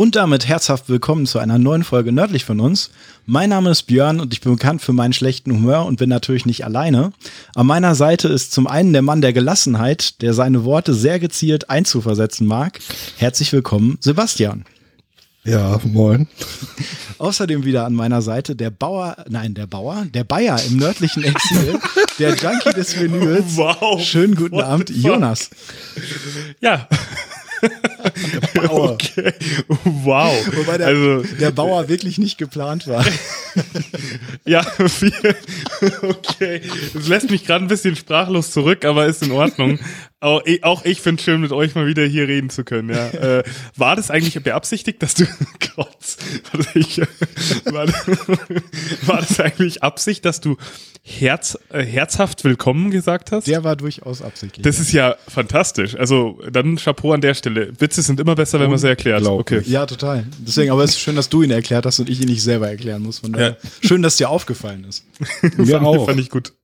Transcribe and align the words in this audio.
Und 0.00 0.16
damit 0.16 0.48
herzhaft 0.48 0.88
willkommen 0.88 1.26
zu 1.26 1.40
einer 1.40 1.58
neuen 1.58 1.84
Folge 1.84 2.10
Nördlich 2.10 2.46
von 2.46 2.58
uns. 2.58 2.88
Mein 3.26 3.50
Name 3.50 3.68
ist 3.68 3.82
Björn 3.82 4.18
und 4.18 4.32
ich 4.32 4.40
bin 4.40 4.52
bekannt 4.52 4.80
für 4.80 4.94
meinen 4.94 5.12
schlechten 5.12 5.52
Humor 5.52 5.84
und 5.84 5.98
bin 5.98 6.08
natürlich 6.08 6.46
nicht 6.46 6.64
alleine. 6.64 7.12
An 7.54 7.66
meiner 7.66 7.94
Seite 7.94 8.26
ist 8.28 8.52
zum 8.52 8.66
einen 8.66 8.94
der 8.94 9.02
Mann 9.02 9.20
der 9.20 9.34
Gelassenheit, 9.34 10.22
der 10.22 10.32
seine 10.32 10.64
Worte 10.64 10.94
sehr 10.94 11.18
gezielt 11.18 11.68
einzuversetzen 11.68 12.46
mag. 12.46 12.80
Herzlich 13.18 13.52
willkommen, 13.52 13.98
Sebastian. 14.00 14.64
Ja, 15.44 15.78
moin. 15.84 16.28
Außerdem 17.18 17.66
wieder 17.66 17.84
an 17.84 17.92
meiner 17.92 18.22
Seite 18.22 18.56
der 18.56 18.70
Bauer, 18.70 19.18
nein, 19.28 19.52
der 19.52 19.66
Bauer, 19.66 20.06
der 20.06 20.24
Bayer 20.24 20.58
im 20.66 20.78
nördlichen 20.78 21.24
Exil, 21.24 21.78
der 22.18 22.36
Junkie 22.36 22.72
des 22.74 22.98
Vinyls. 22.98 23.54
Wow. 23.58 24.02
Schönen 24.02 24.34
guten 24.34 24.62
Abend, 24.62 24.88
Jonas. 24.88 25.50
Ja, 26.62 26.88
der 28.54 28.60
Bauer. 28.68 28.92
Okay. 28.92 29.32
Wow. 29.84 30.32
Wobei 30.56 30.78
der, 30.78 30.86
also, 30.88 31.22
der 31.36 31.50
Bauer 31.50 31.88
wirklich 31.88 32.18
nicht 32.18 32.38
geplant 32.38 32.86
war. 32.86 33.04
ja, 34.44 34.62
viel. 34.62 35.12
okay. 36.02 36.62
Das 36.94 37.08
lässt 37.08 37.30
mich 37.30 37.44
gerade 37.44 37.64
ein 37.64 37.68
bisschen 37.68 37.96
sprachlos 37.96 38.50
zurück, 38.50 38.84
aber 38.84 39.06
ist 39.06 39.22
in 39.22 39.32
Ordnung. 39.32 39.78
Auch, 40.22 40.42
auch 40.62 40.84
ich 40.84 41.00
finde 41.00 41.18
es 41.18 41.24
schön, 41.24 41.40
mit 41.40 41.50
euch 41.50 41.74
mal 41.74 41.86
wieder 41.86 42.04
hier 42.04 42.28
reden 42.28 42.50
zu 42.50 42.64
können. 42.64 42.90
Ja. 42.90 43.10
Äh, 43.20 43.42
war 43.76 43.96
das 43.96 44.10
eigentlich 44.10 44.42
beabsichtigt, 44.42 45.02
dass 45.02 45.14
du 45.14 45.24
Gott, 45.76 45.88
ich, 46.74 46.98
war, 47.66 47.86
war 47.86 49.20
das 49.20 49.38
eigentlich 49.40 49.82
Absicht, 49.82 50.24
dass 50.24 50.40
du 50.40 50.56
herz, 51.02 51.58
äh, 51.70 51.82
herzhaft 51.82 52.44
willkommen 52.44 52.90
gesagt 52.90 53.30
hast? 53.30 53.46
Der 53.46 53.62
war 53.62 53.76
durchaus 53.76 54.22
absichtlich. 54.22 54.64
Das 54.64 54.78
ist 54.78 54.92
ja 54.92 55.16
fantastisch. 55.28 55.96
Also 55.96 56.40
dann 56.50 56.76
Chapeau 56.76 57.12
an 57.12 57.20
der 57.20 57.34
Stelle. 57.34 57.72
Witze 57.78 58.00
sind 58.02 58.20
immer 58.20 58.34
besser, 58.36 58.58
wenn 58.60 58.70
man 58.70 58.78
sie 58.78 58.88
erklärt. 58.88 59.26
Okay. 59.26 59.62
Ja, 59.66 59.84
total. 59.86 60.24
Deswegen, 60.38 60.70
aber 60.70 60.84
es 60.84 60.90
ist 60.92 61.00
schön, 61.00 61.16
dass 61.16 61.28
du 61.28 61.42
ihn 61.42 61.50
erklärt 61.50 61.84
hast 61.84 61.98
und 61.98 62.08
ich 62.08 62.20
ihn 62.20 62.28
nicht 62.28 62.42
selber 62.42 62.68
erklären 62.68 63.02
muss. 63.02 63.18
Von 63.18 63.32
daher. 63.32 63.58
Ja. 63.62 63.70
Schön, 63.86 64.02
dass 64.02 64.16
dir 64.16 64.30
aufgefallen 64.30 64.84
ist. 64.84 65.04
Mir 65.56 65.66
fand, 65.66 65.86
auch. 65.86 66.06
Fand 66.06 66.20
ich 66.20 66.30
gut. 66.30 66.54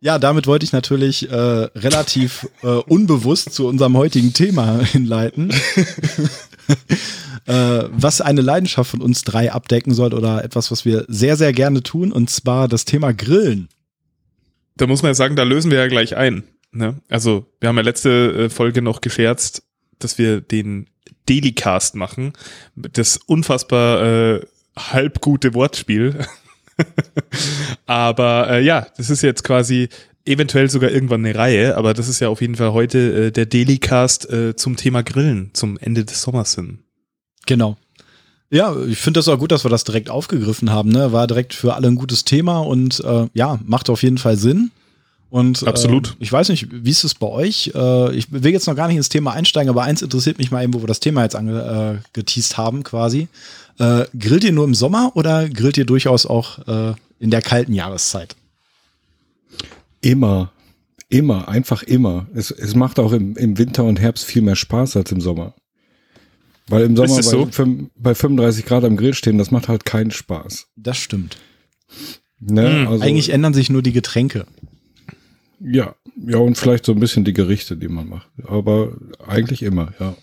Ja, 0.00 0.18
damit 0.18 0.46
wollte 0.46 0.64
ich 0.64 0.72
natürlich 0.72 1.28
äh, 1.28 1.34
relativ 1.34 2.48
äh, 2.62 2.66
unbewusst 2.66 3.52
zu 3.52 3.66
unserem 3.66 3.96
heutigen 3.96 4.32
Thema 4.32 4.78
hinleiten. 4.84 5.50
äh, 7.46 7.84
was 7.90 8.20
eine 8.20 8.40
Leidenschaft 8.40 8.92
von 8.92 9.02
uns 9.02 9.22
drei 9.22 9.52
abdecken 9.52 9.92
soll 9.94 10.14
oder 10.14 10.44
etwas, 10.44 10.70
was 10.70 10.84
wir 10.84 11.04
sehr, 11.08 11.36
sehr 11.36 11.52
gerne 11.52 11.82
tun, 11.82 12.12
und 12.12 12.30
zwar 12.30 12.68
das 12.68 12.84
Thema 12.84 13.12
Grillen. 13.12 13.68
Da 14.76 14.86
muss 14.86 15.02
man 15.02 15.10
ja 15.10 15.14
sagen, 15.14 15.34
da 15.34 15.42
lösen 15.42 15.72
wir 15.72 15.78
ja 15.78 15.88
gleich 15.88 16.16
ein. 16.16 16.44
Ne? 16.70 17.00
Also, 17.08 17.46
wir 17.58 17.68
haben 17.68 17.76
ja 17.76 17.82
letzte 17.82 18.44
äh, 18.44 18.50
Folge 18.50 18.82
noch 18.82 19.00
gescherzt, 19.00 19.64
dass 19.98 20.18
wir 20.18 20.40
den 20.40 20.86
Dailycast 21.28 21.96
machen. 21.96 22.34
Das 22.76 23.16
unfassbar 23.16 24.36
äh, 24.36 24.46
halbgute 24.76 25.54
Wortspiel. 25.54 26.24
aber 27.86 28.50
äh, 28.50 28.64
ja, 28.64 28.86
das 28.96 29.10
ist 29.10 29.22
jetzt 29.22 29.44
quasi 29.44 29.88
eventuell 30.24 30.68
sogar 30.70 30.90
irgendwann 30.90 31.24
eine 31.24 31.34
Reihe, 31.34 31.76
aber 31.76 31.94
das 31.94 32.08
ist 32.08 32.20
ja 32.20 32.28
auf 32.28 32.40
jeden 32.40 32.56
Fall 32.56 32.72
heute 32.72 33.26
äh, 33.26 33.30
der 33.32 33.46
Dailycast 33.46 34.30
äh, 34.30 34.56
zum 34.56 34.76
Thema 34.76 35.02
Grillen 35.02 35.50
zum 35.54 35.78
Ende 35.78 36.04
des 36.04 36.22
Sommers 36.22 36.54
hin. 36.54 36.80
Genau. 37.46 37.76
Ja, 38.50 38.74
ich 38.86 38.98
finde 38.98 39.18
das 39.18 39.28
auch 39.28 39.38
gut, 39.38 39.52
dass 39.52 39.64
wir 39.64 39.70
das 39.70 39.84
direkt 39.84 40.08
aufgegriffen 40.08 40.70
haben. 40.70 40.90
Ne? 40.90 41.12
War 41.12 41.26
direkt 41.26 41.52
für 41.52 41.74
alle 41.74 41.88
ein 41.88 41.96
gutes 41.96 42.24
Thema 42.24 42.60
und 42.60 43.00
äh, 43.04 43.26
ja, 43.34 43.58
macht 43.64 43.90
auf 43.90 44.02
jeden 44.02 44.18
Fall 44.18 44.36
Sinn. 44.36 44.70
Und 45.30 45.66
Absolut. 45.66 46.10
Äh, 46.12 46.14
ich 46.20 46.32
weiß 46.32 46.48
nicht, 46.48 46.68
wie 46.70 46.90
ist 46.90 47.04
es 47.04 47.14
bei 47.14 47.26
euch? 47.26 47.72
Äh, 47.74 48.16
ich 48.16 48.32
will 48.32 48.52
jetzt 48.52 48.66
noch 48.66 48.76
gar 48.76 48.88
nicht 48.88 48.96
ins 48.96 49.10
Thema 49.10 49.32
einsteigen, 49.32 49.68
aber 49.68 49.82
eins 49.82 50.00
interessiert 50.00 50.38
mich 50.38 50.50
mal 50.50 50.64
eben, 50.64 50.72
wo 50.72 50.80
wir 50.82 50.86
das 50.86 51.00
Thema 51.00 51.22
jetzt 51.22 51.36
angeteased 51.36 52.52
äh, 52.52 52.56
haben, 52.56 52.82
quasi. 52.82 53.28
Äh, 53.78 54.06
grillt 54.18 54.44
ihr 54.44 54.52
nur 54.52 54.64
im 54.64 54.74
Sommer 54.74 55.12
oder 55.14 55.48
grillt 55.48 55.78
ihr 55.78 55.86
durchaus 55.86 56.26
auch 56.26 56.66
äh, 56.66 56.94
in 57.18 57.30
der 57.30 57.42
kalten 57.42 57.72
Jahreszeit? 57.72 58.36
Immer. 60.00 60.52
Immer, 61.08 61.48
einfach 61.48 61.82
immer. 61.82 62.26
Es, 62.34 62.50
es 62.50 62.74
macht 62.74 62.98
auch 62.98 63.12
im, 63.12 63.36
im 63.36 63.56
Winter 63.56 63.84
und 63.84 63.98
Herbst 63.98 64.24
viel 64.24 64.42
mehr 64.42 64.56
Spaß 64.56 64.96
als 64.96 65.10
im 65.12 65.20
Sommer. 65.20 65.54
Weil 66.68 66.84
im 66.84 66.96
Sommer 66.96 67.16
bei, 67.16 67.22
so? 67.22 67.48
bei 67.96 68.14
35 68.14 68.66
Grad 68.66 68.84
am 68.84 68.96
Grill 68.96 69.14
stehen, 69.14 69.38
das 69.38 69.50
macht 69.50 69.68
halt 69.68 69.86
keinen 69.86 70.10
Spaß. 70.10 70.66
Das 70.76 70.98
stimmt. 70.98 71.38
Ne? 72.40 72.68
Mhm. 72.68 72.88
Also, 72.88 73.04
Eigentlich 73.04 73.30
ändern 73.30 73.54
sich 73.54 73.70
nur 73.70 73.82
die 73.82 73.92
Getränke. 73.92 74.46
Ja, 75.60 75.94
ja, 76.26 76.38
und 76.38 76.56
vielleicht 76.56 76.84
so 76.84 76.92
ein 76.92 77.00
bisschen 77.00 77.24
die 77.24 77.32
Gerichte, 77.32 77.76
die 77.76 77.88
man 77.88 78.08
macht. 78.08 78.28
Aber 78.46 78.92
eigentlich 79.26 79.62
immer, 79.62 79.92
ja. 79.98 80.14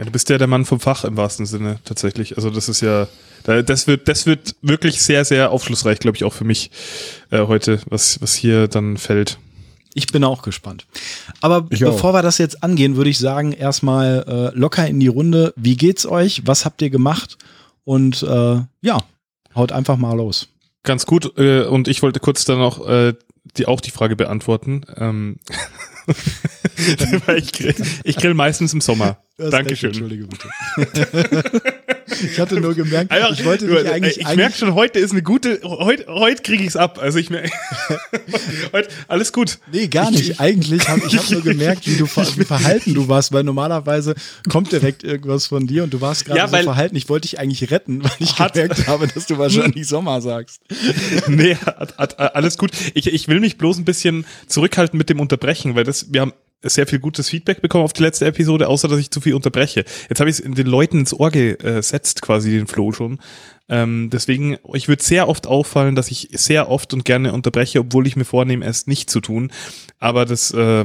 Ja, 0.00 0.06
du 0.06 0.12
bist 0.12 0.30
ja 0.30 0.38
der 0.38 0.46
Mann 0.46 0.64
vom 0.64 0.80
Fach 0.80 1.04
im 1.04 1.18
wahrsten 1.18 1.44
Sinne 1.44 1.78
tatsächlich. 1.84 2.38
Also 2.38 2.48
das 2.48 2.70
ist 2.70 2.80
ja, 2.80 3.06
das 3.44 3.86
wird, 3.86 4.08
das 4.08 4.24
wird 4.24 4.56
wirklich 4.62 5.02
sehr, 5.02 5.26
sehr 5.26 5.50
aufschlussreich, 5.50 5.98
glaube 5.98 6.16
ich, 6.16 6.24
auch 6.24 6.32
für 6.32 6.44
mich 6.44 6.70
äh, 7.30 7.46
heute, 7.46 7.80
was, 7.84 8.18
was 8.22 8.34
hier 8.34 8.66
dann 8.66 8.96
fällt. 8.96 9.38
Ich 9.92 10.06
bin 10.06 10.24
auch 10.24 10.40
gespannt. 10.40 10.86
Aber 11.42 11.66
ich 11.68 11.80
bevor 11.80 12.10
auch. 12.10 12.14
wir 12.14 12.22
das 12.22 12.38
jetzt 12.38 12.64
angehen, 12.64 12.96
würde 12.96 13.10
ich 13.10 13.18
sagen, 13.18 13.52
erstmal 13.52 14.24
äh, 14.54 14.58
locker 14.58 14.86
in 14.86 15.00
die 15.00 15.08
Runde. 15.08 15.52
Wie 15.56 15.76
geht's 15.76 16.06
euch? 16.06 16.46
Was 16.46 16.64
habt 16.64 16.80
ihr 16.80 16.88
gemacht? 16.88 17.36
Und 17.84 18.22
äh, 18.22 18.62
ja, 18.80 18.98
haut 19.54 19.70
einfach 19.70 19.98
mal 19.98 20.14
los. 20.14 20.48
Ganz 20.82 21.04
gut. 21.04 21.36
Äh, 21.36 21.64
und 21.64 21.88
ich 21.88 22.00
wollte 22.00 22.20
kurz 22.20 22.46
dann 22.46 22.58
noch 22.58 22.88
äh, 22.88 23.12
die, 23.58 23.66
auch 23.66 23.82
die 23.82 23.90
Frage 23.90 24.16
beantworten. 24.16 24.86
Ähm 24.96 25.40
ich, 27.36 27.52
grill, 27.52 27.74
ich 28.04 28.16
grill 28.16 28.34
meistens 28.34 28.72
im 28.72 28.80
Sommer. 28.80 29.18
Dankeschön. 29.48 29.90
Recht, 29.90 30.00
Entschuldige 30.00 30.26
bitte. 30.26 31.62
ich 32.24 32.38
hatte 32.38 32.60
nur 32.60 32.74
gemerkt, 32.74 33.10
Einfach, 33.10 33.32
ich 33.32 33.44
wollte 33.44 33.66
dich 33.66 33.90
eigentlich. 33.90 34.20
Ich 34.20 34.36
merke 34.36 34.56
schon, 34.56 34.74
heute 34.74 34.98
ist 34.98 35.12
eine 35.12 35.22
gute. 35.22 35.60
Heute, 35.62 36.06
heute 36.08 36.42
kriege 36.42 36.62
ich 36.62 36.70
es 36.70 36.76
ab. 36.76 36.98
Also 37.00 37.18
ich 37.18 37.30
merke. 37.30 37.50
heute, 38.72 38.88
alles 39.08 39.32
gut. 39.32 39.58
Nee, 39.72 39.88
gar 39.88 40.10
nicht. 40.10 40.30
Ich, 40.30 40.40
eigentlich 40.40 40.88
habe 40.88 41.02
ich 41.06 41.16
hab 41.16 41.30
nur 41.30 41.42
gemerkt, 41.44 41.86
wie 41.86 41.96
du 41.96 42.06
wie 42.06 42.44
verhalten 42.44 42.94
du 42.94 43.08
warst, 43.08 43.32
weil 43.32 43.44
normalerweise 43.44 44.14
kommt 44.48 44.72
direkt 44.72 45.04
irgendwas 45.04 45.46
von 45.46 45.66
dir 45.66 45.84
und 45.84 45.94
du 45.94 46.00
warst 46.00 46.26
gerade 46.26 46.38
ja, 46.38 46.48
so 46.48 46.56
verhalten. 46.56 46.96
Ich 46.96 47.08
wollte 47.08 47.28
dich 47.28 47.38
eigentlich 47.38 47.70
retten, 47.70 48.04
weil 48.04 48.10
ich 48.18 48.38
hat, 48.38 48.54
gemerkt 48.54 48.86
habe, 48.86 49.08
dass 49.08 49.26
du 49.26 49.38
wahrscheinlich 49.38 49.86
Sommer 49.86 50.20
sagst. 50.20 50.60
nee, 51.28 51.54
hat, 51.54 51.96
hat, 51.96 52.18
alles 52.18 52.58
gut. 52.58 52.72
Ich, 52.94 53.06
ich 53.06 53.28
will 53.28 53.40
mich 53.40 53.56
bloß 53.56 53.78
ein 53.78 53.84
bisschen 53.84 54.26
zurückhalten 54.46 54.98
mit 54.98 55.08
dem 55.08 55.20
Unterbrechen, 55.20 55.74
weil 55.74 55.84
das, 55.84 56.12
wir 56.12 56.20
haben 56.20 56.32
sehr 56.62 56.86
viel 56.86 56.98
gutes 56.98 57.30
Feedback 57.30 57.62
bekommen 57.62 57.84
auf 57.84 57.92
die 57.92 58.02
letzte 58.02 58.26
Episode, 58.26 58.68
außer 58.68 58.88
dass 58.88 58.98
ich 58.98 59.10
zu 59.10 59.20
viel 59.20 59.34
unterbreche. 59.34 59.84
Jetzt 60.08 60.20
habe 60.20 60.28
ich 60.28 60.38
es 60.38 60.42
den 60.42 60.66
Leuten 60.66 61.00
ins 61.00 61.14
Ohr 61.14 61.30
gesetzt, 61.30 62.22
quasi 62.22 62.50
den 62.50 62.66
Flow 62.66 62.92
schon. 62.92 63.18
Ähm, 63.68 64.10
deswegen, 64.12 64.58
ich 64.74 64.88
würde 64.88 65.02
sehr 65.02 65.28
oft 65.28 65.46
auffallen, 65.46 65.94
dass 65.94 66.10
ich 66.10 66.28
sehr 66.32 66.68
oft 66.68 66.92
und 66.92 67.04
gerne 67.04 67.32
unterbreche, 67.32 67.80
obwohl 67.80 68.06
ich 68.06 68.16
mir 68.16 68.24
vornehme, 68.24 68.66
es 68.66 68.86
nicht 68.86 69.08
zu 69.08 69.20
tun. 69.20 69.52
Aber 69.98 70.26
das, 70.26 70.50
äh, 70.50 70.84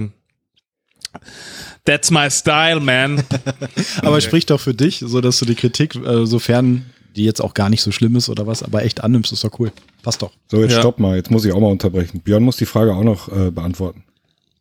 that's 1.83 2.11
my 2.11 2.29
style, 2.29 2.79
man. 2.79 3.23
aber 3.97 4.11
okay. 4.11 4.21
sprich 4.21 4.45
doch 4.45 4.59
für 4.59 4.75
dich, 4.75 4.99
so 4.99 5.19
dass 5.19 5.39
du 5.39 5.45
die 5.45 5.55
Kritik, 5.55 5.95
äh, 5.95 6.25
sofern 6.25 6.85
die 7.15 7.23
jetzt 7.23 7.41
auch 7.41 7.53
gar 7.53 7.69
nicht 7.69 7.81
so 7.81 7.91
schlimm 7.91 8.15
ist 8.15 8.29
oder 8.29 8.45
was, 8.45 8.61
aber 8.61 8.83
echt 8.83 9.03
annimmst, 9.03 9.31
ist 9.31 9.43
doch 9.43 9.59
cool. 9.59 9.71
Passt 10.03 10.21
doch. 10.21 10.31
So, 10.47 10.61
jetzt 10.61 10.73
ja. 10.73 10.79
stopp 10.79 10.99
mal, 10.99 11.15
jetzt 11.15 11.31
muss 11.31 11.45
ich 11.45 11.53
auch 11.53 11.59
mal 11.59 11.71
unterbrechen. 11.71 12.19
Björn 12.19 12.43
muss 12.43 12.57
die 12.57 12.65
Frage 12.65 12.93
auch 12.93 13.03
noch 13.03 13.29
äh, 13.29 13.51
beantworten. 13.51 14.03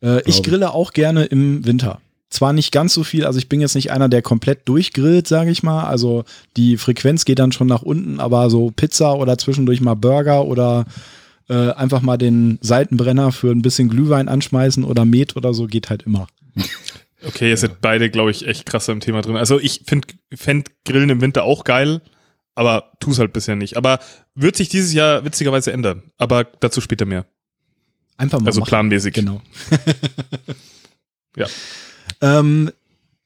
Äh, 0.05 0.21
ich 0.25 0.43
grille 0.43 0.73
auch 0.73 0.93
gerne 0.93 1.25
im 1.25 1.65
Winter. 1.65 1.99
Zwar 2.29 2.53
nicht 2.53 2.71
ganz 2.71 2.93
so 2.93 3.03
viel, 3.03 3.25
also 3.25 3.39
ich 3.39 3.49
bin 3.49 3.61
jetzt 3.61 3.75
nicht 3.75 3.91
einer, 3.91 4.09
der 4.09 4.21
komplett 4.21 4.67
durchgrillt, 4.67 5.27
sage 5.27 5.51
ich 5.51 5.63
mal. 5.63 5.85
Also 5.85 6.25
die 6.57 6.77
Frequenz 6.77 7.25
geht 7.25 7.39
dann 7.39 7.51
schon 7.51 7.67
nach 7.67 7.81
unten, 7.81 8.19
aber 8.19 8.49
so 8.49 8.71
Pizza 8.75 9.15
oder 9.15 9.37
zwischendurch 9.37 9.81
mal 9.81 9.95
Burger 9.95 10.45
oder 10.45 10.85
äh, 11.49 11.71
einfach 11.71 12.01
mal 12.01 12.17
den 12.17 12.59
Seitenbrenner 12.61 13.31
für 13.31 13.51
ein 13.51 13.61
bisschen 13.61 13.89
Glühwein 13.89 14.27
anschmeißen 14.27 14.83
oder 14.83 15.05
Met 15.05 15.35
oder 15.35 15.53
so 15.53 15.67
geht 15.67 15.89
halt 15.89 16.03
immer. 16.03 16.27
Okay, 17.27 17.49
ihr 17.49 17.57
seid 17.57 17.81
beide, 17.81 18.11
glaube 18.11 18.29
ich, 18.29 18.47
echt 18.47 18.67
krass 18.67 18.87
im 18.87 18.99
Thema 18.99 19.23
drin. 19.23 19.35
Also 19.35 19.59
ich 19.59 19.81
finde 19.87 20.09
fänd 20.31 20.69
Grillen 20.85 21.09
im 21.09 21.21
Winter 21.21 21.43
auch 21.43 21.63
geil, 21.63 22.01
aber 22.53 22.91
tu 22.99 23.09
es 23.09 23.17
halt 23.17 23.33
bisher 23.33 23.55
nicht. 23.55 23.77
Aber 23.77 23.97
wird 24.35 24.55
sich 24.55 24.69
dieses 24.69 24.93
Jahr 24.93 25.25
witzigerweise 25.25 25.71
ändern. 25.71 26.03
Aber 26.19 26.43
dazu 26.43 26.81
später 26.81 27.05
mehr. 27.05 27.25
Einfach 28.17 28.39
mal. 28.39 28.47
Also 28.47 28.61
machen. 28.61 28.69
planmäßig. 28.69 29.13
Genau. 29.13 29.41
ja. 31.37 31.47
Ähm, 32.21 32.71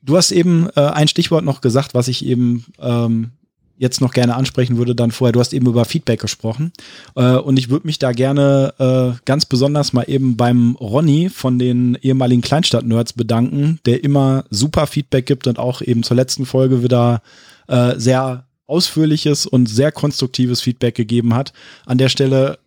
du 0.02 0.18
hast 0.18 0.32
eben 0.32 0.68
äh, 0.76 0.82
ein 0.82 1.08
Stichwort 1.08 1.46
noch 1.46 1.62
gesagt, 1.62 1.94
was 1.94 2.08
ich 2.08 2.26
eben 2.26 2.66
ähm, 2.80 3.32
jetzt 3.80 4.02
noch 4.02 4.12
gerne 4.12 4.36
ansprechen 4.36 4.78
würde, 4.78 4.94
dann 4.94 5.12
vorher. 5.12 5.32
Du 5.32 5.40
hast 5.40 5.54
eben 5.54 5.66
über 5.66 5.86
Feedback 5.86 6.20
gesprochen. 6.20 6.74
Äh, 7.16 7.36
und 7.36 7.58
ich 7.58 7.70
würde 7.70 7.88
mich 7.88 7.98
da 7.98 8.12
gerne 8.12 8.74
äh, 8.78 9.18
ganz 9.26 9.46
besonders 9.46 9.94
mal 9.94 10.04
eben 10.04 10.36
beim 10.36 10.76
Ronny 10.76 11.30
von 11.30 11.58
den 11.58 11.98
ehemaligen 12.02 12.42
Kleinstadt-Nerds 12.42 13.14
bedanken, 13.14 13.80
der 13.86 14.04
immer 14.04 14.44
super 14.50 14.86
Feedback 14.86 15.26
gibt 15.26 15.48
und 15.48 15.58
auch 15.58 15.82
eben 15.82 16.04
zur 16.04 16.18
letzten 16.18 16.46
Folge 16.46 16.84
wieder 16.84 17.22
äh, 17.68 17.96
sehr 17.98 18.46
ausführliches 18.68 19.46
und 19.46 19.68
sehr 19.68 19.92
konstruktives 19.92 20.62
Feedback 20.62 20.96
gegeben 20.96 21.34
hat. 21.34 21.54
An 21.86 21.98
der 21.98 22.10
Stelle 22.10 22.60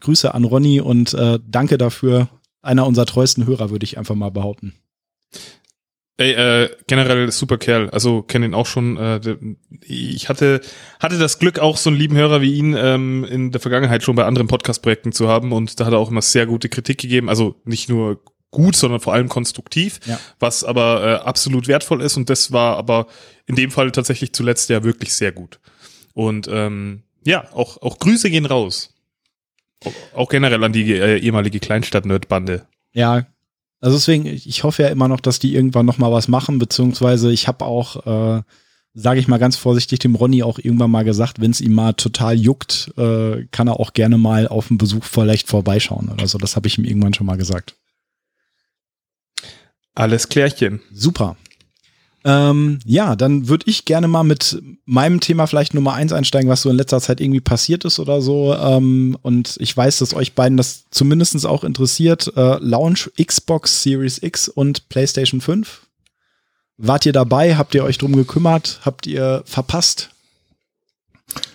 Grüße 0.00 0.34
an 0.34 0.44
Ronny 0.44 0.80
und 0.80 1.14
äh, 1.14 1.38
danke 1.46 1.78
dafür. 1.78 2.28
Einer 2.62 2.86
unserer 2.86 3.06
treuesten 3.06 3.46
Hörer, 3.46 3.70
würde 3.70 3.84
ich 3.84 3.96
einfach 3.96 4.14
mal 4.14 4.30
behaupten. 4.30 4.74
Ey, 6.18 6.32
äh, 6.32 6.70
generell 6.86 7.30
super 7.30 7.58
Kerl. 7.58 7.90
Also 7.90 8.22
kenne 8.22 8.46
ihn 8.46 8.54
auch 8.54 8.64
schon. 8.64 8.96
Äh, 8.96 9.20
ich 9.82 10.30
hatte 10.30 10.62
hatte 10.98 11.18
das 11.18 11.38
Glück, 11.38 11.58
auch 11.58 11.76
so 11.76 11.90
einen 11.90 11.98
lieben 11.98 12.16
Hörer 12.16 12.40
wie 12.40 12.54
ihn 12.54 12.74
ähm, 12.76 13.24
in 13.24 13.52
der 13.52 13.60
Vergangenheit 13.60 14.02
schon 14.02 14.16
bei 14.16 14.24
anderen 14.24 14.48
Podcast-Projekten 14.48 15.12
zu 15.12 15.28
haben 15.28 15.52
und 15.52 15.78
da 15.78 15.84
hat 15.84 15.92
er 15.92 15.98
auch 15.98 16.10
immer 16.10 16.22
sehr 16.22 16.46
gute 16.46 16.70
Kritik 16.70 16.98
gegeben. 16.98 17.28
Also 17.28 17.60
nicht 17.64 17.90
nur 17.90 18.22
gut, 18.50 18.76
sondern 18.76 19.00
vor 19.00 19.12
allem 19.12 19.28
konstruktiv, 19.28 20.00
ja. 20.06 20.18
was 20.38 20.64
aber 20.64 21.04
äh, 21.04 21.26
absolut 21.26 21.68
wertvoll 21.68 22.00
ist 22.00 22.16
und 22.16 22.30
das 22.30 22.50
war 22.50 22.78
aber 22.78 23.08
in 23.44 23.54
dem 23.54 23.70
Fall 23.70 23.90
tatsächlich 23.90 24.32
zuletzt 24.32 24.70
ja 24.70 24.84
wirklich 24.84 25.12
sehr 25.12 25.32
gut. 25.32 25.60
Und 26.14 26.48
ähm, 26.50 27.02
ja, 27.26 27.46
auch 27.52 27.82
auch 27.82 27.98
Grüße 27.98 28.30
gehen 28.30 28.46
raus. 28.46 28.95
Auch 30.14 30.28
generell 30.28 30.62
an 30.64 30.72
die 30.72 30.92
äh, 30.92 31.18
ehemalige 31.18 31.60
Kleinstadt-Nerd-Bande. 31.60 32.66
Ja, 32.92 33.26
also 33.80 33.96
deswegen, 33.96 34.26
ich 34.26 34.64
hoffe 34.64 34.82
ja 34.82 34.88
immer 34.88 35.08
noch, 35.08 35.20
dass 35.20 35.38
die 35.38 35.54
irgendwann 35.54 35.86
noch 35.86 35.98
mal 35.98 36.10
was 36.10 36.28
machen, 36.28 36.58
beziehungsweise 36.58 37.30
ich 37.30 37.46
habe 37.46 37.64
auch, 37.64 38.06
äh, 38.06 38.42
sage 38.94 39.20
ich 39.20 39.28
mal 39.28 39.38
ganz 39.38 39.56
vorsichtig, 39.56 39.98
dem 39.98 40.14
Ronny 40.14 40.42
auch 40.42 40.58
irgendwann 40.58 40.90
mal 40.90 41.04
gesagt, 41.04 41.40
wenn 41.40 41.50
es 41.50 41.60
ihm 41.60 41.74
mal 41.74 41.92
total 41.92 42.36
juckt, 42.36 42.92
äh, 42.96 43.44
kann 43.50 43.68
er 43.68 43.78
auch 43.78 43.92
gerne 43.92 44.16
mal 44.16 44.48
auf 44.48 44.70
einen 44.70 44.78
Besuch 44.78 45.04
vielleicht 45.04 45.46
vorbeischauen 45.48 46.08
oder 46.08 46.26
so. 46.26 46.38
Das 46.38 46.56
habe 46.56 46.66
ich 46.66 46.78
ihm 46.78 46.84
irgendwann 46.84 47.12
schon 47.12 47.26
mal 47.26 47.36
gesagt. 47.36 47.76
Alles 49.94 50.28
klärchen. 50.28 50.80
Super. 50.92 51.36
Ähm, 52.28 52.80
ja, 52.84 53.14
dann 53.14 53.46
würde 53.46 53.70
ich 53.70 53.84
gerne 53.84 54.08
mal 54.08 54.24
mit 54.24 54.60
meinem 54.84 55.20
Thema 55.20 55.46
vielleicht 55.46 55.74
Nummer 55.74 55.94
eins 55.94 56.12
einsteigen, 56.12 56.50
was 56.50 56.62
so 56.62 56.70
in 56.70 56.76
letzter 56.76 57.00
Zeit 57.00 57.20
irgendwie 57.20 57.40
passiert 57.40 57.84
ist 57.84 58.00
oder 58.00 58.20
so. 58.20 58.52
Ähm, 58.52 59.16
und 59.22 59.56
ich 59.60 59.76
weiß, 59.76 59.98
dass 59.98 60.12
euch 60.12 60.34
beiden 60.34 60.56
das 60.56 60.86
zumindest 60.90 61.46
auch 61.46 61.62
interessiert. 61.62 62.32
Äh, 62.36 62.58
Launch 62.58 63.12
Xbox 63.24 63.84
Series 63.84 64.20
X 64.20 64.48
und 64.48 64.88
PlayStation 64.88 65.40
5. 65.40 65.82
Wart 66.78 67.06
ihr 67.06 67.12
dabei? 67.12 67.54
Habt 67.54 67.76
ihr 67.76 67.84
euch 67.84 67.96
drum 67.96 68.16
gekümmert? 68.16 68.80
Habt 68.84 69.06
ihr 69.06 69.44
verpasst? 69.46 70.10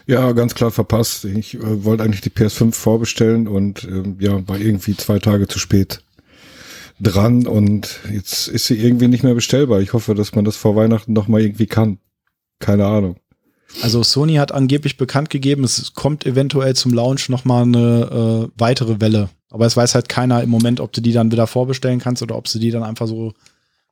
Ja, 0.08 0.32
ganz 0.32 0.56
klar 0.56 0.72
verpasst. 0.72 1.26
Ich 1.26 1.56
äh, 1.56 1.84
wollte 1.84 2.04
eigentlich 2.04 2.22
die 2.22 2.30
PS5 2.30 2.72
vorbestellen 2.72 3.50
und 3.50 3.84
äh, 3.84 4.04
ja, 4.20 4.48
war 4.48 4.58
irgendwie 4.58 4.96
zwei 4.96 5.20
Tage 5.20 5.50
zu 5.50 5.60
spät 5.60 6.02
dran 7.02 7.48
und 7.48 8.00
jetzt 8.12 8.48
ist 8.48 8.68
sie 8.68 8.78
irgendwie 8.78 9.08
nicht 9.08 9.24
mehr 9.24 9.34
bestellbar. 9.34 9.82
Ich 9.82 9.94
hoffe, 9.94 10.14
dass 10.14 10.36
man 10.36 10.46
das 10.46 10.56
vor 10.56 10.76
Weihnachten 10.76 11.14
noch 11.14 11.28
mal 11.28 11.42
irgendwie 11.42 11.66
kann. 11.66 11.98
Keine 12.60 12.86
Ahnung. 12.86 13.16
Also 13.82 14.04
Sony 14.04 14.36
hat 14.36 14.52
angeblich 14.52 14.98
bekannt 14.98 15.30
gegeben, 15.30 15.64
es 15.64 15.94
kommt 15.94 16.26
eventuell 16.26 16.76
zum 16.76 16.94
Launch 16.94 17.30
noch 17.30 17.46
mal 17.46 17.64
eine 17.64 18.50
äh, 18.50 18.52
weitere 18.58 19.00
Welle. 19.00 19.30
Aber 19.50 19.66
es 19.66 19.76
weiß 19.76 19.96
halt 19.96 20.10
keiner 20.10 20.44
im 20.44 20.50
Moment, 20.50 20.80
ob 20.80 20.92
du 20.94 21.02
die 21.02 21.14
dann 21.14 21.32
wieder 21.32 21.48
vorbestellen 21.48 22.00
kannst 22.00 22.22
oder 22.22 22.36
ob 22.36 22.48
sie 22.48 22.60
die 22.60 22.72
dann 22.72 22.84
einfach 22.84 23.08
so 23.08 23.34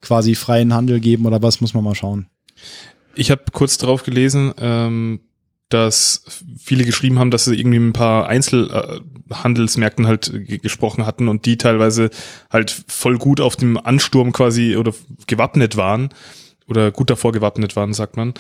quasi 0.02 0.36
freien 0.36 0.74
Handel 0.74 1.00
geben 1.00 1.26
oder 1.26 1.42
was, 1.42 1.62
muss 1.62 1.74
man 1.74 1.84
mal 1.84 1.96
schauen. 1.96 2.28
Ich 3.16 3.32
habe 3.32 3.44
kurz 3.52 3.78
drauf 3.78 4.04
gelesen, 4.04 4.54
ähm, 4.60 5.20
dass 5.70 6.44
viele 6.58 6.84
geschrieben 6.84 7.20
haben, 7.20 7.32
dass 7.32 7.46
sie 7.46 7.56
irgendwie 7.56 7.80
mit 7.80 7.90
ein 7.90 7.94
paar 7.94 8.28
Einzelhandelsmärkten 8.28 10.08
halt 10.08 10.32
gesprochen 10.62 11.06
hatten 11.06 11.28
und 11.28 11.46
die 11.46 11.58
teilweise 11.58 12.10
halt 12.50 12.84
voll 12.88 13.18
gut 13.18 13.40
auf 13.40 13.56
dem 13.56 13.78
Ansturm 13.78 14.32
quasi 14.32 14.76
oder 14.76 14.94
gewappnet 15.28 15.78
waren 15.78 16.10
oder 16.68 16.92
gut 16.92 17.10
davor 17.10 17.32
gewappnet 17.32 17.76
waren, 17.76 17.94
sagt 17.94 18.18
man. 18.18 18.34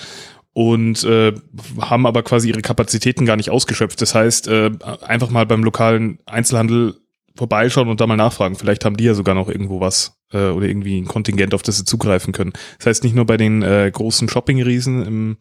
Und 0.53 1.03
äh, 1.03 1.33
haben 1.79 2.07
aber 2.07 2.23
quasi 2.23 2.49
ihre 2.49 2.61
Kapazitäten 2.61 3.25
gar 3.25 3.35
nicht 3.35 3.51
ausgeschöpft. 3.51 4.01
Das 4.01 4.15
heißt, 4.15 4.47
äh, 4.47 4.71
einfach 5.01 5.29
mal 5.29 5.45
beim 5.45 5.63
lokalen 5.63 6.19
Einzelhandel 6.25 6.95
vorbeischauen 7.35 7.87
und 7.87 8.01
da 8.01 8.07
mal 8.07 8.17
nachfragen. 8.17 8.55
Vielleicht 8.55 8.83
haben 8.83 8.97
die 8.97 9.05
ja 9.05 9.13
sogar 9.13 9.35
noch 9.35 9.47
irgendwo 9.47 9.79
was 9.79 10.17
äh, 10.33 10.49
oder 10.49 10.67
irgendwie 10.67 10.99
ein 10.99 11.05
Kontingent, 11.05 11.53
auf 11.53 11.61
das 11.61 11.77
sie 11.77 11.85
zugreifen 11.85 12.33
können. 12.33 12.53
Das 12.79 12.87
heißt, 12.87 13.03
nicht 13.03 13.15
nur 13.15 13.25
bei 13.25 13.37
den 13.37 13.61
äh, 13.61 13.89
großen 13.93 14.27
Shopping-Riesen 14.27 15.05
im 15.05 15.37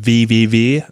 www 0.00 0.82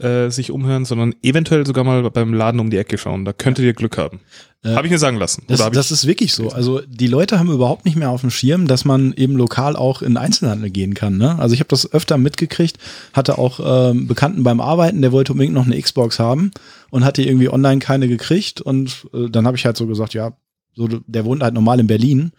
äh, 0.00 0.30
sich 0.30 0.50
umhören, 0.50 0.84
sondern 0.84 1.14
eventuell 1.22 1.66
sogar 1.66 1.84
mal 1.84 2.08
beim 2.10 2.32
Laden 2.32 2.60
um 2.60 2.70
die 2.70 2.78
Ecke 2.78 2.98
schauen. 2.98 3.24
Da 3.24 3.32
könntet 3.32 3.64
ihr 3.64 3.74
Glück 3.74 3.98
haben. 3.98 4.20
Äh, 4.64 4.70
habe 4.70 4.86
ich 4.86 4.90
mir 4.90 4.98
sagen 4.98 5.18
lassen. 5.18 5.44
Das, 5.46 5.70
das 5.70 5.90
ist 5.90 6.06
wirklich 6.06 6.32
so. 6.32 6.48
Also 6.50 6.80
die 6.86 7.06
Leute 7.06 7.38
haben 7.38 7.50
überhaupt 7.50 7.84
nicht 7.84 7.96
mehr 7.96 8.10
auf 8.10 8.22
dem 8.22 8.30
Schirm, 8.30 8.66
dass 8.66 8.84
man 8.84 9.12
eben 9.14 9.36
lokal 9.36 9.76
auch 9.76 10.02
in 10.02 10.16
Einzelhandel 10.16 10.70
gehen 10.70 10.94
kann. 10.94 11.18
Ne? 11.18 11.38
Also 11.38 11.54
ich 11.54 11.60
habe 11.60 11.68
das 11.68 11.92
öfter 11.92 12.18
mitgekriegt, 12.18 12.78
hatte 13.12 13.38
auch 13.38 13.60
ähm, 13.90 14.06
Bekannten 14.06 14.42
beim 14.42 14.60
Arbeiten, 14.60 15.02
der 15.02 15.12
wollte 15.12 15.32
unbedingt 15.32 15.54
noch 15.54 15.66
eine 15.66 15.80
Xbox 15.80 16.18
haben 16.18 16.50
und 16.90 17.04
hatte 17.04 17.22
irgendwie 17.22 17.50
online 17.50 17.80
keine 17.80 18.08
gekriegt. 18.08 18.60
Und 18.60 19.06
äh, 19.12 19.28
dann 19.28 19.46
habe 19.46 19.56
ich 19.56 19.66
halt 19.66 19.76
so 19.76 19.86
gesagt, 19.86 20.14
ja, 20.14 20.32
so, 20.74 20.88
der 20.88 21.24
wohnt 21.24 21.42
halt 21.42 21.54
normal 21.54 21.80
in 21.80 21.86
Berlin. 21.86 22.32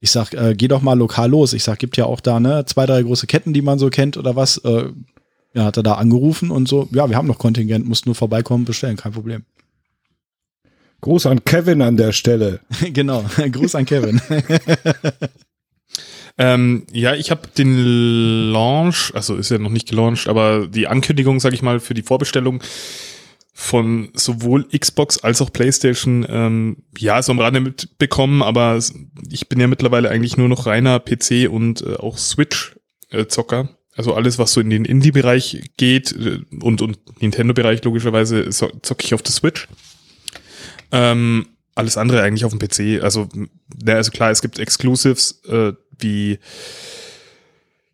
Ich 0.00 0.10
sag, 0.10 0.34
äh, 0.34 0.54
geh 0.54 0.68
doch 0.68 0.82
mal 0.82 0.98
lokal 0.98 1.30
los. 1.30 1.54
Ich 1.54 1.64
sag, 1.64 1.78
gibt 1.78 1.96
ja 1.96 2.04
auch 2.04 2.20
da 2.20 2.40
ne 2.40 2.64
zwei, 2.66 2.84
drei 2.84 3.02
große 3.02 3.26
Ketten, 3.26 3.54
die 3.54 3.62
man 3.62 3.78
so 3.78 3.88
kennt 3.88 4.18
oder 4.18 4.36
was. 4.36 4.58
Äh, 4.58 4.90
ja, 5.56 5.64
hat 5.64 5.78
er 5.78 5.82
da 5.82 5.94
angerufen 5.94 6.50
und 6.50 6.68
so, 6.68 6.86
ja, 6.92 7.08
wir 7.08 7.16
haben 7.16 7.26
noch 7.26 7.38
Kontingent, 7.38 7.88
musst 7.88 8.04
nur 8.04 8.14
vorbeikommen, 8.14 8.66
bestellen, 8.66 8.96
kein 8.96 9.12
Problem. 9.12 9.44
Gruß 11.00 11.26
an 11.26 11.44
Kevin 11.44 11.80
an 11.80 11.96
der 11.96 12.12
Stelle. 12.12 12.60
genau, 12.92 13.24
Gruß 13.52 13.74
an 13.74 13.86
Kevin. 13.86 14.20
ähm, 16.38 16.86
ja, 16.92 17.14
ich 17.14 17.30
habe 17.30 17.48
den 17.56 18.52
Launch, 18.52 19.12
also 19.14 19.36
ist 19.36 19.50
ja 19.50 19.56
noch 19.56 19.70
nicht 19.70 19.88
gelauncht, 19.88 20.28
aber 20.28 20.66
die 20.66 20.88
Ankündigung, 20.88 21.40
sage 21.40 21.54
ich 21.54 21.62
mal, 21.62 21.80
für 21.80 21.94
die 21.94 22.02
Vorbestellung 22.02 22.62
von 23.54 24.10
sowohl 24.12 24.68
Xbox 24.68 25.24
als 25.24 25.40
auch 25.40 25.50
PlayStation, 25.50 26.26
ähm, 26.28 26.82
ja, 26.98 27.22
so 27.22 27.32
am 27.32 27.40
Rande 27.40 27.60
mitbekommen, 27.60 28.42
aber 28.42 28.78
ich 29.30 29.48
bin 29.48 29.58
ja 29.58 29.68
mittlerweile 29.68 30.10
eigentlich 30.10 30.36
nur 30.36 30.50
noch 30.50 30.66
reiner 30.66 31.00
PC 31.00 31.48
und 31.50 31.80
äh, 31.80 31.94
auch 31.94 32.18
Switch-Zocker. 32.18 33.75
Also 33.96 34.14
alles, 34.14 34.38
was 34.38 34.52
so 34.52 34.60
in 34.60 34.70
den 34.70 34.84
Indie-Bereich 34.84 35.70
geht 35.76 36.12
äh, 36.12 36.40
und, 36.60 36.82
und 36.82 36.98
Nintendo-Bereich 37.20 37.82
logischerweise, 37.84 38.48
zocke 38.50 39.04
ich 39.04 39.14
auf 39.14 39.22
der 39.22 39.32
Switch. 39.32 39.68
Ähm, 40.92 41.46
alles 41.74 41.96
andere 41.96 42.22
eigentlich 42.22 42.44
auf 42.44 42.56
dem 42.56 42.58
PC. 42.58 43.02
Also, 43.02 43.28
ja, 43.86 43.94
also 43.94 44.10
klar, 44.10 44.30
es 44.30 44.42
gibt 44.42 44.58
Exclusives 44.58 45.42
äh, 45.48 45.72
wie 45.98 46.38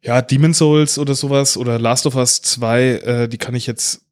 ja, 0.03 0.21
Demon 0.21 0.53
Souls 0.55 0.99
oder 0.99 1.15
sowas 1.15 1.57
oder 1.57 1.79
Last 1.79 2.07
of 2.07 2.17
Us 2.17 2.43
2, 2.43 2.83
äh, 2.83 3.29
die 3.29 3.39
kann 3.39 3.55
ich 3.55 3.67
jetzt 3.67 4.03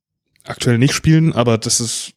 aktuell 0.45 0.79
nicht 0.79 0.95
spielen, 0.95 1.33
aber 1.33 1.59
das 1.59 1.81
ist 1.81 2.13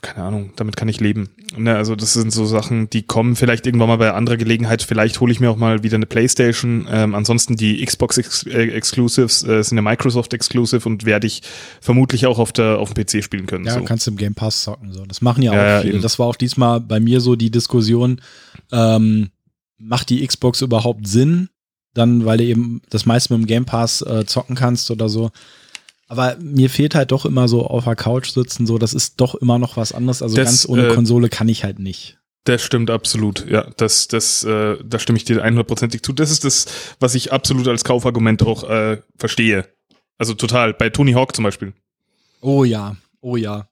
keine 0.00 0.26
Ahnung, 0.26 0.52
damit 0.56 0.76
kann 0.76 0.88
ich 0.88 1.00
leben. 1.00 1.30
Ne, 1.56 1.76
also 1.76 1.94
das 1.94 2.14
sind 2.14 2.32
so 2.32 2.44
Sachen, 2.46 2.90
die 2.90 3.02
kommen 3.02 3.36
vielleicht 3.36 3.66
irgendwann 3.66 3.88
mal 3.88 3.96
bei 3.96 4.12
anderer 4.12 4.36
Gelegenheit. 4.36 4.82
Vielleicht 4.82 5.20
hole 5.20 5.30
ich 5.30 5.38
mir 5.38 5.50
auch 5.50 5.56
mal 5.56 5.84
wieder 5.84 5.94
eine 5.94 6.06
Playstation. 6.06 6.88
Ähm, 6.90 7.14
ansonsten 7.14 7.56
die 7.56 7.84
Xbox 7.84 8.18
Ex 8.18 8.44
äh, 8.44 8.68
Exclusives 8.68 9.44
äh, 9.44 9.62
sind 9.62 9.78
ja 9.78 9.82
Microsoft 9.82 10.34
Exclusive 10.34 10.88
und 10.88 11.04
werde 11.04 11.28
ich 11.28 11.42
vermutlich 11.80 12.26
auch 12.26 12.38
auf 12.38 12.52
der 12.52 12.78
auf 12.78 12.92
dem 12.92 13.04
PC 13.04 13.22
spielen 13.22 13.46
können. 13.46 13.64
Ja, 13.64 13.74
so. 13.74 13.84
kannst 13.84 14.06
du 14.06 14.10
im 14.10 14.16
Game 14.16 14.34
Pass 14.34 14.62
zocken. 14.62 14.92
So, 14.92 15.06
das 15.06 15.20
machen 15.20 15.42
ja 15.42 15.52
auch 15.52 15.56
ja, 15.56 15.80
viele. 15.80 15.94
Eben. 15.94 16.02
Das 16.02 16.18
war 16.18 16.26
auch 16.26 16.36
diesmal 16.36 16.80
bei 16.80 16.98
mir 16.98 17.20
so 17.20 17.36
die 17.36 17.50
Diskussion. 17.50 18.20
Ähm, 18.72 19.30
macht 19.78 20.10
die 20.10 20.26
Xbox 20.26 20.60
überhaupt 20.62 21.06
Sinn? 21.06 21.48
Dann, 21.94 22.24
weil 22.24 22.38
du 22.38 22.44
eben 22.44 22.80
das 22.90 23.06
meiste 23.06 23.34
mit 23.34 23.42
dem 23.42 23.46
Game 23.46 23.64
Pass 23.66 24.02
äh, 24.02 24.24
zocken 24.26 24.56
kannst 24.56 24.90
oder 24.90 25.08
so. 25.08 25.30
Aber 26.12 26.36
mir 26.42 26.68
fehlt 26.68 26.94
halt 26.94 27.10
doch 27.10 27.24
immer 27.24 27.48
so 27.48 27.66
auf 27.66 27.84
der 27.84 27.96
Couch 27.96 28.32
sitzen, 28.32 28.66
so, 28.66 28.76
das 28.76 28.92
ist 28.92 29.18
doch 29.18 29.34
immer 29.34 29.58
noch 29.58 29.78
was 29.78 29.94
anderes. 29.94 30.20
Also 30.20 30.36
das, 30.36 30.44
ganz 30.44 30.68
ohne 30.68 30.88
äh, 30.88 30.94
Konsole 30.94 31.30
kann 31.30 31.48
ich 31.48 31.64
halt 31.64 31.78
nicht. 31.78 32.18
Das 32.44 32.60
stimmt 32.60 32.90
absolut, 32.90 33.48
ja. 33.48 33.70
Das, 33.78 34.08
das, 34.08 34.44
äh, 34.44 34.76
da 34.84 34.98
stimme 34.98 35.16
ich 35.16 35.24
dir 35.24 35.42
einhundertprozentig 35.42 36.02
zu. 36.02 36.12
Das 36.12 36.30
ist 36.30 36.44
das, 36.44 36.66
was 37.00 37.14
ich 37.14 37.32
absolut 37.32 37.66
als 37.66 37.82
Kaufargument 37.82 38.42
auch 38.42 38.68
äh, 38.68 39.00
verstehe. 39.16 39.66
Also 40.18 40.34
total. 40.34 40.74
Bei 40.74 40.90
Tony 40.90 41.12
Hawk 41.12 41.34
zum 41.34 41.44
Beispiel. 41.44 41.72
Oh 42.42 42.64
ja, 42.64 42.94
oh 43.22 43.36
ja. 43.36 43.70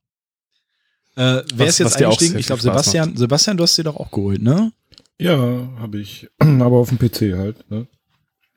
Äh, 1.16 1.42
wer 1.54 1.66
was, 1.66 1.68
ist 1.68 1.78
jetzt 1.80 2.02
eingestiegen? 2.02 2.38
Ich 2.38 2.46
glaube, 2.46 2.62
Sebastian, 2.62 3.18
Sebastian, 3.18 3.58
du 3.58 3.64
hast 3.64 3.74
sie 3.74 3.82
doch 3.82 3.96
auch 3.96 4.10
geholt, 4.10 4.40
ne? 4.40 4.72
Ja, 5.18 5.36
habe 5.78 5.98
ich. 5.98 6.26
aber 6.38 6.78
auf 6.78 6.88
dem 6.88 6.98
PC 6.98 7.36
halt, 7.36 7.70
ne? 7.70 7.86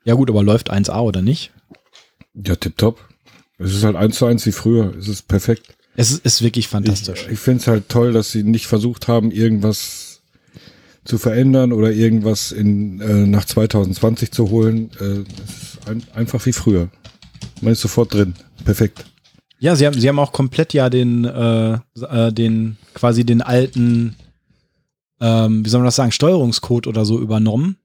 Ja 0.04 0.14
gut, 0.14 0.30
aber 0.30 0.42
läuft 0.42 0.72
1A 0.72 1.00
oder 1.00 1.20
nicht? 1.20 1.52
Ja, 2.32 2.56
tipptopp. 2.56 3.13
Es 3.58 3.74
ist 3.74 3.84
halt 3.84 3.96
eins 3.96 4.16
zu 4.16 4.26
eins 4.26 4.44
wie 4.46 4.52
früher. 4.52 4.94
Es 4.98 5.08
ist 5.08 5.28
perfekt. 5.28 5.74
Es 5.96 6.10
ist, 6.10 6.24
ist 6.24 6.42
wirklich 6.42 6.68
fantastisch. 6.68 7.24
Ich, 7.26 7.32
ich 7.32 7.38
finde 7.38 7.60
es 7.60 7.66
halt 7.68 7.88
toll, 7.88 8.12
dass 8.12 8.32
sie 8.32 8.42
nicht 8.42 8.66
versucht 8.66 9.06
haben, 9.06 9.30
irgendwas 9.30 10.22
zu 11.04 11.18
verändern 11.18 11.72
oder 11.72 11.92
irgendwas 11.92 12.50
in, 12.50 13.00
äh, 13.00 13.26
nach 13.26 13.44
2020 13.44 14.32
zu 14.32 14.50
holen. 14.50 14.90
Äh, 15.00 15.24
es 15.44 15.74
ist 15.74 15.88
ein, 15.88 16.02
einfach 16.14 16.44
wie 16.46 16.52
früher. 16.52 16.88
Man 17.60 17.72
ist 17.74 17.80
sofort 17.80 18.12
drin. 18.14 18.34
Perfekt. 18.64 19.04
Ja, 19.60 19.76
sie 19.76 19.86
haben, 19.86 19.98
sie 19.98 20.08
haben 20.08 20.18
auch 20.18 20.32
komplett 20.32 20.72
ja 20.72 20.90
den, 20.90 21.24
äh, 21.24 21.74
äh, 21.74 22.32
den, 22.32 22.76
quasi 22.94 23.24
den 23.24 23.40
alten, 23.40 24.16
ähm, 25.20 25.64
wie 25.64 25.68
soll 25.68 25.80
man 25.80 25.86
das 25.86 25.96
sagen, 25.96 26.12
Steuerungscode 26.12 26.86
oder 26.86 27.04
so 27.04 27.20
übernommen. 27.20 27.76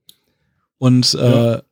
Und 0.78 1.14
äh, 1.14 1.52
ja 1.52 1.62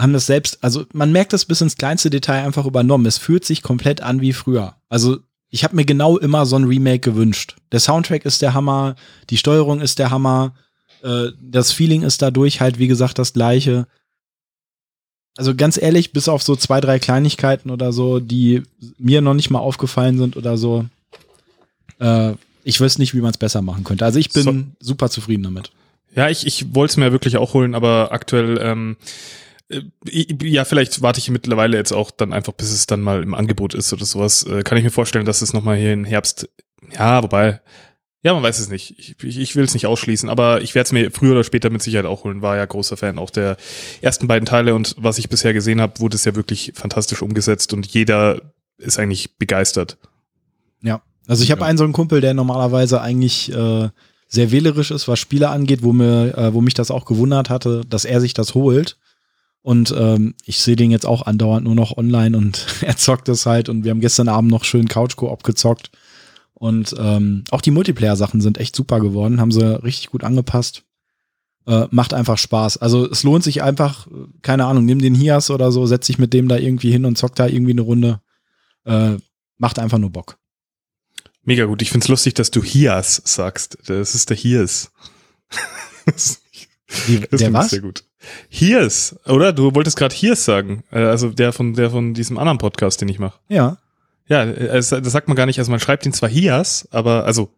haben 0.00 0.12
das 0.12 0.26
selbst, 0.26 0.62
also 0.62 0.84
man 0.92 1.12
merkt 1.12 1.32
das 1.32 1.44
bis 1.44 1.60
ins 1.60 1.76
kleinste 1.76 2.10
Detail 2.10 2.44
einfach 2.44 2.66
übernommen. 2.66 3.06
Es 3.06 3.18
fühlt 3.18 3.44
sich 3.44 3.62
komplett 3.62 4.00
an 4.00 4.20
wie 4.20 4.32
früher. 4.32 4.76
Also 4.88 5.18
ich 5.50 5.64
habe 5.64 5.76
mir 5.76 5.84
genau 5.84 6.16
immer 6.16 6.46
so 6.46 6.56
ein 6.56 6.64
Remake 6.64 7.00
gewünscht. 7.00 7.56
Der 7.72 7.80
Soundtrack 7.80 8.24
ist 8.24 8.40
der 8.40 8.54
Hammer, 8.54 8.94
die 9.30 9.36
Steuerung 9.36 9.80
ist 9.80 9.98
der 9.98 10.10
Hammer, 10.10 10.54
äh, 11.02 11.28
das 11.40 11.72
Feeling 11.72 12.02
ist 12.02 12.22
dadurch 12.22 12.60
halt, 12.60 12.78
wie 12.78 12.88
gesagt, 12.88 13.18
das 13.18 13.32
gleiche. 13.32 13.86
also 15.36 15.54
ganz 15.54 15.80
ehrlich, 15.80 16.12
bis 16.12 16.28
auf 16.28 16.42
so 16.42 16.56
zwei, 16.56 16.80
drei 16.80 16.98
Kleinigkeiten 16.98 17.70
oder 17.70 17.92
so, 17.92 18.20
die 18.20 18.62
mir 18.98 19.20
noch 19.20 19.34
nicht 19.34 19.50
mal 19.50 19.58
aufgefallen 19.58 20.18
sind 20.18 20.36
oder 20.36 20.56
so, 20.56 20.86
äh, 21.98 22.34
ich 22.64 22.80
weiß 22.80 22.98
nicht, 22.98 23.14
wie 23.14 23.20
man 23.20 23.30
es 23.30 23.38
besser 23.38 23.62
machen 23.62 23.84
könnte. 23.84 24.04
Also 24.04 24.18
ich 24.18 24.30
bin 24.30 24.42
so. 24.42 24.54
super 24.80 25.08
zufrieden 25.08 25.42
damit. 25.42 25.72
Ja, 26.14 26.28
ich, 26.28 26.46
ich 26.46 26.74
wollte 26.74 26.92
es 26.92 26.96
mir 26.96 27.12
wirklich 27.12 27.36
auch 27.36 27.54
holen, 27.54 27.74
aber 27.74 28.12
aktuell, 28.12 28.58
ähm, 28.60 28.96
äh, 29.00 29.49
ja, 30.04 30.64
vielleicht 30.64 31.02
warte 31.02 31.20
ich 31.20 31.30
mittlerweile 31.30 31.76
jetzt 31.76 31.92
auch 31.92 32.10
dann 32.10 32.32
einfach, 32.32 32.52
bis 32.52 32.72
es 32.72 32.86
dann 32.86 33.00
mal 33.00 33.22
im 33.22 33.34
Angebot 33.34 33.74
ist 33.74 33.92
oder 33.92 34.04
sowas. 34.04 34.42
Äh, 34.44 34.62
kann 34.62 34.78
ich 34.78 34.84
mir 34.84 34.90
vorstellen, 34.90 35.26
dass 35.26 35.42
es 35.42 35.52
nochmal 35.52 35.76
hier 35.76 35.92
im 35.92 36.04
Herbst, 36.04 36.48
ja, 36.92 37.22
wobei, 37.22 37.60
ja, 38.22 38.34
man 38.34 38.42
weiß 38.42 38.58
es 38.58 38.68
nicht. 38.68 38.98
Ich, 38.98 39.16
ich, 39.22 39.38
ich 39.38 39.56
will 39.56 39.64
es 39.64 39.72
nicht 39.74 39.86
ausschließen, 39.86 40.28
aber 40.28 40.60
ich 40.60 40.74
werde 40.74 40.86
es 40.86 40.92
mir 40.92 41.10
früher 41.10 41.32
oder 41.32 41.44
später 41.44 41.70
mit 41.70 41.82
Sicherheit 41.82 42.06
auch 42.06 42.24
holen. 42.24 42.42
War 42.42 42.56
ja 42.56 42.66
großer 42.66 42.96
Fan 42.96 43.18
auch 43.18 43.30
der 43.30 43.56
ersten 44.02 44.26
beiden 44.26 44.44
Teile 44.44 44.74
und 44.74 44.94
was 44.98 45.18
ich 45.18 45.28
bisher 45.28 45.54
gesehen 45.54 45.80
habe, 45.80 46.00
wurde 46.00 46.16
es 46.16 46.24
ja 46.24 46.34
wirklich 46.34 46.72
fantastisch 46.74 47.22
umgesetzt 47.22 47.72
und 47.72 47.86
jeder 47.86 48.42
ist 48.76 48.98
eigentlich 48.98 49.38
begeistert. 49.38 49.96
Ja, 50.82 51.00
also 51.26 51.44
ich 51.44 51.50
habe 51.50 51.62
ja. 51.62 51.66
einen 51.68 51.78
so 51.78 51.84
einen 51.84 51.92
Kumpel, 51.92 52.20
der 52.20 52.34
normalerweise 52.34 53.00
eigentlich 53.00 53.52
äh, 53.52 53.88
sehr 54.26 54.50
wählerisch 54.50 54.90
ist, 54.90 55.08
was 55.08 55.18
Spiele 55.18 55.48
angeht, 55.48 55.82
wo 55.82 55.92
mir, 55.92 56.36
äh, 56.36 56.54
wo 56.54 56.60
mich 56.60 56.74
das 56.74 56.90
auch 56.90 57.04
gewundert 57.04 57.50
hatte, 57.50 57.82
dass 57.88 58.04
er 58.04 58.20
sich 58.20 58.34
das 58.34 58.54
holt. 58.54 58.98
Und 59.62 59.94
ähm, 59.96 60.34
ich 60.44 60.60
sehe 60.60 60.76
den 60.76 60.90
jetzt 60.90 61.04
auch 61.06 61.26
andauernd 61.26 61.64
nur 61.64 61.74
noch 61.74 61.96
online 61.96 62.36
und 62.36 62.66
er 62.80 62.96
zockt 62.96 63.28
das 63.28 63.46
halt 63.46 63.68
und 63.68 63.84
wir 63.84 63.90
haben 63.90 64.00
gestern 64.00 64.28
Abend 64.28 64.50
noch 64.50 64.64
schön 64.64 64.88
Couch-Koop 64.88 65.42
gezockt 65.42 65.90
und 66.60 66.94
ähm, 66.98 67.44
auch 67.50 67.62
die 67.62 67.70
Multiplayer-Sachen 67.70 68.42
sind 68.42 68.58
echt 68.58 68.76
super 68.76 69.00
geworden, 69.00 69.40
haben 69.40 69.50
sie 69.50 69.82
richtig 69.82 70.10
gut 70.10 70.24
angepasst. 70.24 70.84
Äh, 71.66 71.86
macht 71.90 72.12
einfach 72.12 72.36
Spaß. 72.36 72.76
Also 72.76 73.10
es 73.10 73.22
lohnt 73.22 73.44
sich 73.44 73.62
einfach, 73.62 74.06
keine 74.42 74.66
Ahnung, 74.66 74.84
nimm 74.84 74.98
den 74.98 75.14
Hias 75.14 75.50
oder 75.50 75.72
so, 75.72 75.86
setz 75.86 76.06
dich 76.06 76.18
mit 76.18 76.34
dem 76.34 76.48
da 76.48 76.58
irgendwie 76.58 76.92
hin 76.92 77.06
und 77.06 77.16
zock 77.16 77.34
da 77.34 77.46
irgendwie 77.46 77.72
eine 77.72 77.80
Runde. 77.80 78.20
Äh, 78.84 79.16
macht 79.56 79.78
einfach 79.78 79.96
nur 79.96 80.10
Bock. 80.10 80.36
Mega 81.44 81.64
gut. 81.64 81.80
Ich 81.80 81.90
find's 81.90 82.08
lustig, 82.08 82.34
dass 82.34 82.50
du 82.50 82.62
Hias 82.62 83.22
sagst. 83.24 83.78
Das 83.86 84.14
ist 84.14 84.28
der 84.28 84.36
Hias. 84.36 84.92
Die, 87.06 87.20
das 87.20 87.40
der 87.40 87.52
was? 87.52 87.70
Sehr 87.70 87.80
gut. 87.80 88.04
Hias, 88.48 89.16
oder? 89.26 89.52
Du 89.52 89.74
wolltest 89.74 89.96
gerade 89.96 90.14
Hias 90.14 90.44
sagen. 90.44 90.84
Äh, 90.90 91.00
also 91.00 91.30
der 91.30 91.52
von 91.52 91.74
der 91.74 91.90
von 91.90 92.14
diesem 92.14 92.38
anderen 92.38 92.58
Podcast, 92.58 93.00
den 93.00 93.08
ich 93.08 93.18
mache. 93.18 93.38
Ja. 93.48 93.78
Ja, 94.28 94.46
das, 94.46 94.90
das 94.90 95.12
sagt 95.12 95.28
man 95.28 95.36
gar 95.36 95.46
nicht. 95.46 95.58
Also 95.58 95.70
man 95.70 95.80
schreibt 95.80 96.06
ihn 96.06 96.12
zwar 96.12 96.28
Hias, 96.28 96.86
aber 96.92 97.24
also 97.24 97.50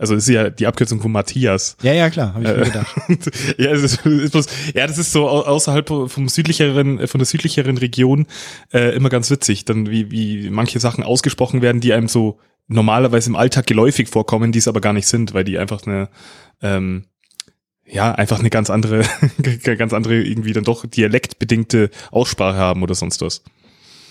also 0.00 0.14
ist 0.14 0.28
ja 0.30 0.48
die 0.48 0.66
Abkürzung 0.66 1.02
von 1.02 1.12
Matthias. 1.12 1.76
Ja, 1.82 1.92
ja, 1.92 2.08
klar, 2.08 2.32
habe 2.32 2.42
ich 2.42 2.56
mir 2.56 2.64
gedacht. 2.64 2.96
ja, 3.58 3.70
es 3.70 3.82
ist, 3.82 4.06
ist 4.06 4.32
bloß, 4.32 4.46
ja, 4.74 4.86
das 4.86 4.96
ist 4.96 5.12
so 5.12 5.28
außerhalb 5.28 5.86
vom 5.86 6.26
südlicheren, 6.26 7.06
von 7.06 7.18
der 7.18 7.26
südlicheren 7.26 7.76
Region 7.76 8.26
äh, 8.72 8.96
immer 8.96 9.10
ganz 9.10 9.30
witzig, 9.30 9.66
dann 9.66 9.90
wie, 9.90 10.10
wie 10.10 10.48
manche 10.48 10.80
Sachen 10.80 11.04
ausgesprochen 11.04 11.60
werden, 11.60 11.82
die 11.82 11.92
einem 11.92 12.08
so 12.08 12.38
normalerweise 12.66 13.28
im 13.28 13.36
Alltag 13.36 13.66
geläufig 13.66 14.08
vorkommen, 14.08 14.52
die 14.52 14.58
es 14.58 14.68
aber 14.68 14.80
gar 14.80 14.94
nicht 14.94 15.06
sind, 15.06 15.34
weil 15.34 15.44
die 15.44 15.58
einfach 15.58 15.86
eine, 15.86 16.08
ähm, 16.62 17.04
ja, 17.92 18.12
einfach 18.12 18.38
eine 18.38 18.50
ganz 18.50 18.70
andere, 18.70 19.04
ganz 19.76 19.92
andere 19.92 20.22
irgendwie 20.22 20.52
dann 20.52 20.64
doch 20.64 20.86
dialektbedingte 20.86 21.90
Aussprache 22.10 22.56
haben 22.56 22.82
oder 22.82 22.94
sonst 22.94 23.20
was. 23.20 23.42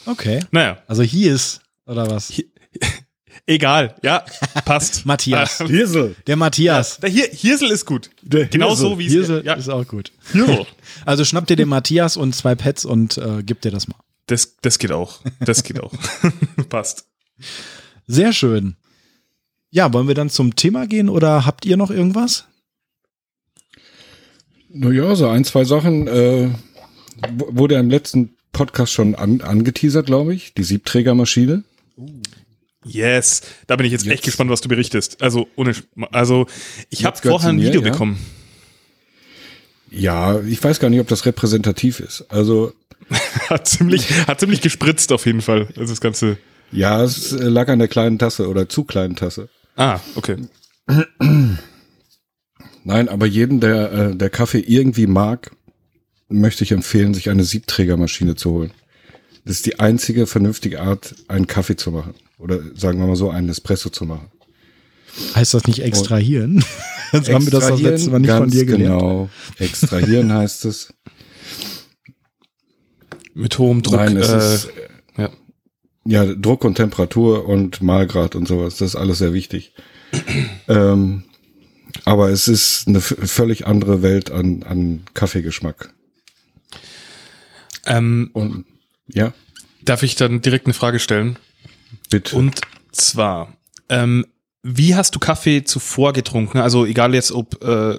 Okay. 0.06 0.42
Naja. 0.52 0.78
Also 0.88 1.04
hier 1.04 1.34
ist 1.34 1.62
oder 1.86 2.10
was? 2.10 2.32
Egal, 3.46 3.96
ja, 4.04 4.24
passt. 4.66 5.06
Matthias. 5.08 5.62
Ah, 5.62 5.68
Hirsel. 5.68 6.16
Der 6.28 6.36
Matthias. 6.36 6.98
Ja, 6.98 7.02
der 7.02 7.10
Hier 7.10 7.30
Hirsel 7.32 7.72
ist 7.72 7.86
gut. 7.86 8.12
Der 8.22 8.46
genau 8.46 8.70
Hirsel. 8.70 8.90
so 8.90 9.00
wie 9.00 9.08
es 9.08 9.14
Hirsel 9.14 9.46
ja. 9.46 9.54
ist 9.54 9.70
auch 9.70 9.88
gut. 9.88 10.12
Hirsel. 10.32 10.68
Also 11.06 11.26
schnapp 11.26 11.48
dir 11.48 11.56
den 11.56 11.70
Matthias 11.70 12.16
und 12.16 12.36
zwei 12.36 12.54
Pets 12.54 12.86
und 12.86 13.18
äh, 13.18 13.42
gib 13.44 13.62
dir 13.62 13.72
das 13.72 13.88
mal. 13.88 13.98
Das, 14.28 14.58
das 14.62 14.78
geht 14.78 14.92
auch. 14.92 15.22
Das 15.40 15.64
geht 15.64 15.80
auch. 15.80 15.94
passt. 16.70 17.08
Sehr 18.06 18.34
schön. 18.34 18.76
Ja, 19.72 19.92
wollen 19.94 20.08
wir 20.08 20.16
dann 20.16 20.30
zum 20.30 20.56
Thema 20.56 20.86
gehen 20.86 21.10
oder 21.10 21.46
habt 21.46 21.66
ihr 21.66 21.78
noch 21.78 21.90
irgendwas? 21.90 22.46
Naja, 24.70 25.16
so 25.16 25.28
ein, 25.28 25.44
zwei 25.46 25.66
Sachen 25.66 26.08
äh, 26.08 26.50
wurde 27.32 27.76
im 27.76 27.90
letzten 27.90 28.36
Podcast 28.52 28.94
schon 28.94 29.16
an, 29.16 29.42
angeteasert, 29.42 30.06
glaube 30.06 30.34
ich. 30.34 30.54
Die 30.54 30.64
Siebträgermaschine. 30.64 31.64
Yes, 32.86 33.42
da 33.68 33.76
bin 33.76 33.86
ich 33.86 33.92
jetzt, 33.92 34.06
jetzt, 34.06 34.14
echt 34.14 34.24
gespannt, 34.24 34.50
was 34.50 34.62
du 34.62 34.70
berichtest. 34.70 35.22
Also 35.22 35.48
ohne, 35.56 35.76
also 36.12 36.48
ich 36.90 37.04
habe 37.04 37.18
vorher 37.18 37.50
ein 37.50 37.62
Video 37.62 37.82
ja? 37.82 37.92
bekommen. 37.92 38.18
Ja, 39.92 40.40
ich 40.42 40.64
weiß 40.64 40.80
gar 40.80 40.90
nicht, 40.90 41.00
ob 41.00 41.08
das 41.08 41.26
repräsentativ 41.26 42.00
ist. 42.00 42.26
Also 42.30 42.74
hat 43.50 43.68
ziemlich, 43.68 44.10
hat 44.28 44.40
ziemlich 44.40 44.62
gespritzt 44.62 45.12
auf 45.12 45.26
jeden 45.26 45.42
Fall. 45.42 45.68
Also 45.76 45.92
das 45.92 46.02
ganze. 46.02 46.38
Ja, 46.72 47.04
es 47.04 47.32
lag 47.32 47.68
an 47.70 47.80
der 47.80 47.88
kleinen 47.88 48.20
Tasse 48.20 48.48
oder 48.48 48.70
zu 48.70 48.84
kleinen 48.84 49.16
Tasse. 49.16 49.50
Ah, 49.76 50.00
okay. 50.16 50.38
Nein, 52.84 53.10
aber 53.10 53.26
jeden, 53.26 53.60
der, 53.60 53.92
äh, 53.92 54.16
der 54.16 54.30
Kaffee 54.30 54.60
irgendwie 54.60 55.08
mag, 55.08 55.52
möchte 56.30 56.64
ich 56.64 56.72
empfehlen, 56.72 57.14
sich 57.14 57.30
eine 57.30 57.44
Siebträgermaschine 57.44 58.36
zu 58.36 58.52
holen. 58.52 58.72
Das 59.46 59.58
ist 59.58 59.66
die 59.66 59.80
einzige 59.80 60.28
vernünftige 60.28 60.82
Art, 60.82 61.16
einen 61.28 61.48
Kaffee 61.48 61.76
zu 61.76 61.92
machen. 61.92 62.14
Oder 62.38 62.60
sagen 62.76 63.00
wir 63.00 63.08
mal 63.08 63.16
so, 63.16 63.30
einen 63.30 63.50
Espresso 63.50 63.90
zu 63.90 64.06
machen. 64.06 64.28
Heißt 65.36 65.54
das 65.54 65.66
nicht 65.66 65.80
extrahieren? 65.82 66.64
Jetzt 67.12 67.30
haben 67.30 67.46
wir 67.46 67.52
das 67.52 67.68
das 67.68 67.82
letzte 67.82 68.12
Mal 68.12 68.20
nicht 68.20 68.32
von 68.32 68.50
dir 68.50 68.66
gelernt. 68.66 69.02
Genau, 69.02 69.30
extrahieren 69.58 70.32
heißt 70.32 70.66
es. 70.66 70.94
Mit 73.34 73.58
hohem 73.58 73.82
Druck. 73.82 73.96
Nein, 73.96 74.18
es 74.18 74.30
äh, 74.30 74.38
ist, 74.38 74.70
ja. 75.18 75.30
ja, 76.06 76.26
Druck 76.36 76.64
und 76.64 76.76
Temperatur 76.76 77.48
und 77.48 77.82
Mahlgrad 77.82 78.36
und 78.36 78.48
sowas, 78.48 78.78
das 78.78 78.90
ist 78.90 78.96
alles 78.96 79.18
sehr 79.18 79.34
wichtig. 79.34 79.74
ähm, 80.68 81.24
aber 82.06 82.30
es 82.30 82.48
ist 82.48 82.88
eine 82.88 83.02
völlig 83.02 83.68
andere 83.68 84.02
Welt 84.02 84.32
an, 84.32 84.64
an 84.64 85.02
Kaffeegeschmack. 85.14 85.94
Ähm, 87.86 88.30
Und 88.34 88.66
ja. 89.08 89.34
Darf 89.82 90.04
ich 90.04 90.16
dann 90.16 90.42
direkt 90.42 90.66
eine 90.66 90.74
Frage 90.74 91.00
stellen? 91.00 91.38
Bitte. 92.10 92.36
Und 92.36 92.62
zwar, 92.92 93.58
ähm, 93.88 94.26
wie 94.62 94.96
hast 94.96 95.16
du 95.16 95.20
Kaffee 95.20 95.64
zuvor 95.64 96.12
getrunken? 96.14 96.58
Also 96.58 96.86
egal 96.86 97.14
jetzt 97.14 97.32
ob 97.32 97.64
äh, 97.64 97.96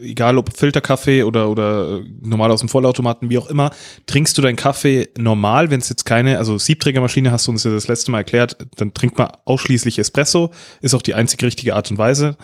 egal 0.00 0.38
ob 0.38 0.56
Filterkaffee 0.56 1.24
oder 1.24 1.48
oder 1.48 2.02
normal 2.20 2.52
aus 2.52 2.60
dem 2.60 2.68
Vollautomaten, 2.68 3.28
wie 3.28 3.38
auch 3.38 3.48
immer, 3.48 3.70
trinkst 4.06 4.36
du 4.38 4.42
deinen 4.42 4.56
Kaffee 4.56 5.08
normal, 5.18 5.70
wenn 5.70 5.80
es 5.80 5.88
jetzt 5.88 6.04
keine, 6.04 6.38
also 6.38 6.58
Siebträgermaschine 6.58 7.32
hast 7.32 7.46
du 7.46 7.50
uns 7.50 7.64
ja 7.64 7.72
das 7.72 7.88
letzte 7.88 8.10
Mal 8.10 8.18
erklärt, 8.18 8.56
dann 8.76 8.94
trinkt 8.94 9.18
man 9.18 9.28
ausschließlich 9.44 9.98
Espresso, 9.98 10.52
ist 10.80 10.94
auch 10.94 11.02
die 11.02 11.14
einzige 11.14 11.46
richtige 11.46 11.74
Art 11.74 11.90
und 11.90 11.98
Weise. 11.98 12.36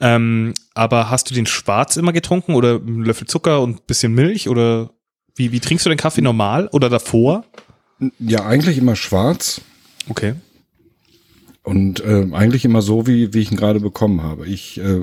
Ähm, 0.00 0.54
aber 0.74 1.10
hast 1.10 1.30
du 1.30 1.34
den 1.34 1.46
schwarz 1.46 1.96
immer 1.96 2.12
getrunken 2.12 2.54
oder 2.54 2.76
einen 2.76 3.04
Löffel 3.04 3.26
Zucker 3.26 3.60
und 3.60 3.76
ein 3.76 3.86
bisschen 3.86 4.14
Milch 4.14 4.48
oder 4.48 4.90
wie, 5.36 5.52
wie 5.52 5.60
trinkst 5.60 5.84
du 5.84 5.90
den 5.90 5.98
Kaffee 5.98 6.22
normal 6.22 6.68
oder 6.72 6.88
davor? 6.88 7.44
Ja, 8.18 8.46
eigentlich 8.46 8.78
immer 8.78 8.96
schwarz. 8.96 9.60
Okay. 10.08 10.34
Und 11.64 12.04
äh, 12.04 12.26
eigentlich 12.32 12.66
immer 12.66 12.82
so, 12.82 13.06
wie, 13.06 13.32
wie 13.32 13.40
ich 13.40 13.50
ihn 13.50 13.56
gerade 13.56 13.80
bekommen 13.80 14.22
habe. 14.22 14.46
Ich 14.46 14.78
äh, 14.78 15.00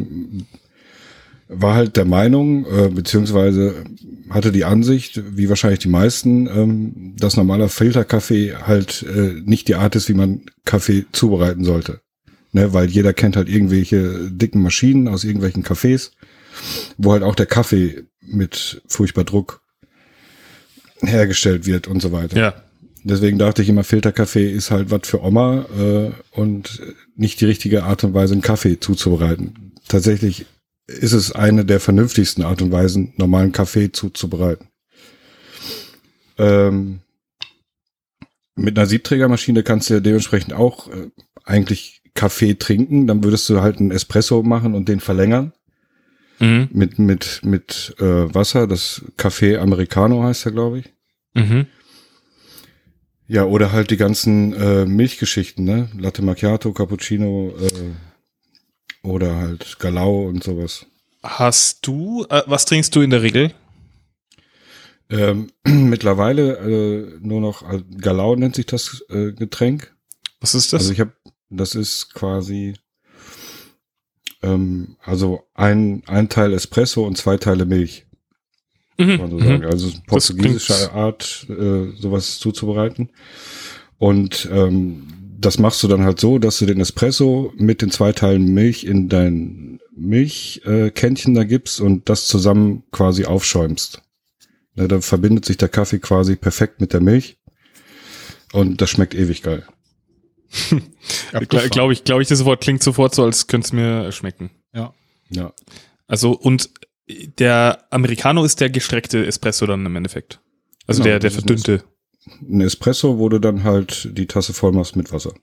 war 1.50 1.76
halt 1.76 1.98
der 1.98 2.06
Meinung, 2.06 2.66
äh, 2.66 2.90
beziehungsweise 2.90 3.84
hatte 4.30 4.52
die 4.52 4.64
Ansicht, 4.64 5.22
wie 5.36 5.50
wahrscheinlich 5.50 5.80
die 5.80 5.90
meisten, 5.90 6.48
ähm, 6.48 7.16
dass 7.18 7.36
normaler 7.36 7.68
Filterkaffee 7.68 8.54
halt 8.56 9.04
äh, 9.04 9.42
nicht 9.44 9.68
die 9.68 9.76
Art 9.76 9.96
ist, 9.96 10.08
wie 10.08 10.14
man 10.14 10.44
Kaffee 10.64 11.06
zubereiten 11.12 11.66
sollte. 11.66 12.00
Ne, 12.54 12.74
weil 12.74 12.90
jeder 12.90 13.14
kennt 13.14 13.38
halt 13.38 13.50
irgendwelche 13.50 14.30
dicken 14.30 14.62
Maschinen 14.62 15.08
aus 15.08 15.24
irgendwelchen 15.24 15.64
Cafés, 15.64 16.12
wo 16.98 17.14
halt 17.14 17.24
auch 17.24 17.36
der 17.36 17.46
Kaffee 17.46 18.04
mit 18.22 18.82
furchtbar 18.88 19.24
Druck 19.24 19.62
hergestellt 21.00 21.66
wird 21.66 21.88
und 21.88 22.02
so 22.02 22.12
weiter. 22.12 22.38
Ja. 22.38 22.54
Deswegen 23.04 23.40
dachte 23.40 23.62
ich 23.62 23.70
immer, 23.70 23.84
Filterkaffee 23.84 24.52
ist 24.52 24.70
halt 24.70 24.92
was 24.92 25.02
für 25.08 25.24
Oma 25.24 25.66
äh, 25.78 26.12
und 26.32 26.82
nicht 27.16 27.42
die 27.42 27.46
richtige 27.46 27.84
Art 27.84 28.04
und 28.04 28.14
Weise, 28.14 28.34
einen 28.34 28.42
Kaffee 28.42 28.80
zuzubereiten. 28.80 29.74
Tatsächlich 29.88 30.46
ist 30.88 31.14
es 31.14 31.32
eine 31.32 31.66
der 31.66 31.80
vernünftigsten 31.80 32.44
Art 32.44 32.62
und 32.62 32.72
Weisen, 32.72 33.14
normalen 33.18 33.52
Kaffee 33.52 33.92
zuzubereiten. 33.92 34.68
Ähm, 36.38 37.00
mit 38.56 38.78
einer 38.78 38.88
Siebträgermaschine 38.88 39.64
kannst 39.64 39.90
du 39.90 39.96
ja 39.96 40.00
dementsprechend 40.00 40.54
auch 40.54 40.88
äh, 40.90 41.10
eigentlich 41.44 42.02
Kaffee 42.14 42.56
trinken. 42.56 43.08
Dann 43.08 43.24
würdest 43.24 43.50
du 43.50 43.62
halt 43.62 43.80
einen 43.80 43.92
Espresso 43.92 44.44
machen 44.44 44.76
und 44.76 44.90
den 44.90 45.00
verlängern. 45.00 45.54
Mhm. 46.40 46.70
Mit, 46.72 47.00
mit, 47.00 47.42
mit 47.44 47.96
äh, 48.00 48.34
Wasser. 48.34 48.68
Das 48.68 49.04
Kaffee 49.18 49.58
Americano 49.58 50.24
heißt 50.24 50.46
er, 50.46 50.52
glaube 50.52 50.80
ich. 50.80 50.94
Mhm. 51.34 51.68
Ja, 53.32 53.46
oder 53.46 53.72
halt 53.72 53.92
die 53.92 53.98
ganzen 53.98 54.52
äh, 54.52 54.86
Milchgeschichten, 54.86 55.64
ne? 55.64 55.88
Latte 55.98 56.22
Macchiato, 56.22 56.74
Cappuccino 56.74 57.54
äh, 57.62 59.08
oder 59.08 59.38
halt 59.38 59.80
Galau 59.80 60.28
und 60.28 60.44
sowas. 60.44 60.86
Hast 61.24 61.88
du, 61.88 62.26
äh, 62.30 62.42
was 62.48 62.66
trinkst 62.66 62.94
du 62.94 63.00
in 63.00 63.10
der 63.10 63.22
Regel? 63.22 63.54
Ähm, 65.10 65.50
mittlerweile 65.64 66.58
äh, 66.58 67.20
nur 67.22 67.40
noch 67.40 67.62
äh, 67.72 67.82
Galau 68.02 68.36
nennt 68.36 68.58
sich 68.58 68.66
das 68.66 69.02
äh, 69.08 69.32
Getränk. 69.32 69.96
Was 70.42 70.54
ist 70.54 70.74
das? 70.74 70.82
Also 70.82 70.92
ich 70.92 71.00
habe, 71.00 71.14
das 71.50 71.74
ist 71.74 72.14
quasi 72.14 72.74
ähm, 74.44 74.98
also 75.06 75.48
ein, 75.54 76.04
ein 76.06 76.28
Teil 76.28 76.52
Espresso 76.52 77.08
und 77.08 77.18
zwei 77.18 77.38
Teile 77.38 77.64
Milch, 77.64 78.08
Mhm, 79.06 79.18
kann 79.18 79.20
man 79.20 79.30
so 79.32 79.38
mhm. 79.38 79.48
sagen. 79.48 79.66
Also 79.66 79.88
es 79.88 79.94
ist 79.94 80.00
eine 80.00 80.04
Das 80.06 80.28
portugiesische 80.28 80.92
Art, 80.94 81.48
äh, 81.50 81.92
sowas 81.98 82.40
zuzubereiten. 82.40 83.10
Und 83.98 84.50
ähm, 84.52 85.08
das 85.40 85.58
machst 85.58 85.82
du 85.84 85.88
dann 85.88 86.04
halt 86.04 86.20
so, 86.20 86.38
dass 86.40 86.60
du 86.60 86.66
den 86.66 86.80
Espresso 86.80 87.54
mit 87.58 87.82
den 87.82 87.92
zwei 87.92 88.12
Teilen 88.14 88.54
Milch 88.54 88.84
in 88.84 89.10
dein 89.10 89.80
Milchkännchen 89.96 90.88
äh, 90.88 90.92
Kännchen 90.92 91.34
da 91.34 91.44
gibst 91.44 91.82
und 91.82 92.10
das 92.10 92.28
zusammen 92.28 92.84
quasi 92.92 93.26
aufschäumst. 93.26 94.02
Ne, 94.76 94.88
da 94.88 95.02
verbindet 95.02 95.46
sich 95.46 95.58
der 95.58 95.70
Kaffee 95.70 96.00
quasi 96.00 96.36
perfekt 96.36 96.80
mit 96.80 96.94
der 96.94 97.02
Milch. 97.02 97.38
Und 98.54 98.82
das 98.82 98.90
schmeckt 98.90 99.16
ewig 99.16 99.42
geil. 99.44 99.66
Gla- 101.32 101.70
Glaube 101.70 101.94
ich, 101.94 102.04
glaube 102.04 102.22
ich, 102.22 102.28
das 102.30 102.44
Wort 102.46 102.62
klingt 102.62 102.84
sofort 102.84 103.16
so, 103.16 103.24
als 103.24 103.48
könnte 103.48 103.66
es 103.66 103.74
mir 103.74 104.12
schmecken. 104.12 104.52
Ja. 105.34 105.54
Also, 106.08 106.32
und 106.34 106.70
der 107.08 107.84
Americano 107.90 108.44
ist 108.44 108.60
der 108.62 108.70
gestreckte 108.70 109.26
Espresso 109.26 109.66
dann 109.66 109.86
im 109.86 109.96
Endeffekt. 109.96 110.40
Also 110.88 111.04
Genau, 111.04 111.12
der, 111.12 111.20
der 111.20 111.30
das 111.30 111.40
verdünnte. 111.40 111.84
Ein 112.42 112.62
Espresso, 112.62 113.18
wo 113.18 113.30
du 113.30 113.40
dann 113.40 113.64
halt 113.64 114.10
die 114.18 114.28
Tasse 114.28 114.54
voll 114.54 114.72
machst 114.72 114.96
mit 114.96 115.12
Wasser. 115.12 115.34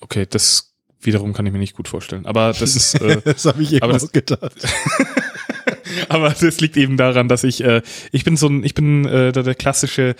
Okay, 0.00 0.26
das 0.28 0.74
wiederum 1.00 1.32
kann 1.32 1.46
ich 1.46 1.52
mir 1.52 1.58
nicht 1.58 1.74
gut 1.76 1.88
vorstellen. 1.88 2.26
Aber 2.26 2.52
das 2.58 2.76
ist, 2.76 2.94
äh, 3.00 3.20
Das 3.24 3.44
habe 3.46 3.62
ich 3.62 3.72
eben 3.72 3.82
Aber 3.82 3.94
das- 3.94 4.04
auch 4.08 4.12
gedacht. 4.12 4.40
aber 6.08 6.30
das 6.30 6.60
liegt 6.60 6.76
eben 6.76 6.96
daran, 6.96 7.28
dass 7.28 7.44
ich, 7.44 7.62
äh, 7.62 7.82
ich 8.12 8.24
bin 8.24 8.36
so 8.36 8.46
ein, 8.48 8.64
ich 8.64 8.74
bin 8.74 9.04
äh, 9.06 9.32
der, 9.32 9.42
der 9.42 9.54
klassische, 9.54 10.14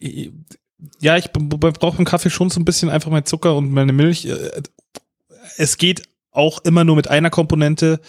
äh, 0.00 0.30
ja, 1.00 1.16
ich 1.16 1.30
brauche 1.32 1.98
im 1.98 2.04
Kaffee 2.04 2.30
schon 2.30 2.48
so 2.50 2.58
ein 2.58 2.64
bisschen 2.64 2.88
einfach 2.90 3.10
mein 3.10 3.26
Zucker 3.26 3.54
und 3.56 3.70
meine 3.72 3.92
Milch. 3.92 4.24
Äh, 4.26 4.62
Es 5.56 5.76
geht 5.76 6.02
auch 6.32 6.60
immer 6.64 6.84
nur 6.84 6.96
mit 6.96 7.08
einer 7.08 7.28
Komponente, 7.30 8.00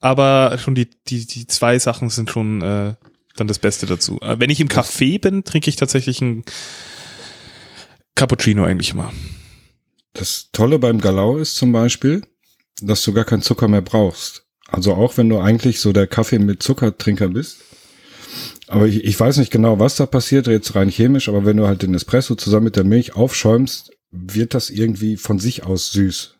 aber 0.00 0.58
schon 0.58 0.74
die, 0.74 0.88
die, 1.08 1.26
die 1.26 1.46
zwei 1.46 1.78
Sachen 1.78 2.10
sind 2.10 2.30
schon 2.30 2.62
äh, 2.62 2.94
dann 3.36 3.46
das 3.46 3.58
Beste 3.58 3.86
dazu. 3.86 4.18
Äh, 4.20 4.38
Wenn 4.38 4.50
ich 4.50 4.60
im 4.60 4.68
Café 4.68 5.20
bin, 5.20 5.44
trinke 5.44 5.70
ich 5.70 5.76
tatsächlich 5.76 6.20
ein 6.20 6.44
Cappuccino 8.14 8.64
eigentlich 8.64 8.92
immer. 8.92 9.12
Das 10.12 10.48
Tolle 10.52 10.78
beim 10.78 11.00
Galau 11.00 11.36
ist 11.36 11.56
zum 11.56 11.72
Beispiel, 11.72 12.22
dass 12.80 13.02
du 13.02 13.12
gar 13.12 13.24
keinen 13.24 13.42
Zucker 13.42 13.68
mehr 13.68 13.82
brauchst. 13.82 14.46
Also 14.68 14.94
auch 14.94 15.16
wenn 15.16 15.28
du 15.28 15.38
eigentlich 15.38 15.80
so 15.80 15.92
der 15.92 16.06
Kaffee 16.06 16.38
mit 16.38 16.62
Zuckertrinker 16.62 17.28
bist. 17.28 17.58
Aber 18.66 18.86
ich, 18.86 19.04
ich 19.04 19.18
weiß 19.18 19.36
nicht 19.36 19.52
genau, 19.52 19.78
was 19.78 19.96
da 19.96 20.06
passiert, 20.06 20.48
jetzt 20.48 20.74
rein 20.74 20.88
chemisch, 20.88 21.28
aber 21.28 21.44
wenn 21.44 21.56
du 21.56 21.66
halt 21.66 21.82
den 21.82 21.94
Espresso 21.94 22.34
zusammen 22.34 22.64
mit 22.64 22.76
der 22.76 22.84
Milch 22.84 23.14
aufschäumst, 23.14 23.92
wird 24.10 24.54
das 24.54 24.70
irgendwie 24.70 25.16
von 25.16 25.38
sich 25.38 25.64
aus 25.64 25.92
süß. 25.92 26.34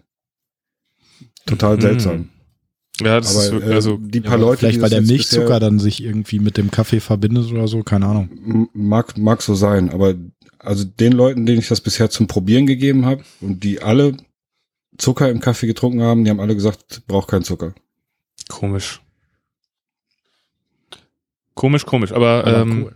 Total 1.45 1.79
Mhm. 2.17 2.31
Ja, 3.01 3.21
das 3.21 3.35
ist 3.35 3.53
Aber 3.53 3.63
äh, 3.67 3.75
also 3.75 3.97
die 3.99 4.21
paar 4.21 4.39
Ja, 4.39 4.45
Leute, 4.45 4.59
vielleicht 4.61 4.81
weil 4.81 4.91
der 4.91 5.03
Milchzucker 5.03 5.45
bisher- 5.47 5.61
dann 5.61 5.79
sich 5.79 6.03
irgendwie 6.03 6.39
mit 6.39 6.57
dem 6.57 6.71
Kaffee 6.71 7.01
verbindet 7.01 7.51
oder 7.53 7.69
so, 7.69 7.83
keine 7.83 8.07
Ahnung. 8.07 8.69
Mag, 8.73 9.19
mag 9.19 9.43
so 9.43 9.55
sein, 9.55 9.91
aber 9.91 10.15
also 10.59 10.85
den 10.85 11.13
Leuten, 11.13 11.45
denen 11.47 11.59
ich 11.59 11.69
das 11.69 11.81
bisher 11.81 12.09
zum 12.11 12.27
Probieren 12.27 12.67
gegeben 12.67 13.05
habe 13.07 13.23
und 13.41 13.63
die 13.65 13.83
alle 13.83 14.17
Zucker 14.99 15.31
im 15.31 15.41
Kaffee 15.41 15.67
getrunken 15.67 16.01
haben, 16.03 16.25
die 16.25 16.31
haben 16.31 16.41
alle 16.41 16.55
gesagt, 16.55 17.03
braucht 17.07 17.29
keinen 17.29 17.45
Zucker. 17.45 17.75
komisch. 18.49 19.01
Komisch, 21.55 21.87
komisch, 21.87 22.13
aber, 22.13 22.45
Aber 22.47 22.61
ähm, 22.63 22.83
cool. 22.85 22.93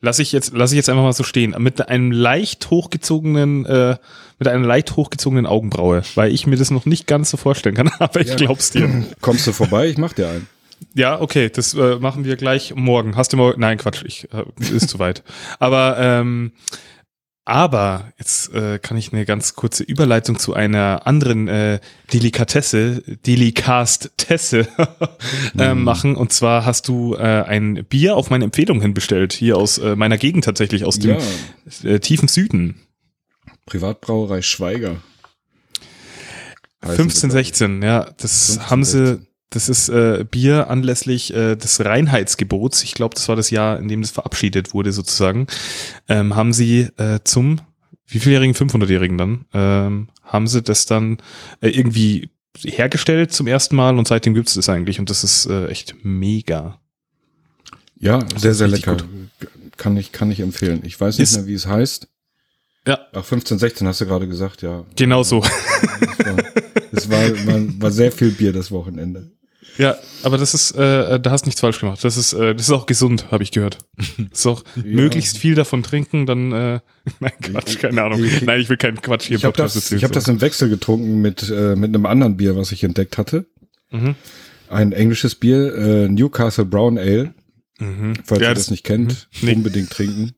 Lass 0.00 0.18
ich 0.18 0.32
jetzt, 0.32 0.52
lass 0.54 0.72
ich 0.72 0.76
jetzt 0.76 0.88
einfach 0.88 1.02
mal 1.02 1.12
so 1.12 1.24
stehen. 1.24 1.54
Mit 1.58 1.88
einem 1.88 2.12
leicht 2.12 2.70
hochgezogenen, 2.70 3.66
äh, 3.66 3.96
mit 4.38 4.48
einer 4.48 4.66
leicht 4.66 4.96
hochgezogenen 4.96 5.46
Augenbraue, 5.46 6.02
weil 6.14 6.32
ich 6.32 6.46
mir 6.46 6.56
das 6.56 6.70
noch 6.70 6.86
nicht 6.86 7.06
ganz 7.06 7.30
so 7.30 7.36
vorstellen 7.36 7.74
kann, 7.74 7.88
aber 7.98 8.20
ich 8.20 8.28
Ja. 8.28 8.36
glaub's 8.36 8.70
dir. 8.70 9.04
Kommst 9.20 9.46
du 9.46 9.52
vorbei? 9.52 9.88
Ich 9.88 9.98
mach 9.98 10.12
dir 10.12 10.28
einen. 10.28 10.46
Ja, 10.94 11.20
okay, 11.20 11.50
das 11.50 11.74
äh, 11.74 11.96
machen 11.96 12.24
wir 12.24 12.36
gleich 12.36 12.74
morgen. 12.74 13.14
Hast 13.16 13.32
du 13.32 13.36
morgen? 13.36 13.60
Nein, 13.60 13.76
Quatsch, 13.76 14.02
ich 14.06 14.28
äh, 14.32 14.44
ist 14.74 14.88
zu 14.88 14.98
weit. 14.98 15.22
Aber 15.58 15.96
ähm, 15.98 16.52
aber 17.50 18.12
jetzt 18.16 18.54
äh, 18.54 18.78
kann 18.78 18.96
ich 18.96 19.12
eine 19.12 19.24
ganz 19.24 19.56
kurze 19.56 19.82
Überleitung 19.82 20.38
zu 20.38 20.54
einer 20.54 21.04
anderen 21.04 21.48
äh, 21.48 21.80
Delikatesse, 22.12 23.02
Delikastesse 23.26 24.68
äh, 25.58 25.74
machen. 25.74 26.14
Und 26.14 26.32
zwar 26.32 26.64
hast 26.64 26.86
du 26.86 27.16
äh, 27.16 27.18
ein 27.18 27.84
Bier 27.86 28.14
auf 28.14 28.30
meine 28.30 28.44
Empfehlung 28.44 28.80
hin 28.80 28.94
bestellt, 28.94 29.32
hier 29.32 29.56
aus 29.56 29.78
äh, 29.78 29.96
meiner 29.96 30.16
Gegend 30.16 30.44
tatsächlich, 30.44 30.84
aus 30.84 31.00
dem 31.00 31.18
Ja, 31.82 31.90
äh, 31.90 31.98
tiefen 31.98 32.28
Süden. 32.28 32.82
Privatbrauerei 33.66 34.42
Schweiger. 34.42 35.02
Heißen 36.84 36.96
15, 36.96 37.30
sie, 37.30 37.34
16, 37.36 37.82
ja, 37.82 38.10
das 38.18 38.46
15, 38.46 38.70
haben 38.70 38.84
sie, 38.84 39.06
16. 39.06 39.26
das 39.50 39.68
ist 39.68 39.88
äh, 39.88 40.24
Bier 40.30 40.70
anlässlich 40.70 41.34
äh, 41.34 41.56
des 41.56 41.84
Reinheitsgebots, 41.84 42.82
ich 42.84 42.94
glaube, 42.94 43.14
das 43.14 43.28
war 43.28 43.36
das 43.36 43.50
Jahr, 43.50 43.78
in 43.78 43.88
dem 43.88 44.02
das 44.02 44.10
verabschiedet 44.12 44.72
wurde 44.74 44.92
sozusagen, 44.92 45.46
ähm, 46.08 46.36
haben 46.36 46.52
sie 46.52 46.88
äh, 46.98 47.18
zum, 47.24 47.60
wie 48.06 48.20
vieljährigen, 48.20 48.54
500-jährigen 48.54 49.18
dann, 49.18 49.44
ähm, 49.52 50.08
haben 50.22 50.46
sie 50.46 50.62
das 50.62 50.86
dann 50.86 51.18
äh, 51.60 51.68
irgendwie 51.68 52.30
hergestellt 52.58 53.32
zum 53.32 53.46
ersten 53.46 53.76
Mal 53.76 53.98
und 53.98 54.08
seitdem 54.08 54.34
gibt's 54.34 54.54
das 54.54 54.68
eigentlich 54.68 54.98
und 54.98 55.10
das 55.10 55.24
ist 55.24 55.46
äh, 55.46 55.66
echt 55.66 55.96
mega. 56.04 56.80
Ja, 57.96 58.20
sehr, 58.36 58.54
sehr 58.54 58.68
lecker. 58.68 58.96
Kann 59.76 59.96
ich, 59.96 60.10
kann 60.12 60.30
ich 60.30 60.40
empfehlen. 60.40 60.80
Ich 60.84 60.98
weiß 61.00 61.18
nicht 61.18 61.24
Ist- 61.30 61.36
mehr, 61.36 61.46
wie 61.46 61.54
es 61.54 61.66
heißt. 61.66 62.08
Ja. 62.86 62.98
Ach, 63.12 63.24
15, 63.24 63.58
16 63.58 63.86
hast 63.86 64.00
du 64.00 64.06
gerade 64.06 64.26
gesagt, 64.26 64.62
ja. 64.62 64.84
Genau 64.96 65.22
so. 65.22 65.42
Es 65.42 67.10
war, 67.10 67.22
es 67.24 67.46
war, 67.46 67.46
war, 67.46 67.60
war 67.82 67.90
sehr 67.90 68.10
viel 68.10 68.30
Bier 68.30 68.52
das 68.54 68.70
Wochenende. 68.70 69.30
Ja, 69.78 69.96
aber 70.22 70.36
das 70.36 70.52
ist, 70.54 70.72
äh, 70.72 71.18
da 71.20 71.30
hast 71.30 71.46
nichts 71.46 71.60
falsch 71.60 71.80
gemacht. 71.80 72.04
Das 72.04 72.16
ist, 72.16 72.32
äh, 72.34 72.54
das 72.54 72.66
ist 72.66 72.70
auch 72.72 72.86
gesund, 72.86 73.30
habe 73.30 73.42
ich 73.42 73.50
gehört. 73.50 73.78
Das 73.96 74.40
ist 74.40 74.46
auch 74.46 74.62
möglichst 74.84 75.38
viel 75.38 75.54
davon 75.54 75.82
trinken, 75.82 76.26
dann, 76.26 76.52
äh, 76.52 76.80
nein, 77.20 77.32
Quatsch, 77.40 77.78
keine 77.78 78.02
Ahnung. 78.02 78.22
Nein, 78.44 78.60
ich 78.60 78.68
will 78.68 78.76
keinen 78.76 79.00
Quatsch 79.00 79.28
hier 79.28 79.36
Ich 79.38 79.44
habe 79.44 79.56
das, 79.56 79.90
ich 79.92 80.04
hab 80.04 80.12
das 80.12 80.28
im 80.28 80.40
Wechsel 80.40 80.68
getrunken 80.68 81.20
mit, 81.20 81.48
äh, 81.50 81.76
mit 81.76 81.88
einem 81.94 82.04
anderen 82.06 82.36
Bier, 82.36 82.56
was 82.56 82.72
ich 82.72 82.84
entdeckt 82.84 83.16
hatte. 83.18 83.46
Mhm. 83.90 84.14
Ein 84.68 84.92
englisches 84.92 85.34
Bier, 85.34 85.74
äh, 85.74 86.08
Newcastle 86.08 86.64
Brown 86.66 86.98
Ale. 86.98 87.34
Mhm. 87.78 88.14
Falls 88.24 88.40
Ja, 88.42 88.48
ihr 88.50 88.54
das- 88.54 88.64
das 88.64 88.70
nicht 88.70 88.84
kennt, 88.84 89.28
Nee. 89.40 89.54
unbedingt 89.54 89.90
trinken. 89.90 90.32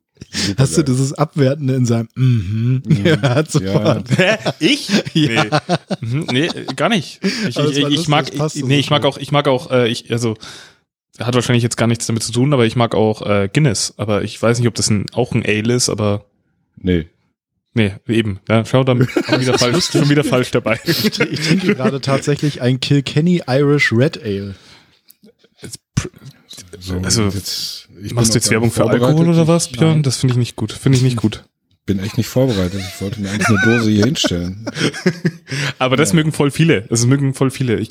Hast 0.56 0.78
du 0.78 0.82
dieses 0.82 1.12
Abwertende 1.12 1.74
in 1.74 1.84
seinem 1.84 2.08
mhm. 2.14 2.82
Ja, 3.04 3.20
hat 3.20 3.50
sofort. 3.50 4.08
Hä? 4.16 4.36
Ich? 4.60 4.88
Ja. 5.14 5.60
Nee. 6.00 6.06
Mhm, 6.06 6.26
nee, 6.30 6.48
gar 6.76 6.88
nicht. 6.88 7.20
Ich, 7.22 7.56
ich, 7.56 7.56
ich, 7.56 7.80
lustig, 7.80 8.08
mag, 8.08 8.32
ich, 8.32 8.64
nee, 8.64 8.78
ich 8.78 8.90
mag 8.90 9.04
auch, 9.04 9.18
ich 9.18 9.30
mag 9.30 9.46
auch, 9.48 9.70
äh, 9.70 9.88
ich, 9.88 10.10
also, 10.10 10.36
hat 11.18 11.34
wahrscheinlich 11.34 11.62
jetzt 11.62 11.76
gar 11.76 11.86
nichts 11.86 12.06
damit 12.06 12.22
zu 12.22 12.32
tun, 12.32 12.52
aber 12.52 12.64
ich 12.66 12.76
mag 12.76 12.94
auch 12.94 13.22
äh, 13.22 13.48
Guinness. 13.52 13.94
Aber 13.98 14.22
ich 14.22 14.40
weiß 14.40 14.58
nicht, 14.58 14.68
ob 14.68 14.74
das 14.74 14.90
ein, 14.90 15.06
auch 15.12 15.32
ein 15.32 15.44
Ale 15.44 15.74
ist, 15.74 15.90
aber 15.90 16.24
Nee. 16.76 17.06
nee, 17.74 17.92
eben. 18.08 18.40
Ja, 18.48 18.64
schau, 18.64 18.84
dann 18.84 19.08
schon 19.26 19.40
wieder 19.40 19.58
falsch, 19.58 19.90
schon 19.90 20.08
wieder 20.08 20.24
falsch 20.24 20.50
dabei. 20.50 20.80
Ich, 20.84 21.04
ich 21.04 21.40
trinke 21.40 21.74
gerade 21.74 22.00
tatsächlich 22.00 22.60
ein 22.60 22.80
Kilkenny 22.80 23.42
Irish 23.46 23.92
Red 23.92 24.22
Ale. 24.22 24.54
So, 26.82 26.98
Also, 26.98 27.24
jetzt, 27.28 27.88
Machst 28.12 28.32
du 28.34 28.38
jetzt 28.38 28.50
Werbung 28.50 28.72
für 28.72 28.84
Alkohol 28.88 29.28
oder 29.28 29.46
was, 29.46 29.68
Björn? 29.68 29.94
Nein. 29.94 30.02
Das 30.02 30.16
finde 30.16 30.32
ich 30.32 30.38
nicht 30.38 30.56
gut. 30.56 30.72
Finde 30.72 30.98
ich 30.98 31.04
nicht 31.04 31.16
gut. 31.16 31.44
Bin 31.84 31.98
echt 31.98 32.16
nicht 32.16 32.28
vorbereitet. 32.28 32.80
Ich 32.80 33.00
wollte 33.00 33.20
mir 33.20 33.30
eigentlich 33.30 33.48
eine 33.48 33.58
Dose 33.64 33.90
hier 33.90 34.04
hinstellen. 34.04 34.66
Aber 35.78 35.96
das 35.96 36.12
mögen 36.12 36.30
voll 36.30 36.52
viele. 36.52 36.82
Das 36.82 37.04
mögen 37.06 37.34
voll 37.34 37.50
viele. 37.50 37.78
Ich, 37.80 37.90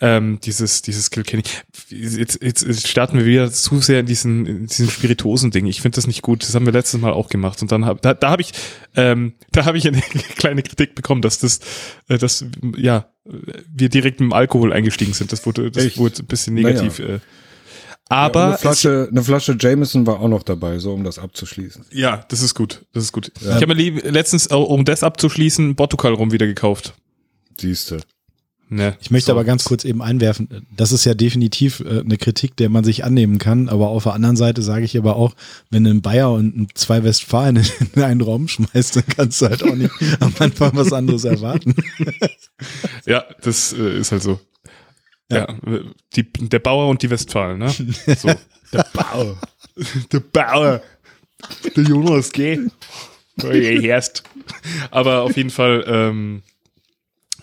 ähm, 0.00 0.38
dieses, 0.44 0.82
dieses 0.82 1.10
Kilkenny. 1.10 1.42
Jetzt, 1.88 2.40
jetzt, 2.40 2.62
jetzt 2.62 2.86
starten 2.86 3.18
wir 3.18 3.26
wieder 3.26 3.50
zu 3.50 3.80
sehr 3.80 4.00
in 4.00 4.06
diesen, 4.06 4.46
in 4.46 4.66
diesen 4.66 4.88
Spirituosen-Ding. 4.88 5.66
Ich 5.66 5.80
finde 5.82 5.96
das 5.96 6.06
nicht 6.06 6.22
gut. 6.22 6.44
Das 6.44 6.54
haben 6.54 6.66
wir 6.66 6.72
letztes 6.72 7.00
Mal 7.00 7.12
auch 7.12 7.28
gemacht. 7.28 7.60
Und 7.62 7.72
dann 7.72 7.84
hab, 7.84 8.00
da, 8.02 8.14
da 8.14 8.30
habe 8.30 8.42
ich, 8.42 8.52
ähm, 8.94 9.34
da 9.50 9.64
habe 9.64 9.76
ich 9.76 9.88
eine 9.88 10.00
kleine 10.36 10.62
Kritik 10.62 10.94
bekommen, 10.94 11.20
dass 11.22 11.40
das, 11.40 11.58
äh, 12.08 12.18
dass, 12.18 12.44
ja, 12.76 13.08
wir 13.24 13.88
direkt 13.88 14.20
mit 14.20 14.30
dem 14.30 14.32
Alkohol 14.32 14.72
eingestiegen 14.72 15.14
sind. 15.14 15.32
Das 15.32 15.46
wurde, 15.46 15.70
das 15.72 15.84
Echt? 15.84 15.98
wurde 15.98 16.22
ein 16.22 16.26
bisschen 16.26 16.54
Naja. 16.54 16.68
negativ. 16.80 17.00
Äh. 18.12 18.14
Ja, 18.14 18.18
Aber 18.18 18.46
eine, 18.46 18.58
Flasche, 18.58 19.08
eine 19.10 19.22
Flasche 19.22 19.56
Jameson 19.58 20.06
war 20.06 20.20
auch 20.20 20.28
noch 20.28 20.42
dabei, 20.42 20.78
so 20.78 20.92
um 20.92 21.02
das 21.04 21.18
abzuschließen. 21.18 21.86
Ja, 21.92 22.24
das 22.28 22.42
ist 22.42 22.54
gut. 22.54 22.84
Das 22.92 23.04
ist 23.04 23.12
gut. 23.12 23.32
Ja. 23.40 23.50
Ich 23.50 23.56
habe 23.56 23.68
mir 23.68 23.74
lieb, 23.74 24.02
letztens, 24.04 24.50
äh, 24.50 24.54
um 24.54 24.84
das 24.84 25.02
abzuschließen, 25.02 25.74
Portugal 25.76 26.12
rum 26.14 26.30
wieder 26.32 26.46
gekauft. 26.46 26.94
Siehste. 27.58 28.00
Ne. 28.68 28.96
Ich 29.02 29.10
möchte 29.10 29.26
So. 29.26 29.32
aber 29.32 29.44
ganz 29.44 29.64
kurz 29.64 29.84
eben 29.84 30.00
einwerfen, 30.00 30.66
das 30.74 30.92
ist 30.92 31.04
ja 31.04 31.12
definitiv 31.12 31.80
äh, 31.80 32.00
eine 32.00 32.16
Kritik, 32.16 32.56
der 32.56 32.70
man 32.70 32.84
sich 32.84 33.04
annehmen 33.04 33.36
kann, 33.36 33.68
aber 33.68 33.88
auf 33.88 34.04
der 34.04 34.14
anderen 34.14 34.36
Seite 34.36 34.62
sage 34.62 34.86
ich 34.86 34.96
aber 34.96 35.16
auch, 35.16 35.34
wenn 35.68 35.84
du 35.84 35.90
einen 35.90 36.00
Bayer 36.00 36.32
und 36.32 36.54
einen 36.54 36.68
zwei 36.74 37.04
Westfalen 37.04 37.62
in 37.94 38.02
einen 38.02 38.22
Raum 38.22 38.48
schmeißt, 38.48 38.96
dann 38.96 39.04
kannst 39.14 39.42
du 39.42 39.48
halt 39.50 39.62
auch 39.62 39.74
nicht 39.74 39.90
am 40.20 40.32
Anfang 40.38 40.74
was 40.74 40.92
anderes 40.92 41.24
erwarten. 41.24 41.74
Ja, 43.06 43.24
das 43.42 43.72
äh, 43.72 43.98
ist 43.98 44.12
halt 44.12 44.22
so. 44.22 44.38
Ja, 45.34 45.56
die, 46.14 46.30
der 46.32 46.58
Bauer 46.58 46.88
und 46.88 47.02
die 47.02 47.10
Westfalen, 47.10 47.58
ne? 47.58 47.70
So. 48.18 48.32
Der 48.72 48.86
Bauer. 48.92 49.38
der 50.12 50.20
Bauer. 50.20 50.82
Der 51.76 51.84
Jonas, 51.84 52.32
geh. 52.32 52.58
Herst. 53.40 54.22
Aber 54.90 55.22
auf 55.22 55.36
jeden 55.36 55.50
Fall, 55.50 55.84
ähm, 55.86 56.42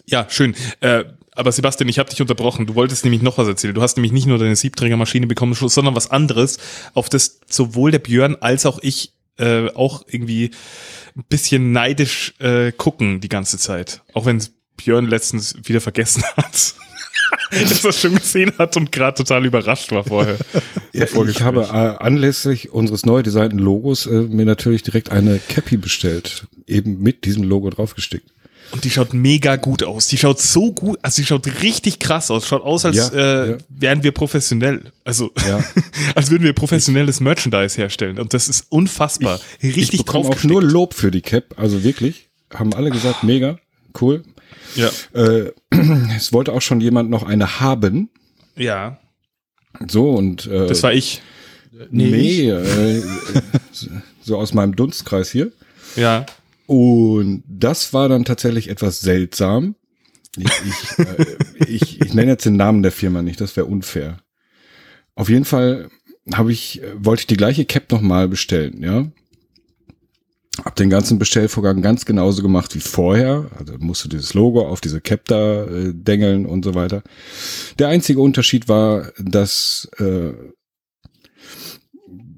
ja, 0.05 0.27
schön. 0.29 0.55
Äh, 0.81 1.05
aber 1.39 1.51
Sebastian, 1.51 1.87
ich 1.87 1.99
habe 1.99 2.09
dich 2.09 2.21
unterbrochen. 2.21 2.65
Du 2.65 2.75
wolltest 2.75 3.05
nämlich 3.05 3.21
noch 3.21 3.37
was 3.37 3.47
erzählen. 3.47 3.73
Du 3.73 3.81
hast 3.81 3.95
nämlich 3.95 4.11
nicht 4.11 4.27
nur 4.27 4.37
deine 4.37 4.55
Siebträgermaschine 4.55 5.25
bekommen, 5.25 5.53
sondern 5.53 5.95
was 5.95 6.11
anderes, 6.11 6.57
auf 6.93 7.07
das 7.09 7.39
sowohl 7.47 7.91
der 7.91 7.99
Björn 7.99 8.35
als 8.41 8.65
auch 8.65 8.79
ich 8.81 9.13
äh, 9.37 9.69
auch 9.69 10.03
irgendwie 10.07 10.51
ein 11.15 11.23
bisschen 11.29 11.71
neidisch 11.71 12.33
äh, 12.39 12.71
gucken 12.71 13.21
die 13.21 13.29
ganze 13.29 13.57
Zeit. 13.57 14.01
Auch 14.13 14.25
wenn 14.25 14.43
Björn 14.75 15.07
letztens 15.07 15.55
wieder 15.63 15.81
vergessen 15.81 16.23
hat. 16.37 16.75
dass 17.51 17.83
er 17.83 17.93
schon 17.93 18.15
gesehen 18.15 18.51
hat 18.57 18.77
und 18.77 18.91
gerade 18.91 19.17
total 19.17 19.45
überrascht 19.45 19.91
war 19.91 20.03
vorher. 20.03 20.37
Ja, 20.91 21.05
ich 21.05 21.41
habe 21.43 21.61
äh, 21.61 22.03
anlässlich 22.03 22.71
unseres 22.71 23.05
neu 23.05 23.21
designten 23.21 23.59
Logos 23.59 24.07
äh, 24.07 24.21
mir 24.21 24.45
natürlich 24.45 24.81
direkt 24.81 25.11
eine 25.11 25.39
Cappy 25.39 25.77
bestellt. 25.77 26.47
Eben 26.65 26.99
mit 27.01 27.25
diesem 27.25 27.43
Logo 27.43 27.69
draufgestickt. 27.69 28.27
Und 28.71 28.83
die 28.83 28.89
schaut 28.89 29.13
mega 29.13 29.55
gut 29.55 29.83
aus. 29.83 30.07
Die 30.07 30.17
schaut 30.17 30.39
so 30.39 30.71
gut, 30.73 30.99
also 31.01 31.21
die 31.21 31.25
schaut 31.25 31.61
richtig 31.61 31.99
krass 31.99 32.29
aus. 32.29 32.47
Schaut 32.47 32.63
aus, 32.63 32.85
als 32.85 32.97
Ja, 32.97 33.09
äh, 33.09 33.51
ja. 33.51 33.57
wären 33.69 34.03
wir 34.03 34.11
professionell. 34.11 34.91
Also, 35.03 35.31
Ja. 35.47 35.63
als 36.15 36.29
würden 36.29 36.43
wir 36.43 36.53
professionelles 36.53 37.19
Merchandise 37.19 37.77
herstellen. 37.77 38.19
Und 38.19 38.33
das 38.33 38.49
ist 38.49 38.65
unfassbar. 38.69 39.39
richtig 39.63 39.93
ich 39.93 40.05
bekomme 40.05 40.29
auch 40.29 40.43
nur 40.43 40.61
Lob 40.61 40.93
für 40.93 41.11
die 41.11 41.21
Cap, 41.21 41.55
also 41.57 41.83
wirklich. 41.83 42.29
Haben 42.53 42.73
alle 42.73 42.89
gesagt, 42.89 43.23
mega, 43.23 43.59
cool. 44.01 44.23
Ja. 44.75 44.89
Äh, 45.13 45.51
es 46.15 46.33
wollte 46.33 46.53
auch 46.53 46.61
schon 46.61 46.81
jemand 46.81 47.09
noch 47.09 47.23
eine 47.23 47.59
haben. 47.59 48.09
Ja, 48.55 48.99
So 49.87 50.11
und 50.11 50.47
äh, 50.47 50.67
das 50.67 50.83
war 50.83 50.93
ich. 50.93 51.21
nee, 51.91 52.49
äh, 52.49 53.01
so 54.21 54.37
aus 54.37 54.53
meinem 54.53 54.75
Dunstkreis 54.75 55.31
hier. 55.31 55.51
Ja. 55.95 56.25
Und 56.67 57.43
das 57.47 57.93
war 57.93 58.09
dann 58.09 58.25
tatsächlich 58.25 58.69
etwas 58.69 58.99
seltsam. 58.99 59.75
Ich, 60.37 60.45
ich, 60.45 60.99
äh, 60.99 61.25
ich, 61.67 62.01
ich 62.01 62.13
nenne 62.13 62.31
jetzt 62.31 62.45
den 62.45 62.55
Namen 62.57 62.83
der 62.83 62.91
Firma 62.91 63.21
nicht, 63.21 63.41
das 63.41 63.55
wäre 63.57 63.65
unfair. 63.65 64.19
Auf 65.15 65.29
jeden 65.29 65.45
Fall 65.45 65.89
habe 66.33 66.51
ich, 66.51 66.81
äh, 66.83 66.93
wollte 66.95 67.21
ich 67.21 67.27
die 67.27 67.37
gleiche 67.37 67.65
Cap 67.65 67.91
nochmal 67.91 68.27
bestellen, 68.27 68.83
ja. 68.83 69.07
Hab 70.65 70.75
den 70.75 70.89
ganzen 70.89 71.19
Bestellvorgang 71.19 71.81
ganz 71.81 72.05
genauso 72.05 72.41
gemacht 72.41 72.75
wie 72.75 72.79
vorher. 72.79 73.49
Also 73.57 73.73
musste 73.79 74.09
dieses 74.09 74.33
Logo 74.33 74.67
auf 74.67 74.81
diese 74.81 75.01
Cap 75.01 75.25
da 75.25 75.65
äh, 75.65 75.93
dengeln 75.93 76.45
und 76.45 76.63
so 76.65 76.75
weiter. 76.75 77.03
Der 77.79 77.87
einzige 77.87 78.21
Unterschied 78.21 78.67
war, 78.67 79.11
dass 79.19 79.89
äh, 79.99 80.31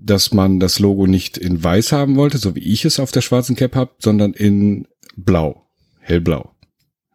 dass 0.04 0.34
man 0.34 0.60
das 0.60 0.80
Logo 0.80 1.06
nicht 1.08 1.38
in 1.38 1.64
weiß 1.64 1.92
haben 1.92 2.16
wollte, 2.16 2.38
so 2.40 2.56
wie 2.56 2.60
ich 2.64 2.86
es 2.86 3.00
auf 3.00 3.12
der 3.12 3.22
schwarzen 3.22 3.56
Cap 3.56 3.76
habe, 3.76 3.92
sondern 4.00 4.34
in 4.34 4.88
blau, 5.16 5.68
hellblau. 6.00 6.52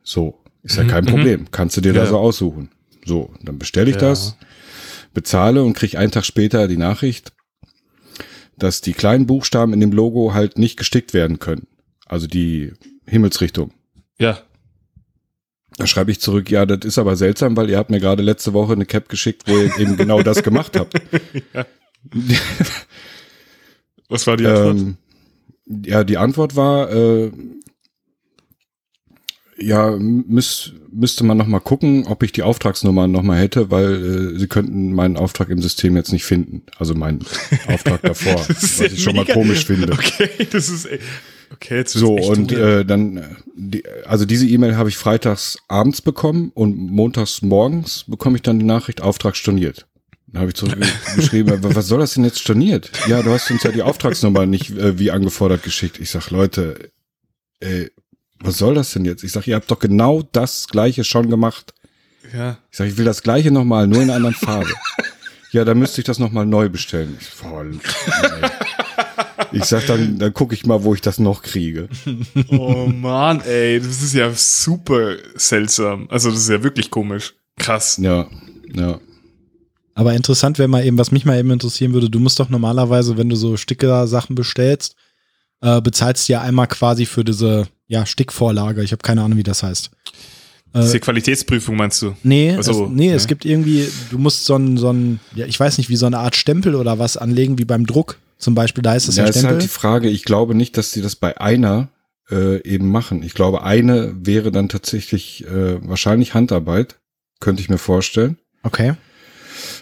So, 0.05 0.39
ist 0.63 0.77
ja 0.77 0.85
Mhm, 0.85 0.89
kein 0.89 1.05
mhm. 1.05 1.09
Problem. 1.09 1.47
Kannst 1.51 1.77
du 1.77 1.81
dir 1.81 1.93
da 1.93 2.05
Ja. 2.05 2.07
so 2.07 2.17
aussuchen. 2.19 2.71
So, 3.05 3.31
dann 3.43 3.59
bestelle 3.59 3.91
ich 3.91 3.97
Ja. 3.97 4.03
das, 4.03 4.37
bezahle 5.15 5.65
und 5.65 5.73
krieg 5.73 5.97
einen 5.97 6.13
Tag 6.13 6.25
später 6.25 6.69
die 6.69 6.77
Nachricht, 6.77 7.33
dass 8.57 8.81
die 8.81 8.93
kleinen 8.93 9.27
Buchstaben 9.27 9.73
in 9.73 9.81
dem 9.81 9.93
Logo 9.93 10.35
halt 10.35 10.59
nicht 10.59 10.77
gestickt 10.77 11.15
werden 11.15 11.39
können. 11.39 11.67
Also 12.07 12.27
die 12.27 12.73
Himmelsrichtung. 13.07 13.73
Ja. 14.19 14.39
Da 15.77 15.87
schreibe 15.87 16.11
ich 16.11 16.21
zurück, 16.21 16.51
ja, 16.51 16.65
das 16.65 16.87
ist 16.87 16.99
aber 16.99 17.17
seltsam, 17.17 17.57
weil 17.57 17.69
ihr 17.69 17.77
habt 17.77 17.91
mir 17.91 18.01
gerade 18.01 18.23
letzte 18.23 18.55
Woche 18.55 18.73
eine 18.73 18.87
Cap 18.87 19.09
geschickt, 19.09 19.43
wo 19.47 19.57
ihr 19.57 19.79
eben 19.79 19.97
genau 19.97 20.23
das 20.23 20.43
gemacht 20.43 20.79
habt. 20.79 20.95
Was 24.09 24.27
war 24.27 24.37
die 24.37 24.47
Antwort? 24.47 24.77
Ähm, 24.77 24.97
ja, 25.85 26.05
die 26.05 26.17
Antwort 26.17 26.57
war, 26.57 26.91
äh, 26.93 27.33
ja, 29.59 29.91
müß, 29.91 30.73
müsste 30.93 31.25
man 31.25 31.37
noch 31.39 31.47
mal 31.47 31.61
gucken, 31.61 32.07
ob 32.07 32.23
ich 32.23 32.33
die 32.33 32.43
Auftragsnummer 32.43 33.07
noch 33.07 33.23
mal 33.23 33.39
hätte, 33.39 33.71
weil 33.71 34.35
äh, 34.35 34.39
sie 34.39 34.49
könnten 34.49 34.93
meinen 34.93 35.17
Auftrag 35.17 35.49
im 35.49 35.63
System 35.63 35.97
jetzt 35.97 36.13
nicht 36.13 36.25
finden. 36.25 36.63
Also 36.79 36.95
meinen 36.95 37.25
Auftrag 37.69 38.03
davor, 38.03 38.45
was 38.49 38.79
ja 38.79 38.87
ich 38.87 39.03
schon 39.03 39.17
mal 39.17 39.25
komisch 39.25 39.65
finde. 39.67 39.93
Okay, 39.93 40.29
das 40.51 40.69
ist 40.69 40.87
e- 40.87 40.99
okay. 41.53 41.77
Jetzt 41.79 41.95
So, 41.95 42.17
und 42.17 42.53
äh, 42.53 42.85
dann, 42.85 43.17
äh, 43.17 43.23
die, 43.55 43.83
also 44.05 44.27
diese 44.27 44.47
E-Mail 44.47 44.77
habe 44.77 44.89
ich 44.91 44.97
freitags 44.97 45.59
abends 45.69 46.03
bekommen 46.03 46.51
und 46.55 46.77
montags 46.77 47.41
morgens 47.43 48.05
bekomme 48.07 48.37
ich 48.37 48.43
dann 48.43 48.59
die 48.59 48.67
Nachricht, 48.67 49.01
Auftrag 49.01 49.37
storniert. 49.37 49.87
Dann 50.27 50.41
habe 50.41 50.51
ich 50.51 50.57
zurückgeschrieben, 50.57 51.53
"Aber 51.65 51.75
was 51.75 51.87
soll 51.87 52.01
das 52.01 52.13
denn 52.15 52.25
jetzt 52.25 52.41
storniert? 52.41 52.91
Ja, 53.09 53.23
du 53.23 53.31
hast 53.31 53.51
uns 53.51 53.63
ja 53.63 53.73
die 53.73 53.83
Auftragsnummer 53.83 54.45
nicht 54.45 54.71
äh, 54.77 54.99
wie 54.99 55.11
angefordert 55.11 55.63
geschickt. 55.63 55.99
Ich 55.99 56.11
sag, 56.11 56.31
Leute, 56.31 56.91
äh, 57.61 57.87
was 58.41 58.59
soll 58.59 58.75
das 58.75 58.93
denn 58.93 59.05
jetzt? 59.05 59.25
Ich 59.25 59.33
sag, 59.33 59.47
ihr 59.47 59.57
habt 59.57 59.71
doch 59.71 59.79
genau 59.79 60.23
das 60.33 60.69
gleiche 60.69 61.05
schon 61.05 61.31
gemacht. 61.31 61.75
ja. 62.33 62.59
Ich 62.71 62.79
sag, 62.79 62.89
ich 62.89 62.97
will 62.97 63.05
das 63.05 63.23
gleiche 63.23 63.51
nochmal, 63.51 63.87
nur 63.87 63.99
in 63.99 64.05
einer 64.05 64.17
anderen 64.17 64.35
Farbe. 64.35 64.73
ja, 65.53 65.65
dann 65.65 65.79
müsste 65.79 66.01
ich 66.01 66.07
das 66.07 66.19
nochmal 66.19 66.47
neu 66.47 66.69
bestellen. 66.69 67.17
Ich, 67.21 67.27
voll, 67.27 67.79
ich 69.53 69.65
sag, 69.65 69.87
dann, 69.87 70.19
dann 70.19 70.35
gucke 70.35 70.55
ich 70.55 70.67
mal, 70.67 70.85
wo 70.85 70.95
ich 70.95 71.01
das 71.01 71.19
noch 71.19 71.43
kriege. 71.43 71.89
Oh 72.49 72.87
Mann, 72.87 73.41
ey, 73.41 73.81
das 73.81 74.03
ist 74.03 74.15
ja 74.15 74.33
super 74.33 75.17
seltsam. 75.35 76.09
Also 76.11 76.31
das 76.31 76.41
ist 76.41 76.51
ja 76.51 76.63
wirklich 76.63 76.91
komisch. 76.91 77.35
Krass. 77.59 77.99
Ja, 78.01 78.29
ja. 78.75 79.01
Aber 79.95 80.13
interessant 80.13 80.59
wäre 80.59 80.69
mal 80.69 80.85
eben, 80.85 80.99
was 80.99 81.11
mich 81.11 81.25
mal 81.25 81.39
eben 81.39 81.51
interessieren 81.51 81.95
würde, 81.95 82.11
du 82.11 82.21
musst 82.21 82.39
doch 82.39 82.51
normalerweise, 82.51 83.17
wenn 83.17 83.31
du 83.31 83.37
so 83.37 83.57
Sticker-Sachen 83.57 84.35
bestellst, 84.35 84.95
äh, 85.63 85.81
bezahlst 85.81 86.29
du 86.29 86.35
ja 86.35 86.43
einmal 86.43 86.67
quasi 86.67 87.07
für 87.07 87.25
diese 87.25 87.67
ja, 87.89 88.07
Stickvorlage. 88.07 88.83
Ich 88.83 88.93
habe 88.93 89.03
keine 89.03 89.23
Ahnung, 89.23 89.39
wie 89.39 89.43
das 89.43 89.63
heißt. 89.63 89.91
Äh, 90.75 90.81
Diese 90.83 91.01
Qualitätsprüfung 91.01 91.77
meinst 91.77 92.03
du? 92.03 92.17
nee, 92.23 92.55
Also, 92.55 92.87
es, 92.87 92.91
nee 92.91 93.11
ja. 93.11 93.15
es 93.15 93.27
gibt 93.27 93.45
irgendwie, 93.45 93.89
du 94.11 94.19
musst 94.19 94.45
so 94.45 94.57
ein, 94.57 94.77
so 94.77 94.93
ein, 94.93 95.21
ja, 95.35 95.47
ich 95.47 95.59
weiß 95.59 95.79
nicht, 95.79 95.89
wie 95.89 95.97
so 95.97 96.07
eine 96.07 96.19
Art 96.19 96.37
Stempel 96.37 96.75
oder 96.75 96.99
was 96.99 97.17
anlegen, 97.17 97.59
wie 97.59 97.65
beim 97.65 97.87
Druck. 97.87 98.19
Zum 98.39 98.55
Beispiel, 98.55 98.83
da 98.83 98.91
heißt 98.91 99.09
es 99.09 99.17
ja, 99.17 99.23
Ja, 99.25 99.31
ist 99.31 99.37
Stempel. 99.39 99.53
halt 99.55 99.63
die 99.63 99.69
Frage. 99.69 100.09
Ich 100.11 100.25
glaube 100.25 100.55
nicht, 100.55 100.77
dass 100.77 100.91
sie 100.93 101.01
das 101.01 101.17
bei 101.17 101.41
einer 101.41 101.89
äh, 102.31 102.61
eben 102.69 102.91
machen. 102.91 103.23
Ich 103.23 103.33
glaube, 103.35 103.63
eine 103.63 104.15
wäre 104.27 104.51
dann 104.53 104.69
tatsächlich 104.69 105.47
äh, 105.47 105.79
wahrscheinlich 105.89 106.35
Handarbeit, 106.35 106.97
könnte 107.41 107.63
ich 107.63 107.69
mir 107.71 107.79
vorstellen. 107.79 108.39
okay. 108.63 108.95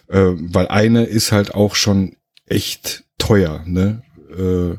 Äh, 0.09 0.19
weil 0.37 0.69
eine 0.69 1.05
ist 1.05 1.33
halt 1.33 1.55
auch 1.55 1.75
schon 1.75 2.17
echt 2.47 3.05
teuer, 3.19 3.63
ne? 3.67 4.03
Äh, 4.31 4.77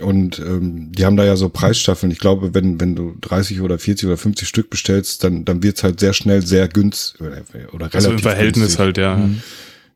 und 0.00 0.38
ähm, 0.38 0.92
die 0.92 1.04
haben 1.04 1.16
da 1.16 1.24
ja 1.24 1.36
so 1.36 1.48
Preisstaffeln. 1.48 2.10
Ich 2.12 2.18
glaube, 2.18 2.54
wenn, 2.54 2.80
wenn 2.80 2.94
du 2.96 3.14
30 3.20 3.60
oder 3.60 3.78
40 3.78 4.06
oder 4.06 4.16
50 4.16 4.46
Stück 4.48 4.70
bestellst, 4.70 5.24
dann, 5.24 5.44
dann 5.44 5.62
wird's 5.62 5.82
halt 5.82 6.00
sehr 6.00 6.12
schnell 6.12 6.44
sehr 6.44 6.68
günstig 6.68 7.20
oder, 7.20 7.42
oder 7.72 7.86
relativ 7.86 7.94
Also 7.94 8.10
im 8.12 8.18
Verhältnis 8.18 8.76
günstig. 8.76 8.78
halt, 8.78 8.98
ja. 8.98 9.16
Mhm. 9.16 9.42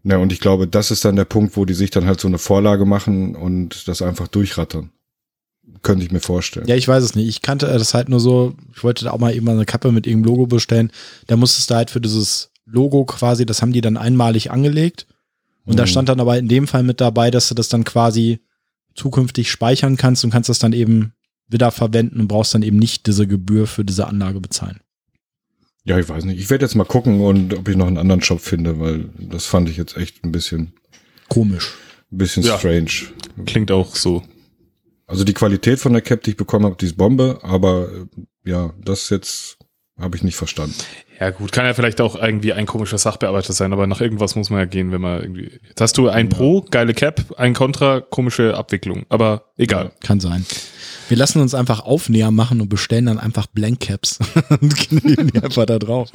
Ja, 0.05 0.17
und 0.17 0.33
ich 0.33 0.41
glaube, 0.41 0.67
das 0.67 0.91
ist 0.91 1.05
dann 1.05 1.15
der 1.17 1.25
Punkt, 1.25 1.57
wo 1.57 1.65
die 1.65 1.75
sich 1.75 1.91
dann 1.91 2.07
halt 2.07 2.21
so 2.21 2.27
eine 2.27 2.39
Vorlage 2.39 2.85
machen 2.87 3.37
und 3.37 3.87
das 3.87 4.03
einfach 4.03 4.27
durchrattern. 4.29 4.91
Könnte 5.83 6.05
ich 6.05 6.11
mir 6.11 6.21
vorstellen. 6.21 6.67
Ja, 6.67 6.75
ich 6.75 6.89
weiß 6.89 7.03
es 7.05 7.15
nicht. 7.15 7.29
Ich 7.29 7.41
kannte 7.43 7.67
das 7.67 7.95
halt 7.95 8.09
nur 8.09 8.19
so, 8.21 8.55
ich 8.75 8.83
wollte 8.83 9.05
da 9.05 9.13
auch 9.13 9.19
mal 9.21 9.35
eben 9.35 9.49
eine 9.49 9.65
Kappe 9.65 9.93
mit 9.93 10.07
irgendeinem 10.09 10.33
Logo 10.35 10.47
bestellen. 10.47 10.91
Da 11.29 11.37
musstest 11.37 11.71
du 11.71 11.75
halt 11.77 11.91
für 11.91 12.01
dieses 12.01 12.51
Logo 12.67 13.05
quasi, 13.05 13.47
das 13.47 13.63
haben 13.63 13.73
die 13.73 13.81
dann 13.81 13.97
einmalig 13.97 14.51
angelegt. 14.51 15.07
Und 15.65 15.79
da 15.79 15.85
Mhm. 15.85 15.89
stand 15.89 16.09
dann 16.09 16.21
aber 16.21 16.37
in 16.39 16.49
dem 16.49 16.67
Fall 16.67 16.83
mit 16.83 17.01
dabei, 17.01 17.31
dass 17.31 17.49
du 17.49 17.55
das 17.55 17.69
dann 17.69 17.85
quasi 17.85 18.41
zukünftig 18.95 19.51
speichern 19.51 19.97
kannst 19.97 20.25
und 20.25 20.31
kannst 20.31 20.49
das 20.49 20.59
dann 20.59 20.73
eben 20.73 21.13
wieder 21.49 21.71
verwenden 21.71 22.21
und 22.21 22.29
brauchst 22.29 22.55
dann 22.55 22.63
eben 22.63 22.79
nicht 22.79 23.07
diese 23.07 23.27
Gebühr 23.27 23.67
für 23.67 23.85
diese 23.85 24.07
Anlage 24.07 24.41
bezahlen. 24.41 24.81
Ja, 25.85 25.99
ich 25.99 26.09
weiß 26.09 26.25
nicht. 26.25 26.39
Ich 26.39 26.49
werde 26.49 26.65
jetzt 26.65 26.75
mal 26.77 26.85
gucken 26.85 27.21
und 27.21 27.55
ob 27.55 27.69
ich 27.69 27.77
noch 27.77 27.87
einen 27.89 27.99
anderen 27.99 28.23
Shop 28.23 28.41
finde, 28.41 28.79
weil 28.79 29.11
das 29.19 29.47
fand 29.47 29.69
ich 29.69 29.77
jetzt 29.77 29.97
echt 29.97 30.25
ein 30.25 30.31
bisschen, 30.33 30.73
Komisch. 31.29 31.73
ein 32.13 32.19
bisschen 32.19 32.43
Ja. 32.45 32.57
strange. 32.59 32.91
Klingt 33.47 33.71
auch 33.71 33.97
so. 33.97 34.23
Also 35.07 35.25
die 35.25 35.35
Qualität 35.35 35.79
von 35.81 35.93
der 35.93 36.01
Cap, 36.03 36.23
die 36.23 36.31
ich 36.31 36.37
bekommen 36.37 36.65
habe, 36.65 36.77
die 36.81 36.87
ist 36.87 36.97
Bombe, 36.97 37.41
aber 37.43 37.91
äh, 37.93 38.07
ja, 38.51 38.73
das 38.83 39.11
jetzt 39.11 39.59
habe 39.99 40.17
ich 40.17 40.23
nicht 40.23 40.37
verstanden. 40.37 40.75
Ja 41.23 41.31
gut, 41.31 41.53
kann 41.53 41.65
ja 41.65 41.73
vielleicht 41.73 42.01
auch 42.01 42.21
irgendwie 42.21 42.53
ein 42.53 42.67
komischer 42.67 42.99
Sachbearbeiter 42.99 43.53
sein, 43.53 43.73
aber 43.73 43.87
nach 43.87 44.01
irgendwas 44.01 44.35
muss 44.35 44.51
man 44.51 44.59
ja 44.59 44.65
gehen, 44.65 44.91
wenn 44.91 45.01
man 45.01 45.21
irgendwie. 45.21 45.53
Jetzt 45.69 45.81
hast 45.81 45.97
du 45.97 46.09
ein 46.09 46.29
Pro, 46.29 46.63
geile 46.69 46.95
Cap, 46.95 47.23
ein 47.37 47.55
Contra, 47.55 48.01
komische 48.01 48.57
Abwicklung. 48.57 49.07
Aber 49.09 49.45
egal. 49.57 49.93
Kann 50.01 50.19
sein. 50.19 50.45
Wir 51.09 51.17
lassen 51.17 51.41
uns 51.41 51.55
einfach 51.55 51.81
Aufnäher 51.81 52.31
machen 52.31 52.61
und 52.61 52.69
bestellen 52.69 53.07
dann 53.07 53.19
einfach 53.19 53.47
Blankcaps 53.47 54.19
und 54.61 54.75
kleben 54.77 55.31
die 55.33 55.43
einfach 55.43 55.67
da 55.67 55.79
drauf. 55.79 56.09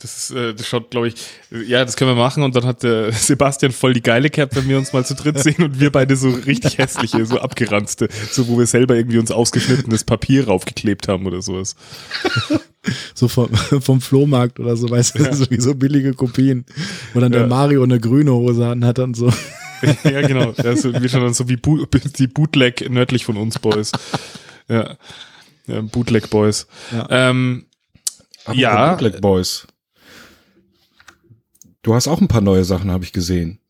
Das, 0.00 0.16
ist, 0.16 0.30
äh, 0.30 0.54
das 0.54 0.66
schaut, 0.66 0.90
glaube 0.90 1.08
ich, 1.08 1.14
äh, 1.52 1.62
ja, 1.64 1.84
das 1.84 1.96
können 1.96 2.10
wir 2.10 2.22
machen 2.22 2.42
und 2.42 2.54
dann 2.54 2.64
hat 2.64 2.82
der 2.82 3.12
Sebastian 3.12 3.72
voll 3.72 3.94
die 3.94 4.02
geile 4.02 4.30
Cap, 4.30 4.54
wenn 4.54 4.68
wir 4.68 4.78
uns 4.78 4.92
mal 4.92 5.04
zu 5.04 5.14
dritt 5.14 5.38
sehen 5.38 5.62
und 5.62 5.80
wir 5.80 5.90
beide 5.90 6.16
so 6.16 6.30
richtig 6.30 6.78
hässliche, 6.78 7.24
so 7.26 7.40
abgeranzte, 7.40 8.08
so 8.30 8.48
wo 8.48 8.58
wir 8.58 8.66
selber 8.66 8.94
irgendwie 8.96 9.18
uns 9.18 9.30
ausgeschnittenes 9.30 10.04
Papier 10.04 10.46
raufgeklebt 10.46 11.08
haben 11.08 11.26
oder 11.26 11.42
sowas. 11.42 11.74
so 13.14 13.28
vom, 13.28 13.48
vom 13.54 14.00
Flohmarkt 14.00 14.60
oder 14.60 14.76
so, 14.76 14.88
weißt 14.90 15.18
du, 15.18 15.22
Ja. 15.24 15.32
so, 15.34 15.50
wie 15.50 15.60
so 15.60 15.74
billige 15.74 16.14
Kopien, 16.14 16.64
wo 17.14 17.20
dann 17.20 17.32
Ja. 17.32 17.40
der 17.40 17.48
Mario 17.48 17.82
eine 17.82 17.98
grüne 18.00 18.32
Hose 18.32 18.66
hat 18.66 18.98
und 18.98 19.14
so. 19.16 19.32
ja, 20.04 20.26
genau. 20.26 20.50
Ist 20.50 21.02
wie 21.02 21.08
schon 21.08 21.22
dann 21.22 21.34
so 21.34 21.48
wie 21.48 21.56
Bu 21.56 21.86
die 21.86 22.26
Bootleg 22.26 22.90
nördlich 22.90 23.24
von 23.24 23.36
uns 23.36 23.58
Boys. 23.58 23.92
Ja. 24.68 24.96
ja 25.66 25.80
Bootleg 25.82 26.30
Boys. 26.30 26.66
Ja. 26.92 27.06
Ähm, 27.10 27.66
Ja. 28.52 28.94
Bootleg 28.94 29.20
Boys. 29.20 29.66
Du 31.82 31.94
hast 31.94 32.08
auch 32.08 32.20
ein 32.20 32.28
paar 32.28 32.40
neue 32.40 32.64
Sachen, 32.64 32.90
habe 32.90 33.04
ich 33.04 33.12
gesehen. 33.12 33.60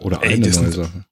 Oder 0.00 0.22
Ey, 0.22 0.34
eine 0.34 0.48
neue 0.48 0.72
Sache. 0.72 1.04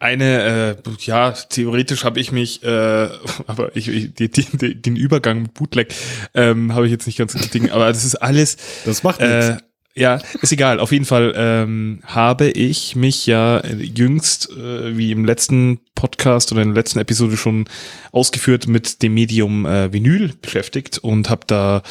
Eine, 0.00 0.76
äh, 0.84 0.90
ja, 1.00 1.32
theoretisch 1.32 2.04
habe 2.04 2.20
ich 2.20 2.30
mich, 2.30 2.62
äh, 2.62 2.68
aber 3.46 3.74
ich, 3.74 3.88
ich 3.88 4.14
die, 4.14 4.28
die, 4.28 4.80
den 4.80 4.96
Übergang 4.96 5.42
mit 5.42 5.54
Bootleg 5.54 5.92
ähm, 6.34 6.72
habe 6.72 6.86
ich 6.86 6.92
jetzt 6.92 7.06
nicht 7.06 7.18
ganz 7.18 7.34
Ding, 7.50 7.70
aber 7.70 7.88
das 7.88 8.04
ist 8.04 8.14
alles, 8.14 8.56
Das 8.84 9.02
macht 9.02 9.20
äh, 9.20 9.56
ja, 9.98 10.20
ist 10.40 10.52
egal. 10.52 10.78
Auf 10.80 10.92
jeden 10.92 11.04
Fall 11.04 11.34
ähm, 11.36 12.00
habe 12.04 12.48
ich 12.48 12.94
mich 12.94 13.26
ja 13.26 13.64
jüngst, 13.66 14.50
äh, 14.50 14.96
wie 14.96 15.10
im 15.10 15.24
letzten 15.24 15.80
Podcast 15.94 16.52
oder 16.52 16.62
in 16.62 16.68
der 16.68 16.76
letzten 16.76 17.00
Episode 17.00 17.36
schon 17.36 17.68
ausgeführt, 18.12 18.68
mit 18.68 19.02
dem 19.02 19.14
Medium 19.14 19.66
äh, 19.66 19.92
Vinyl 19.92 20.32
beschäftigt 20.40 20.98
und 20.98 21.30
habe 21.30 21.42
da 21.46 21.82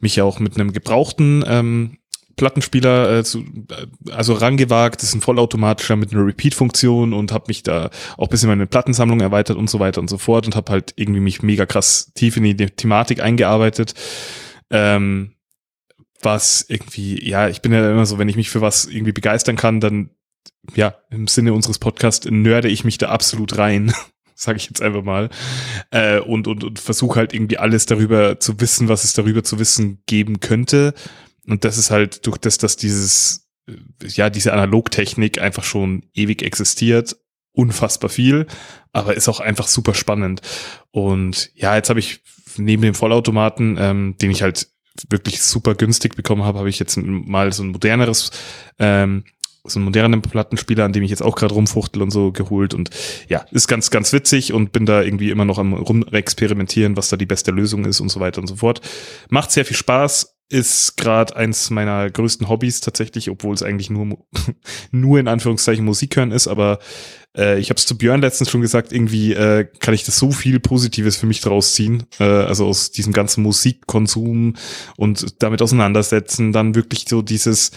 mich 0.00 0.16
ja 0.16 0.24
auch 0.24 0.40
mit 0.40 0.56
einem 0.56 0.72
gebrauchten 0.72 1.42
ähm, 1.46 1.98
Plattenspieler 2.36 3.18
äh, 3.18 3.24
zu, 3.24 3.40
äh, 3.40 4.12
also 4.12 4.34
rangewagt. 4.34 5.00
Das 5.00 5.08
ist 5.08 5.14
ein 5.14 5.20
vollautomatischer 5.20 5.96
mit 5.96 6.12
einer 6.12 6.26
Repeat-Funktion 6.26 7.12
und 7.12 7.32
habe 7.32 7.46
mich 7.48 7.62
da 7.62 7.90
auch 8.18 8.28
bisschen 8.28 8.48
meine 8.48 8.66
Plattensammlung 8.66 9.20
erweitert 9.20 9.56
und 9.56 9.70
so 9.70 9.80
weiter 9.80 10.00
und 10.00 10.10
so 10.10 10.18
fort 10.18 10.46
und 10.46 10.56
habe 10.56 10.70
halt 10.70 10.92
irgendwie 10.96 11.20
mich 11.20 11.42
mega 11.42 11.64
krass 11.64 12.12
tief 12.14 12.36
in 12.36 12.44
die 12.44 12.56
Thematik 12.56 13.20
eingearbeitet. 13.20 13.94
Ähm, 14.70 15.33
was 16.24 16.64
irgendwie, 16.68 17.26
ja, 17.28 17.48
ich 17.48 17.62
bin 17.62 17.72
ja 17.72 17.90
immer 17.90 18.06
so, 18.06 18.18
wenn 18.18 18.28
ich 18.28 18.36
mich 18.36 18.50
für 18.50 18.60
was 18.60 18.86
irgendwie 18.86 19.12
begeistern 19.12 19.56
kann, 19.56 19.80
dann, 19.80 20.10
ja, 20.74 20.94
im 21.10 21.26
Sinne 21.26 21.52
unseres 21.52 21.78
Podcasts 21.78 22.26
nörde 22.30 22.68
ich 22.68 22.84
mich 22.84 22.98
da 22.98 23.08
absolut 23.08 23.58
rein, 23.58 23.92
sage 24.34 24.58
ich 24.58 24.66
jetzt 24.66 24.82
einfach 24.82 25.02
mal, 25.02 25.30
äh, 25.90 26.18
und, 26.18 26.46
und, 26.46 26.64
und 26.64 26.78
versuche 26.78 27.18
halt 27.18 27.34
irgendwie 27.34 27.58
alles 27.58 27.86
darüber 27.86 28.40
zu 28.40 28.60
wissen, 28.60 28.88
was 28.88 29.04
es 29.04 29.12
darüber 29.12 29.44
zu 29.44 29.58
wissen 29.58 30.02
geben 30.06 30.40
könnte. 30.40 30.94
Und 31.46 31.64
das 31.64 31.78
ist 31.78 31.90
halt 31.90 32.26
durch 32.26 32.38
das, 32.38 32.58
dass 32.58 32.76
dieses, 32.76 33.48
äh, 33.68 33.74
ja, 34.06 34.30
diese 34.30 34.52
Analogtechnik 34.52 35.40
einfach 35.40 35.64
schon 35.64 36.06
ewig 36.14 36.42
existiert, 36.42 37.16
unfassbar 37.52 38.10
viel, 38.10 38.46
aber 38.92 39.14
ist 39.14 39.28
auch 39.28 39.40
einfach 39.40 39.68
super 39.68 39.94
spannend. 39.94 40.40
Und 40.90 41.50
ja, 41.54 41.76
jetzt 41.76 41.90
habe 41.90 42.00
ich 42.00 42.20
neben 42.56 42.82
dem 42.82 42.94
Vollautomaten, 42.94 43.76
ähm, 43.78 44.16
den 44.20 44.30
ich 44.30 44.42
halt 44.42 44.68
wirklich 45.08 45.42
super 45.42 45.74
günstig 45.74 46.16
bekommen 46.16 46.44
habe, 46.44 46.58
habe 46.58 46.68
ich 46.68 46.78
jetzt 46.78 46.96
mal 46.96 47.52
so 47.52 47.62
ein 47.62 47.68
moderneres, 47.68 48.30
ähm, 48.78 49.24
so 49.64 49.78
einen 49.78 49.86
modernen 49.86 50.20
Plattenspieler, 50.20 50.84
an 50.84 50.92
dem 50.92 51.02
ich 51.02 51.10
jetzt 51.10 51.22
auch 51.22 51.36
gerade 51.36 51.54
rumfuchtel 51.54 52.02
und 52.02 52.10
so 52.10 52.32
geholt 52.32 52.74
und 52.74 52.90
ja, 53.28 53.46
ist 53.50 53.66
ganz, 53.66 53.90
ganz 53.90 54.12
witzig 54.12 54.52
und 54.52 54.72
bin 54.72 54.84
da 54.84 55.02
irgendwie 55.02 55.30
immer 55.30 55.46
noch 55.46 55.58
am 55.58 55.72
rumexperimentieren, 55.72 56.96
was 56.96 57.08
da 57.08 57.16
die 57.16 57.26
beste 57.26 57.50
Lösung 57.50 57.86
ist 57.86 58.00
und 58.00 58.10
so 58.10 58.20
weiter 58.20 58.40
und 58.40 58.46
so 58.46 58.56
fort. 58.56 58.82
Macht 59.30 59.50
sehr 59.52 59.64
viel 59.64 59.76
Spaß, 59.76 60.33
ist 60.50 60.96
gerade 60.96 61.36
eins 61.36 61.70
meiner 61.70 62.10
größten 62.10 62.48
Hobbys 62.48 62.80
tatsächlich, 62.80 63.30
obwohl 63.30 63.54
es 63.54 63.62
eigentlich 63.62 63.90
nur, 63.90 64.18
nur 64.90 65.18
in 65.18 65.28
Anführungszeichen 65.28 65.84
Musik 65.84 66.16
hören 66.16 66.32
ist, 66.32 66.48
aber 66.48 66.78
äh, 67.36 67.58
ich 67.58 67.70
habe 67.70 67.78
es 67.78 67.86
zu 67.86 67.96
Björn 67.96 68.20
letztens 68.20 68.50
schon 68.50 68.60
gesagt, 68.60 68.92
irgendwie 68.92 69.32
äh, 69.32 69.66
kann 69.80 69.94
ich 69.94 70.04
das 70.04 70.18
so 70.18 70.30
viel 70.30 70.60
Positives 70.60 71.16
für 71.16 71.26
mich 71.26 71.40
draus 71.40 71.74
ziehen, 71.74 72.04
äh, 72.20 72.24
also 72.24 72.66
aus 72.66 72.90
diesem 72.90 73.12
ganzen 73.12 73.42
Musikkonsum 73.42 74.54
und 74.96 75.42
damit 75.42 75.62
auseinandersetzen, 75.62 76.52
dann 76.52 76.74
wirklich 76.74 77.06
so 77.08 77.22
dieses, 77.22 77.72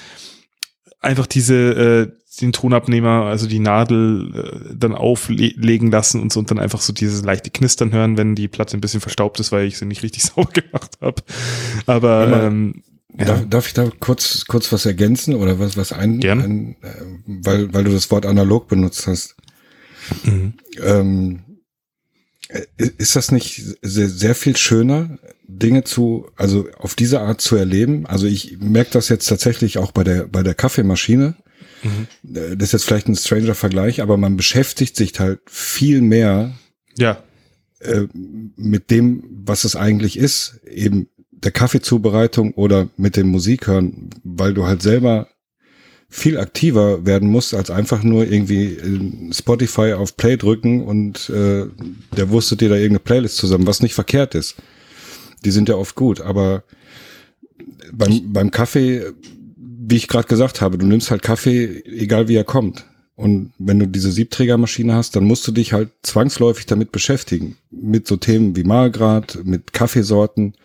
einfach 0.99 1.27
diese, 1.27 1.55
äh, 1.55 2.11
den 2.41 2.53
Tonabnehmer, 2.53 3.25
also 3.25 3.47
die 3.47 3.59
Nadel 3.59 4.71
äh, 4.71 4.75
dann 4.75 4.93
auflegen 4.93 5.91
lassen 5.91 6.21
und 6.21 6.31
so 6.31 6.39
und 6.39 6.51
dann 6.51 6.59
einfach 6.59 6.81
so 6.81 6.93
dieses 6.93 7.23
leichte 7.23 7.49
Knistern 7.49 7.91
hören, 7.91 8.17
wenn 8.17 8.35
die 8.35 8.47
Platte 8.47 8.77
ein 8.77 8.81
bisschen 8.81 9.01
verstaubt 9.01 9.39
ist, 9.39 9.51
weil 9.51 9.65
ich 9.65 9.77
sie 9.77 9.85
nicht 9.85 10.03
richtig 10.03 10.23
sauber 10.35 10.51
gemacht 10.51 10.97
habe. 11.01 11.23
Aber 11.85 12.43
ähm, 12.43 12.83
ja. 13.17 13.25
Darf, 13.25 13.49
darf 13.49 13.67
ich 13.67 13.73
da 13.73 13.89
kurz, 13.99 14.45
kurz 14.45 14.71
was 14.71 14.85
ergänzen 14.85 15.33
oder 15.33 15.57
was, 15.57 15.75
was 15.75 15.91
ein, 15.91 16.19
Gern. 16.19 16.41
ein 16.41 16.75
äh, 16.83 16.91
weil, 17.25 17.73
weil 17.73 17.83
du 17.83 17.91
das 17.91 18.11
Wort 18.11 18.25
analog 18.27 18.67
benutzt 18.67 19.07
hast. 19.07 19.35
Mhm. 20.23 20.53
Ähm, 20.83 21.39
äh, 22.49 22.61
ist 22.77 23.15
das 23.15 23.31
nicht 23.31 23.63
sehr, 23.81 24.09
sehr 24.09 24.35
viel 24.35 24.55
schöner, 24.55 25.17
Dinge 25.47 25.83
zu, 25.83 26.29
also 26.35 26.67
auf 26.77 26.95
diese 26.95 27.21
Art 27.21 27.41
zu 27.41 27.55
erleben? 27.55 28.05
Also 28.05 28.27
ich 28.27 28.57
merke 28.59 28.91
das 28.91 29.09
jetzt 29.09 29.27
tatsächlich 29.27 29.77
auch 29.77 29.91
bei 29.91 30.03
der, 30.03 30.27
bei 30.27 30.43
der 30.43 30.53
Kaffeemaschine. 30.53 31.35
Mhm. 31.83 32.35
Äh, 32.35 32.55
Das 32.57 32.69
ist 32.69 32.73
jetzt 32.73 32.85
vielleicht 32.85 33.07
ein 33.07 33.15
stranger 33.15 33.55
Vergleich, 33.55 34.01
aber 34.01 34.17
man 34.17 34.37
beschäftigt 34.37 34.95
sich 34.95 35.17
halt 35.19 35.39
viel 35.45 36.01
mehr 36.01 36.53
ja, 36.97 37.23
äh, 37.79 38.07
mit 38.13 38.91
dem, 38.91 39.23
was 39.29 39.63
es 39.63 39.75
eigentlich 39.75 40.17
ist, 40.17 40.59
eben 40.69 41.09
der 41.31 41.51
Kaffeezubereitung 41.51 42.53
oder 42.53 42.89
mit 42.97 43.15
dem 43.15 43.27
Musikhören, 43.27 44.09
weil 44.23 44.53
du 44.53 44.65
halt 44.65 44.81
selber 44.81 45.27
viel 46.09 46.37
aktiver 46.39 47.05
werden 47.05 47.29
musst, 47.29 47.53
als 47.53 47.69
einfach 47.69 48.01
nur 48.01 48.25
irgendwie 48.25 48.73
in 48.73 49.31
Spotify 49.33 49.93
auf 49.93 50.15
Play 50.17 50.37
drücken 50.37 50.83
und 50.83 51.29
äh, 51.29 51.65
der 52.15 52.29
wurstet 52.29 52.61
dir 52.61 52.69
da 52.69 52.75
irgendeine 52.75 52.99
Playlist 52.99 53.37
zusammen, 53.37 53.67
was 53.67 53.81
nicht 53.81 53.93
verkehrt 53.93 54.33
ist. 54.33 54.55
Die 55.47 55.51
sind 55.51 55.69
ja 55.69 55.75
oft 55.75 55.95
gut, 55.95 56.19
aber 56.19 56.65
beim, 57.93 58.33
beim 58.33 58.51
Kaffee, 58.51 59.13
wie 59.55 59.95
ich 59.95 60.09
gerade 60.09 60.27
gesagt 60.27 60.59
habe, 60.59 60.77
du 60.77 60.85
nimmst 60.85 61.09
halt 61.09 61.21
Kaffee, 61.21 61.85
egal 61.85 62.27
wie 62.27 62.35
er 62.35 62.43
kommt. 62.43 62.85
Und 63.15 63.53
wenn 63.59 63.79
du 63.79 63.87
diese 63.87 64.11
Siebträgermaschine 64.11 64.93
hast, 64.93 65.15
dann 65.15 65.23
musst 65.23 65.47
du 65.47 65.53
dich 65.53 65.71
halt 65.71 65.91
zwangsläufig 66.03 66.65
damit 66.65 66.91
beschäftigen. 66.91 67.55
Mit 67.71 68.07
so 68.07 68.17
Themen 68.17 68.57
wie 68.57 68.65
Mahlgrad, 68.65 69.39
mit 69.45 69.71
Kaffeesorten, 69.71 70.55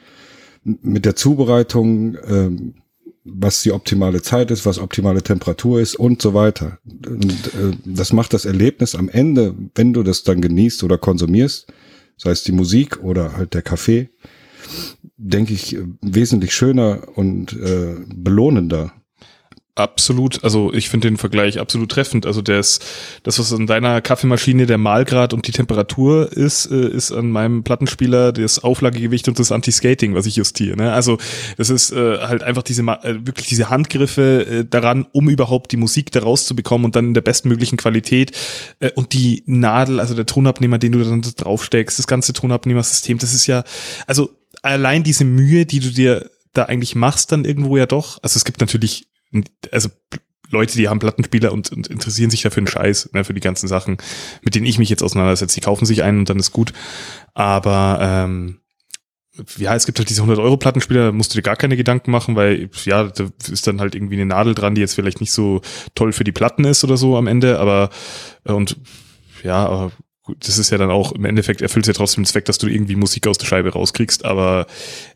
mit 0.64 1.05
der 1.05 1.14
Zubereitung, 1.14 2.16
ähm, 2.27 2.75
was 3.23 3.62
die 3.62 3.71
optimale 3.71 4.21
Zeit 4.21 4.51
ist, 4.51 4.66
was 4.66 4.81
optimale 4.81 5.23
Temperatur 5.23 5.81
ist 5.81 5.95
und 5.95 6.21
so 6.21 6.35
weiter. 6.35 6.81
Und 7.07 7.31
äh, 7.55 7.77
das 7.85 8.12
macht 8.12 8.35
das 8.35 8.47
Erlebnis 8.47 8.97
am 8.97 9.09
Ende, 9.09 9.55
wenn 9.77 9.92
du 9.92 10.03
das 10.03 10.25
dann 10.25 10.40
genießt 10.40 10.83
oder 10.83 10.99
konsumierst, 10.99 11.73
sei 12.16 12.33
es 12.33 12.42
die 12.42 12.51
Musik 12.51 13.01
oder 13.05 13.37
halt 13.37 13.55
der 13.55 13.62
Kaffee, 13.62 14.09
denke 15.16 15.53
ich, 15.53 15.77
äh, 15.77 15.85
wesentlich 16.01 16.55
schöner 16.55 17.01
und 17.14 17.53
äh, 17.53 17.96
belohnender. 18.14 18.92
Absolut, 19.75 20.44
also 20.44 20.70
ich 20.75 20.90
finde 20.90 21.09
den 21.09 21.16
Vergleich 21.16 21.59
absolut 21.59 21.90
treffend. 21.90 22.27
Also 22.27 22.42
das, 22.42 22.79
das, 23.22 23.38
was 23.38 23.55
an 23.55 23.66
deiner 23.66 24.03
Kaffeemaschine 24.03 24.66
der 24.66 24.77
Mahlgrad 24.77 25.33
und 25.33 25.46
die 25.46 25.53
Temperatur 25.53 26.31
ist, 26.31 26.70
äh, 26.70 26.88
ist 26.88 27.11
an 27.11 27.31
meinem 27.31 27.62
Plattenspieler 27.62 28.33
das 28.33 28.62
Auflagegewicht 28.62 29.29
und 29.29 29.38
das 29.38 29.51
Anti-Skating, 29.51 30.14
was 30.14 30.27
ich 30.27 30.37
justiere. 30.37 30.77
Ne? 30.77 30.92
Also 30.92 31.16
das 31.57 31.70
ist 31.70 31.90
äh, 31.90 32.18
halt 32.18 32.42
einfach 32.42 32.62
diese 32.62 32.83
äh, 32.83 33.14
wirklich 33.27 33.46
diese 33.46 33.70
Handgriffe 33.70 34.46
äh, 34.46 34.64
daran, 34.66 35.07
um 35.12 35.31
überhaupt 35.31 35.72
die 35.72 35.79
Musik 35.79 36.12
da 36.12 36.20
rauszubekommen 36.20 36.85
und 36.85 36.94
dann 36.94 37.07
in 37.07 37.14
der 37.14 37.22
bestmöglichen 37.22 37.79
Qualität. 37.79 38.33
Äh, 38.79 38.90
und 38.94 39.14
die 39.14 39.42
Nadel, 39.46 40.01
also 40.01 40.14
der 40.14 40.27
Tonabnehmer, 40.27 40.77
den 40.77 40.92
du 40.92 41.03
dann 41.03 41.22
draufsteckst, 41.22 41.98
das 41.98 42.07
ganze 42.07 42.35
Tonabnehmersystem, 42.35 43.16
das 43.16 43.33
ist 43.33 43.46
ja, 43.46 43.64
also 44.07 44.29
allein 44.62 45.03
diese 45.03 45.25
Mühe, 45.25 45.67
die 45.67 45.81
du 45.81 45.91
dir 45.91 46.31
da 46.53 46.65
eigentlich 46.65 46.95
machst, 46.95 47.33
dann 47.33 47.45
irgendwo 47.45 47.77
ja 47.77 47.87
doch. 47.87 48.19
Also 48.23 48.37
es 48.37 48.45
gibt 48.45 48.61
natürlich 48.61 49.09
also 49.71 49.88
Leute, 50.51 50.77
die 50.77 50.88
haben 50.88 50.99
Plattenspieler 50.99 51.53
und, 51.53 51.73
und 51.73 51.87
interessieren 51.87 52.31
sich 52.31 52.43
dafür 52.43 52.61
einen 52.61 52.67
Scheiß, 52.67 53.11
ne, 53.15 53.25
für 53.25 53.35
die 53.35 53.41
ganzen 53.41 53.69
Sachen, 53.69 53.97
mit 54.43 54.55
denen 54.55 54.67
ich 54.67 54.79
mich 54.79 54.91
jetzt 54.91 55.03
auseinandersetze. 55.03 55.55
Die 55.55 55.65
kaufen 55.65 55.87
sich 55.87 56.03
einen 56.03 56.21
und 56.21 56.31
dann 56.31 56.38
ist 56.38 56.53
gut. 56.53 56.73
Aber 57.33 57.99
ähm, 58.01 58.59
ja, 59.57 59.75
es 59.75 59.87
gibt 59.87 59.99
halt 59.99 60.11
diese 60.11 60.21
100 60.21 60.38
Euro 60.38 60.59
Plattenspieler, 60.59 61.07
da 61.07 61.12
musst 61.12 61.33
du 61.33 61.38
dir 61.38 61.43
gar 61.43 61.57
keine 61.57 61.79
Gedanken 61.79 62.11
machen, 62.11 62.37
weil 62.37 62.69
ja, 62.85 63.05
da 63.05 63.29
ist 63.51 63.67
dann 63.67 63.81
halt 63.81 63.95
irgendwie 63.95 64.17
eine 64.17 64.27
Nadel 64.27 64.55
dran, 64.55 64.75
die 64.75 64.83
jetzt 64.83 64.95
vielleicht 64.95 65.21
nicht 65.21 65.33
so 65.33 65.62
toll 65.95 66.12
für 66.12 66.25
die 66.25 66.33
Platten 66.33 66.65
ist 66.65 66.85
oder 66.85 66.99
so 66.99 67.17
am 67.17 67.27
Ende, 67.27 67.59
aber 67.59 67.88
äh, 68.45 68.53
und 68.53 68.77
ja, 69.43 69.67
aber 69.67 69.91
gut, 70.23 70.47
das 70.47 70.59
ist 70.59 70.71
ja 70.71 70.79
dann 70.79 70.91
auch 70.91 71.13
im 71.13 71.25
Endeffekt 71.25 71.63
erfüllt 71.63 71.87
ja 71.87 71.93
trotzdem 71.93 72.23
den 72.23 72.29
Zweck, 72.29 72.45
dass 72.45 72.59
du 72.59 72.67
irgendwie 72.67 72.97
Musik 72.97 73.27
aus 73.27 73.39
der 73.39 73.47
Scheibe 73.47 73.73
rauskriegst, 73.73 74.25
aber 74.25 74.67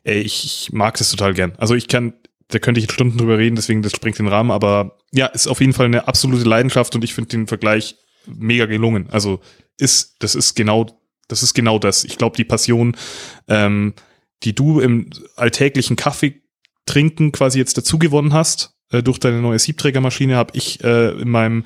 ey, 0.04 0.20
ich, 0.20 0.44
ich 0.44 0.72
mag 0.72 0.96
das 0.98 1.10
total 1.10 1.34
gern. 1.34 1.52
Also 1.58 1.74
ich 1.74 1.88
kann 1.88 2.14
da 2.48 2.58
könnte 2.58 2.80
ich 2.80 2.90
Stunden 2.90 3.18
drüber 3.18 3.38
reden, 3.38 3.56
deswegen 3.56 3.82
das 3.82 3.92
sprengt 3.92 4.18
den 4.18 4.28
Rahmen, 4.28 4.50
aber 4.50 4.98
ja, 5.12 5.26
ist 5.26 5.48
auf 5.48 5.60
jeden 5.60 5.72
Fall 5.72 5.86
eine 5.86 6.06
absolute 6.06 6.48
Leidenschaft 6.48 6.94
und 6.94 7.02
ich 7.02 7.14
finde 7.14 7.30
den 7.30 7.46
Vergleich 7.46 7.96
mega 8.26 8.66
gelungen. 8.66 9.08
Also 9.10 9.40
ist, 9.78 10.16
das 10.20 10.34
ist 10.34 10.54
genau, 10.54 10.86
das 11.28 11.42
ist 11.42 11.54
genau 11.54 11.78
das. 11.78 12.04
Ich 12.04 12.18
glaube, 12.18 12.36
die 12.36 12.44
Passion, 12.44 12.96
ähm, 13.48 13.94
die 14.44 14.54
du 14.54 14.80
im 14.80 15.10
alltäglichen 15.34 15.96
Kaffee 15.96 16.42
trinken 16.86 17.32
quasi 17.32 17.58
jetzt 17.58 17.76
dazu 17.76 17.98
gewonnen 17.98 18.32
hast, 18.32 18.76
äh, 18.92 19.02
durch 19.02 19.18
deine 19.18 19.40
neue 19.40 19.58
Siebträgermaschine, 19.58 20.36
habe 20.36 20.56
ich 20.56 20.82
äh, 20.84 21.10
in 21.20 21.28
meinem, 21.28 21.64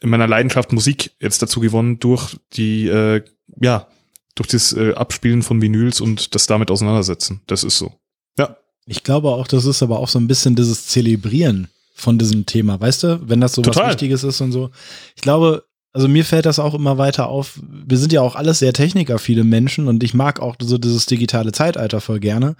in 0.00 0.10
meiner 0.10 0.26
Leidenschaft 0.26 0.72
Musik 0.72 1.12
jetzt 1.20 1.42
dazu 1.42 1.60
gewonnen, 1.60 1.98
durch 1.98 2.36
die, 2.52 2.88
äh, 2.88 3.22
ja, 3.60 3.88
durch 4.34 4.48
das 4.48 4.72
äh, 4.74 4.92
Abspielen 4.94 5.42
von 5.42 5.62
Vinyls 5.62 6.00
und 6.00 6.34
das 6.34 6.46
damit 6.46 6.70
auseinandersetzen. 6.70 7.40
Das 7.46 7.64
ist 7.64 7.78
so. 7.78 7.92
Ja, 8.38 8.56
Ich 8.84 9.02
glaube 9.02 9.30
auch, 9.30 9.46
das 9.48 9.64
ist 9.64 9.82
aber 9.82 9.98
auch 9.98 10.08
so 10.08 10.18
ein 10.18 10.28
bisschen 10.28 10.54
dieses 10.54 10.86
Zelebrieren 10.86 11.68
von 11.94 12.18
diesem 12.18 12.44
Thema, 12.44 12.78
weißt 12.78 13.02
du, 13.04 13.20
wenn 13.28 13.40
das 13.40 13.54
so 13.54 13.62
Total. 13.62 13.84
was 13.84 13.92
Wichtiges 13.92 14.22
ist 14.22 14.40
und 14.42 14.52
so. 14.52 14.70
Ich 15.14 15.22
glaube, 15.22 15.64
also 15.94 16.08
mir 16.08 16.26
fällt 16.26 16.44
das 16.44 16.58
auch 16.58 16.74
immer 16.74 16.98
weiter 16.98 17.28
auf. 17.28 17.58
Wir 17.62 17.96
sind 17.96 18.12
ja 18.12 18.20
auch 18.20 18.36
alles 18.36 18.58
sehr 18.58 18.74
technikaffine 18.74 19.44
Menschen 19.44 19.88
und 19.88 20.04
ich 20.04 20.12
mag 20.12 20.40
auch 20.40 20.56
so 20.60 20.76
dieses 20.76 21.06
digitale 21.06 21.52
Zeitalter 21.52 22.02
voll 22.02 22.20
gerne. 22.20 22.54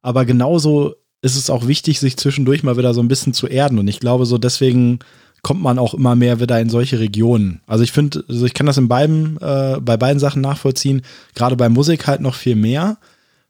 Aber 0.00 0.24
genauso 0.24 0.94
ist 1.20 1.36
es 1.36 1.50
auch 1.50 1.66
wichtig, 1.66 2.00
sich 2.00 2.16
zwischendurch 2.16 2.62
mal 2.62 2.78
wieder 2.78 2.94
so 2.94 3.02
ein 3.02 3.08
bisschen 3.08 3.34
zu 3.34 3.46
erden. 3.46 3.78
Und 3.78 3.88
ich 3.88 4.00
glaube, 4.00 4.24
so 4.24 4.38
deswegen 4.38 5.00
kommt 5.42 5.62
man 5.62 5.78
auch 5.78 5.94
immer 5.94 6.16
mehr 6.16 6.40
wieder 6.40 6.60
in 6.60 6.68
solche 6.68 6.98
Regionen. 6.98 7.60
Also 7.66 7.84
ich 7.84 7.92
finde, 7.92 8.24
also 8.28 8.44
ich 8.46 8.54
kann 8.54 8.66
das 8.66 8.78
in 8.78 8.88
beiden, 8.88 9.36
äh, 9.40 9.78
bei 9.80 9.96
beiden 9.96 10.18
Sachen 10.18 10.42
nachvollziehen, 10.42 11.02
gerade 11.34 11.56
bei 11.56 11.68
Musik 11.68 12.06
halt 12.06 12.20
noch 12.20 12.34
viel 12.34 12.56
mehr. 12.56 12.98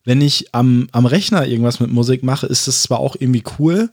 Wenn 0.05 0.21
ich 0.21 0.55
am, 0.55 0.89
am 0.93 1.07
Rechner 1.07 1.47
irgendwas 1.47 1.81
mit 1.81 1.91
Musik 1.91 2.23
mache, 2.23 2.47
ist 2.47 2.69
das 2.69 2.83
zwar 2.83 3.01
auch 3.01 3.17
irgendwie 3.19 3.43
cool, 3.59 3.91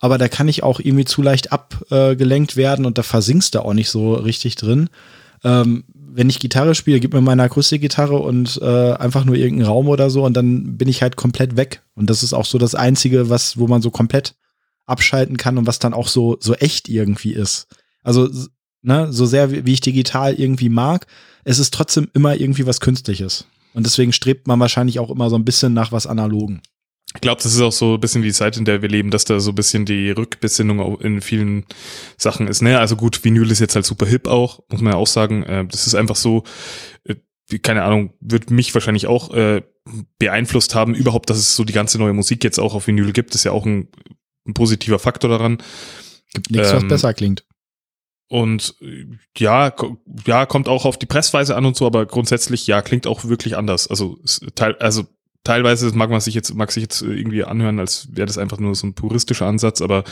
aber 0.00 0.18
da 0.18 0.28
kann 0.28 0.48
ich 0.48 0.62
auch 0.62 0.80
irgendwie 0.80 1.04
zu 1.04 1.22
leicht 1.22 1.52
abgelenkt 1.52 2.56
werden 2.56 2.84
und 2.84 2.98
da 2.98 3.02
versinkst 3.02 3.54
du 3.54 3.60
auch 3.60 3.74
nicht 3.74 3.90
so 3.90 4.14
richtig 4.14 4.56
drin. 4.56 4.88
Ähm, 5.44 5.84
wenn 6.14 6.28
ich 6.28 6.40
Gitarre 6.40 6.74
spiele, 6.74 7.00
gib 7.00 7.14
mir 7.14 7.20
meine 7.20 7.44
Akustikgitarre 7.44 8.18
und 8.18 8.60
äh, 8.60 8.92
einfach 8.92 9.24
nur 9.24 9.36
irgendeinen 9.36 9.68
Raum 9.68 9.88
oder 9.88 10.10
so 10.10 10.24
und 10.24 10.36
dann 10.36 10.76
bin 10.76 10.88
ich 10.88 11.02
halt 11.02 11.16
komplett 11.16 11.56
weg. 11.56 11.82
Und 11.94 12.10
das 12.10 12.22
ist 12.22 12.34
auch 12.34 12.44
so 12.44 12.58
das 12.58 12.74
Einzige, 12.74 13.30
was, 13.30 13.58
wo 13.58 13.66
man 13.66 13.82
so 13.82 13.90
komplett 13.90 14.34
abschalten 14.86 15.36
kann 15.36 15.58
und 15.58 15.66
was 15.66 15.78
dann 15.78 15.94
auch 15.94 16.08
so, 16.08 16.36
so 16.40 16.54
echt 16.54 16.88
irgendwie 16.88 17.32
ist. 17.32 17.66
Also, 18.02 18.28
ne, 18.82 19.12
so 19.12 19.26
sehr 19.26 19.64
wie 19.64 19.72
ich 19.72 19.80
digital 19.80 20.34
irgendwie 20.34 20.68
mag, 20.68 21.06
es 21.44 21.58
ist 21.58 21.74
trotzdem 21.74 22.08
immer 22.14 22.36
irgendwie 22.36 22.66
was 22.66 22.80
Künstliches. 22.80 23.46
Und 23.74 23.86
deswegen 23.86 24.12
strebt 24.12 24.46
man 24.46 24.60
wahrscheinlich 24.60 24.98
auch 24.98 25.10
immer 25.10 25.30
so 25.30 25.36
ein 25.36 25.44
bisschen 25.44 25.72
nach 25.72 25.92
was 25.92 26.06
Analogen. 26.06 26.62
Ich 27.14 27.20
glaube, 27.20 27.42
das 27.42 27.52
ist 27.52 27.60
auch 27.60 27.72
so 27.72 27.94
ein 27.94 28.00
bisschen 28.00 28.22
die 28.22 28.32
Zeit, 28.32 28.56
in 28.56 28.64
der 28.64 28.80
wir 28.80 28.88
leben, 28.88 29.10
dass 29.10 29.24
da 29.24 29.38
so 29.38 29.50
ein 29.50 29.54
bisschen 29.54 29.84
die 29.84 30.10
Rückbesinnung 30.10 30.98
in 31.00 31.20
vielen 31.20 31.66
Sachen 32.16 32.48
ist. 32.48 32.62
Ne? 32.62 32.78
Also 32.78 32.96
gut, 32.96 33.22
Vinyl 33.22 33.50
ist 33.50 33.60
jetzt 33.60 33.74
halt 33.74 33.84
super 33.84 34.06
hip 34.06 34.26
auch, 34.26 34.60
muss 34.70 34.80
man 34.80 34.94
ja 34.94 34.98
auch 34.98 35.06
sagen. 35.06 35.42
Äh, 35.42 35.66
das 35.66 35.86
ist 35.86 35.94
einfach 35.94 36.16
so, 36.16 36.44
äh, 37.04 37.16
keine 37.58 37.82
Ahnung, 37.82 38.14
wird 38.20 38.50
mich 38.50 38.72
wahrscheinlich 38.72 39.06
auch 39.08 39.32
äh, 39.34 39.62
beeinflusst 40.18 40.74
haben, 40.74 40.94
überhaupt, 40.94 41.28
dass 41.28 41.36
es 41.36 41.54
so 41.54 41.64
die 41.64 41.74
ganze 41.74 41.98
neue 41.98 42.14
Musik 42.14 42.44
jetzt 42.44 42.58
auch 42.58 42.74
auf 42.74 42.86
Vinyl 42.86 43.12
gibt, 43.12 43.34
ist 43.34 43.44
ja 43.44 43.52
auch 43.52 43.66
ein, 43.66 43.88
ein 44.46 44.54
positiver 44.54 44.98
Faktor 44.98 45.30
daran. 45.30 45.58
Gibt 46.32 46.50
nichts, 46.50 46.72
was 46.72 46.82
Ähm, 46.82 46.88
besser 46.88 47.14
klingt. 47.14 47.44
Und 48.28 48.76
äh, 48.80 49.06
ja, 49.36 49.74
ja, 50.26 50.46
kommt 50.46 50.68
auch 50.68 50.84
auf 50.84 50.98
die 50.98 51.06
Pressweise 51.06 51.54
an 51.54 51.66
und 51.66 51.76
so, 51.76 51.86
aber 51.86 52.06
grundsätzlich 52.06 52.66
ja, 52.66 52.80
klingt 52.80 53.06
auch 53.06 53.24
wirklich 53.26 53.56
anders. 53.56 53.88
Also, 53.88 54.18
teil, 54.54 54.76
also 54.76 55.04
teilweise 55.44 55.94
mag 55.96 56.10
man 56.10 56.20
sich 56.20 56.34
jetzt, 56.34 56.54
mag 56.54 56.72
sich 56.72 56.82
jetzt 56.82 57.02
irgendwie 57.02 57.44
anhören, 57.44 57.78
als 57.78 58.08
wäre 58.12 58.26
das 58.26 58.38
einfach 58.38 58.58
nur 58.58 58.74
so 58.74 58.86
ein 58.86 58.94
puristischer 58.94 59.46
Ansatz, 59.46 59.82
aber 59.82 60.04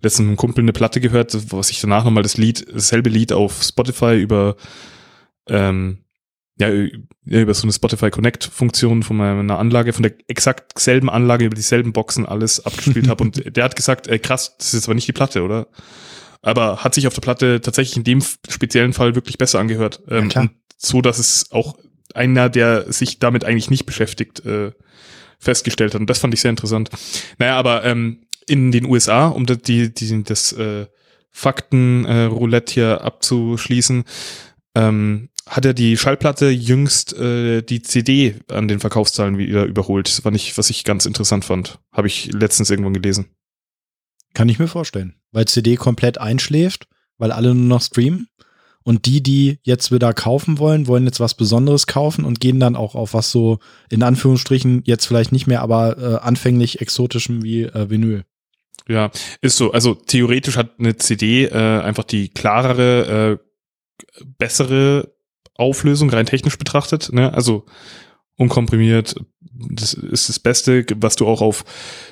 letztens 0.00 0.30
ein 0.30 0.36
Kumpel 0.36 0.62
eine 0.62 0.72
Platte 0.72 1.00
gehört, 1.00 1.52
was 1.52 1.70
ich 1.70 1.80
danach 1.80 2.04
nochmal 2.04 2.22
das 2.22 2.36
Lied, 2.36 2.66
dasselbe 2.72 3.10
Lied 3.10 3.32
auf 3.32 3.62
Spotify 3.62 4.16
über 4.16 4.56
ähm, 5.48 5.98
ja, 6.58 6.68
ü- 6.70 6.90
ja, 7.24 7.40
über 7.40 7.54
so 7.54 7.62
eine 7.64 7.72
Spotify 7.72 8.10
Connect-Funktion 8.10 9.02
von 9.02 9.16
meiner 9.16 9.58
Anlage, 9.58 9.92
von 9.92 10.02
der 10.02 10.14
exakt 10.28 10.78
selben 10.78 11.08
Anlage 11.10 11.44
über 11.44 11.54
dieselben 11.54 11.92
Boxen 11.92 12.26
alles 12.26 12.64
abgespielt 12.64 13.08
habe. 13.08 13.22
Und 13.24 13.56
der 13.56 13.64
hat 13.64 13.76
gesagt, 13.76 14.06
ey, 14.08 14.18
krass, 14.18 14.56
das 14.58 14.68
ist 14.68 14.72
jetzt 14.74 14.84
aber 14.86 14.94
nicht 14.94 15.08
die 15.08 15.12
Platte, 15.12 15.42
oder? 15.42 15.68
Aber 16.42 16.84
hat 16.84 16.94
sich 16.94 17.06
auf 17.06 17.14
der 17.14 17.20
Platte 17.20 17.60
tatsächlich 17.60 17.96
in 17.96 18.04
dem 18.04 18.22
speziellen 18.48 18.92
Fall 18.92 19.14
wirklich 19.14 19.38
besser 19.38 19.58
angehört. 19.58 20.00
Ähm, 20.08 20.30
Ja, 20.30 20.48
so, 20.76 21.00
dass 21.02 21.18
es 21.18 21.50
auch 21.50 21.76
einer, 22.14 22.48
der 22.48 22.92
sich 22.92 23.18
damit 23.18 23.44
eigentlich 23.44 23.70
nicht 23.70 23.86
beschäftigt, 23.86 24.44
äh, 24.46 24.72
festgestellt 25.38 25.94
hat. 25.94 26.00
Und 26.00 26.08
das 26.10 26.18
fand 26.20 26.34
ich 26.34 26.40
sehr 26.40 26.50
interessant. 26.50 26.90
Naja, 27.38 27.56
aber 27.56 27.84
ähm, 27.84 28.22
in 28.46 28.72
den 28.72 28.86
USA, 28.86 29.26
um 29.28 29.46
das, 29.46 29.58
die, 29.58 29.92
die, 29.92 30.22
das 30.24 30.52
äh, 30.52 30.86
Fakten-Roulette 31.30 32.72
hier 32.72 33.04
abzuschließen, 33.04 34.04
ähm, 34.74 35.28
hat 35.48 35.64
er 35.64 35.74
die 35.74 35.96
Schallplatte 35.96 36.48
jüngst 36.48 37.14
äh, 37.14 37.62
die 37.62 37.82
CD 37.82 38.36
an 38.48 38.68
den 38.68 38.80
Verkaufszahlen 38.80 39.38
wieder 39.38 39.64
überholt. 39.64 40.08
Das 40.08 40.24
war 40.24 40.32
nicht, 40.32 40.56
was 40.58 40.70
ich 40.70 40.84
ganz 40.84 41.06
interessant 41.06 41.44
fand. 41.44 41.78
Habe 41.92 42.06
ich 42.06 42.32
letztens 42.32 42.70
irgendwann 42.70 42.94
gelesen. 42.94 43.26
Kann 44.34 44.48
ich 44.48 44.58
mir 44.58 44.68
vorstellen. 44.68 45.14
Weil 45.32 45.46
CD 45.46 45.76
komplett 45.76 46.18
einschläft, 46.18 46.88
weil 47.16 47.32
alle 47.32 47.54
nur 47.54 47.66
noch 47.66 47.82
streamen. 47.82 48.28
Und 48.84 49.04
die, 49.04 49.22
die 49.22 49.58
jetzt 49.64 49.92
wieder 49.92 50.14
kaufen 50.14 50.58
wollen, 50.58 50.86
wollen 50.86 51.04
jetzt 51.04 51.20
was 51.20 51.34
Besonderes 51.34 51.86
kaufen 51.86 52.24
und 52.24 52.40
gehen 52.40 52.58
dann 52.60 52.76
auch 52.76 52.94
auf 52.94 53.12
was 53.12 53.30
so, 53.30 53.58
in 53.90 54.02
Anführungsstrichen, 54.02 54.82
jetzt 54.84 55.04
vielleicht 55.04 55.30
nicht 55.32 55.46
mehr, 55.46 55.60
aber 55.60 55.98
äh, 55.98 56.16
anfänglich 56.24 56.80
exotischem 56.80 57.42
wie 57.42 57.64
äh, 57.64 57.90
Vinyl. 57.90 58.24
Ja, 58.88 59.10
ist 59.42 59.58
so. 59.58 59.72
Also 59.72 59.94
theoretisch 59.94 60.56
hat 60.56 60.78
eine 60.78 60.96
CD 60.96 61.44
äh, 61.44 61.80
einfach 61.80 62.04
die 62.04 62.30
klarere, 62.30 63.38
äh, 63.38 64.24
bessere 64.38 65.12
Auflösung, 65.58 66.08
rein 66.10 66.26
technisch 66.26 66.56
betrachtet. 66.56 67.12
Ne? 67.12 67.32
Also 67.34 67.66
unkomprimiert, 68.36 69.16
das 69.52 69.92
ist 69.92 70.28
das 70.28 70.38
Beste, 70.38 70.86
was 70.96 71.16
du 71.16 71.26
auch 71.26 71.42
auf 71.42 71.64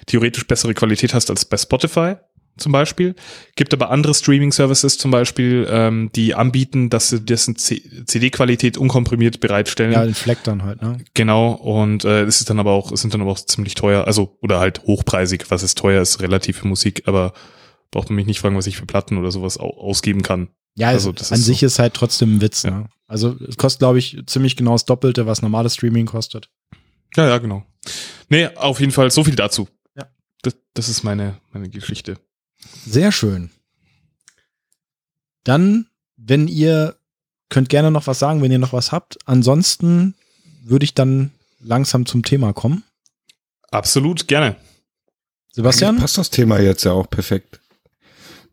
theoretisch 0.06 0.46
bessere 0.46 0.74
Qualität 0.74 1.14
hast 1.14 1.30
als 1.30 1.44
bei 1.44 1.56
Spotify 1.56 2.16
zum 2.56 2.72
Beispiel. 2.72 3.14
Gibt 3.54 3.72
aber 3.74 3.90
andere 3.90 4.14
Streaming-Services 4.14 4.98
zum 4.98 5.10
Beispiel, 5.10 5.66
ähm, 5.70 6.10
die 6.14 6.34
anbieten, 6.34 6.90
dass 6.90 7.10
sie 7.10 7.20
dessen 7.20 7.56
CD-Qualität 7.56 8.78
unkomprimiert 8.78 9.40
bereitstellen. 9.40 9.92
Ja, 9.92 10.04
den 10.04 10.14
Fleck 10.14 10.42
dann 10.44 10.62
halt, 10.62 10.82
ne? 10.82 10.98
Genau, 11.14 11.52
und 11.52 12.04
äh, 12.04 12.22
es 12.22 12.40
ist 12.40 12.50
dann 12.50 12.58
aber 12.58 12.72
auch, 12.72 12.92
es 12.92 13.02
sind 13.02 13.12
dann 13.14 13.20
aber 13.20 13.32
auch 13.32 13.38
ziemlich 13.38 13.74
teuer, 13.74 14.06
also 14.06 14.38
oder 14.40 14.58
halt 14.58 14.82
hochpreisig, 14.84 15.50
was 15.50 15.62
ist 15.62 15.78
teuer 15.78 16.02
ist, 16.02 16.20
relativ 16.22 16.58
für 16.58 16.68
Musik, 16.68 17.02
aber 17.06 17.32
braucht 17.90 18.08
man 18.10 18.16
mich 18.16 18.26
nicht 18.26 18.40
fragen, 18.40 18.56
was 18.56 18.66
ich 18.66 18.76
für 18.76 18.86
Platten 18.86 19.16
oder 19.18 19.30
sowas 19.30 19.58
au 19.58 19.68
ausgeben 19.70 20.22
kann. 20.22 20.48
Ja, 20.76 20.88
Also, 20.88 21.12
das 21.12 21.32
an 21.32 21.38
ist 21.38 21.46
sich 21.46 21.60
so. 21.60 21.66
ist 21.66 21.78
halt 21.78 21.94
trotzdem 21.94 22.36
ein 22.36 22.40
Witz, 22.40 22.62
Ja. 22.64 22.70
ne? 22.70 22.88
Also 23.06 23.36
es 23.48 23.56
kostet, 23.56 23.78
glaube 23.80 23.98
ich, 23.98 24.18
ziemlich 24.26 24.56
genau 24.56 24.72
das 24.72 24.84
Doppelte, 24.84 25.26
was 25.26 25.40
normales 25.40 25.74
Streaming 25.74 26.06
kostet. 26.06 26.50
Ja, 27.16 27.26
ja, 27.28 27.38
genau. 27.38 27.64
Nee, 28.28 28.48
auf 28.56 28.80
jeden 28.80 28.92
Fall 28.92 29.10
so 29.10 29.22
viel 29.24 29.36
dazu. 29.36 29.68
Ja. 29.96 30.08
Das, 30.42 30.56
das 30.74 30.88
ist 30.88 31.04
meine, 31.04 31.38
meine 31.52 31.68
Geschichte. 31.70 32.18
Sehr 32.84 33.12
schön. 33.12 33.50
Dann, 35.44 35.86
wenn 36.16 36.48
ihr 36.48 36.96
könnt 37.48 37.68
gerne 37.68 37.90
noch 37.90 38.06
was 38.06 38.18
sagen, 38.18 38.42
wenn 38.42 38.50
ihr 38.52 38.58
noch 38.58 38.72
was 38.72 38.90
habt. 38.92 39.18
Ansonsten 39.24 40.14
würde 40.64 40.84
ich 40.84 40.94
dann 40.94 41.30
langsam 41.60 42.06
zum 42.06 42.24
Thema 42.24 42.52
kommen. 42.52 42.82
Absolut, 43.70 44.26
gerne. 44.26 44.46
Eigentlich 44.56 44.56
Sebastian? 45.52 45.96
passt 45.98 46.18
das 46.18 46.30
Thema 46.30 46.58
jetzt 46.58 46.84
ja 46.84 46.92
auch 46.92 47.08
perfekt. 47.08 47.60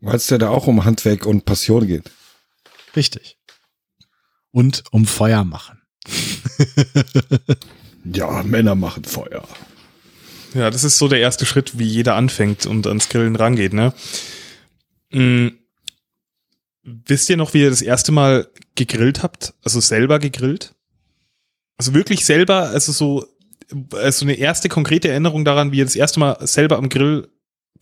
Weil 0.04 0.16
es 0.16 0.30
ja 0.30 0.38
da 0.38 0.50
auch 0.50 0.66
um 0.66 0.84
Handwerk 0.84 1.26
und 1.26 1.44
Passion 1.44 1.86
geht. 1.86 2.10
Richtig. 2.94 3.38
Und 4.50 4.84
um 4.90 5.06
Feuer 5.06 5.44
machen. 5.44 5.82
Ja, 8.04 8.42
Männer 8.42 8.74
machen 8.74 9.04
Feuer. 9.04 9.48
Ja, 10.52 10.70
das 10.70 10.84
ist 10.84 10.98
so 10.98 11.08
der 11.08 11.20
erste 11.20 11.46
Schritt, 11.46 11.78
wie 11.78 11.86
jeder 11.86 12.14
anfängt 12.14 12.66
und 12.66 12.86
ans 12.86 13.08
Grillen 13.08 13.34
rangeht, 13.34 13.72
ne? 13.72 13.92
Mm, 15.10 15.48
wisst 16.82 17.30
ihr 17.30 17.36
noch, 17.36 17.54
wie 17.54 17.62
ihr 17.62 17.70
das 17.70 17.82
erste 17.82 18.12
Mal 18.12 18.48
gegrillt 18.74 19.22
habt? 19.22 19.54
Also 19.64 19.80
selber 19.80 20.18
gegrillt? 20.18 20.74
Also 21.76 21.94
wirklich 21.94 22.24
selber, 22.24 22.68
also 22.68 22.92
so, 22.92 23.26
also 23.92 24.26
eine 24.26 24.34
erste 24.34 24.68
konkrete 24.68 25.08
Erinnerung 25.08 25.44
daran, 25.44 25.72
wie 25.72 25.78
ihr 25.78 25.84
das 25.84 25.96
erste 25.96 26.20
Mal 26.20 26.46
selber 26.46 26.76
am 26.76 26.90
Grill 26.90 27.28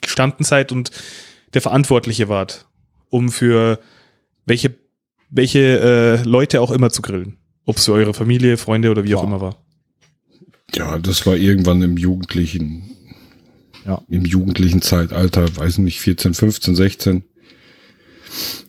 gestanden 0.00 0.44
seid 0.44 0.72
und 0.72 0.92
der 1.54 1.60
Verantwortliche 1.62 2.28
wart, 2.28 2.66
um 3.10 3.30
für 3.30 3.78
welche, 4.46 4.74
welche 5.30 5.58
äh, 6.22 6.22
Leute 6.28 6.60
auch 6.60 6.70
immer 6.70 6.90
zu 6.90 7.02
grillen. 7.02 7.38
Ob 7.64 7.76
es 7.76 7.84
für 7.84 7.92
eure 7.92 8.14
Familie, 8.14 8.56
Freunde 8.56 8.90
oder 8.90 9.04
wie 9.04 9.14
auch 9.14 9.20
Boah. 9.22 9.26
immer 9.28 9.40
war. 9.40 9.56
Ja, 10.74 10.98
das 10.98 11.26
war 11.26 11.36
irgendwann 11.36 11.82
im 11.82 11.96
jugendlichen, 11.96 12.82
Ja. 13.86 14.02
im 14.08 14.24
jugendlichen 14.24 14.82
Zeitalter, 14.82 15.54
weiß 15.56 15.78
nicht, 15.78 16.00
14, 16.00 16.34
15, 16.34 16.74
16. 16.74 17.24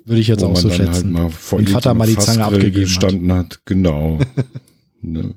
Würde 0.06 0.20
ich 0.20 0.28
jetzt 0.28 0.44
auch 0.44 0.56
so 0.58 0.68
dann 0.68 0.78
schätzen. 0.78 0.94
halt 0.94 1.06
mal 1.06 1.30
vor 1.30 1.60
Wenn 1.60 1.68
Vater 1.68 1.94
mal 1.94 2.06
die 2.08 2.16
Zange 2.18 2.40
Fassgrill 2.40 2.44
abgegeben 2.58 2.76
hat. 2.76 2.84
gestanden 2.84 3.34
hat. 3.34 3.62
Genau. 3.66 4.20
ne. 5.02 5.36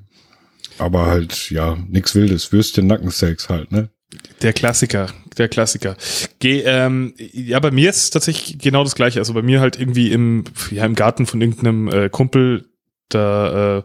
Aber 0.77 1.05
halt, 1.07 1.49
ja, 1.49 1.77
nix 1.89 2.13
Wildes. 2.13 2.51
Würstchen, 2.51 2.85
Nackensteaks 2.87 3.47
halt, 3.49 3.71
ne? 3.71 3.89
Der 4.41 4.53
Klassiker, 4.53 5.07
der 5.37 5.49
Klassiker. 5.49 5.97
Geh, 6.39 6.61
ähm, 6.61 7.13
ja, 7.17 7.59
bei 7.59 7.71
mir 7.71 7.89
ist 7.89 8.03
es 8.03 8.09
tatsächlich 8.09 8.57
genau 8.59 8.83
das 8.83 8.95
gleiche. 8.95 9.19
Also 9.19 9.33
bei 9.33 9.41
mir 9.41 9.59
halt 9.59 9.79
irgendwie 9.79 10.11
im, 10.11 10.45
ja, 10.71 10.85
im 10.85 10.95
Garten 10.95 11.25
von 11.25 11.41
irgendeinem 11.41 11.87
äh, 11.89 12.09
Kumpel, 12.09 12.69
da 13.09 13.79
äh, 13.79 13.83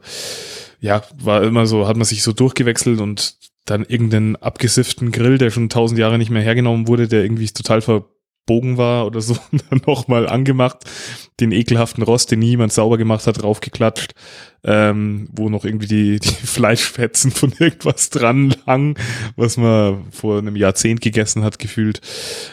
ja, 0.81 1.03
war 1.19 1.43
immer 1.43 1.67
so, 1.67 1.87
hat 1.89 1.97
man 1.97 2.05
sich 2.05 2.23
so 2.23 2.33
durchgewechselt 2.33 3.01
und 3.01 3.37
dann 3.65 3.85
irgendeinen 3.85 4.37
abgesifften 4.37 5.13
Grill, 5.13 5.39
der 5.39 5.51
schon 5.51 5.69
tausend 5.69 5.99
Jahre 5.99 6.19
nicht 6.19 6.31
mehr 6.31 6.43
hergenommen 6.43 6.89
wurde, 6.89 7.09
der 7.09 7.23
irgendwie 7.23 7.49
total 7.49 7.81
ver, 7.81 8.05
Bogen 8.47 8.77
war 8.77 9.07
oder 9.07 9.21
so, 9.21 9.37
dann 9.71 9.81
nochmal 9.87 10.29
angemacht, 10.29 10.85
den 11.41 11.53
ekelhaften 11.53 12.03
Rost, 12.03 12.31
den 12.31 12.41
niemand 12.41 12.73
sauber 12.73 12.99
gemacht 12.99 13.27
hat, 13.27 13.43
draufgeklatscht, 13.43 14.15
ähm, 14.65 15.29
wo 15.33 15.49
noch 15.49 15.65
irgendwie 15.65 15.87
die, 15.87 16.21
die 16.21 16.47
Fleischfetzen 16.47 17.31
von 17.31 17.53
irgendwas 17.59 18.11
dran 18.11 18.55
lang, 18.67 18.99
was 19.37 19.57
man 19.57 20.11
vor 20.11 20.39
einem 20.39 20.57
Jahrzehnt 20.57 21.01
gegessen 21.01 21.43
hat, 21.43 21.59
gefühlt. 21.59 22.01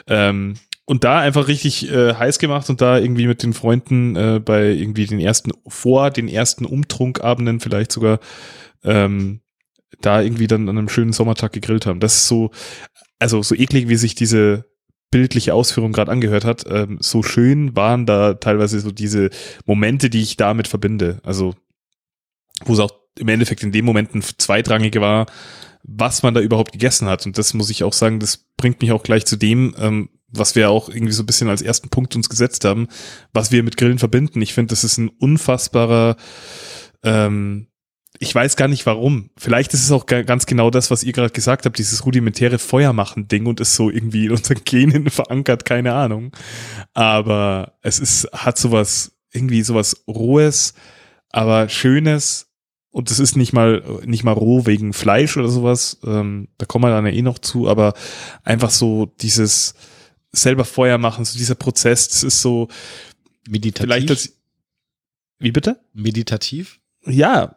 Ähm, 0.07 0.55
und 0.85 1.03
da 1.03 1.19
einfach 1.19 1.47
richtig 1.47 1.91
äh, 1.91 2.15
heiß 2.15 2.39
gemacht 2.39 2.67
und 2.69 2.81
da 2.81 2.97
irgendwie 2.97 3.27
mit 3.27 3.43
den 3.43 3.53
Freunden 3.53 4.15
äh, 4.15 4.41
bei 4.43 4.69
irgendwie 4.69 5.05
den 5.05 5.19
ersten, 5.19 5.51
vor 5.67 6.09
den 6.09 6.27
ersten 6.27 6.65
Umtrunkabenden 6.65 7.59
vielleicht 7.59 7.91
sogar, 7.91 8.19
ähm, 8.83 9.41
da 10.01 10.21
irgendwie 10.21 10.47
dann 10.47 10.67
an 10.69 10.77
einem 10.77 10.89
schönen 10.89 11.13
Sommertag 11.13 11.51
gegrillt 11.51 11.85
haben. 11.85 11.99
Das 11.99 12.15
ist 12.15 12.27
so, 12.27 12.51
also 13.19 13.43
so 13.43 13.53
eklig, 13.53 13.87
wie 13.89 13.97
sich 13.97 14.15
diese 14.15 14.65
bildliche 15.11 15.53
Ausführung 15.53 15.91
gerade 15.91 16.11
angehört 16.11 16.45
hat, 16.45 16.65
ähm, 16.69 16.97
so 17.01 17.23
schön 17.23 17.75
waren 17.75 18.05
da 18.05 18.35
teilweise 18.35 18.79
so 18.79 18.91
diese 18.91 19.29
Momente, 19.65 20.09
die 20.09 20.21
ich 20.21 20.37
damit 20.37 20.67
verbinde. 20.67 21.19
Also, 21.23 21.55
wo 22.65 22.73
es 22.73 22.79
auch 22.79 22.91
im 23.17 23.27
Endeffekt 23.27 23.63
in 23.63 23.71
dem 23.71 23.85
Momenten 23.85 24.21
zweitrangig 24.21 24.99
war, 24.99 25.25
was 25.83 26.23
man 26.23 26.33
da 26.33 26.41
überhaupt 26.41 26.71
gegessen 26.71 27.07
hat. 27.07 27.25
Und 27.25 27.37
das 27.37 27.53
muss 27.53 27.69
ich 27.69 27.83
auch 27.83 27.93
sagen, 27.93 28.19
das 28.19 28.37
bringt 28.57 28.81
mich 28.81 28.91
auch 28.91 29.03
gleich 29.03 29.25
zu 29.25 29.35
dem, 29.35 29.75
ähm, 29.77 30.09
was 30.31 30.55
wir 30.55 30.69
auch 30.69 30.89
irgendwie 30.89 31.13
so 31.13 31.23
ein 31.23 31.25
bisschen 31.25 31.49
als 31.49 31.61
ersten 31.61 31.89
Punkt 31.89 32.15
uns 32.15 32.29
gesetzt 32.29 32.65
haben, 32.65 32.87
was 33.33 33.51
wir 33.51 33.63
mit 33.63 33.77
Grillen 33.77 33.99
verbinden. 33.99 34.41
Ich 34.41 34.53
finde, 34.53 34.71
das 34.71 34.83
ist 34.83 34.97
ein 34.97 35.09
unfassbarer 35.09 36.17
ähm, 37.03 37.67
ich 38.21 38.35
weiß 38.35 38.57
gar 38.57 38.67
nicht 38.67 38.85
warum. 38.85 39.29
Vielleicht 39.37 39.73
ist 39.73 39.83
es 39.83 39.91
auch 39.91 40.05
ganz 40.05 40.45
genau 40.45 40.69
das, 40.69 40.91
was 40.91 41.03
ihr 41.03 41.13
gerade 41.13 41.31
gesagt 41.31 41.65
habt, 41.65 41.77
dieses 41.79 42.05
rudimentäre 42.05 42.59
Feuermachen-Ding 42.59 43.45
und 43.45 43.61
ist 43.61 43.75
so 43.75 43.89
irgendwie 43.89 44.25
in 44.25 44.31
unseren 44.31 44.61
Genen 44.65 45.09
verankert, 45.09 45.63
keine 45.63 45.93
Ahnung. 45.93 46.35
Aber 46.93 47.77
es 47.81 47.99
ist, 47.99 48.29
hat 48.33 48.57
sowas, 48.57 49.13
irgendwie 49.31 49.63
sowas 49.63 50.03
Rohes, 50.05 50.73
aber 51.29 51.69
Schönes. 51.69 52.47
Und 52.91 53.09
es 53.09 53.19
ist 53.19 53.37
nicht 53.37 53.53
mal, 53.53 53.83
nicht 54.05 54.25
mal 54.25 54.33
roh 54.33 54.65
wegen 54.65 54.91
Fleisch 54.93 55.37
oder 55.37 55.47
sowas. 55.47 55.99
Ähm, 56.03 56.49
da 56.57 56.65
kommen 56.65 56.85
wir 56.85 56.89
dann 56.89 57.05
ja 57.05 57.13
eh 57.13 57.21
noch 57.21 57.39
zu, 57.39 57.69
aber 57.69 57.93
einfach 58.43 58.71
so 58.71 59.13
dieses 59.21 59.75
selber 60.31 60.65
Feuer 60.65 60.97
machen, 60.97 61.23
so 61.23 61.37
dieser 61.37 61.55
Prozess, 61.55 62.09
das 62.09 62.23
ist 62.23 62.41
so 62.41 62.67
meditativ. 63.47 63.85
Vielleicht 63.85 64.09
das, 64.09 64.33
wie 65.37 65.51
bitte? 65.51 65.79
Meditativ? 65.93 66.79
Ja, 67.05 67.55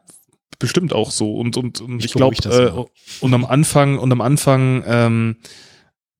bestimmt 0.62 0.94
auch 0.94 1.10
so. 1.10 1.34
Und, 1.34 1.58
und, 1.58 1.80
und 1.82 2.02
ich, 2.02 2.14
glaube, 2.14 2.36
äh, 2.48 2.72
und 3.20 3.34
am 3.34 3.44
Anfang, 3.44 3.98
und 3.98 4.10
am 4.10 4.22
Anfang, 4.22 4.82
ähm, 4.86 5.36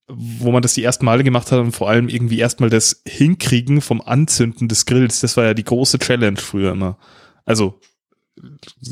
wo 0.08 0.52
man 0.52 0.60
das 0.60 0.74
die 0.74 0.82
ersten 0.82 1.06
Male 1.06 1.24
gemacht 1.24 1.50
hat 1.50 1.60
und 1.60 1.72
vor 1.72 1.88
allem 1.88 2.08
irgendwie 2.08 2.38
erstmal 2.38 2.68
das 2.68 3.02
Hinkriegen 3.06 3.80
vom 3.80 4.02
Anzünden 4.02 4.68
des 4.68 4.84
Grills, 4.84 5.20
das 5.20 5.36
war 5.36 5.44
ja 5.44 5.54
die 5.54 5.64
große 5.64 5.98
Challenge 5.98 6.36
früher 6.36 6.72
immer. 6.72 6.98
Also, 7.44 7.80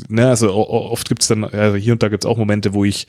ne, 0.07 0.29
also 0.29 0.53
oft 0.53 1.07
gibt's 1.09 1.27
dann, 1.27 1.43
also 1.43 1.75
hier 1.77 1.93
und 1.93 2.01
da 2.01 2.09
gibt's 2.09 2.25
auch 2.25 2.37
Momente, 2.37 2.73
wo 2.73 2.85
ich 2.85 3.07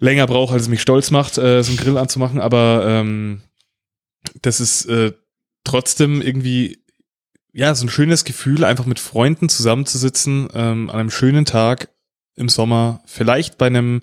länger 0.00 0.26
brauche, 0.26 0.54
als 0.54 0.62
es 0.62 0.68
mich 0.68 0.82
stolz 0.82 1.10
macht, 1.10 1.38
äh, 1.38 1.62
so 1.62 1.70
einen 1.70 1.78
Grill 1.78 1.98
anzumachen, 1.98 2.40
aber 2.40 2.84
ähm, 2.86 3.42
das 4.42 4.60
ist 4.60 4.86
äh, 4.86 5.12
trotzdem 5.62 6.22
irgendwie 6.22 6.78
ja, 7.56 7.74
so 7.74 7.86
ein 7.86 7.90
schönes 7.90 8.24
Gefühl, 8.24 8.64
einfach 8.64 8.84
mit 8.84 9.00
Freunden 9.00 9.48
zusammenzusitzen, 9.48 10.48
ähm, 10.52 10.90
an 10.90 11.00
einem 11.00 11.10
schönen 11.10 11.46
Tag 11.46 11.88
im 12.34 12.50
Sommer, 12.50 13.00
vielleicht 13.06 13.56
bei 13.56 13.66
einem 13.66 14.02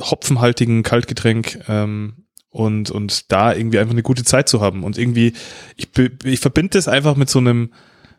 hopfenhaltigen 0.00 0.82
Kaltgetränk 0.82 1.62
ähm, 1.68 2.24
und, 2.48 2.90
und 2.90 3.30
da 3.30 3.54
irgendwie 3.54 3.78
einfach 3.78 3.92
eine 3.92 4.02
gute 4.02 4.24
Zeit 4.24 4.48
zu 4.48 4.62
haben. 4.62 4.82
Und 4.82 4.96
irgendwie, 4.96 5.34
ich, 5.76 5.90
ich 6.24 6.40
verbinde 6.40 6.70
das 6.70 6.88
einfach 6.88 7.16
mit 7.16 7.28
so 7.28 7.38
einem, 7.38 7.74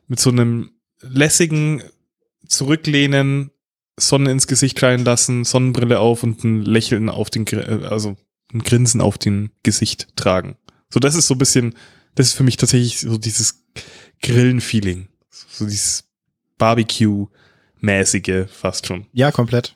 mit 0.08 0.20
so 0.20 0.30
einem 0.30 0.74
lässigen 1.02 1.82
Zurücklehnen, 2.48 3.50
Sonne 3.98 4.30
ins 4.30 4.46
Gesicht 4.46 4.80
scheinen 4.80 5.06
lassen, 5.06 5.44
Sonnenbrille 5.44 6.00
auf 6.00 6.22
und 6.22 6.44
ein 6.44 6.62
Lächeln 6.62 7.10
auf 7.10 7.32
den, 7.32 7.48
also 7.84 8.16
ein 8.54 8.62
Grinsen 8.62 9.02
auf 9.02 9.18
den 9.18 9.50
Gesicht 9.64 10.16
tragen. 10.16 10.56
So, 10.94 11.00
das 11.00 11.16
ist 11.16 11.26
so 11.26 11.34
ein 11.34 11.40
bisschen, 11.40 11.74
das 12.14 12.28
ist 12.28 12.34
für 12.34 12.44
mich 12.44 12.58
tatsächlich 12.58 13.00
so 13.00 13.18
dieses 13.18 13.68
Grillen-Feeling. 14.22 15.07
So 15.30 15.65
dieses 15.65 16.03
Barbecue-mäßige 16.57 18.45
fast 18.51 18.86
schon. 18.88 19.05
Ja, 19.13 19.32
komplett. 19.32 19.76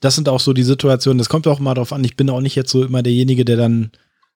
Das 0.00 0.14
sind 0.14 0.28
auch 0.28 0.40
so 0.40 0.52
die 0.52 0.62
Situationen, 0.62 1.18
das 1.18 1.28
kommt 1.28 1.46
auch 1.46 1.58
mal 1.58 1.74
drauf 1.74 1.92
an. 1.92 2.04
Ich 2.04 2.16
bin 2.16 2.30
auch 2.30 2.40
nicht 2.40 2.56
jetzt 2.56 2.70
so 2.70 2.84
immer 2.84 3.02
derjenige, 3.02 3.44
der 3.44 3.56
dann, 3.56 3.90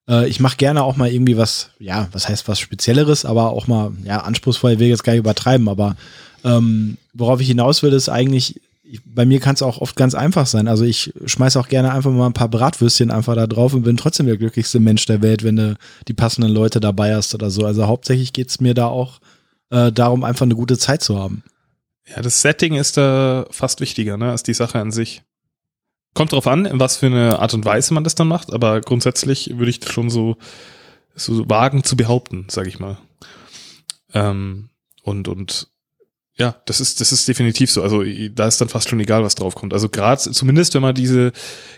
äh, 0.09 0.29
ich 0.29 0.41
mache 0.41 0.57
gerne 0.57 0.83
auch 0.83 0.97
mal 0.97 1.11
irgendwie 1.11 1.37
was, 1.37 1.71
ja, 1.79 2.09
was 2.13 2.29
heißt 2.29 2.49
was 2.49 2.59
Spezielleres, 2.59 3.25
aber 3.25 3.51
auch 3.51 3.67
mal, 3.67 3.93
ja, 4.05 4.19
anspruchsvoll 4.19 4.79
will 4.79 4.87
ich 4.87 4.91
jetzt 4.91 5.05
gar 5.05 5.13
nicht 5.15 5.21
übertreiben, 5.21 5.69
aber 5.69 5.97
ähm, 6.45 6.99
worauf 7.15 7.41
ich 7.41 7.49
hinaus 7.49 7.83
will, 7.83 7.93
ist 7.95 8.11
eigentlich, 8.11 8.61
bei 9.07 9.25
mir 9.25 9.41
kann 9.41 9.55
es 9.55 9.63
auch 9.63 9.79
oft 9.79 9.97
ganz 9.97 10.15
einfach 10.15 10.47
sein. 10.47 10.69
Also 10.69 10.85
ich 10.85 11.15
schmeiße 11.25 11.59
auch 11.59 11.69
gerne 11.69 11.93
einfach 11.93 12.11
mal 12.11 12.27
ein 12.27 12.35
paar 12.35 12.51
Bratwürstchen 12.51 13.11
einfach 13.11 13.35
da 13.35 13.47
drauf 13.47 13.73
und 13.73 13.83
bin 13.83 13.97
trotzdem 13.97 14.27
der 14.27 14.37
glücklichste 14.37 14.79
Mensch 14.81 15.07
der 15.07 15.23
Welt, 15.23 15.43
wenn 15.43 15.57
du 15.57 15.77
die 16.07 16.13
passenden 16.13 16.53
Leute 16.53 16.81
dabei 16.81 17.15
hast 17.15 17.35
oder 17.35 17.51
so. 17.51 17.65
Also 17.65 17.87
hauptsächlich 17.87 18.35
geht's 18.35 18.61
mir 18.61 18.75
da 18.75 18.87
auch 18.89 19.21
äh, 19.71 19.93
darum, 19.93 20.25
einfach 20.25 20.45
eine 20.45 20.55
gute 20.55 20.79
Zeit 20.79 21.03
zu 21.03 21.19
haben. 21.19 21.43
Ja, 22.07 22.23
das 22.23 22.43
Setting 22.43 22.75
ist 22.75 22.97
da 22.97 23.47
fast 23.51 23.81
wichtiger, 23.81 24.17
ne, 24.17 24.31
als 24.31 24.43
die 24.43 24.55
Sache 24.55 24.79
an 24.79 24.93
sich. 24.93 25.23
Kommt 26.13 26.33
drauf 26.33 26.47
an, 26.47 26.65
in 26.65 26.79
was 26.79 26.99
für 26.99 27.07
eine 27.07 27.39
Art 27.41 27.55
und 27.55 27.65
Weise 27.65 27.95
man 27.95 28.05
das 28.05 28.15
dann 28.15 28.29
macht, 28.29 28.53
aber 28.53 28.81
grundsätzlich 28.81 29.57
würde 29.57 29.71
ich 29.71 29.81
das 29.81 29.93
schon 29.93 30.11
so, 30.11 30.37
so 31.15 31.49
wagen 31.49 31.83
zu 31.83 31.97
behaupten, 31.97 32.47
sage 32.49 32.69
ich 32.69 32.79
mal. 32.79 32.99
Ähm, 34.13 34.69
und, 35.03 35.29
und 35.29 35.69
ja, 36.37 36.57
das 36.67 36.81
ist, 36.81 37.01
das 37.01 37.13
ist 37.13 37.29
definitiv 37.29 37.71
so. 37.71 37.83
Also 37.83 38.03
da 38.03 38.47
ist 38.47 38.61
dann 38.61 38.69
fast 38.69 38.89
schon 38.89 39.01
egal, 39.01 39.23
was 39.23 39.35
drauf 39.35 39.55
kommt. 39.55 39.73
Also 39.73 39.89
gerade, 39.89 40.21
zumindest 40.21 40.75
wenn 40.75 40.83
man 40.83 40.95
diese 40.95 41.33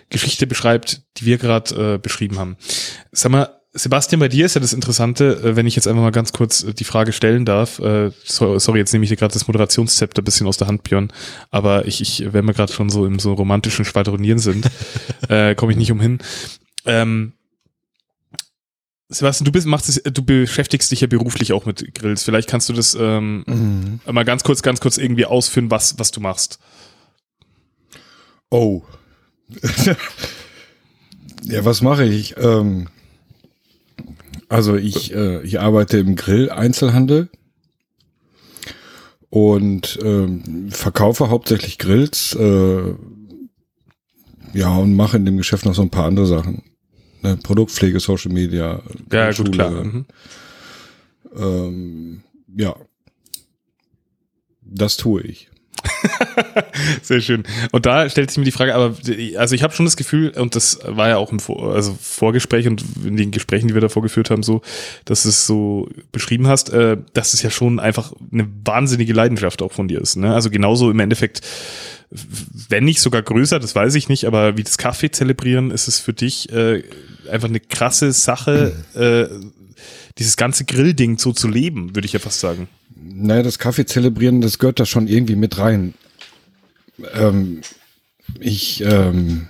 Geschichte 0.09 0.47
beschreibt, 0.47 1.03
die 1.19 1.27
wir 1.27 1.39
gerade 1.39 1.95
äh, 1.95 1.99
beschrieben 1.99 2.39
haben. 2.39 2.57
Sag 3.13 3.33
mal, 3.33 3.61
Sebastian, 3.77 4.21
bei 4.21 4.29
dir 4.29 4.47
ist 4.47 4.55
ja 4.55 4.61
das 4.61 4.73
Interessante, 4.73 5.41
äh, 5.43 5.57
wenn 5.57 5.67
ich 5.67 5.77
jetzt 5.77 5.87
einfach 5.87 6.03
mal 6.03 6.11
ganz 6.11 6.33
kurz 6.33 6.65
äh, 6.65 6.73
die 6.73 6.85
Frage 6.85 7.13
stellen 7.13 7.45
darf. 7.45 7.79
Äh, 7.79 8.11
sorry, 8.25 8.79
jetzt 8.79 8.93
nehme 8.93 9.05
ich 9.05 9.11
dir 9.11 9.17
gerade 9.17 9.35
das 9.35 9.47
Moderationszepter 9.47 10.23
ein 10.23 10.25
bisschen 10.25 10.47
aus 10.47 10.57
der 10.57 10.67
Hand, 10.67 10.83
Björn. 10.83 11.13
Aber 11.51 11.87
ich, 11.87 12.01
ich 12.01 12.33
wenn 12.33 12.47
wir 12.47 12.55
gerade 12.55 12.73
schon 12.73 12.89
so 12.91 13.07
im 13.07 13.19
so 13.19 13.35
romantischen 13.35 13.85
Schwadronieren 13.85 14.39
sind, 14.39 14.69
äh, 15.29 15.55
komme 15.55 15.73
ich 15.73 15.79
nicht 15.79 15.93
umhin. 15.93 16.19
Ähm, 16.87 17.35
Sebastian, 19.09 19.45
du 19.45 19.53
bist, 19.53 19.67
machst 19.67 19.89
es, 19.89 20.03
du 20.03 20.23
beschäftigst 20.25 20.91
dich 20.91 21.01
ja 21.03 21.07
beruflich 21.07 21.53
auch 21.53 21.65
mit 21.65 21.95
Grills. 21.95 22.25
Vielleicht 22.25 22.49
kannst 22.49 22.69
du 22.69 22.73
das 22.73 22.97
ähm, 22.99 23.45
mhm. 23.47 24.01
mal 24.13 24.25
ganz 24.25 24.43
kurz, 24.43 24.63
ganz 24.63 24.81
kurz 24.81 24.99
irgendwie 24.99 25.27
ausführen, 25.27 25.71
was, 25.71 25.99
was 25.99 26.11
du 26.11 26.21
machst. 26.21 26.59
Oh. 28.51 28.83
ja, 31.45 31.65
was 31.65 31.83
mache 31.83 32.05
ich? 32.05 32.37
Ähm, 32.37 32.89
also 34.49 34.77
ich, 34.77 35.15
äh, 35.15 35.43
ich 35.43 35.61
arbeite 35.61 35.99
im 35.99 36.17
Grill-Einzelhandel 36.17 37.29
und 39.31 39.99
ähm, 40.03 40.71
verkaufe 40.71 41.31
hauptsächlich 41.31 41.79
Grills. 41.79 42.35
Äh, 42.35 42.95
ja, 44.55 44.75
und 44.77 44.95
mache 44.95 45.17
in 45.17 45.27
dem 45.27 45.37
Geschäft 45.37 45.67
noch 45.67 45.75
so 45.75 45.83
ein 45.83 45.91
paar 45.91 46.07
andere 46.07 46.27
Sachen 46.27 46.63
ne, 47.27 47.37
Produktpflege, 47.37 48.01
Social 48.01 48.33
Media. 48.33 48.83
Ja, 49.13 49.33
Schule, 49.33 49.51
gut, 49.51 49.55
klar. 49.55 49.85
Mhm. 49.85 50.07
Ähm, 51.37 52.23
ja. 52.57 52.77
Das 54.63 54.97
tue 54.97 55.23
ich. 55.23 55.51
Sehr 57.03 57.21
schön. 57.21 57.45
Und 57.73 57.87
da 57.87 58.09
stellt 58.09 58.31
sich 58.31 58.39
mir 58.39 58.45
die 58.45 58.53
Frage, 58.53 58.75
aber 58.75 58.95
also 59.37 59.55
ich 59.55 59.63
habe 59.63 59.75
schon 59.75 59.87
das 59.87 59.97
Gefühl, 59.97 60.31
und 60.31 60.55
das 60.57 60.81
war 60.85 61.09
ja 61.09 61.17
auch 61.17 61.33
im 61.33 61.41
Vor 61.41 61.75
also 61.75 61.97
Vorgespräch 62.01 62.67
und 62.67 62.85
in 63.05 63.17
den 63.17 63.31
Gesprächen, 63.31 63.69
die 63.69 63.75
wir 63.75 63.81
da 63.81 63.89
vorgeführt 63.89 64.31
haben, 64.31 64.43
so, 64.43 64.63
dass 65.05 65.23
du 65.23 65.29
es 65.29 65.47
so 65.47 65.89
beschrieben 66.13 66.47
hast, 66.47 66.71
äh, 66.71 66.97
dass 67.13 67.35
es 67.35 67.43
ja 67.43 67.51
schon 67.51 67.81
einfach 67.81 68.13
eine 68.33 68.49
wahnsinnige 68.65 69.13
Leidenschaft 69.13 69.63
auch 69.63 69.73
von 69.73 69.89
dir 69.89 70.01
ist. 70.01 70.17
Ne? 70.17 70.35
Also 70.35 70.51
genauso 70.51 70.91
im 70.91 71.01
Endeffekt 71.01 71.43
wenn 72.69 72.85
nicht 72.85 73.01
sogar 73.01 73.23
größer, 73.23 73.59
das 73.59 73.75
weiß 73.75 73.95
ich 73.97 74.09
nicht, 74.09 74.27
aber 74.27 74.57
wie 74.57 74.63
das 74.63 74.79
Kaffee 74.79 75.11
zelebrieren, 75.11 75.71
ist 75.71 75.89
es 75.89 75.99
für 75.99 76.13
dich 76.13 76.53
äh, 76.53 76.83
einfach 77.31 77.49
eine 77.49 77.61
krasse 77.61 78.13
Sache, 78.13 78.73
äh, 78.95 79.27
dieses 80.19 80.37
ganze 80.37 80.65
Grillding 80.65 81.19
so 81.19 81.33
zu 81.33 81.49
leben, 81.49 81.95
würde 81.95 82.07
ich 82.07 82.13
ja 82.13 82.19
fast 82.19 82.41
sagen. 82.41 82.69
Naja, 82.95 83.43
das 83.43 83.59
Kaffee 83.59 83.87
zelebrieren, 83.87 84.41
das 84.41 84.59
gehört 84.59 84.81
da 84.81 84.87
schon 84.87 85.09
irgendwie 85.09 85.37
mit 85.37 85.59
rein. 85.59 85.95
Ähm, 87.15 87.61
ich, 88.41 88.83
ähm, 88.83 89.49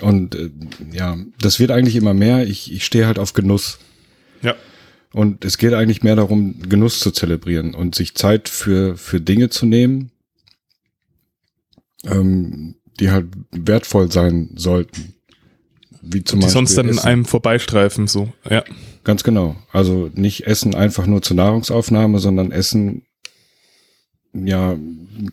und 0.00 0.34
äh, 0.34 0.50
ja, 0.92 1.16
das 1.38 1.60
wird 1.60 1.70
eigentlich 1.70 1.96
immer 1.96 2.14
mehr. 2.14 2.46
Ich, 2.46 2.72
ich 2.72 2.84
stehe 2.84 3.06
halt 3.06 3.18
auf 3.18 3.32
Genuss. 3.32 3.78
Ja. 4.42 4.54
Und 5.12 5.44
es 5.44 5.56
geht 5.58 5.72
eigentlich 5.72 6.02
mehr 6.02 6.16
darum, 6.16 6.60
Genuss 6.68 7.00
zu 7.00 7.10
zelebrieren 7.10 7.74
und 7.74 7.94
sich 7.94 8.14
Zeit 8.14 8.48
für, 8.48 8.96
für 8.96 9.20
Dinge 9.20 9.48
zu 9.48 9.64
nehmen, 9.64 10.10
ähm, 12.04 12.76
die 13.00 13.10
halt 13.10 13.28
wertvoll 13.52 14.10
sein 14.10 14.50
sollten. 14.56 15.15
Wie 16.12 16.24
zum 16.24 16.40
die 16.40 16.46
Beispiel 16.46 16.52
sonst 16.52 16.76
dann 16.76 16.88
Essen. 16.88 17.00
einem 17.00 17.24
vorbeistreifen, 17.24 18.06
so. 18.06 18.32
Ja. 18.48 18.64
Ganz 19.04 19.22
genau. 19.22 19.54
Also 19.72 20.10
nicht 20.14 20.48
Essen 20.48 20.74
einfach 20.74 21.06
nur 21.06 21.22
zur 21.22 21.36
Nahrungsaufnahme, 21.36 22.18
sondern 22.18 22.50
Essen 22.50 23.06
ja 24.32 24.76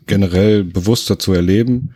generell 0.06 0.64
bewusster 0.64 1.18
zu 1.18 1.34
erleben 1.34 1.96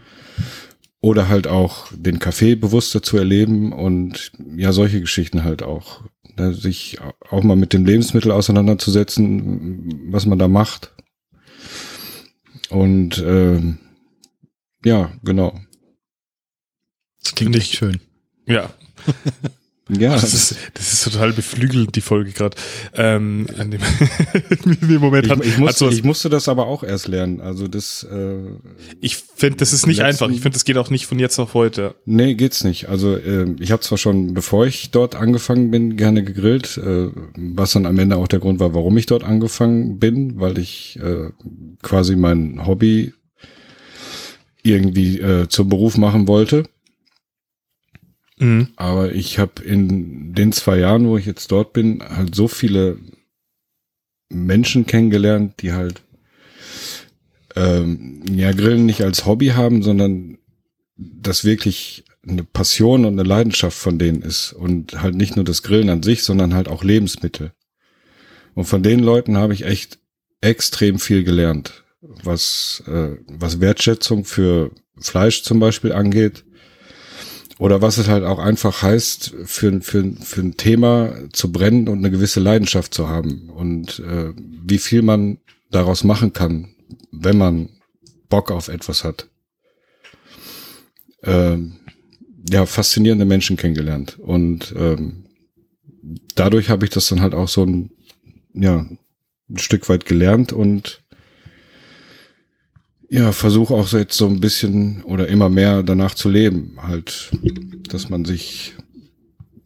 oder 1.02 1.30
halt 1.30 1.48
auch 1.48 1.88
den 1.94 2.18
Kaffee 2.18 2.56
bewusster 2.56 3.04
zu 3.04 3.18
erleben 3.18 3.72
und 3.74 4.32
ja 4.56 4.72
solche 4.72 5.02
Geschichten 5.02 5.44
halt 5.44 5.62
auch. 5.62 6.02
Sich 6.36 6.98
auch 7.30 7.44
mal 7.44 7.56
mit 7.56 7.74
dem 7.74 7.86
Lebensmittel 7.86 8.32
auseinanderzusetzen, 8.32 10.10
was 10.12 10.26
man 10.26 10.40
da 10.40 10.48
macht. 10.48 10.94
Und 12.70 13.24
ähm, 13.26 13.78
ja, 14.84 15.12
genau. 15.24 15.60
Das 17.24 17.36
klingt 17.36 17.56
echt 17.56 17.76
schön. 17.76 18.00
Ja, 18.48 18.70
Ja, 19.89 20.16
das 20.16 20.34
ist, 20.34 20.56
das 20.74 20.91
ist 20.91 21.04
total 21.06 21.32
beflügelnd, 21.32 21.95
die 21.95 22.02
Folge 22.02 22.32
gerade. 22.32 22.58
Ähm, 22.93 23.48
an 23.58 23.72
dem, 23.72 23.80
in 24.82 24.86
dem 24.89 25.00
Moment 25.00 25.28
ich, 25.28 25.32
hat, 25.32 25.45
ich, 25.45 25.54
hat 25.54 25.60
musste, 25.60 25.78
sowas, 25.80 25.95
ich 25.95 26.04
musste 26.04 26.28
das 26.30 26.50
aber 26.50 26.68
auch 26.68 26.84
erst 26.84 27.08
lernen. 27.08 27.39
Also 27.39 27.70
das 27.70 28.06
äh, 28.12 28.36
ich 29.00 29.16
finde, 29.16 29.60
das 29.60 29.72
ist 29.72 29.88
nicht 29.88 30.00
letzten- 30.00 30.26
einfach. 30.26 30.36
Ich 30.36 30.41
finde, 30.41 30.56
das 30.58 30.66
geht 30.66 30.78
auch 30.78 30.89
nicht 30.89 31.06
von 31.06 31.20
jetzt 31.20 31.39
auf 31.39 31.54
heute. 31.54 31.95
Nee, 32.04 32.36
geht's 32.36 32.66
nicht. 32.66 32.89
Also 32.89 33.16
äh, 33.16 33.56
ich 33.62 33.72
habe 33.72 33.82
zwar 33.82 33.98
schon, 33.98 34.34
bevor 34.34 34.66
ich 34.66 34.91
dort 34.91 35.16
angefangen 35.16 35.72
bin, 35.72 35.95
gerne 35.95 36.22
gegrillt, 36.22 36.78
äh, 36.78 37.08
was 37.38 37.72
dann 37.72 37.86
am 37.86 37.98
Ende 37.98 38.18
auch 38.18 38.28
der 38.28 38.39
Grund 38.39 38.60
war, 38.60 38.74
warum 38.74 38.98
ich 38.98 39.06
dort 39.06 39.24
angefangen 39.24 40.00
bin, 40.00 40.38
weil 40.38 40.58
ich 40.58 41.00
äh, 41.02 41.30
quasi 41.82 42.18
mein 42.18 42.68
Hobby 42.68 43.14
irgendwie 44.64 45.20
äh, 45.22 45.48
zum 45.48 45.70
Beruf 45.70 45.98
machen 45.98 46.28
wollte. 46.28 46.64
Mhm. 48.40 48.70
Aber 48.76 49.14
ich 49.14 49.40
habe 49.40 49.64
in 49.64 50.34
den 50.34 50.52
zwei 50.52 50.78
Jahren, 50.78 51.08
wo 51.08 51.18
ich 51.18 51.26
jetzt 51.26 51.52
dort 51.52 51.74
bin, 51.74 52.04
halt 52.04 52.36
so 52.36 52.48
viele 52.48 52.98
Menschen 54.30 54.86
kennengelernt, 54.86 55.56
die 55.62 55.74
halt 55.74 56.02
ähm, 57.56 58.22
ja 58.32 58.52
Grillen 58.52 58.86
nicht 58.86 59.02
als 59.02 59.26
Hobby 59.26 59.48
haben, 59.48 59.82
sondern 59.82 60.38
das 60.96 61.44
wirklich 61.44 62.04
eine 62.28 62.44
Passion 62.44 63.06
und 63.06 63.14
eine 63.14 63.28
Leidenschaft 63.28 63.78
von 63.78 63.98
denen 63.98 64.22
ist 64.22 64.54
und 64.54 65.02
halt 65.02 65.16
nicht 65.16 65.36
nur 65.36 65.46
das 65.46 65.64
Grillen 65.64 65.90
an 65.90 66.04
sich, 66.04 66.24
sondern 66.24 66.54
halt 66.54 66.68
auch 66.68 66.84
Lebensmittel. 66.84 67.54
Und 68.54 68.66
von 68.66 68.84
den 68.84 69.00
Leuten 69.00 69.38
habe 69.38 69.54
ich 69.54 69.66
echt 69.66 70.00
extrem 70.42 71.00
viel 71.00 71.24
gelernt, 71.24 71.84
was 72.02 72.84
äh, 72.88 73.18
was 73.28 73.62
Wertschätzung 73.62 74.26
für 74.26 74.72
Fleisch 75.00 75.44
zum 75.44 75.60
Beispiel 75.60 75.94
angeht 75.94 76.44
oder 77.60 77.82
was 77.82 77.97
es 77.97 78.08
halt 78.08 78.24
auch 78.24 78.39
einfach 78.39 78.82
heißt, 78.82 79.34
für, 79.45 79.82
für, 79.82 80.14
für 80.20 80.41
ein 80.41 80.58
Thema 80.58 81.14
zu 81.34 81.51
brennen 81.51 81.88
und 81.88 81.99
eine 81.99 82.12
gewisse 82.12 82.39
Leidenschaft 82.39 82.93
zu 82.93 83.10
haben. 83.10 83.49
Und 83.49 83.99
äh, 83.99 84.34
wie 84.36 84.78
viel 84.78 85.01
man 85.01 85.39
daraus 85.72 86.03
machen 86.03 86.34
kann, 86.34 86.70
wenn 87.12 87.38
man 87.38 87.70
Bock 88.30 88.51
auf 88.51 88.68
etwas 88.68 89.03
hat. 89.03 89.28
Ähm, 91.24 91.78
ja, 92.49 92.66
faszinierende 92.66 93.26
Menschen 93.26 93.58
kennengelernt. 93.58 94.20
Und 94.20 94.74
ähm, 94.78 95.26
dadurch 96.36 96.70
habe 96.70 96.86
ich 96.86 96.91
das 96.91 97.08
dann 97.08 97.22
halt 97.22 97.34
auch 97.34 97.47
so 97.47 97.66
ein, 97.66 97.91
ja, 98.53 98.86
ein 99.49 99.58
Stück 99.58 99.89
weit 99.89 100.05
gelernt 100.05 100.53
und 100.53 101.03
ja, 103.10 103.32
versuche 103.32 103.74
auch 103.74 103.88
so 103.88 103.97
jetzt 103.97 104.18
so 104.18 104.28
ein 104.28 104.39
bisschen 104.39 105.03
oder 105.03 105.28
immer 105.28 105.49
mehr 105.49 105.84
danach 105.84 106.14
zu 106.14 106.30
leben. 106.30 106.78
Halt, 106.82 107.32
dass 107.89 108.10
man 108.10 108.26
sich 108.26 108.74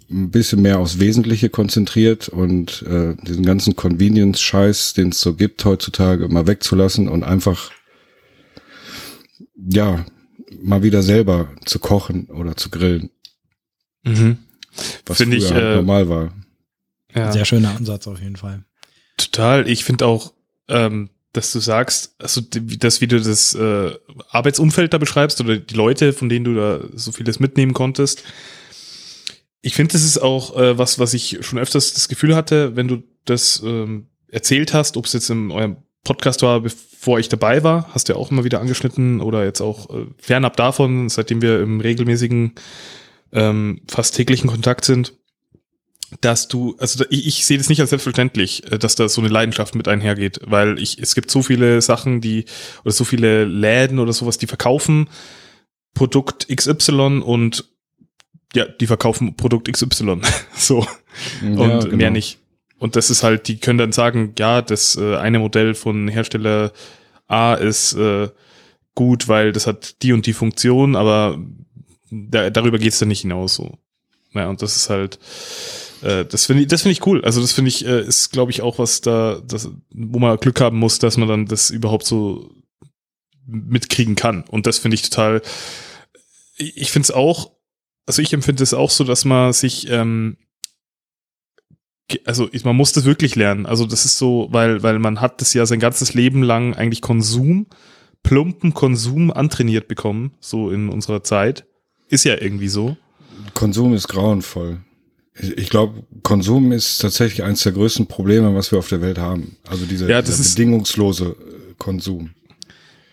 ein 0.09 0.29
bisschen 0.29 0.61
mehr 0.61 0.79
aufs 0.79 0.99
Wesentliche 0.99 1.49
konzentriert 1.49 2.27
und 2.29 2.83
äh, 2.83 3.15
diesen 3.23 3.45
ganzen 3.45 3.75
Convenience-Scheiß, 3.75 4.93
den 4.93 5.09
es 5.09 5.21
so 5.21 5.35
gibt 5.35 5.63
heutzutage, 5.63 6.27
mal 6.27 6.47
wegzulassen 6.47 7.07
und 7.07 7.23
einfach, 7.23 7.71
ja, 9.55 10.05
mal 10.61 10.83
wieder 10.83 11.01
selber 11.01 11.49
zu 11.65 11.79
kochen 11.79 12.25
oder 12.25 12.55
zu 12.57 12.69
grillen, 12.69 13.09
Mhm. 14.03 14.37
was 15.05 15.17
Finde 15.17 15.37
ich, 15.37 15.45
früher 15.45 15.55
halt 15.55 15.65
äh, 15.65 15.75
normal 15.75 16.09
war. 16.09 16.33
Ja. 17.15 17.31
Sehr 17.31 17.45
schöner 17.45 17.75
Ansatz 17.75 18.07
auf 18.07 18.19
jeden 18.19 18.35
Fall. 18.35 18.65
Total. 19.17 19.67
Ich 19.69 19.83
finde 19.83 20.05
auch, 20.07 20.33
ähm, 20.67 21.09
dass 21.33 21.51
du 21.51 21.59
sagst, 21.59 22.15
also 22.19 22.41
das, 22.41 23.01
wie 23.01 23.07
du 23.07 23.19
das 23.19 23.55
äh, 23.55 23.91
Arbeitsumfeld 24.29 24.93
da 24.93 24.97
beschreibst 24.97 25.39
oder 25.39 25.57
die 25.57 25.75
Leute, 25.75 26.13
von 26.13 26.29
denen 26.29 26.45
du 26.45 26.55
da 26.55 26.81
so 26.93 27.11
vieles 27.11 27.39
mitnehmen 27.39 27.73
konntest. 27.73 28.23
Ich 29.61 29.75
finde, 29.75 29.93
das 29.93 30.03
ist 30.03 30.17
auch 30.17 30.57
äh, 30.57 30.77
was, 30.77 30.99
was 30.99 31.13
ich 31.13 31.37
schon 31.41 31.59
öfters 31.59 31.93
das 31.93 32.09
Gefühl 32.09 32.35
hatte, 32.35 32.75
wenn 32.75 32.87
du 32.87 33.03
das 33.25 33.61
ähm, 33.63 34.07
erzählt 34.27 34.73
hast, 34.73 34.97
ob 34.97 35.05
es 35.05 35.13
jetzt 35.13 35.29
in 35.29 35.51
eurem 35.51 35.77
Podcast 36.03 36.41
war, 36.41 36.61
bevor 36.61 37.19
ich 37.19 37.29
dabei 37.29 37.63
war, 37.63 37.87
hast 37.93 38.09
du 38.09 38.13
ja 38.13 38.19
auch 38.19 38.31
immer 38.31 38.43
wieder 38.43 38.59
angeschnitten 38.59 39.21
oder 39.21 39.45
jetzt 39.45 39.61
auch 39.61 39.89
äh, 39.89 40.07
fernab 40.17 40.57
davon, 40.57 41.09
seitdem 41.09 41.41
wir 41.41 41.61
im 41.61 41.79
regelmäßigen, 41.79 42.55
ähm, 43.33 43.81
fast 43.87 44.15
täglichen 44.15 44.49
Kontakt 44.49 44.83
sind 44.83 45.13
dass 46.19 46.47
du, 46.47 46.75
also 46.77 47.05
ich, 47.09 47.25
ich 47.25 47.45
sehe 47.45 47.57
das 47.57 47.69
nicht 47.69 47.79
als 47.79 47.91
selbstverständlich, 47.91 48.69
äh, 48.71 48.77
dass 48.77 48.95
da 48.95 49.07
so 49.07 49.21
eine 49.21 49.29
Leidenschaft 49.29 49.75
mit 49.75 49.87
einhergeht, 49.87 50.41
weil 50.45 50.79
ich, 50.79 50.99
es 50.99 51.15
gibt 51.15 51.31
so 51.31 51.41
viele 51.41 51.81
Sachen, 51.81 52.19
die, 52.19 52.45
oder 52.83 52.91
so 52.91 53.05
viele 53.05 53.45
Läden 53.45 53.99
oder 53.99 54.11
sowas, 54.11 54.37
die 54.37 54.47
verkaufen 54.47 55.07
Produkt 55.93 56.47
XY 56.53 57.21
und 57.23 57.65
ja, 58.53 58.65
die 58.65 58.87
verkaufen 58.87 59.35
Produkt 59.35 59.71
XY. 59.71 60.21
so. 60.55 60.85
Und 61.41 61.57
Ja, 61.57 61.79
genau. 61.79 61.95
mehr 61.95 62.11
nicht. 62.11 62.39
Und 62.79 62.95
das 62.95 63.09
ist 63.09 63.23
halt, 63.23 63.47
die 63.47 63.57
können 63.57 63.77
dann 63.77 63.91
sagen, 63.91 64.33
ja, 64.37 64.61
das 64.61 64.97
äh, 64.97 65.15
eine 65.15 65.39
Modell 65.39 65.75
von 65.75 66.07
Hersteller 66.07 66.71
A 67.27 67.53
ist 67.53 67.93
äh, 67.93 68.29
gut, 68.95 69.27
weil 69.27 69.51
das 69.51 69.67
hat 69.67 70.01
die 70.01 70.13
und 70.13 70.25
die 70.25 70.33
Funktion, 70.33 70.95
aber 70.95 71.39
da, 72.09 72.49
darüber 72.49 72.77
geht's 72.77 72.99
dann 72.99 73.07
nicht 73.07 73.21
hinaus 73.21 73.55
so. 73.55 73.77
Ja, 74.33 74.49
und 74.49 74.61
das 74.61 74.75
ist 74.75 74.89
halt, 74.89 75.19
äh, 76.01 76.25
das 76.25 76.45
finde 76.45 76.63
ich, 76.63 76.67
das 76.67 76.81
finde 76.81 76.93
ich 76.93 77.05
cool. 77.05 77.23
Also 77.23 77.41
das 77.41 77.51
finde 77.51 77.69
ich, 77.69 77.85
äh, 77.85 78.01
ist, 78.01 78.31
glaube 78.31 78.51
ich, 78.51 78.61
auch 78.61 78.79
was 78.79 79.01
da, 79.01 79.41
das, 79.45 79.69
wo 79.93 80.19
man 80.19 80.37
Glück 80.37 80.59
haben 80.61 80.77
muss, 80.77 80.99
dass 80.99 81.17
man 81.17 81.27
dann 81.27 81.45
das 81.45 81.69
überhaupt 81.69 82.05
so 82.05 82.49
mitkriegen 83.45 84.15
kann. 84.15 84.43
Und 84.43 84.67
das 84.67 84.79
finde 84.79 84.95
ich 84.95 85.03
total, 85.03 85.41
ich 86.57 86.91
finde 86.91 87.05
es 87.05 87.11
auch, 87.11 87.51
also 88.05 88.21
ich 88.21 88.33
empfinde 88.33 88.63
es 88.63 88.73
auch 88.73 88.89
so, 88.89 89.03
dass 89.03 89.25
man 89.25 89.53
sich, 89.53 89.89
ähm, 89.89 90.37
also 92.25 92.49
man 92.63 92.75
muss 92.75 92.93
das 92.93 93.05
wirklich 93.05 93.35
lernen. 93.35 93.65
Also 93.65 93.85
das 93.85 94.05
ist 94.05 94.17
so, 94.17 94.47
weil, 94.51 94.83
weil 94.83 94.99
man 94.99 95.21
hat 95.21 95.41
das 95.41 95.53
ja 95.53 95.65
sein 95.65 95.79
ganzes 95.79 96.13
Leben 96.13 96.43
lang 96.43 96.75
eigentlich 96.75 97.01
Konsum, 97.01 97.67
plumpen 98.23 98.73
Konsum 98.73 99.31
antrainiert 99.31 99.87
bekommen, 99.87 100.35
so 100.39 100.71
in 100.71 100.89
unserer 100.89 101.23
Zeit. 101.23 101.65
Ist 102.09 102.25
ja 102.25 102.35
irgendwie 102.39 102.67
so. 102.67 102.97
Konsum 103.53 103.93
ist 103.93 104.09
grauenvoll. 104.09 104.81
Ich, 105.39 105.69
glaube, 105.69 106.03
Konsum 106.23 106.71
ist 106.71 106.97
tatsächlich 106.99 107.43
eines 107.43 107.63
der 107.63 107.71
größten 107.71 108.07
Probleme, 108.07 108.53
was 108.53 108.71
wir 108.71 108.79
auf 108.79 108.89
der 108.89 109.01
Welt 109.01 109.17
haben. 109.17 109.57
Also 109.67 109.85
dieser, 109.85 110.09
Ja, 110.09 110.21
das 110.21 110.37
dieser 110.37 110.49
bedingungslose 110.55 111.25
äh, 111.25 111.73
Konsum. 111.77 112.31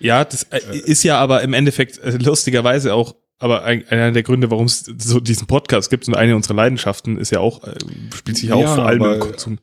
Ja, 0.00 0.24
das 0.24 0.44
äh, 0.50 0.60
ist 0.78 1.04
ja 1.04 1.18
aber 1.18 1.42
im 1.42 1.52
Endeffekt 1.54 1.98
äh, 1.98 2.16
lustigerweise 2.18 2.92
auch, 2.94 3.14
aber 3.38 3.62
ein, 3.64 3.86
einer 3.88 4.10
der 4.10 4.24
Gründe, 4.24 4.50
warum 4.50 4.66
es 4.66 4.80
so 4.98 5.20
diesen 5.20 5.46
Podcast 5.46 5.90
gibt 5.90 6.08
und 6.08 6.14
eine 6.16 6.34
unserer 6.34 6.54
Leidenschaften 6.54 7.18
ist 7.18 7.30
ja 7.30 7.38
auch, 7.38 7.62
äh, 7.64 7.76
spielt 8.16 8.36
sich 8.36 8.48
ja 8.48 8.56
auch 8.56 8.74
vor 8.74 8.84
allem 8.86 9.02
im 9.02 9.06
aber- 9.06 9.18
Konsum. 9.20 9.58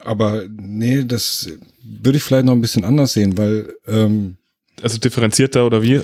Aber 0.00 0.42
nee, 0.50 1.04
das 1.04 1.48
würde 1.82 2.18
ich 2.18 2.24
vielleicht 2.24 2.44
noch 2.44 2.52
ein 2.52 2.60
bisschen 2.60 2.84
anders 2.84 3.14
sehen, 3.14 3.38
weil 3.38 3.72
ähm, 3.86 4.36
Also 4.82 4.98
differenzierter 4.98 5.66
oder 5.66 5.82
wie? 5.82 6.00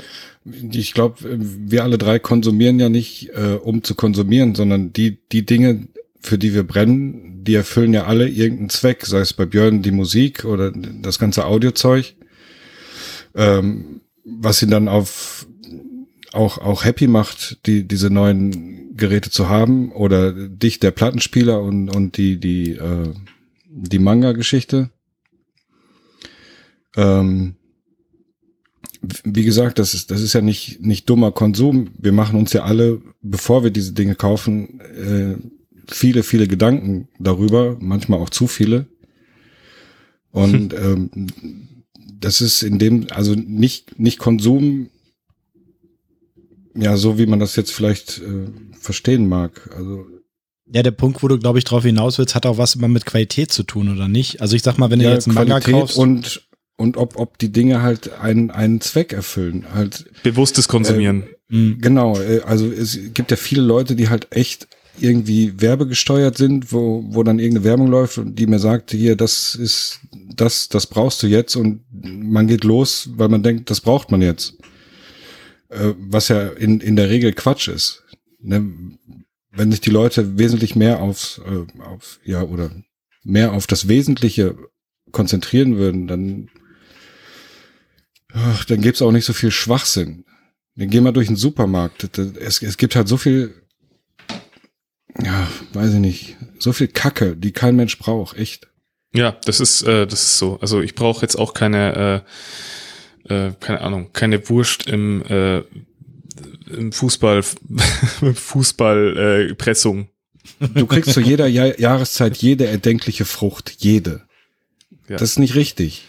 ich 0.73 0.95
glaube, 0.95 1.17
wir 1.23 1.85
alle 1.85 1.99
drei 1.99 2.19
konsumieren 2.19 2.81
ja 2.81 2.89
nicht, 2.89 3.31
äh, 3.31 3.59
um 3.63 3.83
zu 3.83 3.95
konsumieren, 3.95 4.55
sondern 4.55 4.93
die, 4.93 5.19
die 5.33 5.45
Dinge, 5.45 5.89
für 6.21 6.39
die 6.39 6.55
wir 6.55 6.63
brennen, 6.63 7.45
die 7.45 7.55
erfüllen 7.55 7.93
ja 7.93 8.05
alle 8.05 8.29
irgendeinen 8.29 8.71
Zweck, 8.71 9.05
sei 9.07 9.21
es 9.21 9.33
bei 9.33 9.47
Björn 9.47 9.83
die 9.83 9.91
Musik 9.91 10.45
oder 10.45 10.73
das 10.73 11.19
ganze 11.19 11.45
Audiozeug, 11.45 12.15
ähm, 13.35 14.01
was 14.25 14.63
ihn 14.63 14.71
dann 14.71 14.89
auf 14.89 15.47
auch, 16.33 16.59
auch 16.59 16.85
happy 16.85 17.07
macht, 17.07 17.67
die, 17.67 17.87
diese 17.87 18.09
neuen 18.09 18.97
Geräte 18.97 19.31
zu 19.31 19.49
haben 19.49 19.91
oder 19.93 20.33
dich, 20.33 20.79
der 20.79 20.93
Plattenspieler 20.93 21.61
und, 21.61 21.89
und 21.89 22.17
die, 22.17 22.39
die, 22.39 22.73
äh, 22.73 23.13
die 23.69 23.99
Manga-Geschichte. 23.99 24.91
Ähm, 26.97 27.57
wie 29.25 29.45
gesagt, 29.45 29.79
das 29.79 29.95
ist, 29.95 30.11
das 30.11 30.21
ist 30.21 30.33
ja 30.33 30.41
nicht, 30.41 30.81
nicht 30.81 31.09
dummer 31.09 31.33
Konsum. 31.33 31.91
Wir 31.99 32.13
machen 32.13 32.39
uns 32.39 32.53
ja 32.53 32.65
alle, 32.65 33.01
bevor 33.23 33.65
wir 33.65 33.71
diese 33.71 33.93
Dinge 33.93 34.15
kaufen, 34.15 34.81
äh, 34.81 35.37
viele, 35.89 36.23
viele 36.23 36.47
Gedanken 36.47 37.09
darüber, 37.19 37.77
manchmal 37.81 38.21
auch 38.21 38.31
zu 38.31 38.47
viele. 38.47 38.87
Und 40.31 40.75
ähm, 40.75 41.11
das 42.21 42.41
ist 42.41 42.63
in 42.63 42.79
dem, 42.79 43.07
also 43.11 43.35
nicht, 43.35 43.99
nicht 43.99 44.19
Konsum 44.19 44.91
ja, 46.75 46.97
so 46.97 47.19
wie 47.19 47.27
man 47.27 47.41
das 47.41 47.57
jetzt 47.57 47.73
vielleicht 47.73 48.19
äh, 48.19 48.47
verstehen 48.79 49.29
mag. 49.29 49.71
Also 49.77 50.07
ja, 50.73 50.83
der 50.83 50.93
Punkt, 50.93 51.23
wo 51.23 51.29
du, 51.29 51.39
glaube 51.39 51.59
ich, 51.59 51.65
drauf 51.65 51.83
hinaus 51.83 52.19
willst, 52.19 52.35
hat 52.35 52.47
auch 52.47 52.59
was 52.59 52.77
immer 52.77 52.87
mit 52.87 53.05
Qualität 53.05 53.51
zu 53.51 53.65
tun, 53.65 53.89
oder 53.89 54.07
nicht? 54.07 54.41
Also 54.41 54.55
ich 54.55 54.63
sag 54.63 54.79
mal, 54.79 54.89
wenn 54.91 55.01
ja, 55.01 55.09
du 55.09 55.15
jetzt 55.15 55.27
einen 55.27 55.35
Qualität 55.35 55.73
Manga 55.73 55.81
kaufst. 55.81 55.97
Und, 55.97 56.49
und 56.81 56.97
ob, 56.97 57.17
ob 57.17 57.39
die 57.39 57.53
Dinge 57.53 57.83
halt 57.83 58.19
einen, 58.21 58.51
einen 58.51 58.81
Zweck 58.81 59.13
erfüllen. 59.13 59.67
Halt, 59.75 60.07
Bewusstes 60.23 60.67
Konsumieren. 60.67 61.25
Äh, 61.51 61.75
genau, 61.75 62.19
äh, 62.19 62.41
also 62.41 62.73
es 62.73 62.99
gibt 63.13 63.31
ja 63.31 63.37
viele 63.37 63.61
Leute, 63.63 63.95
die 63.95 64.09
halt 64.09 64.29
echt 64.31 64.67
irgendwie 64.99 65.61
werbegesteuert 65.61 66.39
sind, 66.39 66.73
wo, 66.73 67.05
wo 67.09 67.23
dann 67.23 67.39
irgendeine 67.39 67.65
Werbung 67.65 67.87
läuft 67.89 68.17
und 68.17 68.35
die 68.39 68.47
mir 68.47 68.59
sagt, 68.59 68.93
hier, 68.93 69.15
das 69.15 69.55
ist, 69.55 70.01
das, 70.35 70.71
das 70.71 70.87
brauchst 70.87 71.23
du 71.23 71.27
jetzt 71.27 71.55
und 71.55 71.83
man 71.93 72.47
geht 72.47 72.65
los, 72.65 73.11
weil 73.15 73.29
man 73.29 73.43
denkt, 73.43 73.71
das 73.71 73.83
braucht 73.83 74.11
man 74.11 74.23
jetzt. 74.23 74.55
Äh, 75.69 75.93
was 75.99 76.29
ja 76.29 76.49
in, 76.49 76.81
in 76.81 76.97
der 76.97 77.11
Regel 77.11 77.35
Quatsch 77.35 77.69
ist. 77.69 78.05
Ne? 78.41 78.73
Wenn 79.53 79.71
sich 79.71 79.83
die 79.83 79.91
Leute 79.91 80.39
wesentlich 80.39 80.77
mehr 80.77 81.03
aufs, 81.03 81.43
äh, 81.47 81.83
auf, 81.83 82.21
ja, 82.25 82.43
oder 82.43 82.71
mehr 83.23 83.53
auf 83.53 83.67
das 83.67 83.87
Wesentliche 83.87 84.57
konzentrieren 85.13 85.77
würden, 85.77 86.07
dann, 86.07 86.49
ach, 88.35 88.65
dann 88.65 88.81
gibt's 88.81 89.03
auch 89.03 89.13
nicht 89.13 89.25
so 89.25 89.33
viel 89.33 89.51
Schwachsinn. 89.51 90.25
Dann 90.77 90.91
geh 90.91 91.01
mal 91.01 91.13
durch 91.13 91.27
den 91.27 91.37
Supermarkt. 91.37 92.17
Es, 92.19 92.63
es 92.63 92.77
gibt 92.77 92.97
halt 92.97 93.09
so 93.09 93.17
viel 93.17 93.55
ja, 95.25 95.49
weiß 95.73 95.95
ich 95.95 96.01
nicht, 96.01 96.37
so 96.59 96.73
viel 96.73 96.89
Kacke, 96.89 97.37
die 97.37 97.53
kein 97.53 97.77
Mensch 97.77 97.99
braucht, 97.99 98.37
echt. 98.37 98.69
Ja, 99.13 99.37
das 99.45 99.61
ist, 99.61 99.83
äh, 99.83 100.07
das 100.07 100.23
ist 100.23 100.39
so. 100.39 100.59
Also 100.61 100.81
ich 100.81 100.95
brauche 100.95 101.23
jetzt 101.23 101.37
auch 101.37 101.55
keine, 101.55 102.25
äh, 103.29 103.49
äh, 103.49 103.53
keine 103.59 103.81
Ahnung, 103.81 104.13
keine 104.13 104.49
Wurst 104.49 104.87
im, 104.87 105.25
äh, 105.27 105.63
im 106.71 106.93
Fußball, 106.93 107.43
Fußballpressung. 108.35 110.09
Äh, 110.61 110.69
du 110.75 110.87
kriegst 110.87 111.13
zu 111.13 111.21
jeder 111.21 111.49
Jahr 111.49 111.79
Jahreszeit 111.79 112.37
jede 112.37 112.67
erdenkliche 112.67 113.25
Frucht, 113.25 113.75
jede. 113.79 114.23
Ja. 115.09 115.17
Das 115.17 115.31
ist 115.31 115.39
nicht 115.41 115.57
richtig. 115.57 116.05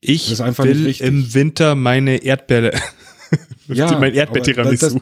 Ich 0.00 0.38
will 0.38 0.94
im 1.00 1.34
Winter 1.34 1.74
meine 1.74 2.24
Erdbeere, 2.24 2.72
ja, 3.68 3.98
mein 3.98 4.14
Erdbeer-Tiramisu 4.14 5.00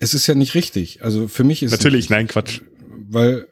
es 0.00 0.14
ist 0.14 0.26
ja 0.26 0.34
nicht 0.34 0.54
richtig. 0.54 1.04
Also 1.04 1.28
für 1.28 1.44
mich 1.44 1.62
ist 1.62 1.70
natürlich 1.70 2.10
nein 2.10 2.26
Quatsch, 2.26 2.62
weil 3.08 3.46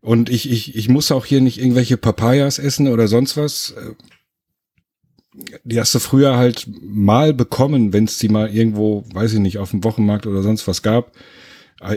und 0.00 0.30
ich 0.30 0.50
ich 0.50 0.74
ich 0.74 0.88
muss 0.88 1.12
auch 1.12 1.26
hier 1.26 1.40
nicht 1.40 1.58
irgendwelche 1.58 1.98
Papayas 1.98 2.58
essen 2.58 2.88
oder 2.88 3.06
sonst 3.06 3.36
was. 3.36 3.74
Die 5.64 5.78
hast 5.78 5.94
du 5.94 5.98
früher 5.98 6.38
halt 6.38 6.66
mal 6.80 7.34
bekommen, 7.34 7.92
wenn 7.92 8.04
es 8.04 8.16
die 8.16 8.30
mal 8.30 8.48
irgendwo, 8.48 9.04
weiß 9.12 9.34
ich 9.34 9.38
nicht, 9.38 9.58
auf 9.58 9.70
dem 9.70 9.84
Wochenmarkt 9.84 10.26
oder 10.26 10.42
sonst 10.42 10.66
was 10.66 10.82
gab. 10.82 11.12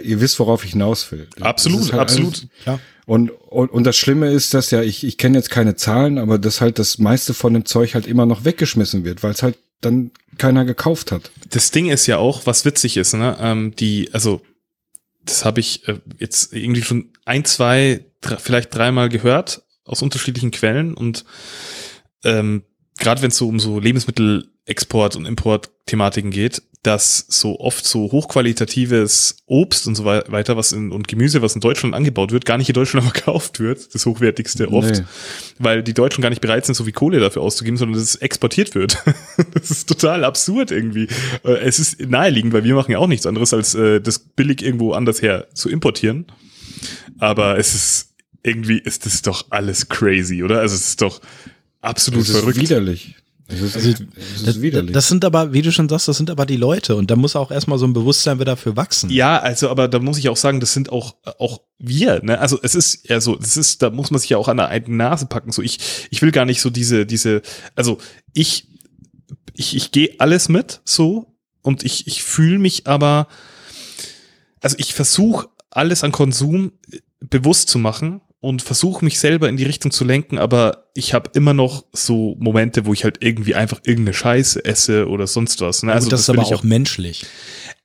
Ihr 0.03 0.19
wisst, 0.19 0.39
worauf 0.39 0.65
ich 0.65 0.71
hinaus 0.71 1.11
will. 1.11 1.27
Absolut, 1.39 1.91
halt 1.91 2.01
absolut. 2.01 2.27
Alles, 2.33 2.47
ja. 2.65 2.79
Und, 3.05 3.31
und, 3.31 3.71
und 3.71 3.83
das 3.85 3.97
Schlimme 3.97 4.29
ist, 4.31 4.53
dass 4.53 4.71
ja, 4.71 4.81
ich, 4.81 5.03
ich 5.03 5.17
kenne 5.17 5.37
jetzt 5.37 5.49
keine 5.49 5.75
Zahlen, 5.75 6.17
aber 6.17 6.37
dass 6.37 6.61
halt 6.61 6.77
das 6.77 6.99
meiste 6.99 7.33
von 7.33 7.53
dem 7.53 7.65
Zeug 7.65 7.95
halt 7.95 8.05
immer 8.05 8.25
noch 8.25 8.45
weggeschmissen 8.45 9.03
wird, 9.03 9.23
weil 9.23 9.31
es 9.31 9.41
halt 9.41 9.57
dann 9.81 10.11
keiner 10.37 10.65
gekauft 10.65 11.11
hat. 11.11 11.31
Das 11.49 11.71
Ding 11.71 11.89
ist 11.89 12.05
ja 12.07 12.17
auch, 12.17 12.45
was 12.45 12.65
witzig 12.65 12.97
ist, 12.97 13.13
ne? 13.13 13.37
Ähm, 13.39 13.73
die, 13.75 14.09
also 14.13 14.41
das 15.23 15.45
habe 15.45 15.59
ich 15.59 15.87
äh, 15.87 15.99
jetzt 16.17 16.53
irgendwie 16.53 16.83
schon 16.83 17.13
ein, 17.25 17.45
zwei, 17.45 18.05
drei, 18.21 18.37
vielleicht 18.37 18.75
dreimal 18.75 19.09
gehört 19.09 19.63
aus 19.85 20.01
unterschiedlichen 20.01 20.51
Quellen 20.51 20.93
und 20.93 21.25
ähm, 22.23 22.63
gerade 22.99 23.21
wenn 23.21 23.29
es 23.29 23.37
so 23.37 23.47
um 23.47 23.59
so 23.59 23.79
Lebensmittelexport 23.79 25.15
und 25.15 25.25
Import-Thematiken 25.25 26.31
geht, 26.31 26.61
dass 26.83 27.25
so 27.27 27.59
oft 27.59 27.85
so 27.85 28.11
hochqualitatives 28.11 29.43
Obst 29.47 29.85
und 29.85 29.95
so 29.95 30.05
weiter, 30.05 30.55
was 30.55 30.71
in, 30.71 30.91
und 30.91 31.09
Gemüse, 31.09 31.41
was 31.41 31.53
in 31.53 31.59
Deutschland 31.59 31.93
angebaut 31.93 32.31
wird, 32.31 32.45
gar 32.45 32.57
nicht 32.57 32.69
in 32.69 32.73
Deutschland 32.73 33.05
verkauft 33.11 33.59
wird, 33.59 33.93
das 33.93 34.05
hochwertigste 34.05 34.71
oft, 34.71 34.95
nee. 34.95 35.03
weil 35.57 35.83
die 35.83 35.93
Deutschen 35.93 36.21
gar 36.21 36.29
nicht 36.29 36.41
bereit 36.41 36.65
sind, 36.65 36.75
so 36.75 36.85
viel 36.85 36.93
Kohle 36.93 37.19
dafür 37.19 37.41
auszugeben, 37.41 37.77
sondern 37.77 37.99
dass 37.99 38.03
es 38.03 38.15
exportiert 38.15 38.75
wird. 38.75 38.97
das 39.53 39.71
ist 39.71 39.89
total 39.89 40.23
absurd 40.23 40.71
irgendwie. 40.71 41.07
Äh, 41.43 41.57
es 41.59 41.79
ist 41.79 41.99
naheliegend, 41.99 42.53
weil 42.53 42.63
wir 42.63 42.75
machen 42.75 42.91
ja 42.91 42.99
auch 42.99 43.07
nichts 43.07 43.25
anderes, 43.25 43.53
als 43.53 43.75
äh, 43.75 43.99
das 43.99 44.19
billig 44.19 44.61
irgendwo 44.61 44.93
anders 44.93 45.21
her 45.21 45.47
zu 45.53 45.69
importieren. 45.69 46.27
Aber 47.17 47.57
es 47.57 47.75
ist 47.75 48.09
irgendwie 48.41 48.77
ist 48.77 49.05
das 49.05 49.21
doch 49.21 49.47
alles 49.49 49.89
crazy, 49.89 50.43
oder? 50.43 50.61
Also 50.61 50.75
es 50.75 50.89
ist 50.89 51.01
doch 51.01 51.19
absolut 51.81 52.21
ist 52.21 52.31
verrückt. 52.31 52.59
widerlich. 52.59 53.15
Das 53.49 53.61
ist, 53.61 53.75
also, 53.75 53.93
das, 54.15 54.55
ist 54.55 54.61
widerlich. 54.61 54.93
das 54.93 55.07
sind 55.07 55.25
aber, 55.25 55.53
wie 55.53 55.63
du 55.63 55.71
schon 55.71 55.89
sagst, 55.89 56.07
das 56.07 56.17
sind 56.17 56.29
aber 56.29 56.45
die 56.45 56.55
Leute 56.55 56.95
und 56.95 57.09
da 57.09 57.15
muss 57.15 57.35
auch 57.35 57.49
erstmal 57.49 57.79
so 57.79 57.87
ein 57.87 57.93
Bewusstsein 57.93 58.39
wieder 58.39 58.55
für 58.55 58.75
wachsen. 58.77 59.09
Ja, 59.09 59.39
also, 59.39 59.69
aber 59.69 59.87
da 59.87 59.97
muss 59.97 60.19
ich 60.19 60.29
auch 60.29 60.37
sagen, 60.37 60.59
das 60.59 60.73
sind 60.73 60.91
auch, 60.91 61.15
auch 61.39 61.61
wir, 61.79 62.23
ne? 62.23 62.37
Also 62.37 62.59
es 62.61 62.75
ist 62.75 63.09
ja 63.09 63.19
so, 63.19 63.35
das 63.35 63.57
ist, 63.57 63.81
da 63.81 63.89
muss 63.89 64.11
man 64.11 64.19
sich 64.19 64.29
ja 64.29 64.37
auch 64.37 64.49
an 64.49 64.57
der 64.57 64.67
eigenen 64.67 64.97
Nase 64.97 65.25
packen. 65.25 65.51
So, 65.51 65.63
ich, 65.63 65.79
ich 66.11 66.21
will 66.21 66.31
gar 66.31 66.45
nicht 66.45 66.61
so 66.61 66.69
diese, 66.69 67.07
diese, 67.07 67.41
also 67.75 67.97
ich, 68.35 68.67
ich, 69.55 69.75
ich 69.75 69.91
gehe 69.91 70.15
alles 70.19 70.47
mit 70.47 70.81
so 70.85 71.35
und 71.63 71.83
ich, 71.83 72.05
ich 72.05 72.21
fühle 72.21 72.59
mich 72.59 72.85
aber, 72.85 73.27
also 74.61 74.75
ich 74.77 74.93
versuche 74.93 75.47
alles 75.71 76.03
an 76.03 76.11
Konsum 76.11 76.73
bewusst 77.19 77.69
zu 77.69 77.79
machen 77.79 78.21
und 78.41 78.61
versuche 78.61 79.03
mich 79.03 79.19
selber 79.19 79.49
in 79.49 79.57
die 79.57 79.65
Richtung 79.65 79.91
zu 79.91 80.05
lenken, 80.05 80.37
aber 80.37 80.89
ich 80.93 81.13
habe 81.13 81.31
immer 81.33 81.53
noch 81.53 81.85
so 81.91 82.35
Momente, 82.39 82.85
wo 82.85 82.93
ich 82.93 83.03
halt 83.03 83.17
irgendwie 83.21 83.55
einfach 83.55 83.81
irgendeine 83.83 84.13
Scheiße 84.13 84.63
esse 84.63 85.09
oder 85.09 85.27
sonst 85.27 85.59
was. 85.61 85.83
Ne? 85.83 85.91
Also 85.91 86.05
Gut, 86.05 86.13
das, 86.13 86.25
das 86.25 86.29
ist 86.29 86.39
aber 86.39 86.47
auch, 86.47 86.59
auch 86.59 86.63
menschlich. 86.63 87.25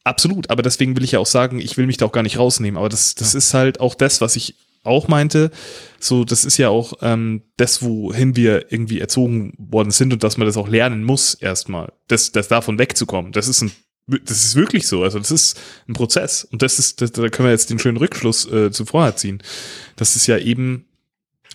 Absolut, 0.05 0.51
aber 0.51 0.63
deswegen 0.63 0.97
will 0.97 1.03
ich 1.03 1.13
ja 1.13 1.19
auch 1.19 1.27
sagen, 1.27 1.61
ich 1.61 1.77
will 1.77 1.87
mich 1.87 1.97
da 1.97 2.07
auch 2.07 2.13
gar 2.13 2.23
nicht 2.23 2.39
rausnehmen. 2.39 2.79
Aber 2.79 2.89
das, 2.89 3.15
das 3.15 3.33
ja. 3.33 3.39
ist 3.39 3.55
halt 3.55 3.81
auch 3.81 3.95
das, 3.95 4.21
was 4.21 4.37
ich 4.37 4.55
auch 4.85 5.09
meinte. 5.09 5.51
So, 5.99 6.25
das 6.25 6.45
ist 6.45 6.59
ja 6.59 6.69
auch 6.69 6.93
ähm, 7.01 7.43
das, 7.57 7.83
wohin 7.83 8.37
wir 8.37 8.71
irgendwie 8.71 9.01
erzogen 9.01 9.55
worden 9.59 9.91
sind 9.91 10.13
und 10.13 10.23
dass 10.23 10.37
man 10.37 10.47
das 10.47 10.57
auch 10.57 10.69
lernen 10.69 11.03
muss 11.03 11.35
erstmal, 11.35 11.93
das, 12.07 12.33
das 12.33 12.49
davon 12.49 12.79
wegzukommen. 12.79 13.33
Das 13.33 13.49
ist 13.49 13.63
ein 13.63 13.73
das 14.07 14.45
ist 14.45 14.55
wirklich 14.55 14.87
so. 14.87 15.03
Also 15.03 15.19
das 15.19 15.31
ist 15.31 15.61
ein 15.89 15.95
Prozess. 15.95 16.45
Und 16.45 16.63
das 16.63 16.79
ist, 16.79 17.01
das, 17.01 17.13
da 17.13 17.29
können 17.29 17.49
wir 17.49 17.53
jetzt 17.53 17.71
den 17.71 17.79
schönen 17.79 17.97
Rückschluss 17.97 18.51
äh, 18.51 18.71
zu 18.71 18.85
vorher 18.85 19.17
ziehen. 19.17 19.43
Das 19.97 20.17
ist 20.17 20.27
ja 20.27 20.39
eben, 20.39 20.87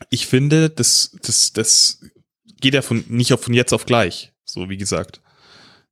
ich 0.10 0.28
finde, 0.28 0.70
das, 0.70 1.16
das, 1.22 1.54
das 1.54 2.00
geht 2.60 2.74
ja 2.74 2.82
von 2.82 3.04
nicht 3.08 3.34
auf 3.34 3.42
von 3.42 3.54
jetzt 3.54 3.74
auf 3.74 3.86
gleich. 3.86 4.34
So 4.46 4.70
wie 4.70 4.78
gesagt. 4.78 5.22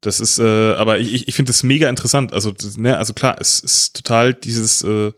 Das 0.01 0.19
ist, 0.19 0.39
äh, 0.39 0.73
aber 0.73 0.99
ich, 0.99 1.27
ich 1.27 1.35
finde 1.35 1.49
das 1.51 1.63
mega 1.63 1.89
interessant. 1.89 2.33
Also, 2.33 2.51
das, 2.51 2.77
ne, 2.77 2.97
also 2.97 3.13
klar, 3.13 3.37
es 3.39 3.59
ist 3.59 3.95
total 3.95 4.33
dieses, 4.33 4.83
äh, 4.83 5.11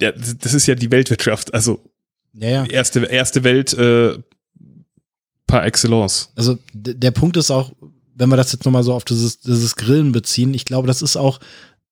ja, 0.00 0.12
das 0.12 0.54
ist 0.54 0.66
ja 0.66 0.74
die 0.74 0.90
Weltwirtschaft. 0.90 1.54
Also 1.54 1.90
ja, 2.32 2.48
ja. 2.48 2.64
erste 2.66 3.04
erste 3.04 3.44
Welt 3.44 3.72
äh, 3.74 4.18
par 5.46 5.64
excellence. 5.64 6.32
Also 6.36 6.58
der 6.72 7.10
Punkt 7.12 7.36
ist 7.36 7.50
auch, 7.50 7.72
wenn 8.14 8.28
wir 8.28 8.36
das 8.36 8.52
jetzt 8.52 8.64
nochmal 8.64 8.82
so 8.82 8.94
auf 8.94 9.04
dieses, 9.04 9.40
dieses 9.40 9.76
Grillen 9.76 10.12
beziehen, 10.12 10.54
ich 10.54 10.64
glaube, 10.64 10.86
das 10.86 11.02
ist 11.02 11.16
auch, 11.16 11.40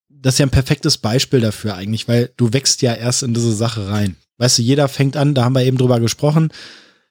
das 0.09 0.35
ist 0.35 0.39
ja 0.39 0.47
ein 0.47 0.51
perfektes 0.51 0.99
Beispiel 0.99 1.41
dafür 1.41 1.75
eigentlich, 1.75 2.09
weil 2.09 2.31
du 2.37 2.53
wächst 2.53 2.83
ja 2.83 2.95
erst 2.95 3.23
in 3.23 3.35
diese 3.35 3.53
Sache 3.53 3.89
rein. 3.89 4.17
Weißt 4.39 4.59
du, 4.59 4.63
jeder 4.63 4.89
fängt 4.89 5.17
an, 5.17 5.35
da 5.35 5.45
haben 5.45 5.55
wir 5.55 5.65
eben 5.65 5.79
drüber 5.79 6.01
gesprochen, 6.01 6.51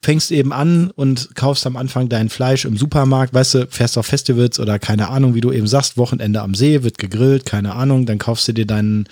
fängst 0.04 0.32
eben 0.32 0.52
an 0.52 0.92
und 0.92 1.36
kaufst 1.36 1.68
am 1.68 1.78
Anfang 1.78 2.10
dein 2.10 2.30
Fleisch 2.30 2.66
im 2.66 2.78
Supermarkt, 2.78 3.34
weißt 3.34 3.54
du, 3.54 3.68
fährst 3.70 3.98
auf 3.98 4.06
Festivals 4.06 4.60
oder 4.60 4.80
keine 4.80 5.10
Ahnung, 5.10 5.36
wie 5.36 5.42
du 5.42 5.52
eben 5.52 5.68
sagst, 5.68 5.98
Wochenende 5.98 6.42
am 6.42 6.56
See, 6.56 6.84
wird 6.84 6.98
gegrillt, 6.98 7.46
keine 7.46 7.76
Ahnung, 7.76 8.06
dann 8.06 8.18
kaufst 8.18 8.48
du 8.48 8.54
dir 8.54 8.66
deinen, 8.66 9.08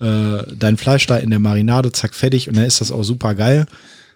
äh, 0.00 0.42
dein 0.54 0.76
Fleisch 0.76 1.06
da 1.06 1.16
in 1.16 1.30
der 1.30 1.38
Marinade, 1.38 1.92
zack, 1.92 2.14
fertig 2.14 2.48
und 2.48 2.56
dann 2.56 2.64
ist 2.64 2.80
das 2.80 2.92
auch 2.92 3.04
super 3.04 3.34
geil. 3.34 3.66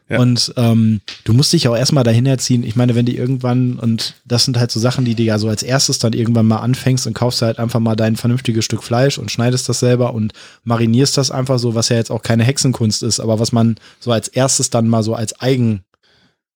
Ja. 0.09 0.21
Und 0.21 0.55
ähm, 0.57 1.03
du 1.25 1.35
musst 1.35 1.53
dich 1.53 1.69
auch 1.69 1.77
erstmal 1.77 2.05
dahin 2.05 2.25
erziehen. 2.25 2.65
Ich 2.65 2.77
meine, 2.77 2.95
wenn 2.95 3.05
die 3.05 3.17
irgendwann, 3.17 3.79
und 3.79 4.15
das 4.25 4.47
sind 4.47 4.59
halt 4.59 4.71
so 4.71 4.81
Sachen, 4.81 5.05
die 5.05 5.15
du 5.15 5.23
ja 5.23 5.39
so 5.39 5.49
als 5.49 5.63
erstes 5.63 5.99
dann 5.99 6.15
irgendwann 6.15 6.47
mal 6.47 6.61
anfängst 6.61 7.07
und 7.07 7.13
kaufst 7.13 7.43
halt 7.43 7.59
einfach 7.59 7.81
mal 7.81 7.95
dein 7.95 8.17
vernünftiges 8.17 8.65
Stück 8.65 8.83
Fleisch 8.83 9.19
und 9.19 9.31
schneidest 9.31 9.69
das 9.69 9.81
selber 9.81 10.15
und 10.15 10.33
marinierst 10.65 11.19
das 11.19 11.31
einfach 11.31 11.59
so, 11.59 11.75
was 11.75 11.91
ja 11.91 11.97
jetzt 11.97 12.11
auch 12.11 12.23
keine 12.23 12.45
Hexenkunst 12.45 13.03
ist, 13.03 13.21
aber 13.21 13.39
was 13.39 13.53
man 13.53 13.77
so 14.01 14.11
als 14.11 14.29
erstes 14.29 14.71
dann 14.71 14.89
mal 14.89 15.03
so 15.03 15.15
als 15.15 15.39
Eigen 15.43 15.85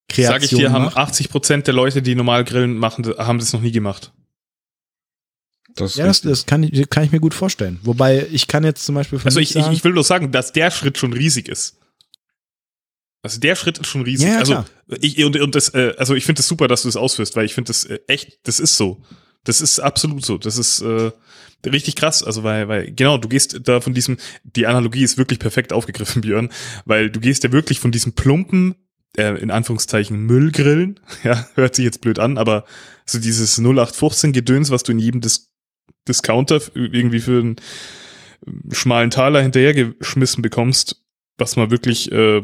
Kreation 0.08 0.40
Sag 0.40 0.44
ich 0.44 0.50
dir, 0.50 0.70
macht. 0.70 0.96
haben 0.96 1.08
80 1.08 1.28
Prozent 1.28 1.66
der 1.66 1.74
Leute, 1.74 2.00
die 2.00 2.14
normal 2.14 2.44
grillen 2.44 2.76
machen, 2.76 3.04
haben 3.18 3.38
das 3.38 3.52
noch 3.52 3.60
nie 3.60 3.72
gemacht. 3.72 4.12
Das 5.74 5.96
ja, 5.96 6.06
das, 6.06 6.20
das 6.20 6.46
kann, 6.46 6.62
ich, 6.62 6.88
kann 6.90 7.04
ich 7.04 7.12
mir 7.12 7.20
gut 7.20 7.34
vorstellen. 7.34 7.78
Wobei 7.82 8.26
ich 8.30 8.46
kann 8.46 8.64
jetzt 8.64 8.84
zum 8.84 8.94
Beispiel. 8.94 9.20
Also 9.24 9.40
ich, 9.40 9.50
sagen, 9.50 9.72
ich 9.72 9.84
will 9.84 9.92
nur 9.92 10.04
sagen, 10.04 10.30
dass 10.30 10.52
der 10.52 10.70
Schritt 10.70 10.98
schon 10.98 11.12
riesig 11.12 11.48
ist. 11.48 11.76
Also 13.22 13.38
der 13.38 13.54
Schritt 13.54 13.78
ist 13.78 13.86
schon 13.86 14.02
riesig. 14.02 14.26
Ja, 14.26 14.34
ja, 14.34 14.40
also 14.40 14.64
ich 15.00 15.24
und, 15.24 15.40
und 15.40 15.54
das, 15.54 15.68
äh, 15.74 15.94
also 15.96 16.14
ich 16.14 16.24
finde 16.24 16.40
es 16.40 16.46
das 16.46 16.48
super, 16.48 16.66
dass 16.66 16.82
du 16.82 16.88
das 16.88 16.96
ausführst, 16.96 17.36
weil 17.36 17.44
ich 17.44 17.54
finde 17.54 17.68
das 17.68 17.84
äh, 17.84 18.00
echt, 18.08 18.40
das 18.42 18.58
ist 18.58 18.76
so. 18.76 19.00
Das 19.44 19.60
ist 19.60 19.78
absolut 19.80 20.24
so. 20.24 20.38
Das 20.38 20.58
ist 20.58 20.80
äh, 20.82 21.12
richtig 21.64 21.96
krass. 21.96 22.22
Also 22.24 22.42
weil, 22.42 22.68
weil 22.68 22.92
genau, 22.92 23.18
du 23.18 23.28
gehst 23.28 23.60
da 23.64 23.80
von 23.80 23.94
diesem, 23.94 24.18
die 24.42 24.66
Analogie 24.66 25.04
ist 25.04 25.18
wirklich 25.18 25.38
perfekt 25.38 25.72
aufgegriffen, 25.72 26.20
Björn, 26.22 26.50
weil 26.84 27.10
du 27.10 27.20
gehst 27.20 27.44
ja 27.44 27.52
wirklich 27.52 27.78
von 27.78 27.92
diesem 27.92 28.12
plumpen 28.12 28.74
äh, 29.16 29.40
in 29.40 29.50
Anführungszeichen 29.52 30.18
Müll 30.18 30.50
grillen. 30.50 30.98
Ja, 31.22 31.48
hört 31.54 31.76
sich 31.76 31.84
jetzt 31.84 32.00
blöd 32.00 32.18
an, 32.18 32.38
aber 32.38 32.64
so 33.06 33.20
dieses 33.20 33.58
0815 33.58 34.32
Gedöns, 34.32 34.70
was 34.70 34.82
du 34.82 34.92
in 34.92 34.98
jedem 34.98 35.20
Dis 35.20 35.48
Discounter 36.08 36.60
irgendwie 36.74 37.20
für 37.20 37.38
einen 37.38 37.56
schmalen 38.72 39.10
Taler 39.10 39.40
hinterhergeschmissen 39.40 40.42
bekommst, 40.42 41.00
was 41.38 41.54
man 41.54 41.70
wirklich 41.70 42.10
äh, 42.10 42.42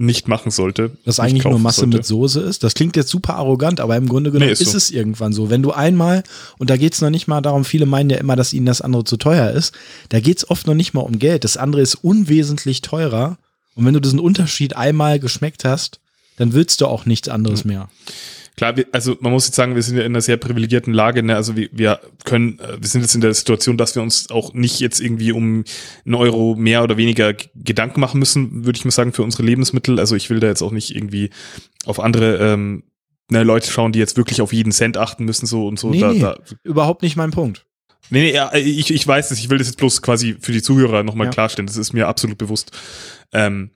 nicht 0.00 0.28
machen 0.28 0.50
sollte. 0.50 0.92
Das 1.04 1.20
eigentlich 1.20 1.44
nur 1.44 1.58
Masse 1.58 1.80
sollte. 1.82 1.98
mit 1.98 2.06
Soße 2.06 2.40
ist. 2.40 2.64
Das 2.64 2.74
klingt 2.74 2.96
jetzt 2.96 3.10
super 3.10 3.34
arrogant, 3.36 3.80
aber 3.80 3.96
im 3.96 4.08
Grunde 4.08 4.30
genommen 4.30 4.46
nee, 4.46 4.52
ist, 4.52 4.62
ist 4.62 4.72
so. 4.72 4.76
es 4.78 4.90
irgendwann 4.90 5.32
so. 5.32 5.50
Wenn 5.50 5.62
du 5.62 5.72
einmal, 5.72 6.22
und 6.58 6.70
da 6.70 6.78
geht 6.78 6.94
es 6.94 7.02
noch 7.02 7.10
nicht 7.10 7.28
mal 7.28 7.42
darum, 7.42 7.64
viele 7.64 7.84
meinen 7.84 8.08
ja 8.08 8.16
immer, 8.16 8.34
dass 8.34 8.54
ihnen 8.54 8.66
das 8.66 8.80
andere 8.80 9.04
zu 9.04 9.18
teuer 9.18 9.50
ist, 9.50 9.74
da 10.08 10.18
geht 10.20 10.38
es 10.38 10.48
oft 10.48 10.66
noch 10.66 10.74
nicht 10.74 10.94
mal 10.94 11.02
um 11.02 11.18
Geld. 11.18 11.44
Das 11.44 11.58
andere 11.58 11.82
ist 11.82 11.96
unwesentlich 11.96 12.80
teurer. 12.80 13.36
Und 13.74 13.84
wenn 13.84 13.94
du 13.94 14.00
diesen 14.00 14.18
Unterschied 14.18 14.74
einmal 14.74 15.20
geschmeckt 15.20 15.64
hast, 15.64 16.00
dann 16.36 16.54
willst 16.54 16.80
du 16.80 16.86
auch 16.86 17.04
nichts 17.04 17.28
anderes 17.28 17.64
mhm. 17.64 17.70
mehr. 17.70 17.88
Klar, 18.60 18.76
wir, 18.76 18.86
also 18.92 19.16
man 19.20 19.32
muss 19.32 19.46
jetzt 19.46 19.56
sagen, 19.56 19.74
wir 19.74 19.82
sind 19.82 19.96
ja 19.96 20.02
in 20.02 20.12
einer 20.12 20.20
sehr 20.20 20.36
privilegierten 20.36 20.92
Lage. 20.92 21.22
Ne? 21.22 21.34
Also 21.34 21.56
wir, 21.56 21.70
wir 21.72 21.98
können, 22.26 22.58
äh, 22.58 22.76
wir 22.78 22.88
sind 22.88 23.00
jetzt 23.00 23.14
in 23.14 23.22
der 23.22 23.32
Situation, 23.32 23.78
dass 23.78 23.94
wir 23.94 24.02
uns 24.02 24.30
auch 24.30 24.52
nicht 24.52 24.80
jetzt 24.80 25.00
irgendwie 25.00 25.32
um 25.32 25.64
einen 26.04 26.14
Euro 26.14 26.56
mehr 26.56 26.82
oder 26.82 26.98
weniger 26.98 27.32
Gedanken 27.54 28.00
machen 28.00 28.18
müssen, 28.18 28.66
würde 28.66 28.76
ich 28.76 28.84
mal 28.84 28.90
sagen, 28.90 29.14
für 29.14 29.22
unsere 29.22 29.44
Lebensmittel. 29.44 29.98
Also 29.98 30.14
ich 30.14 30.28
will 30.28 30.40
da 30.40 30.46
jetzt 30.48 30.60
auch 30.60 30.72
nicht 30.72 30.94
irgendwie 30.94 31.30
auf 31.86 32.00
andere 32.00 32.36
ähm, 32.36 32.82
ne, 33.30 33.44
Leute 33.44 33.70
schauen, 33.70 33.92
die 33.92 33.98
jetzt 33.98 34.18
wirklich 34.18 34.42
auf 34.42 34.52
jeden 34.52 34.72
Cent 34.72 34.98
achten 34.98 35.24
müssen, 35.24 35.46
so 35.46 35.66
und 35.66 35.78
so. 35.78 35.88
Nee, 35.88 36.00
da, 36.00 36.12
da. 36.12 36.38
überhaupt 36.62 37.00
nicht 37.00 37.16
mein 37.16 37.30
Punkt. 37.30 37.64
Nee, 38.10 38.24
nee, 38.24 38.34
ja, 38.34 38.52
ich, 38.52 38.92
ich 38.92 39.06
weiß 39.06 39.30
es, 39.30 39.38
ich 39.38 39.48
will 39.48 39.56
das 39.56 39.68
jetzt 39.68 39.78
bloß 39.78 40.02
quasi 40.02 40.36
für 40.38 40.52
die 40.52 40.60
Zuhörer 40.60 41.02
nochmal 41.02 41.28
ja. 41.28 41.32
klarstellen. 41.32 41.66
Das 41.66 41.78
ist 41.78 41.94
mir 41.94 42.08
absolut 42.08 42.36
bewusst. 42.36 42.72
Ähm, 43.32 43.70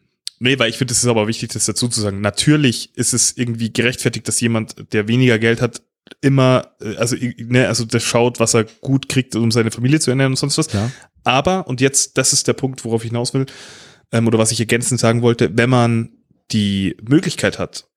Nee, 0.45 0.59
weil 0.59 0.69
ich 0.69 0.77
finde, 0.77 0.93
es 0.93 1.03
ist 1.03 1.09
aber 1.09 1.27
wichtig, 1.27 1.53
das 1.55 1.65
dazu 1.65 1.89
zu 1.89 2.03
sagen. 2.03 2.21
Natürlich 2.21 2.95
ist 2.97 3.15
es 3.15 3.35
irgendwie 3.35 3.73
gerechtfertigt, 3.73 4.29
dass 4.29 4.43
jemand, 4.43 4.93
der 4.93 5.09
weniger 5.09 5.39
Geld 5.39 5.63
hat, 5.63 5.81
immer, 6.21 6.75
äh, 6.83 6.97
also, 6.97 7.17
ne, 7.39 7.67
also 7.67 7.87
der 7.87 8.01
schaut, 8.01 8.41
was 8.41 8.53
er 8.53 8.65
gut 8.83 9.09
kriegt, 9.09 9.37
um 9.37 9.51
seine 9.51 9.71
Familie 9.71 10.01
zu 10.01 10.11
ernähren 10.11 10.33
und 10.33 10.37
sonst 10.37 10.59
was. 10.59 10.71
Ja. 10.71 10.93
Aber, 11.25 11.67
und 11.67 11.81
jetzt, 11.81 12.19
das 12.19 12.35
ist 12.35 12.47
der 12.47 12.53
Punkt, 12.53 12.85
worauf 12.85 13.03
ich 13.05 13.11
hinaus 13.11 13.33
will, 13.33 13.47
ähm, 14.13 14.27
oder 14.27 14.37
was 14.37 14.53
ich 14.53 14.61
ergänzend 14.61 15.01
sagen 15.01 15.23
wollte, 15.23 15.57
wenn 15.57 15.71
man 15.71 16.11
die 16.53 16.95
Möglichkeit 17.01 17.59
hat, 17.59 17.89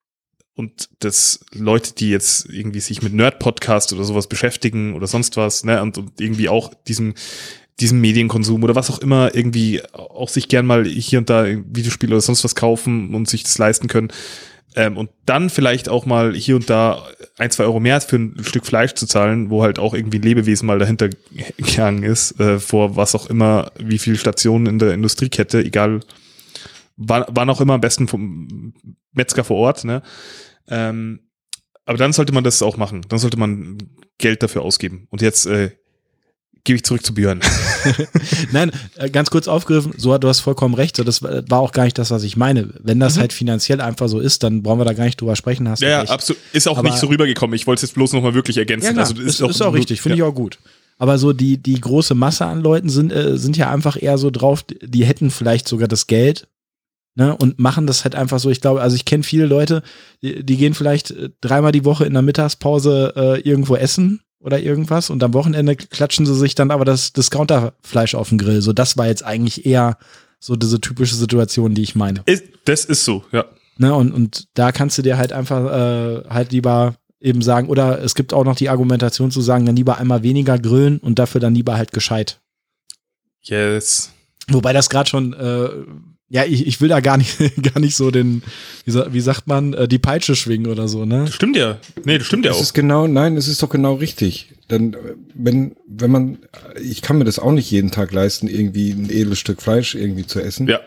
und 0.55 0.89
dass 0.99 1.41
Leute, 1.51 1.95
die 1.95 2.09
jetzt 2.09 2.47
irgendwie 2.49 2.79
sich 2.79 3.01
mit 3.01 3.13
Nerd-Podcast 3.13 3.91
oder 3.91 4.05
sowas 4.05 4.27
beschäftigen 4.27 4.95
oder 4.95 5.05
sonst 5.05 5.35
was, 5.35 5.65
ne, 5.65 5.81
und, 5.81 5.97
und 5.97 6.21
irgendwie 6.21 6.47
auch 6.47 6.73
diesem 6.87 7.13
diesem 7.79 8.01
Medienkonsum 8.01 8.63
oder 8.63 8.75
was 8.75 8.89
auch 8.89 8.99
immer 8.99 9.35
irgendwie 9.35 9.81
auch 9.93 10.29
sich 10.29 10.47
gern 10.47 10.65
mal 10.65 10.85
hier 10.85 11.19
und 11.19 11.29
da 11.29 11.45
Videospiele 11.45 12.13
oder 12.13 12.21
sonst 12.21 12.43
was 12.43 12.55
kaufen 12.55 13.13
und 13.13 13.29
sich 13.29 13.43
das 13.43 13.57
leisten 13.57 13.87
können. 13.87 14.11
Ähm, 14.75 14.97
und 14.97 15.09
dann 15.25 15.49
vielleicht 15.49 15.89
auch 15.89 16.05
mal 16.05 16.35
hier 16.35 16.55
und 16.55 16.69
da 16.69 17.03
ein, 17.37 17.51
zwei 17.51 17.63
Euro 17.63 17.79
mehr 17.79 18.01
für 18.01 18.17
ein 18.17 18.43
Stück 18.43 18.65
Fleisch 18.65 18.93
zu 18.93 19.05
zahlen, 19.05 19.49
wo 19.49 19.63
halt 19.63 19.79
auch 19.79 19.93
irgendwie 19.93 20.19
ein 20.19 20.23
Lebewesen 20.23 20.67
mal 20.67 20.79
dahinter 20.79 21.09
gegangen 21.57 22.03
ist, 22.03 22.39
äh, 22.39 22.59
vor 22.59 22.95
was 22.95 23.15
auch 23.15 23.27
immer, 23.27 23.71
wie 23.77 23.97
viele 23.97 24.17
Stationen 24.17 24.65
in 24.65 24.79
der 24.79 24.93
Industriekette, 24.93 25.63
egal, 25.63 26.01
wann 26.95 27.49
auch 27.49 27.61
immer 27.61 27.73
am 27.73 27.81
besten 27.81 28.07
vom 28.07 28.73
Metzger 29.13 29.43
vor 29.43 29.57
Ort, 29.57 29.83
ne? 29.83 30.01
Ähm, 30.67 31.21
aber 31.85 31.97
dann 31.97 32.11
sollte 32.11 32.33
man 32.33 32.43
das 32.43 32.61
auch 32.61 32.75
machen. 32.75 33.01
Dann 33.07 33.19
sollte 33.19 33.37
man 33.37 33.77
Geld 34.17 34.43
dafür 34.43 34.63
ausgeben. 34.63 35.07
Und 35.09 35.21
jetzt 35.21 35.45
äh, 35.45 35.71
gebe 36.67 36.75
ich 36.75 36.83
zurück 36.83 37.03
zu 37.03 37.13
Björn. 37.13 37.39
Nein, 38.51 38.71
äh, 38.97 39.09
ganz 39.09 39.31
kurz 39.31 39.47
aufgegriffen, 39.47 39.93
so 39.97 40.15
du 40.17 40.27
hast 40.27 40.41
vollkommen 40.41 40.75
recht, 40.75 40.99
das 40.99 41.23
war 41.23 41.59
auch 41.59 41.71
gar 41.71 41.85
nicht 41.85 41.97
das, 41.97 42.11
was 42.11 42.23
ich 42.23 42.35
meine. 42.37 42.69
Wenn 42.83 42.99
das 42.99 43.15
mhm. 43.15 43.21
halt 43.21 43.33
finanziell 43.33 43.81
einfach 43.81 44.09
so 44.09 44.19
ist, 44.19 44.43
dann 44.43 44.61
brauchen 44.61 44.79
wir 44.79 44.85
da 44.85 44.93
gar 44.93 45.05
nicht 45.05 45.19
drüber 45.19 45.35
sprechen. 45.35 45.67
Hast 45.69 45.81
ja, 45.81 45.89
ja 45.89 46.03
absolut. 46.03 46.41
Ist 46.51 46.67
auch 46.67 46.77
Aber, 46.77 46.89
nicht 46.89 46.99
so 46.99 47.07
rübergekommen. 47.07 47.55
Ich 47.55 47.65
wollte 47.65 47.79
es 47.79 47.89
jetzt 47.89 47.95
bloß 47.95 48.13
nochmal 48.13 48.33
wirklich 48.33 48.57
ergänzen. 48.57 48.95
Ja, 48.95 49.01
also, 49.01 49.15
ist, 49.15 49.27
ist, 49.27 49.41
auch, 49.41 49.49
ist 49.49 49.61
auch 49.61 49.73
richtig, 49.73 50.01
finde 50.01 50.17
ja. 50.17 50.25
ich 50.25 50.29
auch 50.29 50.35
gut. 50.35 50.59
Aber 50.97 51.17
so 51.17 51.31
die, 51.31 51.57
die 51.57 51.79
große 51.79 52.15
Masse 52.15 52.45
an 52.45 52.61
Leuten 52.61 52.89
sind, 52.89 53.13
äh, 53.13 53.37
sind 53.37 53.55
ja 53.55 53.71
einfach 53.71 54.01
eher 54.01 54.17
so 54.17 54.29
drauf, 54.29 54.65
die 54.81 55.05
hätten 55.05 55.31
vielleicht 55.31 55.67
sogar 55.67 55.87
das 55.87 56.07
Geld, 56.07 56.47
Ne, 57.19 57.35
und 57.35 57.57
machen 57.57 57.87
das 57.87 58.03
halt 58.03 58.13
einfach 58.13 58.37
so. 58.37 58.51
Ich 58.51 58.61
glaube, 58.61 58.79
also 58.79 58.95
ich 58.95 59.03
kenne 59.03 59.23
viele 59.23 59.47
Leute, 59.47 59.81
die, 60.21 60.43
die, 60.43 60.55
gehen 60.55 60.75
vielleicht 60.75 61.09
äh, 61.09 61.31
dreimal 61.41 61.71
die 61.71 61.83
Woche 61.83 62.05
in 62.05 62.13
der 62.13 62.21
Mittagspause 62.21 63.13
äh, 63.15 63.39
irgendwo 63.41 63.75
essen 63.75 64.21
oder 64.39 64.59
irgendwas 64.59 65.09
und 65.09 65.23
am 65.23 65.33
Wochenende 65.33 65.75
klatschen 65.75 66.25
sie 66.25 66.35
sich 66.35 66.55
dann 66.55 66.71
aber 66.71 66.85
das 66.85 67.13
Discounterfleisch 67.13 68.15
auf 68.15 68.29
den 68.29 68.37
Grill. 68.37 68.61
So, 68.61 68.73
das 68.73 68.97
war 68.97 69.07
jetzt 69.07 69.23
eigentlich 69.23 69.65
eher 69.65 69.97
so 70.39 70.55
diese 70.55 70.79
typische 70.79 71.15
Situation, 71.15 71.73
die 71.73 71.81
ich 71.81 71.95
meine. 71.95 72.21
Ist, 72.25 72.45
das 72.65 72.85
ist 72.85 73.03
so, 73.03 73.23
ja. 73.31 73.45
Ne, 73.77 73.93
und, 73.93 74.11
und 74.11 74.47
da 74.55 74.71
kannst 74.71 74.97
du 74.97 75.01
dir 75.01 75.17
halt 75.17 75.33
einfach 75.33 75.65
äh, 75.65 76.23
halt 76.29 76.51
lieber 76.51 76.95
eben 77.19 77.41
sagen, 77.41 77.69
oder 77.69 78.01
es 78.03 78.15
gibt 78.15 78.33
auch 78.33 78.43
noch 78.43 78.55
die 78.55 78.69
Argumentation 78.69 79.31
zu 79.31 79.41
sagen, 79.41 79.65
dann 79.65 79.75
lieber 79.75 79.97
einmal 79.97 80.23
weniger 80.23 80.57
grillen 80.59 80.99
und 80.99 81.19
dafür 81.19 81.41
dann 81.41 81.55
lieber 81.55 81.77
halt 81.77 81.91
gescheit. 81.91 82.39
Yes. 83.41 84.11
Wobei 84.49 84.73
das 84.73 84.89
gerade 84.89 85.09
schon 85.09 85.33
äh, 85.33 85.69
ja, 86.29 86.43
ich, 86.43 86.67
ich 86.67 86.81
will 86.81 86.89
da 86.89 86.99
gar 86.99 87.17
nicht, 87.17 87.37
gar 87.73 87.79
nicht 87.79 87.95
so 87.95 88.11
den, 88.11 88.43
wie, 88.85 88.93
wie 88.93 89.21
sagt 89.21 89.47
man, 89.47 89.73
äh, 89.73 89.87
die 89.87 89.99
Peitsche 89.99 90.35
schwingen 90.35 90.67
oder 90.67 90.87
so, 90.87 91.05
ne? 91.05 91.25
Das 91.25 91.33
stimmt 91.33 91.55
ja. 91.55 91.77
Nee, 92.03 92.17
das 92.17 92.27
stimmt 92.27 92.45
ja 92.45 92.51
auch. 92.51 92.55
Es 92.55 92.61
ist 92.61 92.73
genau, 92.73 93.07
nein, 93.07 93.37
es 93.37 93.47
ist 93.47 93.63
doch 93.63 93.69
genau 93.69 93.95
richtig. 93.95 94.53
Denn 94.69 94.93
äh, 94.93 94.97
wenn, 95.33 95.75
wenn 95.87 96.11
man, 96.11 96.39
ich 96.81 97.01
kann 97.01 97.17
mir 97.17 97.25
das 97.25 97.39
auch 97.39 97.51
nicht 97.51 97.71
jeden 97.71 97.91
Tag 97.91 98.11
leisten, 98.11 98.47
irgendwie 98.47 98.91
ein 98.91 99.09
edles 99.09 99.39
Stück 99.39 99.61
Fleisch 99.61 99.95
irgendwie 99.95 100.27
zu 100.27 100.41
essen. 100.41 100.67
Ja. 100.67 100.81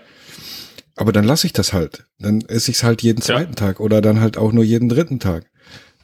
Aber 0.97 1.13
dann 1.13 1.25
lasse 1.25 1.47
ich 1.47 1.55
das 1.55 1.73
halt. 1.73 2.05
Dann 2.19 2.43
esse 2.43 2.71
ich 2.71 2.77
es 2.77 2.83
halt 2.83 3.01
jeden 3.01 3.23
zweiten 3.23 3.53
ja. 3.53 3.57
Tag 3.57 3.81
oder 3.81 4.03
dann 4.03 4.21
halt 4.21 4.37
auch 4.37 4.53
nur 4.53 4.65
jeden 4.65 4.91
dritten 4.91 5.19
Tag. 5.19 5.47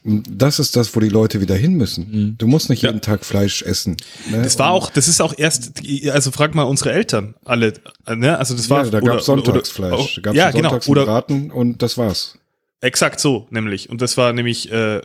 Das 0.07 0.61
ist 0.61 0.77
das, 0.77 0.95
wo 0.95 1.01
die 1.01 1.09
Leute 1.09 1.41
wieder 1.41 1.57
hin 1.57 1.75
müssen. 1.75 2.07
Mhm. 2.11 2.39
Du 2.39 2.47
musst 2.47 2.71
nicht 2.71 2.83
jeden 2.83 3.01
Tag 3.01 3.25
Fleisch 3.25 3.63
essen. 3.63 3.97
Ne? 4.31 4.41
Das 4.41 4.57
war 4.59 4.71
auch, 4.71 4.89
das 4.91 5.09
ist 5.09 5.21
auch 5.21 5.35
erst, 5.37 5.73
also 6.13 6.31
frag 6.31 6.55
mal 6.55 6.63
unsere 6.63 6.93
Eltern 6.93 7.35
alle, 7.45 7.75
ne? 8.09 8.39
Also 8.39 8.55
das 8.55 8.71
war. 8.71 8.85
Ja, 8.85 8.91
da 8.91 9.01
gab 9.01 9.19
es 9.19 9.27
Sonntagsfleisch. 9.27 9.93
Oder, 9.93 10.09
da 10.15 10.21
gab's 10.23 10.37
ja, 10.37 10.51
genau. 10.53 10.69
Sonntags 10.71 10.89
oder 10.89 11.05
Braten 11.07 11.51
und 11.51 11.83
das 11.83 11.99
war's. 11.99 12.39
Exakt 12.81 13.19
so, 13.19 13.49
nämlich. 13.51 13.91
Und 13.91 14.01
das 14.01 14.17
war 14.17 14.33
nämlich, 14.33 14.71
äh, 14.71 15.01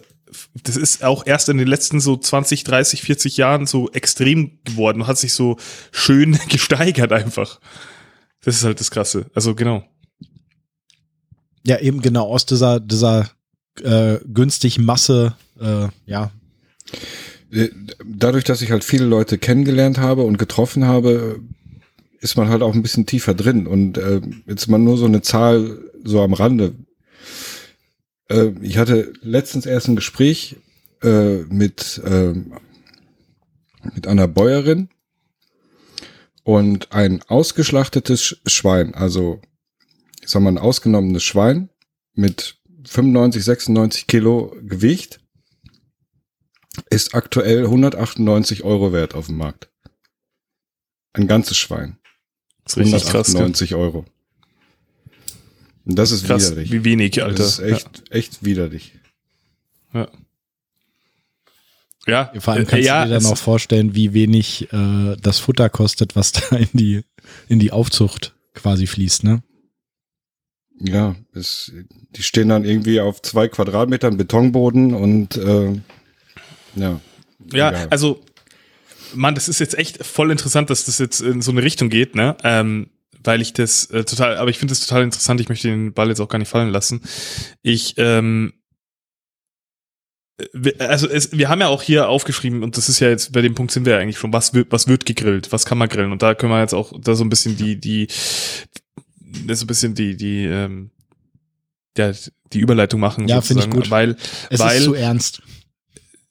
das 0.64 0.78
ist 0.78 1.04
auch 1.04 1.26
erst 1.26 1.50
in 1.50 1.58
den 1.58 1.68
letzten 1.68 2.00
so 2.00 2.16
20, 2.16 2.64
30, 2.64 3.02
40 3.02 3.38
Jahren 3.38 3.66
so 3.66 3.90
extrem 3.92 4.60
geworden 4.66 5.02
und 5.02 5.08
hat 5.08 5.18
sich 5.18 5.34
so 5.34 5.58
schön 5.92 6.38
gesteigert 6.50 7.12
einfach. 7.12 7.60
Das 8.44 8.56
ist 8.56 8.64
halt 8.64 8.80
das 8.80 8.92
Krasse. 8.92 9.32
Also 9.34 9.56
genau. 9.56 9.84
Ja, 11.64 11.80
eben 11.80 12.02
genau 12.02 12.28
aus 12.28 12.46
dieser, 12.46 12.80
dieser 12.80 13.30
äh, 13.82 14.20
günstig 14.26 14.80
Masse, 14.80 15.36
äh, 15.60 15.88
ja. 16.06 16.32
Äh, 17.52 17.70
dadurch, 18.06 18.44
dass 18.44 18.62
ich 18.62 18.72
halt 18.72 18.84
viele 18.84 19.06
Leute 19.06 19.38
kennengelernt 19.38 19.98
habe 19.98 20.24
und 20.24 20.38
getroffen 20.38 20.86
habe, 20.86 21.40
ist 22.20 22.38
man 22.38 22.50
halt 22.50 22.62
auch 22.62 22.74
ein 22.74 22.84
bisschen 22.84 23.06
tiefer 23.06 23.34
drin. 23.34 23.68
Und 23.68 23.98
äh, 23.98 24.22
jetzt 24.46 24.68
mal 24.68 24.78
nur 24.78 24.98
so 24.98 25.06
eine 25.06 25.22
Zahl 25.22 25.80
so 26.04 26.22
am 26.22 26.34
Rande. 26.34 26.76
Äh, 28.30 28.52
ich 28.62 28.78
hatte 28.78 29.14
letztens 29.22 29.66
erst 29.66 29.88
ein 29.88 29.96
Gespräch 29.96 30.58
äh, 31.02 31.44
mit, 31.44 32.02
äh, 32.06 32.34
mit 33.94 34.08
einer 34.08 34.28
Bäuerin 34.28 34.90
und 36.44 36.92
ein 36.92 37.22
ausgeschlachtetes 37.28 38.42
Schwein, 38.46 38.96
also 38.96 39.42
ich 40.22 40.30
sag 40.30 40.42
mal 40.42 40.52
ein 40.52 40.58
ausgenommenes 40.58 41.24
Schwein 41.24 41.70
mit 42.14 42.61
95, 42.86 43.44
96 43.44 44.08
Kilo 44.08 44.56
Gewicht 44.62 45.20
ist 46.90 47.14
aktuell 47.16 47.66
198 47.66 48.64
Euro 48.64 48.94
wert 48.94 49.14
auf 49.14 49.28
dem 49.28 49.38
Markt. 49.38 49.70
Ein 51.14 51.28
ganzes 51.28 51.58
Schwein. 51.58 51.98
Das 52.64 52.74
ist 52.74 52.78
richtig 52.78 53.08
198 53.08 53.70
krass, 53.70 53.78
Euro. 53.78 54.06
Und 55.86 55.96
das 55.96 56.12
ist 56.12 56.26
krass, 56.26 56.52
widerlich. 56.52 56.72
Wie 56.72 56.84
wenig, 56.84 57.22
Alter. 57.24 57.36
Das 57.36 57.60
ist 57.60 57.66
echt, 57.66 58.04
ja. 58.10 58.16
echt 58.16 58.46
widerlich. 58.46 58.94
Ja. 59.94 60.08
Ja, 62.08 62.32
vor 62.40 62.54
allem 62.54 62.66
kannst 62.66 62.84
äh, 62.84 62.88
ja, 62.88 63.04
du 63.04 63.10
dir 63.12 63.20
dann 63.20 63.32
auch 63.32 63.38
vorstellen, 63.38 63.94
wie 63.94 64.14
wenig 64.14 64.72
äh, 64.74 65.16
das 65.22 65.40
Futter 65.40 65.70
kostet, 65.70 66.16
was 66.16 66.32
da 66.32 66.56
in 66.56 66.70
die 66.74 67.04
in 67.48 67.60
die 67.60 67.72
Aufzucht 67.72 68.34
quasi 68.54 68.88
fließt, 68.88 69.24
ne? 69.24 69.44
Ja, 70.84 71.16
es, 71.34 71.72
die 72.16 72.24
stehen 72.24 72.50
dann 72.50 72.66
irgendwie 72.66 73.00
auf 73.00 73.22
zwei 73.22 73.48
Quadratmetern 73.48 74.18
Betonboden 74.18 74.94
und 74.94 75.38
äh, 75.38 75.74
ja. 76.76 77.00
Ja, 77.52 77.70
egal. 77.70 77.88
also, 77.90 78.22
Mann, 79.14 79.36
das 79.36 79.50
ist 79.50 79.60
jetzt 79.60 79.78
echt 79.78 80.06
voll 80.06 80.32
interessant, 80.32 80.70
dass 80.70 80.86
das 80.86 81.00
jetzt 81.00 81.22
in 81.22 81.42
so 81.42 81.52
eine 81.52 81.64
Richtung 81.64 81.90
geht, 81.90 82.16
ne? 82.16 82.36
Ähm, 82.44 82.90
weil 83.24 83.42
ich 83.42 83.54
das 83.54 83.86
äh, 83.92 84.04
total, 84.04 84.38
aber 84.38 84.50
ich 84.50 84.58
finde 84.58 84.72
das 84.72 84.86
total 84.86 85.04
interessant, 85.04 85.42
ich 85.42 85.50
möchte 85.50 85.68
den 85.68 85.94
Ball 85.94 86.10
jetzt 86.10 86.20
auch 86.20 86.30
gar 86.30 86.40
nicht 86.40 86.48
fallen 86.48 86.70
lassen. 86.70 87.02
Ich, 87.62 87.96
ähm, 87.98 88.54
also 90.80 91.08
es, 91.08 91.38
wir 91.38 91.50
haben 91.50 91.62
ja 91.62 91.68
auch 91.68 91.84
hier 91.84 92.10
aufgeschrieben 92.10 92.64
und 92.64 92.78
das 92.78 92.90
ist 92.90 93.00
ja 93.00 93.10
jetzt 93.10 93.32
bei 93.32 93.42
dem 93.42 93.54
Punkt 93.54 93.72
sind 93.72 93.86
wir 93.86 93.94
ja 93.94 94.00
eigentlich 94.00 94.18
schon 94.18 94.34
was 94.34 94.56
wird 94.56 94.72
was 94.72 94.88
wird 94.88 95.06
gegrillt 95.06 95.52
was 95.52 95.66
kann 95.66 95.78
man 95.78 95.88
grillen 95.88 96.12
und 96.12 96.24
da 96.24 96.34
können 96.34 96.52
wir 96.52 96.60
jetzt 96.62 96.74
auch 96.74 96.94
da 97.00 97.14
so 97.14 97.24
ein 97.24 97.30
bisschen 97.30 97.58
die 97.58 97.80
die 97.80 98.08
das 99.46 99.60
ist 99.60 99.64
ein 99.64 99.68
bisschen 99.68 99.96
die, 99.96 100.16
die, 100.16 100.46
ähm, 100.46 100.92
der, 101.98 102.16
die 102.54 102.60
Überleitung 102.60 103.00
machen. 103.00 103.28
Ja, 103.28 103.42
finde 103.42 103.64
ich 103.64 103.70
gut. 103.70 103.90
Weil, 103.90 104.16
es 104.50 104.60
weil, 104.60 104.78
ist 104.78 104.86
zu 104.86 104.94
ernst. 104.94 105.42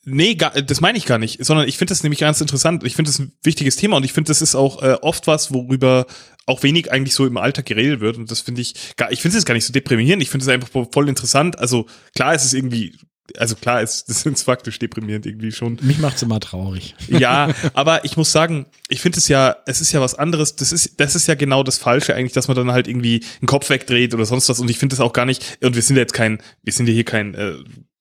Nee, 0.05 0.35
gar, 0.35 0.51
das 0.51 0.81
meine 0.81 0.97
ich 0.97 1.05
gar 1.05 1.19
nicht, 1.19 1.45
sondern 1.45 1.69
ich 1.69 1.77
finde 1.77 1.91
das 1.91 2.03
nämlich 2.03 2.21
ganz 2.21 2.41
interessant. 2.41 2.85
Ich 2.85 2.97
finde 2.97 3.11
das 3.11 3.19
ein 3.19 3.33
wichtiges 3.43 3.77
Thema 3.77 3.99
und 3.99 4.05
ich 4.05 4.13
finde, 4.13 4.29
das 4.29 4.41
ist 4.41 4.55
auch 4.55 4.83
äh, 4.83 4.97
oft 5.03 5.27
was, 5.27 5.53
worüber 5.53 6.07
auch 6.47 6.63
wenig 6.63 6.91
eigentlich 6.91 7.15
so 7.15 7.27
im 7.27 7.37
Alltag 7.37 7.67
geredet 7.67 8.01
wird. 8.01 8.17
Und 8.17 8.31
das 8.31 8.41
finde 8.41 8.63
ich, 8.63 8.97
gar, 8.97 9.13
ich 9.13 9.21
finde 9.21 9.37
es 9.37 9.45
gar 9.45 9.55
nicht 9.55 9.67
so 9.67 9.73
deprimierend. 9.73 10.23
Ich 10.23 10.31
finde 10.31 10.45
es 10.45 10.49
einfach 10.49 10.69
voll 10.91 11.09
interessant. 11.09 11.59
Also 11.59 11.87
klar 12.15 12.35
ist 12.35 12.45
es 12.45 12.55
irgendwie, 12.55 12.97
also 13.39 13.55
klar 13.55 13.83
ist 13.83 14.05
das 14.09 14.27
ist 14.27 14.43
faktisch 14.43 14.79
deprimierend 14.79 15.27
irgendwie 15.27 15.53
schon. 15.53 15.79
Mich 15.83 15.99
macht's 15.99 16.23
immer 16.23 16.41
traurig. 16.41 16.95
Ja, 17.09 17.53
aber 17.75 18.05
ich 18.05 18.17
muss 18.17 18.33
sagen, 18.33 18.67
ich 18.89 19.01
finde 19.01 19.19
es 19.19 19.29
ja, 19.29 19.57
es 19.67 19.81
ist 19.81 19.93
ja 19.93 20.01
was 20.01 20.15
anderes. 20.15 20.57
Das 20.57 20.73
ist, 20.73 21.01
das 21.01 21.15
ist 21.15 21.27
ja 21.27 21.35
genau 21.35 21.63
das 21.63 21.79
Falsche 21.79 22.15
eigentlich, 22.15 22.33
dass 22.33 22.49
man 22.49 22.57
dann 22.57 22.73
halt 22.73 22.89
irgendwie 22.89 23.25
einen 23.41 23.47
Kopf 23.47 23.71
wegdreht 23.71 24.15
oder 24.15 24.25
sonst 24.25 24.49
was. 24.49 24.61
Und 24.61 24.71
ich 24.71 24.79
finde 24.79 24.97
das 24.97 25.01
auch 25.01 25.13
gar 25.13 25.27
nicht. 25.27 25.59
Und 25.63 25.75
wir 25.75 25.83
sind 25.83 25.97
ja 25.97 26.03
jetzt 26.03 26.15
kein, 26.15 26.39
wir 26.63 26.73
sind 26.73 26.89
ja 26.89 26.95
hier 26.95 27.05
kein 27.05 27.35
äh, 27.35 27.55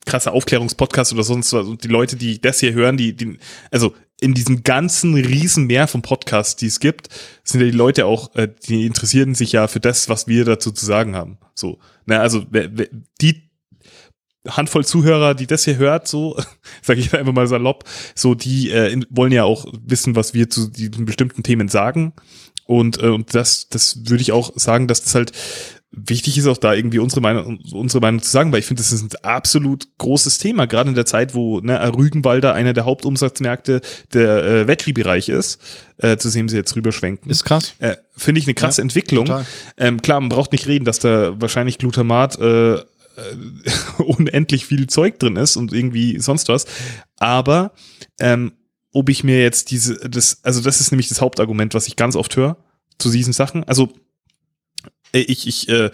krasser 0.05 0.33
Aufklärungspodcast 0.33 1.13
oder 1.13 1.23
sonst 1.23 1.53
was. 1.53 1.67
Und 1.67 1.83
die 1.83 1.87
Leute, 1.87 2.15
die 2.15 2.41
das 2.41 2.59
hier 2.59 2.73
hören, 2.73 2.97
die, 2.97 3.15
die 3.15 3.37
also 3.71 3.95
in 4.21 4.33
diesem 4.33 4.63
ganzen 4.63 5.13
Riesenmeer 5.15 5.87
von 5.87 6.01
Podcasts, 6.01 6.55
die 6.55 6.67
es 6.67 6.79
gibt, 6.79 7.07
sind 7.43 7.61
ja 7.61 7.67
die 7.67 7.77
Leute 7.77 8.05
auch, 8.05 8.35
äh, 8.35 8.49
die 8.67 8.85
interessieren 8.85 9.35
sich 9.35 9.53
ja 9.53 9.67
für 9.67 9.79
das, 9.79 10.09
was 10.09 10.27
wir 10.27 10.45
dazu 10.45 10.71
zu 10.71 10.85
sagen 10.85 11.15
haben. 11.15 11.37
So, 11.55 11.79
na, 12.05 12.19
also 12.19 12.45
die 13.21 13.48
Handvoll 14.47 14.85
Zuhörer, 14.85 15.35
die 15.35 15.47
das 15.47 15.65
hier 15.65 15.77
hört, 15.77 16.07
so 16.07 16.37
sage 16.81 16.99
ich 16.99 17.13
einfach 17.13 17.33
mal 17.33 17.47
salopp, 17.47 17.83
so 18.15 18.35
die 18.35 18.71
äh, 18.71 18.99
wollen 19.09 19.31
ja 19.31 19.43
auch 19.43 19.65
wissen, 19.85 20.15
was 20.15 20.33
wir 20.33 20.49
zu 20.49 20.69
diesen 20.69 21.05
bestimmten 21.05 21.43
Themen 21.43 21.67
sagen. 21.67 22.13
Und, 22.65 23.01
äh, 23.01 23.07
und 23.07 23.33
das, 23.35 23.67
das 23.69 24.01
würde 24.05 24.21
ich 24.21 24.31
auch 24.31 24.51
sagen, 24.55 24.87
dass 24.87 25.03
das 25.03 25.15
halt 25.15 25.31
wichtig 25.91 26.37
ist 26.37 26.47
auch 26.47 26.57
da 26.57 26.73
irgendwie 26.73 26.99
unsere 26.99 27.21
Meinung, 27.21 27.59
unsere 27.71 28.01
Meinung 28.01 28.21
zu 28.21 28.29
sagen, 28.29 28.51
weil 28.51 28.59
ich 28.59 28.65
finde, 28.65 28.83
das 28.83 28.91
ist 28.91 29.01
ein 29.01 29.23
absolut 29.23 29.87
großes 29.97 30.37
Thema, 30.37 30.67
gerade 30.67 30.89
in 30.89 30.95
der 30.95 31.05
Zeit, 31.05 31.33
wo 31.33 31.59
ne, 31.61 31.81
Rügenwalder 31.95 32.53
einer 32.53 32.73
der 32.73 32.85
Hauptumsatzmärkte 32.85 33.81
der 34.13 34.43
äh, 34.43 34.67
Veggie-Bereich 34.67 35.29
ist, 35.29 35.59
äh, 35.97 36.17
zu 36.17 36.29
sehen 36.29 36.47
sie 36.47 36.57
jetzt 36.57 36.75
rüberschwenken. 36.75 37.31
Ist 37.31 37.43
krass. 37.43 37.73
Äh, 37.79 37.95
finde 38.15 38.39
ich 38.39 38.45
eine 38.45 38.53
krasse 38.53 38.81
ja, 38.81 38.83
Entwicklung. 38.83 39.29
Ähm, 39.77 40.01
klar, 40.01 40.19
man 40.19 40.29
braucht 40.29 40.51
nicht 40.51 40.67
reden, 40.67 40.85
dass 40.85 40.99
da 40.99 41.39
wahrscheinlich 41.41 41.79
Glutamat 41.79 42.39
äh, 42.39 42.79
äh 43.15 44.01
unendlich 44.03 44.65
viel 44.65 44.87
Zeug 44.87 45.19
drin 45.19 45.35
ist 45.35 45.57
und 45.57 45.73
irgendwie 45.73 46.19
sonst 46.19 46.49
was. 46.49 46.65
Aber 47.17 47.73
ähm, 48.19 48.53
ob 48.91 49.09
ich 49.09 49.23
mir 49.23 49.41
jetzt 49.41 49.71
diese, 49.71 49.95
das, 50.09 50.43
also 50.43 50.61
das 50.61 50.81
ist 50.81 50.91
nämlich 50.91 51.09
das 51.09 51.21
Hauptargument, 51.21 51.73
was 51.73 51.87
ich 51.87 51.95
ganz 51.95 52.15
oft 52.15 52.35
höre 52.35 52.57
zu 52.97 53.09
diesen 53.11 53.33
Sachen. 53.33 53.63
Also 53.63 53.89
äh, 55.13 55.19
ich, 55.19 55.47
ich, 55.47 55.69
äh, 55.69 55.91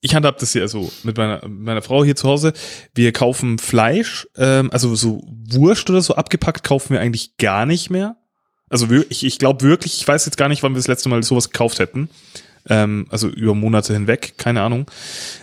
ich 0.00 0.14
handhab 0.14 0.38
das 0.38 0.52
hier 0.52 0.68
so 0.68 0.90
mit 1.02 1.16
meiner, 1.16 1.46
meiner 1.48 1.82
Frau 1.82 2.04
hier 2.04 2.16
zu 2.16 2.28
Hause. 2.28 2.52
Wir 2.94 3.12
kaufen 3.12 3.58
Fleisch, 3.58 4.28
ähm, 4.36 4.70
also 4.70 4.94
so 4.94 5.22
Wurst 5.48 5.90
oder 5.90 6.02
so 6.02 6.14
abgepackt 6.14 6.64
kaufen 6.64 6.92
wir 6.92 7.00
eigentlich 7.00 7.36
gar 7.36 7.66
nicht 7.66 7.90
mehr. 7.90 8.16
Also 8.68 8.88
ich, 9.08 9.24
ich 9.24 9.38
glaube 9.38 9.64
wirklich, 9.64 9.96
ich 10.00 10.06
weiß 10.06 10.26
jetzt 10.26 10.36
gar 10.36 10.48
nicht, 10.48 10.62
wann 10.62 10.72
wir 10.72 10.78
das 10.78 10.88
letzte 10.88 11.08
Mal 11.08 11.22
sowas 11.22 11.50
gekauft 11.50 11.78
hätten. 11.78 12.08
Ähm, 12.68 13.06
also 13.10 13.28
über 13.28 13.54
Monate 13.54 13.92
hinweg, 13.92 14.34
keine 14.36 14.62
Ahnung. 14.62 14.90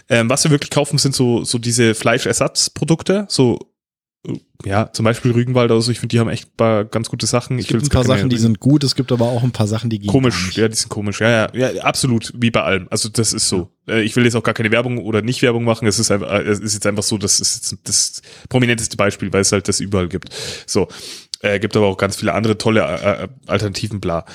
Ähm, 0.09 0.29
was 0.29 0.43
wir 0.43 0.51
wirklich 0.51 0.71
kaufen, 0.71 0.97
sind 0.97 1.15
so, 1.15 1.43
so 1.43 1.57
diese 1.57 1.95
Fleischersatzprodukte, 1.95 3.25
so 3.29 3.59
ja, 4.65 4.89
zum 4.93 5.03
Beispiel 5.03 5.31
Rügenwald 5.31 5.69
oder 5.69 5.81
so, 5.81 5.91
ich 5.91 5.99
finde, 5.99 6.13
die 6.13 6.19
haben 6.19 6.29
echt 6.29 6.47
ein 6.47 6.55
paar 6.55 6.85
ganz 6.85 7.09
gute 7.09 7.25
Sachen. 7.25 7.59
Es 7.59 7.67
gibt 7.67 7.83
ein 7.83 7.89
paar 7.89 8.05
Sachen, 8.05 8.29
die 8.29 8.37
sind 8.37 8.61
gut, 8.61 8.85
es 8.85 8.95
gibt 8.95 9.11
aber 9.11 9.25
auch 9.25 9.43
ein 9.43 9.51
paar 9.51 9.67
Sachen, 9.67 9.89
die 9.89 9.99
gehen 9.99 10.09
Komisch, 10.09 10.55
ja, 10.55 10.69
die 10.69 10.75
sind 10.75 10.87
komisch, 10.87 11.19
ja, 11.19 11.49
ja, 11.53 11.71
ja, 11.71 11.83
absolut, 11.83 12.31
wie 12.37 12.49
bei 12.49 12.61
allem. 12.61 12.87
Also 12.89 13.09
das 13.09 13.33
ist 13.33 13.49
so. 13.49 13.69
Ja. 13.87 13.95
Äh, 13.95 14.03
ich 14.03 14.15
will 14.15 14.23
jetzt 14.23 14.35
auch 14.35 14.43
gar 14.43 14.53
keine 14.53 14.71
Werbung 14.71 14.99
oder 14.99 15.21
nicht 15.21 15.41
Werbung 15.41 15.65
machen, 15.65 15.87
es 15.87 15.99
ist 15.99 16.11
einfach, 16.11 16.31
äh, 16.31 16.43
es 16.43 16.59
ist 16.59 16.73
jetzt 16.73 16.87
einfach 16.87 17.03
so, 17.03 17.17
das 17.17 17.41
ist 17.41 17.71
jetzt 17.71 17.87
das 17.87 18.21
prominenteste 18.47 18.95
Beispiel, 18.95 19.33
weil 19.33 19.41
es 19.41 19.51
halt 19.51 19.67
das 19.67 19.81
überall 19.81 20.07
gibt. 20.07 20.29
So. 20.65 20.87
Äh, 21.43 21.59
gibt 21.59 21.75
aber 21.75 21.87
auch 21.87 21.97
ganz 21.97 22.15
viele 22.15 22.33
andere 22.33 22.57
tolle 22.57 22.81
äh, 22.81 23.23
äh 23.23 23.27
Alternativen, 23.47 23.99
bla. 23.99 24.25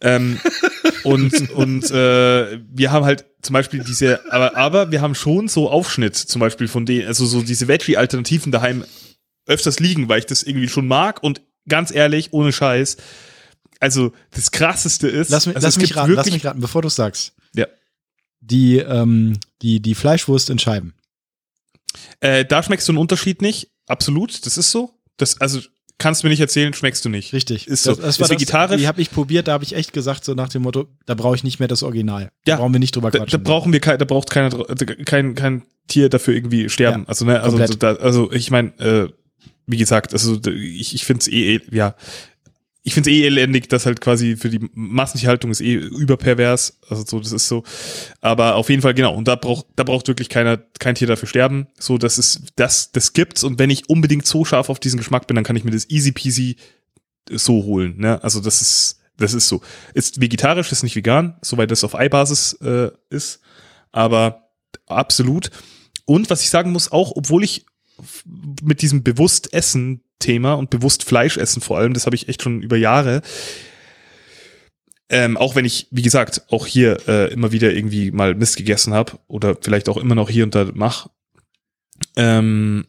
Ähm, 0.00 0.38
und 1.02 1.50
und 1.50 1.90
äh, 1.90 2.60
wir 2.70 2.92
haben 2.92 3.04
halt 3.04 3.26
zum 3.42 3.54
Beispiel 3.54 3.82
diese, 3.82 4.20
aber, 4.32 4.56
aber 4.56 4.92
wir 4.92 5.02
haben 5.02 5.16
schon 5.16 5.48
so 5.48 5.68
Aufschnitt, 5.68 6.14
zum 6.14 6.38
Beispiel 6.38 6.68
von 6.68 6.86
denen, 6.86 7.08
also 7.08 7.26
so 7.26 7.42
diese 7.42 7.66
Veggie-Alternativen 7.66 8.52
daheim 8.52 8.84
öfters 9.46 9.80
liegen, 9.80 10.08
weil 10.08 10.20
ich 10.20 10.26
das 10.26 10.44
irgendwie 10.44 10.68
schon 10.68 10.86
mag 10.86 11.24
und 11.24 11.42
ganz 11.68 11.92
ehrlich, 11.92 12.32
ohne 12.32 12.52
Scheiß, 12.52 12.98
also 13.80 14.12
das 14.30 14.52
krasseste 14.52 15.08
ist, 15.08 15.30
lass, 15.30 15.46
mich, 15.46 15.56
also 15.56 15.66
lass 15.66 15.76
mich 15.76 15.96
raten, 15.96 16.12
lass 16.12 16.30
mich 16.30 16.46
raten, 16.46 16.60
bevor 16.60 16.82
du 16.82 16.88
sagst. 16.88 17.34
Ja. 17.56 17.66
Die, 18.40 18.78
ähm, 18.78 19.40
die, 19.60 19.80
die 19.80 19.96
Fleischwurst 19.96 20.50
in 20.50 20.60
Scheiben. 20.60 20.94
Äh, 22.20 22.44
da 22.44 22.62
schmeckst 22.62 22.86
du 22.86 22.92
einen 22.92 22.98
Unterschied 22.98 23.42
nicht, 23.42 23.72
absolut, 23.86 24.46
das 24.46 24.56
ist 24.56 24.70
so. 24.70 25.00
Das, 25.16 25.40
also 25.40 25.60
kannst 25.98 26.22
du 26.22 26.26
mir 26.26 26.30
nicht 26.30 26.40
erzählen, 26.40 26.72
schmeckst 26.74 27.04
du 27.04 27.08
nicht. 27.08 27.32
Richtig. 27.32 27.66
Ist 27.66 27.84
so. 27.84 27.90
Das, 27.94 28.18
das 28.18 28.18
ist 28.18 28.30
vegetarisch. 28.30 28.80
Die 28.80 28.88
habe 28.88 29.00
ich 29.00 29.10
probiert, 29.10 29.48
da 29.48 29.52
habe 29.52 29.64
ich 29.64 29.74
echt 29.74 29.92
gesagt, 29.92 30.24
so 30.24 30.34
nach 30.34 30.48
dem 30.48 30.62
Motto, 30.62 30.86
da 31.06 31.14
brauche 31.14 31.36
ich 31.36 31.44
nicht 31.44 31.58
mehr 31.58 31.68
das 31.68 31.82
Original. 31.82 32.30
Da 32.44 32.56
brauchen 32.56 32.72
wir 32.72 32.80
nicht 32.80 32.94
drüber 32.94 33.10
quatschen. 33.10 33.30
Da, 33.30 33.38
da 33.38 33.42
brauchen 33.42 33.72
wir 33.72 33.80
kein, 33.80 33.98
da 33.98 34.04
braucht 34.04 34.30
keiner, 34.30 34.50
kein, 35.04 35.34
kein 35.34 35.62
Tier 35.88 36.08
dafür 36.08 36.34
irgendwie 36.34 36.68
sterben. 36.68 37.02
Ja, 37.02 37.08
also, 37.08 37.24
ne, 37.24 37.40
also, 37.40 37.58
da, 37.58 37.94
also 37.96 38.32
ich 38.32 38.50
meine, 38.50 38.68
äh, 38.78 39.08
wie 39.66 39.76
gesagt, 39.76 40.12
also 40.12 40.38
ich, 40.46 40.94
ich 40.94 41.04
finde 41.04 41.20
es 41.20 41.28
eh, 41.28 41.56
eh, 41.56 41.60
ja, 41.70 41.94
ich 42.86 42.92
finde 42.92 43.10
es 43.10 43.16
eh 43.16 43.24
elendig, 43.24 43.70
dass 43.70 43.86
halt 43.86 44.02
quasi 44.02 44.36
für 44.36 44.50
die 44.50 44.60
Massentierhaltung 44.74 45.50
ist 45.50 45.62
eh 45.62 45.72
überpervers. 45.74 46.78
Also 46.86 47.02
so, 47.06 47.18
das 47.18 47.32
ist 47.32 47.48
so. 47.48 47.64
Aber 48.20 48.56
auf 48.56 48.68
jeden 48.68 48.82
Fall, 48.82 48.92
genau. 48.92 49.14
Und 49.14 49.26
da 49.26 49.36
braucht, 49.36 49.66
da 49.74 49.84
braucht 49.84 50.06
wirklich 50.06 50.28
keiner, 50.28 50.58
kein 50.78 50.94
Tier 50.94 51.08
dafür 51.08 51.26
sterben. 51.26 51.66
So, 51.78 51.96
das 51.96 52.18
ist, 52.18 52.42
das, 52.56 52.92
das 52.92 53.14
gibt's. 53.14 53.42
Und 53.42 53.58
wenn 53.58 53.70
ich 53.70 53.88
unbedingt 53.88 54.26
so 54.26 54.44
scharf 54.44 54.68
auf 54.68 54.80
diesen 54.80 54.98
Geschmack 54.98 55.26
bin, 55.26 55.34
dann 55.34 55.44
kann 55.44 55.56
ich 55.56 55.64
mir 55.64 55.70
das 55.70 55.88
easy 55.88 56.12
peasy 56.12 56.56
so 57.30 57.64
holen. 57.64 57.96
Ne? 57.96 58.22
Also 58.22 58.40
das 58.40 58.60
ist, 58.60 59.00
das 59.16 59.32
ist 59.32 59.48
so. 59.48 59.62
Ist 59.94 60.20
vegetarisch, 60.20 60.70
ist 60.70 60.82
nicht 60.82 60.94
vegan, 60.94 61.38
soweit 61.40 61.70
das 61.70 61.84
auf 61.84 61.94
Eibasis 61.94 62.52
äh, 62.60 62.90
ist. 63.08 63.40
Aber 63.92 64.50
absolut. 64.86 65.50
Und 66.04 66.28
was 66.28 66.42
ich 66.42 66.50
sagen 66.50 66.70
muss, 66.70 66.92
auch 66.92 67.12
obwohl 67.16 67.44
ich 67.44 67.64
mit 68.62 68.82
diesem 68.82 69.02
bewusst 69.02 69.54
Essen 69.54 70.02
Thema 70.24 70.54
und 70.54 70.70
bewusst 70.70 71.04
Fleisch 71.04 71.36
essen 71.36 71.60
vor 71.60 71.78
allem, 71.78 71.94
das 71.94 72.06
habe 72.06 72.16
ich 72.16 72.28
echt 72.28 72.42
schon 72.42 72.62
über 72.62 72.76
Jahre. 72.76 73.22
Ähm, 75.10 75.36
auch 75.36 75.54
wenn 75.54 75.64
ich, 75.64 75.86
wie 75.90 76.02
gesagt, 76.02 76.42
auch 76.50 76.66
hier 76.66 77.06
äh, 77.06 77.32
immer 77.32 77.52
wieder 77.52 77.72
irgendwie 77.72 78.10
mal 78.10 78.34
Mist 78.34 78.56
gegessen 78.56 78.94
habe 78.94 79.12
oder 79.28 79.56
vielleicht 79.60 79.88
auch 79.88 79.98
immer 79.98 80.14
noch 80.14 80.30
hier 80.30 80.44
und 80.44 80.54
da 80.54 80.70
mache. 80.72 81.10
Ähm, 82.16 82.86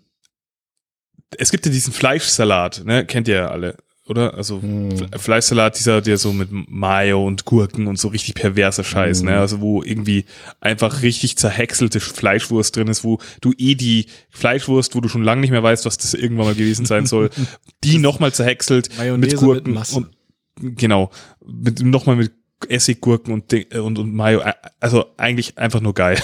es 1.37 1.51
gibt 1.51 1.65
ja 1.65 1.71
diesen 1.71 1.93
Fleischsalat, 1.93 2.83
ne? 2.85 3.05
Kennt 3.05 3.27
ihr 3.27 3.35
ja 3.35 3.47
alle 3.49 3.75
oder? 4.07 4.35
Also 4.35 4.61
hm. 4.61 4.91
Fleischsalat, 5.17 5.77
dieser, 5.79 6.01
der 6.01 6.17
so 6.17 6.31
mit 6.31 6.49
Mayo 6.51 7.25
und 7.25 7.45
Gurken 7.45 7.87
und 7.87 7.97
so 7.97 8.09
richtig 8.09 8.35
perverser 8.35 8.83
Scheiß, 8.83 9.23
ne? 9.23 9.31
hm. 9.31 9.35
ne? 9.35 9.41
Also 9.41 9.61
wo 9.61 9.81
irgendwie 9.81 10.25
einfach 10.59 11.01
richtig 11.01 11.37
zerhäckselte 11.37 11.99
Fleischwurst 11.99 12.75
drin 12.75 12.87
ist, 12.87 13.03
wo 13.03 13.19
du 13.41 13.53
eh 13.57 13.75
die 13.75 14.05
Fleischwurst, 14.29 14.95
wo 14.95 15.01
du 15.01 15.09
schon 15.09 15.23
lange 15.23 15.41
nicht 15.41 15.51
mehr 15.51 15.63
weißt, 15.63 15.85
was 15.85 15.97
das 15.97 16.13
irgendwann 16.13 16.45
mal 16.45 16.55
gewesen 16.55 16.85
sein 16.85 17.05
soll, 17.05 17.29
die 17.83 17.97
nochmal 17.97 18.33
zerhäckselt 18.33 18.95
Mayonnaise 18.97 19.35
mit 19.35 19.43
Gurken 19.43 19.73
mit 19.73 19.93
und 19.93 20.77
genau, 20.77 21.09
mit 21.43 21.81
nochmal 21.81 22.15
mit 22.15 22.31
Essiggurken 22.69 23.33
und, 23.33 23.53
und, 23.75 23.99
und 23.99 24.13
Mayo, 24.13 24.41
also 24.79 25.05
eigentlich 25.17 25.57
einfach 25.57 25.81
nur 25.81 25.93
geil. 25.93 26.17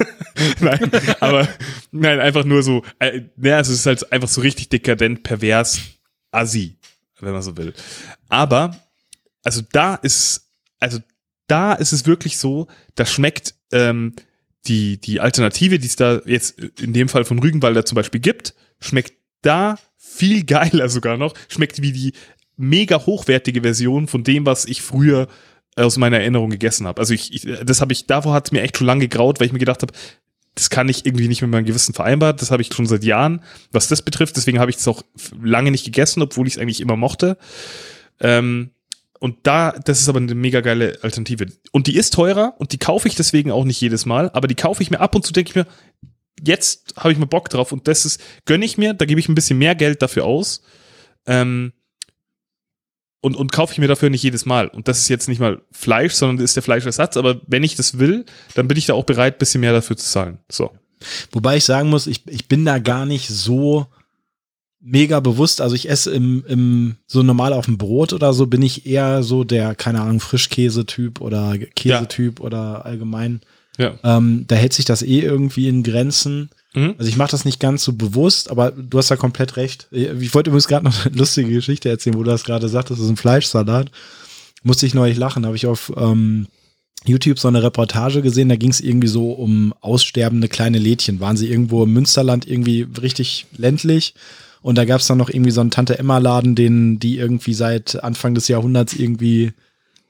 nein, 0.60 0.90
aber 1.20 1.46
nein, 1.92 2.20
einfach 2.20 2.44
nur 2.44 2.62
so, 2.62 2.82
äh, 2.98 3.22
ja, 3.36 3.58
also 3.58 3.72
es 3.72 3.80
ist 3.80 3.86
halt 3.86 4.12
einfach 4.12 4.28
so 4.28 4.40
richtig 4.40 4.70
dekadent, 4.70 5.22
pervers, 5.22 5.80
assi 6.32 6.78
wenn 7.20 7.32
man 7.32 7.42
so 7.42 7.56
will. 7.56 7.74
Aber, 8.28 8.76
also 9.42 9.62
da 9.72 9.94
ist, 9.96 10.48
also 10.80 10.98
da 11.46 11.74
ist 11.74 11.92
es 11.92 12.06
wirklich 12.06 12.38
so, 12.38 12.68
da 12.94 13.06
schmeckt 13.06 13.54
ähm, 13.72 14.14
die, 14.66 14.98
die 14.98 15.20
Alternative, 15.20 15.78
die 15.78 15.86
es 15.86 15.96
da 15.96 16.20
jetzt 16.24 16.58
in 16.58 16.92
dem 16.92 17.08
Fall 17.08 17.24
von 17.24 17.38
Rügenwalder 17.38 17.84
zum 17.84 17.96
Beispiel 17.96 18.20
gibt, 18.20 18.54
schmeckt 18.80 19.14
da 19.42 19.76
viel 19.96 20.44
geiler 20.46 20.88
sogar 20.88 21.16
noch, 21.16 21.34
schmeckt 21.48 21.82
wie 21.82 21.92
die 21.92 22.12
mega 22.56 23.04
hochwertige 23.04 23.62
Version 23.62 24.06
von 24.06 24.24
dem, 24.24 24.46
was 24.46 24.64
ich 24.64 24.82
früher 24.82 25.28
aus 25.76 25.96
meiner 25.96 26.20
Erinnerung 26.20 26.50
gegessen 26.50 26.86
habe. 26.86 27.00
Also 27.00 27.14
ich, 27.14 27.34
ich 27.34 27.58
das 27.64 27.80
habe 27.80 27.92
ich, 27.92 28.06
davor 28.06 28.32
hat 28.32 28.46
es 28.46 28.52
mir 28.52 28.62
echt 28.62 28.78
schon 28.78 28.86
lange 28.86 29.08
gegraut, 29.08 29.40
weil 29.40 29.48
ich 29.48 29.52
mir 29.52 29.58
gedacht 29.58 29.82
habe, 29.82 29.92
das 30.54 30.70
kann 30.70 30.88
ich 30.88 31.04
irgendwie 31.04 31.28
nicht 31.28 31.42
mit 31.42 31.50
meinem 31.50 31.64
Gewissen 31.64 31.94
vereinbart. 31.94 32.40
Das 32.40 32.50
habe 32.50 32.62
ich 32.62 32.72
schon 32.72 32.86
seit 32.86 33.04
Jahren, 33.04 33.42
was 33.72 33.88
das 33.88 34.02
betrifft. 34.02 34.36
Deswegen 34.36 34.60
habe 34.60 34.70
ich 34.70 34.76
es 34.76 34.86
auch 34.86 35.02
lange 35.42 35.70
nicht 35.70 35.84
gegessen, 35.84 36.22
obwohl 36.22 36.46
ich 36.46 36.54
es 36.54 36.60
eigentlich 36.60 36.80
immer 36.80 36.96
mochte. 36.96 37.36
Ähm, 38.20 38.70
und 39.18 39.38
da, 39.44 39.72
das 39.72 40.00
ist 40.00 40.08
aber 40.08 40.18
eine 40.18 40.34
mega 40.34 40.60
geile 40.60 40.98
Alternative. 41.02 41.46
Und 41.72 41.86
die 41.86 41.96
ist 41.96 42.14
teurer 42.14 42.54
und 42.58 42.72
die 42.72 42.78
kaufe 42.78 43.08
ich 43.08 43.14
deswegen 43.14 43.50
auch 43.50 43.64
nicht 43.64 43.80
jedes 43.80 44.06
Mal, 44.06 44.30
aber 44.30 44.46
die 44.46 44.54
kaufe 44.54 44.82
ich 44.82 44.90
mir 44.90 45.00
ab 45.00 45.14
und 45.14 45.24
zu, 45.24 45.32
denke 45.32 45.50
ich 45.50 45.56
mir, 45.56 45.66
jetzt 46.42 46.94
habe 46.96 47.12
ich 47.12 47.18
mal 47.18 47.24
Bock 47.24 47.48
drauf 47.48 47.72
und 47.72 47.88
das 47.88 48.04
ist, 48.04 48.20
gönne 48.44 48.64
ich 48.64 48.76
mir, 48.76 48.92
da 48.92 49.06
gebe 49.06 49.18
ich 49.18 49.28
ein 49.28 49.34
bisschen 49.34 49.58
mehr 49.58 49.74
Geld 49.74 50.02
dafür 50.02 50.24
aus. 50.24 50.62
Ähm, 51.26 51.72
und, 53.24 53.36
und 53.36 53.52
kaufe 53.52 53.72
ich 53.72 53.78
mir 53.78 53.88
dafür 53.88 54.10
nicht 54.10 54.22
jedes 54.22 54.44
Mal. 54.44 54.68
Und 54.68 54.86
das 54.86 54.98
ist 54.98 55.08
jetzt 55.08 55.28
nicht 55.28 55.40
mal 55.40 55.62
Fleisch, 55.72 56.12
sondern 56.12 56.44
ist 56.44 56.56
der 56.56 56.62
Fleischersatz. 56.62 57.16
Aber 57.16 57.40
wenn 57.46 57.62
ich 57.62 57.74
das 57.74 57.98
will, 57.98 58.26
dann 58.54 58.68
bin 58.68 58.76
ich 58.76 58.84
da 58.84 58.92
auch 58.92 59.04
bereit, 59.04 59.36
ein 59.36 59.38
bisschen 59.38 59.62
mehr 59.62 59.72
dafür 59.72 59.96
zu 59.96 60.04
zahlen. 60.04 60.38
So. 60.52 60.72
Wobei 61.32 61.56
ich 61.56 61.64
sagen 61.64 61.88
muss, 61.88 62.06
ich, 62.06 62.20
ich 62.28 62.48
bin 62.48 62.66
da 62.66 62.78
gar 62.78 63.06
nicht 63.06 63.28
so 63.28 63.86
mega 64.78 65.20
bewusst. 65.20 65.62
Also 65.62 65.74
ich 65.74 65.88
esse 65.88 66.12
im, 66.12 66.44
im 66.46 66.96
so 67.06 67.22
normal 67.22 67.54
auf 67.54 67.64
dem 67.64 67.78
Brot 67.78 68.12
oder 68.12 68.34
so, 68.34 68.46
bin 68.46 68.60
ich 68.60 68.84
eher 68.84 69.22
so 69.22 69.42
der, 69.42 69.74
keine 69.74 70.02
Ahnung, 70.02 70.20
Frischkäse-Typ 70.20 71.22
oder 71.22 71.56
Käsetyp 71.56 72.40
ja. 72.40 72.44
oder 72.44 72.84
allgemein. 72.84 73.40
Ja. 73.78 73.94
Ähm, 74.04 74.44
da 74.48 74.54
hält 74.56 74.74
sich 74.74 74.84
das 74.84 75.00
eh 75.00 75.20
irgendwie 75.20 75.68
in 75.68 75.82
Grenzen. 75.82 76.50
Mhm. 76.74 76.94
Also 76.98 77.08
ich 77.08 77.16
mache 77.16 77.30
das 77.30 77.44
nicht 77.44 77.60
ganz 77.60 77.84
so 77.84 77.92
bewusst, 77.92 78.50
aber 78.50 78.72
du 78.72 78.98
hast 78.98 79.10
da 79.10 79.16
komplett 79.16 79.56
recht. 79.56 79.88
Ich 79.90 80.34
wollte 80.34 80.50
übrigens 80.50 80.68
gerade 80.68 80.84
noch 80.84 81.06
eine 81.06 81.16
lustige 81.16 81.50
Geschichte 81.50 81.88
erzählen, 81.88 82.16
wo 82.16 82.22
du 82.22 82.30
das 82.30 82.44
gerade 82.44 82.68
sagtest, 82.68 82.98
das 82.98 83.06
ist 83.06 83.10
ein 83.10 83.16
Fleischsalat. 83.16 83.90
Musste 84.62 84.86
ich 84.86 84.94
neulich 84.94 85.18
lachen, 85.18 85.46
habe 85.46 85.56
ich 85.56 85.66
auf 85.66 85.92
ähm, 85.96 86.46
YouTube 87.04 87.38
so 87.38 87.48
eine 87.48 87.62
Reportage 87.62 88.22
gesehen, 88.22 88.48
da 88.48 88.56
ging 88.56 88.70
es 88.70 88.80
irgendwie 88.80 89.08
so 89.08 89.32
um 89.32 89.74
aussterbende 89.80 90.48
kleine 90.48 90.78
Lädchen. 90.78 91.20
Waren 91.20 91.36
sie 91.36 91.50
irgendwo 91.50 91.84
im 91.84 91.92
Münsterland 91.92 92.46
irgendwie 92.48 92.86
richtig 93.00 93.46
ländlich? 93.56 94.14
Und 94.62 94.78
da 94.78 94.86
gab 94.86 95.00
es 95.00 95.06
dann 95.06 95.18
noch 95.18 95.28
irgendwie 95.28 95.50
so 95.50 95.60
einen 95.60 95.70
Tante-Emma-Laden, 95.70 96.54
den 96.54 96.98
die 96.98 97.18
irgendwie 97.18 97.52
seit 97.52 98.02
Anfang 98.02 98.34
des 98.34 98.48
Jahrhunderts 98.48 98.94
irgendwie 98.94 99.52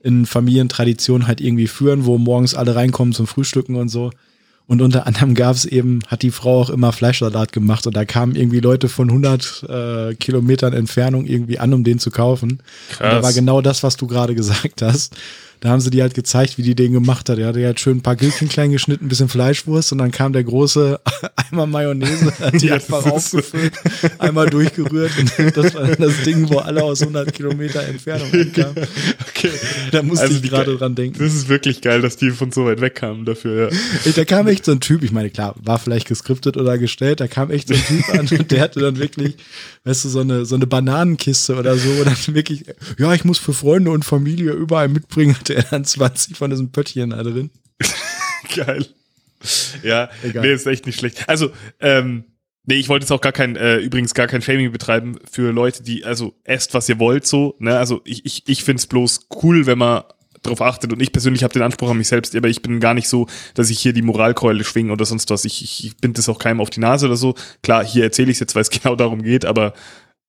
in 0.00 0.26
Familientradition 0.26 1.26
halt 1.26 1.40
irgendwie 1.40 1.66
führen, 1.66 2.04
wo 2.04 2.18
morgens 2.18 2.54
alle 2.54 2.76
reinkommen 2.76 3.12
zum 3.12 3.26
Frühstücken 3.26 3.74
und 3.74 3.88
so. 3.88 4.12
Und 4.66 4.80
unter 4.80 5.06
anderem 5.06 5.34
gab 5.34 5.56
es 5.56 5.66
eben, 5.66 6.00
hat 6.06 6.22
die 6.22 6.30
Frau 6.30 6.62
auch 6.62 6.70
immer 6.70 6.92
Fleischsalat 6.92 7.52
gemacht 7.52 7.86
und 7.86 7.94
da 7.94 8.06
kamen 8.06 8.34
irgendwie 8.34 8.60
Leute 8.60 8.88
von 8.88 9.08
100 9.10 9.64
äh, 9.68 10.14
Kilometern 10.14 10.72
Entfernung 10.72 11.26
irgendwie 11.26 11.58
an, 11.58 11.74
um 11.74 11.84
den 11.84 11.98
zu 11.98 12.10
kaufen. 12.10 12.62
Krass. 12.88 13.00
Und 13.00 13.18
da 13.18 13.22
war 13.22 13.32
genau 13.34 13.60
das, 13.60 13.82
was 13.82 13.96
du 13.96 14.06
gerade 14.06 14.34
gesagt 14.34 14.80
hast. 14.80 15.14
Da 15.64 15.70
haben 15.70 15.80
sie 15.80 15.88
die 15.88 16.02
halt 16.02 16.12
gezeigt, 16.12 16.58
wie 16.58 16.62
die 16.62 16.74
den 16.74 16.92
gemacht 16.92 17.30
hat. 17.30 17.38
Er 17.38 17.46
hatte 17.46 17.64
halt 17.64 17.80
schön 17.80 17.96
ein 17.96 18.02
paar 18.02 18.16
Gürkchen 18.16 18.50
klein 18.50 18.70
geschnitten, 18.70 19.06
ein 19.06 19.08
bisschen 19.08 19.30
Fleischwurst 19.30 19.92
und 19.92 19.98
dann 19.98 20.10
kam 20.10 20.34
der 20.34 20.44
große 20.44 21.00
Eimer 21.50 21.64
Mayonnaise, 21.64 22.38
hat 22.38 22.60
die 22.60 22.70
einfach 22.70 23.06
aufgefüllt, 23.06 23.72
einmal 24.18 24.50
durchgerührt 24.50 25.12
und 25.16 25.56
das 25.56 25.74
war 25.74 25.86
dann 25.86 25.96
das 25.98 26.20
Ding, 26.22 26.50
wo 26.50 26.58
alle 26.58 26.82
aus 26.82 27.00
100 27.00 27.32
Kilometer 27.32 27.82
Entfernung 27.82 28.30
ankamen. 28.30 28.74
Okay. 29.26 29.50
Da 29.90 30.02
musste 30.02 30.26
also 30.26 30.36
ich 30.36 30.42
gerade 30.42 30.76
dran 30.76 30.94
denken. 30.94 31.18
Das 31.18 31.32
ist 31.32 31.48
wirklich 31.48 31.80
geil, 31.80 32.02
dass 32.02 32.18
die 32.18 32.30
von 32.32 32.52
so 32.52 32.66
weit 32.66 32.82
weg 32.82 32.96
kamen 32.96 33.24
dafür, 33.24 33.70
ja. 33.70 34.12
Da 34.12 34.26
kam 34.26 34.46
echt 34.48 34.66
so 34.66 34.72
ein 34.72 34.80
Typ, 34.80 35.02
ich 35.02 35.12
meine, 35.12 35.30
klar, 35.30 35.54
war 35.62 35.78
vielleicht 35.78 36.08
geskriptet 36.08 36.58
oder 36.58 36.76
gestellt, 36.76 37.20
da 37.20 37.26
kam 37.26 37.50
echt 37.50 37.68
so 37.68 37.74
ein 37.74 37.84
Typ 37.86 38.08
an 38.10 38.28
und 38.38 38.50
der 38.50 38.60
hatte 38.60 38.80
dann 38.80 38.98
wirklich, 38.98 39.36
weißt 39.84 40.04
du, 40.04 40.08
so 40.10 40.20
eine, 40.20 40.44
so 40.44 40.56
eine 40.56 40.66
Bananenkiste 40.66 41.56
oder 41.56 41.78
so, 41.78 41.88
und 41.88 42.04
dann 42.04 42.34
wirklich, 42.34 42.66
ja, 42.98 43.14
ich 43.14 43.24
muss 43.24 43.38
für 43.38 43.54
Freunde 43.54 43.92
und 43.92 44.04
Familie 44.04 44.52
überall 44.52 44.88
mitbringen, 44.88 45.34
hatte 45.57 45.66
er 45.66 45.70
dann 45.70 45.84
20 45.84 46.36
von 46.36 46.50
diesen 46.50 46.72
Pöttchen 46.72 47.11
da 47.11 47.22
drin. 47.22 47.50
Geil. 48.55 48.86
Ja, 49.82 50.09
Egal. 50.22 50.42
nee, 50.42 50.52
ist 50.52 50.66
echt 50.66 50.86
nicht 50.86 50.98
schlecht. 50.98 51.28
Also, 51.28 51.50
ähm, 51.80 52.24
nee, 52.64 52.76
ich 52.76 52.88
wollte 52.88 53.05
jetzt 53.05 53.11
auch 53.11 53.20
gar 53.20 53.32
kein, 53.32 53.57
äh, 53.57 53.76
übrigens 53.76 54.14
gar 54.14 54.26
kein 54.26 54.42
Shaming 54.42 54.72
betreiben 54.72 55.18
für 55.30 55.52
Leute, 55.52 55.82
die, 55.82 56.05
also, 56.05 56.34
esst, 56.44 56.72
was 56.74 56.88
ihr 56.88 56.98
wollt, 56.98 57.26
so, 57.26 57.57
ne, 57.59 57.78
also, 57.78 58.00
ich, 58.05 58.24
ich, 58.24 58.44
ich 58.46 58.64
find's 58.64 58.86
bloß 58.86 59.28
cool, 59.42 59.66
wenn 59.66 59.78
man 59.78 60.05
darauf 60.44 60.61
achtet 60.61 60.92
und 60.92 61.00
ich 61.00 61.12
persönlich 61.12 61.42
habe 61.42 61.52
den 61.52 61.62
Anspruch 61.62 61.90
an 61.90 61.98
mich 61.98 62.09
selbst, 62.09 62.36
aber 62.36 62.48
ich 62.48 62.62
bin 62.62 62.80
gar 62.80 62.94
nicht 62.94 63.09
so, 63.09 63.26
dass 63.55 63.70
ich 63.70 63.80
hier 63.80 63.92
die 63.92 64.02
Moralkeule 64.02 64.64
schwinge 64.64 64.92
oder 64.92 65.05
sonst 65.05 65.30
was. 65.30 65.44
Ich, 65.44 65.62
ich, 65.62 65.84
ich 65.86 65.96
binde 65.96 66.18
das 66.18 66.28
auch 66.28 66.38
keinem 66.38 66.61
auf 66.61 66.70
die 66.70 66.80
Nase 66.80 67.07
oder 67.07 67.16
so. 67.16 67.34
Klar, 67.62 67.84
hier 67.84 68.05
erzähle 68.05 68.30
ich 68.30 68.40
jetzt, 68.40 68.55
weil 68.55 68.62
es 68.62 68.70
genau 68.82 68.94
darum 68.94 69.22
geht, 69.22 69.44
aber 69.44 69.74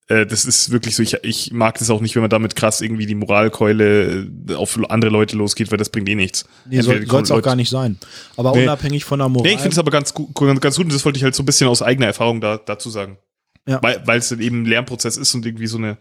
äh, 0.08 0.24
das 0.24 0.44
ist 0.44 0.70
wirklich 0.70 0.94
so, 0.94 1.02
ich, 1.02 1.14
ich 1.22 1.52
mag 1.52 1.78
das 1.78 1.90
auch 1.90 2.00
nicht, 2.00 2.14
wenn 2.14 2.22
man 2.22 2.30
damit 2.30 2.54
krass 2.54 2.80
irgendwie 2.80 3.06
die 3.06 3.16
Moralkeule 3.16 4.28
äh, 4.48 4.54
auf 4.54 4.78
andere 4.88 5.10
Leute 5.10 5.36
losgeht, 5.36 5.70
weil 5.70 5.78
das 5.78 5.88
bringt 5.88 6.08
eh 6.08 6.14
nichts. 6.14 6.44
Nee, 6.68 6.80
soll 6.80 7.02
es 7.02 7.30
auch 7.30 7.42
gar 7.42 7.56
nicht 7.56 7.70
sein. 7.70 7.98
Aber 8.36 8.52
nee. 8.52 8.62
unabhängig 8.62 9.04
von 9.04 9.18
der 9.18 9.28
Moral. 9.28 9.48
Nee, 9.48 9.54
ich 9.54 9.60
finde 9.60 9.74
es 9.74 9.78
aber 9.78 9.90
ganz 9.90 10.14
gut, 10.14 10.32
ganz 10.34 10.76
gut 10.76 10.84
und 10.84 10.92
das 10.92 11.04
wollte 11.04 11.16
ich 11.16 11.24
halt 11.24 11.34
so 11.34 11.42
ein 11.42 11.46
bisschen 11.46 11.68
aus 11.68 11.82
eigener 11.82 12.06
Erfahrung 12.06 12.40
da, 12.40 12.56
dazu 12.56 12.88
sagen. 12.88 13.18
Ja. 13.66 13.80
Weil 13.82 14.18
es 14.18 14.30
eben 14.30 14.62
ein 14.62 14.66
Lernprozess 14.66 15.16
ist 15.16 15.34
und 15.34 15.44
irgendwie 15.44 15.66
so 15.66 15.78
eine, 15.78 15.98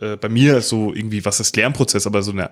äh, 0.00 0.16
bei 0.16 0.28
mir 0.28 0.60
so 0.60 0.92
irgendwie, 0.92 1.24
was 1.24 1.38
ist 1.38 1.56
Lernprozess, 1.56 2.08
aber 2.08 2.22
so 2.22 2.32
eine 2.32 2.50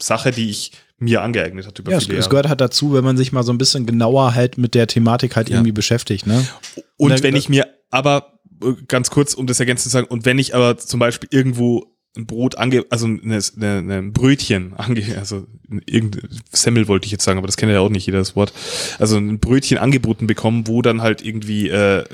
Sache, 0.00 0.30
die 0.30 0.50
ich 0.50 0.70
mir 0.98 1.22
angeeignet 1.22 1.66
hat 1.66 1.78
über 1.80 1.90
ja, 1.90 1.98
viele 1.98 2.14
es, 2.14 2.26
es 2.26 2.30
gehört 2.30 2.48
halt 2.48 2.60
dazu, 2.60 2.92
wenn 2.92 3.02
man 3.02 3.16
sich 3.16 3.32
mal 3.32 3.42
so 3.42 3.52
ein 3.52 3.58
bisschen 3.58 3.86
genauer 3.86 4.36
halt 4.36 4.56
mit 4.56 4.74
der 4.74 4.86
Thematik 4.86 5.34
halt 5.34 5.48
ja. 5.48 5.56
irgendwie 5.56 5.72
beschäftigt, 5.72 6.28
ne? 6.28 6.46
Und, 6.96 7.10
und 7.12 7.22
wenn 7.24 7.34
ich 7.34 7.48
mir 7.48 7.66
aber 7.90 8.37
ganz 8.88 9.10
kurz, 9.10 9.34
um 9.34 9.46
das 9.46 9.60
ergänzend 9.60 9.84
zu 9.84 9.88
sagen, 9.90 10.06
und 10.08 10.24
wenn 10.24 10.38
ich 10.38 10.54
aber 10.54 10.78
zum 10.78 11.00
Beispiel 11.00 11.28
irgendwo 11.32 11.86
ein 12.16 12.26
Brot 12.26 12.58
ange, 12.58 12.84
also 12.90 13.06
eine, 13.06 13.40
eine, 13.56 13.98
ein 13.98 14.12
Brötchen 14.12 14.74
ange, 14.74 15.16
also 15.18 15.46
irgendein 15.86 16.28
Semmel 16.50 16.88
wollte 16.88 17.06
ich 17.06 17.12
jetzt 17.12 17.24
sagen, 17.24 17.38
aber 17.38 17.46
das 17.46 17.56
kennt 17.56 17.72
ja 17.72 17.80
auch 17.80 17.90
nicht 17.90 18.06
jeder 18.06 18.18
das 18.18 18.34
Wort. 18.34 18.52
Also 18.98 19.16
ein 19.16 19.38
Brötchen 19.38 19.78
angeboten 19.78 20.26
bekommen, 20.26 20.66
wo 20.66 20.82
dann 20.82 21.02
halt 21.02 21.22
irgendwie 21.24 21.68
äh, 21.68 22.04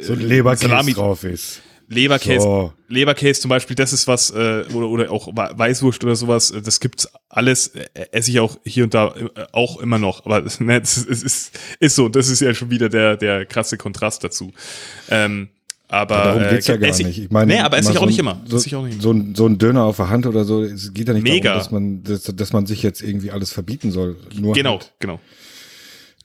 so 0.00 0.12
ein 0.12 0.20
Leberkäse 0.20 0.68
Salami 0.68 0.92
drauf 0.92 1.24
ist. 1.24 1.62
Leberkäse, 1.88 2.42
so. 2.42 2.72
Leberkäse 2.88 3.40
zum 3.40 3.48
Beispiel, 3.48 3.76
das 3.76 3.92
ist 3.92 4.08
was, 4.08 4.30
äh, 4.30 4.64
oder, 4.74 4.88
oder 4.88 5.10
auch 5.12 5.28
Weißwurst 5.28 6.02
oder 6.02 6.16
sowas, 6.16 6.50
äh, 6.50 6.60
das 6.60 6.80
gibt's 6.80 7.08
alles, 7.28 7.68
äh, 7.68 7.86
esse 8.10 8.30
ich 8.30 8.40
auch 8.40 8.58
hier 8.64 8.84
und 8.84 8.92
da 8.92 9.14
äh, 9.14 9.46
auch 9.52 9.80
immer 9.80 9.98
noch. 9.98 10.26
Aber 10.26 10.42
ne, 10.58 10.80
das 10.80 10.98
ist, 10.98 11.22
ist, 11.22 11.58
ist 11.78 11.94
so, 11.94 12.08
das 12.08 12.28
ist 12.28 12.40
ja 12.40 12.54
schon 12.54 12.70
wieder 12.70 12.88
der, 12.88 13.16
der 13.16 13.46
krasse 13.46 13.76
Kontrast 13.76 14.24
dazu. 14.24 14.52
Ähm, 15.10 15.48
aber, 15.88 16.16
darum 16.16 16.42
äh, 16.42 16.50
geht's 16.50 16.66
ja 16.66 16.76
gar 16.76 16.88
nicht. 16.88 17.18
Ich 17.18 17.30
meine, 17.30 17.54
nee, 17.54 17.60
aber 17.60 17.78
esse 17.78 17.92
ich 17.92 17.98
auch 17.98 18.06
nicht 18.06 18.18
immer. 18.18 18.40
So, 18.46 18.58
ich 18.58 18.74
auch 18.74 18.84
nicht 18.84 19.00
so, 19.00 19.12
ein, 19.12 19.34
so 19.34 19.46
ein 19.46 19.58
Döner 19.58 19.84
auf 19.84 19.96
der 19.96 20.08
Hand 20.08 20.26
oder 20.26 20.44
so, 20.44 20.62
es 20.62 20.92
geht 20.92 21.06
ja 21.06 21.14
nicht 21.14 21.22
Mega. 21.22 21.50
darum, 21.50 21.58
dass 21.58 21.70
man, 21.70 22.02
dass, 22.02 22.22
dass 22.24 22.52
man 22.52 22.66
sich 22.66 22.82
jetzt 22.82 23.02
irgendwie 23.02 23.30
alles 23.30 23.52
verbieten 23.52 23.92
soll. 23.92 24.16
Nur 24.34 24.54
genau, 24.54 24.72
halt, 24.72 24.92
genau. 24.98 25.20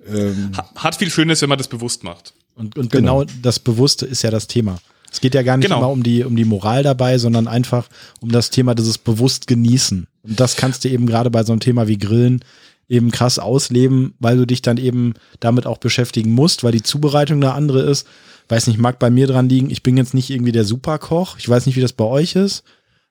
Ähm, 0.07 0.51
Hat 0.75 0.95
viel 0.95 1.11
Schönes, 1.11 1.41
wenn 1.41 1.49
man 1.49 1.59
das 1.59 1.67
bewusst 1.67 2.03
macht. 2.03 2.33
Und, 2.55 2.77
und 2.77 2.91
genau. 2.91 3.19
genau 3.19 3.31
das 3.41 3.59
Bewusste 3.59 4.05
ist 4.05 4.23
ja 4.23 4.31
das 4.31 4.47
Thema. 4.47 4.79
Es 5.11 5.21
geht 5.21 5.35
ja 5.35 5.43
gar 5.43 5.57
nicht 5.57 5.67
genau. 5.67 5.79
immer 5.79 5.89
um 5.89 6.03
die, 6.03 6.23
um 6.23 6.35
die 6.35 6.45
Moral 6.45 6.83
dabei, 6.83 7.17
sondern 7.17 7.47
einfach 7.47 7.87
um 8.21 8.31
das 8.31 8.49
Thema 8.49 8.73
dieses 8.73 8.97
bewusst 8.97 9.45
genießen. 9.45 10.07
Und 10.23 10.39
das 10.39 10.55
kannst 10.55 10.83
du 10.83 10.89
eben 10.89 11.05
gerade 11.05 11.29
bei 11.29 11.43
so 11.43 11.51
einem 11.51 11.59
Thema 11.59 11.87
wie 11.87 11.97
Grillen 11.97 12.43
eben 12.87 13.11
krass 13.11 13.37
ausleben, 13.37 14.15
weil 14.19 14.37
du 14.37 14.45
dich 14.45 14.61
dann 14.61 14.77
eben 14.77 15.13
damit 15.39 15.65
auch 15.65 15.77
beschäftigen 15.77 16.31
musst, 16.31 16.63
weil 16.63 16.71
die 16.71 16.83
Zubereitung 16.83 17.43
eine 17.43 17.53
andere 17.53 17.81
ist 17.81 18.07
weiß 18.51 18.67
nicht, 18.67 18.79
mag 18.79 18.99
bei 18.99 19.09
mir 19.09 19.27
dran 19.27 19.49
liegen. 19.49 19.69
Ich 19.69 19.83
bin 19.83 19.97
jetzt 19.97 20.13
nicht 20.13 20.29
irgendwie 20.29 20.51
der 20.51 20.65
Superkoch. 20.65 21.37
Ich 21.39 21.47
weiß 21.47 21.65
nicht, 21.65 21.75
wie 21.75 21.81
das 21.81 21.93
bei 21.93 22.05
euch 22.05 22.35
ist. 22.35 22.63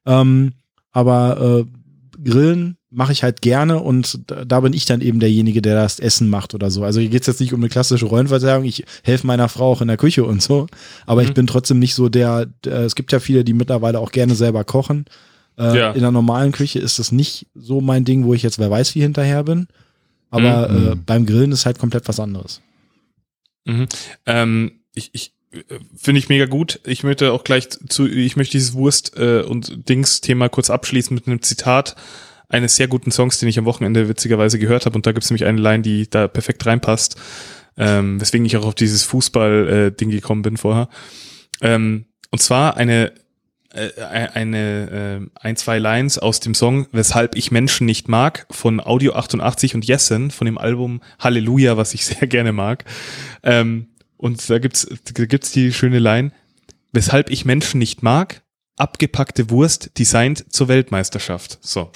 Ähm, 0.06 0.52
aber 0.92 1.66
äh, 1.66 2.22
Grillen 2.22 2.76
mache 2.90 3.12
ich 3.12 3.22
halt 3.22 3.40
gerne 3.40 3.78
und 3.78 4.20
da, 4.26 4.60
bin 4.60 4.72
ich 4.72 4.84
dann 4.84 5.00
eben 5.00 5.20
derjenige, 5.20 5.62
der 5.62 5.76
das 5.76 6.00
Essen 6.00 6.28
macht 6.28 6.54
oder 6.54 6.70
so. 6.70 6.82
Also 6.82 6.98
hier 6.98 7.08
geht 7.08 7.20
es 7.20 7.28
jetzt 7.28 7.40
nicht 7.40 7.54
um 7.54 7.60
eine 7.60 7.68
klassische 7.68 8.06
Rollenversagung. 8.06 8.64
Ich 8.64 8.84
helfe 9.04 9.26
meiner 9.28 9.48
Frau 9.48 9.72
auch 9.72 9.80
in 9.80 9.88
der 9.88 9.96
Küche 9.96 10.24
und 10.24 10.42
so. 10.42 10.66
Aber 11.06 11.22
mhm. 11.22 11.28
ich 11.28 11.34
bin 11.34 11.46
trotzdem 11.46 11.78
nicht 11.78 11.94
so 11.94 12.08
der, 12.08 12.46
der, 12.64 12.80
es 12.80 12.96
gibt 12.96 13.12
ja 13.12 13.20
viele, 13.20 13.44
die 13.44 13.54
mittlerweile 13.54 14.00
auch 14.00 14.10
gerne 14.10 14.34
selber 14.34 14.64
kochen. 14.64 15.04
Äh, 15.56 15.78
ja. 15.78 15.92
In 15.92 16.00
der 16.00 16.10
normalen 16.10 16.50
Küche 16.50 16.80
ist 16.80 16.98
das 16.98 17.12
nicht 17.12 17.46
so 17.54 17.80
mein 17.80 18.04
Ding, 18.04 18.24
wo 18.24 18.34
ich 18.34 18.42
jetzt 18.42 18.58
wer 18.58 18.70
weiß 18.70 18.94
wie 18.96 19.02
hinterher 19.02 19.44
bin. 19.44 19.68
Aber 20.30 20.68
mhm. 20.68 20.88
äh, 20.88 20.94
beim 20.96 21.26
Grillen 21.26 21.52
ist 21.52 21.66
halt 21.66 21.78
komplett 21.78 22.08
was 22.08 22.18
anderes. 22.18 22.60
Mhm. 23.66 23.86
Ähm, 24.26 24.79
ich, 25.00 25.10
ich 25.14 25.34
finde 25.96 26.18
ich 26.18 26.28
mega 26.28 26.46
gut. 26.46 26.80
Ich 26.84 27.02
möchte 27.02 27.32
auch 27.32 27.44
gleich 27.44 27.68
zu, 27.70 28.08
ich 28.08 28.36
möchte 28.36 28.52
dieses 28.52 28.74
Wurst- 28.74 29.16
äh, 29.16 29.42
und 29.42 29.88
Dings-Thema 29.88 30.48
kurz 30.48 30.70
abschließen 30.70 31.14
mit 31.14 31.26
einem 31.26 31.42
Zitat 31.42 31.96
eines 32.48 32.76
sehr 32.76 32.88
guten 32.88 33.10
Songs, 33.10 33.38
den 33.38 33.48
ich 33.48 33.58
am 33.58 33.64
Wochenende 33.64 34.08
witzigerweise 34.08 34.58
gehört 34.58 34.86
habe. 34.86 34.96
Und 34.96 35.06
da 35.06 35.12
gibt 35.12 35.24
es 35.24 35.30
nämlich 35.30 35.46
eine 35.46 35.60
Line, 35.60 35.82
die 35.82 36.08
da 36.08 36.28
perfekt 36.28 36.64
reinpasst. 36.66 37.16
Ähm, 37.76 38.20
weswegen 38.20 38.44
ich 38.44 38.56
auch 38.56 38.66
auf 38.66 38.74
dieses 38.74 39.04
Fußball-Ding 39.04 40.10
äh, 40.10 40.12
gekommen 40.12 40.42
bin 40.42 40.56
vorher. 40.56 40.88
Ähm, 41.62 42.06
und 42.30 42.40
zwar 42.40 42.76
eine 42.76 43.12
äh, 43.72 43.88
eine 44.34 45.20
äh, 45.20 45.30
ein 45.40 45.56
zwei 45.56 45.78
Lines 45.78 46.18
aus 46.18 46.40
dem 46.40 46.54
Song 46.54 46.88
Weshalb 46.90 47.36
ich 47.36 47.52
Menschen 47.52 47.86
nicht 47.86 48.08
mag 48.08 48.46
von 48.50 48.80
Audio 48.80 49.14
88 49.14 49.76
und 49.76 49.84
Jessen 49.84 50.32
von 50.32 50.46
dem 50.46 50.58
Album 50.58 51.00
Halleluja, 51.20 51.76
was 51.76 51.94
ich 51.94 52.04
sehr 52.06 52.26
gerne 52.26 52.52
mag. 52.52 52.84
Ähm, 53.44 53.89
und 54.20 54.50
da 54.50 54.58
gibt's, 54.58 54.86
da 55.14 55.24
gibt's 55.24 55.50
die 55.50 55.72
schöne 55.72 55.98
Line, 55.98 56.32
weshalb 56.92 57.30
ich 57.30 57.46
Menschen 57.46 57.78
nicht 57.78 58.02
mag, 58.02 58.42
abgepackte 58.76 59.50
Wurst 59.50 59.98
designt 59.98 60.52
zur 60.52 60.68
Weltmeisterschaft. 60.68 61.58
So. 61.62 61.90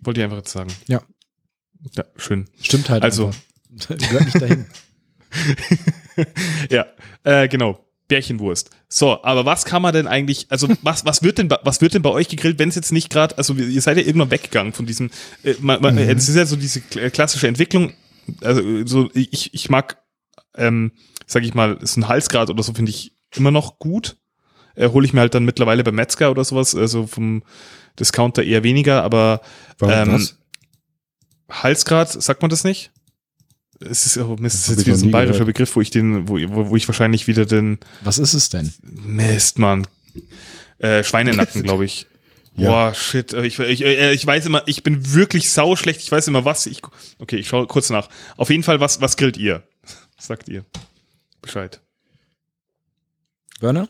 Wollte 0.00 0.20
ich 0.20 0.24
einfach 0.24 0.38
jetzt 0.38 0.52
sagen. 0.52 0.72
Ja. 0.86 1.02
Ja, 1.96 2.04
schön. 2.16 2.48
Stimmt 2.60 2.88
halt. 2.88 3.02
Also. 3.02 3.32
Gehört 3.88 4.24
nicht 4.26 4.40
dahin. 4.40 4.66
ja, 6.70 6.86
äh, 7.24 7.48
genau. 7.48 7.84
Bärchenwurst. 8.06 8.70
So, 8.88 9.22
aber 9.22 9.44
was 9.44 9.64
kann 9.64 9.82
man 9.82 9.92
denn 9.92 10.06
eigentlich, 10.06 10.46
also 10.50 10.68
was, 10.82 11.04
was 11.04 11.22
wird 11.22 11.38
denn, 11.38 11.50
was 11.62 11.80
wird 11.80 11.94
denn 11.94 12.02
bei 12.02 12.10
euch 12.10 12.28
gegrillt, 12.28 12.58
wenn 12.60 12.68
es 12.68 12.76
jetzt 12.76 12.92
nicht 12.92 13.10
gerade, 13.10 13.36
also 13.38 13.54
ihr 13.54 13.82
seid 13.82 13.96
ja 13.96 14.04
irgendwann 14.04 14.30
weggegangen 14.30 14.72
von 14.72 14.86
diesem, 14.86 15.10
äh, 15.42 15.54
man, 15.60 15.80
man, 15.80 15.94
mhm. 15.94 16.00
es 16.00 16.28
ist 16.28 16.36
ja 16.36 16.46
so 16.46 16.56
diese 16.56 16.80
klassische 16.80 17.48
Entwicklung, 17.48 17.92
also 18.40 18.86
so, 18.86 19.10
ich, 19.14 19.54
ich 19.54 19.70
mag 19.70 20.00
ähm, 20.56 20.92
sag 21.30 21.44
ich 21.44 21.54
mal, 21.54 21.74
ist 21.80 21.96
ein 21.96 22.08
Halsgrad 22.08 22.50
oder 22.50 22.62
so, 22.62 22.72
finde 22.74 22.90
ich 22.90 23.12
immer 23.34 23.50
noch 23.50 23.78
gut. 23.78 24.16
Äh, 24.74 24.88
Hole 24.88 25.06
ich 25.06 25.12
mir 25.12 25.20
halt 25.20 25.34
dann 25.34 25.44
mittlerweile 25.44 25.84
bei 25.84 25.92
Metzger 25.92 26.30
oder 26.30 26.44
sowas, 26.44 26.74
also 26.74 27.06
vom 27.06 27.42
Discounter 27.98 28.42
eher 28.42 28.62
weniger, 28.64 29.02
aber 29.02 29.40
ähm, 29.82 30.26
Halsgrad, 31.50 32.10
sagt 32.10 32.42
man 32.42 32.50
das 32.50 32.64
nicht? 32.64 32.90
Es 33.80 34.06
ist, 34.06 34.18
oh 34.18 34.36
Mist, 34.38 34.54
Das 34.56 34.62
das 34.66 34.68
ist 34.70 34.76
jetzt 34.78 34.86
wieder 34.86 34.96
so 34.96 35.06
ein 35.06 35.10
bayerischer 35.10 35.32
gehört. 35.40 35.46
Begriff, 35.54 35.74
wo 35.76 35.80
ich 35.80 35.90
den, 35.90 36.28
wo, 36.28 36.34
wo, 36.34 36.70
wo 36.70 36.76
ich 36.76 36.86
wahrscheinlich 36.86 37.26
wieder 37.26 37.46
den 37.46 37.78
Was 38.02 38.18
ist 38.18 38.34
es 38.34 38.48
denn? 38.50 38.72
Mist, 38.82 39.58
Mann. 39.58 39.86
Äh, 40.78 41.04
Schweinenacken, 41.04 41.62
glaube 41.62 41.84
ich. 41.84 42.06
Ja. 42.56 42.68
Boah, 42.68 42.94
shit. 42.94 43.32
äh, 43.32 43.46
Ich, 43.46 43.60
ich, 43.60 43.82
äh, 43.84 44.12
ich 44.12 44.26
weiß 44.26 44.44
immer, 44.44 44.64
ich 44.66 44.82
bin 44.82 45.14
wirklich 45.14 45.50
sau 45.50 45.76
schlecht. 45.76 46.00
Ich 46.00 46.10
weiß 46.10 46.26
immer, 46.26 46.44
was 46.44 46.66
ich. 46.66 46.82
Okay, 47.20 47.36
ich 47.36 47.48
schaue 47.48 47.68
kurz 47.68 47.90
nach. 47.90 48.08
Auf 48.36 48.50
jeden 48.50 48.64
Fall, 48.64 48.80
was, 48.80 49.00
was 49.00 49.16
grillt 49.16 49.36
ihr? 49.36 49.62
Sagt 50.18 50.48
ihr. 50.48 50.64
Bescheid. 51.42 51.80
Werner? 53.60 53.88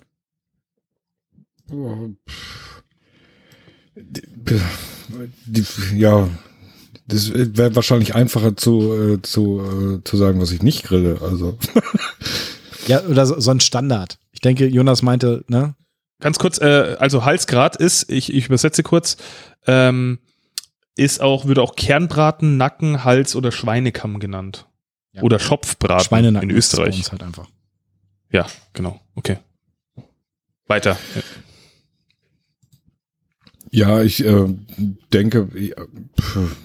Ja, 5.94 6.28
das 7.07 7.32
wäre 7.32 7.74
wahrscheinlich 7.76 8.14
einfacher 8.14 8.57
zu, 8.57 8.92
äh, 8.92 9.22
zu, 9.22 9.61
äh, 10.01 10.05
zu 10.05 10.16
sagen, 10.16 10.40
was 10.40 10.53
ich 10.53 10.62
nicht 10.62 10.84
grille. 10.84 11.20
Also, 11.22 11.59
Ja, 12.86 13.03
oder 13.03 13.26
so, 13.26 13.38
so 13.38 13.51
ein 13.51 13.61
Standard. 13.61 14.18
Ich 14.32 14.40
denke, 14.40 14.66
Jonas 14.66 15.03
meinte, 15.03 15.44
ne? 15.48 15.74
Ganz 16.20 16.38
kurz, 16.38 16.61
äh, 16.61 16.96
also 16.98 17.24
Halsgrad 17.24 17.76
ist, 17.76 18.11
ich, 18.11 18.32
ich 18.34 18.46
übersetze 18.46 18.82
kurz, 18.82 19.16
ähm, 19.66 20.18
ist 20.96 21.20
auch, 21.20 21.46
würde 21.46 21.62
auch 21.62 21.76
Kernbraten, 21.76 22.57
Nacken, 22.57 23.05
Hals 23.05 23.36
oder 23.36 23.53
Schweinekamm 23.53 24.18
genannt. 24.18 24.66
Ja. 25.12 25.22
Oder 25.22 25.38
Schopfbraten 25.38 26.04
Schweinenacken 26.04 26.50
in 26.50 26.56
ist 26.56 26.70
bei 26.76 26.82
Österreich. 26.82 26.96
uns 26.98 27.12
halt 27.12 27.22
einfach. 27.22 27.48
Ja, 28.30 28.46
genau. 28.72 29.00
Okay. 29.14 29.38
Weiter. 30.66 30.96
ja, 33.70 34.02
ich 34.02 34.24
äh, 34.24 34.46
denke, 35.12 35.48
pff. 36.20 36.56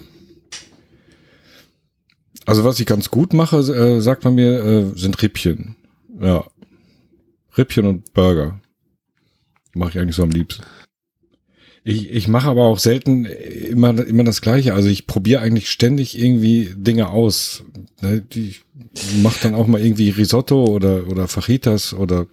also 2.46 2.64
was 2.64 2.78
ich 2.78 2.86
ganz 2.86 3.10
gut 3.10 3.32
mache, 3.32 3.58
äh, 3.58 4.00
sagt 4.00 4.22
man 4.24 4.36
mir, 4.36 4.64
äh, 4.64 4.92
sind 4.96 5.20
Rippchen. 5.22 5.74
Ja, 6.20 6.44
Rippchen 7.58 7.86
und 7.86 8.12
Burger. 8.14 8.60
Mache 9.74 9.90
ich 9.90 9.98
eigentlich 9.98 10.16
so 10.16 10.22
am 10.22 10.30
liebsten. 10.30 10.62
Ich, 11.88 12.10
ich 12.10 12.26
mache 12.26 12.48
aber 12.48 12.64
auch 12.64 12.80
selten 12.80 13.26
immer, 13.26 14.04
immer 14.04 14.24
das 14.24 14.40
Gleiche. 14.40 14.74
Also 14.74 14.88
ich 14.88 15.06
probiere 15.06 15.40
eigentlich 15.40 15.70
ständig 15.70 16.18
irgendwie 16.18 16.74
Dinge 16.76 17.10
aus. 17.10 17.62
Ne, 18.00 18.22
Die 18.22 18.56
mache 19.22 19.38
dann 19.44 19.54
auch 19.54 19.68
mal 19.68 19.80
irgendwie 19.80 20.10
Risotto 20.10 20.64
oder, 20.64 21.06
oder 21.06 21.28
Fajitas 21.28 21.94
oder 21.94 22.26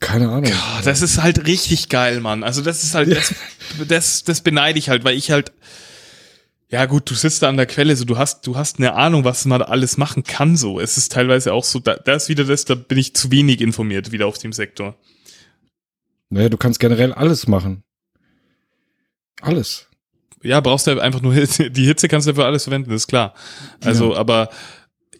keine 0.00 0.28
Ahnung. 0.28 0.52
Ah, 0.52 0.82
das 0.84 1.00
ist 1.00 1.22
halt 1.22 1.46
richtig 1.46 1.88
geil, 1.88 2.20
Mann. 2.20 2.42
Also 2.42 2.60
das 2.60 2.84
ist 2.84 2.94
halt, 2.94 3.10
das, 3.16 3.34
das, 3.88 4.24
das 4.24 4.42
beneide 4.42 4.78
ich 4.78 4.90
halt, 4.90 5.02
weil 5.04 5.16
ich 5.16 5.30
halt, 5.30 5.52
ja 6.68 6.84
gut, 6.84 7.08
du 7.10 7.14
sitzt 7.14 7.42
da 7.42 7.48
an 7.48 7.56
der 7.56 7.64
Quelle, 7.64 7.96
so 7.96 8.04
du 8.04 8.18
hast, 8.18 8.46
du 8.46 8.54
hast 8.54 8.78
eine 8.78 8.92
Ahnung, 8.92 9.24
was 9.24 9.46
man 9.46 9.62
alles 9.62 9.96
machen 9.96 10.24
kann, 10.24 10.58
so. 10.58 10.78
Es 10.78 10.98
ist 10.98 11.10
teilweise 11.10 11.54
auch 11.54 11.64
so, 11.64 11.78
da, 11.78 11.94
das 11.94 12.24
ist 12.24 12.28
wieder 12.28 12.44
das, 12.44 12.66
da 12.66 12.74
bin 12.74 12.98
ich 12.98 13.14
zu 13.14 13.30
wenig 13.30 13.62
informiert, 13.62 14.12
wieder 14.12 14.26
auf 14.26 14.36
dem 14.36 14.52
Sektor. 14.52 14.94
Naja, 16.28 16.50
du 16.50 16.58
kannst 16.58 16.80
generell 16.80 17.14
alles 17.14 17.46
machen. 17.46 17.82
Alles. 19.42 19.86
Ja, 20.42 20.60
brauchst 20.60 20.86
du 20.86 21.00
einfach 21.00 21.22
nur 21.22 21.34
Hitze, 21.34 21.70
die 21.70 21.86
Hitze 21.86 22.08
kannst 22.08 22.28
du 22.28 22.34
für 22.34 22.44
alles 22.44 22.64
verwenden, 22.64 22.90
das 22.90 23.02
ist 23.02 23.06
klar. 23.08 23.34
Also, 23.82 24.16
aber 24.16 24.48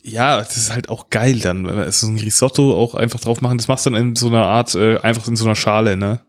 ja, 0.02 0.38
das 0.38 0.56
ist 0.56 0.72
halt 0.72 0.88
auch 0.88 1.10
geil 1.10 1.40
dann. 1.40 1.66
wenn 1.66 1.76
wir 1.76 1.90
So 1.90 2.06
ein 2.06 2.18
Risotto 2.18 2.74
auch 2.76 2.94
einfach 2.94 3.18
drauf 3.20 3.40
machen, 3.40 3.58
das 3.58 3.66
machst 3.66 3.86
du 3.86 3.90
dann 3.90 4.00
in 4.10 4.16
so 4.16 4.28
einer 4.28 4.44
Art, 4.44 4.74
äh, 4.76 4.98
einfach 4.98 5.26
in 5.26 5.34
so 5.36 5.44
einer 5.44 5.56
Schale, 5.56 5.96
ne? 5.96 6.20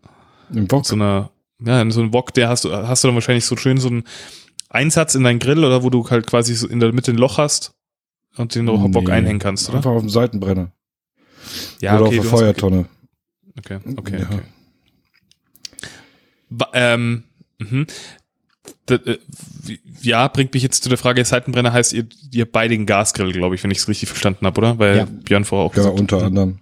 Im 0.52 0.70
Wok. 0.70 0.84
so 0.86 0.94
einer, 0.96 1.30
ja, 1.64 1.80
in 1.80 1.90
so 1.90 2.00
einem 2.00 2.12
Wok, 2.12 2.34
der 2.34 2.48
hast 2.48 2.64
du, 2.64 2.72
hast 2.72 3.04
du 3.04 3.08
dann 3.08 3.14
wahrscheinlich 3.14 3.44
so 3.44 3.56
schön 3.56 3.78
so 3.78 3.88
einen 3.88 4.04
Einsatz 4.70 5.14
in 5.14 5.22
deinen 5.22 5.38
Grill 5.38 5.64
oder 5.64 5.82
wo 5.82 5.90
du 5.90 6.08
halt 6.10 6.26
quasi 6.26 6.54
so 6.54 6.66
in 6.66 6.80
der 6.80 6.92
Mitte 6.92 7.12
ein 7.12 7.18
Loch 7.18 7.38
hast 7.38 7.74
und 8.36 8.54
den 8.54 8.64
Nee. 8.64 9.10
einhängen 9.10 9.38
kannst, 9.38 9.68
oder? 9.68 9.78
Einfach 9.78 9.92
auf 9.92 10.00
dem 10.00 10.10
Seitenbrenner. 10.10 10.72
Ja, 11.80 11.96
oder 11.96 12.06
okay, 12.06 12.18
auf 12.18 12.24
der 12.24 12.30
Feuertonne. 12.30 12.86
Okay, 13.58 13.78
okay, 13.96 14.20
Ja. 14.20 14.26
okay. 14.26 14.42
Ähm, 16.72 17.24
mhm. 17.58 17.86
Äh, 18.90 19.18
wie- 19.64 19.80
ja, 20.02 20.28
bringt 20.28 20.52
mich 20.54 20.62
jetzt 20.62 20.82
zu 20.82 20.88
der 20.88 20.98
Frage, 20.98 21.24
Seitenbrenner 21.24 21.72
heißt 21.72 21.92
ihr, 21.94 22.06
ihr 22.32 22.50
beide 22.50 22.74
einen 22.74 22.86
Gasgrill, 22.86 23.32
glaube 23.32 23.54
ich, 23.54 23.62
wenn 23.64 23.70
ich 23.70 23.78
es 23.78 23.88
richtig 23.88 24.08
verstanden 24.08 24.44
habe, 24.46 24.58
oder? 24.60 24.78
Weil 24.78 24.96
Ja. 24.98 25.04
Björn 25.04 25.44
vorher 25.44 25.66
auch 25.66 25.74
Ja, 25.74 25.82
gesagt 25.82 26.00
unter 26.00 26.16
hat. 26.18 26.24
anderem. 26.24 26.58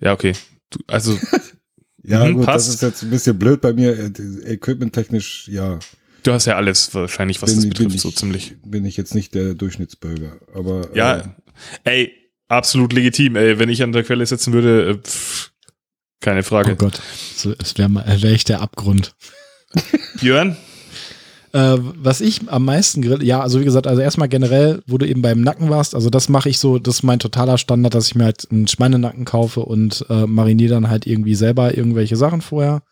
Ja, 0.00 0.12
okay. 0.12 0.32
Du, 0.70 0.78
also, 0.86 1.18
Ja, 2.02 2.24
Mhm, 2.24 2.34
gut, 2.34 2.46
passt. 2.46 2.68
das 2.68 2.74
ist 2.76 2.82
jetzt 2.82 3.02
ein 3.02 3.10
bisschen 3.10 3.36
blöd 3.36 3.60
bei 3.60 3.72
mir. 3.72 3.98
Äh, 3.98 4.52
Equipment-technisch, 4.54 5.48
ja, 5.48 5.80
du 6.22 6.32
hast 6.32 6.46
ja 6.46 6.54
alles 6.56 6.94
wahrscheinlich, 6.94 7.42
was 7.42 7.50
Bin- 7.50 7.60
das 7.60 7.68
betrifft, 7.68 7.94
ich- 7.96 8.00
so 8.00 8.10
ziemlich. 8.12 8.54
bin 8.64 8.84
ich 8.84 8.96
jetzt 8.96 9.14
nicht 9.16 9.34
der 9.34 9.54
Durchschnittsbürger. 9.54 10.38
Aber 10.54 10.88
Ja, 10.94 11.16
äh, 11.16 11.24
ey, 11.84 12.12
absolut 12.46 12.92
legitim, 12.92 13.34
ey. 13.34 13.58
Wenn 13.58 13.68
ich 13.70 13.82
an 13.82 13.90
der 13.90 14.04
Quelle 14.04 14.24
sitzen 14.24 14.52
würde, 14.52 14.90
äh, 14.90 14.94
pff, 14.98 15.50
keine 16.20 16.44
Frage. 16.44 16.72
Oh 16.72 16.76
Gott, 16.76 17.02
so, 17.34 17.52
es 17.58 17.76
wäre 17.76 17.92
wär 17.92 18.30
echt 18.32 18.48
der 18.50 18.60
Abgrund. 18.60 19.14
Björn? 20.20 20.56
Äh, 21.52 21.78
was 21.80 22.20
ich 22.20 22.50
am 22.50 22.64
meisten 22.64 23.00
grill, 23.00 23.22
ja, 23.22 23.40
also 23.40 23.60
wie 23.60 23.64
gesagt, 23.64 23.86
also 23.86 24.02
erstmal 24.02 24.28
generell, 24.28 24.82
wo 24.86 24.98
du 24.98 25.06
eben 25.06 25.22
beim 25.22 25.40
Nacken 25.40 25.70
warst, 25.70 25.94
also 25.94 26.10
das 26.10 26.28
mache 26.28 26.48
ich 26.48 26.58
so, 26.58 26.78
das 26.78 26.96
ist 26.96 27.02
mein 27.02 27.18
totaler 27.18 27.56
Standard, 27.56 27.94
dass 27.94 28.08
ich 28.08 28.14
mir 28.14 28.24
halt 28.24 28.46
einen 28.50 28.68
Schweinenacken 28.68 29.24
kaufe 29.24 29.60
und 29.60 30.04
äh, 30.10 30.26
mariniere 30.26 30.74
dann 30.74 30.90
halt 30.90 31.06
irgendwie 31.06 31.34
selber 31.34 31.76
irgendwelche 31.76 32.16
Sachen 32.16 32.42
vorher. 32.42 32.82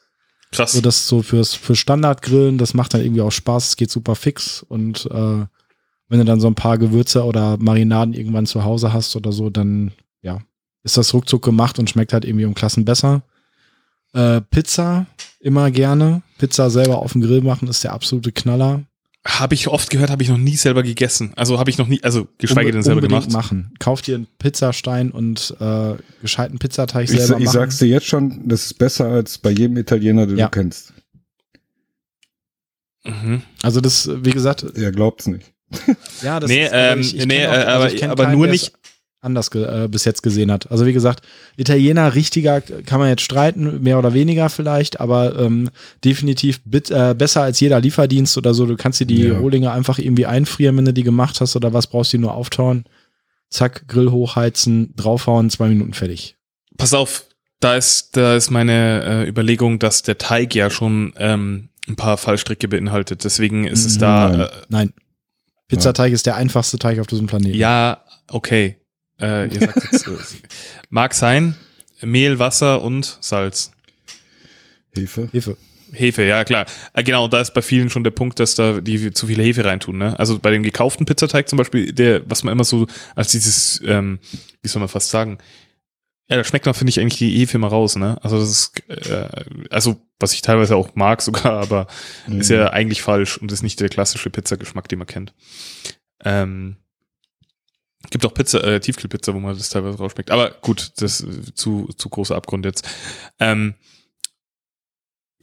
Krass. 0.50 0.72
So 0.72 0.80
das 0.80 1.08
so 1.08 1.22
fürs 1.22 1.54
für 1.54 1.76
Standardgrillen, 1.76 2.56
das 2.56 2.74
macht 2.74 2.94
dann 2.94 3.02
irgendwie 3.02 3.20
auch 3.20 3.32
Spaß, 3.32 3.68
es 3.68 3.76
geht 3.76 3.90
super 3.90 4.14
fix 4.14 4.64
und 4.66 5.06
äh, 5.10 5.44
wenn 6.08 6.18
du 6.18 6.24
dann 6.24 6.40
so 6.40 6.46
ein 6.46 6.54
paar 6.54 6.78
Gewürze 6.78 7.24
oder 7.24 7.56
Marinaden 7.58 8.14
irgendwann 8.14 8.46
zu 8.46 8.64
Hause 8.64 8.92
hast 8.92 9.16
oder 9.16 9.32
so, 9.32 9.50
dann 9.50 9.92
ja, 10.22 10.38
ist 10.84 10.96
das 10.96 11.12
ruckzuck 11.12 11.42
gemacht 11.42 11.78
und 11.78 11.90
schmeckt 11.90 12.12
halt 12.12 12.24
irgendwie 12.24 12.44
um 12.44 12.54
Klassen 12.54 12.84
besser. 12.84 13.22
Äh, 14.12 14.40
Pizza 14.42 15.06
immer 15.40 15.70
gerne. 15.70 16.22
Pizza 16.46 16.68
selber 16.70 16.98
auf 16.98 17.12
dem 17.12 17.22
Grill 17.22 17.40
machen 17.42 17.68
ist 17.68 17.84
der 17.84 17.92
absolute 17.92 18.32
Knaller. 18.32 18.82
Habe 19.26 19.54
ich 19.54 19.68
oft 19.68 19.88
gehört, 19.88 20.10
habe 20.10 20.22
ich 20.22 20.28
noch 20.28 20.36
nie 20.36 20.54
selber 20.56 20.82
gegessen. 20.82 21.32
Also 21.36 21.58
habe 21.58 21.70
ich 21.70 21.78
noch 21.78 21.86
nie, 21.88 22.02
also 22.02 22.28
geschweige 22.36 22.72
denn 22.72 22.82
selber 22.82 23.00
Unbedingt 23.00 23.28
gemacht. 23.28 23.44
machen. 23.52 23.72
Kauf 23.78 24.02
dir 24.02 24.16
einen 24.16 24.26
Pizzastein 24.38 25.10
und 25.10 25.56
äh, 25.60 25.94
gescheiten 26.20 26.58
Pizzateig 26.58 27.04
ich, 27.04 27.10
selber 27.10 27.38
ich 27.38 27.46
machen. 27.46 27.54
sag's 27.54 27.78
dir 27.78 27.86
jetzt 27.88 28.04
schon, 28.06 28.46
das 28.46 28.66
ist 28.66 28.74
besser 28.74 29.06
als 29.06 29.38
bei 29.38 29.50
jedem 29.50 29.78
Italiener, 29.78 30.26
den 30.26 30.36
Ja. 30.36 30.46
du 30.46 30.50
kennst. 30.50 30.92
Mhm. 33.04 33.42
Also 33.62 33.80
das, 33.80 34.10
wie 34.12 34.30
gesagt, 34.30 34.62
Er 34.76 34.92
glaubt's 34.92 35.26
nicht. 35.26 35.52
ja, 36.22 36.38
das 36.40 36.48
Nee, 36.50 36.64
ist, 36.64 36.72
aber 36.72 36.92
ähm, 36.92 37.00
ich, 37.00 37.16
ich 37.16 37.26
nee, 37.26 37.46
auch, 37.46 37.52
äh, 37.52 37.56
aber- 37.56 37.92
ich 37.92 37.96
kenn 37.98 38.10
aber 38.10 38.24
keinen, 38.24 38.36
nur 38.36 38.46
nicht- 38.46 38.72
anders 39.24 39.48
äh, 39.54 39.88
bis 39.90 40.04
jetzt 40.04 40.22
gesehen 40.22 40.52
hat. 40.52 40.70
Also 40.70 40.86
wie 40.86 40.92
gesagt, 40.92 41.24
Italiener 41.56 42.14
richtiger 42.14 42.60
kann 42.60 43.00
man 43.00 43.08
jetzt 43.08 43.22
streiten, 43.22 43.82
mehr 43.82 43.98
oder 43.98 44.14
weniger 44.14 44.48
vielleicht, 44.50 45.00
aber 45.00 45.38
ähm, 45.38 45.70
definitiv 46.04 46.60
bit, 46.64 46.90
äh, 46.90 47.14
besser 47.16 47.42
als 47.42 47.58
jeder 47.60 47.80
Lieferdienst 47.80 48.36
oder 48.38 48.54
so. 48.54 48.66
Du 48.66 48.76
kannst 48.76 49.00
dir 49.00 49.06
die 49.06 49.22
Ja. 49.24 49.38
Rohlinge 49.38 49.72
einfach 49.72 49.98
irgendwie 49.98 50.26
einfrieren, 50.26 50.76
wenn 50.76 50.84
du 50.84 50.92
die 50.92 51.02
gemacht 51.02 51.40
hast 51.40 51.56
oder 51.56 51.72
was, 51.72 51.86
brauchst 51.86 52.12
du 52.12 52.18
die 52.18 52.22
nur 52.22 52.34
auftauen. 52.34 52.84
Zack, 53.50 53.86
Grill 53.88 54.10
hochheizen, 54.10 54.94
draufhauen, 54.96 55.48
zwei 55.50 55.68
Minuten 55.68 55.94
fertig. 55.94 56.36
Pass 56.76 56.92
auf, 56.92 57.26
da 57.60 57.76
ist, 57.76 58.16
da 58.16 58.34
ist 58.36 58.50
meine 58.50 59.04
äh, 59.24 59.28
Überlegung, 59.28 59.78
dass 59.78 60.02
der 60.02 60.18
Teig 60.18 60.54
ja 60.54 60.70
schon 60.70 61.12
ähm, 61.18 61.68
ein 61.86 61.96
paar 61.96 62.16
Fallstricke 62.16 62.66
beinhaltet. 62.68 63.22
Deswegen 63.24 63.64
ist 63.64 63.84
es 63.86 63.98
da, 63.98 64.28
Nein. 64.28 64.40
äh, 64.40 64.48
Nein. 64.68 64.92
Pizzateig 65.68 66.12
ist 66.12 66.26
der 66.26 66.36
einfachste 66.36 66.78
Teig 66.78 66.98
auf 66.98 67.06
diesem 67.06 67.26
Planeten. 67.26 67.56
ja, 67.56 68.04
okay. 68.28 68.76
Äh, 69.20 69.48
ihr 69.48 69.60
sagt 69.60 69.92
jetzt, 69.92 70.06
äh, 70.06 70.12
mag 70.90 71.14
sein, 71.14 71.54
Mehl, 72.02 72.38
Wasser 72.38 72.82
und 72.82 73.18
Salz. 73.20 73.70
Hefe. 74.94 75.28
Hefe. 75.32 75.56
Hefe, 75.92 76.24
ja 76.24 76.44
klar. 76.44 76.66
Äh, 76.92 77.04
genau, 77.04 77.28
da 77.28 77.40
ist 77.40 77.54
bei 77.54 77.62
vielen 77.62 77.88
schon 77.90 78.02
der 78.04 78.10
Punkt, 78.10 78.40
dass 78.40 78.54
da 78.56 78.80
die 78.80 79.12
zu 79.12 79.26
viele 79.28 79.42
Hefe 79.42 79.64
reintun. 79.64 79.98
Ne? 79.98 80.18
Also 80.18 80.38
bei 80.38 80.50
dem 80.50 80.62
gekauften 80.64 81.06
Pizzateig 81.06 81.48
zum 81.48 81.56
Beispiel, 81.56 81.92
der, 81.92 82.28
was 82.28 82.42
man 82.42 82.52
immer 82.52 82.64
so 82.64 82.86
als 83.14 83.30
dieses, 83.30 83.80
ähm, 83.84 84.18
wie 84.62 84.68
soll 84.68 84.80
man 84.80 84.88
fast 84.88 85.10
sagen, 85.10 85.38
ja, 86.28 86.36
da 86.36 86.44
schmeckt 86.44 86.64
man, 86.64 86.74
finde 86.74 86.90
ich, 86.90 86.98
eigentlich 87.00 87.18
die 87.18 87.38
Hefe 87.38 87.58
immer 87.58 87.68
raus. 87.68 87.96
Ne? 87.96 88.18
Also 88.22 88.38
das 88.40 88.48
ist, 88.48 88.88
äh, 88.88 89.28
also 89.70 90.00
was 90.18 90.32
ich 90.32 90.42
teilweise 90.42 90.74
auch 90.74 90.94
mag 90.94 91.22
sogar, 91.22 91.60
aber 91.60 91.86
ist 92.26 92.48
Mhm. 92.50 92.56
ja 92.56 92.70
eigentlich 92.70 93.02
falsch 93.02 93.36
und 93.38 93.52
ist 93.52 93.62
nicht 93.62 93.78
der 93.78 93.88
klassische 93.90 94.30
Pizzageschmack, 94.30 94.88
den 94.88 94.98
man 94.98 95.06
kennt. 95.06 95.34
Ähm, 96.24 96.76
gibt 98.10 98.24
auch 98.26 98.34
Pizza, 98.34 98.62
äh, 98.64 98.80
Tiefkühlpizza, 98.80 99.34
wo 99.34 99.40
man 99.40 99.56
das 99.56 99.68
teilweise 99.68 99.98
rausschmeckt. 99.98 100.30
Aber 100.30 100.50
gut, 100.60 100.92
das 100.96 101.20
ist 101.20 101.56
zu, 101.56 101.88
zu 101.96 102.08
großer 102.08 102.36
Abgrund 102.36 102.64
jetzt. 102.64 102.88
Ähm, 103.38 103.74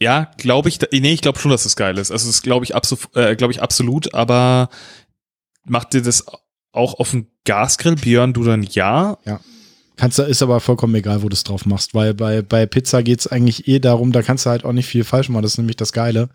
ja, 0.00 0.30
glaube 0.36 0.68
ich, 0.68 0.80
nee, 0.90 1.12
ich 1.12 1.22
glaube 1.22 1.38
schon, 1.38 1.50
dass 1.50 1.64
es 1.64 1.76
geil 1.76 1.96
ist. 1.98 2.10
Also 2.10 2.26
das 2.26 2.42
glaube 2.42 2.64
ich, 2.64 2.74
abso 2.74 2.98
äh, 3.14 3.36
glaube 3.36 3.52
ich 3.52 3.62
absolut, 3.62 4.14
aber 4.14 4.68
macht 5.64 5.94
dir 5.94 6.02
das 6.02 6.24
auch 6.72 6.94
auf 6.94 7.10
dem 7.10 7.28
Gasgrill, 7.44 7.96
Björn, 7.96 8.32
du 8.32 8.44
dann 8.44 8.62
ja? 8.64 9.18
Kannst 9.96 10.18
du, 10.18 10.22
ist 10.22 10.42
aber 10.42 10.58
vollkommen 10.60 10.94
egal, 10.94 11.22
wo 11.22 11.28
du 11.28 11.34
es 11.34 11.44
drauf 11.44 11.66
machst, 11.66 11.94
weil 11.94 12.14
bei, 12.14 12.42
bei 12.42 12.66
Pizza 12.66 13.02
geht's 13.02 13.26
eigentlich 13.26 13.68
eh 13.68 13.78
darum, 13.78 14.10
da 14.10 14.22
kannst 14.22 14.46
du 14.46 14.50
halt 14.50 14.64
auch 14.64 14.72
nicht 14.72 14.86
viel 14.86 15.04
falsch 15.04 15.28
machen, 15.28 15.42
das 15.42 15.52
ist 15.52 15.58
nämlich 15.58 15.76
das 15.76 15.92
Geile. 15.92 16.30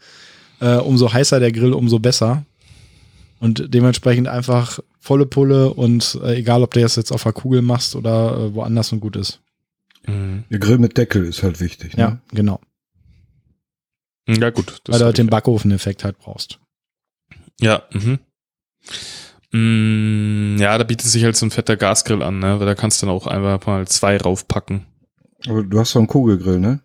Äh, 0.62 0.76
umso 0.76 1.12
heißer 1.12 1.40
der 1.40 1.52
Grill, 1.52 1.74
umso 1.74 2.00
besser. 2.00 2.46
Und 3.40 3.74
dementsprechend 3.74 4.28
einfach 4.28 4.80
volle 5.00 5.26
Pulle 5.26 5.74
und 5.74 6.20
äh, 6.24 6.36
egal, 6.36 6.64
ob 6.64 6.74
du 6.74 6.82
das 6.82 6.96
jetzt 6.96 7.12
auf 7.12 7.24
der 7.24 7.34
Kugel 7.34 7.62
machst 7.62 7.96
oder 7.96 8.38
äh, 8.38 8.56
woanders 8.56 8.92
und 8.92 9.00
gut 9.00 9.16
ist. 9.16 9.42
Mhm. 10.08 10.46
Der 10.50 10.60
Grill 10.60 10.80
mit 10.80 10.98
Deckel 10.98 11.26
ist 11.26 11.44
halt 11.44 11.60
wichtig. 11.60 11.96
Ne? 11.96 12.04
Ja, 12.04 12.22
genau. 12.32 12.60
Ja, 14.28 14.50
gut. 14.50 14.82
Weil 14.88 15.00
du 15.00 15.06
halt 15.06 15.18
den 15.18 15.28
Backofen-Effekt 15.28 16.04
halt 16.04 16.18
brauchst. 16.18 16.60
Ja, 17.62 17.84
mhm. 17.94 18.20
Mm, 19.52 20.58
ja, 20.60 20.78
da 20.78 20.84
bietet 20.84 21.08
sich 21.08 21.24
halt 21.24 21.38
so 21.38 21.46
ein 21.46 21.52
fetter 21.52 21.78
Gasgrill 21.78 22.22
an, 22.22 22.40
ne? 22.40 22.60
Weil 22.60 22.66
da 22.66 22.76
kannst 22.76 23.02
du 23.02 23.06
dann 23.06 23.16
auch 23.16 23.28
einfach 23.28 23.66
mal 23.66 23.88
zwei 23.88 24.18
raufpacken. 24.18 24.86
Aber 25.48 25.64
du 25.64 25.80
hast 25.80 25.92
so 25.92 26.00
einen 26.00 26.08
Kugelgrill, 26.08 26.60
ne? 26.60 26.82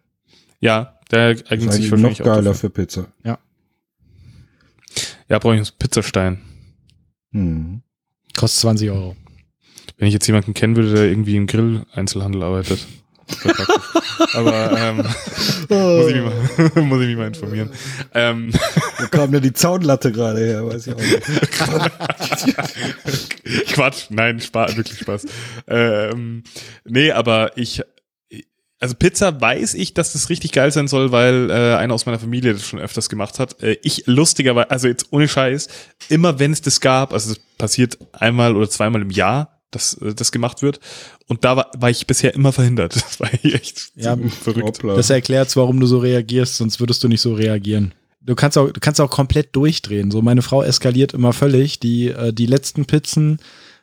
Ja, 0.61 1.01
der 1.11 1.37
eignet 1.49 1.73
sich 1.73 1.91
wahrscheinlich 1.91 2.21
noch 2.21 2.27
geiler 2.27 2.55
für 2.55 2.71
Pizza. 2.71 3.09
Ja. 3.25 3.39
Ja, 5.33 5.39
brauche 5.39 5.55
ich 5.55 5.61
einen 5.61 5.69
Pizzastein. 5.79 6.43
Hm. 7.33 7.81
Kostet 8.37 8.61
20 8.61 8.91
Euro. 8.91 9.17
Wenn 9.97 10.09
ich 10.09 10.13
jetzt 10.13 10.27
jemanden 10.27 10.53
kennen 10.53 10.77
würde, 10.77 10.93
der 10.93 11.05
irgendwie 11.05 11.37
im 11.37 11.47
Grill-Einzelhandel 11.47 12.43
arbeitet. 12.43 12.87
Aber 14.35 14.79
ähm, 14.79 14.99
muss, 14.99 16.09
ich 16.09 16.17
mich 16.17 16.23
mal, 16.23 16.35
muss 16.83 17.01
ich 17.01 17.07
mich 17.07 17.17
mal 17.17 17.29
informieren. 17.29 17.71
Ähm, 18.13 18.53
Wo 18.99 19.07
kam 19.07 19.33
denn 19.33 19.43
die 19.43 19.55
Zaunlatte 19.55 20.13
gerade 20.13 20.41
her? 20.41 20.67
Weiß 20.67 20.87
ich 20.87 20.95
auch 20.95 21.01
nicht. 21.01 21.23
Quatsch, 23.73 24.09
nein, 24.11 24.39
Spaß, 24.39 24.77
wirklich 24.77 24.99
Spaß. 24.99 25.25
Ähm, 25.67 26.43
nee, 26.85 27.11
aber 27.11 27.57
ich, 27.57 27.81
also 28.83 28.97
Pizza 28.97 29.41
weiß 29.41 29.75
ich, 29.75 29.95
dass 29.95 30.13
das 30.13 30.29
richtig 30.29 30.51
geil 30.51 30.73
sein 30.73 30.89
soll, 30.89 31.13
weil 31.13 31.51
äh, 31.51 31.77
einer 31.77 31.95
aus 31.95 32.05
meiner 32.05 32.19
Familie 32.19 32.53
das 32.55 32.67
schon 32.67 32.81
öfters 32.81 33.09
gemacht 33.09 33.39
hat. 33.39 33.63
Äh, 33.63 33.77
ich 33.83 34.03
lustigerweise, 34.07 34.71
also 34.73 34.89
jetzt 34.89 35.07
ohne 35.13 35.29
Scheiß, 35.29 35.69
immer 36.09 36.41
wenn 36.41 36.53
es 36.53 36.63
das 36.63 36.81
gab, 36.81 37.13
also 37.13 37.35
das 37.35 37.41
passiert 37.59 37.97
einmal 38.13 38.57
oder 38.57 38.69
zweimal 38.69 39.01
im 39.01 39.11
Jahr, 39.11 39.61
dass 39.71 39.95
äh, 39.95 40.15
das 40.15 40.33
gemacht 40.33 40.63
wird. 40.63 40.81
Und 41.29 41.45
da 41.45 41.57
war, 41.57 41.71
war 41.79 41.91
ich 41.91 42.09
bisher 42.09 42.35
immer 42.35 42.53
verhindert. 42.53 42.95
Das 43.03 43.21
war 43.21 43.33
echt 43.45 43.93
ja, 43.95 44.17
verrückt. 44.17 44.81
Das 44.83 45.11
erklärt, 45.11 45.55
warum 45.57 45.79
du 45.79 45.87
so 45.87 45.99
reagierst, 45.99 46.57
sonst 46.57 46.81
würdest 46.81 47.05
du 47.05 47.09
nicht 47.09 47.21
so 47.21 47.35
reagieren. 47.35 47.95
Du 48.21 48.35
kannst 48.35 48.59
auch, 48.59 48.69
du 48.69 48.81
kannst 48.81 49.01
auch 49.01 49.11
komplett 49.11 49.55
durchdrehen. 49.55 50.11
So, 50.11 50.23
meine 50.23 50.43
Frau 50.43 50.61
eskaliert 50.61 51.15
immer 51.15 51.33
völlig. 51.33 51.79
Die, 51.79 52.09
äh, 52.09 52.33
die 52.33 52.47
letzten 52.47 52.87
Pizzen 52.87 53.39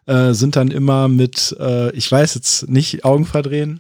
äh, 0.07 0.34
sind 0.34 0.57
dann 0.57 0.71
immer 0.71 1.07
mit, 1.07 1.55
äh, 1.57 1.95
ich 1.95 2.11
weiß 2.11 2.35
jetzt 2.35 2.67
nicht, 2.67 3.05
Augen 3.05 3.26
verdrehen, 3.26 3.80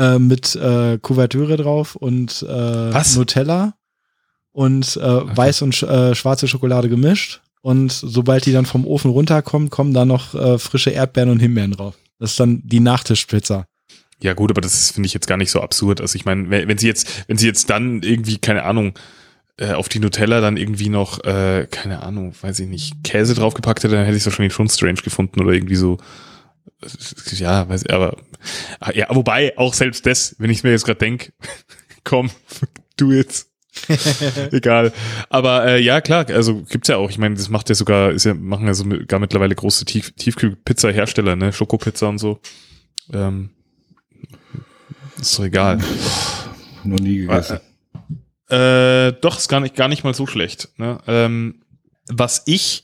äh, 0.00 0.18
mit 0.18 0.56
äh, 0.56 0.98
Kuvertüre 0.98 1.56
drauf 1.56 1.94
und 1.94 2.44
äh, 2.48 3.02
Nutella 3.14 3.74
und 4.52 4.96
äh, 4.96 5.00
okay. 5.00 5.36
weiß 5.36 5.62
und 5.62 5.74
sch 5.74 5.82
äh, 5.82 6.14
schwarze 6.14 6.48
Schokolade 6.48 6.88
gemischt. 6.88 7.42
Und 7.62 7.92
sobald 7.92 8.46
die 8.46 8.52
dann 8.52 8.64
vom 8.64 8.86
Ofen 8.86 9.10
runterkommen, 9.10 9.68
kommen 9.68 9.92
da 9.92 10.06
noch 10.06 10.34
äh, 10.34 10.58
frische 10.58 10.90
Erdbeeren 10.90 11.28
und 11.28 11.40
Himbeeren 11.40 11.72
drauf. 11.72 11.94
Das 12.18 12.30
ist 12.30 12.40
dann 12.40 12.62
die 12.64 12.80
Nachtischpizza. 12.80 13.66
Ja 14.22 14.32
gut, 14.32 14.50
aber 14.50 14.62
das 14.62 14.90
finde 14.90 15.06
ich 15.06 15.14
jetzt 15.14 15.26
gar 15.26 15.36
nicht 15.36 15.50
so 15.50 15.60
absurd. 15.60 16.00
Also 16.00 16.16
ich 16.16 16.24
meine, 16.24 16.48
wenn, 16.48 16.68
wenn 16.68 16.78
sie 16.78 16.86
jetzt, 16.86 17.24
wenn 17.28 17.36
sie 17.36 17.46
jetzt 17.46 17.68
dann 17.68 18.02
irgendwie 18.02 18.38
keine 18.38 18.62
Ahnung 18.62 18.94
äh, 19.58 19.72
auf 19.72 19.90
die 19.90 19.98
Nutella 19.98 20.40
dann 20.40 20.56
irgendwie 20.56 20.88
noch 20.88 21.22
äh, 21.24 21.66
keine 21.70 22.02
Ahnung, 22.02 22.34
weiß 22.40 22.60
ich 22.60 22.68
nicht, 22.68 23.04
Käse 23.04 23.34
draufgepackt 23.34 23.84
hätte, 23.84 23.94
dann 23.94 24.04
hätte 24.04 24.16
ich 24.16 24.22
es 24.22 24.26
wahrscheinlich 24.26 24.54
schon 24.54 24.68
strange 24.68 25.02
gefunden 25.02 25.40
oder 25.42 25.52
irgendwie 25.52 25.76
so 25.76 25.98
ja, 27.32 27.68
weiß 27.68 27.82
ich, 27.84 27.92
aber 27.92 28.16
ja, 28.94 29.06
wobei 29.10 29.56
auch 29.58 29.74
selbst 29.74 30.06
das, 30.06 30.34
wenn 30.38 30.50
ich 30.50 30.62
mir 30.62 30.70
jetzt 30.70 30.84
gerade 30.84 30.98
denk, 30.98 31.32
komm, 32.04 32.30
du 32.96 33.12
jetzt. 33.12 33.48
Egal. 34.50 34.92
Aber 35.28 35.64
äh, 35.64 35.80
ja, 35.80 36.00
klar, 36.00 36.28
also 36.28 36.62
gibt's 36.62 36.88
ja 36.88 36.96
auch. 36.96 37.08
Ich 37.08 37.18
meine, 37.18 37.36
das 37.36 37.48
macht 37.48 37.68
ja 37.68 37.74
sogar, 37.74 38.10
ist 38.10 38.24
ja, 38.24 38.34
machen 38.34 38.66
ja 38.66 38.74
sogar 38.74 39.20
mittlerweile 39.20 39.54
große 39.54 39.84
Tief 39.84 40.12
Tiefkühlpizza-Hersteller, 40.16 41.36
ne? 41.36 41.52
Schokopizza 41.52 42.08
und 42.08 42.18
so. 42.18 42.40
Ähm, 43.12 43.50
ist 45.20 45.38
doch 45.38 45.44
egal. 45.44 45.78
Noch 46.82 46.98
nie 46.98 47.18
gegessen. 47.18 47.60
Äh, 48.48 49.12
doch, 49.20 49.38
ist 49.38 49.48
gar 49.48 49.60
nicht, 49.60 49.76
gar 49.76 49.88
nicht 49.88 50.02
mal 50.02 50.14
so 50.14 50.26
schlecht. 50.26 50.68
Ne? 50.76 50.98
Ähm, 51.06 51.62
was 52.08 52.42
ich 52.46 52.82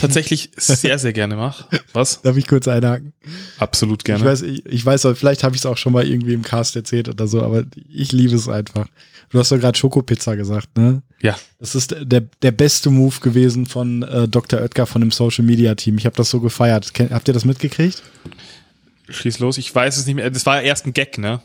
tatsächlich 0.00 0.50
sehr, 0.56 0.98
sehr 0.98 1.12
gerne 1.12 1.36
mache. 1.36 1.66
Was? 1.92 2.20
Darf 2.22 2.36
ich 2.36 2.46
kurz 2.46 2.68
einhaken? 2.68 3.12
Absolut 3.58 4.04
gerne. 4.04 4.20
Ich 4.20 4.26
weiß, 4.26 4.42
ich, 4.42 4.66
ich 4.66 4.86
weiß 4.86 5.08
vielleicht 5.14 5.44
habe 5.44 5.54
ich 5.54 5.62
es 5.62 5.66
auch 5.66 5.76
schon 5.76 5.92
mal 5.92 6.06
irgendwie 6.06 6.34
im 6.34 6.42
Cast 6.42 6.76
erzählt 6.76 7.08
oder 7.08 7.26
so, 7.26 7.42
aber 7.42 7.64
ich 7.88 8.12
liebe 8.12 8.34
es 8.34 8.48
einfach. 8.48 8.86
Du 9.30 9.38
hast 9.38 9.50
doch 9.50 9.58
gerade 9.58 9.76
Schokopizza 9.76 10.34
gesagt, 10.36 10.76
ne? 10.76 11.02
Ja. 11.20 11.36
Das 11.58 11.74
ist 11.74 11.96
der, 12.00 12.20
der 12.20 12.50
beste 12.52 12.90
Move 12.90 13.20
gewesen 13.20 13.66
von 13.66 14.02
äh, 14.02 14.28
Dr. 14.28 14.60
Oetker 14.60 14.86
von 14.86 15.00
dem 15.00 15.10
Social 15.10 15.44
Media 15.44 15.74
Team. 15.74 15.98
Ich 15.98 16.06
habe 16.06 16.16
das 16.16 16.30
so 16.30 16.40
gefeiert. 16.40 16.94
Ken, 16.94 17.10
habt 17.10 17.26
ihr 17.26 17.34
das 17.34 17.44
mitgekriegt? 17.44 18.02
Schieß 19.08 19.38
los, 19.40 19.58
ich 19.58 19.74
weiß 19.74 19.96
es 19.96 20.06
nicht 20.06 20.16
mehr. 20.16 20.30
Das 20.30 20.46
war 20.46 20.62
erst 20.62 20.86
ein 20.86 20.92
Gag, 20.92 21.18
ne? 21.18 21.40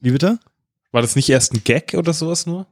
Wie 0.00 0.10
bitte? 0.10 0.38
War 0.92 1.02
das 1.02 1.16
nicht 1.16 1.28
erst 1.28 1.52
ein 1.52 1.62
Gag 1.64 1.94
oder 1.94 2.12
sowas 2.12 2.46
nur? 2.46 2.66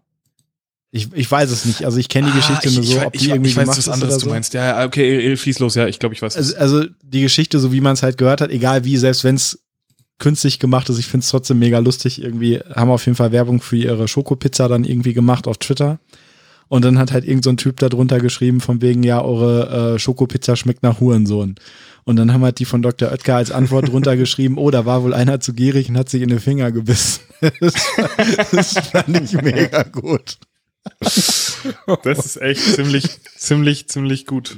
Ich, 0.97 1.09
ich 1.13 1.31
weiß 1.31 1.51
es 1.51 1.65
nicht. 1.65 1.85
Also 1.85 1.99
ich 1.99 2.09
kenne 2.09 2.29
die 2.29 2.33
ah, 2.33 2.37
Geschichte 2.37 2.71
nur 2.73 2.85
so, 2.85 3.07
ob 3.07 3.13
die 3.13 3.19
ich, 3.19 3.29
irgendwie 3.29 3.51
ich 3.51 3.57
weiß, 3.57 3.65
gemacht 3.65 3.79
was 3.79 3.89
anderes 3.89 4.19
du 4.19 4.29
meinst. 4.29 4.55
Ja, 4.55 4.85
okay, 4.85 5.37
fließ 5.37 5.59
los. 5.59 5.75
Ja, 5.75 5.87
ich 5.87 5.99
glaube, 5.99 6.15
ich 6.15 6.23
weiß. 6.23 6.37
Also, 6.37 6.57
also 6.57 6.85
die 7.03 7.23
Geschichte, 7.23 7.59
so 7.59 7.73
wie 7.73 7.81
man 7.81 7.95
es 7.95 8.03
halt 8.03 8.19
gehört 8.19 8.41
hat, 8.41 8.51
egal 8.51 8.85
wie, 8.85 8.97
selbst 8.97 9.25
wenn 9.25 9.37
es 9.37 9.61
künstlich 10.19 10.59
gemacht 10.59 10.89
ist, 10.89 10.99
ich 10.99 11.07
finde 11.07 11.25
es 11.25 11.31
trotzdem 11.31 11.59
mega 11.59 11.79
lustig. 11.79 12.23
Irgendwie 12.23 12.61
haben 12.75 12.91
auf 12.91 13.05
jeden 13.05 13.17
Fall 13.17 13.33
Werbung 13.33 13.61
für 13.61 13.77
ihre 13.77 14.09
Schokopizza 14.09 14.69
dann 14.69 14.85
irgendwie 14.85 15.15
gemacht 15.15 15.47
auf 15.47 15.59
Twitter. 15.59 15.99
Und 16.69 16.85
dann 16.85 16.99
hat 16.99 17.13
halt 17.13 17.25
irgend 17.25 17.45
so 17.45 17.51
ein 17.51 17.57
Typ 17.57 17.79
da 17.79 17.89
drunter 17.89 18.19
geschrieben, 18.19 18.61
von 18.61 18.83
wegen, 18.83 19.03
ja, 19.03 19.23
eure 19.23 19.95
äh, 19.95 19.99
Schokopizza 19.99 20.57
schmeckt 20.57 20.83
nach 20.83 21.01
Hurensohn. 21.01 21.55
Und 22.05 22.17
dann 22.17 22.33
haben 22.33 22.43
halt 22.43 22.59
die 22.59 22.65
von 22.65 22.83
Dr. 22.83 23.11
Oetker 23.11 23.37
als 23.37 23.51
Antwort 23.51 23.89
drunter 23.93 24.17
geschrieben, 24.17 24.59
oh, 24.59 24.71
da 24.71 24.87
war 24.87 25.03
wohl 25.03 25.15
einer 25.15 25.41
zu 25.41 25.53
gierig 25.53 25.89
und 25.89 25.99
hat 25.99 26.09
sich 26.09 26.23
in 26.23 26.29
den 26.29 26.41
Finger 26.41 26.73
gebissen. 26.73 27.21
das, 27.61 27.75
das 28.53 28.73
fand 28.89 29.21
ich 29.21 29.33
mega 29.43 29.83
gut. 29.85 30.39
Das 32.05 32.25
ist 32.25 32.41
echt 32.41 32.61
ziemlich, 32.61 33.05
ziemlich, 33.37 33.89
ziemlich 33.89 34.27
gut. 34.27 34.57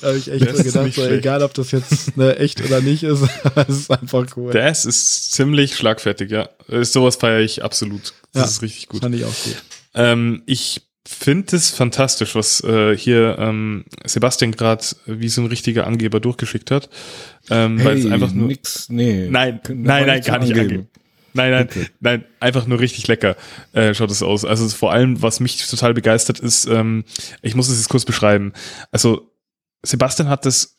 Da 0.00 0.08
habe 0.08 0.18
ich 0.18 0.30
echt 0.30 0.46
das 0.46 0.58
so 0.58 0.64
gedacht, 0.64 0.94
so, 0.94 1.06
egal 1.06 1.42
ob 1.42 1.54
das 1.54 1.70
jetzt 1.70 2.16
ne, 2.16 2.36
echt 2.36 2.64
oder 2.64 2.80
nicht 2.80 3.02
ist, 3.02 3.22
das 3.54 3.68
ist 3.68 3.90
einfach 3.90 4.26
cool. 4.36 4.52
Das 4.52 4.84
ist 4.84 5.32
ziemlich 5.32 5.76
schlagfertig, 5.76 6.30
ja. 6.30 6.48
Sowas 6.82 7.16
feiere 7.16 7.40
ich 7.40 7.62
absolut. 7.62 8.14
Das 8.32 8.42
ja, 8.42 8.44
ist 8.44 8.62
richtig 8.62 8.88
gut. 8.88 9.02
Fand 9.02 9.14
ich 9.14 9.24
auch 9.24 9.44
gut. 9.44 9.62
Ähm, 9.94 10.42
ich 10.46 10.82
finde 11.06 11.56
es 11.56 11.70
fantastisch, 11.70 12.34
was 12.34 12.62
äh, 12.64 12.96
hier 12.96 13.36
ähm, 13.38 13.84
Sebastian 14.04 14.52
gerade 14.52 14.84
wie 15.06 15.28
so 15.28 15.42
ein 15.42 15.46
richtiger 15.46 15.86
Angeber 15.86 16.20
durchgeschickt 16.20 16.70
hat. 16.70 16.90
Ähm, 17.50 17.78
hey, 17.78 17.86
weil 17.86 17.98
es 17.98 18.06
einfach 18.06 18.32
nur. 18.32 18.48
Nix, 18.48 18.88
nee. 18.88 19.28
Nein, 19.30 19.60
nein, 19.68 20.06
nein, 20.06 20.22
gar 20.22 20.38
nicht 20.40 20.58
angeben. 20.58 20.88
Nein, 21.36 21.50
nein, 21.50 21.68
okay. 21.70 21.86
nein, 22.00 22.24
einfach 22.40 22.66
nur 22.66 22.80
richtig 22.80 23.06
lecker 23.08 23.36
äh, 23.72 23.94
schaut 23.94 24.10
es 24.10 24.22
aus. 24.22 24.44
Also 24.44 24.68
vor 24.68 24.92
allem, 24.92 25.22
was 25.22 25.40
mich 25.40 25.64
total 25.68 25.94
begeistert 25.94 26.40
ist, 26.40 26.66
ähm, 26.66 27.04
ich 27.42 27.54
muss 27.54 27.68
es 27.68 27.78
jetzt 27.78 27.88
kurz 27.88 28.04
beschreiben. 28.04 28.52
Also 28.90 29.30
Sebastian 29.82 30.28
hat 30.28 30.46
das, 30.46 30.76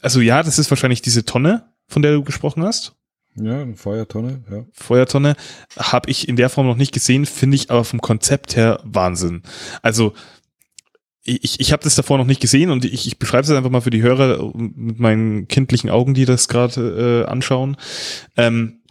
also 0.00 0.20
ja, 0.20 0.42
das 0.42 0.58
ist 0.58 0.70
wahrscheinlich 0.70 1.02
diese 1.02 1.24
Tonne, 1.24 1.68
von 1.88 2.02
der 2.02 2.12
du 2.12 2.24
gesprochen 2.24 2.64
hast. 2.64 2.94
Ja, 3.34 3.62
eine 3.62 3.76
Feuertonne, 3.76 4.44
ja. 4.50 4.64
Feuertonne 4.72 5.36
habe 5.78 6.10
ich 6.10 6.28
in 6.28 6.36
der 6.36 6.50
Form 6.50 6.66
noch 6.66 6.76
nicht 6.76 6.92
gesehen, 6.92 7.24
finde 7.24 7.56
ich 7.56 7.70
aber 7.70 7.84
vom 7.84 8.00
Konzept 8.00 8.56
her 8.56 8.80
Wahnsinn. 8.84 9.42
Also 9.80 10.12
ich, 11.24 11.60
ich 11.60 11.72
habe 11.72 11.84
das 11.84 11.94
davor 11.94 12.18
noch 12.18 12.26
nicht 12.26 12.40
gesehen 12.40 12.70
und 12.70 12.84
ich, 12.84 13.06
ich 13.06 13.18
beschreibe 13.18 13.44
es 13.44 13.50
einfach 13.50 13.70
mal 13.70 13.80
für 13.80 13.90
die 13.90 14.02
Hörer 14.02 14.52
mit 14.54 14.98
meinen 14.98 15.46
kindlichen 15.48 15.88
Augen, 15.88 16.14
die 16.14 16.24
das 16.24 16.48
gerade 16.48 17.24
äh, 17.24 17.30
anschauen. 17.30 17.76
Ähm, 18.36 18.81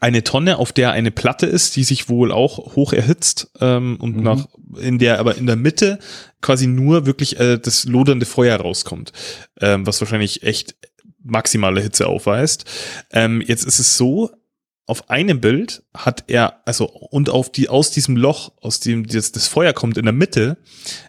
eine 0.00 0.22
Tonne, 0.22 0.58
auf 0.58 0.72
der 0.72 0.92
eine 0.92 1.10
Platte 1.10 1.46
ist, 1.46 1.76
die 1.76 1.84
sich 1.84 2.08
wohl 2.08 2.30
auch 2.30 2.76
hoch 2.76 2.92
erhitzt 2.92 3.50
ähm, 3.60 3.96
und 4.00 4.16
mhm. 4.16 4.22
nach 4.22 4.48
in 4.78 4.98
der 4.98 5.18
aber 5.18 5.36
in 5.36 5.46
der 5.46 5.56
Mitte 5.56 5.98
quasi 6.40 6.66
nur 6.66 7.06
wirklich 7.06 7.40
äh, 7.40 7.58
das 7.58 7.84
lodernde 7.84 8.26
Feuer 8.26 8.58
rauskommt, 8.58 9.12
ähm, 9.60 9.86
was 9.86 10.00
wahrscheinlich 10.00 10.42
echt 10.42 10.76
maximale 11.22 11.80
Hitze 11.80 12.06
aufweist. 12.06 12.64
Ähm, 13.12 13.42
jetzt 13.44 13.64
ist 13.64 13.78
es 13.78 13.96
so, 13.96 14.30
auf 14.86 15.10
einem 15.10 15.40
Bild 15.40 15.82
hat 15.94 16.24
er, 16.28 16.62
also 16.64 16.86
und 16.86 17.28
auf 17.28 17.52
die 17.52 17.68
aus 17.68 17.90
diesem 17.90 18.16
Loch, 18.16 18.52
aus 18.60 18.80
dem 18.80 19.06
das, 19.06 19.32
das 19.32 19.46
Feuer 19.46 19.74
kommt 19.74 19.98
in 19.98 20.04
der 20.04 20.14
Mitte, 20.14 20.56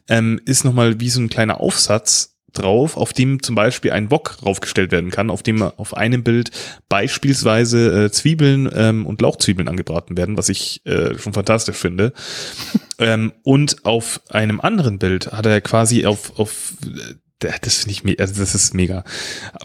ähm, 0.07 0.41
ist 0.45 0.65
nochmal 0.65 0.99
wie 0.99 1.09
so 1.09 1.21
ein 1.21 1.29
kleiner 1.29 1.61
Aufsatz 1.61 2.38
drauf, 2.53 2.97
auf 2.97 3.13
dem 3.13 3.41
zum 3.41 3.55
Beispiel 3.55 3.91
ein 3.91 4.11
Wok 4.11 4.37
raufgestellt 4.45 4.91
werden 4.91 5.11
kann, 5.11 5.29
auf 5.29 5.43
dem 5.43 5.61
auf 5.61 5.95
einem 5.95 6.23
Bild 6.23 6.51
beispielsweise 6.87 8.05
äh, 8.05 8.11
Zwiebeln 8.11 8.69
ähm, 8.73 9.05
und 9.05 9.21
Lauchzwiebeln 9.21 9.67
angebraten 9.67 10.17
werden, 10.17 10.37
was 10.37 10.49
ich 10.49 10.85
äh, 10.85 11.17
schon 11.17 11.33
fantastisch 11.33 11.77
finde. 11.77 12.13
ähm, 12.99 13.33
und 13.43 13.85
auf 13.85 14.21
einem 14.29 14.59
anderen 14.61 14.99
Bild 14.99 15.31
hat 15.31 15.45
er 15.45 15.61
quasi 15.61 16.05
auf, 16.05 16.39
auf 16.39 16.73
äh, 16.85 17.13
das 17.39 17.85
finde 17.85 18.11
ich, 18.11 18.19
also 18.19 18.39
das 18.39 18.53
ist 18.53 18.73
mega. 18.73 19.03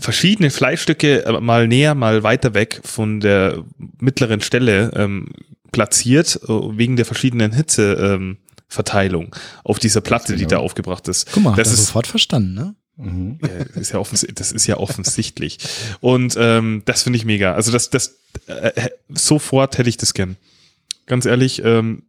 Verschiedene 0.01 0.51
Fleischstücke 0.51 1.39
mal 1.41 1.67
näher, 1.67 1.95
mal 1.95 2.23
weiter 2.23 2.55
weg 2.55 2.81
von 2.85 3.19
der 3.19 3.65
mittleren 3.99 4.41
Stelle 4.41 4.93
ähm, 4.95 5.31
platziert, 5.73 6.41
äh, 6.45 6.49
wegen 6.49 6.97
der 6.97 7.05
verschiedenen 7.05 7.53
Hitze. 7.53 7.95
Ähm, 7.95 8.39
Verteilung 8.69 9.35
auf 9.63 9.79
dieser 9.79 10.01
Platte, 10.01 10.37
die 10.37 10.47
da 10.47 10.59
aufgebracht 10.59 11.09
ist. 11.09 11.31
Guck 11.33 11.43
mal, 11.43 11.57
das 11.57 11.73
ist 11.73 11.87
sofort 11.87 12.07
verstanden, 12.07 12.55
ne? 12.55 12.75
Mhm. 12.97 13.41
ja, 13.43 13.81
ist 13.81 13.93
ja 13.93 13.99
offens 13.99 14.25
das 14.35 14.53
ist 14.53 14.67
ja 14.67 14.77
offensichtlich. 14.77 15.59
Und 16.01 16.37
ähm, 16.39 16.83
das 16.85 17.03
finde 17.03 17.17
ich 17.17 17.25
mega. 17.25 17.55
Also 17.55 17.73
das, 17.73 17.91
das 17.91 18.19
äh, 18.47 18.89
sofort 19.09 19.79
hätte 19.79 19.89
ich 19.89 19.97
das 19.97 20.15
gern. 20.15 20.37
Ganz 21.07 21.27
ehrlich, 21.27 21.63
ähm, 21.65 22.05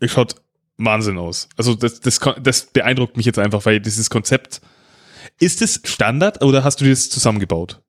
ich 0.00 0.12
schaut 0.12 0.36
Wahnsinn 0.78 1.18
aus. 1.18 1.48
Also 1.56 1.74
das, 1.74 2.00
das, 2.00 2.20
das 2.42 2.66
beeindruckt 2.66 3.16
mich 3.16 3.26
jetzt 3.26 3.38
einfach, 3.38 3.64
weil 3.64 3.80
dieses 3.80 4.10
Konzept, 4.10 4.60
ist 5.38 5.62
es 5.62 5.80
Standard 5.84 6.42
oder 6.42 6.64
hast 6.64 6.80
du 6.80 6.88
das 6.88 7.08
zusammengebaut? 7.08 7.82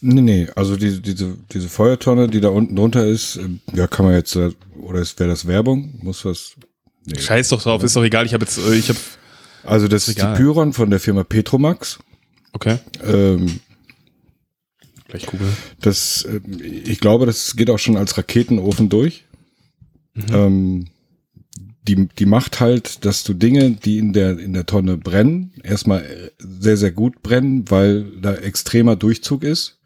Nee, 0.00 0.20
nee, 0.20 0.48
also 0.54 0.76
die, 0.76 1.00
diese, 1.00 1.36
diese 1.52 1.68
Feuertonne, 1.68 2.28
die 2.28 2.40
da 2.40 2.48
unten 2.48 2.76
drunter 2.76 3.06
ist, 3.06 3.36
äh, 3.36 3.48
ja, 3.74 3.86
kann 3.86 4.04
man 4.04 4.14
jetzt, 4.14 4.36
äh, 4.36 4.50
oder 4.80 4.98
wäre 5.00 5.28
das 5.30 5.46
Werbung? 5.46 5.94
Muss 6.02 6.24
was? 6.24 6.52
Nee. 7.06 7.18
Scheiß 7.18 7.48
doch 7.50 7.62
drauf, 7.62 7.82
ist 7.82 7.96
doch 7.96 8.04
egal. 8.04 8.26
Ich 8.26 8.34
habe 8.34 8.44
jetzt, 8.44 8.58
äh, 8.58 8.74
ich 8.74 8.88
habe, 8.90 8.98
Also 9.64 9.88
das 9.88 10.08
ist 10.08 10.16
egal. 10.18 10.36
die 10.36 10.42
Pyron 10.42 10.72
von 10.72 10.90
der 10.90 11.00
Firma 11.00 11.24
Petromax. 11.24 11.98
okay, 12.52 12.78
Ähm, 13.02 13.60
gleich 15.08 15.26
Kugel. 15.26 15.46
das, 15.80 16.26
ich 16.84 17.00
glaube, 17.00 17.24
das 17.26 17.56
geht 17.56 17.70
auch 17.70 17.78
schon 17.78 17.96
als 17.96 18.16
Raketenofen 18.18 18.88
durch. 18.88 19.24
Ähm, 20.30 20.86
die, 21.86 22.08
die 22.08 22.26
macht 22.26 22.60
halt, 22.60 23.04
dass 23.04 23.24
du 23.24 23.34
Dinge, 23.34 23.72
die 23.72 23.98
in 23.98 24.12
der, 24.12 24.38
in 24.38 24.54
der 24.54 24.66
Tonne 24.66 24.96
brennen, 24.96 25.52
erstmal 25.62 26.04
sehr, 26.38 26.76
sehr 26.76 26.92
gut 26.92 27.22
brennen, 27.22 27.70
weil 27.70 28.04
da 28.20 28.34
extremer 28.34 28.96
Durchzug 28.96 29.44
ist. 29.44 29.80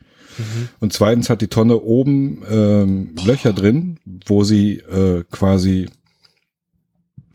Und 0.81 0.93
zweitens 0.93 1.31
hat 1.31 1.41
die 1.41 1.49
Tonne 1.49 1.81
oben 1.81 2.43
ähm, 2.49 3.15
Löcher 3.25 3.53
drin, 3.53 3.99
wo 4.27 4.45
sie 4.45 4.79
äh, 4.79 5.25
quasi 5.31 5.89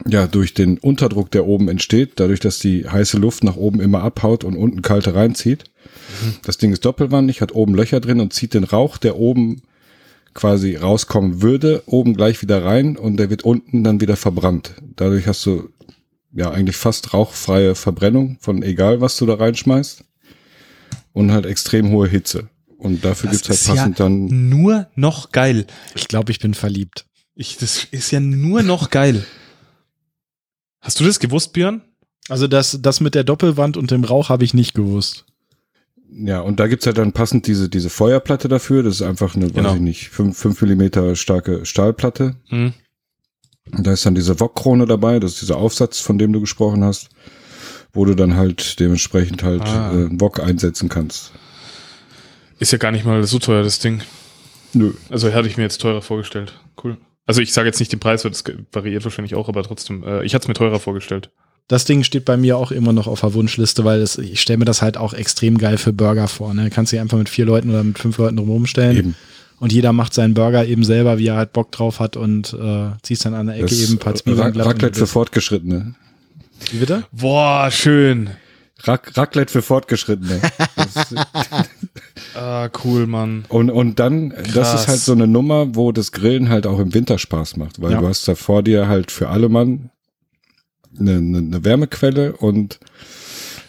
ja 0.07 0.27
durch 0.27 0.53
den 0.53 0.77
Unterdruck, 0.77 1.31
der 1.31 1.45
oben 1.45 1.67
entsteht, 1.67 2.13
dadurch, 2.17 2.39
dass 2.39 2.59
die 2.59 2.87
heiße 2.87 3.17
Luft 3.17 3.43
nach 3.43 3.55
oben 3.55 3.81
immer 3.81 4.03
abhaut 4.03 4.43
und 4.43 4.55
unten 4.55 4.81
kalte 4.81 5.15
reinzieht. 5.15 5.65
Das 6.45 6.57
Ding 6.57 6.71
ist 6.71 6.85
doppelwandig, 6.85 7.41
hat 7.41 7.53
oben 7.53 7.75
Löcher 7.75 7.99
drin 7.99 8.19
und 8.19 8.33
zieht 8.33 8.53
den 8.53 8.63
Rauch, 8.63 8.97
der 8.97 9.17
oben 9.17 9.63
quasi 10.33 10.75
rauskommen 10.75 11.41
würde, 11.41 11.83
oben 11.85 12.15
gleich 12.15 12.41
wieder 12.41 12.63
rein 12.63 12.97
und 12.97 13.17
der 13.17 13.29
wird 13.29 13.43
unten 13.43 13.83
dann 13.83 14.01
wieder 14.01 14.15
verbrannt. 14.15 14.73
Dadurch 14.95 15.27
hast 15.27 15.45
du 15.45 15.69
ja 16.33 16.51
eigentlich 16.51 16.77
fast 16.77 17.13
rauchfreie 17.13 17.75
Verbrennung 17.75 18.37
von 18.39 18.63
egal, 18.63 19.01
was 19.01 19.17
du 19.17 19.25
da 19.25 19.35
reinschmeißt 19.35 20.03
und 21.13 21.31
halt 21.31 21.45
extrem 21.45 21.91
hohe 21.91 22.07
Hitze. 22.07 22.49
Und 22.77 23.05
dafür 23.05 23.29
Das 23.29 23.43
gibt's 23.43 23.49
halt 23.49 23.59
ist 23.59 23.67
ja 23.67 23.75
passend 23.75 23.99
dann 23.99 24.49
nur 24.49 24.87
noch 24.95 25.31
geil. 25.31 25.67
Ich 25.95 26.07
glaube, 26.07 26.31
ich 26.31 26.39
bin 26.39 26.53
verliebt. 26.53 27.05
Ich, 27.35 27.57
das 27.57 27.85
ist 27.91 28.11
ja 28.11 28.19
nur 28.19 28.61
noch 28.61 28.89
geil. 28.89 29.25
Hast 30.81 30.99
du 30.99 31.05
das 31.05 31.19
gewusst, 31.19 31.53
Björn? 31.53 31.81
Also 32.29 32.47
das, 32.47 32.79
das 32.81 32.99
mit 32.99 33.15
der 33.15 33.23
Doppelwand 33.23 33.77
und 33.77 33.91
dem 33.91 34.03
Rauch 34.03 34.29
habe 34.29 34.43
ich 34.43 34.53
nicht 34.53 34.73
gewusst. 34.73 35.25
Ja, 36.15 36.41
und 36.41 36.59
da 36.59 36.67
gibt's 36.67 36.85
halt 36.85 36.97
dann 36.97 37.11
passend 37.13 37.47
diese, 37.47 37.69
diese 37.69 37.89
Feuerplatte 37.89 38.47
dafür. 38.47 38.83
Das 38.83 38.95
ist 38.95 39.01
einfach 39.01 39.35
eine, 39.35 39.49
Genau. 39.49 39.69
weiß 39.69 39.75
ich 39.75 39.81
nicht, 39.81 40.09
fünf 40.09 40.37
fünf 40.37 40.61
Millimeter 40.61 41.15
starke 41.15 41.65
Stahlplatte. 41.65 42.35
Mhm. 42.49 42.73
Und 43.71 43.87
da 43.87 43.93
ist 43.93 44.05
dann 44.05 44.13
diese 44.15 44.39
Wok-Krone 44.39 44.85
dabei, 44.85 45.19
das 45.19 45.33
ist 45.33 45.41
dieser 45.41 45.57
Aufsatz, 45.57 45.99
von 45.99 46.17
dem 46.17 46.33
du 46.33 46.41
gesprochen 46.41 46.83
hast, 46.83 47.09
wo 47.93 48.05
du 48.05 48.13
dann 48.15 48.35
halt 48.35 48.79
dementsprechend 48.79 49.41
halt 49.43 49.61
Ah. 49.63 49.91
äh, 49.91 50.05
einen 50.05 50.19
Wok 50.21 50.39
einsetzen 50.41 50.89
kannst. 50.89 51.31
Ist 52.59 52.71
ja 52.71 52.77
gar 52.77 52.91
nicht 52.91 53.05
mal 53.05 53.23
so 53.23 53.39
teuer, 53.39 53.63
das 53.63 53.79
Ding. 53.79 54.01
Nö. 54.73 54.93
Also 55.09 55.29
hätte 55.29 55.47
ich 55.47 55.57
mir 55.57 55.63
jetzt 55.63 55.79
teurer 55.81 56.01
vorgestellt. 56.01 56.59
Cool. 56.83 56.97
Also 57.25 57.41
ich 57.41 57.53
sage 57.53 57.67
jetzt 57.67 57.79
nicht 57.79 57.91
den 57.91 57.99
Preis, 57.99 58.23
weil 58.25 58.31
das 58.31 58.43
variiert 58.71 59.03
wahrscheinlich 59.05 59.35
auch, 59.35 59.47
aber 59.47 59.63
trotzdem, 59.63 60.03
äh, 60.03 60.23
ich 60.25 60.33
hatte 60.35 60.43
es 60.43 60.47
mir 60.47 60.53
teurer 60.55 60.79
vorgestellt. 60.79 61.31
Das 61.67 61.85
Ding 61.85 62.03
steht 62.03 62.25
bei 62.25 62.35
mir 62.37 62.57
auch 62.57 62.71
immer 62.71 62.91
noch 62.93 63.07
auf 63.07 63.21
der 63.21 63.33
Wunschliste, 63.33 63.85
weil 63.85 64.01
es, 64.01 64.17
ich 64.17 64.41
stelle 64.41 64.57
mir 64.59 64.65
das 64.65 64.81
halt 64.81 64.97
auch 64.97 65.13
extrem 65.13 65.57
geil 65.57 65.77
für 65.77 65.93
Burger 65.93 66.27
vor. 66.27 66.53
Ne? 66.53 66.69
Kannst 66.69 66.91
dich 66.91 66.99
einfach 66.99 67.17
mit 67.17 67.29
vier 67.29 67.45
Leuten 67.45 67.69
oder 67.69 67.83
mit 67.83 67.97
fünf 67.97 68.17
Leuten 68.17 68.37
rumstellen 68.37 68.97
Eben. 68.97 69.15
und 69.59 69.71
jeder 69.71 69.93
macht 69.93 70.13
seinen 70.13 70.33
Burger 70.33 70.65
eben 70.65 70.83
selber, 70.83 71.17
wie 71.19 71.27
er 71.27 71.37
halt 71.37 71.53
Bock 71.53 71.71
drauf 71.71 71.99
hat 72.01 72.17
und 72.17 72.53
äh, 72.53 72.89
ziehst 73.01 73.25
dann 73.25 73.33
an 73.33 73.47
der 73.47 73.55
Ecke 73.55 73.67
Das 73.67 73.79
eben 73.81 73.93
ein 73.93 73.99
paar 73.99 74.13
Zwiebeln 74.15 74.55
Ra 74.59 74.65
Raclette 74.65 74.95
für 74.95 74.99
du 75.01 75.07
Fortgeschrittene. 75.07 75.95
Wie 76.71 76.77
bitte? 76.77 77.05
Boah, 77.13 77.71
schön. 77.71 78.31
Rac 78.83 79.15
Raclette 79.15 79.51
für 79.51 79.61
Fortgeschrittene. 79.61 80.41
Das, 80.75 81.15
Ah, 82.35 82.69
cool, 82.83 83.05
Mann. 83.07 83.45
und, 83.49 83.69
und 83.69 83.99
dann, 83.99 84.29
das 84.31 84.51
Krass. 84.53 84.81
ist 84.81 84.87
halt 84.87 84.99
so 84.99 85.11
eine 85.13 85.27
Nummer, 85.27 85.75
wo 85.75 85.91
das 85.91 86.11
Grillen 86.11 86.49
halt 86.49 86.65
auch 86.67 86.79
im 86.79 86.93
Winter 86.93 87.17
Spaß 87.19 87.57
macht, 87.57 87.81
weil 87.81 87.91
Ja. 87.91 88.01
du 88.01 88.07
hast 88.07 88.27
da 88.27 88.35
vor 88.35 88.63
dir 88.63 88.87
halt 88.87 89.11
für 89.11 89.29
alle 89.29 89.49
Mann 89.49 89.89
eine, 90.99 91.17
eine, 91.17 91.65
Wärmequelle 91.65 92.33
und 92.33 92.79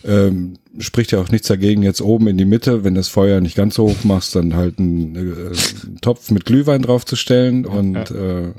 ähm, 0.05 0.55
spricht 0.79 1.13
ja 1.13 1.21
auch 1.21 1.31
nichts 1.31 1.49
dagegen, 1.49 1.83
jetzt 1.83 2.03
oben 2.03 2.27
in 2.29 2.37
die 2.37 2.45
Mitte, 2.45 2.85
wenn 2.85 2.95
das 2.95 3.09
Feuer 3.09 3.41
nicht 3.41 3.57
ganz 3.57 3.75
so 3.77 3.89
hoch 3.89 4.05
machst, 4.05 4.35
dann 4.35 4.55
halt 4.55 4.79
einen, 4.79 5.15
äh, 5.17 5.19
einen 5.21 6.01
Topf 6.01 6.31
mit 6.31 6.45
Glühwein 6.45 6.83
draufzustellen 6.83 7.65
und 7.67 8.11
Äh, 8.11 8.53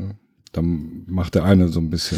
dann 0.55 1.03
macht 1.07 1.35
der 1.35 1.43
eine 1.43 1.67
so 1.67 1.81
ein 1.81 1.89
bisschen 1.89 2.17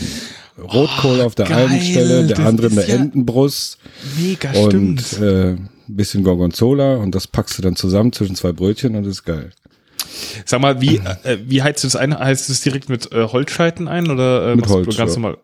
Rotkohl 0.62 1.22
auf 1.22 1.34
der 1.34 1.48
geil, 1.48 1.68
einen 1.68 1.82
Stelle, 1.82 2.28
der 2.28 2.40
andere 2.40 2.68
eine 2.68 2.88
ja- 2.88 2.96
Entenbrust 2.96 3.80
Mega 4.16 4.52
und 4.60 5.20
äh, 5.20 5.54
ein 5.54 5.70
bisschen 5.88 6.24
Gorgonzola 6.24 6.98
und 6.98 7.16
das 7.16 7.28
packst 7.28 7.58
du 7.58 7.62
dann 7.64 7.76
zusammen 7.76 8.14
zwischen 8.14 8.36
zwei 8.36 8.52
Brötchen 8.52 8.96
und 8.96 9.06
ist 9.06 9.24
geil. 9.24 9.52
Sag 10.46 10.62
mal, 10.62 10.82
wie, 10.82 10.98
äh, 11.24 11.40
wie 11.46 11.64
heizt 11.64 11.84
du 11.84 11.88
das 11.88 11.96
ein? 11.96 12.18
Heizt 12.18 12.48
du 12.48 12.54
das 12.54 12.62
direkt 12.62 12.90
mit 12.90 13.12
äh, 13.12 13.28
Holzscheiten 13.28 13.88
ein 13.88 14.10
oder 14.10 14.48
äh, 14.48 14.56
Mit 14.56 14.62
machst 14.62 14.76
du 14.76 14.86
Holz, 14.86 14.98
ganz 14.98 15.16
ja. 15.16 15.20
normal? 15.20 15.38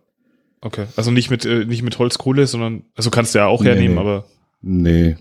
Okay, 0.66 0.86
also 0.96 1.12
nicht 1.12 1.30
mit 1.30 1.44
äh, 1.46 1.66
nicht 1.66 1.82
mit 1.84 2.00
Holzkohle, 2.00 2.48
sondern 2.48 2.84
also 2.96 3.10
kannst 3.10 3.36
du 3.36 3.40
ja 3.40 3.48
auch 3.48 3.62
Nee, 3.62 3.70
hernehmen, 3.70 3.96
nee. 3.96 4.00
aber 4.02 4.26
Nee. 4.62 5.18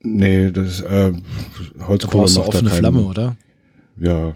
Nee, 0.00 0.50
das 0.50 0.80
äh, 0.80 1.12
Da 1.76 1.86
Holzkohle 1.86 2.22
brauchst 2.22 2.36
du 2.36 2.40
macht 2.40 2.48
da 2.48 2.56
offene 2.56 2.70
keinen- 2.70 2.78
Flamme, 2.78 3.00
oder? 3.02 3.36
Ja. 3.98 4.32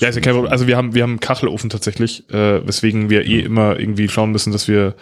ja, 0.00 0.08
ist 0.08 0.14
ja 0.16 0.20
kein. 0.20 0.34
Problem. 0.34 0.50
Also 0.52 0.66
wir 0.66 0.76
haben 0.76 0.94
wir 0.94 1.02
haben 1.04 1.10
einen 1.12 1.20
Kachelofen 1.20 1.70
tatsächlich, 1.70 2.28
äh, 2.30 2.66
weswegen 2.66 3.10
wir 3.10 3.24
eh 3.26 3.40
immer 3.40 3.78
irgendwie 3.78 4.08
schauen 4.08 4.32
müssen, 4.32 4.52
dass 4.52 4.66
wir 4.68 4.96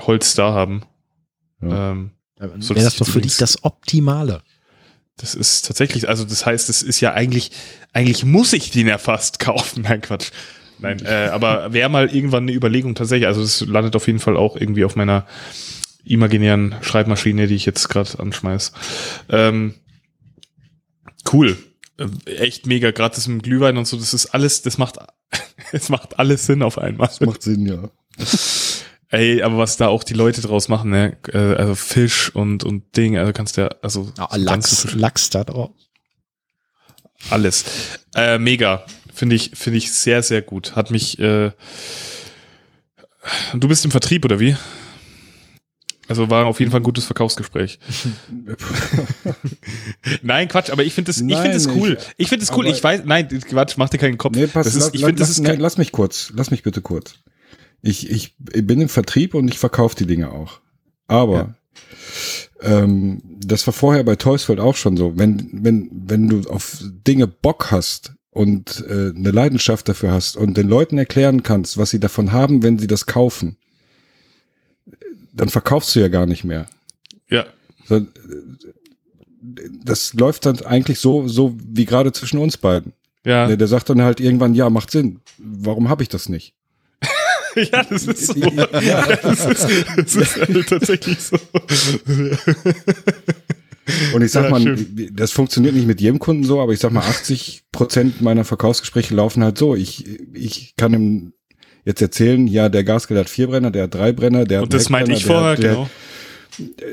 Holz 0.00 0.34
da 0.34 0.52
haben. 0.52 0.82
Ja. 1.62 1.92
Ähm, 1.92 2.10
So, 2.58 2.74
wäre 2.74 2.84
das 2.84 2.96
doch 2.96 3.06
ist 3.06 3.12
für 3.12 3.20
dich 3.20 3.36
das 3.36 3.64
Optimale. 3.64 4.42
Das 5.18 5.34
ist 5.34 5.66
tatsächlich, 5.66 6.08
also 6.10 6.24
das 6.26 6.44
heißt, 6.44 6.68
es 6.68 6.82
ist 6.82 7.00
ja 7.00 7.14
eigentlich, 7.14 7.50
eigentlich 7.94 8.24
muss 8.26 8.52
ich 8.52 8.70
den 8.70 8.86
ja 8.86 8.98
fast 8.98 9.38
kaufen. 9.40 9.82
Nein, 9.82 10.00
Quatsch. 10.02 10.30
Nein, 10.78 11.00
äh, 11.04 11.28
aber 11.32 11.72
wäre 11.72 11.88
mal 11.88 12.08
irgendwann 12.14 12.44
eine 12.44 12.52
Überlegung 12.52 12.94
tatsächlich. 12.94 13.26
Also 13.26 13.40
das 13.42 13.60
landet 13.62 13.96
auf 13.96 14.06
jeden 14.06 14.18
Fall 14.18 14.36
auch 14.36 14.56
irgendwie 14.56 14.84
auf 14.84 14.94
meiner 14.96 15.26
imaginären 16.04 16.74
Schreibmaschine, 16.82 17.46
die 17.46 17.54
ich 17.54 17.66
jetzt 17.66 17.88
gerade 17.88 18.18
anschmeiß. 18.18 18.72
Ähm, 19.30 19.74
cool. 21.32 21.56
Äh, 21.98 22.30
Echt 22.36 22.66
mega, 22.66 22.90
gerade 22.90 23.14
das 23.14 23.26
mit 23.26 23.40
dem 23.40 23.42
Glühwein 23.42 23.76
und 23.78 23.86
so, 23.86 23.96
das 23.96 24.12
ist 24.14 24.26
alles, 24.26 24.62
das 24.62 24.78
macht, 24.78 24.98
es 25.72 25.88
macht 25.88 26.18
alles 26.18 26.46
Sinn 26.46 26.62
auf 26.62 26.78
einmal. 26.78 27.08
Das 27.08 27.20
macht 27.20 27.42
Sinn, 27.42 27.66
ja. 27.66 27.90
Ey, 29.08 29.42
aber 29.42 29.58
was 29.58 29.76
da 29.76 29.88
auch 29.88 30.04
die 30.04 30.14
Leute 30.14 30.40
draus 30.42 30.68
machen, 30.68 30.90
ne? 30.90 31.16
Äh, 31.32 31.38
Also 31.38 31.74
Fisch 31.74 32.34
und, 32.34 32.64
und 32.64 32.96
Ding, 32.96 33.16
also 33.16 33.32
kannst 33.32 33.56
du 33.56 33.62
ja, 33.62 33.70
also 33.82 34.12
Ja, 34.18 34.28
Lachs, 34.36 34.92
Lachs 34.94 35.30
da 35.30 35.44
drauf. 35.44 35.70
alles. 37.30 37.64
Äh, 38.14 38.38
mega. 38.38 38.84
Finde 39.16 39.34
ich, 39.34 39.52
finde 39.54 39.78
ich 39.78 39.90
sehr, 39.92 40.22
sehr 40.22 40.42
gut. 40.42 40.76
Hat 40.76 40.90
mich, 40.90 41.18
äh, 41.18 41.52
du 43.54 43.66
bist 43.66 43.82
im 43.86 43.90
Vertrieb, 43.90 44.26
oder 44.26 44.38
wie? 44.40 44.54
Also 46.06 46.28
war 46.28 46.44
auf 46.44 46.60
jeden 46.60 46.70
Fall 46.70 46.80
ein 46.80 46.84
gutes 46.84 47.06
Verkaufsgespräch. 47.06 47.78
Nein, 50.22 50.48
Quatsch, 50.48 50.68
aber 50.68 50.84
ich 50.84 50.92
finde 50.92 51.08
das, 51.08 51.16
ich 51.22 51.34
finde 51.34 51.52
das 51.52 51.66
cool. 51.68 51.96
ich- 52.18 52.28
finde 52.28 52.44
das 52.44 52.54
cool. 52.54 52.66
Ich 52.66 52.84
weiß, 52.84 53.04
nein, 53.06 53.26
Quatsch, 53.28 53.78
mach 53.78 53.88
dir 53.88 53.96
keinen 53.96 54.18
Kopf. 54.18 54.36
Nee, 54.36 54.48
pass, 54.48 54.66
das 54.66 54.74
lass, 54.74 54.84
ist, 54.88 54.94
ich 54.94 55.00
finde, 55.04 55.18
das 55.18 55.30
ist 55.30 55.38
nee, 55.40 55.48
kein, 55.48 55.60
lass 55.60 55.78
mich 55.78 55.92
kurz, 55.92 56.30
lass 56.36 56.50
mich 56.50 56.62
bitte 56.62 56.82
kurz. 56.82 57.14
Ich, 57.80 58.10
ich 58.10 58.34
bin 58.38 58.82
im 58.82 58.90
Vertrieb 58.90 59.32
und 59.32 59.48
ich 59.48 59.58
verkaufe 59.58 59.96
die 59.96 60.06
Dinge 60.06 60.30
auch. 60.30 60.60
Aber 61.06 61.54
ähm, 62.60 63.22
das 63.40 63.66
war 63.66 63.72
vorher 63.72 64.04
bei 64.04 64.16
Toysfeld 64.16 64.60
auch 64.60 64.76
schon 64.76 64.98
so. 64.98 65.18
Wenn, 65.18 65.48
wenn, 65.52 65.88
wenn 65.90 66.28
du 66.28 66.50
auf 66.50 66.76
Dinge 66.82 67.26
Bock 67.26 67.70
hast 67.70 68.12
und 68.36 68.84
äh, 68.88 69.12
eine 69.16 69.30
Leidenschaft 69.30 69.88
dafür 69.88 70.12
hast 70.12 70.36
und 70.36 70.56
den 70.56 70.68
Leuten 70.68 70.98
erklären 70.98 71.42
kannst, 71.42 71.78
was 71.78 71.88
sie 71.90 72.00
davon 72.00 72.32
haben, 72.32 72.62
wenn 72.62 72.78
sie 72.78 72.86
das 72.86 73.06
kaufen, 73.06 73.56
dann 75.32 75.48
verkaufst 75.48 75.94
du 75.96 76.00
ja 76.00 76.08
gar 76.08 76.26
nicht 76.26 76.44
mehr. 76.44 76.66
ja, 77.30 77.46
Das 79.84 80.12
läuft 80.14 80.44
dann 80.46 80.60
eigentlich 80.66 80.98
so, 81.00 81.26
so 81.28 81.56
wie 81.66 81.86
gerade 81.86 82.12
zwischen 82.12 82.38
uns 82.38 82.56
beiden. 82.58 82.92
ja, 83.24 83.46
Der, 83.46 83.56
der 83.56 83.68
sagt 83.68 83.88
dann 83.88 84.02
halt 84.02 84.20
irgendwann, 84.20 84.54
ja, 84.54 84.68
macht 84.70 84.90
Sinn. 84.90 85.20
Warum 85.38 85.88
habe 85.88 86.02
ich 86.02 86.08
das 86.10 86.28
nicht? 86.28 86.54
ja, 87.56 87.84
das 87.84 88.06
ist 88.06 88.26
so. 88.26 88.34
Ja. 88.40 89.06
Das 89.22 89.46
ist, 89.46 89.66
das 89.96 90.14
ist 90.14 90.36
halt 90.36 90.68
tatsächlich 90.68 91.18
so. 91.20 91.38
Und 94.14 94.22
ich 94.22 94.32
sag 94.32 94.44
Ja, 94.44 94.50
mal, 94.50 94.60
schön. 94.60 95.10
das 95.14 95.32
funktioniert 95.32 95.74
nicht 95.74 95.86
mit 95.86 96.00
jedem 96.00 96.18
Kunden 96.18 96.44
so, 96.44 96.60
aber 96.60 96.72
ich 96.72 96.80
sag 96.80 96.92
mal, 96.92 97.00
80 97.00 97.64
Prozent 97.72 98.20
meiner 98.22 98.44
Verkaufsgespräche 98.44 99.14
laufen 99.14 99.42
halt 99.44 99.58
so. 99.58 99.74
Ich, 99.74 100.04
ich 100.34 100.74
kann 100.76 100.92
ihm 100.94 101.32
jetzt 101.84 102.02
erzählen, 102.02 102.46
ja, 102.46 102.68
der 102.68 102.84
Gasgrill 102.84 103.18
hat 103.18 103.30
vier 103.30 103.46
Brenner, 103.46 103.70
der 103.70 103.84
hat 103.84 103.94
drei 103.94 104.12
Brenner, 104.12 104.44
der 104.44 104.60
Und 104.62 104.66
hat 104.66 104.74
das 104.74 104.88
meinte 104.90 105.12
ich 105.12 105.24
vorher, 105.24 105.54
der, 105.56 105.72
genau. 105.72 105.90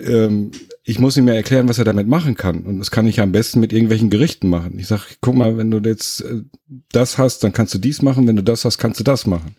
ähm, 0.06 0.52
ich 0.84 0.99
muss 0.99 1.15
ihm 1.18 1.28
ja 1.28 1.34
erklären, 1.34 1.70
was 1.70 1.80
er 1.80 1.86
damit 1.86 2.07
machen 2.07 2.36
kann. 2.36 2.60
Und 2.64 2.80
das 2.80 2.91
kann 2.91 3.07
ich 3.07 3.22
am 3.22 3.32
besten 3.32 3.60
mit 3.60 3.72
irgendwelchen 3.72 4.10
Gerichten 4.10 4.49
machen. 4.49 4.78
Ich 4.78 4.88
sag, 4.88 5.18
guck 5.22 5.36
mal, 5.36 5.57
wenn 5.57 5.72
du 5.72 5.80
jetzt 5.80 6.22
äh, 6.22 6.41
das 6.91 7.18
hast, 7.18 7.44
dann 7.44 7.53
kannst 7.53 7.74
du 7.74 7.78
dies 7.80 8.02
machen. 8.02 8.28
Wenn 8.28 8.36
du 8.36 8.44
das 8.44 8.65
hast, 8.65 8.78
kannst 8.78 8.99
du 8.99 9.03
das 9.03 9.26
machen. 9.26 9.56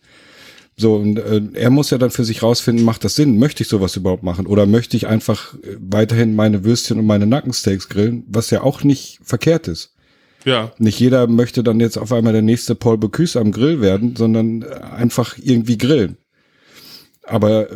So, 0.76 0.96
und 0.96 1.18
äh, 1.18 1.40
er 1.55 1.70
muss 1.70 1.90
ja 1.90 1.98
dann 1.98 2.10
für 2.10 2.24
sich 2.24 2.42
rausfinden, 2.42 2.84
macht 2.84 3.05
das 3.05 3.14
Sinn? 3.14 3.38
Möchte 3.38 3.62
ich 3.62 3.68
sowas 3.68 3.94
überhaupt 3.96 4.24
machen? 4.24 4.46
Oder 4.46 4.66
möchte 4.66 4.96
ich 4.96 5.06
einfach 5.06 5.55
äh, 5.55 5.76
weiterhin 5.78 6.34
meine 6.34 6.64
Würstchen 6.64 6.98
und 6.98 7.06
meine 7.06 7.26
Nackensteaks 7.26 7.88
grillen, 7.88 8.24
was 8.26 8.51
ja 8.51 8.62
auch 8.62 8.82
nicht 8.82 9.20
verkehrt 9.22 9.68
ist. 9.68 9.94
Ja. 10.44 10.72
Nicht 10.78 10.98
jeder 10.98 11.26
möchte 11.26 11.62
dann 11.62 11.80
jetzt 11.80 11.96
auf 11.96 12.12
einmal 12.12 12.32
der 12.32 12.42
nächste 12.42 12.74
Paul 12.74 12.98
Bocuse 12.98 13.40
am 13.40 13.52
Grill 13.52 13.80
werden, 13.80 14.16
sondern 14.16 14.62
äh, 14.62 14.66
einfach 14.66 15.36
irgendwie 15.40 15.78
grillen. 15.78 16.16
Aber 17.22 17.68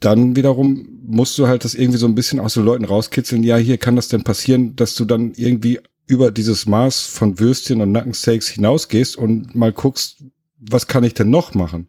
dann 0.00 0.36
wiederum 0.36 0.88
musst 1.04 1.38
du 1.38 1.48
halt 1.48 1.64
das 1.64 1.74
irgendwie 1.74 1.98
so 1.98 2.06
ein 2.06 2.14
bisschen 2.14 2.40
aus 2.40 2.54
den 2.54 2.64
Leuten 2.64 2.84
rauskitzeln. 2.84 3.42
Ja, 3.42 3.56
hier 3.56 3.78
kann 3.78 3.96
das 3.96 4.08
denn 4.08 4.24
passieren, 4.24 4.76
dass 4.76 4.94
du 4.94 5.04
dann 5.04 5.32
irgendwie 5.36 5.80
über 6.06 6.30
dieses 6.30 6.66
Maß 6.66 7.02
von 7.02 7.40
Würstchen 7.40 7.80
und 7.80 7.92
Nackensteaks 7.92 8.48
hinausgehst 8.48 9.16
und 9.16 9.54
mal 9.54 9.72
guckst, 9.72 10.22
was 10.58 10.86
kann 10.86 11.04
ich 11.04 11.14
denn 11.14 11.30
noch 11.30 11.54
machen? 11.54 11.88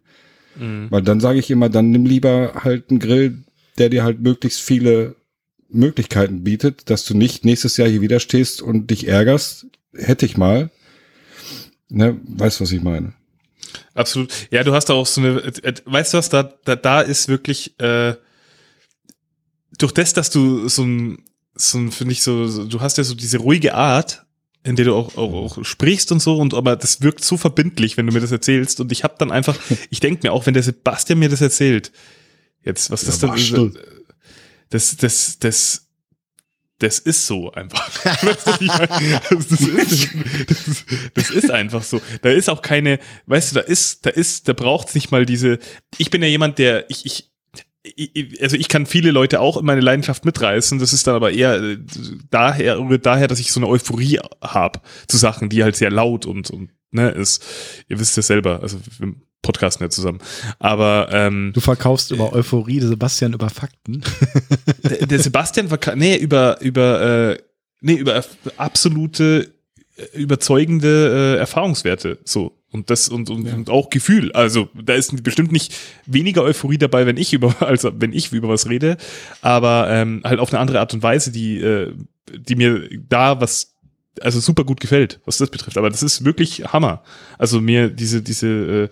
Mhm. 0.59 0.87
Weil 0.89 1.01
dann 1.01 1.19
sage 1.19 1.39
ich 1.39 1.49
immer, 1.49 1.69
dann 1.69 1.91
nimm 1.91 2.05
lieber 2.05 2.53
halt 2.63 2.89
einen 2.89 2.99
Grill, 2.99 3.43
der 3.77 3.89
dir 3.89 4.03
halt 4.03 4.21
möglichst 4.21 4.61
viele 4.61 5.15
Möglichkeiten 5.69 6.43
bietet, 6.43 6.89
dass 6.89 7.05
du 7.05 7.15
nicht 7.15 7.45
nächstes 7.45 7.77
Jahr 7.77 7.89
hier 7.89 8.01
wieder 8.01 8.19
stehst 8.19 8.61
und 8.61 8.89
dich 8.89 9.07
ärgerst. 9.07 9.67
Hätte 9.93 10.25
ich 10.25 10.37
mal. 10.37 10.69
Ne, 11.89 12.19
weißt 12.23 12.61
was 12.61 12.71
ich 12.71 12.81
meine? 12.81 13.13
Absolut. 13.93 14.31
Ja, 14.51 14.63
du 14.63 14.73
hast 14.73 14.85
da 14.85 14.93
auch 14.93 15.05
so 15.05 15.21
eine, 15.21 15.39
äh, 15.39 15.73
weißt 15.85 16.13
du 16.13 16.17
was, 16.17 16.29
da, 16.29 16.43
da, 16.65 16.75
da 16.75 17.01
ist 17.01 17.27
wirklich, 17.27 17.79
äh, 17.79 18.15
durch 19.77 19.91
das, 19.91 20.13
dass 20.13 20.29
du 20.29 20.67
so 20.67 20.83
ein, 20.83 21.23
so 21.55 21.77
ein, 21.77 21.91
finde 21.91 22.11
ich 22.13 22.23
so, 22.23 22.47
so, 22.47 22.65
du 22.65 22.81
hast 22.81 22.97
ja 22.97 23.03
so 23.03 23.15
diese 23.15 23.39
ruhige 23.39 23.73
Art, 23.73 24.25
in 24.67 24.75
der 24.75 24.85
du 24.85 24.93
auch, 24.95 25.15
auch, 25.17 25.57
auch 25.57 25.65
sprichst 25.65 26.11
und 26.11 26.21
so, 26.21 26.37
und 26.37 26.53
aber 26.53 26.75
das 26.75 27.01
wirkt 27.01 27.23
so 27.23 27.37
verbindlich, 27.37 27.97
wenn 27.97 28.05
du 28.05 28.13
mir 28.13 28.19
das 28.19 28.31
erzählst. 28.31 28.79
Und 28.79 28.91
ich 28.91 29.03
habe 29.03 29.15
dann 29.17 29.31
einfach, 29.31 29.57
ich 29.89 29.99
denke 29.99 30.27
mir 30.27 30.33
auch, 30.33 30.45
wenn 30.45 30.53
der 30.53 30.63
Sebastian 30.63 31.19
mir 31.19 31.29
das 31.29 31.41
erzählt, 31.41 31.91
jetzt, 32.63 32.91
was 32.91 33.05
das 33.05 33.19
dann 33.19 33.31
das, 34.69 34.97
das, 34.97 35.39
das, 35.39 35.87
das 36.79 36.99
ist 36.99 37.25
so 37.25 37.51
einfach. 37.51 37.89
Das, 39.29 39.51
ist, 39.51 40.09
das, 40.47 40.85
das 41.13 41.29
ist 41.31 41.51
einfach 41.51 41.83
so. 41.83 42.01
Da 42.21 42.29
ist 42.29 42.49
auch 42.49 42.61
keine, 42.61 42.99
weißt 43.25 43.51
du, 43.51 43.55
da 43.55 43.61
ist, 43.61 44.05
da 44.05 44.09
ist, 44.09 44.47
da 44.47 44.53
braucht's 44.53 44.93
nicht 44.95 45.11
mal 45.11 45.25
diese. 45.25 45.59
Ich 45.97 46.09
bin 46.09 46.21
ja 46.21 46.27
jemand, 46.27 46.59
der, 46.59 46.89
ich, 46.89 47.05
ich- 47.05 47.26
also 48.41 48.55
ich 48.55 48.67
kann 48.67 48.85
viele 48.85 49.11
Leute 49.11 49.39
auch 49.39 49.57
in 49.57 49.65
meine 49.65 49.81
Leidenschaft 49.81 50.25
mitreißen. 50.25 50.79
Das 50.79 50.93
ist 50.93 51.07
dann 51.07 51.15
aber 51.15 51.31
eher 51.31 51.61
äh, 51.61 51.77
daher, 52.29 52.79
daher, 53.01 53.27
dass 53.27 53.39
ich 53.39 53.51
so 53.51 53.59
eine 53.59 53.67
Euphorie 53.67 54.19
habe 54.41 54.81
zu 55.07 55.17
Sachen, 55.17 55.49
die 55.49 55.63
halt 55.63 55.75
sehr 55.75 55.91
laut 55.91 56.25
und, 56.25 56.49
und 56.49 56.69
ne, 56.91 57.09
ist. 57.09 57.43
Ihr 57.87 57.99
wisst 57.99 58.17
ja 58.17 58.23
selber, 58.23 58.61
also 58.61 58.79
wir 58.99 59.13
podcasten 59.41 59.85
ja 59.85 59.89
zusammen. 59.89 60.19
Aber 60.59 61.09
ähm, 61.11 61.51
Du 61.53 61.61
verkaufst 61.61 62.11
über 62.11 62.33
Euphorie, 62.33 62.81
Sebastian 62.81 63.33
über 63.33 63.49
Fakten. 63.49 64.03
der, 64.83 65.05
der 65.05 65.19
Sebastian 65.19 65.69
verka 65.69 65.95
nee, 65.95 66.17
über, 66.17 66.59
über, 66.61 67.31
äh, 67.31 67.37
nee, 67.81 67.93
über 67.93 68.23
absolute, 68.57 69.53
überzeugende 70.13 71.35
äh, 71.35 71.39
Erfahrungswerte, 71.39 72.19
so. 72.23 72.53
Und 72.69 72.89
das, 72.89 73.07
und, 73.07 73.29
und, 73.29 73.51
und 73.51 73.69
auch 73.69 73.89
Gefühl. 73.89 74.31
Also, 74.33 74.67
da 74.73 74.93
ist 74.93 75.23
bestimmt 75.23 75.53
nicht 75.53 75.73
weniger 76.05 76.43
Euphorie 76.43 76.77
dabei, 76.77 77.05
wenn 77.05 77.17
ich 77.17 77.33
über, 77.33 77.55
also 77.65 77.91
wenn 77.95 78.13
ich 78.13 78.31
über 78.33 78.49
was 78.49 78.69
rede, 78.69 78.97
aber 79.41 79.87
ähm, 79.89 80.21
halt 80.23 80.39
auf 80.39 80.51
eine 80.51 80.59
andere 80.59 80.79
Art 80.79 80.93
und 80.93 81.01
Weise, 81.01 81.31
die, 81.31 81.59
äh, 81.59 81.93
die 82.35 82.55
mir 82.55 82.89
da 83.09 83.39
was, 83.39 83.75
also 84.21 84.39
super 84.39 84.65
gut 84.65 84.81
gefällt, 84.81 85.21
was 85.25 85.37
das 85.37 85.49
betrifft. 85.49 85.77
Aber 85.77 85.89
das 85.89 86.03
ist 86.03 86.25
wirklich 86.25 86.65
Hammer. 86.73 87.03
Also 87.37 87.61
mir 87.61 87.89
diese, 87.89 88.21
diese, 88.21 88.47
äh, 88.47 88.89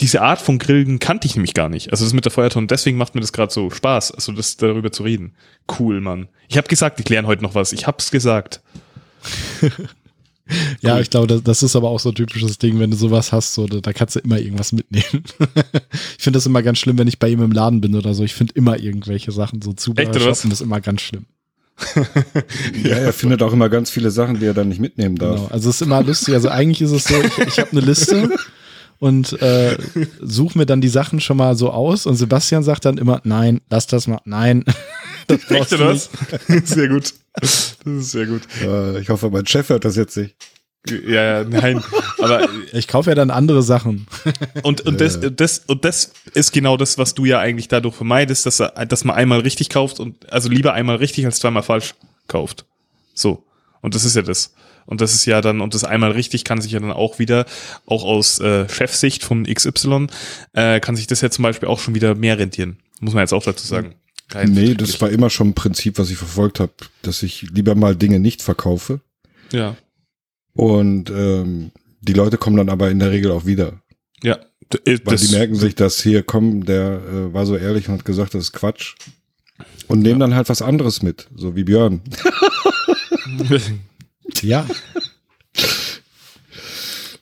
diese 0.00 0.22
Art 0.22 0.40
von 0.40 0.58
Grillen 0.58 0.98
kannte 0.98 1.26
ich 1.26 1.36
nämlich 1.36 1.54
gar 1.54 1.68
nicht. 1.68 1.90
Also 1.90 2.04
das 2.04 2.14
mit 2.14 2.24
der 2.24 2.32
Feuertonne, 2.32 2.66
deswegen 2.66 2.96
macht 2.96 3.14
mir 3.14 3.20
das 3.20 3.32
gerade 3.32 3.52
so 3.52 3.70
Spaß, 3.70 4.12
also 4.12 4.32
das 4.32 4.56
darüber 4.56 4.90
zu 4.90 5.02
reden. 5.02 5.34
Cool, 5.78 6.00
Mann. 6.00 6.28
Ich 6.48 6.56
habe 6.56 6.68
gesagt, 6.68 6.98
ich 6.98 7.08
lerne 7.08 7.28
heute 7.28 7.42
noch 7.42 7.54
was. 7.54 7.72
Ich 7.72 7.86
hab's 7.86 8.10
gesagt. 8.10 8.62
Ja, 10.80 10.98
ich 11.00 11.10
glaube, 11.10 11.26
das, 11.26 11.42
das 11.42 11.62
ist 11.62 11.76
aber 11.76 11.88
auch 11.90 12.00
so 12.00 12.10
ein 12.10 12.14
typisches 12.14 12.58
Ding, 12.58 12.78
wenn 12.78 12.90
du 12.90 12.96
sowas 12.96 13.32
hast, 13.32 13.54
so, 13.54 13.66
da, 13.66 13.92
kannst 13.92 14.16
du 14.16 14.20
immer 14.20 14.38
irgendwas 14.38 14.72
mitnehmen. 14.72 15.24
ich 16.18 16.22
finde 16.22 16.36
das 16.36 16.46
immer 16.46 16.62
ganz 16.62 16.78
schlimm, 16.78 16.98
wenn 16.98 17.08
ich 17.08 17.18
bei 17.18 17.28
ihm 17.28 17.42
im 17.42 17.52
Laden 17.52 17.80
bin 17.80 17.94
oder 17.94 18.14
so. 18.14 18.24
Ich 18.24 18.34
finde 18.34 18.54
immer 18.54 18.78
irgendwelche 18.78 19.32
Sachen 19.32 19.62
so 19.62 19.72
zu 19.72 19.94
Echt, 19.96 20.18
shoppen 20.20 20.50
ist 20.50 20.60
immer 20.60 20.80
ganz 20.80 21.02
schlimm. 21.02 21.26
Ja, 22.84 22.96
er 22.96 23.12
findet 23.12 23.42
auch 23.42 23.52
immer 23.52 23.68
ganz 23.68 23.90
viele 23.90 24.10
Sachen, 24.10 24.38
die 24.38 24.46
er 24.46 24.54
dann 24.54 24.68
nicht 24.68 24.80
mitnehmen 24.80 25.16
darf. 25.16 25.36
Genau. 25.36 25.48
Also 25.48 25.70
es 25.70 25.76
ist 25.76 25.82
immer 25.82 26.02
lustig. 26.02 26.34
Also 26.34 26.48
eigentlich 26.48 26.82
ist 26.82 26.90
es 26.92 27.04
so, 27.04 27.14
ich, 27.14 27.38
ich 27.38 27.58
habe 27.58 27.72
eine 27.72 27.80
Liste 27.80 28.30
und 28.98 29.40
äh, 29.42 29.76
suche 30.20 30.58
mir 30.58 30.66
dann 30.66 30.80
die 30.80 30.88
Sachen 30.88 31.20
schon 31.20 31.36
mal 31.36 31.56
so 31.56 31.70
aus 31.70 32.06
und 32.06 32.16
Sebastian 32.16 32.62
sagt 32.62 32.84
dann 32.84 32.98
immer, 32.98 33.20
nein, 33.24 33.60
lass 33.70 33.86
das 33.86 34.06
mal, 34.06 34.20
nein. 34.24 34.64
Das 35.48 35.50
Echt, 35.50 35.72
oder 35.72 35.88
was? 35.88 36.10
sehr 36.64 36.88
gut. 36.88 37.14
Das 37.34 37.76
ist 37.84 38.10
sehr 38.10 38.26
gut. 38.26 38.42
Äh, 38.62 39.00
ich 39.00 39.08
hoffe, 39.08 39.30
mein 39.30 39.46
Chef 39.46 39.68
hört 39.68 39.84
das 39.84 39.96
jetzt 39.96 40.16
nicht. 40.16 40.36
Ja, 40.88 41.22
ja, 41.22 41.44
nein. 41.44 41.82
Aber 42.18 42.48
Ich 42.72 42.88
kaufe 42.88 43.10
ja 43.10 43.14
dann 43.14 43.30
andere 43.30 43.62
Sachen. 43.62 44.06
und, 44.62 44.80
und, 44.82 45.00
das, 45.00 45.20
das, 45.20 45.60
und 45.66 45.84
das 45.84 46.12
ist 46.34 46.52
genau 46.52 46.76
das, 46.76 46.98
was 46.98 47.14
du 47.14 47.24
ja 47.24 47.38
eigentlich 47.38 47.68
dadurch 47.68 47.94
vermeidest, 47.94 48.46
dass, 48.46 48.60
er, 48.60 48.86
dass 48.86 49.04
man 49.04 49.16
einmal 49.16 49.40
richtig 49.40 49.68
kauft 49.68 50.00
und 50.00 50.30
also 50.32 50.48
lieber 50.48 50.72
einmal 50.74 50.96
richtig 50.96 51.24
als 51.24 51.38
zweimal 51.38 51.62
falsch 51.62 51.94
kauft. 52.26 52.66
So. 53.14 53.44
Und 53.80 53.94
das 53.94 54.04
ist 54.04 54.16
ja 54.16 54.22
das. 54.22 54.54
Und 54.84 55.00
das 55.00 55.14
ist 55.14 55.24
ja 55.26 55.40
dann, 55.40 55.60
und 55.60 55.74
das 55.74 55.84
einmal 55.84 56.10
richtig 56.10 56.44
kann 56.44 56.60
sich 56.60 56.72
ja 56.72 56.80
dann 56.80 56.90
auch 56.90 57.20
wieder, 57.20 57.46
auch 57.86 58.04
aus 58.04 58.40
äh, 58.40 58.68
Chefsicht 58.68 59.22
von 59.22 59.44
XY, 59.44 60.08
äh, 60.54 60.80
kann 60.80 60.96
sich 60.96 61.06
das 61.06 61.20
ja 61.20 61.30
zum 61.30 61.44
Beispiel 61.44 61.68
auch 61.68 61.78
schon 61.78 61.94
wieder 61.94 62.16
mehr 62.16 62.38
rentieren. 62.38 62.78
Muss 63.00 63.14
man 63.14 63.22
jetzt 63.22 63.32
auch 63.32 63.44
dazu 63.44 63.66
sagen. 63.66 63.94
Kein 64.28 64.52
Nee, 64.52 64.74
das 64.74 65.00
war 65.00 65.10
immer 65.10 65.28
schon 65.30 65.48
ein 65.48 65.54
Prinzip, 65.54 65.98
was 65.98 66.10
ich 66.10 66.16
verfolgt 66.16 66.58
habe, 66.60 66.72
dass 67.02 67.22
ich 67.22 67.42
lieber 67.52 67.74
mal 67.74 67.94
Dinge 67.96 68.18
nicht 68.18 68.40
verkaufe. 68.42 69.00
Ja. 69.52 69.76
Und 70.54 71.10
ähm, 71.10 71.70
die 72.00 72.14
Leute 72.14 72.38
kommen 72.38 72.56
dann 72.56 72.68
aber 72.70 72.90
in 72.90 72.98
der 72.98 73.10
Regel 73.10 73.30
auch 73.30 73.44
wieder. 73.46 73.82
Ja. 74.22 74.38
D- 74.72 74.78
äh, 74.90 74.98
Weil 75.04 75.16
die 75.18 75.28
merken 75.28 75.54
sich, 75.54 75.74
dass 75.74 76.02
hier, 76.02 76.22
komm, 76.22 76.64
der 76.64 77.02
äh, 77.02 77.34
war 77.34 77.44
so 77.46 77.56
ehrlich 77.56 77.88
und 77.88 77.94
hat 77.98 78.04
gesagt, 78.04 78.34
das 78.34 78.44
ist 78.44 78.52
Quatsch. 78.52 78.94
Und 79.88 80.00
nehmen 80.00 80.20
dann 80.20 80.34
halt 80.34 80.48
was 80.48 80.62
anderes 80.62 81.02
mit, 81.02 81.28
so 81.36 81.54
wie 81.56 81.64
Björn. 81.64 82.00
Ja, 84.42 84.66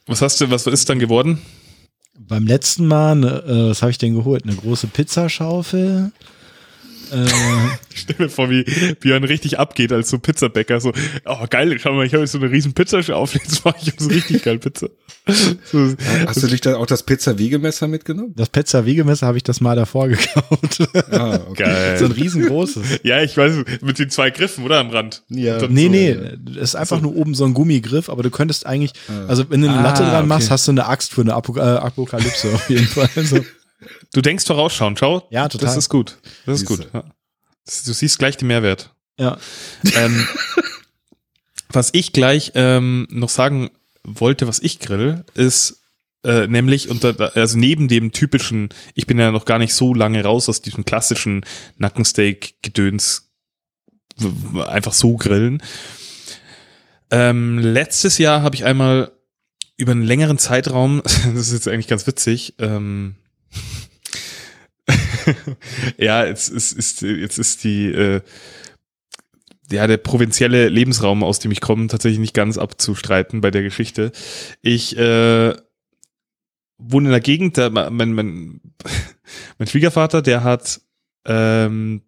was 0.07 0.23
hast 0.23 0.41
du, 0.41 0.51
was 0.51 0.67
ist 0.67 0.89
dann 0.89 0.99
geworden? 0.99 1.41
beim 2.19 2.47
letzten 2.47 2.87
Mal, 2.87 3.17
ne, 3.17 3.43
äh, 3.47 3.71
was 3.71 3.83
habe 3.83 3.91
ich 3.91 3.99
denn 3.99 4.15
geholt? 4.15 4.45
Eine 4.45 4.55
große 4.55 4.87
Pizzaschaufel. 4.87 6.13
Äh, 7.13 7.27
Ich 7.93 8.01
stell 8.01 8.17
mir 8.19 8.29
vor, 8.29 8.51
wie 8.51 8.65
Björn 9.01 9.25
richtig 9.25 9.59
abgeht 9.59 9.93
als 9.93 10.11
so 10.11 10.19
Pizzabäcker. 10.19 10.81
So, 10.81 10.93
oh 11.27 11.45
geil, 11.51 11.77
schau 11.81 11.93
mal, 11.93 12.07
ich 12.07 12.13
habe 12.13 12.23
jetzt 12.23 12.33
so 12.33 12.39
eine 12.39 12.51
riesen 12.51 12.73
Pizzaschaufel, 12.73 13.41
jetzt 13.45 13.65
mache 13.65 13.77
ich 13.83 13.93
so 13.99 14.09
richtig 14.09 14.43
geil 14.43 14.59
Pizza. 14.59 14.89
So, 15.71 15.95
Hast 16.27 16.43
du 16.43 16.47
dich 16.47 16.61
da 16.61 16.77
auch 16.77 16.87
das 16.87 17.03
Pizza-Wiegemesser 17.03 17.89
mitgenommen? 17.89 18.33
das 18.37 18.49
Pizza-Wiegemesser 18.49 19.27
habe 19.27 19.37
ich 19.37 19.43
das 19.45 19.61
mal 19.61 19.77
davor 19.77 20.09
gekauft. 20.09 20.89
Ah, 21.11 21.41
okay. 21.49 21.63
geil. 21.65 21.99
so 21.99 22.05
ein 22.07 22.13
riesengroßes. 22.13 23.01
Ja, 23.03 23.23
ich 23.23 23.37
weiß, 23.37 23.65
mit 23.83 23.99
den 23.99 24.09
zwei 24.11 24.31
Griffen, 24.31 24.65
oder? 24.65 24.79
Am 24.79 24.91
Rand. 24.91 25.23
Ja. 25.29 25.59
Dann 25.59 25.73
Nee, 25.73 25.85
so, 25.87 25.91
nee, 25.91 26.17
das 26.55 26.71
ist 26.71 26.75
einfach 26.75 27.01
nur 27.01 27.15
oben 27.17 27.35
so 27.35 27.45
ein 27.45 27.55
Gummigriff, 27.55 28.09
aber 28.09 28.23
du 28.23 28.31
könntest 28.31 28.67
eigentlich, 28.67 28.93
also 29.29 29.45
wenn 29.51 29.61
du 29.63 29.69
eine 29.69 29.79
Ah, 29.79 29.83
Latte 29.83 30.03
dran 30.03 30.17
okay. 30.21 30.27
machst, 30.27 30.51
hast 30.51 30.67
du 30.69 30.73
eine 30.73 30.87
Axt 30.87 31.13
für 31.13 31.21
eine 31.21 31.35
Apo 31.35 31.57
äh, 31.57 31.61
Apokalypse 31.61 32.53
auf 32.55 32.69
jeden 32.71 32.87
Fall. 32.87 33.09
Also, 33.17 33.41
Du 34.13 34.21
denkst 34.21 34.45
vorausschauend, 34.47 34.99
schau. 34.99 35.27
Ja, 35.31 35.49
total. 35.49 35.67
Das 35.67 35.77
ist 35.77 35.89
gut. 35.89 36.19
Das 36.47 36.61
ist 36.61 36.69
Siehste. 36.69 36.85
gut. 36.85 36.95
Ja. 36.95 37.05
Du 37.87 37.93
siehst 37.93 38.19
gleich 38.19 38.37
den 38.37 38.49
Mehrwert. 38.49 38.91
ja. 39.19 39.39
ähm, 39.95 40.27
was 41.73 41.91
ich 41.93 42.13
gleich 42.13 42.53
ähm, 42.55 43.07
noch 43.11 43.29
sagen 43.29 43.71
wollte, 44.03 44.49
was 44.49 44.59
ich 44.59 44.81
grill, 44.81 45.25
ist 45.35 45.81
äh, 46.25 46.47
nämlich 46.47 46.89
unter, 46.91 47.37
also 47.37 47.59
neben 47.59 47.89
dem 47.89 48.13
typischen, 48.13 48.71
ich 48.95 49.07
bin 49.07 49.19
ja 49.19 49.31
noch 49.31 49.45
gar 49.45 49.59
nicht 49.59 49.75
so 49.75 49.95
lange 49.95 50.23
raus 50.25 50.49
aus 50.49 50.63
diesem 50.63 50.85
klassischen 50.85 51.45
Nackensteak-Gedöns, 51.79 53.31
einfach 54.67 54.93
so 54.93 55.17
grillen. 55.17 55.63
Ähm, 57.11 57.59
letztes 57.59 58.19
Jahr 58.19 58.43
habe 58.43 58.55
ich 58.57 58.65
einmal 58.65 59.13
über 59.77 59.93
einen 59.93 60.03
längeren 60.03 60.39
Zeitraum, 60.39 61.03
das 61.05 61.25
ist 61.25 61.53
jetzt 61.53 61.69
eigentlich 61.69 61.89
ganz 61.89 62.07
witzig, 62.07 62.55
ähm, 62.59 63.15
ja, 65.99 66.25
jetzt 66.25 66.49
ist, 66.49 66.73
ist, 66.73 67.03
jetzt 67.03 67.39
ist 67.39 67.65
die, 67.65 67.87
äh, 67.87 68.21
ja, 69.71 69.87
der 69.87 69.99
provinzielle 69.99 70.69
Lebensraum, 70.69 71.23
aus 71.23 71.39
dem 71.39 71.53
ich 71.53 71.61
komme, 71.61 71.87
tatsächlich 71.87 72.19
nicht 72.19 72.35
ganz 72.35 72.59
abzustreiten 72.59 73.41
bei 73.41 73.51
der 73.51 73.63
Geschichte. 73.63 74.13
Ich 74.63 74.97
äh, 74.97 75.55
wohne 76.79 77.09
in 77.09 77.13
der 77.13 77.21
Gegend, 77.21 77.59
da, 77.59 77.71
mein, 77.71 78.13
mein, 78.13 78.61
mein 79.59 79.69
Schwiegervater, 79.69 80.23
der 80.23 80.43
hat 80.43 80.81
ähm, 81.27 82.03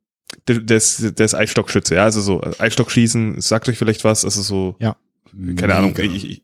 der, 0.49 0.61
der, 0.61 0.77
ist, 0.77 1.19
der 1.19 1.25
ist 1.25 1.35
Eisstockschütze, 1.35 1.97
ja, 1.97 2.05
also 2.05 2.21
so 2.21 2.43
Eisstockschießen, 2.59 3.41
sagt 3.41 3.69
euch 3.69 3.79
vielleicht 3.79 4.05
was, 4.05 4.25
also 4.25 4.43
so, 4.43 4.77
ja. 4.81 4.97
Keine 5.57 5.75
Ahnung, 5.75 5.97
ich, 5.99 6.31
ich, 6.31 6.43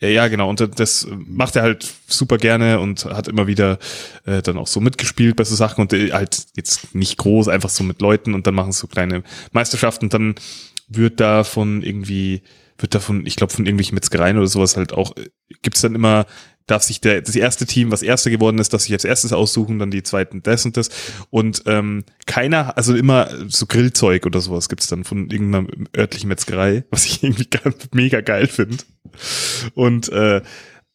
ja, 0.00 0.28
genau, 0.28 0.48
und 0.48 0.80
das 0.80 1.06
macht 1.10 1.56
er 1.56 1.62
halt 1.62 1.86
super 2.06 2.38
gerne 2.38 2.80
und 2.80 3.04
hat 3.04 3.28
immer 3.28 3.46
wieder 3.46 3.78
äh, 4.24 4.40
dann 4.40 4.56
auch 4.56 4.66
so 4.66 4.80
mitgespielt 4.80 5.36
bei 5.36 5.44
so 5.44 5.54
Sachen 5.54 5.82
und 5.82 5.92
äh, 5.92 6.12
halt 6.12 6.46
jetzt 6.56 6.94
nicht 6.94 7.18
groß, 7.18 7.48
einfach 7.48 7.68
so 7.68 7.84
mit 7.84 8.00
Leuten 8.00 8.32
und 8.32 8.46
dann 8.46 8.54
machen 8.54 8.72
so 8.72 8.86
kleine 8.86 9.22
Meisterschaften. 9.52 10.06
Und 10.06 10.14
dann 10.14 10.34
wird 10.88 11.20
da 11.20 11.44
von 11.44 11.82
irgendwie, 11.82 12.42
wird 12.78 12.94
da 12.94 13.00
von, 13.00 13.26
ich 13.26 13.36
glaube, 13.36 13.52
von 13.52 13.66
irgendwelchen 13.66 13.94
Metzgereien 13.94 14.38
oder 14.38 14.46
sowas 14.46 14.76
halt 14.78 14.94
auch, 14.94 15.14
äh, 15.18 15.28
gibt's 15.60 15.82
dann 15.82 15.94
immer 15.94 16.24
darf 16.70 16.82
sich 16.82 17.00
der, 17.00 17.22
das 17.22 17.36
erste 17.36 17.66
Team, 17.66 17.90
was 17.90 18.02
erste 18.02 18.30
geworden 18.30 18.58
ist, 18.58 18.72
das 18.72 18.84
sich 18.84 18.92
als 18.92 19.04
erstes 19.04 19.32
aussuchen, 19.32 19.78
dann 19.78 19.90
die 19.90 20.02
zweiten 20.02 20.42
das 20.42 20.64
und 20.64 20.76
das. 20.76 20.90
Und 21.30 21.62
ähm, 21.66 22.04
keiner, 22.26 22.76
also 22.76 22.94
immer 22.94 23.28
so 23.48 23.66
Grillzeug 23.66 24.26
oder 24.26 24.40
sowas 24.40 24.68
gibt's 24.68 24.86
dann 24.86 25.04
von 25.04 25.30
irgendeiner 25.30 25.66
örtlichen 25.96 26.28
Metzgerei, 26.28 26.84
was 26.90 27.06
ich 27.06 27.22
irgendwie 27.22 27.46
ganz 27.46 27.88
mega 27.92 28.20
geil 28.20 28.46
finde. 28.46 28.78
Und 29.74 30.08
äh, 30.10 30.42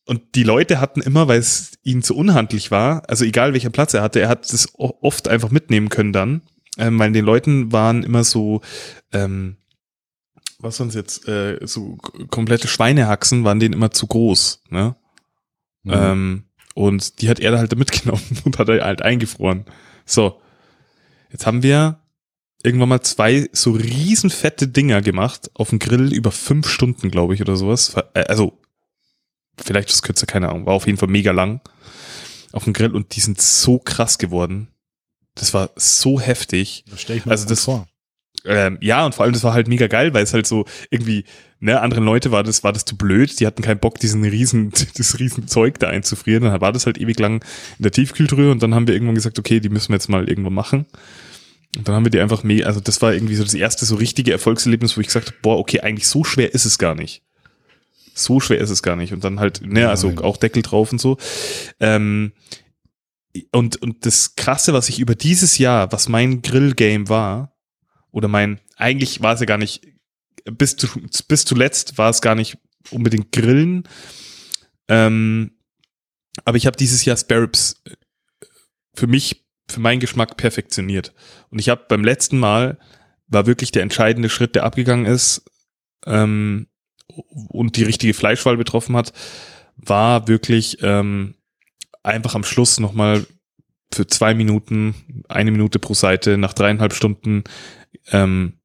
und 0.08 0.22
die 0.36 0.44
Leute 0.44 0.80
hatten 0.80 1.02
immer, 1.02 1.28
weil 1.28 1.40
es 1.40 1.80
ihnen 1.82 2.04
zu 2.04 2.16
unhandlich 2.16 2.70
war, 2.70 3.10
also 3.10 3.26
egal 3.26 3.54
welcher 3.54 3.72
Platz 3.72 3.94
er 3.96 4.04
hatte, 4.04 4.20
er 4.20 4.30
hat 4.30 4.54
das 4.54 4.68
oft 4.76 5.28
einfach 5.28 5.50
mitnehmen 5.50 5.90
können 5.90 6.14
dann, 6.14 6.44
ähm, 6.78 7.00
weil 7.00 7.12
den 7.12 7.26
Leuten 7.26 7.72
waren 7.72 8.04
immer 8.04 8.24
so, 8.24 8.62
ähm, 9.12 9.58
was 10.60 10.78
sonst 10.78 10.94
jetzt, 10.94 11.28
äh, 11.28 11.58
so 11.64 11.98
komplette 12.30 12.68
Schweinehaxen 12.68 13.44
waren 13.44 13.60
denen 13.60 13.74
immer 13.74 13.90
zu 13.92 14.06
groß, 14.06 14.62
ne? 14.70 14.96
Mhm. 15.86 15.94
Ähm, 15.94 16.44
und 16.74 17.22
die 17.22 17.30
hat 17.30 17.40
er 17.40 17.58
halt 17.58 17.76
mitgenommen 17.78 18.22
und 18.44 18.60
hat 18.60 18.70
er 18.70 18.84
halt 18.84 19.02
eingefroren. 19.02 19.66
So. 20.06 20.42
Jetzt 21.32 21.46
haben 21.46 21.64
wir 21.64 22.00
irgendwann 22.64 22.90
mal 22.90 23.02
zwei 23.02 23.48
so 23.54 23.72
riesen 23.72 24.30
fette 24.30 24.68
Dinger 24.68 25.02
gemacht 25.02 25.52
auf 25.54 25.70
dem 25.70 25.80
Grill 25.80 26.14
über 26.14 26.32
fünf 26.32 26.68
Stunden, 26.68 27.12
glaube 27.12 27.34
ich, 27.34 27.42
oder 27.42 27.56
sowas. 27.56 27.96
Äh, 28.14 28.26
also, 28.26 28.60
vielleicht 29.58 29.90
ist 29.90 30.02
kürzer, 30.02 30.26
keine 30.26 30.50
Ahnung. 30.50 30.66
War 30.66 30.74
auf 30.74 30.86
jeden 30.86 30.98
Fall 30.98 31.10
mega 31.10 31.32
lang 31.32 31.62
auf 32.52 32.64
dem 32.64 32.74
Grill 32.74 32.96
und 32.96 33.16
die 33.16 33.20
sind 33.20 33.42
so 33.42 33.80
krass 33.80 34.18
geworden. 34.18 34.70
Das 35.36 35.54
war 35.54 35.72
so 35.76 36.20
heftig. 36.20 36.86
Das 36.90 37.02
stell 37.02 37.18
ich 37.18 37.26
mir 37.26 37.32
also 37.32 37.48
das 37.48 37.66
vor. 37.66 37.88
Ähm, 38.46 38.78
ja, 38.82 39.06
und 39.06 39.14
vor 39.14 39.26
allem, 39.26 39.34
das 39.34 39.44
war 39.44 39.54
halt 39.54 39.68
mega 39.68 39.88
geil, 39.88 40.14
weil 40.14 40.24
es 40.24 40.34
halt 40.34 40.48
so 40.48 40.66
irgendwie, 40.90 41.26
ne, 41.66 41.82
anderen 41.82 42.06
Leute 42.06 42.32
war 42.32 42.44
das, 42.44 42.64
war 42.64 42.72
das 42.72 42.86
zu 42.86 42.96
blöd, 42.96 43.40
die 43.40 43.48
hatten 43.48 43.64
keinen 43.64 43.80
Bock, 43.80 44.00
diesen 44.00 44.24
riesen, 44.24 44.72
das 44.98 45.20
riesen 45.20 45.48
Zeug 45.48 45.80
da 45.80 45.88
einzufrieren. 45.88 46.44
Dann 46.44 46.62
war 46.62 46.72
das 46.72 46.86
halt 46.86 46.98
ewig 46.98 47.20
lang 47.20 47.44
in 47.78 47.84
der 47.84 47.92
Tiefkühltruhe 47.92 48.52
und 48.52 48.64
dann 48.64 48.74
haben 48.74 48.88
wir 48.88 48.94
irgendwann 48.94 49.16
gesagt, 49.16 49.40
okay, 49.40 49.60
die 49.60 49.70
müssen 49.70 49.90
wir 49.90 49.96
jetzt 49.96 50.08
mal 50.08 50.30
irgendwo 50.30 50.52
machen. 50.52 50.86
Und 51.76 51.88
dann 51.88 51.96
haben 51.96 52.06
wir 52.06 52.12
die 52.12 52.22
einfach 52.22 52.44
mehr, 52.44 52.68
also 52.68 52.80
das 52.80 53.02
war 53.02 53.14
irgendwie 53.14 53.36
so 53.36 53.44
das 53.44 53.54
erste 53.54 53.86
so 53.86 53.96
richtige 53.96 54.32
Erfolgserlebnis, 54.32 54.96
wo 54.96 55.02
ich 55.02 55.08
gesagt 55.08 55.28
habe, 55.28 55.38
boah, 55.42 55.58
okay, 55.58 55.82
eigentlich 55.82 56.08
so 56.08 56.24
schwer 56.24 56.54
ist 56.54 56.64
es 56.64 56.78
gar 56.78 56.96
nicht. 56.96 57.24
So 58.14 58.40
schwer 58.40 58.60
ist 58.60 58.70
es 58.70 58.82
gar 58.82 58.96
nicht. 58.96 59.12
Und 59.12 59.26
dann 59.26 59.42
halt, 59.42 59.62
ne, 59.66 59.90
also 59.90 60.14
auch 60.22 60.38
Deckel 60.38 60.62
drauf 60.62 60.94
und 60.94 61.02
so. 61.02 61.18
Ähm, 61.82 62.32
und, 63.52 63.82
und 63.82 64.06
das 64.06 64.36
Krasse, 64.36 64.72
was 64.72 64.88
ich 64.88 65.00
über 65.00 65.16
dieses 65.16 65.58
Jahr, 65.58 65.92
was 65.92 66.08
mein 66.08 66.42
Grillgame 66.42 67.10
war, 67.10 67.52
oder 68.12 68.30
mein, 68.30 68.62
eigentlich 68.78 69.22
war 69.22 69.34
es 69.34 69.42
ja 69.42 69.46
gar 69.46 69.58
nicht, 69.58 69.82
bis, 70.46 70.76
zu, 70.78 70.88
bis 71.28 71.46
zuletzt 71.46 71.98
war 71.98 72.10
es 72.10 72.22
gar 72.22 72.36
nicht 72.36 72.58
unbedingt 72.92 73.32
Grillen. 73.32 73.84
Ähm, 74.88 75.52
aber 76.44 76.58
ich 76.58 76.66
habe 76.66 76.78
dieses 76.78 77.06
Jahr 77.06 77.18
Sparrows 77.18 77.82
äh, 77.86 77.96
für 78.94 79.08
mich, 79.08 79.46
für 79.68 79.80
meinen 79.80 80.00
Geschmack 80.00 80.38
perfektioniert. 80.38 81.14
Und 81.50 81.60
ich 81.60 81.70
habe 81.70 81.86
beim 81.88 82.04
letzten 82.04 82.38
Mal, 82.38 82.78
war 83.28 83.48
wirklich 83.48 83.72
der 83.72 83.82
entscheidende 83.82 84.30
Schritt, 84.30 84.56
der 84.56 84.64
abgegangen 84.64 85.08
ist 85.08 85.50
ähm, 86.06 86.68
und 87.08 87.76
die 87.76 87.84
richtige 87.84 88.14
Fleischwahl 88.14 88.58
betroffen 88.58 88.96
hat, 88.96 89.14
war 89.76 90.28
wirklich 90.28 90.78
ähm, 90.82 91.36
einfach 92.04 92.36
am 92.36 92.44
Schluss 92.44 92.80
nochmal 92.80 93.26
für 93.92 94.06
zwei 94.06 94.34
Minuten, 94.36 95.24
eine 95.28 95.52
Minute 95.52 95.80
pro 95.80 95.94
Seite, 95.94 96.38
nach 96.38 96.54
dreieinhalb 96.54 96.94
Stunden 96.94 97.44
ähm, 98.12 98.60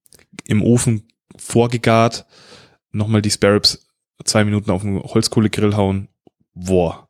im 0.45 0.63
Ofen 0.63 1.10
vorgegart, 1.41 2.27
nochmal 2.93 3.23
die 3.23 3.31
Sparrows 3.31 3.87
zwei 4.25 4.45
Minuten 4.45 4.71
auf 4.71 4.83
den 4.83 5.03
Holzkohlegrill 5.03 5.77
hauen. 5.77 6.09
Boah. 6.55 7.09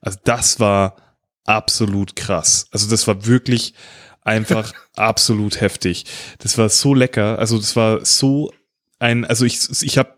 Also 0.00 0.18
das 0.24 0.60
war 0.60 0.96
absolut 1.44 2.16
krass. 2.16 2.66
Also 2.70 2.88
das 2.88 3.06
war 3.06 3.26
wirklich 3.26 3.74
einfach 4.22 4.72
absolut 4.96 5.60
heftig. 5.60 6.04
Das 6.38 6.58
war 6.58 6.68
so 6.68 6.94
lecker. 6.94 7.38
Also 7.38 7.58
das 7.58 7.76
war 7.76 8.04
so 8.04 8.52
ein, 8.98 9.24
also 9.24 9.44
ich, 9.44 9.82
ich 9.82 9.98
habe 9.98 10.16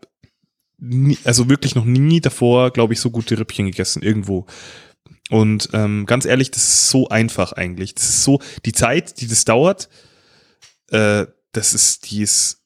also 1.24 1.48
wirklich 1.48 1.74
noch 1.74 1.84
nie 1.84 2.20
davor, 2.20 2.72
glaube 2.72 2.92
ich, 2.92 3.00
so 3.00 3.10
gute 3.10 3.38
Rippchen 3.38 3.66
gegessen 3.66 4.02
irgendwo. 4.02 4.46
Und 5.30 5.70
ähm, 5.72 6.06
ganz 6.06 6.24
ehrlich, 6.24 6.50
das 6.50 6.64
ist 6.64 6.88
so 6.90 7.08
einfach 7.08 7.52
eigentlich. 7.52 7.94
Das 7.94 8.08
ist 8.08 8.24
so 8.24 8.40
die 8.64 8.72
Zeit, 8.72 9.20
die 9.20 9.28
das 9.28 9.44
dauert. 9.44 9.88
Äh, 10.90 11.26
das 11.52 11.72
ist, 11.72 12.10
die 12.10 12.22
ist, 12.22 12.61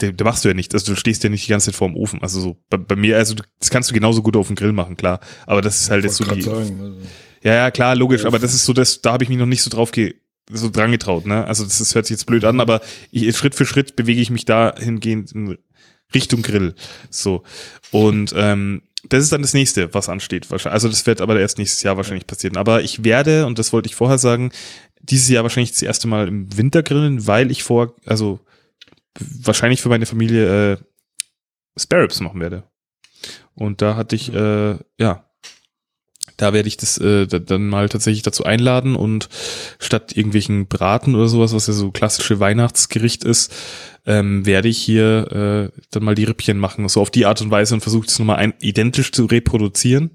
der, 0.00 0.12
der 0.12 0.24
machst 0.24 0.44
du 0.44 0.48
ja 0.48 0.54
nicht. 0.54 0.74
Also 0.74 0.92
du 0.92 0.98
stehst 0.98 1.24
ja 1.24 1.30
nicht 1.30 1.46
die 1.46 1.50
ganze 1.50 1.66
Zeit 1.66 1.76
vor 1.76 1.88
dem 1.88 1.96
Ofen. 1.96 2.22
Also 2.22 2.40
so 2.40 2.56
bei, 2.68 2.76
bei 2.76 2.96
mir, 2.96 3.16
also 3.16 3.34
das 3.60 3.70
kannst 3.70 3.90
du 3.90 3.94
genauso 3.94 4.22
gut 4.22 4.36
auf 4.36 4.48
dem 4.48 4.56
Grill 4.56 4.72
machen, 4.72 4.96
klar. 4.96 5.20
Aber 5.46 5.62
das 5.62 5.80
ist 5.80 5.90
halt 5.90 6.04
jetzt 6.04 6.16
so 6.16 6.24
die. 6.24 6.42
Sagen, 6.42 6.80
also. 6.80 6.96
Ja, 7.42 7.54
ja, 7.54 7.70
klar, 7.70 7.94
logisch. 7.94 8.24
Aber 8.24 8.38
das 8.38 8.54
ist 8.54 8.64
so 8.64 8.72
das, 8.72 9.00
da 9.00 9.12
habe 9.12 9.24
ich 9.24 9.30
mich 9.30 9.38
noch 9.38 9.46
nicht 9.46 9.62
so 9.62 9.70
drauf 9.70 9.92
ge 9.92 10.14
so 10.50 10.70
dran 10.70 10.92
getraut. 10.92 11.26
Ne? 11.26 11.44
Also 11.44 11.64
das, 11.64 11.78
das 11.78 11.94
hört 11.94 12.06
sich 12.06 12.14
jetzt 12.14 12.26
blöd 12.26 12.44
an, 12.44 12.60
aber 12.60 12.80
ich, 13.10 13.36
Schritt 13.36 13.56
für 13.56 13.66
Schritt 13.66 13.96
bewege 13.96 14.20
ich 14.20 14.30
mich 14.30 14.44
dahingehend 14.44 15.32
in 15.32 15.58
Richtung 16.14 16.42
Grill. 16.42 16.74
So 17.10 17.42
und 17.90 18.32
ähm, 18.36 18.82
das 19.08 19.24
ist 19.24 19.32
dann 19.32 19.42
das 19.42 19.54
nächste, 19.54 19.92
was 19.94 20.08
ansteht. 20.08 20.46
Also 20.50 20.88
das 20.88 21.06
wird 21.06 21.20
aber 21.20 21.38
erst 21.38 21.58
nächstes 21.58 21.82
Jahr 21.82 21.96
wahrscheinlich 21.96 22.26
passieren. 22.26 22.56
Aber 22.56 22.82
ich 22.82 23.04
werde, 23.04 23.46
und 23.46 23.58
das 23.58 23.72
wollte 23.72 23.88
ich 23.88 23.94
vorher 23.94 24.18
sagen, 24.18 24.50
dieses 25.00 25.28
Jahr 25.28 25.42
wahrscheinlich 25.42 25.72
das 25.72 25.82
erste 25.82 26.08
Mal 26.08 26.28
im 26.28 26.56
Winter 26.56 26.82
grillen, 26.82 27.26
weil 27.26 27.50
ich 27.50 27.62
vor, 27.62 27.94
also 28.04 28.40
wahrscheinlich 29.18 29.80
für 29.80 29.88
meine 29.88 30.06
Familie 30.06 30.72
äh, 30.72 30.76
Sparrows 31.78 32.20
machen 32.20 32.40
werde. 32.40 32.64
Und 33.54 33.82
da 33.82 33.96
hatte 33.96 34.16
ich, 34.16 34.32
äh, 34.32 34.76
ja, 34.98 35.24
da 36.36 36.52
werde 36.52 36.68
ich 36.68 36.76
das 36.76 36.98
äh, 36.98 37.26
dann 37.26 37.68
mal 37.68 37.88
tatsächlich 37.88 38.22
dazu 38.22 38.44
einladen 38.44 38.94
und 38.94 39.28
statt 39.78 40.16
irgendwelchen 40.16 40.66
Braten 40.66 41.14
oder 41.14 41.28
sowas, 41.28 41.54
was 41.54 41.66
ja 41.66 41.72
so 41.72 41.90
klassische 41.90 42.40
Weihnachtsgericht 42.40 43.24
ist, 43.24 43.54
ähm, 44.04 44.44
werde 44.44 44.68
ich 44.68 44.78
hier 44.78 45.72
äh, 45.74 45.80
dann 45.90 46.04
mal 46.04 46.14
die 46.14 46.24
Rippchen 46.24 46.58
machen, 46.58 46.88
so 46.88 47.00
auf 47.00 47.10
die 47.10 47.26
Art 47.26 47.40
und 47.40 47.50
Weise 47.50 47.74
und 47.74 47.80
versuche 47.80 48.06
das 48.06 48.18
nochmal 48.18 48.36
ein, 48.36 48.54
identisch 48.60 49.12
zu 49.12 49.24
reproduzieren 49.24 50.10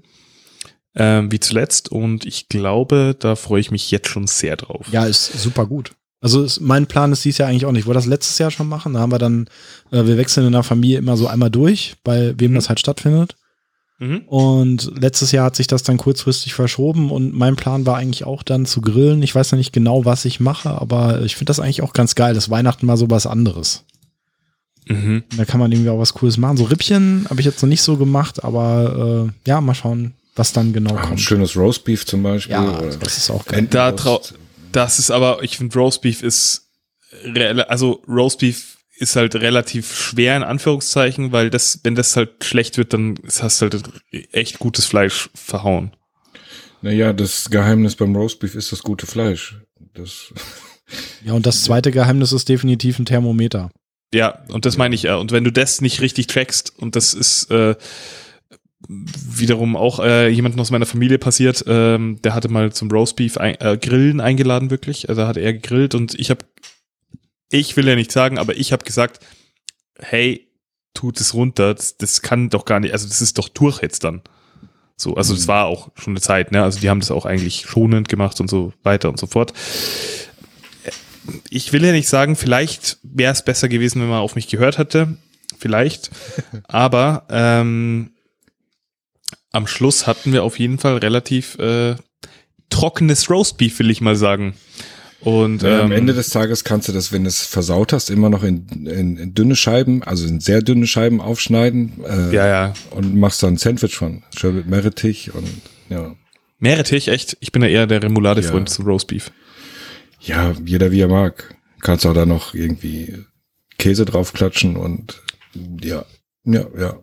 ähm, 0.94 1.32
wie 1.32 1.40
zuletzt. 1.40 1.90
Und 1.90 2.24
ich 2.24 2.48
glaube, 2.48 3.16
da 3.18 3.36
freue 3.36 3.60
ich 3.60 3.70
mich 3.70 3.90
jetzt 3.90 4.08
schon 4.08 4.26
sehr 4.26 4.56
drauf. 4.56 4.86
Ja, 4.90 5.06
ist 5.06 5.32
super 5.32 5.66
gut. 5.66 5.92
Also 6.22 6.42
ist, 6.42 6.60
mein 6.60 6.86
Plan 6.86 7.12
ist 7.12 7.24
dies 7.24 7.38
Jahr 7.38 7.48
eigentlich 7.48 7.66
auch 7.66 7.72
nicht. 7.72 7.80
Ich 7.80 7.86
wollte 7.86 7.98
das 7.98 8.06
letztes 8.06 8.38
Jahr 8.38 8.52
schon 8.52 8.68
machen. 8.68 8.94
Da 8.94 9.00
haben 9.00 9.12
wir 9.12 9.18
dann, 9.18 9.48
äh, 9.90 10.06
wir 10.06 10.16
wechseln 10.16 10.46
in 10.46 10.52
der 10.52 10.62
Familie 10.62 10.98
immer 10.98 11.16
so 11.16 11.26
einmal 11.26 11.50
durch, 11.50 11.96
bei 12.04 12.34
wem 12.38 12.52
mhm. 12.52 12.54
das 12.54 12.68
halt 12.68 12.78
stattfindet. 12.78 13.34
Mhm. 13.98 14.18
Und 14.26 14.92
letztes 15.00 15.32
Jahr 15.32 15.46
hat 15.46 15.56
sich 15.56 15.66
das 15.66 15.82
dann 15.82 15.96
kurzfristig 15.96 16.54
verschoben 16.54 17.10
und 17.10 17.34
mein 17.34 17.56
Plan 17.56 17.86
war 17.86 17.96
eigentlich 17.96 18.24
auch 18.24 18.44
dann 18.44 18.66
zu 18.66 18.80
grillen. 18.80 19.22
Ich 19.22 19.34
weiß 19.34 19.50
ja 19.50 19.58
nicht 19.58 19.72
genau, 19.72 20.04
was 20.04 20.24
ich 20.24 20.38
mache, 20.38 20.70
aber 20.70 21.22
ich 21.22 21.34
finde 21.34 21.50
das 21.50 21.60
eigentlich 21.60 21.82
auch 21.82 21.92
ganz 21.92 22.14
geil. 22.14 22.34
Das 22.34 22.50
Weihnachten 22.50 22.86
mal 22.86 22.96
so 22.96 23.10
was 23.10 23.26
anderes. 23.26 23.84
Mhm. 24.88 25.24
Da 25.36 25.44
kann 25.44 25.60
man 25.60 25.72
irgendwie 25.72 25.90
auch 25.90 25.98
was 25.98 26.14
Cooles 26.14 26.36
machen. 26.36 26.56
So 26.56 26.64
Rippchen 26.64 27.26
habe 27.30 27.40
ich 27.40 27.46
jetzt 27.46 27.62
noch 27.62 27.68
nicht 27.68 27.82
so 27.82 27.96
gemacht, 27.96 28.44
aber 28.44 29.26
äh, 29.28 29.48
ja, 29.48 29.60
mal 29.60 29.74
schauen, 29.74 30.14
was 30.36 30.52
dann 30.52 30.72
genau 30.72 30.94
Ach, 30.96 31.02
kommt. 31.02 31.12
Ein 31.14 31.18
schönes 31.18 31.56
Roastbeef 31.56 32.06
zum 32.06 32.22
Beispiel. 32.22 32.54
Ja, 32.54 32.80
das 33.00 33.18
ist 33.18 33.30
auch 33.30 33.44
geil. 33.44 33.66
Da 33.70 33.92
das 34.72 34.98
ist 34.98 35.10
aber, 35.10 35.42
ich 35.42 35.56
finde 35.56 35.78
Roastbeef 35.78 36.22
ist, 36.22 36.70
also 37.68 38.02
Roastbeef 38.08 38.78
ist 38.96 39.16
halt 39.16 39.34
relativ 39.34 39.96
schwer 39.96 40.36
in 40.36 40.42
Anführungszeichen, 40.42 41.32
weil 41.32 41.50
das, 41.50 41.80
wenn 41.82 41.94
das 41.94 42.16
halt 42.16 42.44
schlecht 42.44 42.78
wird, 42.78 42.92
dann 42.92 43.18
hast 43.40 43.60
du 43.60 43.70
halt 43.70 43.82
echt 44.32 44.58
gutes 44.58 44.86
Fleisch 44.86 45.30
verhauen. 45.34 45.92
Naja, 46.82 47.12
das 47.12 47.50
Geheimnis 47.50 47.96
beim 47.96 48.14
Roastbeef 48.14 48.54
ist 48.54 48.72
das 48.72 48.82
gute 48.82 49.06
Fleisch. 49.06 49.60
Das 49.94 50.32
ja, 51.24 51.32
und 51.32 51.46
das 51.46 51.64
zweite 51.64 51.90
Geheimnis 51.90 52.32
ist 52.32 52.48
definitiv 52.48 52.98
ein 52.98 53.06
Thermometer. 53.06 53.70
Ja, 54.14 54.44
und 54.48 54.66
das 54.66 54.76
meine 54.76 54.94
ich 54.94 55.04
ja. 55.04 55.16
Und 55.16 55.32
wenn 55.32 55.44
du 55.44 55.50
das 55.50 55.80
nicht 55.80 56.00
richtig 56.00 56.26
trackst, 56.26 56.72
und 56.78 56.96
das 56.96 57.14
ist, 57.14 57.50
äh, 57.50 57.76
wiederum 58.88 59.76
auch 59.76 60.00
äh, 60.00 60.28
jemanden 60.28 60.60
aus 60.60 60.70
meiner 60.70 60.86
Familie 60.86 61.18
passiert, 61.18 61.64
ähm, 61.66 62.20
der 62.22 62.34
hatte 62.34 62.48
mal 62.48 62.72
zum 62.72 62.90
Roastbeef 62.90 63.38
ein, 63.38 63.60
äh, 63.60 63.78
Grillen 63.80 64.20
eingeladen 64.20 64.70
wirklich, 64.70 65.08
also 65.08 65.26
hat 65.26 65.36
er 65.36 65.52
gegrillt 65.52 65.94
und 65.94 66.18
ich 66.18 66.30
habe 66.30 66.44
ich 67.50 67.76
will 67.76 67.86
ja 67.86 67.94
nicht 67.94 68.10
sagen, 68.10 68.38
aber 68.38 68.56
ich 68.56 68.72
habe 68.72 68.84
gesagt, 68.84 69.20
hey, 69.98 70.48
tut 70.94 71.20
es 71.20 71.34
runter, 71.34 71.74
das, 71.74 71.96
das 71.96 72.22
kann 72.22 72.48
doch 72.48 72.64
gar 72.64 72.80
nicht, 72.80 72.92
also 72.92 73.06
das 73.06 73.20
ist 73.20 73.38
doch 73.38 73.48
durch 73.48 73.82
jetzt 73.82 74.04
dann. 74.04 74.22
So, 74.96 75.16
also 75.16 75.34
das 75.34 75.48
war 75.48 75.66
auch 75.66 75.90
schon 75.96 76.12
eine 76.12 76.20
Zeit, 76.20 76.52
ne? 76.52 76.62
Also 76.62 76.80
die 76.80 76.88
haben 76.88 77.00
das 77.00 77.10
auch 77.10 77.26
eigentlich 77.26 77.66
schonend 77.66 78.08
gemacht 78.08 78.40
und 78.40 78.48
so 78.48 78.72
weiter 78.82 79.08
und 79.08 79.18
so 79.18 79.26
fort. 79.26 79.52
Ich 81.50 81.72
will 81.72 81.84
ja 81.84 81.92
nicht 81.92 82.08
sagen, 82.08 82.36
vielleicht 82.36 82.98
wäre 83.02 83.32
es 83.32 83.44
besser 83.44 83.68
gewesen, 83.68 84.00
wenn 84.00 84.08
man 84.08 84.20
auf 84.20 84.34
mich 84.34 84.48
gehört 84.48 84.78
hätte. 84.78 85.16
Vielleicht. 85.58 86.10
Aber 86.68 87.26
ähm, 87.30 88.10
am 89.52 89.66
Schluss 89.66 90.06
hatten 90.06 90.32
wir 90.32 90.42
auf 90.42 90.58
jeden 90.58 90.78
Fall 90.78 90.96
relativ 90.98 91.58
äh, 91.58 91.96
trockenes 92.70 93.30
Roastbeef, 93.30 93.78
will 93.78 93.90
ich 93.90 94.00
mal 94.00 94.16
sagen. 94.16 94.54
Und 95.20 95.62
Ja, 95.62 95.82
am 95.82 95.92
ähm, 95.92 95.98
Ende 95.98 96.14
des 96.14 96.30
Tages 96.30 96.64
kannst 96.64 96.88
du 96.88 96.92
das, 96.92 97.12
wenn 97.12 97.22
du 97.22 97.28
es 97.28 97.42
versaut 97.46 97.92
hast, 97.92 98.10
immer 98.10 98.28
noch 98.28 98.42
in, 98.42 98.66
in, 98.86 99.16
in 99.16 99.34
dünne 99.34 99.54
Scheiben, 99.54 100.02
also 100.02 100.26
in 100.26 100.40
sehr 100.40 100.62
dünne 100.62 100.86
Scheiben 100.88 101.20
aufschneiden 101.20 102.02
äh, 102.04 102.34
ja, 102.34 102.46
ja. 102.46 102.74
und 102.90 103.14
machst 103.14 103.42
dann 103.42 103.54
ein 103.54 103.56
Sandwich 103.58 103.94
von. 103.94 104.24
Schön 104.36 104.56
mit 104.56 104.66
Meerrettich 104.66 105.32
und 105.32 105.48
ja. 105.90 106.16
Meerrettich, 106.58 107.08
echt. 107.08 107.36
Ich 107.40 107.52
bin 107.52 107.62
ja 107.62 107.68
eher 107.68 107.86
der 107.86 108.02
Remoulade-Freund 108.02 108.68
Ja. 108.68 108.74
zu 108.74 108.82
Roastbeef. 108.82 109.30
Ja, 110.20 110.54
jeder 110.64 110.90
wie 110.90 111.00
er 111.00 111.08
mag. 111.08 111.56
Kannst 111.80 112.04
auch 112.06 112.14
da 112.14 112.26
noch 112.26 112.54
irgendwie 112.54 113.24
Käse 113.78 114.04
draufklatschen 114.04 114.76
und 114.76 115.20
ja, 115.82 116.04
ja, 116.44 116.66
ja. 116.78 117.00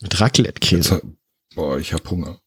Mit 0.00 0.20
Raclette-Käse. 0.20 1.00
Boah, 1.54 1.78
ich 1.78 1.92
hab 1.92 2.08
Hunger. 2.10 2.38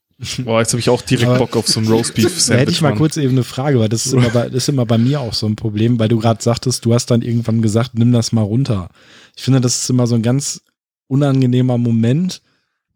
Boah, 0.46 0.60
jetzt 0.62 0.72
habe 0.72 0.80
ich 0.80 0.90
auch 0.90 1.02
direkt 1.02 1.28
Aber- 1.30 1.40
Bock 1.40 1.58
auf 1.58 1.68
so 1.68 1.80
ein 1.82 1.88
Roastbeef-Sandwich. 1.88 2.48
Da 2.48 2.56
hätte 2.56 2.72
ich 2.72 2.82
mal 2.82 2.90
Mann. 2.90 2.98
kurz 2.98 3.18
eben 3.18 3.32
eine 3.34 3.44
Frage, 3.44 3.80
weil 3.80 3.90
das 3.90 4.06
ist 4.06 4.14
immer 4.14 4.30
bei, 4.30 4.46
das 4.46 4.64
ist 4.64 4.70
immer 4.70 4.86
bei 4.86 4.98
mir 4.98 5.20
auch 5.20 5.34
so 5.34 5.46
ein 5.46 5.56
Problem, 5.58 6.00
weil 6.00 6.08
du 6.08 6.20
gerade 6.20 6.42
sagtest, 6.42 6.86
du 6.86 6.94
hast 6.94 7.08
dann 7.12 7.22
irgendwann 7.22 7.62
gesagt, 7.62 7.92
nimm 7.96 8.12
das 8.14 8.32
mal 8.32 8.42
runter. 8.44 8.90
Ich 9.36 9.44
finde, 9.44 9.60
das 9.62 9.82
ist 9.82 9.90
immer 9.90 10.08
so 10.08 10.16
ein 10.16 10.22
ganz 10.22 10.62
unangenehmer 11.08 11.78
Moment, 11.78 12.42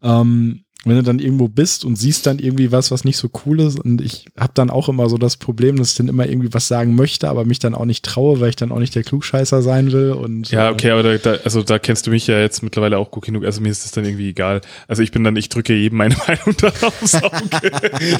ähm, 0.02 0.64
wenn 0.84 0.96
du 0.96 1.02
dann 1.02 1.18
irgendwo 1.18 1.48
bist 1.48 1.84
und 1.84 1.96
siehst 1.96 2.26
dann 2.26 2.38
irgendwie 2.38 2.72
was, 2.72 2.90
was 2.90 3.04
nicht 3.04 3.18
so 3.18 3.28
cool 3.44 3.60
ist. 3.60 3.78
Und 3.78 4.00
ich 4.00 4.24
habe 4.38 4.52
dann 4.54 4.70
auch 4.70 4.88
immer 4.88 5.08
so 5.10 5.18
das 5.18 5.36
Problem, 5.36 5.76
dass 5.76 5.90
ich 5.90 5.96
dann 5.96 6.08
immer 6.08 6.26
irgendwie 6.26 6.52
was 6.54 6.68
sagen 6.68 6.94
möchte, 6.94 7.28
aber 7.28 7.44
mich 7.44 7.58
dann 7.58 7.74
auch 7.74 7.84
nicht 7.84 8.04
traue, 8.04 8.40
weil 8.40 8.48
ich 8.48 8.56
dann 8.56 8.72
auch 8.72 8.78
nicht 8.78 8.94
der 8.94 9.02
Klugscheißer 9.02 9.60
sein 9.60 9.92
will. 9.92 10.12
Und 10.12 10.50
Ja, 10.50 10.68
äh, 10.68 10.72
okay, 10.72 10.90
aber 10.90 11.02
da, 11.02 11.16
da, 11.18 11.42
also 11.44 11.62
da 11.62 11.78
kennst 11.78 12.06
du 12.06 12.10
mich 12.10 12.26
ja 12.26 12.40
jetzt 12.40 12.62
mittlerweile 12.62 12.96
auch 12.96 13.10
gut 13.10 13.26
genug. 13.26 13.44
Also 13.44 13.60
mir 13.60 13.70
ist 13.70 13.84
das 13.84 13.92
dann 13.92 14.06
irgendwie 14.06 14.30
egal. 14.30 14.62
Also 14.88 15.02
ich 15.02 15.12
bin 15.12 15.22
dann, 15.22 15.36
ich 15.36 15.50
drücke 15.50 15.74
jedem 15.74 15.98
meine 15.98 16.16
Meinung 16.26 16.56
da 16.58 16.68
aufs 16.68 17.14
Auge. 17.14 17.70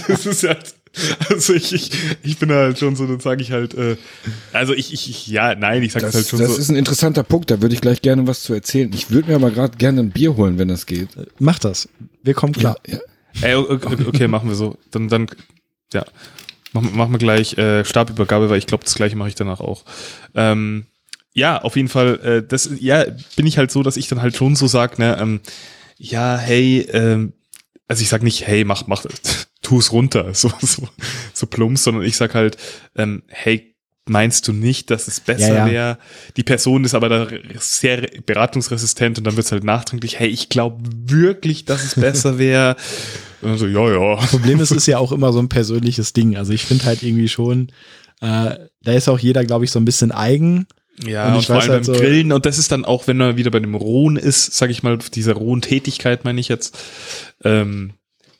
das 0.07 0.27
ist 0.27 0.43
ja, 0.43 0.55
also 1.29 1.55
ich, 1.55 1.73
ich, 1.73 1.91
ich 2.23 2.39
bin 2.39 2.51
halt 2.51 2.79
schon 2.79 2.97
so, 2.97 3.07
dann 3.07 3.21
sage 3.21 3.43
ich 3.43 3.53
halt, 3.53 3.75
äh, 3.75 3.97
also 4.53 4.75
ich, 4.75 4.93
ich, 4.93 5.09
ich, 5.09 5.27
ja, 5.29 5.55
nein, 5.55 5.83
ich 5.83 5.93
sage 5.93 6.07
es 6.07 6.13
Das, 6.13 6.23
halt 6.23 6.29
schon 6.29 6.39
das 6.41 6.51
so. 6.51 6.59
ist 6.59 6.69
ein 6.69 6.77
interessanter 6.77 7.23
Punkt, 7.23 7.51
da 7.51 7.63
würde 7.63 7.75
ich 7.75 7.81
gleich 7.81 8.03
gerne 8.03 8.27
was 8.27 8.43
zu 8.43 8.53
erzählen. 8.55 8.91
Ich 8.93 9.11
würde 9.11 9.29
mir 9.29 9.37
aber 9.37 9.51
gerade 9.51 9.77
gerne 9.77 10.01
ein 10.01 10.11
Bier 10.11 10.37
holen, 10.37 10.59
wenn 10.59 10.69
das 10.69 10.87
geht. 10.87 11.09
Mach 11.39 11.59
das. 11.59 11.89
Wir 12.23 12.35
kommen 12.35 12.53
klar. 12.53 12.77
ja. 12.87 12.99
Ey, 13.43 13.55
okay, 13.55 13.97
okay, 14.07 14.29
machen 14.29 14.49
wir 14.49 14.57
so. 14.57 14.77
Dann, 14.91 15.09
dann, 15.09 15.29
ja, 15.93 16.05
machen, 16.73 16.97
machen 16.97 17.13
wir 17.13 17.19
gleich 17.19 17.57
äh, 17.57 17.85
Stabübergabe, 17.85 18.51
weil 18.51 18.59
ich 18.59 18.67
glaube, 18.67 18.83
das 18.85 18.95
gleiche 18.95 19.15
mache 19.17 19.29
ich 19.29 19.37
danach 19.37 19.61
auch. 19.61 19.85
Ähm, 20.35 20.87
ja, 21.33 21.63
auf 21.63 21.77
jeden 21.77 21.89
Fall, 21.89 22.19
äh, 22.25 22.43
das, 22.47 22.69
ja, 22.81 23.05
bin 23.37 23.47
ich 23.47 23.57
halt 23.57 23.71
so, 23.71 23.85
dass 23.85 23.97
ich 23.97 24.09
dann 24.09 24.21
halt 24.21 24.35
schon 24.37 24.57
so 24.57 24.67
sag, 24.67 24.99
ne, 24.99 25.17
ähm, 25.21 25.41
ja, 25.97 26.37
hey, 26.37 26.81
ähm, 26.93 27.33
also 27.91 28.03
ich 28.03 28.09
sag 28.09 28.23
nicht, 28.23 28.47
hey, 28.47 28.65
mach, 28.65 28.87
mach, 28.87 29.05
tu 29.63 29.79
es 29.81 29.91
runter, 29.91 30.31
so, 30.35 30.53
so, 30.61 30.89
so 31.35 31.47
plump, 31.47 31.77
sondern 31.77 32.05
ich 32.05 32.17
sag 32.17 32.35
halt, 32.35 32.57
ähm, 32.95 33.25
hey, 33.27 33.75
meinst 34.09 34.47
du 34.47 34.53
nicht, 34.53 34.91
dass 34.91 35.09
es 35.09 35.19
besser 35.19 35.49
Ja, 35.49 35.67
ja. 35.67 35.73
wäre? 35.73 35.99
Die 36.37 36.45
Person 36.45 36.85
ist 36.85 36.95
aber 36.95 37.09
da 37.09 37.27
sehr 37.59 38.09
beratungsresistent 38.25 39.19
und 39.19 39.25
dann 39.25 39.37
wird's 39.37 39.51
halt 39.51 39.65
nachdrücklich, 39.65 40.21
hey, 40.21 40.29
ich 40.29 40.49
glaube 40.49 40.79
wirklich, 41.07 41.65
dass 41.65 41.85
es 41.85 41.97
besser 41.97 42.39
wäre. 42.39 42.77
So, 43.43 43.67
ja, 43.67 43.91
ja. 43.91 44.17
Problem 44.27 44.61
ist, 44.61 44.71
es 44.71 44.79
ist 44.79 44.87
ja 44.87 44.99
auch 44.99 45.11
immer 45.11 45.33
so 45.33 45.41
ein 45.41 45.49
persönliches 45.49 46.13
Ding. 46.13 46.37
Also 46.37 46.53
ich 46.53 46.65
finde 46.65 46.85
halt 46.85 47.03
irgendwie 47.03 47.29
schon, 47.29 47.73
äh, 48.21 48.57
da 48.83 48.93
ist 48.93 49.09
auch 49.09 49.19
jeder, 49.19 49.45
glaube 49.45 49.65
ich, 49.65 49.73
so 49.73 49.81
ein 49.81 49.85
bisschen 49.85 50.13
eigen. 50.13 50.67
Ja, 51.07 51.29
Und 51.29 51.37
und, 51.37 51.45
vor 51.47 51.57
allem 51.57 51.71
halt 51.71 51.85
beim 51.87 51.95
so- 51.95 52.01
Grillen. 52.01 52.33
Und 52.33 52.47
das 52.47 52.59
ist 52.59 52.73
dann 52.73 52.85
auch, 52.85 53.07
wenn 53.07 53.17
man 53.17 53.37
wieder 53.37 53.51
bei 53.51 53.61
dem 53.61 53.75
Rohen 53.75 54.17
ist, 54.17 54.55
sage 54.57 54.73
ich 54.73 54.83
mal, 54.83 54.99
dieser 54.99 55.33
rohen 55.35 55.61
Tätigkeit 55.63 56.25
meine 56.25 56.41
ich 56.41 56.49
jetzt, 56.49 56.77
ähm, 57.45 57.93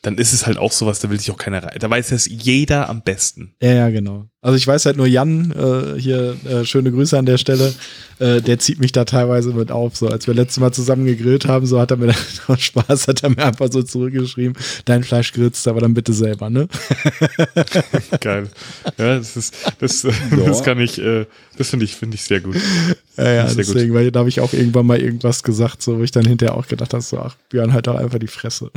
dann 0.03 0.17
ist 0.17 0.33
es 0.33 0.47
halt 0.47 0.57
auch 0.57 0.73
sowas, 0.73 1.01
da 1.01 1.11
will 1.11 1.19
sich 1.21 1.31
auch 1.31 1.37
keiner 1.37 1.63
rein. 1.63 1.77
Da 1.79 1.91
weiß 1.91 2.13
es 2.13 2.27
jeder 2.27 2.89
am 2.89 3.03
besten. 3.03 3.55
Ja, 3.63 3.73
ja, 3.73 3.91
genau. 3.91 4.29
Also 4.43 4.57
ich 4.57 4.67
weiß 4.67 4.87
halt 4.87 4.97
nur 4.97 5.07
Jan, 5.07 5.53
äh, 5.53 6.01
hier 6.01 6.35
äh, 6.49 6.65
schöne 6.65 6.91
Grüße 6.91 7.19
an 7.19 7.27
der 7.27 7.37
Stelle, 7.37 7.75
äh, 8.21 8.41
der 8.41 8.59
zieht 8.59 8.81
mich 8.81 8.91
da 8.91 9.05
teilweise 9.05 9.53
mit 9.53 9.71
auf. 9.71 9.97
So, 9.99 10.09
als 10.09 10.27
wir 10.27 10.33
letztes 10.33 10.61
Mal 10.61 10.73
zusammen 10.73 11.05
gegrillt 11.05 11.47
haben, 11.47 11.67
so 11.67 11.79
hat 11.79 11.91
er 11.91 11.99
mir 11.99 12.07
dann 12.47 12.59
Spaß, 12.59 13.07
hat 13.07 13.23
er 13.23 13.29
mir 13.29 13.45
einfach 13.45 13.71
so 13.71 13.83
zurückgeschrieben, 13.83 14.57
dein 14.87 15.05
Fleisch 15.05 15.35
grillst 15.35 15.69
aber 15.69 15.81
dann 15.81 15.93
bitte 15.93 16.15
selber, 16.15 16.49
ne? 16.49 16.69
Geil. 18.21 18.49
Ja, 18.97 19.19
das 19.19 19.37
ist, 19.37 19.55
das, 19.79 20.07
das 20.47 20.63
kann 20.63 20.81
ich, 20.81 20.99
äh, 20.99 21.27
das 21.59 21.69
finde 21.69 21.85
ich, 21.85 21.97
finde 21.97 22.15
ich 22.15 22.23
sehr 22.23 22.41
gut. 22.41 22.57
Ja, 23.19 23.31
ja, 23.31 23.47
Sehr 23.47 23.65
gut. 23.65 23.75
deswegen, 23.75 23.93
weil 23.93 24.11
da 24.11 24.21
habe 24.21 24.31
ich 24.31 24.41
auch 24.41 24.55
irgendwann 24.55 24.87
mal 24.87 24.99
irgendwas 24.99 25.43
gesagt, 25.43 25.83
so 25.83 25.99
wo 25.99 26.03
ich 26.03 26.13
dann 26.13 26.25
hinterher 26.25 26.57
auch 26.57 26.67
gedacht 26.67 26.95
habe, 26.95 27.03
so, 27.03 27.19
ach, 27.19 27.37
Björn, 27.51 27.75
halt 27.75 27.89
doch 27.89 27.97
einfach 27.97 28.19
die 28.19 28.27
Fresse. 28.27 28.71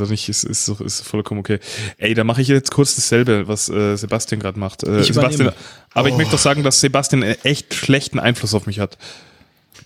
Also 0.00 0.10
nicht, 0.12 0.28
ist, 0.28 0.44
ist, 0.44 0.68
ist, 0.68 0.80
ist 0.80 1.00
vollkommen 1.02 1.40
okay. 1.40 1.58
Ey, 1.98 2.14
da 2.14 2.24
mache 2.24 2.42
ich 2.42 2.48
jetzt 2.48 2.70
kurz 2.70 2.94
dasselbe, 2.96 3.48
was 3.48 3.68
äh, 3.68 3.96
Sebastian 3.96 4.40
gerade 4.40 4.58
macht. 4.58 4.82
Äh, 4.84 5.00
Ich 5.00 5.10
übernehme. 5.10 5.32
Sebastian, 5.36 5.52
aber 5.92 6.08
ich 6.08 6.14
Oh. 6.14 6.16
möchte 6.18 6.32
doch 6.32 6.38
sagen, 6.38 6.62
dass 6.62 6.80
Sebastian 6.80 7.22
einen 7.22 7.36
echt 7.44 7.74
schlechten 7.74 8.18
Einfluss 8.18 8.54
auf 8.54 8.66
mich 8.66 8.78
hat. 8.80 8.98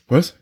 Was? 0.09 0.35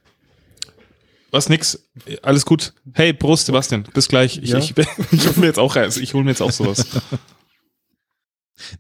Was 1.33 1.49
nix, 1.49 1.79
alles 2.23 2.47
gut. 2.47 2.73
Hey, 2.95 3.13
Prost, 3.13 3.47
Sebastian, 3.47 3.83
bis 3.93 4.09
gleich. 4.09 4.39
Ich, 4.43 4.51
Ja. 4.51 4.59
ich, 4.59 4.75
ich 5.13 5.27
hole 5.27 5.39
mir 5.39 5.47
jetzt 5.47 5.59
auch, 5.59 5.77
also 5.77 6.01
ich 6.01 6.15
hole 6.15 6.25
mir 6.25 6.31
jetzt 6.31 6.43
auch 6.43 6.53
sowas. 6.53 6.87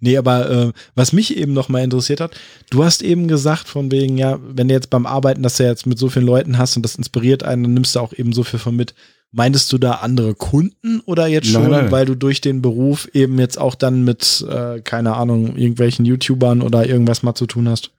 Nee, 0.01 0.17
aber 0.17 0.51
äh, 0.51 0.73
was 0.95 1.13
mich 1.13 1.37
eben 1.37 1.53
noch 1.53 1.69
mal 1.69 1.85
interessiert 1.85 2.21
hat, 2.23 2.35
du 2.71 2.83
hast 2.83 3.03
eben 3.03 3.29
gesagt, 3.29 3.69
von 3.69 3.91
wegen, 3.93 4.17
ja, 4.17 4.39
wenn 4.43 4.69
du 4.69 4.75
jetzt 4.75 4.89
beim 4.89 5.05
Arbeiten, 5.05 5.43
dass 5.43 5.59
du 5.59 5.65
jetzt 5.65 5.87
mit 5.87 5.99
so 5.99 6.09
vielen 6.09 6.25
Leuten 6.25 6.57
hast 6.57 6.77
und 6.79 6.83
das 6.83 6.95
inspiriert 6.95 7.43
einen, 7.43 7.63
dann 7.65 7.75
nimmst 7.75 7.95
du 7.95 8.01
auch 8.01 8.15
eben 8.15 8.33
so 8.33 8.43
viel 8.43 8.59
von 8.59 8.75
mit. 8.75 8.95
Meintest 9.37 9.71
du 9.71 9.77
da 9.77 9.93
andere 9.97 10.35
Kunden 10.35 11.01
oder 11.01 11.27
jetzt 11.27 11.53
Nein, 11.53 11.63
schon, 11.63 11.71
nein. 11.71 11.91
weil 11.91 12.07
du 12.07 12.15
durch 12.15 12.41
den 12.41 12.63
Beruf 12.63 13.07
eben 13.13 13.39
jetzt 13.39 13.59
auch 13.59 13.75
dann 13.75 14.03
mit, 14.03 14.43
äh, 14.49 14.81
keine 14.81 15.15
Ahnung, 15.15 15.57
irgendwelchen 15.57 16.07
YouTubern 16.07 16.63
oder 16.63 16.89
irgendwas 16.89 17.23
mal 17.23 17.35
zu 17.35 17.45
tun 17.45 17.69
hast? 17.69 17.91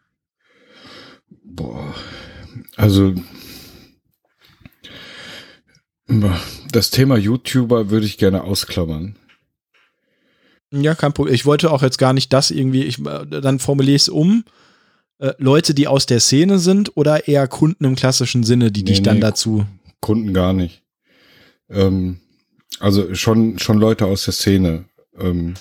Boah. 1.44 1.94
Also 2.76 3.14
das 6.72 6.90
Thema 6.90 7.18
YouTuber 7.18 7.92
würde 7.92 8.08
ich 8.08 8.18
gerne 8.18 8.44
ausklammern. 8.44 9.16
Ja, 10.72 10.96
kein 10.96 11.14
Problem. 11.14 11.36
Ich 11.36 11.46
wollte 11.46 11.70
auch 11.72 11.84
jetzt 11.84 12.00
gar 12.00 12.14
nicht 12.14 12.34
das 12.34 12.50
irgendwie, 12.50 12.84
ich, 12.84 13.00
äh, 13.06 13.26
dann 13.28 13.60
formuliere 13.60 13.96
ich 13.96 14.04
es 14.04 14.10
um. 14.10 14.44
Äh, 15.20 15.34
Leute, 15.38 15.76
die 15.76 15.88
aus 15.88 16.08
der 16.08 16.20
Szene 16.20 16.58
sind 16.58 16.98
oder 16.98 17.28
eher 17.28 17.48
Kunden 17.48 17.86
im 17.86 17.96
klassischen 17.96 18.44
Sinne, 18.44 18.72
die 18.72 18.82
Nee, 18.82 18.88
dich 18.92 19.04
dann 19.04 19.16
nee. 19.18 19.22
dazu. 19.22 19.66
Kunden 20.02 20.34
gar 20.34 20.54
nicht. 20.54 20.82
Ähm, 21.69 22.19
also 22.80 23.14
schon, 23.15 23.60
schon 23.60 23.77
Leute 23.77 24.06
aus 24.06 24.26
der 24.26 24.34
Szene. 24.34 24.85
Ähm, 25.18 25.56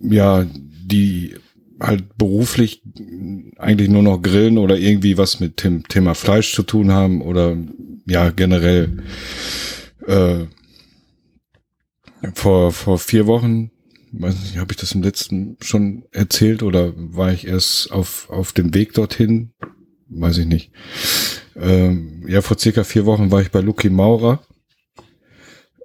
ja, 0.00 0.44
die 0.44 1.34
halt 1.80 2.16
beruflich 2.16 2.82
eigentlich 3.56 3.88
nur 3.88 4.02
noch 4.02 4.20
grillen 4.20 4.58
oder 4.58 4.78
irgendwie 4.78 5.16
was 5.16 5.40
mit 5.40 5.62
dem 5.62 5.86
Thema 5.86 6.14
Fleisch 6.14 6.52
zu 6.52 6.62
tun 6.62 6.92
haben 6.92 7.22
oder 7.22 7.56
ja, 8.06 8.30
generell. 8.30 9.02
Äh, 10.06 10.46
vor, 12.34 12.72
vor 12.72 12.98
vier 12.98 13.26
Wochen, 13.26 13.70
weiß 14.12 14.34
nicht, 14.40 14.58
habe 14.58 14.72
ich 14.72 14.78
das 14.78 14.92
im 14.92 15.02
letzten 15.02 15.56
schon 15.60 16.04
erzählt 16.10 16.62
oder 16.62 16.92
war 16.96 17.32
ich 17.32 17.46
erst 17.46 17.92
auf, 17.92 18.28
auf 18.30 18.52
dem 18.52 18.74
Weg 18.74 18.94
dorthin? 18.94 19.52
Weiß 20.08 20.38
ich 20.38 20.46
nicht. 20.46 20.72
Ähm, 21.60 22.24
ja, 22.28 22.40
vor 22.40 22.58
circa 22.58 22.84
vier 22.84 23.06
Wochen 23.06 23.30
war 23.30 23.40
ich 23.40 23.50
bei 23.50 23.60
Luki 23.60 23.90
Maurer. 23.90 24.40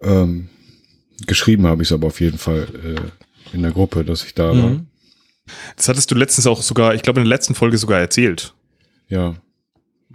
Ähm, 0.01 0.49
geschrieben 1.25 1.65
habe 1.67 1.81
ich 1.83 1.89
es 1.89 1.93
aber 1.93 2.07
auf 2.07 2.19
jeden 2.19 2.37
Fall 2.37 2.67
äh, 2.83 3.55
in 3.55 3.63
der 3.63 3.71
Gruppe, 3.71 4.03
dass 4.03 4.23
ich 4.23 4.33
da 4.33 4.49
war. 4.49 4.55
Mhm. 4.55 4.87
Das 5.75 5.87
hattest 5.89 6.09
du 6.11 6.15
letztens 6.15 6.47
auch 6.47 6.61
sogar, 6.61 6.93
ich 6.95 7.01
glaube 7.01 7.19
in 7.19 7.25
der 7.25 7.35
letzten 7.35 7.55
Folge 7.55 7.77
sogar 7.77 7.99
erzählt. 7.99 8.53
Ja. 9.07 9.35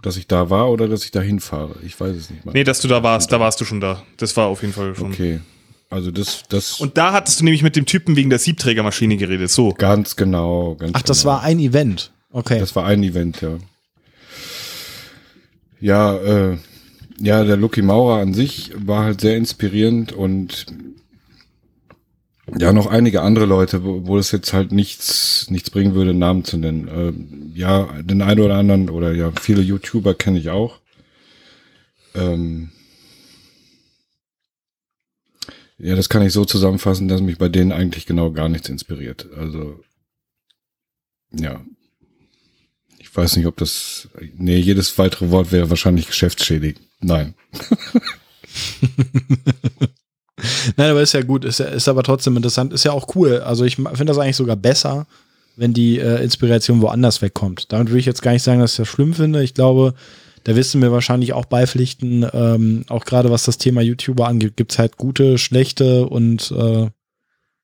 Dass 0.01 0.17
ich 0.17 0.27
da 0.27 0.49
war 0.49 0.71
oder 0.71 0.87
dass 0.87 1.03
ich 1.03 1.11
da 1.11 1.21
hinfahre. 1.21 1.75
Ich 1.85 1.99
weiß 1.99 2.15
es 2.15 2.29
nicht 2.29 2.45
mal. 2.45 2.53
Nee, 2.53 2.63
dass 2.63 2.79
du 2.81 2.87
da 2.87 3.03
warst, 3.03 3.31
da 3.31 3.39
warst 3.39 3.59
du 3.59 3.65
schon 3.65 3.81
da. 3.81 4.03
Das 4.17 4.35
war 4.37 4.47
auf 4.47 4.61
jeden 4.61 4.73
Fall 4.73 4.95
schon. 4.95 5.11
Okay. 5.11 5.41
Also 5.89 6.11
das, 6.11 6.43
das 6.49 6.79
Und 6.79 6.97
da 6.97 7.11
hattest 7.11 7.39
du 7.39 7.43
nämlich 7.43 7.63
mit 7.63 7.75
dem 7.75 7.85
Typen 7.85 8.15
wegen 8.15 8.29
der 8.29 8.39
Siebträgermaschine 8.39 9.17
geredet. 9.17 9.49
So. 9.49 9.73
ganz 9.73 10.15
genau. 10.15 10.75
Ganz 10.75 10.91
Ach, 10.93 11.01
das 11.01 11.21
genau. 11.21 11.33
war 11.33 11.43
ein 11.43 11.59
Event. 11.59 12.11
Okay. 12.31 12.59
Das 12.59 12.75
war 12.75 12.85
ein 12.85 13.01
Event, 13.03 13.41
ja. 13.41 13.57
Ja, 15.79 16.17
äh, 16.17 16.57
ja, 17.19 17.43
der 17.43 17.57
Lucky 17.57 17.81
Maurer 17.81 18.21
an 18.21 18.33
sich 18.33 18.71
war 18.75 19.03
halt 19.03 19.21
sehr 19.21 19.37
inspirierend 19.37 20.11
und 20.11 20.65
ja, 22.57 22.73
noch 22.73 22.87
einige 22.87 23.21
andere 23.21 23.45
Leute, 23.45 23.83
wo, 23.83 24.07
wo 24.07 24.17
es 24.17 24.31
jetzt 24.31 24.53
halt 24.53 24.71
nichts, 24.71 25.49
nichts 25.49 25.69
bringen 25.69 25.93
würde, 25.93 26.13
Namen 26.13 26.43
zu 26.43 26.57
nennen. 26.57 26.89
Ähm, 26.91 27.51
ja, 27.53 28.01
den 28.01 28.21
einen 28.21 28.39
oder 28.39 28.55
anderen 28.55 28.89
oder 28.89 29.13
ja, 29.13 29.31
viele 29.39 29.61
YouTuber 29.61 30.15
kenne 30.15 30.39
ich 30.39 30.49
auch. 30.49 30.79
Ähm, 32.15 32.71
ja, 35.77 35.95
das 35.95 36.09
kann 36.09 36.23
ich 36.23 36.33
so 36.33 36.43
zusammenfassen, 36.45 37.07
dass 37.07 37.21
mich 37.21 37.37
bei 37.37 37.49
denen 37.49 37.71
eigentlich 37.71 38.05
genau 38.05 38.31
gar 38.31 38.49
nichts 38.49 38.69
inspiriert. 38.69 39.29
Also, 39.37 39.79
ja. 41.31 41.61
Ich 43.09 43.17
weiß 43.17 43.37
nicht, 43.37 43.47
ob 43.47 43.57
das, 43.57 44.07
nee, 44.37 44.57
jedes 44.57 44.97
weitere 44.99 45.31
Wort 45.31 45.51
wäre 45.51 45.69
wahrscheinlich 45.69 46.07
geschäftsschädigend. 46.07 46.85
Nein. 47.01 47.33
Nein, 50.77 50.91
aber 50.91 51.01
ist 51.01 51.13
ja 51.13 51.23
gut, 51.23 51.43
ist, 51.43 51.59
ist 51.59 51.87
aber 51.87 52.03
trotzdem 52.03 52.37
interessant, 52.37 52.71
ist 52.71 52.85
ja 52.85 52.91
auch 52.91 53.15
cool. 53.15 53.39
Also 53.39 53.65
ich 53.65 53.77
finde 53.77 54.05
das 54.05 54.19
eigentlich 54.19 54.35
sogar 54.35 54.55
besser, 54.55 55.07
wenn 55.55 55.73
die 55.73 55.97
äh, 55.97 56.23
Inspiration 56.23 56.81
woanders 56.81 57.21
wegkommt. 57.21 57.71
Damit 57.71 57.89
würde 57.89 57.99
ich 57.99 58.05
jetzt 58.05 58.21
gar 58.21 58.31
nicht 58.31 58.43
sagen, 58.43 58.59
dass 58.59 58.73
ich 58.73 58.77
das 58.77 58.87
schlimm 58.87 59.13
finde. 59.13 59.43
Ich 59.43 59.55
glaube, 59.55 59.95
da 60.43 60.55
wirst 60.55 60.73
du 60.73 60.77
mir 60.77 60.91
wahrscheinlich 60.91 61.33
auch 61.33 61.45
beipflichten, 61.45 62.25
ähm, 62.31 62.85
auch 62.89 63.05
gerade 63.05 63.31
was 63.31 63.43
das 63.43 63.57
Thema 63.57 63.81
YouTuber 63.81 64.27
angeht, 64.27 64.55
gibt 64.55 64.71
es 64.71 64.79
halt 64.79 64.97
gute, 64.97 65.37
schlechte 65.37 66.07
und 66.07 66.51
äh, 66.51 66.89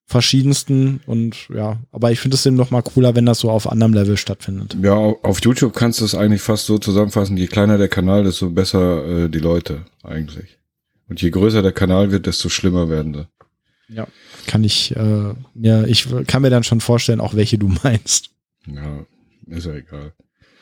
verschiedensten 0.07 1.01
und 1.07 1.47
ja, 1.53 1.79
aber 1.91 2.11
ich 2.11 2.19
finde 2.19 2.35
es 2.35 2.45
eben 2.45 2.55
noch 2.55 2.69
mal 2.69 2.83
cooler, 2.83 3.15
wenn 3.15 3.25
das 3.25 3.39
so 3.39 3.49
auf 3.49 3.69
anderem 3.69 3.93
Level 3.93 4.17
stattfindet. 4.17 4.77
Ja, 4.81 4.93
auf 4.93 5.41
YouTube 5.41 5.75
kannst 5.75 6.01
du 6.01 6.05
es 6.05 6.13
eigentlich 6.13 6.41
fast 6.41 6.67
so 6.67 6.77
zusammenfassen, 6.77 7.37
je 7.37 7.47
kleiner 7.47 7.77
der 7.77 7.87
Kanal, 7.87 8.23
desto 8.23 8.51
besser 8.51 9.23
äh, 9.25 9.29
die 9.29 9.39
Leute 9.39 9.85
eigentlich. 10.03 10.59
Und 11.07 11.21
je 11.21 11.29
größer 11.31 11.61
der 11.61 11.71
Kanal 11.71 12.11
wird, 12.11 12.27
desto 12.27 12.49
schlimmer 12.49 12.89
werden 12.89 13.13
sie. 13.13 13.95
Ja, 13.95 14.07
kann 14.47 14.63
ich, 14.63 14.95
äh, 14.95 15.33
ja, 15.55 15.83
ich 15.85 16.07
kann 16.27 16.41
mir 16.41 16.49
dann 16.49 16.63
schon 16.63 16.81
vorstellen, 16.81 17.19
auch 17.19 17.35
welche 17.35 17.57
du 17.57 17.67
meinst. 17.83 18.29
Ja, 18.67 19.05
ist 19.47 19.65
ja 19.65 19.73
egal. 19.73 20.13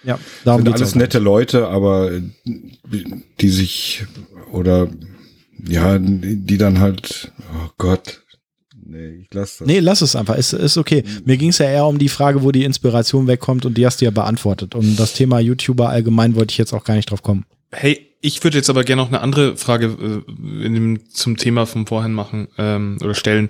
Ja, 0.04 0.20
darum 0.44 0.64
sind 0.64 0.74
alles 0.74 0.96
nette 0.96 1.20
Leute, 1.20 1.68
aber 1.70 2.12
die 2.46 3.50
sich 3.50 4.06
oder 4.52 4.90
ja, 5.66 5.98
die 5.98 6.58
dann 6.58 6.80
halt, 6.82 7.32
oh 7.54 7.70
Gott, 7.78 8.23
nee, 8.94 9.22
ich 9.22 9.28
lass 9.34 9.58
das. 9.58 9.68
Nee, 9.68 9.80
lass 9.80 10.02
es 10.02 10.16
einfach, 10.16 10.36
ist, 10.36 10.54
ist 10.54 10.78
okay. 10.78 11.04
Mhm. 11.06 11.22
Mir 11.26 11.38
ging 11.38 11.50
es 11.50 11.58
ja 11.58 11.66
eher 11.66 11.86
um 11.86 11.98
die 11.98 12.10
Frage, 12.10 12.44
wo 12.44 12.52
die 12.52 12.64
Inspiration 12.64 13.28
wegkommt 13.28 13.66
und 13.66 13.78
die 13.78 13.86
hast 13.86 14.02
du 14.02 14.06
ja 14.06 14.12
beantwortet. 14.12 14.76
Und 14.76 14.98
das 14.98 15.14
Thema 15.14 15.40
YouTuber 15.40 15.90
allgemein 15.90 16.36
wollte 16.36 16.52
ich 16.52 16.58
jetzt 16.58 16.74
auch 16.74 16.84
gar 16.84 16.96
nicht 16.96 17.12
drauf 17.12 17.24
kommen. 17.24 17.46
Hey, 17.72 18.14
ich 18.22 18.44
würde 18.44 18.58
jetzt 18.58 18.70
aber 18.70 18.84
gerne 18.84 19.02
noch 19.02 19.10
eine 19.10 19.22
andere 19.22 19.58
Frage 19.58 20.24
äh, 20.26 20.66
in 20.66 20.74
dem, 20.74 21.10
zum 21.10 21.38
Thema 21.38 21.66
vom 21.66 21.86
Vorhin 21.86 22.14
machen 22.14 22.48
ähm, 22.58 22.98
oder 23.04 23.16
stellen. 23.16 23.50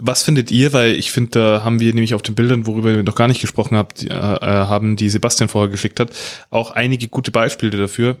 Was 0.00 0.22
findet 0.22 0.52
ihr, 0.52 0.72
weil 0.72 0.92
ich 0.92 1.10
finde, 1.10 1.30
da 1.30 1.64
haben 1.64 1.80
wir 1.80 1.92
nämlich 1.92 2.14
auf 2.14 2.22
den 2.22 2.36
Bildern, 2.36 2.66
worüber 2.66 2.94
wir 2.94 3.02
noch 3.02 3.16
gar 3.16 3.26
nicht 3.26 3.40
gesprochen 3.40 3.76
habt, 3.76 4.04
äh, 4.04 4.06
äh, 4.06 4.10
haben, 4.10 4.94
die 4.94 5.08
Sebastian 5.08 5.48
vorher 5.48 5.70
geschickt 5.70 5.98
hat, 5.98 6.12
auch 6.50 6.70
einige 6.70 7.08
gute 7.08 7.32
Beispiele 7.32 7.76
dafür, 7.76 8.20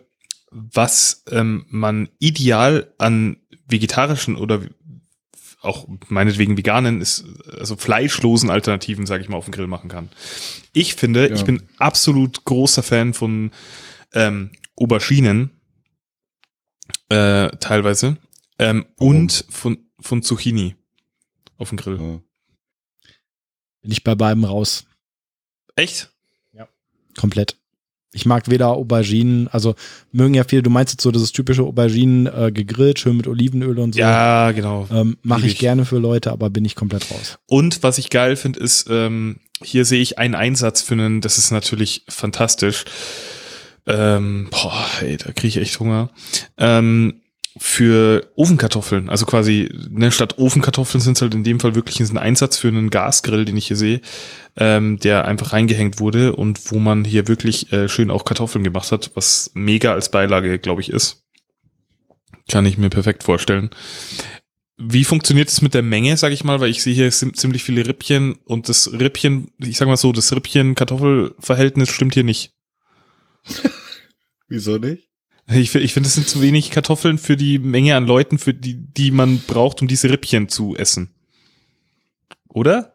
was 0.50 1.22
ähm, 1.30 1.66
man 1.68 2.08
ideal 2.18 2.92
an 2.98 3.36
vegetarischen 3.68 4.34
oder 4.34 4.62
auch 5.60 5.88
meinetwegen 6.08 6.56
veganen 6.56 7.00
ist, 7.00 7.24
also 7.58 7.76
fleischlosen 7.76 8.50
Alternativen, 8.50 9.06
sage 9.06 9.22
ich 9.22 9.28
mal, 9.28 9.36
auf 9.36 9.46
dem 9.46 9.52
Grill 9.52 9.66
machen 9.66 9.88
kann. 9.88 10.08
Ich 10.72 10.94
finde, 10.94 11.28
ja. 11.28 11.34
ich 11.34 11.44
bin 11.44 11.62
absolut 11.78 12.44
großer 12.44 12.82
Fan 12.82 13.12
von 13.14 13.50
ähm, 14.12 14.52
Auberginen, 14.76 15.50
äh, 17.08 17.48
teilweise. 17.58 18.16
Ähm, 18.58 18.86
und 18.96 19.44
von, 19.50 19.78
von 20.00 20.22
Zucchini 20.22 20.76
auf 21.56 21.70
dem 21.70 21.78
Grill. 21.78 22.00
Ja. 22.00 22.20
Bin 23.82 23.92
ich 23.92 24.04
bei 24.04 24.14
beiden 24.14 24.44
raus. 24.44 24.86
Echt? 25.76 26.12
Ja. 26.52 26.68
Komplett. 27.16 27.56
Ich 28.12 28.24
mag 28.24 28.48
weder 28.48 28.68
Auberginen, 28.68 29.48
also 29.48 29.74
mögen 30.12 30.32
ja 30.32 30.44
viele, 30.44 30.62
du 30.62 30.70
meinst 30.70 30.94
jetzt 30.94 31.02
so, 31.02 31.10
das 31.10 31.22
ist 31.22 31.32
typische 31.32 31.62
Auberginen 31.62 32.26
äh, 32.26 32.50
gegrillt, 32.52 32.98
schön 32.98 33.16
mit 33.16 33.26
Olivenöl 33.26 33.78
und 33.78 33.94
so. 33.94 34.00
Ja, 34.00 34.50
genau. 34.52 34.88
Ähm, 34.90 35.18
Mache 35.22 35.46
ich, 35.46 35.52
ich 35.52 35.58
gerne 35.58 35.84
für 35.84 35.98
Leute, 35.98 36.32
aber 36.32 36.48
bin 36.48 36.64
ich 36.64 36.74
komplett 36.74 37.10
raus. 37.10 37.38
Und 37.46 37.82
was 37.82 37.98
ich 37.98 38.08
geil 38.08 38.36
finde, 38.36 38.60
ist, 38.60 38.88
ähm, 38.90 39.40
hier 39.62 39.84
sehe 39.84 40.00
ich 40.00 40.18
einen 40.18 40.34
Einsatz 40.34 40.80
für 40.80 40.94
einen, 40.94 41.20
das 41.20 41.36
ist 41.36 41.50
natürlich 41.50 42.04
fantastisch. 42.08 42.84
Ähm, 43.86 44.48
boah, 44.50 44.86
ey, 45.00 45.16
da 45.16 45.32
kriege 45.32 45.48
ich 45.48 45.56
echt 45.58 45.78
Hunger. 45.80 46.10
Ähm, 46.56 47.20
für 47.58 48.30
Ofenkartoffeln, 48.36 49.08
also 49.08 49.26
quasi 49.26 49.68
ne, 49.90 50.12
statt 50.12 50.38
Ofenkartoffeln 50.38 51.00
sind 51.00 51.16
es 51.16 51.22
halt 51.22 51.34
in 51.34 51.44
dem 51.44 51.60
Fall 51.60 51.74
wirklich 51.74 52.00
ein 52.00 52.18
Einsatz 52.18 52.56
für 52.56 52.68
einen 52.68 52.90
Gasgrill, 52.90 53.44
den 53.44 53.56
ich 53.56 53.66
hier 53.66 53.76
sehe, 53.76 54.00
ähm, 54.56 54.98
der 54.98 55.24
einfach 55.24 55.52
reingehängt 55.52 56.00
wurde 56.00 56.36
und 56.36 56.70
wo 56.70 56.78
man 56.78 57.04
hier 57.04 57.28
wirklich 57.28 57.72
äh, 57.72 57.88
schön 57.88 58.10
auch 58.10 58.24
Kartoffeln 58.24 58.64
gemacht 58.64 58.92
hat, 58.92 59.10
was 59.14 59.50
mega 59.54 59.92
als 59.92 60.10
Beilage, 60.10 60.58
glaube 60.58 60.80
ich, 60.80 60.90
ist. 60.90 61.24
Kann 62.48 62.66
ich 62.66 62.78
mir 62.78 62.90
perfekt 62.90 63.24
vorstellen. 63.24 63.70
Wie 64.76 65.04
funktioniert 65.04 65.48
es 65.48 65.60
mit 65.60 65.74
der 65.74 65.82
Menge, 65.82 66.16
sage 66.16 66.34
ich 66.34 66.44
mal, 66.44 66.60
weil 66.60 66.70
ich 66.70 66.82
sehe 66.82 66.94
hier 66.94 67.10
ziemlich 67.10 67.64
viele 67.64 67.86
Rippchen 67.86 68.36
und 68.44 68.68
das 68.68 68.92
Rippchen, 68.92 69.50
ich 69.58 69.76
sag 69.76 69.88
mal 69.88 69.96
so, 69.96 70.12
das 70.12 70.32
Rippchen-Kartoffel-Verhältnis 70.32 71.90
stimmt 71.90 72.14
hier 72.14 72.24
nicht. 72.24 72.52
Wieso 74.48 74.78
nicht? 74.78 75.07
Ich, 75.50 75.74
ich 75.74 75.94
finde, 75.94 76.08
es 76.08 76.14
sind 76.14 76.28
zu 76.28 76.42
wenig 76.42 76.70
Kartoffeln 76.70 77.16
für 77.16 77.36
die 77.36 77.58
Menge 77.58 77.96
an 77.96 78.06
Leuten, 78.06 78.38
für 78.38 78.52
die, 78.52 78.74
die 78.74 79.10
man 79.10 79.40
braucht, 79.46 79.80
um 79.80 79.88
diese 79.88 80.10
Rippchen 80.10 80.48
zu 80.48 80.76
essen. 80.76 81.10
Oder? 82.48 82.94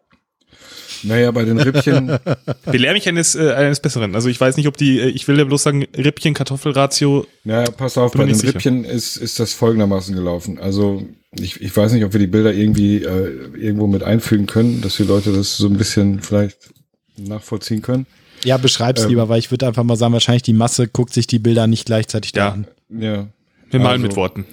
Naja, 1.04 1.32
bei 1.32 1.46
den 1.46 1.60
Rippchen. 1.60 2.18
Belehr 2.66 2.94
mich 2.94 3.08
eines, 3.08 3.36
äh, 3.36 3.52
eines 3.54 3.80
Besseren. 3.80 4.16
Also 4.16 4.30
ich 4.30 4.40
weiß 4.40 4.58
nicht, 4.58 4.68
ob 4.68 4.78
die, 4.78 5.00
äh, 5.00 5.10
ich 5.10 5.28
will 5.28 5.38
ja 5.38 5.44
bloß 5.44 5.64
sagen, 5.64 5.86
Rippchen-Kartoffelratio. 5.96 7.26
Ja, 7.44 7.64
pass 7.64 7.98
auf, 7.98 8.14
bei 8.14 8.26
den 8.26 8.36
sicher. 8.36 8.54
Rippchen 8.54 8.86
ist, 8.86 9.18
ist 9.18 9.40
das 9.40 9.54
folgendermaßen 9.54 10.16
gelaufen. 10.16 10.60
Also 10.60 11.06
ich, 11.32 11.60
ich 11.62 11.76
weiß 11.76 11.92
nicht, 11.94 12.06
ob 12.06 12.14
wir 12.14 12.20
die 12.20 12.28
Bilder 12.28 12.54
irgendwie 12.54 13.04
äh, 13.04 13.50
irgendwo 13.58 13.88
mit 13.88 14.04
einfügen 14.04 14.46
können, 14.46 14.82
dass 14.82 14.98
die 14.98 15.04
Leute 15.04 15.34
das 15.34 15.58
so 15.58 15.68
ein 15.68 15.78
bisschen 15.78 16.22
vielleicht 16.22 16.74
nachvollziehen 17.18 17.82
können. 17.82 18.06
Ja, 18.44 18.58
beschreib's 18.58 19.04
ähm, 19.04 19.10
lieber, 19.10 19.30
weil 19.30 19.40
ich 19.40 19.52
würde 19.52 19.68
einfach 19.68 19.84
mal 19.84 19.96
sagen, 19.96 20.14
wahrscheinlich 20.14 20.44
die 20.44 20.54
Masse 20.54 20.88
guckt 20.88 21.14
sich 21.14 21.28
die 21.28 21.40
Bilder 21.40 21.68
nicht 21.68 21.86
gleichzeitig 21.86 22.34
ja, 22.36 22.48
da 22.48 22.54
an. 22.54 22.68
Ja. 22.90 23.28
Wir 23.70 23.80
malen 23.80 24.04
also, 24.04 24.08
mit 24.08 24.16
Worten. 24.16 24.46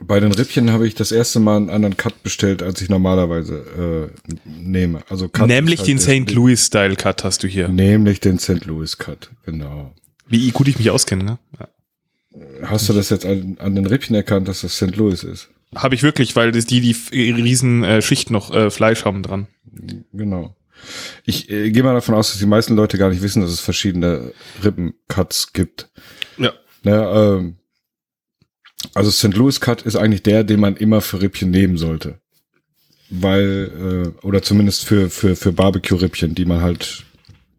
Bei 0.00 0.20
den 0.20 0.32
Rippchen 0.32 0.72
habe 0.72 0.86
ich 0.86 0.94
das 0.94 1.12
erste 1.12 1.38
Mal 1.38 1.56
einen 1.56 1.70
anderen 1.70 1.96
Cut 1.96 2.22
bestellt, 2.22 2.62
als 2.62 2.80
ich 2.80 2.88
normalerweise 2.88 4.10
äh, 4.26 4.32
nehme. 4.44 5.02
Also 5.08 5.28
Cut 5.28 5.46
Nämlich 5.46 5.80
halt 5.80 5.88
den 5.88 5.98
St. 5.98 6.32
Louis 6.32 6.66
Style 6.66 6.96
Cut 6.96 7.24
hast 7.24 7.42
du 7.42 7.48
hier. 7.48 7.68
Nämlich 7.68 8.20
den 8.20 8.38
St. 8.38 8.64
Louis 8.64 8.98
Cut, 8.98 9.30
genau. 9.44 9.94
Wie 10.28 10.50
gut 10.50 10.68
ich 10.68 10.78
mich 10.78 10.90
auskenne, 10.90 11.24
ne? 11.24 11.38
Ja. 11.58 11.68
Hast 12.64 12.88
du 12.88 12.94
das 12.94 13.10
jetzt 13.10 13.26
an, 13.26 13.58
an, 13.60 13.74
den 13.74 13.86
Rippchen 13.86 14.16
erkannt, 14.16 14.48
dass 14.48 14.62
das 14.62 14.76
St. 14.76 14.96
Louis 14.96 15.22
ist? 15.22 15.50
Habe 15.74 15.94
ich 15.94 16.02
wirklich, 16.02 16.34
weil 16.36 16.52
das 16.52 16.66
die 16.66 16.80
die 16.80 16.96
riesen 17.30 17.84
äh, 17.84 18.02
Schicht 18.02 18.30
noch 18.30 18.52
äh, 18.54 18.70
Fleisch 18.70 19.04
haben 19.04 19.22
dran. 19.22 19.46
Genau. 20.12 20.54
Ich 21.24 21.50
äh, 21.50 21.70
gehe 21.70 21.82
mal 21.82 21.94
davon 21.94 22.14
aus, 22.14 22.30
dass 22.30 22.38
die 22.38 22.46
meisten 22.46 22.74
Leute 22.74 22.98
gar 22.98 23.10
nicht 23.10 23.22
wissen, 23.22 23.42
dass 23.42 23.50
es 23.50 23.60
verschiedene 23.60 24.32
Rippencuts 24.62 25.52
gibt. 25.52 25.90
Ja. 26.38 26.52
Na, 26.82 27.36
ähm, 27.36 27.56
also 28.94 29.10
St. 29.10 29.34
Louis 29.34 29.60
Cut 29.60 29.82
ist 29.82 29.96
eigentlich 29.96 30.22
der, 30.22 30.44
den 30.44 30.60
man 30.60 30.76
immer 30.76 31.00
für 31.00 31.22
Rippchen 31.22 31.50
nehmen 31.50 31.76
sollte. 31.76 32.20
Weil, 33.10 34.14
äh, 34.22 34.26
oder 34.26 34.42
zumindest 34.42 34.84
für, 34.84 35.10
für, 35.10 35.36
für 35.36 35.52
Barbecue-Rippchen, 35.52 36.34
die 36.34 36.44
man 36.44 36.62
halt 36.62 37.04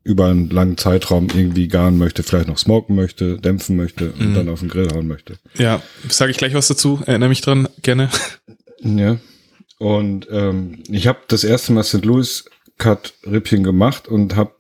über 0.03 0.27
einen 0.27 0.49
langen 0.49 0.77
Zeitraum 0.77 1.29
irgendwie 1.33 1.67
garen 1.67 1.97
möchte, 1.97 2.23
vielleicht 2.23 2.47
noch 2.47 2.57
smoken 2.57 2.95
möchte, 2.95 3.37
dämpfen 3.37 3.77
möchte 3.77 4.11
und 4.11 4.31
mhm. 4.31 4.35
dann 4.35 4.49
auf 4.49 4.59
den 4.59 4.67
Grill 4.67 4.89
hauen 4.91 5.07
möchte. 5.07 5.37
Ja, 5.55 5.81
sage 6.09 6.31
ich 6.31 6.37
gleich 6.37 6.53
was 6.53 6.67
dazu, 6.67 7.01
erinnere 7.05 7.29
mich 7.29 7.41
dran, 7.41 7.69
gerne. 7.81 8.09
Ja. 8.81 9.17
Und 9.79 10.27
ähm, 10.29 10.83
ich 10.89 11.07
habe 11.07 11.19
das 11.27 11.43
erste 11.43 11.71
Mal 11.71 11.83
St. 11.83 12.03
Louis 12.05 12.45
Cut 12.84 13.14
Rippchen 13.26 13.64
gemacht 13.64 14.10
und 14.10 14.35
habe 14.35 14.55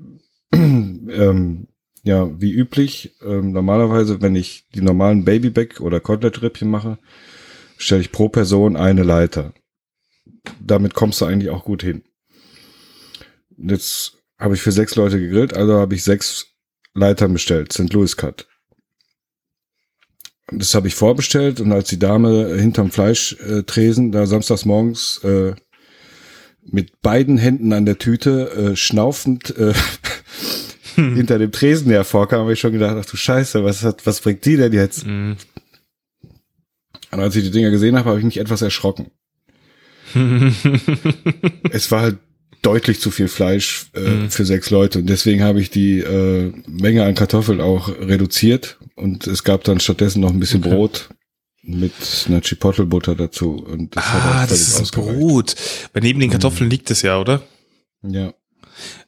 ähm, 0.54 1.66
ja 2.04 2.30
wie 2.40 2.52
üblich 2.52 3.16
ähm, 3.22 3.50
normalerweise, 3.50 4.22
wenn 4.22 4.36
ich 4.36 4.68
die 4.72 4.82
normalen 4.82 5.24
Babyback 5.24 5.80
oder 5.80 5.98
Kotelett 5.98 6.42
Rippchen 6.42 6.70
mache, 6.70 6.96
stelle 7.76 8.02
ich 8.02 8.12
pro 8.12 8.28
Person 8.28 8.76
eine 8.76 9.02
Leiter. 9.02 9.52
Damit 10.60 10.94
kommst 10.94 11.20
du 11.20 11.24
eigentlich 11.24 11.50
auch 11.50 11.64
gut 11.64 11.82
hin. 11.82 12.04
Jetzt 13.58 14.18
habe 14.38 14.54
ich 14.54 14.62
für 14.62 14.70
sechs 14.70 14.94
Leute 14.94 15.18
gegrillt, 15.18 15.52
also 15.56 15.80
habe 15.80 15.96
ich 15.96 16.04
sechs 16.04 16.54
Leitern 16.94 17.32
bestellt, 17.32 17.72
St. 17.72 17.92
Louis 17.92 18.16
Cut. 18.16 18.46
Das 20.52 20.72
habe 20.76 20.86
ich 20.86 20.94
vorbestellt 20.94 21.58
und 21.58 21.72
als 21.72 21.88
die 21.88 21.98
Dame 21.98 22.54
hinterm 22.54 22.92
Fleischtresen 22.92 24.12
da 24.12 24.24
samstags 24.26 24.64
morgens 24.64 25.18
äh, 25.24 25.56
mit 26.70 27.00
beiden 27.02 27.38
Händen 27.38 27.72
an 27.72 27.86
der 27.86 27.98
Tüte, 27.98 28.72
äh, 28.72 28.76
schnaufend 28.76 29.56
äh, 29.56 29.74
hm. 30.94 31.14
hinter 31.16 31.38
dem 31.38 31.52
Tresen 31.52 31.90
hervorkam, 31.90 32.40
habe 32.40 32.52
ich 32.52 32.60
schon 32.60 32.72
gedacht, 32.72 32.96
ach 32.98 33.04
du 33.04 33.16
Scheiße, 33.16 33.64
was 33.64 33.82
hat, 33.82 34.06
was 34.06 34.20
bringt 34.20 34.44
die 34.44 34.56
denn 34.56 34.72
jetzt? 34.72 35.06
Mhm. 35.06 35.36
Und 37.12 37.20
als 37.20 37.36
ich 37.36 37.44
die 37.44 37.50
Dinger 37.50 37.70
gesehen 37.70 37.96
habe, 37.96 38.10
habe 38.10 38.18
ich 38.18 38.24
mich 38.24 38.38
etwas 38.38 38.62
erschrocken. 38.62 39.10
es 41.70 41.90
war 41.90 42.00
halt 42.02 42.18
deutlich 42.62 43.00
zu 43.00 43.10
viel 43.10 43.28
Fleisch 43.28 43.86
äh, 43.94 44.00
mhm. 44.00 44.30
für 44.30 44.44
sechs 44.44 44.70
Leute 44.70 44.98
und 45.00 45.06
deswegen 45.06 45.42
habe 45.42 45.60
ich 45.60 45.70
die 45.70 46.00
äh, 46.00 46.52
Menge 46.66 47.04
an 47.04 47.14
Kartoffeln 47.14 47.60
auch 47.60 47.88
reduziert 47.88 48.78
und 48.94 49.26
es 49.26 49.44
gab 49.44 49.64
dann 49.64 49.78
stattdessen 49.78 50.20
noch 50.20 50.32
ein 50.32 50.40
bisschen 50.40 50.64
okay. 50.64 50.70
Brot 50.74 51.08
mit 51.66 51.92
einer 52.26 52.40
Chipotle-Butter 52.40 53.14
dazu. 53.14 53.56
Und 53.56 53.96
das 53.96 54.04
ah, 54.06 54.46
das 54.48 54.80
ist 54.80 54.92
Brot. 54.92 55.56
Weil 55.92 56.02
neben 56.02 56.20
den 56.20 56.30
Kartoffeln 56.30 56.66
mhm. 56.66 56.70
liegt 56.70 56.90
es 56.90 57.02
ja, 57.02 57.18
oder? 57.18 57.42
Ja. 58.02 58.32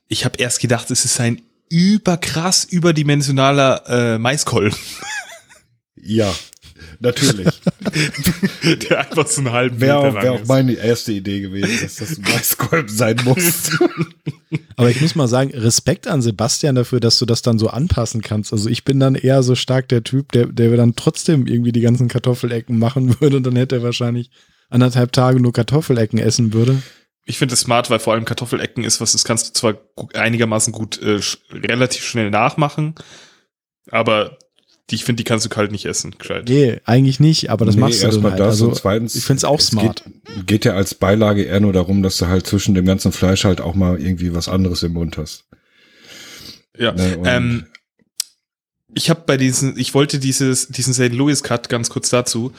Ich 0.08 0.24
habe 0.24 0.38
erst 0.38 0.60
gedacht, 0.60 0.90
es 0.90 1.04
ist 1.04 1.20
ein 1.20 1.42
überkrass 1.68 2.64
überdimensionaler 2.64 3.84
äh, 3.88 4.18
Maiskolben. 4.18 4.78
Ja, 6.00 6.34
natürlich. 7.00 7.48
Der 8.90 9.00
einfach 9.00 9.26
so 9.26 9.40
einen 9.40 9.52
halben 9.52 9.80
Wäre 9.80 9.98
auch, 9.98 10.14
wär 10.14 10.32
auch 10.32 10.46
meine 10.46 10.72
erste 10.72 11.12
Idee 11.12 11.40
gewesen, 11.40 11.78
dass 11.82 11.96
das 11.96 12.18
ein 12.18 12.22
Maiskolben 12.22 12.88
sein 12.88 13.16
muss. 13.24 13.70
Aber 14.76 14.90
ich 14.90 15.00
muss 15.00 15.14
mal 15.14 15.28
sagen, 15.28 15.50
Respekt 15.54 16.06
an 16.06 16.22
Sebastian 16.22 16.74
dafür, 16.74 17.00
dass 17.00 17.18
du 17.18 17.26
das 17.26 17.42
dann 17.42 17.58
so 17.58 17.68
anpassen 17.68 18.22
kannst. 18.22 18.52
Also 18.52 18.68
ich 18.68 18.84
bin 18.84 19.00
dann 19.00 19.14
eher 19.14 19.42
so 19.42 19.54
stark 19.54 19.88
der 19.88 20.04
Typ, 20.04 20.32
der, 20.32 20.46
der 20.46 20.76
dann 20.76 20.96
trotzdem 20.96 21.46
irgendwie 21.46 21.72
die 21.72 21.80
ganzen 21.80 22.08
Kartoffelecken 22.08 22.78
machen 22.78 23.20
würde 23.20 23.38
und 23.38 23.46
dann 23.46 23.56
hätte 23.56 23.76
er 23.76 23.82
wahrscheinlich 23.82 24.30
anderthalb 24.70 25.12
Tage 25.12 25.40
nur 25.40 25.52
Kartoffelecken 25.52 26.18
essen 26.18 26.52
würde. 26.52 26.82
Ich 27.24 27.38
finde 27.38 27.54
es 27.54 27.60
smart, 27.60 27.90
weil 27.90 27.98
vor 27.98 28.14
allem 28.14 28.24
Kartoffelecken 28.24 28.84
ist 28.84 29.00
was, 29.00 29.12
das 29.12 29.24
kannst 29.24 29.48
du 29.48 29.52
zwar 29.52 29.78
einigermaßen 30.14 30.72
gut 30.72 31.00
äh, 31.02 31.20
relativ 31.52 32.04
schnell 32.04 32.30
nachmachen, 32.30 32.94
aber 33.90 34.38
die, 34.90 34.94
ich 34.94 35.04
finde, 35.04 35.22
die 35.22 35.24
kannst 35.24 35.44
du 35.44 35.50
kalt 35.50 35.70
nicht 35.70 35.84
essen, 35.84 36.14
gescheit. 36.18 36.48
Nee, 36.48 36.80
eigentlich 36.84 37.20
nicht, 37.20 37.50
aber 37.50 37.66
das 37.66 37.74
nee, 37.74 37.82
machst 37.82 38.02
du 38.02 38.08
dann 38.08 38.22
halt. 38.22 38.40
Das 38.40 38.48
also, 38.48 38.68
und 38.68 38.76
zweitens, 38.76 39.14
ich 39.14 39.24
finde 39.24 39.38
es 39.38 39.44
auch 39.44 39.60
smart. 39.60 40.04
Geht, 40.04 40.46
geht 40.46 40.64
ja 40.64 40.72
als 40.74 40.94
Beilage 40.94 41.42
eher 41.42 41.60
nur 41.60 41.72
darum, 41.72 42.02
dass 42.02 42.16
du 42.16 42.26
halt 42.26 42.46
zwischen 42.46 42.74
dem 42.74 42.86
ganzen 42.86 43.12
Fleisch 43.12 43.44
halt 43.44 43.60
auch 43.60 43.74
mal 43.74 44.00
irgendwie 44.00 44.34
was 44.34 44.48
anderes 44.48 44.82
im 44.82 44.94
Mund 44.94 45.18
hast. 45.18 45.44
Ja, 46.78 46.92
ne, 46.92 47.18
ähm, 47.24 47.66
ich 48.94 49.10
habe 49.10 49.22
bei 49.26 49.36
diesen, 49.36 49.78
ich 49.78 49.94
wollte 49.94 50.18
dieses, 50.18 50.68
diesen 50.68 50.94
St. 50.94 51.12
Louis 51.12 51.42
Cut 51.42 51.68
ganz 51.68 51.90
kurz 51.90 52.08
dazu 52.08 52.52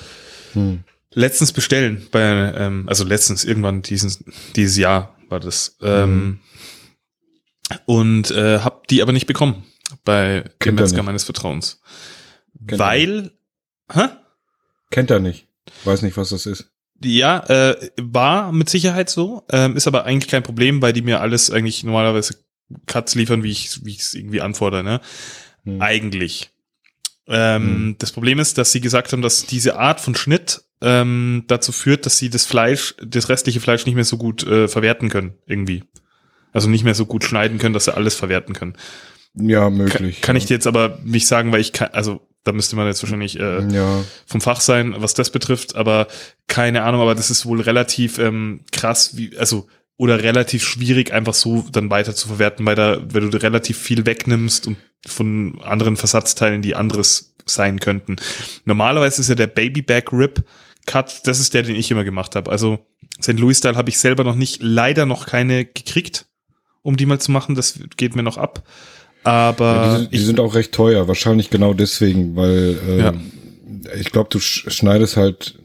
hm. 0.54 0.84
letztens 1.14 1.52
bestellen, 1.52 2.06
bei, 2.12 2.22
ähm, 2.22 2.84
also 2.88 3.04
letztens 3.04 3.44
irgendwann 3.44 3.82
diesen, 3.82 4.14
dieses 4.56 4.78
Jahr 4.78 5.16
war 5.30 5.40
das, 5.40 5.78
ähm, 5.82 6.40
hm. 7.72 7.80
und 7.86 8.32
äh, 8.32 8.60
habe 8.60 8.82
die 8.90 9.02
aber 9.02 9.14
nicht 9.14 9.26
bekommen 9.26 9.64
bei 10.06 10.44
dem 10.64 10.76
Metzger 10.76 11.02
meines 11.02 11.24
Vertrauens. 11.24 11.82
Kennt 12.68 12.80
weil, 12.80 13.31
hä? 13.91 14.10
Kennt 14.91 15.11
er 15.11 15.19
nicht. 15.19 15.48
Weiß 15.84 16.02
nicht, 16.02 16.18
was 16.18 16.30
das 16.30 16.45
ist. 16.45 16.72
Ja, 17.02 17.40
äh, 17.48 17.91
war 18.02 18.52
mit 18.52 18.69
Sicherheit 18.69 19.10
so, 19.10 19.44
ähm, 19.52 19.77
ist 19.77 19.88
aber 19.88 20.03
eigentlich 20.06 20.30
kein 20.30 20.44
Problem, 20.44 20.81
weil 20.81 20.91
die 20.91 21.02
mir 21.02 21.22
alles 21.22 21.49
eigentlich 21.49 21.84
normalerweise 21.84 22.36
Cuts 22.88 23.15
liefern, 23.15 23.44
wie 23.44 23.52
ich 23.52 23.86
wie 23.86 23.91
ich 23.91 23.99
es 23.99 24.14
irgendwie 24.14 24.41
anfordere, 24.41 24.84
ne? 24.84 25.02
Hm. 25.64 25.81
Eigentlich. 25.81 26.52
Ähm, 27.27 27.64
hm. 27.64 27.95
Das 27.99 28.11
Problem 28.11 28.40
ist, 28.40 28.57
dass 28.57 28.72
sie 28.72 28.81
gesagt 28.81 29.14
haben, 29.14 29.22
dass 29.22 29.45
diese 29.45 29.77
Art 29.77 30.02
von 30.02 30.15
Schnitt 30.15 30.61
ähm, 30.81 31.45
dazu 31.48 31.72
führt, 31.72 32.06
dass 32.06 32.18
sie 32.18 32.30
das 32.30 32.45
Fleisch, 32.45 32.95
das 33.06 33.30
restliche 33.30 33.60
Fleisch 33.60 33.86
nicht 33.86 33.95
mehr 33.95 34.06
so 34.06 34.18
gut 34.18 34.45
äh, 34.45 34.68
verwerten 34.68 35.10
können, 35.10 35.34
irgendwie. 35.45 35.84
Also 36.52 36.69
nicht 36.69 36.84
mehr 36.84 36.95
so 36.95 37.06
gut 37.06 37.23
schneiden 37.23 37.60
können, 37.60 37.73
dass 37.73 37.86
sie 37.86 37.95
alles 37.95 38.15
verwerten 38.15 38.56
können. 38.56 38.76
Ja, 39.36 39.69
möglich. 39.69 40.15
Kann, 40.15 40.22
kann 40.22 40.36
ich 40.36 40.48
dir 40.48 40.56
jetzt 40.56 40.68
aber 40.68 40.99
nicht 41.03 41.27
sagen, 41.27 41.52
weil 41.52 41.61
ich 41.61 41.73
kann, 41.73 41.90
also 41.91 42.27
da 42.44 42.52
müsste 42.52 42.76
man 42.76 42.88
jetzt 42.88 43.03
wahrscheinlich 43.03 43.40
äh, 43.40 43.68
ja. 43.68 44.03
vom 44.26 44.41
Fach 44.41 44.61
sein, 44.61 44.95
was 44.98 45.14
das 45.14 45.30
betrifft, 45.30 45.76
aber 45.76 46.07
keine 46.48 46.84
Ahnung, 46.84 47.02
aber 47.02 47.16
das 47.16 47.30
ist 47.30 47.45
wohl 47.45 47.61
relativ 47.61 48.18
ähm, 48.18 48.61
krass, 48.72 49.18
wie, 49.18 49.38
also 49.38 49.68
oder 49.98 50.24
relativ 50.24 50.64
schwierig, 50.64 51.11
einfach 51.11 51.34
so 51.34 51.66
dann 51.72 51.90
weiter 51.90 52.16
zu 52.16 52.30
verwerten, 52.30 52.66
weil 52.66 52.76
da, 52.76 53.02
wenn 53.10 53.30
du 53.30 53.41
relativ 53.41 53.78
viel 53.78 54.06
wegnimmst 54.06 54.68
und 54.68 54.78
von 55.06 55.60
anderen 55.61 55.98
Versatzteilen, 55.98 56.61
die 56.61 56.76
anderes 56.76 57.36
sein 57.45 57.80
könnten. 57.80 58.16
Normalerweise 58.64 59.20
ist 59.20 59.28
ja 59.28 59.36
der 59.36 59.48
Baby 59.48 59.82
Back 59.82 60.14
Rib 60.14 60.44
Cut, 60.86 61.28
das 61.28 61.40
ist 61.40 61.53
der, 61.53 61.64
den 61.64 61.76
ich 61.76 61.91
immer 61.91 62.03
gemacht 62.03 62.36
habe. 62.36 62.49
Also 62.49 62.80
St. 63.22 63.34
Louis 63.34 63.57
Style 63.57 63.76
habe 63.76 63.90
ich 63.90 63.99
selber 63.99 64.24
noch 64.24 64.36
nicht, 64.36 64.60
leider 64.61 65.06
noch 65.06 65.26
keine 65.26 65.66
gekriegt, 65.66 66.28
um 66.82 66.98
die 66.98 67.06
mal 67.06 67.20
zu 67.20 67.32
machen. 67.32 67.56
Das 67.56 67.80
geht 67.98 68.16
mir 68.16 68.24
noch 68.24 68.38
ab. 68.38 68.64
Aber 69.24 69.66
ja, 69.66 70.00
die, 70.00 70.08
die 70.10 70.20
sind 70.20 70.40
auch 70.40 70.56
recht 70.56 70.72
teuer, 70.72 71.08
wahrscheinlich 71.08 71.50
genau 71.50 71.74
deswegen, 71.74 72.36
weil 72.36 72.78
äh, 72.88 73.00
ja. 73.00 73.14
ich 74.00 74.12
glaube, 74.12 74.30
du 74.30 74.40
schneidest 74.40 75.18
halt 75.18 75.60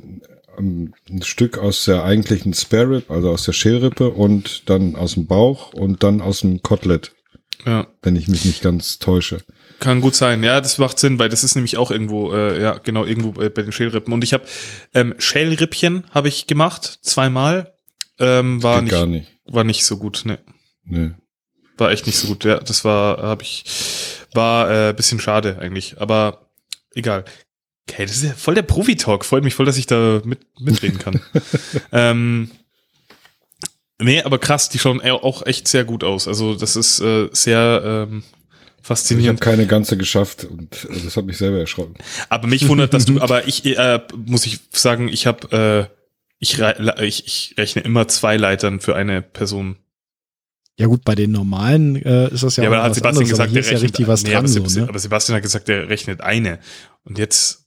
ähm, 0.58 0.92
ein 1.08 1.22
Stück 1.22 1.58
aus 1.58 1.84
der 1.84 2.04
eigentlichen 2.04 2.54
Spare 2.54 2.90
Rib, 2.90 3.10
also 3.10 3.30
aus 3.30 3.44
der 3.44 3.52
Schälrippe 3.52 4.10
und 4.10 4.68
dann 4.68 4.96
aus 4.96 5.14
dem 5.14 5.26
Bauch 5.26 5.72
und 5.72 6.02
dann 6.02 6.20
aus 6.20 6.40
dem 6.40 6.62
Kotelett. 6.62 7.12
Ja. 7.64 7.86
Wenn 8.02 8.16
ich 8.16 8.28
mich 8.28 8.44
nicht 8.44 8.62
ganz 8.62 8.98
täusche. 8.98 9.38
Kann 9.80 10.00
gut 10.00 10.14
sein, 10.14 10.42
ja, 10.42 10.60
das 10.60 10.78
macht 10.78 10.98
Sinn, 10.98 11.18
weil 11.18 11.28
das 11.28 11.44
ist 11.44 11.54
nämlich 11.54 11.76
auch 11.76 11.90
irgendwo, 11.90 12.32
äh, 12.32 12.60
ja, 12.60 12.78
genau, 12.78 13.04
irgendwo 13.04 13.32
bei, 13.32 13.48
bei 13.48 13.62
den 13.62 13.72
Schälrippen. 13.72 14.12
Und 14.12 14.22
ich 14.22 14.32
habe 14.32 14.44
ähm, 14.94 15.14
Schälrippchen 15.18 16.04
habe 16.10 16.28
ich 16.28 16.46
gemacht, 16.46 16.98
zweimal. 17.02 17.74
Ähm, 18.18 18.62
war 18.62 18.82
nicht, 18.82 18.92
gar 18.92 19.06
nicht, 19.06 19.28
war 19.46 19.64
nicht 19.64 19.84
so 19.84 19.96
gut, 19.96 20.22
ne. 20.24 20.38
Nee. 20.84 21.10
War 21.76 21.90
echt 21.90 22.06
nicht 22.06 22.18
so 22.18 22.28
gut. 22.28 22.44
Ja, 22.44 22.60
das 22.60 22.84
war, 22.84 23.18
habe 23.18 23.42
ich, 23.42 23.64
war 24.32 24.88
äh, 24.88 24.92
bisschen 24.92 25.20
schade 25.20 25.58
eigentlich. 25.60 25.96
Aber 25.98 26.50
egal. 26.94 27.24
Okay, 27.88 28.06
das 28.06 28.16
ist 28.16 28.24
ja 28.24 28.32
voll 28.32 28.54
der 28.54 28.62
Profi-Talk. 28.62 29.24
Freut 29.24 29.44
mich 29.44 29.54
voll, 29.54 29.66
dass 29.66 29.76
ich 29.76 29.86
da 29.86 30.22
mit, 30.24 30.40
mitreden 30.58 30.98
kann. 30.98 31.20
ähm, 31.92 32.50
nee, 33.98 34.22
aber 34.22 34.38
krass, 34.38 34.68
die 34.68 34.78
schauen 34.78 35.02
auch 35.02 35.44
echt 35.46 35.68
sehr 35.68 35.84
gut 35.84 36.02
aus. 36.04 36.26
Also 36.26 36.54
das 36.54 36.76
ist 36.76 37.00
äh, 37.00 37.28
sehr 37.32 38.06
ähm, 38.08 38.22
faszinierend. 38.80 39.40
Ich 39.40 39.46
habe 39.46 39.56
keine 39.56 39.66
ganze 39.66 39.96
geschafft 39.96 40.44
und 40.44 40.84
äh, 40.84 41.00
das 41.04 41.16
hat 41.16 41.26
mich 41.26 41.36
selber 41.36 41.58
erschrocken. 41.58 41.94
Aber 42.28 42.46
mich 42.46 42.68
wundert, 42.68 42.94
dass 42.94 43.04
du, 43.04 43.20
aber 43.20 43.46
ich 43.46 43.64
äh, 43.64 44.00
muss 44.14 44.46
ich 44.46 44.60
sagen, 44.70 45.08
ich 45.08 45.26
habe, 45.26 45.90
äh, 45.90 45.94
ich, 46.38 46.58
ich, 46.58 47.26
ich 47.26 47.54
rechne 47.58 47.82
immer 47.82 48.08
zwei 48.08 48.36
Leitern 48.36 48.80
für 48.80 48.94
eine 48.94 49.20
Person. 49.20 49.76
Ja 50.76 50.86
gut, 50.86 51.04
bei 51.04 51.14
den 51.14 51.30
normalen 51.30 51.96
äh, 51.96 52.32
ist 52.32 52.42
das 52.42 52.56
ja, 52.56 52.64
ja 52.64 52.70
aber 52.70 52.82
hat 52.82 52.94
Sebastian 52.94 53.24
anderes, 53.24 53.30
gesagt, 53.30 53.54
der 53.54 53.62
rechnet, 53.62 53.80
ja 53.80 53.84
richtig 53.84 54.08
was 54.08 54.22
nee, 54.24 54.30
dran. 54.32 54.44
Aber, 54.44 54.68
so, 54.68 54.80
ne? 54.80 54.88
aber 54.88 54.98
Sebastian 54.98 55.36
hat 55.36 55.42
gesagt, 55.42 55.68
der 55.68 55.88
rechnet 55.88 56.20
eine. 56.20 56.58
Und 57.04 57.16
jetzt, 57.16 57.66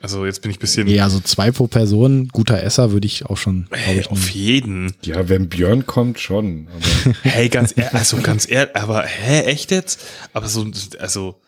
also 0.00 0.24
jetzt 0.24 0.40
bin 0.40 0.52
ich 0.52 0.60
bisschen. 0.60 0.86
Ja, 0.86 1.02
also 1.02 1.18
zwei 1.18 1.50
pro 1.50 1.66
Person, 1.66 2.28
guter 2.28 2.62
Esser 2.62 2.92
würde 2.92 3.06
ich 3.06 3.26
auch 3.26 3.36
schon. 3.36 3.66
Hey, 3.72 4.00
ich, 4.00 4.10
auf 4.10 4.30
jeden. 4.30 4.94
Ja, 5.02 5.28
wenn 5.28 5.48
Björn 5.48 5.84
kommt, 5.86 6.20
schon. 6.20 6.68
hey, 7.22 7.48
ganz 7.48 7.72
ehrlich, 7.76 7.94
also 7.94 8.18
ganz 8.18 8.48
ehrlich, 8.48 8.76
aber 8.76 9.02
hä, 9.02 9.40
echt 9.40 9.72
jetzt? 9.72 10.00
Aber 10.32 10.46
so, 10.46 10.64
also. 11.00 11.40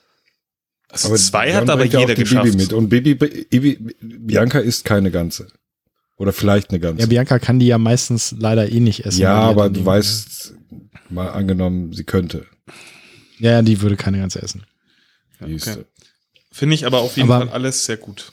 Also 0.91 1.09
aber 1.09 1.17
zwei 1.19 1.45
Björn 1.47 1.57
hat 1.57 1.71
aber 1.71 1.85
jeder 1.85 2.15
geschafft. 2.17 2.45
Bibi 2.47 2.57
mit. 2.57 2.73
Und 2.73 2.89
Bibi, 2.89 3.15
Bibi, 3.15 3.95
Bianca 4.01 4.59
isst 4.59 4.85
keine 4.85 5.13
ganze. 5.13 5.47
Oder 6.19 6.33
vielleicht 6.33 6.71
eine 6.71 6.81
ganze. 6.81 7.01
Ja, 7.01 7.07
Bianca 7.07 7.39
kann 7.39 7.61
die 7.61 7.67
ja 7.67 7.79
meistens 7.79 8.35
leider 8.37 8.71
eh 8.71 8.81
nicht 8.81 9.07
essen. 9.07 9.21
Ja, 9.21 9.37
aber 9.37 9.71
du 9.71 9.87
weißt, 9.87 10.55
mal 11.11 11.29
angenommen, 11.29 11.93
sie 11.93 12.05
könnte. 12.05 12.45
Ja, 13.39 13.63
die 13.63 13.81
würde 13.81 13.97
keine 13.97 14.19
ganze 14.19 14.43
essen. 14.43 14.65
Okay. 15.41 15.85
Finde 16.51 16.75
ich 16.75 16.85
aber 16.87 16.99
auf 16.99 17.17
jeden 17.17 17.31
aber, 17.31 17.47
Fall 17.47 17.55
alles 17.55 17.85
sehr 17.85 17.99
gut. 17.99 18.33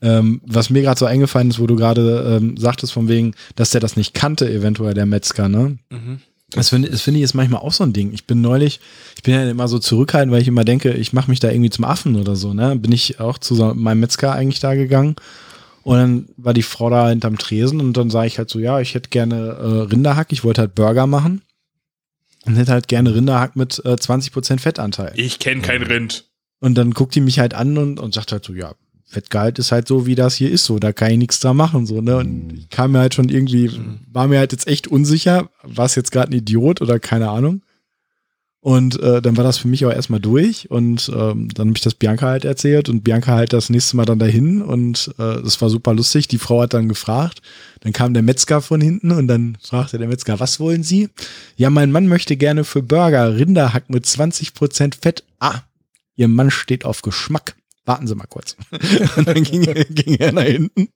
Ähm, 0.00 0.40
was 0.44 0.70
mir 0.70 0.82
gerade 0.82 0.98
so 0.98 1.06
eingefallen 1.06 1.50
ist, 1.50 1.58
wo 1.58 1.66
du 1.66 1.74
gerade 1.74 2.36
ähm, 2.36 2.56
sagtest, 2.56 2.92
von 2.92 3.08
wegen, 3.08 3.34
dass 3.56 3.70
der 3.70 3.80
das 3.80 3.96
nicht 3.96 4.14
kannte, 4.14 4.48
eventuell 4.48 4.94
der 4.94 5.06
Metzger, 5.06 5.48
ne? 5.48 5.78
Mhm. 5.90 6.20
Das 6.50 6.68
finde 6.68 6.90
das 6.90 7.02
find 7.02 7.16
ich 7.16 7.24
ist 7.24 7.34
manchmal 7.34 7.60
auch 7.60 7.72
so 7.72 7.82
ein 7.82 7.92
Ding. 7.92 8.12
Ich 8.12 8.28
bin 8.28 8.40
neulich, 8.40 8.78
ich 9.16 9.24
bin 9.24 9.34
ja 9.34 9.50
immer 9.50 9.66
so 9.66 9.80
zurückhaltend, 9.80 10.32
weil 10.32 10.42
ich 10.42 10.46
immer 10.46 10.64
denke, 10.64 10.92
ich 10.92 11.12
mache 11.12 11.28
mich 11.28 11.40
da 11.40 11.50
irgendwie 11.50 11.70
zum 11.70 11.84
Affen 11.84 12.14
oder 12.14 12.36
so, 12.36 12.54
ne? 12.54 12.76
Bin 12.76 12.92
ich 12.92 13.18
auch 13.18 13.38
zu 13.38 13.56
so 13.56 13.74
meinem 13.74 13.98
Metzger 13.98 14.32
eigentlich 14.32 14.60
da 14.60 14.76
gegangen 14.76 15.16
und 15.86 15.98
dann 15.98 16.28
war 16.36 16.52
die 16.52 16.64
Frau 16.64 16.90
da 16.90 17.10
hinterm 17.10 17.38
Tresen 17.38 17.80
und 17.80 17.96
dann 17.96 18.10
sage 18.10 18.26
ich 18.26 18.38
halt 18.38 18.50
so, 18.50 18.58
ja, 18.58 18.80
ich 18.80 18.96
hätte 18.96 19.08
gerne 19.08 19.36
äh, 19.36 19.82
Rinderhack, 19.82 20.32
ich 20.32 20.42
wollte 20.42 20.62
halt 20.62 20.74
Burger 20.74 21.06
machen. 21.06 21.42
Und 22.44 22.56
hätte 22.56 22.72
halt 22.72 22.88
gerne 22.88 23.14
Rinderhack 23.14 23.54
mit 23.54 23.80
äh, 23.84 23.90
20% 23.90 24.58
Fettanteil. 24.58 25.12
Ich 25.14 25.38
kenne 25.38 25.62
kein 25.62 25.84
Rind. 25.84 26.24
Und 26.58 26.74
dann 26.74 26.90
guckt 26.90 27.14
die 27.14 27.20
mich 27.20 27.38
halt 27.38 27.54
an 27.54 27.78
und, 27.78 28.00
und 28.00 28.14
sagt 28.14 28.32
halt 28.32 28.44
so, 28.44 28.52
ja, 28.52 28.74
Fettgehalt 29.04 29.60
ist 29.60 29.70
halt 29.70 29.86
so, 29.86 30.06
wie 30.06 30.16
das 30.16 30.34
hier 30.34 30.50
ist, 30.50 30.64
so, 30.64 30.80
da 30.80 30.92
kann 30.92 31.12
ich 31.12 31.18
nichts 31.18 31.38
dran 31.38 31.56
machen, 31.56 31.86
so, 31.86 32.00
ne? 32.00 32.16
Und 32.16 32.54
ich 32.58 32.68
kam 32.68 32.90
mir 32.90 32.98
halt 32.98 33.14
schon 33.14 33.28
irgendwie, 33.28 33.70
war 34.10 34.26
mir 34.26 34.40
halt 34.40 34.50
jetzt 34.50 34.66
echt 34.66 34.88
unsicher, 34.88 35.50
war 35.62 35.86
es 35.86 35.94
jetzt 35.94 36.10
gerade 36.10 36.32
ein 36.32 36.38
Idiot 36.38 36.80
oder 36.80 36.98
keine 36.98 37.30
Ahnung. 37.30 37.62
Und 38.66 39.00
äh, 39.00 39.22
dann 39.22 39.36
war 39.36 39.44
das 39.44 39.58
für 39.58 39.68
mich 39.68 39.86
auch 39.86 39.92
erstmal 39.92 40.18
durch 40.18 40.68
und 40.72 41.08
ähm, 41.14 41.46
dann 41.54 41.68
habe 41.68 41.78
ich 41.78 41.84
das 41.84 41.94
Bianca 41.94 42.26
halt 42.26 42.44
erzählt 42.44 42.88
und 42.88 43.04
Bianca 43.04 43.30
halt 43.30 43.52
das 43.52 43.70
nächste 43.70 43.96
Mal 43.96 44.06
dann 44.06 44.18
dahin 44.18 44.60
und 44.60 45.14
äh, 45.18 45.40
das 45.40 45.62
war 45.62 45.70
super 45.70 45.94
lustig. 45.94 46.26
Die 46.26 46.38
Frau 46.38 46.62
hat 46.62 46.74
dann 46.74 46.88
gefragt, 46.88 47.42
dann 47.78 47.92
kam 47.92 48.12
der 48.12 48.24
Metzger 48.24 48.60
von 48.60 48.80
hinten 48.80 49.12
und 49.12 49.28
dann 49.28 49.56
fragte 49.62 49.98
der 49.98 50.08
Metzger, 50.08 50.40
was 50.40 50.58
wollen 50.58 50.82
Sie? 50.82 51.10
Ja, 51.54 51.70
mein 51.70 51.92
Mann 51.92 52.08
möchte 52.08 52.36
gerne 52.36 52.64
für 52.64 52.82
Burger 52.82 53.36
Rinderhack 53.36 53.88
mit 53.88 54.04
20% 54.04 55.00
Fett. 55.00 55.22
Ah, 55.38 55.60
Ihr 56.16 56.26
Mann 56.26 56.50
steht 56.50 56.84
auf 56.84 57.02
Geschmack. 57.02 57.54
warten 57.84 58.08
Sie 58.08 58.16
mal 58.16 58.26
kurz. 58.26 58.56
Und 59.16 59.28
dann 59.28 59.44
ging, 59.44 59.62
ging 59.90 60.16
er 60.16 60.32
nach 60.32 60.42
hinten, 60.42 60.88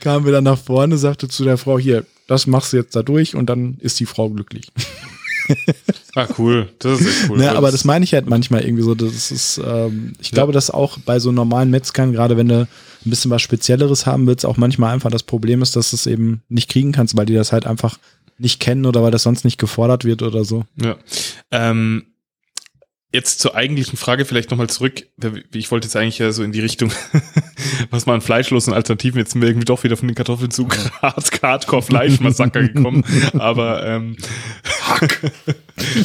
kam 0.00 0.26
wieder 0.26 0.40
nach 0.40 0.58
vorne, 0.58 0.98
sagte 0.98 1.28
zu 1.28 1.44
der 1.44 1.56
Frau, 1.56 1.78
hier, 1.78 2.04
das 2.26 2.48
machst 2.48 2.72
du 2.72 2.78
jetzt 2.78 2.96
da 2.96 3.04
durch 3.04 3.36
und 3.36 3.46
dann 3.46 3.76
ist 3.78 4.00
die 4.00 4.06
Frau 4.06 4.28
glücklich. 4.28 4.72
Ah, 6.14 6.28
cool. 6.38 6.70
Das 6.78 7.00
ist 7.00 7.06
echt 7.06 7.30
cool. 7.30 7.38
Ne, 7.38 7.52
aber 7.52 7.70
das 7.70 7.84
meine 7.84 8.04
ich 8.04 8.14
halt 8.14 8.26
manchmal 8.26 8.64
irgendwie 8.64 8.82
so. 8.82 8.94
Das 8.94 9.30
ist, 9.30 9.60
ähm, 9.64 10.14
ich 10.18 10.30
glaube, 10.30 10.52
dass 10.52 10.70
auch 10.70 10.98
bei 10.98 11.18
so 11.18 11.30
normalen 11.30 11.70
Metzgern, 11.70 12.12
gerade 12.12 12.38
wenn 12.38 12.48
du 12.48 12.60
ein 12.60 13.10
bisschen 13.10 13.30
was 13.30 13.42
Spezielleres 13.42 14.06
haben 14.06 14.26
willst, 14.26 14.46
auch 14.46 14.56
manchmal 14.56 14.94
einfach 14.94 15.10
das 15.10 15.22
Problem 15.22 15.60
ist, 15.60 15.76
dass 15.76 15.90
du 15.90 15.96
es 15.96 16.06
eben 16.06 16.42
nicht 16.48 16.70
kriegen 16.70 16.92
kannst, 16.92 17.16
weil 17.16 17.26
die 17.26 17.34
das 17.34 17.52
halt 17.52 17.66
einfach 17.66 17.98
nicht 18.38 18.60
kennen 18.60 18.86
oder 18.86 19.02
weil 19.02 19.10
das 19.10 19.24
sonst 19.24 19.44
nicht 19.44 19.58
gefordert 19.58 20.04
wird 20.04 20.22
oder 20.22 20.44
so. 20.44 20.64
Ja. 20.82 20.96
Ähm, 21.50 22.06
jetzt 23.12 23.40
zur 23.40 23.54
eigentlichen 23.54 23.96
Frage 23.96 24.24
vielleicht 24.24 24.50
nochmal 24.50 24.68
zurück. 24.68 25.06
Ich 25.52 25.70
wollte 25.70 25.86
jetzt 25.86 25.96
eigentlich 25.96 26.18
ja 26.18 26.32
so 26.32 26.42
in 26.42 26.52
die 26.52 26.60
Richtung, 26.60 26.90
was 27.90 28.06
man 28.06 28.16
an 28.16 28.20
fleischlosen 28.20 28.72
Alternativen, 28.72 29.18
jetzt 29.18 29.32
sind 29.32 29.42
wir 29.42 29.48
irgendwie 29.48 29.64
doch 29.64 29.84
wieder 29.84 29.96
von 29.96 30.08
den 30.08 30.14
Kartoffeln 30.14 30.50
zu 30.50 30.68
Hardcore 31.02 31.82
Fleischmassaker 31.82 32.62
gekommen. 32.62 33.04
aber 33.38 33.86
ähm, 33.86 34.16
Hack. 34.82 35.32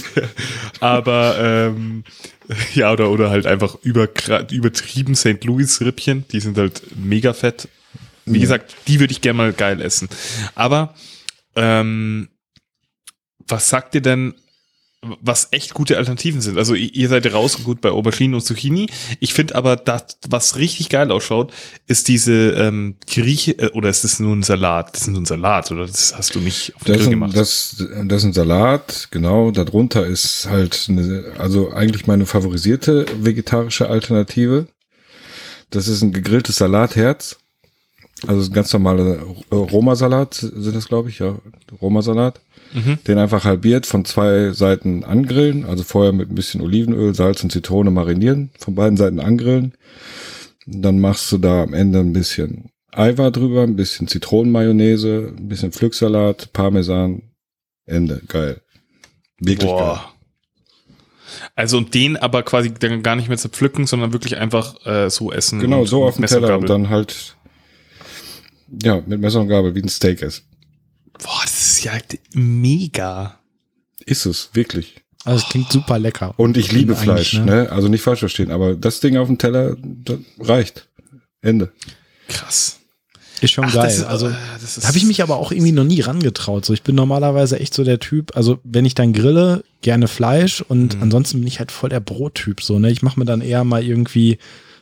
aber 0.80 1.36
ähm, 1.40 2.04
ja, 2.74 2.92
oder, 2.92 3.10
oder 3.10 3.30
halt 3.30 3.46
einfach 3.46 3.76
über, 3.84 4.10
übertrieben 4.52 5.16
St. 5.16 5.44
Louis 5.44 5.82
Rippchen, 5.82 6.26
die 6.32 6.40
sind 6.40 6.58
halt 6.58 6.82
mega 6.96 7.34
fett. 7.34 7.68
Wie 8.26 8.38
ja. 8.38 8.42
gesagt, 8.42 8.76
die 8.88 9.00
würde 9.00 9.12
ich 9.12 9.22
gerne 9.22 9.38
mal 9.38 9.54
geil 9.54 9.82
essen. 9.82 10.10
Aber 10.56 10.94
ähm, 11.56 12.30
was 13.48 13.70
sagt 13.70 13.96
ihr 13.96 14.02
denn 14.02 14.34
was 15.02 15.48
echt 15.52 15.74
gute 15.74 15.98
Alternativen 15.98 16.42
sind. 16.42 16.60
Also 16.60 16.76
ihr 16.76 17.10
seid 17.10 17.32
raus 17.34 17.64
gut 17.64 17.82
bei 17.82 17.90
Aubergine 17.90 18.36
und 18.36 18.42
Zucchini. 18.42 18.88
Ich 19.20 19.34
finde 19.34 19.56
aber, 19.56 19.76
das, 19.76 20.18
was 20.30 20.58
richtig 20.58 20.90
geil 20.90 21.12
ausschaut, 21.12 21.52
ist 21.88 22.08
diese 22.08 22.52
ähm, 22.52 22.96
Grieche, 23.08 23.58
äh, 23.58 23.72
oder 23.72 23.90
ist 23.90 24.04
das 24.04 24.20
nur 24.20 24.36
ein 24.36 24.44
Salat? 24.44 24.94
Das 24.94 25.02
ist 25.02 25.08
nur 25.08 25.22
ein 25.22 25.26
Salat, 25.26 25.72
oder 25.72 25.88
das 25.88 26.16
hast 26.16 26.36
du 26.36 26.40
nicht 26.40 26.76
auf 26.76 26.84
den 26.84 26.94
das 26.94 27.02
Grill 27.02 27.10
gemacht? 27.12 27.36
Das, 27.36 27.84
das 28.06 28.20
ist 28.20 28.26
ein 28.26 28.34
Salat, 28.34 29.08
genau. 29.10 29.50
Darunter 29.50 30.06
ist 30.06 30.48
halt, 30.48 30.86
eine, 30.88 31.34
also 31.40 31.72
eigentlich 31.72 32.06
meine 32.06 32.28
favorisierte 32.28 33.08
vegetarische 33.22 33.90
Alternative. 33.90 34.68
Das 35.72 35.88
ist 35.88 36.04
ein 36.04 36.14
gegrilltes 36.14 36.58
Salatherz. 36.58 37.38
Also 38.28 38.52
ein 38.52 38.54
ganz 38.54 38.72
normaler 38.72 39.18
Roma-Salat 39.52 40.36
sind 40.36 40.76
das, 40.76 40.88
glaube 40.88 41.10
ich, 41.10 41.18
ja. 41.18 41.40
Roma-Salat 41.82 42.40
Mhm. 42.74 43.00
Den 43.08 43.18
einfach 43.18 43.44
halbiert, 43.44 43.86
von 43.86 44.06
zwei 44.06 44.52
Seiten 44.52 45.04
angrillen, 45.04 45.66
also 45.66 45.84
vorher 45.84 46.14
mit 46.14 46.30
ein 46.30 46.36
bisschen 46.36 46.62
Olivenöl, 46.62 47.14
Salz 47.14 47.44
und 47.44 47.52
Zitrone 47.52 47.92
marinieren, 47.92 48.52
von 48.60 48.76
beiden 48.76 48.98
Seiten 48.98 49.20
angrillen. 49.20 49.74
Dann 50.66 51.00
machst 51.00 51.32
du 51.32 51.38
da 51.38 51.64
am 51.64 51.74
Ende 51.74 52.00
ein 52.00 52.14
bisschen 52.14 52.72
Eiweiß 52.94 53.32
drüber, 53.32 53.64
ein 53.64 53.76
bisschen 53.76 54.08
Zitronenmayonnaise, 54.08 55.34
ein 55.38 55.48
bisschen 55.48 55.72
Pflücksalat, 55.72 56.54
Parmesan, 56.54 57.24
Ende. 57.86 58.22
Geil. 58.28 58.62
Wirklich 59.40 59.70
Boah. 59.70 59.96
geil. 59.96 60.12
Also 61.56 61.78
und 61.78 61.94
den 61.94 62.18
aber 62.18 62.44
quasi 62.44 62.74
dann 62.74 63.04
gar 63.04 63.16
nicht 63.16 63.30
mehr 63.30 63.38
zerpflücken, 63.38 63.88
sondern 63.88 64.14
wirklich 64.14 64.38
einfach 64.38 64.86
äh, 64.86 65.10
so 65.10 65.32
essen. 65.32 65.60
Genau, 65.60 65.86
so 65.86 66.04
auf 66.04 66.16
dem 66.16 66.26
Teller 66.26 66.58
und 66.58 66.70
dann 66.70 66.90
halt 66.90 67.36
ja 68.82 69.02
mit 69.06 69.20
Messer 69.20 69.42
und 69.42 69.48
Gabel 69.48 69.74
wie 69.76 69.82
ein 69.82 69.90
Steak 69.90 70.22
essen. 70.22 70.44
Boah, 71.20 71.42
das 71.44 71.62
ist 71.62 71.84
ja 71.84 71.94
mega. 72.34 73.40
Ist 74.06 74.26
es, 74.26 74.50
wirklich. 74.54 74.96
Also 75.24 75.44
es 75.44 75.50
klingt 75.50 75.72
super 75.72 76.00
lecker. 76.00 76.34
Und 76.38 76.58
ich 76.58 76.72
liebe 76.72 76.96
Fleisch, 76.96 77.34
ne? 77.34 77.46
ne? 77.46 77.72
Also 77.72 77.88
nicht 77.88 78.02
falsch 78.02 78.20
verstehen, 78.20 78.52
aber 78.52 78.76
das 78.76 79.00
Ding 79.00 79.18
auf 79.18 79.28
dem 79.28 79.38
Teller 79.38 79.78
reicht. 80.40 80.88
Ende. 81.42 81.72
Krass. 82.28 82.80
Ist 83.42 83.52
schon 83.52 83.66
Ach, 83.66 83.74
geil. 83.74 83.88
Ist, 83.88 84.04
also 84.04 84.28
äh, 84.28 84.34
da 84.82 84.88
habe 84.88 84.98
ich 84.98 85.04
mich 85.04 85.22
aber 85.24 85.38
auch 85.38 85.52
irgendwie 85.52 85.72
noch 85.72 85.84
nie 85.84 86.02
rangetraut. 86.02 86.64
So, 86.64 86.74
ich 86.74 86.84
bin 86.84 86.96
normalerweise 86.96 87.60
echt 87.60 87.74
so 87.74 87.84
der 87.84 88.00
Typ, 88.00 88.36
also 88.36 88.60
wenn 88.64 88.86
ich 88.86 88.94
dann 88.94 89.14
grille, 89.14 89.64
gerne 89.82 90.08
Fleisch 90.08 90.62
und 90.62 90.96
mhm. 90.96 91.04
ansonsten 91.04 91.40
bin 91.40 91.48
ich 91.48 91.60
halt 91.60 91.72
voll 91.72 91.90
der 91.90 92.00
Brottyp. 92.00 92.62
So, 92.62 92.78
ne? 92.78 92.92
Ich 92.92 93.02
mache 93.02 93.20
mir 93.20 93.26
dann 93.26 93.42
eher 93.42 93.64
mal 93.64 93.84
irgendwie 93.84 94.38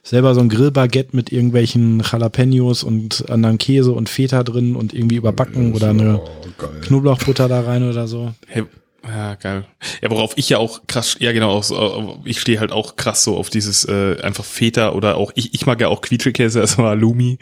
selber 0.10 0.34
so 0.34 0.41
ein 0.41 0.49
Grillbaguette 0.49 1.15
mit 1.15 1.31
irgendwelchen 1.31 2.02
Jalapenos 2.02 2.84
und 2.84 3.30
anderen 3.30 3.60
Käse 3.60 3.91
und 3.91 4.10
Feta 4.10 4.44
drin 4.44 4.76
und 4.76 4.91
irgendwie 4.91 5.18
überbacken 5.18 5.73
oder 5.73 5.91
eine 5.91 6.19
oh, 6.19 6.68
Knoblauchbutter 6.81 7.48
da 7.48 7.61
rein 7.61 7.88
oder 7.88 8.07
so. 8.07 8.34
Hey, 8.48 8.64
ja, 9.07 9.36
geil. 9.36 9.65
Ja, 10.02 10.10
worauf 10.10 10.34
ich 10.36 10.49
ja 10.49 10.57
auch 10.57 10.81
krass, 10.88 11.18
ja 11.19 11.31
genau, 11.31 11.52
auch, 11.52 12.26
ich 12.26 12.41
stehe 12.41 12.60
halt 12.60 12.72
auch 12.72 12.95
krass 12.95 13.23
so 13.23 13.38
auf 13.38 13.52
dieses 13.52 13.86
äh, 13.86 14.19
einfach 14.23 14.45
Feta 14.45 14.94
oder 14.94 15.15
auch, 15.15 15.31
ich, 15.36 15.53
ich 15.53 15.68
mag 15.68 15.80
ja 15.80 15.90
auch 15.90 16.02
Quietschekäse, 16.02 16.60
also 16.60 16.77
Halloumi, 16.77 17.38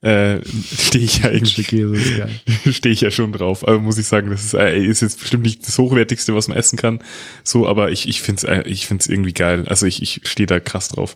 äh, 0.00 0.38
stehe 0.74 1.04
ich 1.04 1.18
ja 1.18 1.30
irgendwie, 1.30 2.22
stehe 2.72 2.94
ich 2.94 3.02
ja 3.02 3.10
schon 3.10 3.32
drauf. 3.32 3.68
Aber 3.68 3.78
muss 3.78 3.98
ich 3.98 4.06
sagen, 4.06 4.30
das 4.30 4.42
ist, 4.42 4.54
äh, 4.54 4.78
ist 4.78 5.02
jetzt 5.02 5.20
bestimmt 5.20 5.42
nicht 5.42 5.68
das 5.68 5.76
Hochwertigste, 5.76 6.34
was 6.34 6.48
man 6.48 6.56
essen 6.56 6.78
kann, 6.78 7.00
so, 7.44 7.68
aber 7.68 7.90
ich, 7.90 8.08
ich 8.08 8.22
finde 8.22 8.38
es 8.38 8.44
äh, 8.44 8.62
ich 8.66 8.86
find's 8.86 9.06
irgendwie 9.06 9.34
geil. 9.34 9.66
Also 9.68 9.84
ich, 9.84 10.00
ich 10.00 10.22
stehe 10.24 10.46
da 10.46 10.60
krass 10.60 10.88
drauf. 10.88 11.14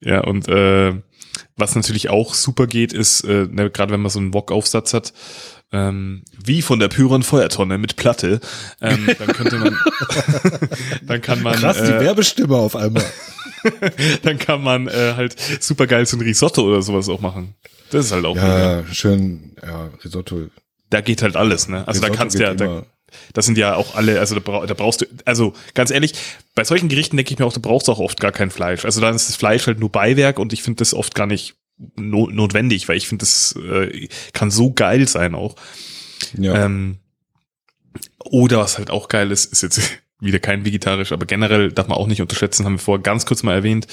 Ja, 0.00 0.20
und 0.20 0.48
äh, 0.48 0.94
was 1.56 1.74
natürlich 1.74 2.08
auch 2.08 2.34
super 2.34 2.66
geht, 2.66 2.92
ist, 2.92 3.22
äh, 3.22 3.46
ne, 3.50 3.70
gerade 3.70 3.92
wenn 3.92 4.00
man 4.00 4.10
so 4.10 4.18
einen 4.18 4.34
Wok-Aufsatz 4.34 4.94
hat, 4.94 5.12
ähm, 5.72 6.22
wie 6.42 6.62
von 6.62 6.78
der 6.78 6.88
Pyron 6.88 7.22
Feuertonne 7.22 7.78
mit 7.78 7.96
Platte, 7.96 8.40
ähm, 8.80 9.06
dann 9.18 9.28
könnte 9.28 9.58
man, 9.58 9.76
dann 11.02 11.20
kann 11.20 11.42
man. 11.42 11.54
Krass, 11.56 11.78
die 11.78 11.92
äh, 11.92 12.00
Werbestimme 12.00 12.56
auf 12.56 12.76
einmal. 12.76 13.04
dann 14.22 14.38
kann 14.38 14.62
man 14.62 14.86
äh, 14.88 15.14
halt 15.16 15.36
super 15.60 15.86
geil 15.86 16.06
so 16.06 16.16
ein 16.16 16.22
Risotto 16.22 16.62
oder 16.62 16.80
sowas 16.80 17.08
auch 17.08 17.20
machen. 17.20 17.54
Das 17.90 18.06
ist 18.06 18.12
halt 18.12 18.24
auch. 18.24 18.36
Ja, 18.36 18.82
mega. 18.82 18.94
schön, 18.94 19.56
ja, 19.62 19.90
Risotto. 20.04 20.48
Da 20.90 21.00
geht 21.00 21.22
halt 21.22 21.36
alles, 21.36 21.68
ne? 21.68 21.86
Also 21.86 22.00
Risotto 22.00 22.12
da 22.12 22.18
kannst 22.18 22.38
du 22.38 22.42
ja, 22.42 22.54
da, 22.54 22.86
das 23.32 23.46
sind 23.46 23.58
ja 23.58 23.76
auch 23.76 23.94
alle, 23.94 24.20
also 24.20 24.38
da, 24.38 24.66
da, 24.66 24.74
brauchst 24.74 25.02
du, 25.02 25.06
also 25.24 25.52
ganz 25.74 25.90
ehrlich, 25.90 26.12
bei 26.54 26.64
solchen 26.64 26.88
Gerichten 26.88 27.16
denke 27.16 27.32
ich 27.32 27.38
mir 27.38 27.46
auch, 27.46 27.52
du 27.52 27.60
brauchst 27.60 27.88
auch 27.88 27.98
oft 27.98 28.20
gar 28.20 28.32
kein 28.32 28.50
Fleisch. 28.50 28.84
Also 28.84 29.00
dann 29.00 29.14
ist 29.14 29.28
das 29.28 29.36
Fleisch 29.36 29.66
halt 29.66 29.80
nur 29.80 29.90
Beiwerk 29.90 30.38
und 30.38 30.52
ich 30.52 30.62
finde 30.62 30.78
das 30.78 30.94
oft 30.94 31.14
gar 31.14 31.26
nicht 31.26 31.56
no 31.96 32.28
notwendig, 32.28 32.88
weil 32.88 32.96
ich 32.96 33.08
finde, 33.08 33.22
das 33.22 33.54
äh, 33.56 34.08
kann 34.32 34.50
so 34.50 34.72
geil 34.72 35.08
sein 35.08 35.34
auch. 35.34 35.54
Ja. 36.36 36.64
Ähm, 36.64 36.98
oder 38.24 38.58
was 38.58 38.78
halt 38.78 38.90
auch 38.90 39.08
geil 39.08 39.30
ist, 39.30 39.52
ist 39.52 39.62
jetzt 39.62 39.98
wieder 40.20 40.40
kein 40.40 40.64
vegetarisch, 40.64 41.12
aber 41.12 41.26
generell 41.26 41.70
darf 41.70 41.86
man 41.86 41.96
auch 41.96 42.08
nicht 42.08 42.20
unterschätzen, 42.20 42.64
haben 42.64 42.74
wir 42.74 42.78
vorher 42.80 43.02
ganz 43.02 43.24
kurz 43.24 43.44
mal 43.44 43.54
erwähnt, 43.54 43.86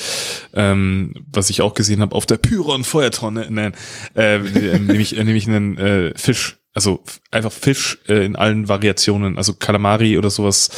ähm, 0.53 1.13
was 1.31 1.51
ich 1.51 1.61
auch 1.61 1.75
gesehen 1.75 2.01
habe 2.01 2.15
auf 2.15 2.25
der 2.25 2.37
Pyron 2.37 2.83
Feuertonne, 2.83 3.47
nein, 3.51 3.73
äh, 4.15 4.39
nämlich, 4.79 5.17
äh, 5.17 5.23
nämlich 5.23 5.47
einen 5.47 5.77
äh, 5.77 6.13
Fisch 6.17 6.57
also 6.75 7.01
einfach 7.31 7.51
Fisch 7.51 7.99
äh, 8.07 8.25
in 8.25 8.35
allen 8.35 8.67
Variationen, 8.67 9.37
also 9.37 9.53
Kalamari 9.53 10.17
oder 10.17 10.29
sowas 10.29 10.69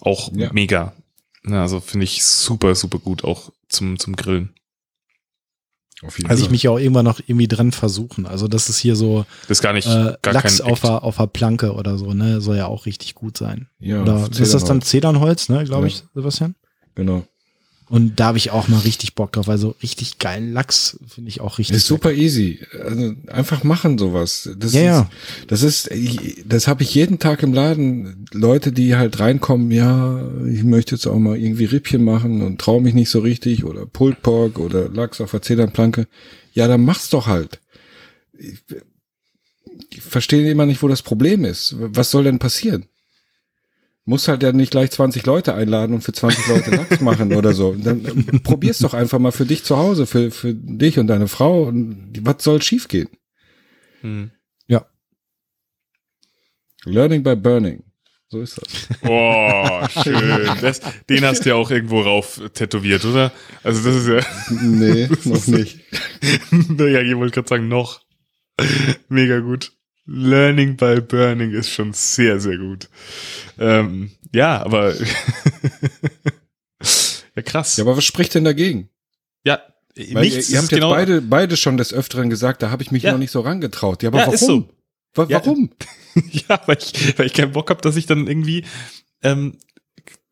auch 0.00 0.30
ja. 0.32 0.50
mega. 0.52 0.94
Ja, 1.44 1.62
also 1.62 1.80
finde 1.80 2.04
ich 2.04 2.24
super, 2.24 2.74
super 2.74 2.98
gut 2.98 3.24
auch 3.24 3.52
zum, 3.68 3.98
zum 3.98 4.16
Grillen. 4.16 4.54
Auf 6.02 6.16
jeden 6.18 6.30
also 6.30 6.44
ich 6.44 6.50
mich 6.50 6.66
auch 6.68 6.78
irgendwann 6.78 7.04
noch 7.04 7.20
irgendwie 7.26 7.48
dran 7.48 7.72
versuchen. 7.72 8.26
Also 8.26 8.48
das 8.48 8.70
ist 8.70 8.78
hier 8.78 8.96
so 8.96 9.26
das 9.42 9.58
ist 9.58 9.62
gar 9.62 9.74
nicht 9.74 9.86
äh, 9.86 10.16
gar 10.22 10.32
Lachs 10.32 10.60
auf 10.62 10.80
der, 10.80 11.02
auf 11.02 11.16
der 11.18 11.26
Planke 11.26 11.74
oder 11.74 11.98
so, 11.98 12.14
ne? 12.14 12.40
Soll 12.40 12.56
ja 12.56 12.66
auch 12.66 12.86
richtig 12.86 13.14
gut 13.14 13.36
sein. 13.36 13.68
Ja, 13.78 14.00
oder 14.00 14.28
ist 14.30 14.54
das 14.54 14.64
dann 14.64 14.80
Zedernholz, 14.80 15.50
ne, 15.50 15.64
glaube 15.64 15.82
ja. 15.82 15.88
ich, 15.88 16.04
Sebastian? 16.14 16.54
Genau. 16.94 17.26
Und 17.90 18.20
da 18.20 18.26
habe 18.26 18.38
ich 18.38 18.52
auch 18.52 18.68
mal 18.68 18.78
richtig 18.78 19.16
Bock 19.16 19.32
drauf, 19.32 19.48
also 19.48 19.74
richtig 19.82 20.20
geilen 20.20 20.52
Lachs 20.52 20.96
finde 21.08 21.28
ich 21.28 21.40
auch 21.40 21.58
richtig. 21.58 21.76
Ist 21.76 21.88
super 21.88 22.12
easy. 22.12 22.60
Also 22.84 23.14
einfach 23.26 23.64
machen 23.64 23.98
sowas. 23.98 24.48
Das 24.56 24.74
ja, 24.74 24.80
ist, 24.80 24.86
ja. 24.86 25.10
das 25.48 25.62
ist, 25.64 25.90
das 26.46 26.68
habe 26.68 26.84
ich 26.84 26.94
jeden 26.94 27.18
Tag 27.18 27.42
im 27.42 27.52
Laden. 27.52 28.26
Leute, 28.30 28.70
die 28.70 28.94
halt 28.94 29.18
reinkommen, 29.18 29.72
ja, 29.72 30.22
ich 30.46 30.62
möchte 30.62 30.94
jetzt 30.94 31.08
auch 31.08 31.18
mal 31.18 31.36
irgendwie 31.36 31.64
Rippchen 31.64 32.04
machen 32.04 32.42
und 32.42 32.60
traue 32.60 32.80
mich 32.80 32.94
nicht 32.94 33.10
so 33.10 33.18
richtig 33.18 33.64
oder 33.64 33.86
Pulled 33.86 34.22
Pork 34.22 34.60
oder 34.60 34.88
Lachs 34.88 35.20
auf 35.20 35.32
der 35.32 35.42
Zedernplanke. 35.42 36.06
Ja, 36.52 36.68
dann 36.68 36.84
mach's 36.84 37.10
doch 37.10 37.26
halt. 37.26 37.58
Ich, 38.38 38.62
ich 39.90 40.00
verstehe 40.00 40.48
immer 40.48 40.64
nicht, 40.64 40.80
wo 40.84 40.86
das 40.86 41.02
Problem 41.02 41.44
ist. 41.44 41.74
Was 41.76 42.12
soll 42.12 42.22
denn 42.22 42.38
passieren? 42.38 42.86
Muss 44.04 44.28
halt 44.28 44.42
ja 44.42 44.52
nicht 44.52 44.70
gleich 44.70 44.90
20 44.90 45.24
Leute 45.26 45.54
einladen 45.54 45.94
und 45.94 46.02
für 46.02 46.12
20 46.12 46.46
Leute 46.48 46.70
Lachs 46.76 47.00
machen 47.00 47.34
oder 47.34 47.52
so. 47.52 47.74
Dann 47.74 48.04
äh, 48.04 48.38
probier's 48.40 48.78
doch 48.78 48.94
einfach 48.94 49.18
mal 49.18 49.32
für 49.32 49.46
dich 49.46 49.64
zu 49.64 49.76
Hause, 49.76 50.06
für, 50.06 50.30
für 50.30 50.54
dich 50.54 50.98
und 50.98 51.06
deine 51.06 51.28
Frau. 51.28 51.64
Und 51.64 52.12
was 52.22 52.42
soll 52.42 52.62
schiefgehen? 52.62 53.08
Hm. 54.00 54.30
Ja. 54.66 54.86
Learning 56.84 57.22
by 57.22 57.36
burning. 57.36 57.84
So 58.28 58.40
ist 58.40 58.58
das. 58.58 58.88
Oh, 59.02 59.86
schön. 60.04 60.48
Das, 60.60 60.80
den 61.08 61.24
hast 61.24 61.44
du 61.44 61.50
ja 61.50 61.56
auch 61.56 61.70
irgendwo 61.70 62.00
rauf 62.00 62.40
tätowiert, 62.54 63.04
oder? 63.04 63.32
Also 63.64 63.82
das 63.82 64.02
ist 64.02 64.08
ja. 64.08 64.60
Nee, 64.62 65.08
noch 65.24 65.46
nicht. 65.48 65.80
naja, 66.68 67.00
ich 67.00 67.16
wollte 67.16 67.34
gerade 67.34 67.48
sagen, 67.48 67.68
noch. 67.68 68.02
Mega 69.08 69.40
gut. 69.40 69.72
Learning 70.12 70.76
by 70.76 71.00
Burning 71.00 71.52
ist 71.52 71.70
schon 71.70 71.92
sehr, 71.92 72.40
sehr 72.40 72.58
gut. 72.58 72.88
Ähm, 73.58 74.10
ja, 74.34 74.60
aber 74.60 74.92
ja, 77.36 77.42
krass. 77.42 77.76
Ja, 77.76 77.84
aber 77.84 77.96
was 77.96 78.04
spricht 78.04 78.34
denn 78.34 78.42
dagegen? 78.42 78.88
Ja, 79.44 79.60
Weil 79.94 80.24
nichts. 80.24 80.48
Ihr, 80.48 80.54
ihr 80.54 80.58
habt 80.58 80.72
jetzt 80.72 80.80
genau 80.80 80.90
beide, 80.90 81.22
beide 81.22 81.56
schon 81.56 81.76
des 81.76 81.94
Öfteren 81.94 82.28
gesagt, 82.28 82.62
da 82.62 82.70
habe 82.70 82.82
ich 82.82 82.90
mich 82.90 83.04
ja. 83.04 83.12
noch 83.12 83.18
nicht 83.18 83.30
so 83.30 83.40
rangetraut. 83.40 84.02
Ja, 84.02 84.08
aber 84.08 84.18
ja, 84.18 84.26
warum? 84.26 84.38
So. 84.38 84.68
Warum? 85.14 85.70
Ja, 86.12 86.22
ja, 86.48 86.60
weil 86.66 86.78
ich, 86.78 87.18
weil 87.18 87.26
ich 87.26 87.32
keinen 87.32 87.52
Bock 87.52 87.70
habe, 87.70 87.80
dass 87.80 87.94
ich 87.94 88.06
dann 88.06 88.26
irgendwie 88.26 88.64
ähm, 89.22 89.58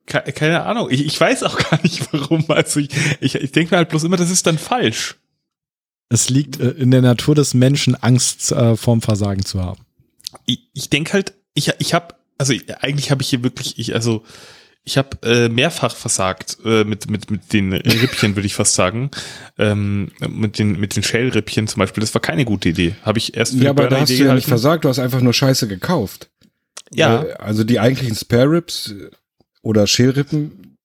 keine 0.07 0.65
Ahnung. 0.65 0.89
Ich, 0.91 1.07
ich 1.07 1.21
weiß 1.21 1.45
auch 1.45 1.57
gar 1.71 1.81
nicht 1.83 2.13
warum. 2.13 2.45
Also 2.49 2.81
ich, 2.81 2.89
ich, 3.21 3.37
ich 3.37 3.53
denke 3.53 3.75
mir 3.75 3.79
halt 3.79 3.91
bloß 3.91 4.05
immer, 4.05 4.17
das 4.17 4.31
ist 4.31 4.47
dann 4.47 4.59
falsch. 4.59 5.17
Es 6.09 6.31
liegt 6.31 6.61
äh, 6.61 6.71
in 6.71 6.91
der 6.91 7.03
Natur 7.03 7.35
des 7.35 7.55
Menschen, 7.55 7.95
Angst 7.95 8.53
äh, 8.53 8.77
vorm 8.77 9.03
Versagen 9.03 9.45
zu 9.45 9.63
haben. 9.63 9.81
Ich, 10.47 10.69
ich 10.75 10.91
denke 10.91 11.13
halt, 11.13 11.35
ich, 11.55 11.73
ich 11.79 11.95
habe, 11.95 12.15
also 12.39 12.55
eigentlich 12.81 13.11
habe 13.11 13.23
ich 13.23 13.29
hier 13.29 13.43
wirklich, 13.43 13.79
ich, 13.79 13.95
also 13.95 14.25
ich 14.85 14.97
habe 14.97 15.19
äh, 15.23 15.49
mehrfach 15.51 15.95
versagt 15.95 16.59
äh, 16.65 16.85
mit 16.85 17.11
mit 17.11 17.31
mit 17.31 17.53
den 17.53 17.75
Rippchen, 17.75 18.37
würde 18.37 18.47
ich 18.47 18.55
fast 18.55 18.75
sagen, 18.75 19.11
ähm, 19.59 20.13
mit 20.27 20.59
den 20.59 20.81
mit 20.81 20.97
den 20.97 21.03
Shell-Rippchen 21.03 21.69
zum 21.69 21.81
Beispiel. 21.81 22.01
Das 22.01 22.15
war 22.15 22.23
keine 22.23 22.47
gute 22.47 22.71
Idee. 22.71 22.95
Habe 23.03 23.19
ich 23.19 23.37
erst 23.37 23.53
für 23.53 23.65
ja, 23.65 23.71
aber 23.71 23.89
da 23.89 24.01
hast 24.01 24.11
Idee 24.11 24.23
du 24.23 24.29
ja 24.29 24.35
nicht 24.35 24.49
versagt. 24.49 24.85
Du 24.85 24.89
hast 24.89 24.99
einfach 24.99 25.21
nur 25.21 25.35
Scheiße 25.35 25.69
gekauft. 25.69 26.31
Ja. 26.91 27.23
Weil, 27.23 27.35
also 27.35 27.65
die 27.65 27.81
eigentlichen 27.81 28.17
Spare 28.17 28.51
Ribs 28.51 28.95
oder 29.61 29.87
Schälrippen 29.87 30.79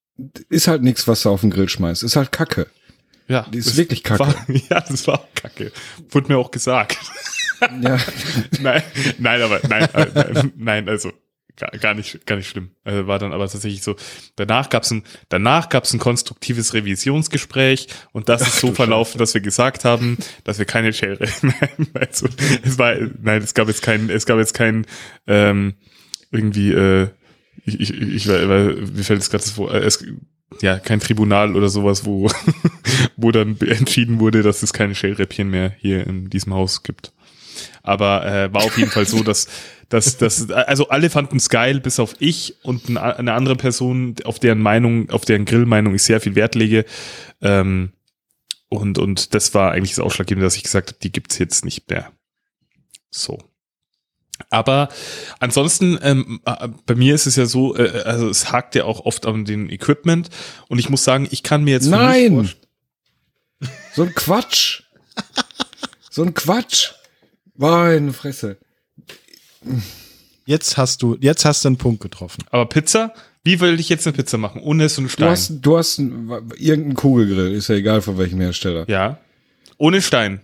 ist 0.49 0.67
halt 0.67 0.83
nichts, 0.83 1.07
was 1.07 1.21
du 1.21 1.29
auf 1.29 1.41
den 1.41 1.49
Grill 1.49 1.69
schmeißt. 1.69 2.03
Ist 2.03 2.17
halt 2.17 2.33
Kacke. 2.33 2.67
Ja. 3.27 3.47
Die 3.51 3.59
ist 3.59 3.77
wirklich 3.77 4.03
Kacke. 4.03 4.19
War, 4.19 4.35
ja, 4.69 4.81
das 4.81 5.07
war 5.07 5.21
auch 5.21 5.27
Kacke. 5.33 5.71
Wurde 6.09 6.31
mir 6.31 6.37
auch 6.37 6.51
gesagt. 6.51 6.97
Ja. 7.81 7.97
nein, 8.59 8.83
nein, 9.19 9.41
aber 9.41 9.61
nein, 9.69 9.87
äh, 9.93 10.07
nein, 10.13 10.51
nein, 10.57 10.89
also 10.89 11.13
gar, 11.55 11.71
gar 11.71 11.93
nicht, 11.93 12.25
gar 12.25 12.35
nicht 12.35 12.49
schlimm. 12.49 12.71
Also 12.83 13.07
war 13.07 13.19
dann 13.19 13.31
aber 13.31 13.47
tatsächlich 13.47 13.83
so. 13.83 13.95
Danach 14.35 14.69
gab's 14.69 14.91
ein, 14.91 15.03
danach 15.29 15.69
gab's 15.69 15.93
ein 15.93 15.99
konstruktives 15.99 16.73
Revisionsgespräch 16.73 17.87
und 18.11 18.27
das 18.27 18.41
ist 18.41 18.59
so 18.59 18.73
verlaufen, 18.73 19.17
dass 19.17 19.33
wir 19.33 19.41
gesagt 19.41 19.85
haben, 19.85 20.17
dass 20.43 20.59
wir 20.59 20.65
keine 20.65 20.91
Schere. 20.91 21.25
nein, 21.41 21.87
also 21.93 22.27
es 22.63 22.77
war, 22.77 22.95
nein, 23.21 23.41
es 23.41 23.53
gab 23.53 23.69
jetzt 23.69 23.81
kein, 23.81 24.09
es 24.09 24.25
gab 24.25 24.39
jetzt 24.39 24.53
kein 24.53 24.85
ähm, 25.25 25.75
irgendwie 26.31 26.73
äh, 26.73 27.07
ich, 27.65 27.79
ich, 27.79 28.01
ich 28.01 28.27
weil, 28.27 28.75
mir 28.75 29.03
fällt 29.03 29.19
jetzt 29.19 29.29
gerade 29.29 29.43
das 29.43 29.51
vor, 29.51 29.73
äh, 29.73 29.79
es, 29.79 30.03
ja, 30.61 30.79
kein 30.79 30.99
Tribunal 30.99 31.55
oder 31.55 31.69
sowas, 31.69 32.05
wo, 32.05 32.29
wo 33.17 33.31
dann 33.31 33.57
entschieden 33.59 34.19
wurde, 34.19 34.43
dass 34.43 34.63
es 34.63 34.73
keine 34.73 34.95
Shellräppchen 34.95 35.49
mehr 35.49 35.73
hier 35.79 36.05
in 36.07 36.29
diesem 36.29 36.53
Haus 36.53 36.83
gibt. 36.83 37.13
Aber 37.81 38.25
äh, 38.25 38.53
war 38.53 38.63
auf 38.63 38.77
jeden 38.77 38.91
Fall 38.91 39.05
so, 39.05 39.23
dass, 39.23 39.47
dass, 39.89 40.17
dass 40.17 40.49
also 40.49 40.89
alle 40.89 41.09
fanden 41.09 41.37
es 41.37 41.49
geil, 41.49 41.79
bis 41.79 41.99
auf 41.99 42.15
ich 42.19 42.55
und 42.63 42.97
eine 42.97 43.33
andere 43.33 43.55
Person, 43.55 44.15
auf 44.23 44.39
deren 44.39 44.59
Meinung, 44.59 45.09
auf 45.09 45.25
deren 45.25 45.45
Grillmeinung 45.45 45.93
ich 45.93 46.03
sehr 46.03 46.21
viel 46.21 46.35
Wert 46.35 46.55
lege. 46.55 46.85
Ähm, 47.41 47.91
und, 48.69 48.97
und 48.97 49.33
das 49.35 49.53
war 49.53 49.71
eigentlich 49.71 49.91
das 49.91 49.99
Ausschlaggebende, 49.99 50.45
dass 50.45 50.55
ich 50.55 50.63
gesagt 50.63 50.89
habe, 50.89 50.99
die 51.01 51.11
gibt's 51.11 51.37
jetzt 51.37 51.63
nicht 51.63 51.89
mehr. 51.89 52.11
So. 53.11 53.37
Aber 54.53 54.89
ansonsten, 55.39 55.97
ähm, 56.03 56.39
äh, 56.45 56.67
bei 56.85 56.93
mir 56.93 57.15
ist 57.15 57.25
es 57.25 57.35
ja 57.35 57.47
so, 57.47 57.75
äh, 57.75 58.03
also 58.05 58.29
es 58.29 58.51
hakt 58.51 58.75
ja 58.75 58.83
auch 58.83 59.03
oft 59.05 59.25
an 59.25 59.45
dem 59.45 59.67
Equipment 59.67 60.29
und 60.69 60.77
ich 60.77 60.91
muss 60.91 61.03
sagen, 61.03 61.27
ich 61.31 61.41
kann 61.41 61.63
mir 61.63 61.71
jetzt. 61.71 61.87
Nein! 61.87 62.49
So 63.95 64.03
ein 64.03 64.13
Quatsch! 64.13 64.83
so 66.11 66.21
ein 66.21 66.35
Quatsch! 66.35 66.91
Meine 67.55 68.13
Fresse. 68.13 68.57
Jetzt 70.45 70.77
hast 70.77 71.01
du, 71.01 71.17
jetzt 71.19 71.45
hast 71.45 71.65
du 71.65 71.69
einen 71.69 71.77
Punkt 71.77 72.01
getroffen. 72.01 72.43
Aber 72.51 72.67
Pizza? 72.67 73.13
Wie 73.43 73.59
will 73.59 73.79
ich 73.79 73.89
jetzt 73.89 74.05
eine 74.05 74.15
Pizza 74.15 74.37
machen? 74.37 74.61
Ohne 74.61 74.87
so 74.87 75.01
einen 75.01 75.09
Stein? 75.09 75.25
Du 75.25 75.31
hast, 75.31 75.51
du 75.61 75.77
hast 75.77 75.99
einen, 75.99 76.29
irgendeinen 76.57 76.93
Kugelgrill, 76.93 77.53
ist 77.53 77.69
ja 77.69 77.75
egal 77.75 78.01
von 78.01 78.19
welchem 78.19 78.39
Hersteller. 78.39 78.87
Ja. 78.87 79.17
Ohne 79.77 80.01
Stein. 80.01 80.41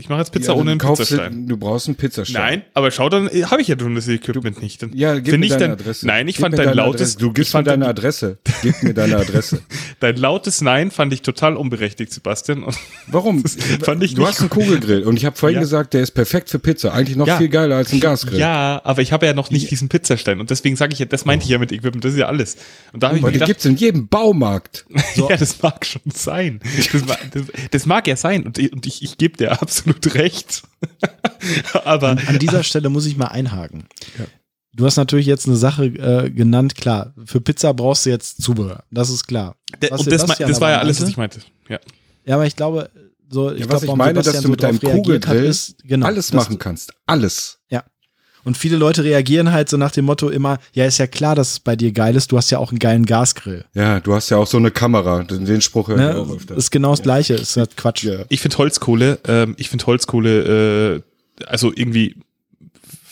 Ich 0.00 0.08
mache 0.08 0.20
jetzt 0.20 0.32
Pizza 0.32 0.52
ja, 0.54 0.58
ohne 0.58 0.70
einen 0.70 0.80
Pizzastein. 0.80 1.46
Du 1.46 1.58
brauchst 1.58 1.86
einen 1.86 1.94
Pizzastein. 1.94 2.42
Nein, 2.42 2.62
aber 2.72 2.90
schau 2.90 3.10
dann, 3.10 3.28
habe 3.28 3.60
ich 3.60 3.68
ja 3.68 3.78
schon 3.78 3.94
das 3.94 4.08
Equipment 4.08 4.62
nicht. 4.62 4.82
Dann 4.82 4.92
ja, 4.94 5.18
gib 5.18 5.38
mir 5.38 5.46
deine 5.46 5.60
dann, 5.60 5.70
Adresse. 5.72 6.06
Nein, 6.06 6.26
ich 6.26 6.36
gib 6.36 6.42
fand 6.42 6.58
dein 6.58 6.74
lautes. 6.74 7.00
Adresse. 7.02 7.18
Du 7.18 7.32
gibst 7.34 7.52
mir 7.52 7.62
deine 7.62 7.86
Adresse. 7.86 8.38
Gib 8.62 8.82
mir 8.82 8.94
deine 8.94 9.18
Adresse. 9.18 9.60
dein 10.00 10.16
lautes 10.16 10.62
Nein 10.62 10.90
fand 10.90 11.12
ich 11.12 11.20
total 11.20 11.54
unberechtigt, 11.56 12.12
Sebastian. 12.12 12.64
Warum? 13.08 13.44
fand 13.82 14.02
ich 14.02 14.14
du 14.14 14.26
hast 14.26 14.40
einen 14.40 14.48
Kugelgrill 14.48 15.02
und 15.02 15.18
ich 15.18 15.26
habe 15.26 15.36
vorhin 15.36 15.56
ja. 15.56 15.60
gesagt, 15.60 15.92
der 15.92 16.02
ist 16.02 16.12
perfekt 16.12 16.48
für 16.48 16.58
Pizza. 16.58 16.94
Eigentlich 16.94 17.18
noch 17.18 17.26
ja. 17.26 17.36
viel 17.36 17.48
geiler 17.48 17.76
als 17.76 17.92
ein 17.92 18.00
Gasgrill. 18.00 18.38
Ja, 18.38 18.80
aber 18.82 19.02
ich 19.02 19.12
habe 19.12 19.26
ja 19.26 19.34
noch 19.34 19.50
nicht 19.50 19.70
diesen 19.70 19.90
Pizzastein 19.90 20.40
und 20.40 20.48
deswegen 20.48 20.76
sage 20.76 20.94
ich 20.94 20.98
ja, 20.98 21.04
das 21.04 21.26
meinte 21.26 21.44
ich 21.44 21.50
ja 21.50 21.58
mit 21.58 21.72
Equipment. 21.72 22.04
Das 22.04 22.12
ist 22.12 22.18
ja 22.18 22.26
alles. 22.26 22.56
Und 22.94 23.02
da 23.02 23.08
habe 23.08 23.18
ich 23.18 23.22
aber 23.22 23.28
mir 23.28 23.34
gedacht, 23.34 23.48
gibt's 23.48 23.66
in 23.66 23.76
jedem 23.76 24.08
Baumarkt. 24.08 24.86
So. 25.16 25.28
ja, 25.28 25.36
das 25.36 25.60
mag 25.60 25.84
schon 25.84 26.02
sein. 26.14 26.60
Das, 26.76 27.02
das, 27.32 27.42
das 27.72 27.86
mag 27.86 28.06
ja 28.06 28.14
sein 28.14 28.44
und, 28.44 28.58
und 28.58 28.86
ich, 28.86 29.02
ich 29.02 29.18
gebe 29.18 29.36
dir 29.36 29.60
absolut 29.60 29.89
recht. 30.14 30.62
Aber 31.84 32.08
an, 32.08 32.18
an, 32.26 32.38
dieser 32.38 32.62
Stelle 32.62 32.88
muss 32.88 33.06
ich 33.06 33.16
mal 33.16 33.26
einhaken. 33.26 33.86
Ja. 34.18 34.26
Du 34.72 34.86
hast 34.86 34.96
natürlich 34.96 35.26
jetzt 35.26 35.46
eine 35.46 35.56
Sache 35.56 35.86
äh, 35.86 36.30
genannt, 36.30 36.76
klar. 36.76 37.14
Für 37.24 37.40
Pizza 37.40 37.74
brauchst 37.74 38.06
du 38.06 38.10
jetzt 38.10 38.40
Zubehör. 38.42 38.84
Das 38.90 39.10
ist 39.10 39.26
klar. 39.26 39.56
Der, 39.82 39.92
und 39.92 40.10
das, 40.10 40.24
das 40.26 40.60
war 40.60 40.70
ja 40.70 40.78
alles, 40.78 41.00
was 41.02 41.08
ich 41.08 41.16
meinte. 41.16 41.40
Ja. 41.68 41.80
Ja, 42.24 42.34
aber 42.36 42.46
ich 42.46 42.54
glaube, 42.54 42.90
so, 43.28 43.52
ich 43.52 43.60
ja, 43.60 43.70
was 43.70 43.82
glaub, 43.82 43.94
ich 43.94 43.98
meine, 43.98 44.22
dass 44.22 44.40
du 44.42 44.48
mit 44.48 44.60
so 44.60 44.66
deinem 44.66 44.80
Kugelgrill 44.80 45.54
genau, 45.84 46.06
alles 46.06 46.32
machen 46.32 46.58
kannst. 46.58 46.92
Alles. 47.06 47.58
Ja. 47.68 47.84
Und 48.44 48.56
viele 48.56 48.76
Leute 48.76 49.04
reagieren 49.04 49.52
halt 49.52 49.68
so 49.68 49.76
nach 49.76 49.90
dem 49.90 50.06
Motto 50.06 50.28
immer, 50.28 50.58
ja, 50.72 50.86
ist 50.86 50.98
ja 50.98 51.06
klar, 51.06 51.34
dass 51.34 51.52
es 51.52 51.60
bei 51.60 51.76
dir 51.76 51.92
geil 51.92 52.16
ist, 52.16 52.32
du 52.32 52.36
hast 52.36 52.50
ja 52.50 52.58
auch 52.58 52.70
einen 52.70 52.78
geilen 52.78 53.06
Gasgrill. 53.06 53.64
Ja, 53.74 54.00
du 54.00 54.14
hast 54.14 54.30
ja 54.30 54.36
auch 54.36 54.46
so 54.46 54.56
eine 54.56 54.70
Kamera, 54.70 55.22
den 55.24 55.60
Spruch 55.60 55.88
höre 55.88 55.96
ne? 55.96 56.10
ich 56.10 56.16
auch 56.16 56.36
öfter. 56.36 56.56
Ist 56.56 56.70
genau 56.70 56.90
das 56.90 57.02
Gleiche, 57.02 57.34
ist 57.34 57.56
halt 57.56 57.76
Quatsch. 57.76 58.04
Ja. 58.04 58.24
Ich 58.28 58.40
finde 58.40 58.58
Holzkohle, 58.58 59.18
ähm, 59.26 59.54
ich 59.58 59.68
finde 59.68 59.86
Holzkohle, 59.86 60.96
äh, 60.96 61.44
also 61.46 61.72
irgendwie 61.74 62.16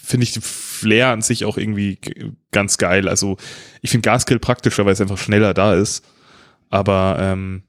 finde 0.09 0.25
ich 0.25 0.33
den 0.33 0.43
Flair 0.43 1.09
an 1.09 1.23
sich 1.23 1.45
auch 1.45 1.59
irgendwie 1.59 1.99
ganz 2.51 2.79
geil. 2.79 3.09
Also 3.09 3.37
ich 3.83 3.91
finde 3.91 4.07
Gasgrill 4.07 4.39
praktischer, 4.39 4.87
weil 4.87 4.93
es 4.95 5.01
einfach 5.01 5.19
schneller 5.19 5.53
da 5.53 5.75
ist. 5.75 6.05
Aber 6.71 7.17
ähm, 7.21 7.63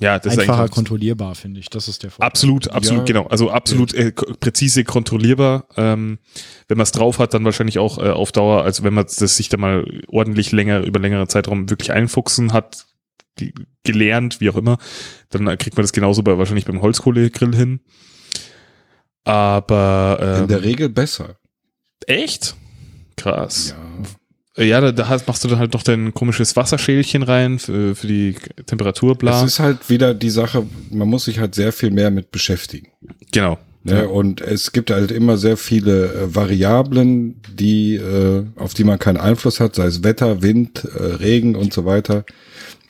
ja, 0.00 0.18
das 0.18 0.38
Einfacher 0.38 0.66
ist 0.66 0.70
kontrollierbar, 0.70 1.34
finde 1.34 1.60
ich. 1.60 1.70
Das 1.70 1.88
ist 1.88 2.02
der 2.02 2.10
Vorteil. 2.10 2.28
Absolut, 2.28 2.70
absolut, 2.70 3.00
ja. 3.00 3.04
genau. 3.04 3.26
Also 3.26 3.50
absolut 3.50 3.94
äh, 3.94 4.12
präzise 4.12 4.84
kontrollierbar. 4.84 5.66
Ähm, 5.76 6.18
wenn 6.68 6.78
man 6.78 6.84
es 6.84 6.92
drauf 6.92 7.18
hat, 7.18 7.34
dann 7.34 7.44
wahrscheinlich 7.44 7.78
auch 7.78 7.98
äh, 7.98 8.10
auf 8.10 8.30
Dauer, 8.32 8.62
also 8.62 8.84
wenn 8.84 8.94
man 8.94 9.06
das 9.06 9.36
sich 9.36 9.48
da 9.48 9.56
mal 9.56 9.84
ordentlich 10.08 10.52
länger, 10.52 10.80
über 10.80 11.00
längere 11.00 11.26
Zeitraum 11.26 11.68
wirklich 11.68 11.92
einfuchsen 11.92 12.52
hat, 12.52 12.86
gelernt, 13.84 14.40
wie 14.40 14.50
auch 14.50 14.56
immer, 14.56 14.78
dann 15.30 15.46
kriegt 15.58 15.76
man 15.76 15.84
das 15.84 15.92
genauso 15.92 16.22
bei 16.22 16.38
wahrscheinlich 16.38 16.66
beim 16.66 16.82
Holzkohlegrill 16.82 17.54
hin. 17.54 17.80
Aber 19.24 20.18
ähm, 20.20 20.42
in 20.42 20.48
der 20.48 20.62
Regel 20.62 20.88
besser. 20.88 21.36
Echt? 22.06 22.56
Krass. 23.16 23.74
Ja. 23.76 24.08
Ja, 24.58 24.80
da, 24.80 24.90
da 24.90 25.20
machst 25.26 25.44
du 25.44 25.48
dann 25.48 25.58
halt 25.58 25.72
noch 25.72 25.84
dein 25.84 26.12
komisches 26.12 26.56
Wasserschälchen 26.56 27.22
rein 27.22 27.58
für, 27.60 27.94
für 27.94 28.06
die 28.06 28.34
Temperatur, 28.66 29.16
bla. 29.16 29.44
Es 29.44 29.52
ist 29.52 29.60
halt 29.60 29.88
wieder 29.88 30.14
die 30.14 30.30
Sache, 30.30 30.66
man 30.90 31.08
muss 31.08 31.26
sich 31.26 31.38
halt 31.38 31.54
sehr 31.54 31.72
viel 31.72 31.90
mehr 31.90 32.10
mit 32.10 32.32
beschäftigen. 32.32 32.88
Genau. 33.32 33.58
Ne? 33.84 34.02
Ja. 34.02 34.06
Und 34.06 34.40
es 34.40 34.72
gibt 34.72 34.90
halt 34.90 35.12
immer 35.12 35.36
sehr 35.36 35.56
viele 35.56 36.06
äh, 36.06 36.34
Variablen, 36.34 37.40
die, 37.52 37.94
äh, 37.94 38.44
auf 38.56 38.74
die 38.74 38.84
man 38.84 38.98
keinen 38.98 39.18
Einfluss 39.18 39.60
hat, 39.60 39.76
sei 39.76 39.86
es 39.86 40.02
Wetter, 40.02 40.42
Wind, 40.42 40.84
äh, 40.84 41.02
Regen 41.02 41.54
und 41.54 41.72
so 41.72 41.84
weiter. 41.84 42.24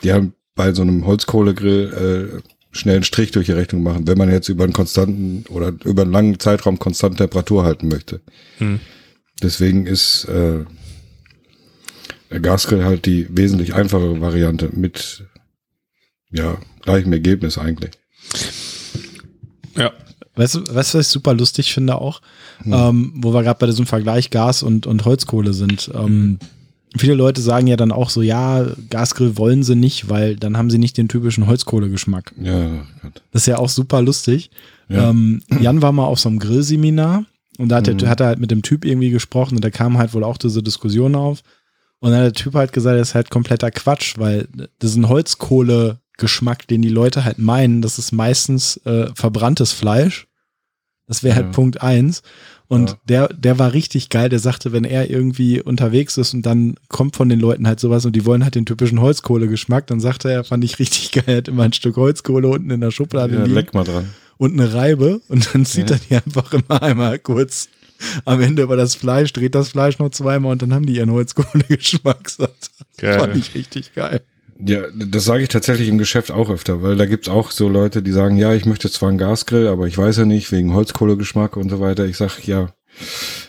Die 0.03 0.13
haben 0.13 0.33
bei 0.55 0.73
so 0.73 0.83
einem 0.83 1.07
Holzkohlegrill 1.07 2.41
äh, 2.43 2.77
schnell 2.77 2.97
einen 2.97 3.05
Strich 3.05 3.31
durch 3.31 3.47
die 3.47 3.53
Rechnung 3.53 3.83
machen, 3.83 4.07
wenn 4.07 4.19
man 4.19 4.31
jetzt 4.31 4.49
über 4.49 4.65
einen 4.65 4.73
konstanten 4.73 5.45
oder 5.51 5.73
über 5.85 6.03
einen 6.03 6.13
langen 6.13 6.41
Zeitraum 6.41 6.79
konstante 6.79 7.19
Temperatur 7.19 7.65
halten 7.65 7.89
möchte. 7.89 8.21
Hm. 8.59 8.81
Deswegen 9.43 9.87
ist 9.87 10.25
äh, 10.25 10.65
der 12.31 12.41
Gasgrill 12.41 12.85
halt 12.85 13.07
die 13.07 13.27
wesentlich 13.31 13.75
einfachere 13.75 14.21
Variante 14.21 14.71
mit 14.73 15.25
ja, 16.31 16.59
gleichem 16.83 17.13
Ergebnis 17.13 17.59
eigentlich. 17.59 17.93
Ja. 19.77 19.93
Weißt 20.35 20.55
du, 20.55 20.61
weißt 20.61 20.95
du, 20.95 20.99
was 20.99 21.07
ich 21.07 21.13
super 21.13 21.35
lustig 21.35 21.73
finde 21.73 21.97
auch? 21.97 22.21
Hm. 22.63 22.73
Ähm, 22.73 23.13
wo 23.17 23.33
wir 23.33 23.43
gerade 23.43 23.59
bei 23.59 23.67
diesem 23.67 23.87
Vergleich 23.87 24.31
Gas 24.31 24.63
und, 24.63 24.87
und 24.87 25.05
Holzkohle 25.05 25.53
sind. 25.53 25.91
Ähm, 25.95 26.39
viele 26.97 27.15
Leute 27.15 27.41
sagen 27.41 27.67
ja 27.67 27.77
dann 27.77 27.93
auch 27.93 28.11
so, 28.11 28.23
ja, 28.23 28.67
Gasgrill 28.91 29.37
wollen 29.37 29.63
sie 29.63 29.75
nicht, 29.75 30.09
weil 30.09 30.37
dann 30.37 30.57
haben 30.57 30.71
sie 30.71 30.79
nicht 30.79 30.97
den 30.97 31.09
typischen 31.09 31.47
Holzkohlegeschmack. 31.47 32.35
Ja, 32.41 32.87
Gott. 33.03 33.23
Das 33.33 33.43
ist 33.43 33.47
ja 33.47 33.59
auch 33.59 33.69
super 33.69 34.01
lustig. 34.01 34.51
Ja. 34.89 35.11
Ähm, 35.11 35.43
Jan 35.61 35.83
war 35.83 35.93
mal 35.93 36.07
auf 36.07 36.21
so 36.21 36.29
einem 36.29 36.39
Grillseminar 36.39 37.25
und 37.59 37.69
da 37.69 37.77
hat, 37.77 37.89
mhm. 37.89 37.99
er, 37.99 38.09
hat 38.09 38.21
er 38.21 38.27
halt 38.29 38.39
mit 38.39 38.51
dem 38.51 38.63
Typ 38.63 38.85
irgendwie 38.85 39.11
gesprochen 39.11 39.57
und 39.57 39.65
da 39.65 39.71
kam 39.71 39.99
halt 39.99 40.15
wohl 40.15 40.25
auch 40.25 40.39
diese 40.39 40.63
Diskussion 40.63 41.15
auf. 41.15 41.43
Und 42.01 42.11
dann 42.11 42.21
hat 42.21 42.27
der 42.27 42.43
Typ 42.43 42.55
halt 42.55 42.73
gesagt, 42.73 42.99
das 42.99 43.11
ist 43.11 43.15
halt 43.15 43.31
kompletter 43.31 43.71
Quatsch, 43.71 44.15
weil 44.19 44.49
das 44.79 44.91
ist 44.91 44.97
ein 44.97 45.09
Holzkohle-Geschmack, 45.09 46.67
den 46.69 46.83
die 46.83 46.89
Leute 46.89 47.25
halt 47.25 47.39
meinen. 47.39 47.83
Das 47.83 47.99
ist 47.99 48.13
meistens 48.13 48.77
äh, 48.85 49.09
verbranntes 49.15 49.73
Fleisch. 49.73 50.29
Das 51.07 51.23
wäre 51.23 51.37
halt 51.37 51.47
ja. 51.47 51.53
Punkt 51.53 51.83
eins. 51.83 52.23
Und 52.69 52.91
ja. 52.91 52.97
der, 53.09 53.29
der 53.29 53.59
war 53.59 53.73
richtig 53.73 54.11
geil. 54.11 54.29
Der 54.29 54.39
sagte, 54.39 54.73
wenn 54.73 54.85
er 54.85 55.11
irgendwie 55.11 55.61
unterwegs 55.61 56.19
ist 56.19 56.35
und 56.35 56.43
dann 56.45 56.77
kommt 56.89 57.17
von 57.17 57.31
den 57.31 57.41
Leuten 57.41 57.67
halt 57.67 57.81
sowas 57.81 58.05
und 58.05 58.15
die 58.15 58.27
wollen 58.27 58.45
halt 58.45 58.55
den 58.55 58.67
typischen 58.67 59.01
Holzkohlegeschmack, 59.01 59.87
dann 59.87 60.01
sagte 60.01 60.31
er, 60.31 60.45
fand 60.45 60.63
ich 60.65 60.79
richtig 60.79 61.13
geil, 61.13 61.25
er 61.27 61.37
hat 61.39 61.49
immer 61.49 61.65
ein 61.65 61.73
Stück 61.73 61.97
Holzkohle 61.97 62.47
unten 62.47 62.71
in 62.71 62.83
der 62.83 62.91
Schublade 62.91 63.35
ja, 63.35 63.43
liegen. 63.43 63.55
leck 63.55 63.75
mal 63.75 63.85
dran. 63.85 64.11
Und 64.37 64.53
eine 64.53 64.73
Reibe 64.73 65.21
und 65.29 65.53
dann 65.53 65.65
zieht 65.65 65.91
ja. 65.91 65.97
er 65.97 66.01
die 66.09 66.15
einfach 66.27 66.53
immer 66.53 66.83
einmal 66.83 67.19
kurz 67.19 67.69
am 68.25 68.41
Ende 68.41 68.63
über 68.63 68.77
das 68.77 68.95
Fleisch, 68.95 69.33
dreht 69.33 69.55
das 69.55 69.71
Fleisch 69.71 69.99
noch 69.99 70.11
zweimal 70.11 70.53
und 70.53 70.63
dann 70.63 70.75
haben 70.75 70.87
die 70.87 70.97
ihren 70.97 71.11
Holzkohlegeschmack. 71.11 72.31
Das 72.39 73.17
fand 73.17 73.37
ich 73.37 73.55
richtig 73.55 73.95
geil. 73.95 74.23
Ja, 74.61 74.83
das 74.93 75.25
sage 75.25 75.45
ich 75.45 75.49
tatsächlich 75.49 75.89
im 75.89 75.99
Geschäft 75.99 76.33
auch 76.33 76.51
öfter, 76.51 76.83
weil 76.83 76.97
da 76.97 77.07
gibt's 77.07 77.29
auch 77.29 77.53
so 77.53 77.69
Leute, 77.69 78.03
die 78.03 78.11
sagen, 78.11 78.37
ja, 78.37 78.55
ich 78.55 78.67
möchte 78.67 78.91
zwar 78.91 79.09
einen 79.09 79.19
Gasgrill, 79.19 79.69
aber 79.69 79.87
ich 79.87 79.97
weiß 79.97 80.17
ja 80.17 80.25
nicht, 80.25 80.51
wegen 80.51 80.75
Holzkohlegeschmack 80.75 81.57
und 81.57 81.69
so 81.69 81.79
weiter. 81.79 82.07
Ich 82.07 82.17
sag, 82.17 82.45
ja, 82.45 82.73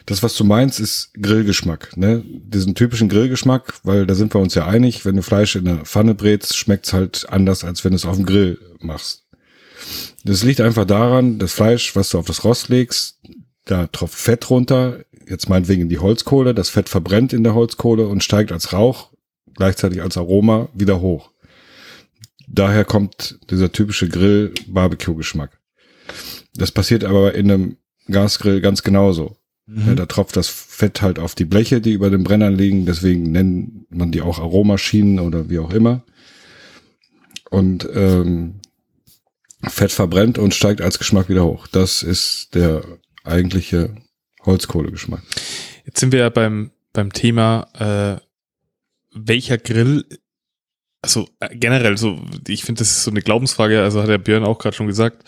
das, 0.06 0.22
was 0.22 0.36
du 0.36 0.44
meinst, 0.44 0.80
ist 0.80 1.12
Grillgeschmack, 1.20 1.98
ne? 1.98 2.24
Diesen 2.26 2.76
typischen 2.76 3.10
Grillgeschmack, 3.10 3.74
weil 3.84 4.06
da 4.06 4.14
sind 4.14 4.36
wir 4.36 4.42
uns 4.42 4.54
ja 4.54 4.68
einig, 4.68 5.04
wenn 5.06 5.16
du 5.16 5.24
Fleisch 5.24 5.56
in 5.56 5.66
der 5.66 5.78
Pfanne 5.78 6.14
brätst, 6.14 6.56
schmeckt's 6.56 6.94
halt 6.94 7.26
anders, 7.30 7.64
als 7.64 7.84
wenn 7.84 7.92
du 7.92 7.96
es 7.96 8.06
auf 8.06 8.16
dem 8.16 8.26
Grill 8.26 8.60
machst. 8.80 9.24
Das 10.24 10.44
liegt 10.44 10.62
einfach 10.62 10.86
daran, 10.86 11.40
das 11.40 11.54
Fleisch, 11.54 11.96
was 11.96 12.10
du 12.10 12.20
auf 12.20 12.28
das 12.28 12.44
Rost 12.44 12.70
legst, 12.70 13.18
da 13.70 13.88
tropft 13.88 14.16
Fett 14.16 14.50
runter, 14.50 15.06
jetzt 15.28 15.50
meinetwegen 15.50 15.84
in 15.84 15.90
die 15.90 16.00
Holzkohle, 16.00 16.56
das 16.56 16.70
Fett 16.70 16.90
verbrennt 16.90 17.34
in 17.34 17.44
der 17.44 17.54
Holzkohle 17.54 18.08
und 18.08 18.24
steigt 18.24 18.52
als 18.52 18.74
Rauch 18.74 19.12
gleichzeitig 19.56 20.02
als 20.02 20.18
Aroma 20.18 20.70
wieder 20.74 21.02
hoch. 21.02 21.32
Daher 22.48 22.86
kommt 22.86 23.40
dieser 23.52 23.72
typische 23.72 24.10
Grill-Barbecue-Geschmack. 24.10 25.60
Das 26.56 26.72
passiert 26.72 27.04
aber 27.04 27.36
in 27.36 27.52
einem 27.52 27.78
Gasgrill 28.08 28.62
ganz 28.62 28.82
genauso. 28.82 29.38
Mhm. 29.68 29.88
Ja, 29.88 29.96
da 29.96 30.06
tropft 30.08 30.36
das 30.36 30.48
Fett 30.48 31.04
halt 31.04 31.20
auf 31.20 31.36
die 31.36 31.46
Bleche, 31.46 31.80
die 31.80 31.92
über 31.92 32.10
den 32.10 32.24
Brennern 32.24 32.56
liegen. 32.56 32.88
Deswegen 32.88 33.32
nennt 33.32 33.92
man 33.92 34.12
die 34.12 34.22
auch 34.22 34.40
Aromaschienen 34.40 35.20
oder 35.20 35.50
wie 35.50 35.60
auch 35.60 35.72
immer. 35.72 36.04
Und 37.52 37.88
ähm, 37.94 38.62
Fett 39.64 39.92
verbrennt 39.92 40.40
und 40.40 40.56
steigt 40.56 40.82
als 40.82 40.98
Geschmack 40.98 41.30
wieder 41.30 41.44
hoch. 41.44 41.68
Das 41.68 42.02
ist 42.02 42.56
der 42.56 42.84
eigentliche 43.24 43.96
Holzkohlegeschmack. 44.46 45.22
Jetzt 45.86 46.00
sind 46.00 46.12
wir 46.12 46.20
ja 46.20 46.30
beim, 46.30 46.72
beim 46.94 47.12
Thema 47.12 47.68
äh, 47.74 48.22
welcher 49.14 49.58
Grill, 49.58 50.06
also 51.02 51.28
äh, 51.40 51.56
generell 51.56 51.98
so, 51.98 52.20
ich 52.48 52.64
finde, 52.64 52.80
das 52.80 52.92
ist 52.92 53.04
so 53.04 53.12
eine 53.12 53.22
Glaubensfrage, 53.22 53.82
also 53.82 54.02
hat 54.02 54.10
der 54.10 54.18
Björn 54.18 54.44
auch 54.44 54.60
gerade 54.60 54.76
schon 54.76 54.88
gesagt, 54.88 55.24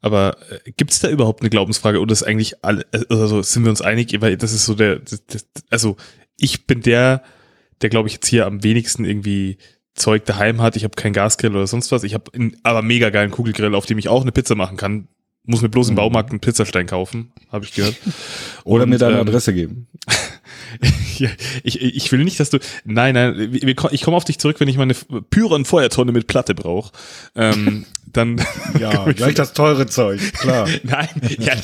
aber 0.00 0.36
äh, 0.50 0.72
gibt 0.72 0.92
es 0.92 1.00
da 1.00 1.08
überhaupt 1.08 1.42
eine 1.42 1.50
Glaubensfrage 1.50 2.00
oder 2.00 2.12
ist 2.12 2.22
eigentlich 2.22 2.64
alle, 2.64 2.86
also 3.08 3.42
sind 3.42 3.64
wir 3.64 3.70
uns 3.70 3.82
einig, 3.82 4.14
weil 4.20 4.36
das 4.36 4.52
ist 4.52 4.64
so 4.64 4.74
der, 4.74 5.00
das, 5.00 5.24
das, 5.26 5.46
also 5.70 5.96
ich 6.36 6.66
bin 6.66 6.82
der, 6.82 7.22
der 7.82 7.90
glaube 7.90 8.08
ich 8.08 8.14
jetzt 8.14 8.26
hier 8.26 8.46
am 8.46 8.62
wenigsten 8.62 9.04
irgendwie 9.04 9.58
Zeug 9.94 10.24
daheim 10.24 10.62
hat. 10.62 10.76
Ich 10.76 10.84
habe 10.84 10.94
keinen 10.94 11.12
Gasgrill 11.12 11.54
oder 11.54 11.66
sonst 11.66 11.92
was. 11.92 12.04
Ich 12.04 12.14
habe 12.14 12.30
aber 12.62 12.82
mega 12.82 13.10
geilen 13.10 13.30
Kugelgrill, 13.30 13.74
auf 13.74 13.86
dem 13.86 13.98
ich 13.98 14.08
auch 14.08 14.22
eine 14.22 14.32
Pizza 14.32 14.54
machen 14.54 14.76
kann. 14.76 15.08
Muss 15.50 15.62
mir 15.62 15.70
bloß 15.70 15.88
im 15.88 15.94
mhm. 15.94 15.96
Baumarkt 15.96 16.28
einen 16.28 16.40
Pizzastein 16.40 16.86
kaufen, 16.86 17.32
habe 17.50 17.64
ich 17.64 17.72
gehört. 17.72 17.96
Oder 18.64 18.82
Und, 18.82 18.90
mir 18.90 18.98
deine 18.98 19.14
ähm, 19.14 19.20
Adresse 19.22 19.54
geben. 19.54 19.86
ich, 21.64 21.80
ich 21.80 22.12
will 22.12 22.22
nicht, 22.22 22.38
dass 22.38 22.50
du. 22.50 22.58
Nein, 22.84 23.14
nein, 23.14 23.58
ich 23.90 24.02
komme 24.02 24.18
auf 24.18 24.26
dich 24.26 24.38
zurück, 24.38 24.60
wenn 24.60 24.68
ich 24.68 24.76
meine 24.76 24.94
Pyron 25.30 25.64
Feuertonne 25.64 26.12
mit 26.12 26.26
Platte 26.26 26.54
brauche. 26.54 26.92
Ähm, 27.34 27.86
dann. 28.06 28.44
Ja, 28.78 29.10
gleich 29.12 29.36
das 29.36 29.54
teure 29.54 29.86
Zeug, 29.86 30.20
klar. 30.34 30.68
nein, 30.82 31.08
ja, 31.38 31.54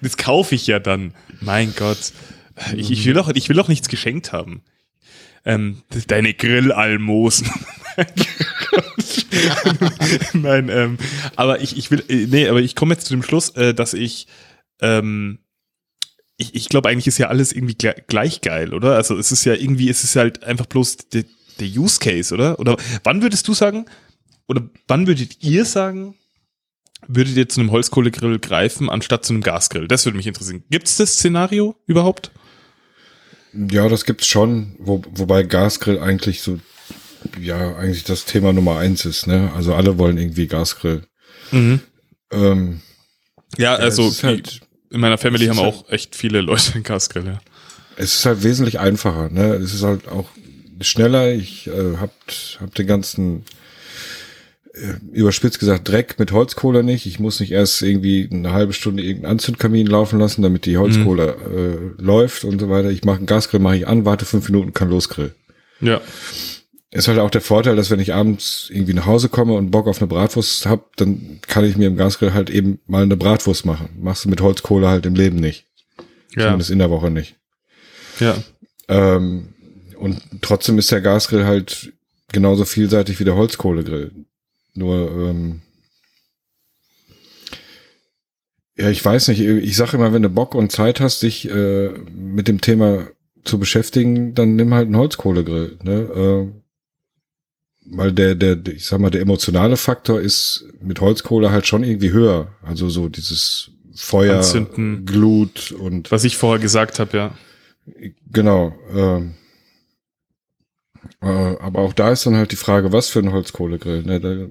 das 0.00 0.16
kaufe 0.16 0.54
ich 0.54 0.68
ja 0.68 0.78
dann. 0.78 1.14
Mein 1.40 1.74
Gott. 1.76 2.12
Ich, 2.76 2.92
ich, 2.92 3.04
will 3.06 3.14
doch, 3.14 3.28
ich 3.34 3.48
will 3.48 3.56
doch 3.56 3.68
nichts 3.68 3.88
geschenkt 3.88 4.32
haben. 4.32 4.62
Ähm, 5.44 5.82
deine 6.06 6.32
Grillalmosen. 6.32 7.50
Nein, 10.32 10.68
ähm, 10.70 10.98
aber 11.36 11.60
ich, 11.60 11.76
ich 11.76 11.90
will, 11.90 12.02
äh, 12.08 12.26
nee, 12.26 12.48
aber 12.48 12.60
ich 12.60 12.74
komme 12.74 12.94
jetzt 12.94 13.06
zu 13.06 13.14
dem 13.14 13.22
Schluss, 13.22 13.50
äh, 13.50 13.74
dass 13.74 13.94
ich 13.94 14.26
ähm, 14.80 15.38
ich, 16.38 16.54
ich 16.54 16.68
glaube, 16.68 16.88
eigentlich 16.88 17.08
ist 17.08 17.18
ja 17.18 17.28
alles 17.28 17.52
irgendwie 17.52 17.74
gleich 17.74 18.40
geil, 18.40 18.72
oder? 18.72 18.94
Also 18.94 19.18
es 19.18 19.32
ist 19.32 19.44
ja 19.44 19.54
irgendwie, 19.54 19.90
es 19.90 20.04
ist 20.04 20.16
halt 20.16 20.44
einfach 20.44 20.66
bloß 20.66 20.96
der, 21.12 21.24
der 21.58 21.66
Use 21.66 21.98
Case, 21.98 22.32
oder? 22.32 22.58
Oder 22.60 22.76
wann 23.02 23.22
würdest 23.22 23.46
du 23.48 23.54
sagen, 23.54 23.86
oder 24.46 24.62
wann 24.86 25.06
würdet 25.08 25.42
ihr 25.42 25.64
sagen, 25.64 26.14
würdet 27.06 27.36
ihr 27.36 27.48
zu 27.48 27.60
einem 27.60 27.72
Holzkohlegrill 27.72 28.38
greifen, 28.38 28.88
anstatt 28.88 29.24
zu 29.24 29.32
einem 29.32 29.42
Gasgrill? 29.42 29.88
Das 29.88 30.04
würde 30.04 30.16
mich 30.16 30.28
interessieren. 30.28 30.62
Gibt 30.70 30.86
es 30.86 30.96
das 30.96 31.14
Szenario 31.14 31.74
überhaupt? 31.86 32.30
Ja, 33.52 33.88
das 33.88 34.04
gibt's 34.04 34.26
schon, 34.26 34.76
wo, 34.78 35.02
wobei 35.10 35.42
Gasgrill 35.42 35.98
eigentlich 35.98 36.40
so, 36.40 36.60
ja, 37.40 37.76
eigentlich 37.76 38.04
das 38.04 38.24
Thema 38.24 38.52
Nummer 38.52 38.78
eins 38.78 39.04
ist, 39.04 39.26
ne? 39.26 39.50
Also 39.54 39.74
alle 39.74 39.98
wollen 39.98 40.18
irgendwie 40.18 40.46
Gasgrill. 40.46 41.02
Mhm. 41.50 41.80
Ähm, 42.30 42.80
ja, 43.56 43.74
also 43.74 44.12
halt, 44.22 44.60
in 44.90 45.00
meiner 45.00 45.18
Family 45.18 45.46
haben 45.46 45.58
halt, 45.58 45.74
auch 45.74 45.88
echt 45.90 46.14
viele 46.14 46.40
Leute 46.40 46.74
einen 46.74 46.84
Gasgrill, 46.84 47.26
ja. 47.26 47.40
Es 47.96 48.14
ist 48.14 48.26
halt 48.26 48.42
wesentlich 48.42 48.78
einfacher, 48.78 49.28
ne? 49.30 49.54
Es 49.54 49.74
ist 49.74 49.82
halt 49.82 50.08
auch 50.08 50.28
schneller. 50.80 51.32
Ich 51.32 51.66
äh, 51.66 51.96
hab, 51.96 52.12
hab 52.60 52.74
den 52.74 52.86
ganzen 52.86 53.44
äh, 54.74 54.94
überspitzt 55.12 55.58
gesagt 55.58 55.88
Dreck 55.88 56.18
mit 56.18 56.30
Holzkohle 56.30 56.84
nicht. 56.84 57.06
Ich 57.06 57.18
muss 57.18 57.40
nicht 57.40 57.50
erst 57.50 57.82
irgendwie 57.82 58.28
eine 58.30 58.52
halbe 58.52 58.72
Stunde 58.72 59.02
irgendeinen 59.02 59.32
Anzündkamin 59.32 59.88
laufen 59.88 60.20
lassen, 60.20 60.42
damit 60.42 60.66
die 60.66 60.78
Holzkohle 60.78 61.36
mhm. 61.36 61.98
äh, 61.98 62.02
läuft 62.02 62.44
und 62.44 62.60
so 62.60 62.68
weiter. 62.68 62.90
Ich 62.90 63.04
mache 63.04 63.18
einen 63.18 63.26
Gasgrill, 63.26 63.60
mache 63.60 63.78
ich 63.78 63.88
an, 63.88 64.04
warte 64.04 64.24
fünf 64.24 64.48
Minuten, 64.48 64.72
kann 64.72 64.90
losgrillen. 64.90 65.34
Ja 65.80 66.00
ist 66.90 67.08
halt 67.08 67.18
auch 67.18 67.30
der 67.30 67.42
Vorteil, 67.42 67.76
dass 67.76 67.90
wenn 67.90 68.00
ich 68.00 68.14
abends 68.14 68.68
irgendwie 68.72 68.94
nach 68.94 69.06
Hause 69.06 69.28
komme 69.28 69.54
und 69.54 69.70
Bock 69.70 69.86
auf 69.86 69.98
eine 69.98 70.06
Bratwurst 70.06 70.66
hab, 70.66 70.96
dann 70.96 71.40
kann 71.46 71.64
ich 71.64 71.76
mir 71.76 71.86
im 71.86 71.96
Gasgrill 71.96 72.32
halt 72.32 72.48
eben 72.48 72.80
mal 72.86 73.02
eine 73.02 73.16
Bratwurst 73.16 73.66
machen. 73.66 73.90
Machst 74.00 74.24
du 74.24 74.30
mit 74.30 74.40
Holzkohle 74.40 74.88
halt 74.88 75.04
im 75.04 75.14
Leben 75.14 75.36
nicht. 75.36 75.66
Ja. 76.34 76.44
Zumindest 76.44 76.70
in 76.70 76.78
der 76.78 76.90
Woche 76.90 77.10
nicht. 77.10 77.36
Ja. 78.20 78.36
Ähm, 78.88 79.48
und 79.98 80.20
trotzdem 80.40 80.78
ist 80.78 80.90
der 80.90 81.02
Gasgrill 81.02 81.44
halt 81.44 81.92
genauso 82.32 82.64
vielseitig 82.64 83.20
wie 83.20 83.24
der 83.24 83.36
Holzkohlegrill. 83.36 84.12
Nur, 84.74 85.10
ähm, 85.10 85.60
ja, 88.76 88.88
ich 88.88 89.04
weiß 89.04 89.28
nicht. 89.28 89.40
Ich 89.40 89.76
sage 89.76 89.96
immer, 89.96 90.12
wenn 90.12 90.22
du 90.22 90.30
Bock 90.30 90.54
und 90.54 90.72
Zeit 90.72 91.00
hast, 91.00 91.22
dich 91.22 91.50
äh, 91.50 91.88
mit 92.14 92.48
dem 92.48 92.60
Thema 92.60 93.08
zu 93.44 93.58
beschäftigen, 93.58 94.34
dann 94.34 94.56
nimm 94.56 94.72
halt 94.72 94.86
einen 94.86 94.96
Holzkohlegrill. 94.96 95.78
Ne? 95.82 95.92
Äh, 95.92 96.58
weil 97.90 98.12
der, 98.12 98.34
der, 98.34 98.58
ich 98.66 98.86
sag 98.86 99.00
mal, 99.00 99.10
der 99.10 99.20
emotionale 99.20 99.76
Faktor 99.76 100.20
ist 100.20 100.64
mit 100.80 101.00
Holzkohle 101.00 101.50
halt 101.50 101.66
schon 101.66 101.84
irgendwie 101.84 102.10
höher. 102.10 102.54
Also 102.62 102.88
so 102.88 103.08
dieses 103.08 103.70
Feuer, 103.94 104.38
Anzünden. 104.38 105.06
Glut 105.06 105.72
und. 105.72 106.10
Was 106.10 106.24
ich 106.24 106.36
vorher 106.36 106.60
gesagt 106.60 106.98
habe, 106.98 107.16
ja. 107.16 107.34
Genau. 108.30 108.78
Ähm, 108.94 109.34
äh, 111.20 111.26
aber 111.26 111.80
auch 111.80 111.92
da 111.92 112.12
ist 112.12 112.26
dann 112.26 112.36
halt 112.36 112.52
die 112.52 112.56
Frage, 112.56 112.92
was 112.92 113.08
für 113.08 113.20
ein 113.20 113.32
Holzkohlegrill. 113.32 114.02
Ne? 114.02 114.20
Da, 114.20 114.46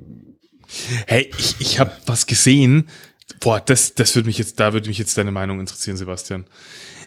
hey, 1.05 1.31
ich, 1.37 1.55
ich 1.59 1.79
habe 1.79 1.91
was 2.05 2.25
gesehen. 2.25 2.89
Boah, 3.39 3.59
das, 3.59 3.93
das 3.93 4.15
würde 4.15 4.27
mich 4.27 4.37
jetzt, 4.37 4.59
da 4.59 4.73
würde 4.73 4.87
mich 4.87 4.97
jetzt 4.97 5.17
deine 5.17 5.31
Meinung 5.31 5.59
interessieren, 5.59 5.97
Sebastian. 5.97 6.45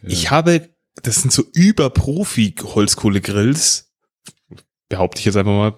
Ja. 0.03 0.09
Ich 0.09 0.31
habe, 0.31 0.69
das 1.03 1.23
sind 1.23 1.33
so 1.33 1.45
überprofi 1.53 2.55
Holzkohlegrills 2.63 3.91
behaupte 4.91 5.21
ich 5.21 5.25
jetzt 5.25 5.37
einfach 5.37 5.53
mal, 5.53 5.75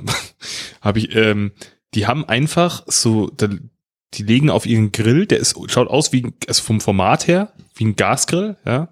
habe 0.81 0.98
ich, 0.98 1.14
ähm, 1.14 1.52
die 1.94 2.06
haben 2.06 2.24
einfach 2.24 2.85
so, 2.86 3.31
die 3.31 4.23
legen 4.23 4.51
auf 4.51 4.66
ihren 4.66 4.93
Grill, 4.93 5.27
der 5.27 5.39
ist, 5.39 5.56
schaut 5.69 5.89
aus 5.89 6.12
wie, 6.12 6.32
also 6.47 6.62
vom 6.62 6.81
Format 6.81 7.27
her, 7.27 7.52
wie 7.74 7.85
ein 7.85 7.97
Gasgrill, 7.97 8.56
ja. 8.64 8.89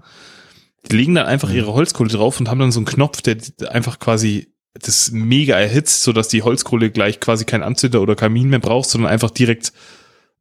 Die 0.91 0.97
legen 0.97 1.15
dann 1.15 1.27
einfach 1.27 1.51
ihre 1.51 1.75
Holzkohle 1.75 2.09
drauf 2.09 2.41
und 2.41 2.49
haben 2.49 2.59
dann 2.59 2.73
so 2.73 2.81
einen 2.81 2.87
Knopf, 2.87 3.21
der 3.21 3.37
einfach 3.71 3.99
quasi 3.99 4.55
das 4.73 5.11
mega 5.11 5.59
erhitzt, 5.59 6.03
so 6.03 6.13
dass 6.13 6.29
die 6.29 6.43
Holzkohle 6.43 6.91
gleich 6.91 7.21
quasi 7.21 7.45
kein 7.45 7.63
Anzünder 7.63 8.01
oder 8.01 8.17
Kamin 8.17 8.49
mehr 8.49 8.61
braucht, 8.61 8.89
sondern 8.89 9.11
einfach 9.11 9.31
direkt, 9.31 9.73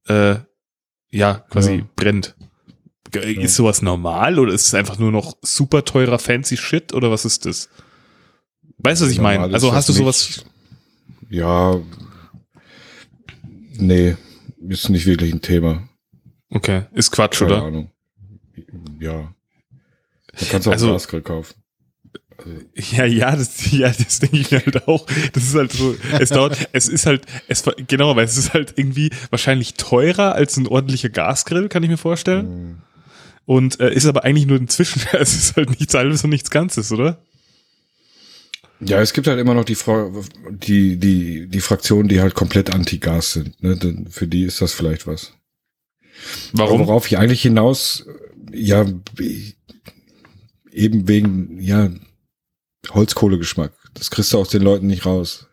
äh, 0.08 0.36
ja, 1.12 1.46
quasi 1.50 1.76
ja. 1.76 1.86
brennt. 1.96 2.36
Ist 3.12 3.56
sowas 3.56 3.82
normal 3.82 4.38
oder 4.38 4.54
ist 4.54 4.68
es 4.68 4.74
einfach 4.76 5.00
nur 5.00 5.12
noch 5.12 5.36
super 5.42 5.84
teurer 5.84 6.20
fancy 6.20 6.58
Shit 6.58 6.94
oder 6.94 7.10
was 7.10 7.26
ist 7.26 7.46
das? 7.46 7.70
Weißt 8.78 9.02
du, 9.02 9.06
was 9.06 9.12
ich 9.12 9.20
meine? 9.20 9.44
Also 9.52 9.74
hast 9.74 9.90
du 9.90 9.94
sowas. 9.94 10.46
Ja. 11.30 11.80
Nee, 13.78 14.18
ist 14.68 14.90
nicht 14.90 15.06
wirklich 15.06 15.34
ein 15.34 15.42
Thema. 15.42 15.88
Okay, 16.50 16.84
ist 16.94 17.12
Quatsch, 17.12 17.40
Keine 17.40 17.54
oder? 17.54 17.64
Ahnung. 17.64 17.92
Ja. 19.00 19.34
Du 20.38 20.46
kannst 20.50 20.68
auch 20.68 20.72
also, 20.74 20.92
Gasgrill 20.92 21.22
kaufen. 21.22 21.56
Ja, 22.76 23.06
ja, 23.06 23.36
das, 23.36 23.72
ja, 23.72 23.90
das 23.90 24.20
denke 24.20 24.38
ich 24.38 24.52
mir 24.52 24.60
halt 24.60 24.88
auch. 24.88 25.06
Das 25.34 25.44
ist 25.44 25.56
halt 25.56 25.74
so, 25.74 25.96
es 26.20 26.30
dauert, 26.30 26.70
es 26.72 26.88
ist 26.88 27.06
halt, 27.06 27.26
es, 27.48 27.64
genau, 27.88 28.16
weil 28.16 28.26
es 28.26 28.38
ist 28.38 28.54
halt 28.54 28.74
irgendwie 28.78 29.12
wahrscheinlich 29.30 29.74
teurer 29.74 30.36
als 30.36 30.56
ein 30.58 30.68
ordentlicher 30.68 31.10
Gasgrill, 31.10 31.68
kann 31.70 31.84
ich 31.84 31.90
mir 31.90 31.98
vorstellen. 31.98 32.48
Mhm. 32.48 32.78
Und 33.46 33.80
äh, 33.80 33.94
ist 33.94 34.06
aber 34.06 34.24
eigentlich 34.24 34.46
nur 34.46 34.58
inzwischen, 34.58 35.02
es 35.12 35.34
ist 35.34 35.58
halt 35.58 35.70
nichts 35.80 35.94
halbes 35.94 36.24
und 36.24 36.30
nichts 36.30 36.50
Ganzes, 36.50 36.92
oder? 36.92 37.22
Ja, 38.82 39.02
es 39.02 39.14
gibt 39.14 39.28
halt 39.28 39.40
immer 39.40 39.54
noch 39.54 39.66
die, 39.66 39.76
Fra 39.76 40.10
die, 40.50 40.98
die, 40.98 41.48
die 41.48 41.60
Fraktionen, 41.60 42.08
die 42.08 42.22
halt 42.22 42.34
komplett 42.34 42.74
anti-Gas 42.74 43.34
sind. 43.34 43.62
Ne? 43.62 44.06
Für 44.10 44.28
die 44.28 44.44
ist 44.44 44.62
das 44.62 44.74
vielleicht 44.74 45.06
was. 45.06 45.34
Warum? 46.54 46.82
worauf 46.82 47.08
ich 47.08 47.18
eigentlich 47.18 47.42
hinaus, 47.42 48.06
ja, 48.52 48.86
eben 50.72 51.08
wegen, 51.08 51.60
ja, 51.62 51.90
Holzkohlegeschmack. 52.90 53.74
Das 53.94 54.12
kriegst 54.12 54.34
du 54.34 54.38
aus 54.38 54.50
den 54.50 54.62
Leuten 54.62 54.88
nicht 54.88 55.06
raus. 55.06 55.48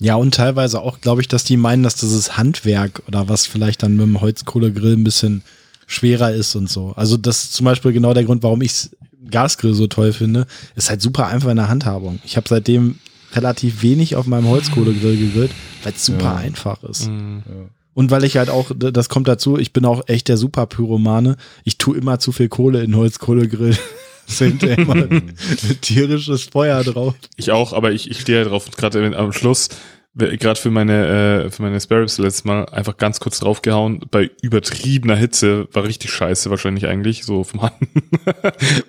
Ja, 0.00 0.14
und 0.14 0.34
teilweise 0.34 0.80
auch, 0.80 1.00
glaube 1.02 1.20
ich, 1.20 1.28
dass 1.28 1.44
die 1.44 1.58
meinen, 1.58 1.82
dass 1.82 1.96
das 1.96 2.12
ist 2.12 2.38
Handwerk 2.38 3.02
oder 3.06 3.28
was 3.28 3.46
vielleicht 3.46 3.82
dann 3.82 3.96
mit 3.96 4.06
dem 4.06 4.20
Holzkohlegrill 4.20 4.96
ein 4.96 5.04
bisschen 5.04 5.42
schwerer 5.86 6.32
ist 6.32 6.54
und 6.54 6.70
so. 6.70 6.92
Also 6.92 7.18
das 7.18 7.44
ist 7.44 7.52
zum 7.54 7.64
Beispiel 7.64 7.92
genau 7.92 8.14
der 8.14 8.24
Grund, 8.24 8.42
warum 8.42 8.62
ich 8.62 8.88
Gasgrill 9.30 9.74
so 9.74 9.86
toll 9.86 10.12
finde. 10.12 10.46
Ist 10.74 10.90
halt 10.90 11.00
super 11.00 11.26
einfach 11.26 11.50
in 11.50 11.56
der 11.56 11.68
Handhabung. 11.68 12.20
Ich 12.24 12.36
habe 12.36 12.48
seitdem 12.48 12.98
relativ 13.32 13.82
wenig 13.82 14.16
auf 14.16 14.26
meinem 14.26 14.48
Holzkohlegrill 14.48 15.16
gegrillt, 15.16 15.52
weil 15.82 15.92
es 15.92 16.04
super 16.04 16.24
ja. 16.24 16.36
einfach 16.36 16.82
ist. 16.82 17.08
Mhm. 17.08 17.42
Ja. 17.46 17.68
Und 17.94 18.10
weil 18.10 18.24
ich 18.24 18.36
halt 18.36 18.50
auch, 18.50 18.70
das 18.74 19.08
kommt 19.08 19.28
dazu, 19.28 19.58
ich 19.58 19.72
bin 19.72 19.84
auch 19.84 20.02
echt 20.06 20.28
der 20.28 20.36
super 20.36 20.66
Pyromane. 20.66 21.36
Ich 21.64 21.76
tue 21.78 21.96
immer 21.96 22.18
zu 22.18 22.32
viel 22.32 22.48
Kohle 22.48 22.82
in 22.82 22.96
Holzkohlegrill. 22.96 23.76
sind 24.26 24.62
immer 24.62 24.94
ein 24.94 25.34
tierisches 25.80 26.44
Feuer 26.44 26.84
drauf. 26.84 27.14
Ich 27.36 27.50
auch, 27.50 27.72
aber 27.72 27.92
ich, 27.92 28.10
ich 28.10 28.20
stehe 28.20 28.38
ja 28.38 28.44
drauf, 28.44 28.70
gerade 28.76 29.16
am 29.16 29.32
Schluss, 29.32 29.68
gerade 30.14 30.60
für 30.60 30.70
meine, 30.70 31.44
äh, 31.46 31.50
für 31.50 31.62
meine 31.62 31.80
Sparrows 31.80 32.18
letztes 32.18 32.44
Mal 32.44 32.66
einfach 32.66 32.96
ganz 32.96 33.20
kurz 33.20 33.40
draufgehauen, 33.40 34.00
bei 34.10 34.30
übertriebener 34.42 35.16
Hitze, 35.16 35.68
war 35.72 35.84
richtig 35.84 36.10
scheiße 36.10 36.50
wahrscheinlich 36.50 36.86
eigentlich, 36.86 37.24
so 37.24 37.44
vom 37.44 37.62
Hand. 37.62 37.74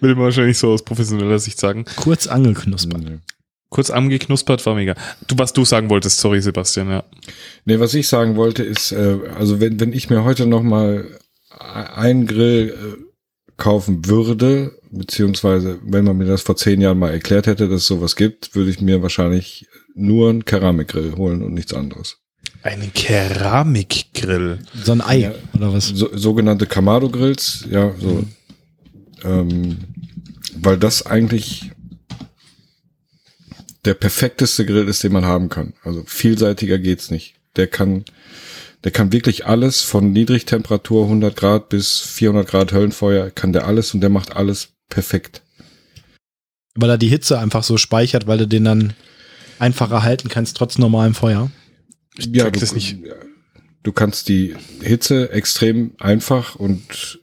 Will 0.01 0.15
man 0.15 0.25
wahrscheinlich 0.25 0.57
so 0.57 0.71
aus 0.71 0.83
professioneller 0.83 1.39
Sicht 1.39 1.59
sagen. 1.59 1.85
Kurz 1.95 2.27
angeknuspert. 2.27 3.03
Mhm 3.03 3.21
kurz 3.71 3.89
angeknuspert, 3.89 4.63
war 4.65 4.75
mega. 4.75 4.95
Du, 5.27 5.37
was 5.37 5.53
du 5.53 5.65
sagen 5.65 5.89
wolltest, 5.89 6.19
sorry 6.19 6.41
Sebastian, 6.41 6.89
ja. 6.89 7.03
Nee, 7.65 7.79
was 7.79 7.93
ich 7.95 8.07
sagen 8.07 8.35
wollte 8.35 8.63
ist, 8.63 8.91
äh, 8.91 9.17
also 9.35 9.59
wenn, 9.59 9.79
wenn 9.79 9.93
ich 9.93 10.09
mir 10.09 10.23
heute 10.23 10.45
noch 10.45 10.61
mal 10.61 11.07
einen 11.57 12.27
Grill 12.27 12.69
äh, 12.69 13.01
kaufen 13.57 14.05
würde, 14.05 14.77
beziehungsweise 14.91 15.79
wenn 15.83 16.03
man 16.03 16.17
mir 16.17 16.25
das 16.25 16.41
vor 16.41 16.57
zehn 16.57 16.81
Jahren 16.81 16.99
mal 16.99 17.11
erklärt 17.11 17.47
hätte, 17.47 17.69
dass 17.69 17.81
es 17.81 17.87
sowas 17.87 18.15
gibt, 18.15 18.55
würde 18.55 18.69
ich 18.69 18.81
mir 18.81 19.01
wahrscheinlich 19.01 19.67
nur 19.95 20.29
einen 20.29 20.45
Keramikgrill 20.45 21.15
holen 21.15 21.41
und 21.43 21.53
nichts 21.53 21.73
anderes. 21.73 22.17
Einen 22.63 22.93
Keramikgrill? 22.93 24.59
So 24.83 24.91
ein 24.91 25.01
Ei, 25.01 25.19
ja, 25.19 25.33
oder 25.53 25.73
was? 25.73 25.87
So, 25.87 26.15
sogenannte 26.15 26.65
Kamado-Grills, 26.67 27.65
ja, 27.69 27.93
so. 27.99 28.09
Mhm. 28.09 28.27
Ähm, 29.23 29.77
weil 30.55 30.77
das 30.77 31.05
eigentlich 31.05 31.71
der 33.85 33.93
perfekteste 33.93 34.65
Grill 34.65 34.87
ist, 34.87 35.03
den 35.03 35.13
man 35.13 35.25
haben 35.25 35.49
kann. 35.49 35.73
Also 35.83 36.03
vielseitiger 36.05 36.77
geht's 36.77 37.09
nicht. 37.09 37.35
Der 37.55 37.67
kann, 37.67 38.05
der 38.83 38.91
kann 38.91 39.11
wirklich 39.11 39.45
alles 39.45 39.81
von 39.81 40.11
Niedrigtemperatur 40.11 41.05
100 41.05 41.35
Grad 41.35 41.69
bis 41.69 41.99
400 41.99 42.47
Grad 42.47 42.71
Höllenfeuer, 42.73 43.31
kann 43.31 43.53
der 43.53 43.65
alles 43.65 43.93
und 43.93 44.01
der 44.01 44.09
macht 44.09 44.35
alles 44.35 44.69
perfekt. 44.89 45.41
Weil 46.75 46.91
er 46.91 46.97
die 46.97 47.09
Hitze 47.09 47.39
einfach 47.39 47.63
so 47.63 47.77
speichert, 47.77 48.27
weil 48.27 48.37
du 48.37 48.47
den 48.47 48.65
dann 48.65 48.93
einfacher 49.61 50.03
halten 50.03 50.29
kannst, 50.29 50.57
trotz 50.57 50.77
normalem 50.77 51.13
Feuer. 51.13 51.51
Ich 52.17 52.27
ja, 52.27 52.49
du, 52.49 52.59
das 52.59 52.73
nicht. 52.73 52.97
du 53.83 53.91
kannst 53.91 54.27
die 54.27 54.55
Hitze 54.81 55.31
extrem 55.31 55.93
einfach 55.99 56.55
und 56.55 57.19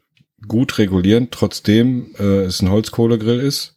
gut 0.47 0.79
regulieren, 0.79 1.29
trotzdem 1.31 2.15
äh, 2.19 2.45
es 2.45 2.63
ein 2.63 2.71
Holzkohlegrill 2.71 3.41
ist. 3.41 3.77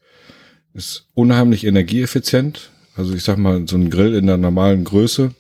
Ist 0.74 1.08
unheimlich 1.14 1.66
energieeffizient. 1.66 2.72
Also 2.96 3.14
ich 3.14 3.24
sag 3.24 3.38
mal, 3.38 3.68
so 3.68 3.76
ein 3.76 3.90
Grill 3.90 4.16
in 4.16 4.28
der 4.28 4.38
normalen 4.38 4.86
Größe 4.86 5.34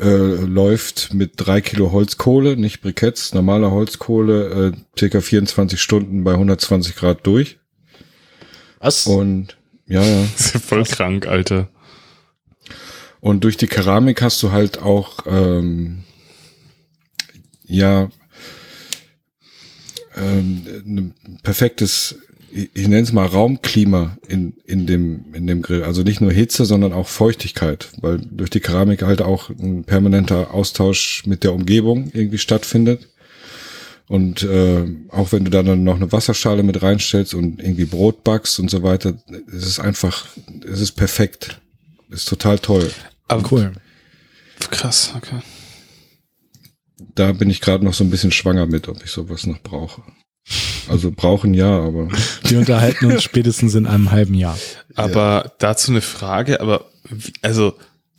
äh, 0.00 0.04
läuft 0.06 1.14
mit 1.14 1.34
drei 1.36 1.60
Kilo 1.60 1.92
Holzkohle, 1.92 2.56
nicht 2.56 2.80
Briketts, 2.80 3.34
normaler 3.34 3.70
Holzkohle, 3.70 4.72
äh, 4.74 4.98
circa 4.98 5.20
24 5.20 5.80
Stunden 5.80 6.24
bei 6.24 6.32
120 6.32 6.96
Grad 6.96 7.26
durch. 7.26 7.58
Was? 8.80 9.06
Und 9.06 9.56
ja, 9.86 10.02
ja. 10.02 10.22
Das 10.22 10.46
ist 10.46 10.54
ja 10.54 10.60
voll 10.60 10.80
Was? 10.80 10.90
krank, 10.90 11.26
Alter. 11.26 11.68
Und 13.22 13.44
durch 13.44 13.56
die 13.56 13.68
Keramik 13.68 14.20
hast 14.20 14.42
du 14.42 14.50
halt 14.50 14.82
auch 14.82 15.20
ähm, 15.26 16.02
ja 17.64 18.10
ähm, 20.16 20.66
ein 20.84 21.40
perfektes 21.44 22.16
ich 22.52 22.88
nenne 22.88 23.00
es 23.00 23.12
mal 23.12 23.24
Raumklima 23.24 24.18
in, 24.28 24.54
in, 24.66 24.86
dem, 24.86 25.24
in 25.32 25.46
dem 25.46 25.62
Grill. 25.62 25.84
Also 25.84 26.02
nicht 26.02 26.20
nur 26.20 26.32
Hitze, 26.32 26.66
sondern 26.66 26.92
auch 26.92 27.08
Feuchtigkeit, 27.08 27.88
weil 28.02 28.18
durch 28.18 28.50
die 28.50 28.60
Keramik 28.60 29.02
halt 29.02 29.22
auch 29.22 29.48
ein 29.48 29.84
permanenter 29.84 30.52
Austausch 30.52 31.22
mit 31.24 31.44
der 31.44 31.54
Umgebung 31.54 32.10
irgendwie 32.12 32.38
stattfindet. 32.38 33.08
Und 34.06 34.42
äh, 34.42 34.84
auch 35.08 35.32
wenn 35.32 35.44
du 35.44 35.50
dann 35.50 35.82
noch 35.82 35.96
eine 35.96 36.12
Wasserschale 36.12 36.62
mit 36.62 36.82
reinstellst 36.82 37.32
und 37.32 37.62
irgendwie 37.62 37.86
Brot 37.86 38.24
backst 38.24 38.58
und 38.58 38.70
so 38.70 38.82
weiter, 38.82 39.14
es 39.46 39.64
ist 39.64 39.78
einfach, 39.78 40.26
es 40.70 40.80
ist 40.80 40.92
perfekt. 40.92 41.62
Ist 42.10 42.28
total 42.28 42.58
toll. 42.58 42.90
Aber 43.28 43.50
cool. 43.52 43.72
Krass, 44.70 45.12
okay. 45.16 45.40
Da 47.14 47.32
bin 47.32 47.50
ich 47.50 47.60
gerade 47.60 47.84
noch 47.84 47.94
so 47.94 48.04
ein 48.04 48.10
bisschen 48.10 48.32
schwanger 48.32 48.66
mit, 48.66 48.88
ob 48.88 49.02
ich 49.04 49.10
sowas 49.10 49.46
noch 49.46 49.60
brauche. 49.60 50.02
Also 50.88 51.12
brauchen 51.12 51.54
ja, 51.54 51.80
aber. 51.80 52.08
Wir 52.44 52.58
unterhalten 52.58 53.06
uns 53.06 53.22
spätestens 53.22 53.74
in 53.74 53.86
einem 53.86 54.10
halben 54.10 54.34
Jahr. 54.34 54.58
Aber 54.94 55.44
ja. 55.44 55.52
dazu 55.58 55.92
eine 55.92 56.00
Frage, 56.00 56.60
aber 56.60 56.90
wie, 57.08 57.32
also 57.42 57.74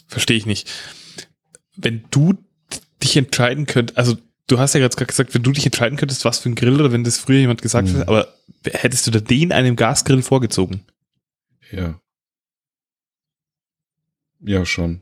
verstehe 0.08 0.38
ich 0.38 0.46
nicht. 0.46 0.70
Wenn 1.76 2.04
du 2.12 2.36
dich 3.02 3.18
entscheiden 3.18 3.66
könntest, 3.66 3.98
also 3.98 4.18
du 4.48 4.60
hast 4.60 4.74
ja 4.74 4.80
gerade 4.80 5.06
gesagt, 5.06 5.34
wenn 5.34 5.44
du 5.44 5.52
dich 5.52 5.66
entscheiden 5.66 5.98
könntest, 5.98 6.24
was 6.26 6.40
für 6.40 6.50
ein 6.50 6.56
Grill 6.56 6.80
oder 6.80 6.92
wenn 6.92 7.04
das 7.04 7.18
früher 7.18 7.40
jemand 7.40 7.62
gesagt 7.62 7.90
mhm. 7.90 7.98
hat, 7.98 8.08
aber 8.08 8.34
hättest 8.66 9.08
du 9.08 9.12
da 9.12 9.20
den 9.20 9.52
einem 9.52 9.76
Gasgrill 9.76 10.22
vorgezogen? 10.22 10.86
Ja. 11.72 12.00
Ja, 14.44 14.65
schon. 14.65 15.02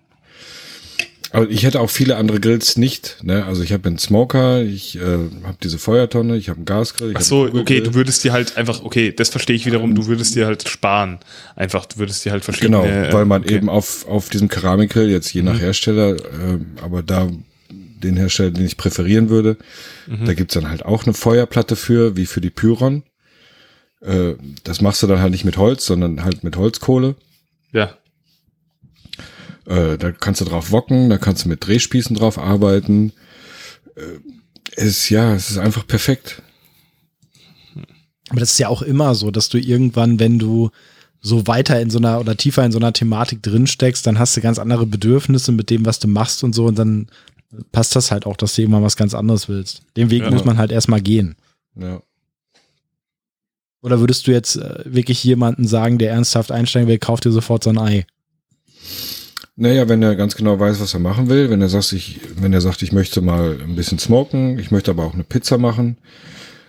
Aber 1.34 1.50
ich 1.50 1.64
hätte 1.64 1.80
auch 1.80 1.90
viele 1.90 2.18
andere 2.18 2.42
Grills 2.42 2.78
nicht. 2.78 3.18
Ne? 3.24 3.46
Also 3.46 3.64
ich 3.64 3.72
habe 3.72 3.88
einen 3.88 3.98
Smoker, 3.98 4.64
ich 4.64 4.98
äh, 4.98 5.02
habe 5.44 5.58
diese 5.64 5.80
Feuertonne, 5.80 6.36
ich 6.36 6.50
habe 6.50 6.58
einen 6.58 6.66
Gasgrill. 6.66 7.14
Ach 7.16 7.22
so, 7.22 7.44
okay, 7.44 7.80
du 7.80 7.94
würdest 7.94 8.24
dir 8.26 8.34
halt 8.34 8.58
einfach, 8.58 8.84
okay, 8.84 9.14
das 9.14 9.30
verstehe 9.30 9.56
ich 9.56 9.66
wiederum, 9.66 9.96
du 9.96 10.08
würdest 10.08 10.36
dir 10.36 10.46
halt 10.46 10.68
sparen. 10.68 11.20
Einfach, 11.56 11.86
du 11.86 12.00
würdest 12.00 12.26
dir 12.26 12.34
halt 12.34 12.44
verschiedene... 12.44 12.82
Genau, 12.82 13.14
weil 13.14 13.26
man 13.26 13.44
okay. 13.44 13.56
eben 13.56 13.70
auf, 13.70 14.06
auf 14.08 14.30
diesem 14.30 14.50
Keramikgrill, 14.50 15.10
jetzt 15.10 15.34
je 15.34 15.42
nach 15.42 15.54
mhm. 15.54 15.60
Hersteller, 15.60 16.16
äh, 16.16 16.60
aber 16.82 17.02
da 17.02 17.30
den 17.70 18.18
Hersteller, 18.18 18.52
den 18.52 18.66
ich 18.66 18.76
präferieren 18.76 19.30
würde, 19.30 19.58
mhm. 20.08 20.26
da 20.26 20.34
gibt's 20.34 20.56
dann 20.56 20.70
halt 20.70 20.84
auch 20.84 21.06
eine 21.06 21.14
Feuerplatte 21.14 21.78
für, 21.78 22.18
wie 22.18 22.26
für 22.26 22.42
die 22.42 22.50
Pyron. 22.50 23.04
Äh, 24.02 24.34
das 24.66 24.82
machst 24.82 25.02
du 25.02 25.08
dann 25.08 25.20
halt 25.20 25.32
nicht 25.32 25.46
mit 25.46 25.56
Holz, 25.56 25.86
sondern 25.86 26.26
halt 26.26 26.44
mit 26.44 26.58
Holzkohle. 26.58 27.16
Ja. 27.72 27.96
Äh, 29.66 29.98
da 29.98 30.12
kannst 30.12 30.42
du 30.42 30.46
drauf 30.46 30.72
wocken, 30.72 31.10
da 31.10 31.18
kannst 31.18 31.46
du 31.46 31.50
mit 31.50 31.66
Drehspießen 31.66 32.16
drauf 32.16 32.38
arbeiten. 32.38 33.14
Äh, 33.96 34.20
es 34.76 34.86
ist, 34.86 35.10
ja, 35.10 35.36
es 35.36 35.52
ist 35.52 35.58
einfach 35.58 35.86
perfekt. 35.86 36.42
Aber 38.30 38.40
das 38.40 38.52
ist 38.52 38.60
ja 38.60 38.70
auch 38.70 38.82
immer 38.82 39.14
so, 39.16 39.30
dass 39.30 39.50
du 39.50 39.60
irgendwann, 39.60 40.20
wenn 40.20 40.40
du 40.40 40.72
so 41.20 41.46
weiter 41.48 41.80
in 41.80 41.90
so 41.90 42.00
einer 42.00 42.20
oder 42.20 42.36
tiefer 42.36 42.66
in 42.66 42.72
so 42.72 42.80
einer 42.80 42.94
Thematik 42.94 43.44
drin 43.44 43.68
steckst, 43.68 44.08
dann 44.08 44.18
hast 44.18 44.36
du 44.36 44.42
ganz 44.42 44.58
andere 44.58 44.86
Bedürfnisse 44.86 45.52
mit 45.52 45.70
dem, 45.70 45.86
was 45.86 46.00
du 46.00 46.08
machst 46.08 46.44
und 46.44 46.56
so 46.56 46.66
und 46.66 46.80
dann 46.80 47.08
passt 47.72 47.96
das 47.96 48.12
halt 48.12 48.26
auch, 48.26 48.38
dass 48.38 48.56
du 48.56 48.62
irgendwann 48.62 48.84
was 48.84 48.96
ganz 48.96 49.14
anderes 49.14 49.50
willst. 49.50 49.84
Den 49.98 50.10
Weg 50.10 50.24
ja. 50.24 50.32
muss 50.32 50.46
man 50.46 50.58
halt 50.58 50.72
erstmal 50.72 51.02
gehen. 51.02 51.36
Ja. 51.76 52.02
Oder 53.82 54.00
würdest 54.00 54.28
du 54.28 54.32
jetzt 54.32 54.56
äh, 54.56 54.84
wirklich 54.86 55.24
jemanden 55.24 55.68
sagen, 55.68 55.98
der 55.98 56.12
ernsthaft 56.12 56.52
einsteigen 56.52 56.88
will, 56.88 57.00
kauft 57.00 57.26
dir 57.26 57.32
sofort 57.32 57.64
so 57.64 57.70
ein 57.70 57.78
Ei? 57.78 58.06
Naja, 59.56 59.88
wenn 59.90 60.02
er 60.02 60.16
ganz 60.16 60.36
genau 60.36 60.60
weiß, 60.60 60.80
was 60.80 60.94
er 60.94 61.00
machen 61.00 61.30
will, 61.30 61.50
wenn 61.50 61.62
er 61.62 61.70
sagt, 61.70 61.92
ich, 61.94 62.20
wenn 62.36 62.54
er 62.54 62.62
sagt, 62.62 62.82
ich 62.82 62.92
möchte 62.92 63.22
mal 63.22 63.58
ein 63.62 63.76
bisschen 63.76 64.00
smoken, 64.00 64.58
ich 64.60 64.72
möchte 64.72 64.92
aber 64.92 65.06
auch 65.06 65.14
eine 65.14 65.24
Pizza 65.24 65.58
machen, 65.58 65.98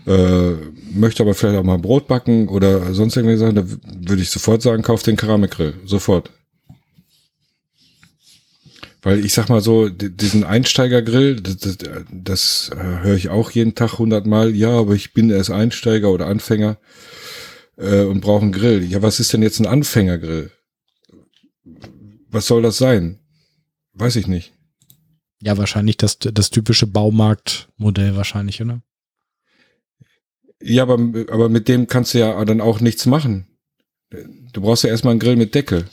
äh, 0.06 0.52
möchte 0.92 1.22
aber 1.22 1.34
vielleicht 1.34 1.58
auch 1.58 1.64
mal 1.64 1.78
Brot 1.78 2.08
backen 2.08 2.48
oder 2.48 2.94
sonst 2.94 3.16
irgendwie 3.16 3.36
sagen, 3.36 3.54
da 3.56 3.64
würde 3.66 4.22
ich 4.22 4.30
sofort 4.30 4.62
sagen, 4.62 4.82
kauf 4.82 5.02
den 5.02 5.16
Keramikgrill. 5.16 5.74
Sofort. 5.86 6.30
Weil 9.02 9.24
ich 9.24 9.34
sag 9.34 9.48
mal 9.48 9.60
so, 9.60 9.88
diesen 9.88 10.44
Einsteigergrill, 10.44 11.40
das, 11.40 11.56
das, 11.58 11.78
das 12.12 12.70
äh, 12.72 13.04
höre 13.04 13.16
ich 13.16 13.30
auch 13.30 13.50
jeden 13.50 13.74
Tag 13.74 13.98
hundertmal. 13.98 14.54
Ja, 14.54 14.70
aber 14.78 14.94
ich 14.94 15.12
bin 15.12 15.30
erst 15.30 15.50
Einsteiger 15.50 16.10
oder 16.10 16.26
Anfänger. 16.26 16.78
äh, 17.76 18.02
und 18.04 18.20
brauche 18.20 18.42
einen 18.42 18.52
Grill. 18.52 18.84
Ja, 18.84 19.02
was 19.02 19.20
ist 19.20 19.32
denn 19.32 19.42
jetzt 19.42 19.60
ein 19.60 19.66
Anfängergrill? 19.66 20.50
Was 22.32 22.46
soll 22.46 22.62
das 22.62 22.78
sein? 22.78 23.18
Weiß 23.92 24.16
ich 24.16 24.26
nicht. 24.26 24.52
Ja, 25.42 25.58
wahrscheinlich 25.58 25.98
das, 25.98 26.18
das 26.18 26.50
typische 26.50 26.86
Baumarktmodell 26.86 28.16
wahrscheinlich, 28.16 28.62
oder? 28.62 28.82
Ja, 30.62 30.84
aber, 30.84 30.94
aber 31.30 31.48
mit 31.48 31.68
dem 31.68 31.86
kannst 31.86 32.14
du 32.14 32.18
ja 32.18 32.44
dann 32.44 32.60
auch 32.60 32.80
nichts 32.80 33.06
machen. 33.06 33.46
Du 34.52 34.60
brauchst 34.60 34.84
ja 34.84 34.90
erstmal 34.90 35.12
einen 35.12 35.20
Grill 35.20 35.36
mit 35.36 35.54
Deckel, 35.54 35.86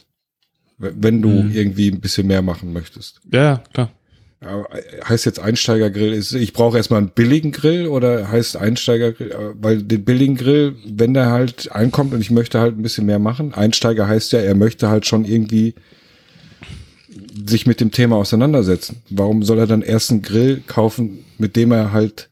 wenn 0.77 1.21
du 1.21 1.29
mhm. 1.29 1.51
irgendwie 1.51 1.91
ein 1.91 1.99
bisschen 1.99 2.27
mehr 2.27 2.41
machen 2.41 2.71
möchtest. 2.73 3.21
Ja, 3.31 3.63
klar. 3.73 3.91
Heißt 4.41 5.25
jetzt 5.25 5.39
Einsteigergrill, 5.39 6.13
ist, 6.13 6.31
ich 6.31 6.53
brauche 6.53 6.77
erstmal 6.77 6.99
einen 6.99 7.09
billigen 7.09 7.51
Grill 7.51 7.87
oder 7.87 8.31
heißt 8.31 8.55
Einsteigergrill, 8.55 9.55
weil 9.55 9.83
den 9.83 10.05
billigen 10.05 10.35
Grill, 10.35 10.77
wenn 10.85 11.13
der 11.13 11.31
halt 11.31 11.69
einkommt 11.73 12.13
und 12.13 12.21
ich 12.21 12.31
möchte 12.31 12.59
halt 12.59 12.77
ein 12.77 12.81
bisschen 12.81 13.05
mehr 13.05 13.19
machen, 13.19 13.53
Einsteiger 13.53 14.07
heißt 14.07 14.31
ja, 14.31 14.39
er 14.39 14.55
möchte 14.55 14.87
halt 14.87 15.05
schon 15.05 15.25
irgendwie 15.25 15.75
sich 17.47 17.65
mit 17.65 17.79
dem 17.79 17.91
Thema 17.91 18.17
auseinandersetzen. 18.17 19.01
Warum 19.09 19.43
soll 19.43 19.59
er 19.59 19.67
dann 19.67 19.81
erst 19.81 20.11
einen 20.11 20.21
Grill 20.21 20.61
kaufen, 20.65 21.25
mit 21.37 21.55
dem 21.55 21.71
er 21.71 21.91
halt 21.91 22.29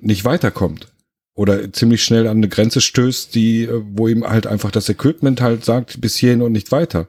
nicht 0.00 0.24
weiterkommt? 0.24 0.88
Oder 1.34 1.72
ziemlich 1.72 2.04
schnell 2.04 2.26
an 2.26 2.38
eine 2.38 2.48
Grenze 2.48 2.80
stößt, 2.80 3.34
die, 3.34 3.68
wo 3.70 4.08
ihm 4.08 4.24
halt 4.28 4.46
einfach 4.46 4.70
das 4.70 4.88
Equipment 4.88 5.40
halt 5.40 5.64
sagt, 5.64 6.00
bis 6.00 6.16
hierhin 6.16 6.42
und 6.42 6.52
nicht 6.52 6.72
weiter. 6.72 7.08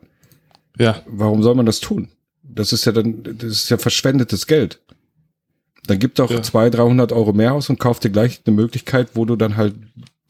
Ja. 0.78 1.02
Warum 1.06 1.44
soll 1.44 1.56
man 1.56 1.66
das 1.66 1.82
tun? 1.82 2.08
Das 2.42 2.72
ist 2.72 2.86
ja 2.86 2.92
dann, 2.92 3.24
das 3.24 3.52
ist 3.52 3.70
ja 3.70 3.78
verschwendetes 3.78 4.48
Geld. 4.48 4.80
Dann 5.88 6.00
gib 6.00 6.16
doch 6.16 6.32
ja. 6.32 6.42
200, 6.42 6.80
300 6.80 7.12
Euro 7.12 7.34
mehr 7.34 7.54
aus 7.54 7.70
und 7.70 7.80
kauf 7.80 8.00
dir 8.00 8.10
gleich 8.10 8.42
eine 8.46 8.56
Möglichkeit, 8.56 9.10
wo 9.16 9.26
du 9.26 9.36
dann 9.36 9.58
halt 9.58 9.76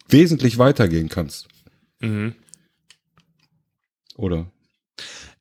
wesentlich 0.10 0.57
weitergehen 0.57 1.10
kannst. 1.10 1.48
Mhm. 1.99 2.34
Oder? 4.15 4.48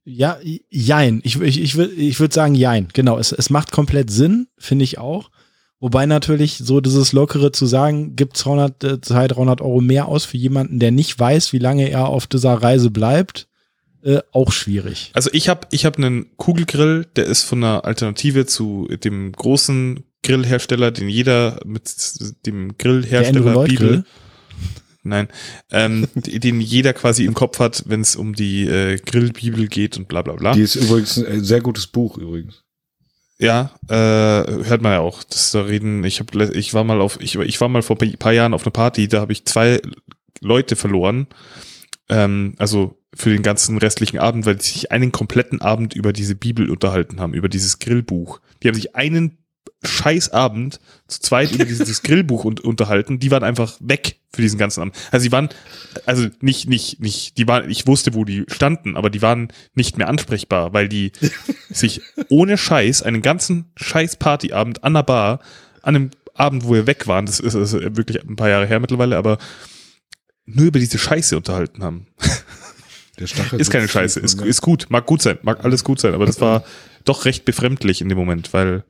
Ja, 0.04 0.38
jein. 0.68 1.20
Ich, 1.24 1.40
ich, 1.40 1.60
ich 1.60 1.76
würde 1.76 1.94
ich 1.94 2.18
würd 2.18 2.32
sagen 2.32 2.54
jein. 2.54 2.88
Genau, 2.92 3.18
es, 3.18 3.32
es 3.32 3.50
macht 3.50 3.70
komplett 3.70 4.10
Sinn, 4.10 4.48
finde 4.58 4.84
ich 4.84 4.98
auch. 4.98 5.30
Wobei 5.78 6.06
natürlich 6.06 6.58
so 6.58 6.80
dieses 6.80 7.12
Lockere 7.12 7.50
zu 7.50 7.66
sagen, 7.66 8.14
gibt 8.14 8.36
200, 8.36 9.04
200, 9.04 9.36
300 9.36 9.60
Euro 9.60 9.80
mehr 9.80 10.06
aus 10.06 10.24
für 10.24 10.36
jemanden, 10.36 10.78
der 10.78 10.92
nicht 10.92 11.18
weiß, 11.18 11.52
wie 11.52 11.58
lange 11.58 11.88
er 11.88 12.08
auf 12.08 12.28
dieser 12.28 12.54
Reise 12.54 12.90
bleibt, 12.90 13.48
äh, 14.04 14.20
auch 14.32 14.52
schwierig. 14.52 15.10
Also 15.12 15.30
ich 15.32 15.48
habe 15.48 15.66
ich 15.70 15.84
hab 15.84 15.98
einen 15.98 16.36
Kugelgrill, 16.36 17.06
der 17.16 17.26
ist 17.26 17.42
von 17.42 17.62
einer 17.62 17.84
Alternative 17.84 18.46
zu 18.46 18.88
dem 19.02 19.32
großen 19.32 20.04
Grillhersteller, 20.22 20.92
den 20.92 21.08
jeder 21.08 21.60
mit 21.64 21.92
dem 22.46 22.78
Grillhersteller 22.78 23.64
Bibel 23.64 24.04
nein, 25.02 25.28
ähm, 25.70 26.08
den 26.14 26.60
jeder 26.60 26.92
quasi 26.92 27.24
im 27.24 27.34
Kopf 27.34 27.58
hat, 27.58 27.84
wenn 27.86 28.00
es 28.00 28.16
um 28.16 28.34
die 28.34 28.66
äh, 28.66 28.96
Grillbibel 28.98 29.68
geht 29.68 29.96
und 29.96 30.08
bla 30.08 30.22
bla 30.22 30.34
bla. 30.34 30.52
Die 30.52 30.62
ist 30.62 30.76
übrigens 30.76 31.22
ein 31.22 31.44
sehr 31.44 31.60
gutes 31.60 31.86
Buch 31.86 32.18
übrigens. 32.18 32.62
Ja, 33.38 33.72
äh, 33.88 33.94
hört 33.94 34.82
man 34.82 34.92
ja 34.92 35.00
auch. 35.00 35.24
Das 35.24 35.50
da 35.50 35.62
reden. 35.62 36.04
Ich 36.04 36.20
habe, 36.20 36.52
ich 36.54 36.74
war 36.74 36.84
mal 36.84 37.00
auf, 37.00 37.18
ich, 37.20 37.34
ich 37.34 37.60
war 37.60 37.68
mal 37.68 37.82
vor 37.82 38.00
ein 38.00 38.16
paar 38.16 38.32
Jahren 38.32 38.54
auf 38.54 38.62
einer 38.62 38.70
Party. 38.70 39.08
Da 39.08 39.20
habe 39.20 39.32
ich 39.32 39.44
zwei 39.46 39.80
Leute 40.40 40.76
verloren. 40.76 41.26
Ähm, 42.08 42.54
also 42.58 43.02
für 43.14 43.30
den 43.30 43.42
ganzen 43.42 43.78
restlichen 43.78 44.18
Abend, 44.18 44.46
weil 44.46 44.56
die 44.56 44.64
sich 44.64 44.92
einen 44.92 45.12
kompletten 45.12 45.60
Abend 45.60 45.94
über 45.94 46.12
diese 46.12 46.34
Bibel 46.34 46.70
unterhalten 46.70 47.20
haben, 47.20 47.34
über 47.34 47.48
dieses 47.48 47.78
Grillbuch. 47.78 48.40
Die 48.62 48.68
haben 48.68 48.74
sich 48.74 48.94
einen 48.94 49.38
Scheißabend 49.82 50.80
zu 51.09 51.20
zweit 51.20 51.52
über 51.52 51.64
dieses 51.64 52.02
Grillbuch 52.02 52.44
un 52.44 52.59
unterhalten. 52.59 53.18
Die 53.18 53.30
waren 53.30 53.42
einfach 53.42 53.76
weg 53.80 54.16
für 54.32 54.42
diesen 54.42 54.59
ganzen 54.59 54.80
Abend. 54.80 54.96
Also 55.10 55.24
die 55.24 55.32
waren, 55.32 55.48
also 56.06 56.28
nicht, 56.40 56.68
nicht, 56.68 57.00
nicht, 57.00 57.36
die 57.38 57.46
waren, 57.48 57.68
ich 57.68 57.86
wusste, 57.86 58.14
wo 58.14 58.24
die 58.24 58.44
standen, 58.48 58.96
aber 58.96 59.10
die 59.10 59.22
waren 59.22 59.48
nicht 59.74 59.98
mehr 59.98 60.09
ansprechbar, 60.09 60.72
weil 60.72 60.88
die 60.88 61.12
sich 61.70 62.00
ohne 62.28 62.56
Scheiß 62.56 63.02
einen 63.02 63.22
ganzen 63.22 63.72
Scheiß 63.76 64.16
Partyabend 64.16 64.84
an 64.84 64.94
der 64.94 65.02
Bar, 65.02 65.40
an 65.82 65.96
einem 65.96 66.10
Abend, 66.34 66.64
wo 66.64 66.74
wir 66.74 66.86
weg 66.86 67.06
waren, 67.09 67.26
das 67.26 67.40
ist, 67.40 67.54
das 67.54 67.72
ist 67.72 67.96
wirklich 67.96 68.22
ein 68.22 68.36
paar 68.36 68.48
Jahre 68.48 68.66
her 68.66 68.80
mittlerweile, 68.80 69.16
aber 69.16 69.38
nur 70.46 70.66
über 70.66 70.78
diese 70.78 70.98
Scheiße 70.98 71.36
unterhalten 71.36 71.82
haben. 71.82 72.06
Der 73.18 73.26
Stachel 73.26 73.60
ist 73.60 73.70
keine 73.70 73.88
Scheiße, 73.88 74.20
ist, 74.20 74.40
ist 74.40 74.62
gut, 74.62 74.86
mag 74.88 75.04
gut 75.04 75.20
sein, 75.20 75.38
mag 75.42 75.64
alles 75.64 75.84
gut 75.84 76.00
sein, 76.00 76.14
aber 76.14 76.24
das 76.24 76.40
war 76.40 76.64
doch 77.04 77.26
recht 77.26 77.44
befremdlich 77.44 78.00
in 78.00 78.09
dem 78.09 78.16
Moment, 78.16 78.52
weil 78.54 78.84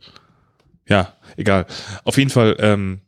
ja, 0.89 1.13
egal. 1.37 1.67
Auf 2.05 2.19
jeden 2.19 2.31
Fall, 2.31 2.57
ähm, 2.59 3.01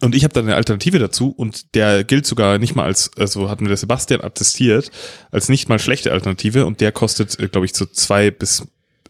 und 0.00 0.14
ich 0.14 0.24
habe 0.24 0.34
dann 0.34 0.46
eine 0.46 0.56
Alternative 0.56 0.98
dazu 0.98 1.30
und 1.30 1.74
der 1.74 2.02
gilt 2.02 2.26
sogar 2.26 2.58
nicht 2.58 2.74
mal 2.74 2.84
als, 2.84 3.10
also 3.16 3.48
hat 3.48 3.60
mir 3.60 3.68
der 3.68 3.76
Sebastian 3.76 4.20
attestiert, 4.20 4.90
als 5.30 5.48
nicht 5.48 5.68
mal 5.68 5.78
schlechte 5.78 6.12
Alternative 6.12 6.66
und 6.66 6.80
der 6.80 6.90
kostet, 6.90 7.38
äh, 7.38 7.48
glaube 7.48 7.66
ich, 7.66 7.74
so 7.74 7.86
zwei 7.86 8.30
bis, 8.30 8.66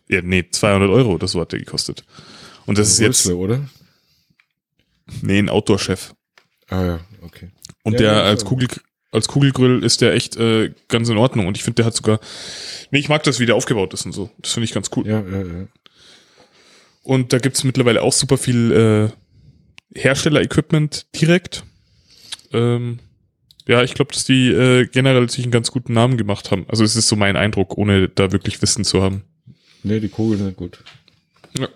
ja, 0.09 0.21
nee, 0.23 0.45
200 0.49 0.91
Euro 0.91 1.13
oder 1.15 1.29
so 1.29 1.41
hat 1.41 1.53
der 1.53 1.61
gekostet. 1.61 2.05
Und 2.67 2.77
das 2.79 2.89
ist 2.89 3.01
jetzt. 3.01 3.27
oder? 3.27 3.67
Nee, 5.23 5.39
ein 5.39 5.49
Outdoor-Chef. 5.49 6.13
Ah 6.69 6.85
ja, 6.85 7.01
okay. 7.23 7.51
Und 7.83 7.95
ja, 7.95 7.99
der 7.99 8.13
ja, 8.13 8.23
als 8.25 8.45
Kugel, 8.45 8.69
als 9.13 9.29
Kugelgrill 9.29 9.83
ist 9.83 10.01
der 10.03 10.13
echt 10.13 10.37
äh, 10.37 10.75
ganz 10.89 11.09
in 11.09 11.17
Ordnung 11.17 11.47
und 11.47 11.57
ich 11.57 11.63
finde, 11.63 11.77
der 11.77 11.87
hat 11.87 11.95
sogar, 11.95 12.21
nee, 12.91 12.99
ich 12.99 13.09
mag 13.09 13.23
das, 13.23 13.41
wie 13.41 13.47
der 13.47 13.55
aufgebaut 13.55 13.95
ist 13.95 14.05
und 14.05 14.13
so. 14.13 14.31
Das 14.39 14.53
finde 14.53 14.65
ich 14.65 14.75
ganz 14.75 14.91
cool. 14.95 15.07
Ja, 15.07 15.21
ja, 15.21 15.39
ja. 15.39 15.67
Und 17.07 17.33
da 17.33 17.39
gibt's 17.39 17.63
mittlerweile 17.63 18.03
auch 18.03 18.13
super 18.13 18.37
viel 18.37 19.13
äh, 19.95 20.01
Hersteller-Equipment 20.01 21.07
direkt. 21.15 21.63
Ähm, 22.53 22.99
ja, 23.69 23.85
ich 23.85 23.95
glaube, 23.95 24.13
dass 24.13 24.25
die 24.25 24.49
äh, 24.49 24.87
generell 24.87 25.31
sich 25.31 25.45
einen 25.45 25.53
ganz 25.53 25.71
guten 25.71 25.93
Namen 25.93 26.17
gemacht 26.17 26.51
haben. 26.51 26.67
Also 26.69 26.83
es 26.83 26.97
ist 26.97 27.07
so 27.07 27.15
mein 27.15 27.37
Eindruck, 27.37 27.79
ohne 27.79 28.09
da 28.09 28.33
wirklich 28.33 28.61
Wissen 28.61 28.85
zu 28.85 29.05
haben. 29.05 29.23
Nee, 29.85 30.01
die 30.01 30.09
Kugeln 30.09 30.43
sind 30.43 30.57
gut. 30.57 30.83
Ja. 31.57 31.69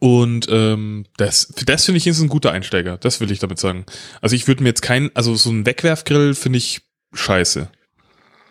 Und 0.00 0.48
ähm, 0.50 1.06
das, 1.16 1.48
das 1.64 1.86
finde 1.86 1.96
ich 1.96 2.06
ist 2.06 2.20
ein 2.20 2.28
guter 2.28 2.52
Einsteiger. 2.52 2.98
Das 2.98 3.22
will 3.22 3.30
ich 3.30 3.38
damit 3.38 3.58
sagen. 3.58 3.86
Also 4.20 4.36
ich 4.36 4.46
würde 4.46 4.62
mir 4.62 4.68
jetzt 4.68 4.82
kein, 4.82 5.10
also 5.16 5.34
so 5.34 5.48
ein 5.48 5.64
Wegwerfgrill 5.64 6.34
finde 6.34 6.58
ich 6.58 6.82
scheiße. 7.14 7.70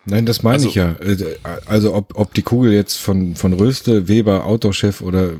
Nein, 0.10 0.26
das 0.26 0.42
meine 0.42 0.56
also, 0.56 0.70
ich 0.70 0.76
ja. 0.76 0.94
Äh, 0.94 1.36
also 1.66 1.94
ob, 1.94 2.18
ob 2.18 2.34
die 2.34 2.42
Kugel 2.42 2.72
jetzt 2.72 2.96
von, 2.96 3.36
von 3.36 3.54
Röste, 3.54 4.08
Weber, 4.08 4.46
Outdoor-Chef 4.46 5.02
oder 5.02 5.34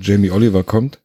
Jamie 0.00 0.30
Oliver 0.30 0.62
kommt, 0.62 1.00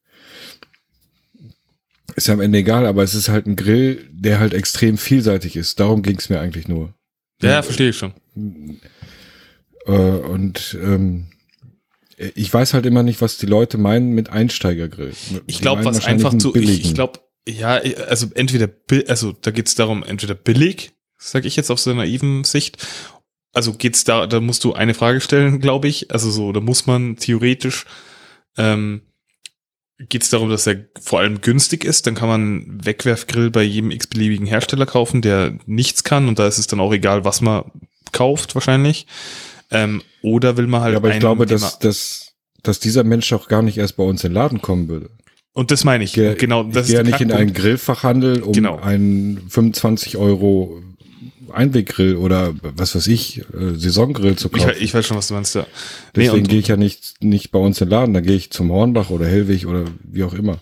ist 2.15 2.27
ja 2.27 2.36
am 2.36 2.41
Ende 2.41 2.60
egal, 2.60 2.86
aber 2.86 3.02
es 3.03 3.15
ist 3.15 3.30
halt 3.30 3.48
ein 3.48 3.56
Grill, 3.56 4.07
der 4.11 4.40
halt 4.40 4.53
extrem 4.53 4.98
vielseitig 4.98 5.56
ist. 5.56 5.80
Darum 5.80 6.03
ging 6.03 6.18
es 6.18 6.30
mir 6.30 6.40
eigentlich 6.40 6.68
nur. 6.68 6.94
Ja, 7.41 7.49
ja 7.49 7.61
verstehe 7.64 7.90
ich 7.90 7.98
schon. 7.98 8.14
Äh, 9.86 9.91
und 9.91 10.77
ähm, 10.81 11.27
ich 12.18 12.53
weiß 12.53 12.73
halt 12.73 12.86
immer 12.86 13.02
nicht, 13.02 13.22
was 13.22 13.38
die 13.38 13.45
Leute 13.48 13.77
meinen 13.77 14.11
mit 14.11 14.30
Einsteigergrill. 14.30 15.14
Ich 15.48 15.61
glaube, 15.61 15.86
was 15.86 16.06
einfach 16.06 16.38
zu, 16.38 16.53
ich, 16.56 16.86
ich 16.86 16.94
glaube, 16.94 17.19
ja, 17.48 17.80
also 18.07 18.27
entweder, 18.36 18.69
also 19.07 19.31
da 19.31 19.52
geht 19.52 19.68
es 19.68 19.76
darum, 19.76 20.03
entweder 20.03 20.36
billig 20.36 20.91
sag 21.20 21.46
ich 21.46 21.56
jetzt 21.56 21.70
auf 21.70 21.80
so 21.80 21.91
einer 21.91 22.02
naiven 22.02 22.44
Sicht. 22.44 22.78
Also 23.54 23.74
geht's 23.74 24.04
da, 24.04 24.26
da 24.26 24.40
musst 24.40 24.64
du 24.64 24.74
eine 24.74 24.94
Frage 24.94 25.22
stellen, 25.22 25.60
glaube 25.60 25.88
ich. 25.88 26.12
Also 26.12 26.32
so, 26.32 26.52
da 26.52 26.62
muss 26.62 26.88
man 26.88 27.18
theoretisch, 27.18 27.86
ähm, 28.58 29.02
geht 29.98 30.24
es 30.24 30.30
darum, 30.30 30.50
dass 30.50 30.66
er 30.66 30.86
vor 31.02 31.20
allem 31.20 31.41
günstig 31.41 31.84
ist, 31.84 32.08
dann 32.08 32.16
kann 32.16 32.30
man 32.30 32.86
Wegwerfgrill 32.86 33.52
bei 33.52 33.64
jedem 33.64 33.91
x-beliebigen 33.91 34.48
Hersteller 34.48 34.86
kaufen, 34.86 35.22
der 35.22 35.58
nichts 35.66 36.04
kann 36.04 36.28
und 36.28 36.40
da 36.40 36.48
ist 36.48 36.58
es 36.58 36.68
dann 36.68 36.80
auch 36.80 36.94
egal, 36.94 37.26
was 37.26 37.41
man 37.41 37.70
kauft 38.12 38.56
wahrscheinlich. 38.56 39.08
Ähm, 39.72 40.02
oder 40.22 40.58
will 40.58 40.68
man 40.68 40.82
halt. 40.82 40.94
Ja, 40.94 40.98
aber 40.98 41.14
ich 41.14 41.20
glaube, 41.20 41.46
dass, 41.46 41.80
dass, 41.80 42.34
dass 42.64 42.80
dieser 42.80 43.04
Mensch 43.04 43.32
auch 43.34 43.48
gar 43.48 43.62
nicht 43.62 43.78
erst 43.78 43.98
bei 43.98 44.04
uns 44.04 44.24
in 44.24 44.30
den 44.30 44.36
Laden 44.36 44.62
kommen 44.62 44.88
würde. 44.88 45.10
Und 45.54 45.72
das 45.72 45.84
meine 45.84 46.04
ich. 46.04 46.18
ich 46.18 46.38
genau, 46.38 46.64
das 46.64 46.88
ich 46.88 46.94
ist 46.94 46.98
ja 46.98 47.04
nicht 47.04 47.20
in 47.20 47.32
einen 47.32 47.54
Grillfachhandel, 47.54 48.41
um 48.41 48.54
genau. 48.54 48.80
einen 48.80 49.50
25 49.50 50.18
Euro 50.18 50.82
Einweggrill 51.52 52.16
oder 52.16 52.54
was 52.62 52.96
weiß 52.96 53.08
ich, 53.08 53.40
äh, 53.40 53.76
Saisongrill 53.76 54.36
zu 54.36 54.50
kaufen. 54.50 54.72
Ich, 54.76 54.84
ich, 54.84 54.94
weiß 54.94 55.06
schon, 55.06 55.18
was 55.18 55.28
du 55.28 55.34
meinst, 55.34 55.56
ja. 55.56 55.66
Deswegen 56.16 56.44
nee, 56.44 56.48
gehe 56.50 56.60
ich 56.60 56.68
ja 56.68 56.78
nicht, 56.78 57.24
nicht 57.24 57.52
bei 57.52 57.60
uns 57.60 57.80
in 57.82 57.88
den 57.88 57.92
Laden, 57.92 58.14
da 58.14 58.22
gehe 58.22 58.36
ich 58.36 58.52
zum 58.52 58.72
Hornbach 58.72 59.10
oder 59.10 59.28
Hellwig 59.28 59.66
oder 59.66 59.86
wie 60.04 60.24
auch 60.24 60.34
immer. 60.34 60.60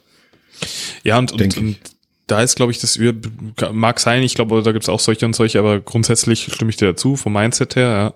Ja, 1.04 1.18
und, 1.18 1.32
und, 1.32 1.58
und 1.58 1.78
da 2.28 2.42
ist, 2.42 2.56
glaube 2.56 2.72
ich, 2.72 2.80
das 2.80 3.00
mag 3.72 4.00
sein, 4.00 4.24
ich 4.24 4.36
glaube, 4.36 4.62
da 4.62 4.72
gibt 4.72 4.84
es 4.84 4.90
auch 4.90 5.00
solche 5.00 5.26
und 5.26 5.36
solche, 5.36 5.60
aber 5.60 5.80
grundsätzlich 5.80 6.50
stimme 6.52 6.70
ich 6.70 6.78
dir 6.78 6.88
dazu, 6.88 7.16
vom 7.16 7.34
Mindset 7.34 7.76
her, 7.76 7.90
ja. 7.90 8.14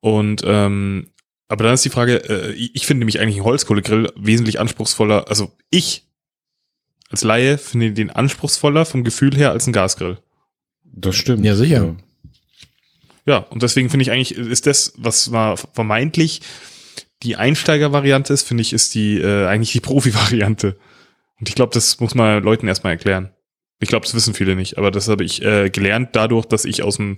Und 0.00 0.42
ähm, 0.44 1.08
aber 1.48 1.64
dann 1.64 1.74
ist 1.74 1.84
die 1.84 1.90
Frage, 1.90 2.16
äh, 2.28 2.52
ich 2.52 2.86
finde 2.86 3.00
nämlich 3.00 3.18
eigentlich 3.18 3.36
einen 3.36 3.44
Holzkohlegrill 3.44 4.12
wesentlich 4.16 4.60
anspruchsvoller, 4.60 5.28
also 5.28 5.52
ich 5.68 6.06
als 7.10 7.24
Laie 7.24 7.58
finde 7.58 7.92
den 7.92 8.10
anspruchsvoller 8.10 8.86
vom 8.86 9.02
Gefühl 9.02 9.36
her 9.36 9.50
als 9.50 9.66
ein 9.66 9.72
Gasgrill. 9.72 10.18
Das 10.92 11.16
stimmt. 11.16 11.44
Ja, 11.44 11.54
sicher. 11.54 11.96
Ja, 13.26 13.34
ja 13.34 13.38
und 13.38 13.62
deswegen 13.62 13.90
finde 13.90 14.02
ich 14.02 14.10
eigentlich, 14.10 14.36
ist 14.36 14.66
das, 14.66 14.92
was 14.96 15.32
war 15.32 15.56
vermeintlich 15.56 16.40
die 17.22 17.36
Einsteiger-Variante 17.36 18.32
ist, 18.32 18.46
finde 18.46 18.62
ich, 18.62 18.72
ist 18.72 18.94
die 18.94 19.18
äh, 19.18 19.46
eigentlich 19.46 19.72
die 19.72 19.80
Profi-Variante. 19.80 20.76
Und 21.38 21.48
ich 21.48 21.54
glaube, 21.54 21.72
das 21.72 22.00
muss 22.00 22.14
man 22.14 22.42
Leuten 22.42 22.68
erstmal 22.68 22.92
erklären. 22.92 23.30
Ich 23.78 23.88
glaube, 23.88 24.04
das 24.04 24.14
wissen 24.14 24.34
viele 24.34 24.56
nicht, 24.56 24.76
aber 24.76 24.90
das 24.90 25.08
habe 25.08 25.24
ich 25.24 25.42
äh, 25.42 25.70
gelernt 25.70 26.10
dadurch, 26.12 26.44
dass 26.44 26.66
ich 26.66 26.82
aus 26.82 26.96
dem, 26.96 27.16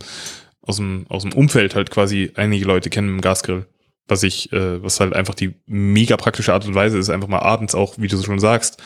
aus 0.61 0.77
dem, 0.77 1.07
aus 1.09 1.23
dem 1.23 1.33
Umfeld 1.33 1.75
halt 1.75 1.91
quasi 1.91 2.31
einige 2.37 2.65
Leute 2.65 2.89
kenne 2.89 3.09
mit 3.09 3.21
dem 3.21 3.21
Gasgrill. 3.21 3.67
Was 4.07 4.23
ich, 4.23 4.53
äh, 4.53 4.83
was 4.83 5.01
halt 5.01 5.13
einfach 5.13 5.35
die 5.35 5.55
mega 5.67 6.17
praktische 6.17 6.53
Art 6.53 6.67
und 6.67 6.75
Weise 6.75 6.99
ist, 6.99 7.11
einfach 7.11 7.29
mal 7.29 7.41
abends 7.41 7.75
auch, 7.75 7.95
wie 7.99 8.09
du 8.09 8.21
schon 8.23 8.39
sagst, 8.39 8.81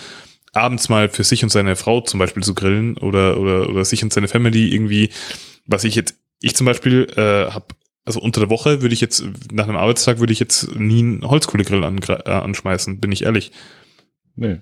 abends 0.57 0.89
mal 0.89 1.09
für 1.09 1.25
sich 1.25 1.43
und 1.43 1.51
seine 1.51 1.77
Frau 1.77 2.01
zum 2.01 2.19
Beispiel 2.19 2.43
zu 2.43 2.55
grillen 2.55 2.97
oder, 2.99 3.39
oder, 3.39 3.69
oder 3.69 3.85
sich 3.85 4.03
und 4.03 4.13
seine 4.13 4.29
Family 4.29 4.73
irgendwie, 4.75 5.11
was 5.67 5.85
ich 5.85 5.95
jetzt, 5.95 6.17
ich 6.41 6.55
zum 6.57 6.65
Beispiel 6.67 7.07
äh, 7.17 7.51
habe, 7.53 7.67
also 8.05 8.21
unter 8.21 8.41
der 8.41 8.51
Woche 8.51 8.83
würde 8.83 8.95
ich 8.95 9.01
jetzt, 9.01 9.25
nach 9.53 9.65
einem 9.69 9.77
Arbeitstag 9.77 10.19
würde 10.21 10.33
ich 10.33 10.41
jetzt 10.41 10.75
nie 10.77 11.01
einen 11.01 11.29
Holzkohlegrill 11.29 11.85
an, 11.85 11.99
äh, 12.09 12.31
anschmeißen, 12.31 13.01
bin 13.01 13.13
ich 13.13 13.25
ehrlich. 13.25 13.53
Nee. 14.35 14.61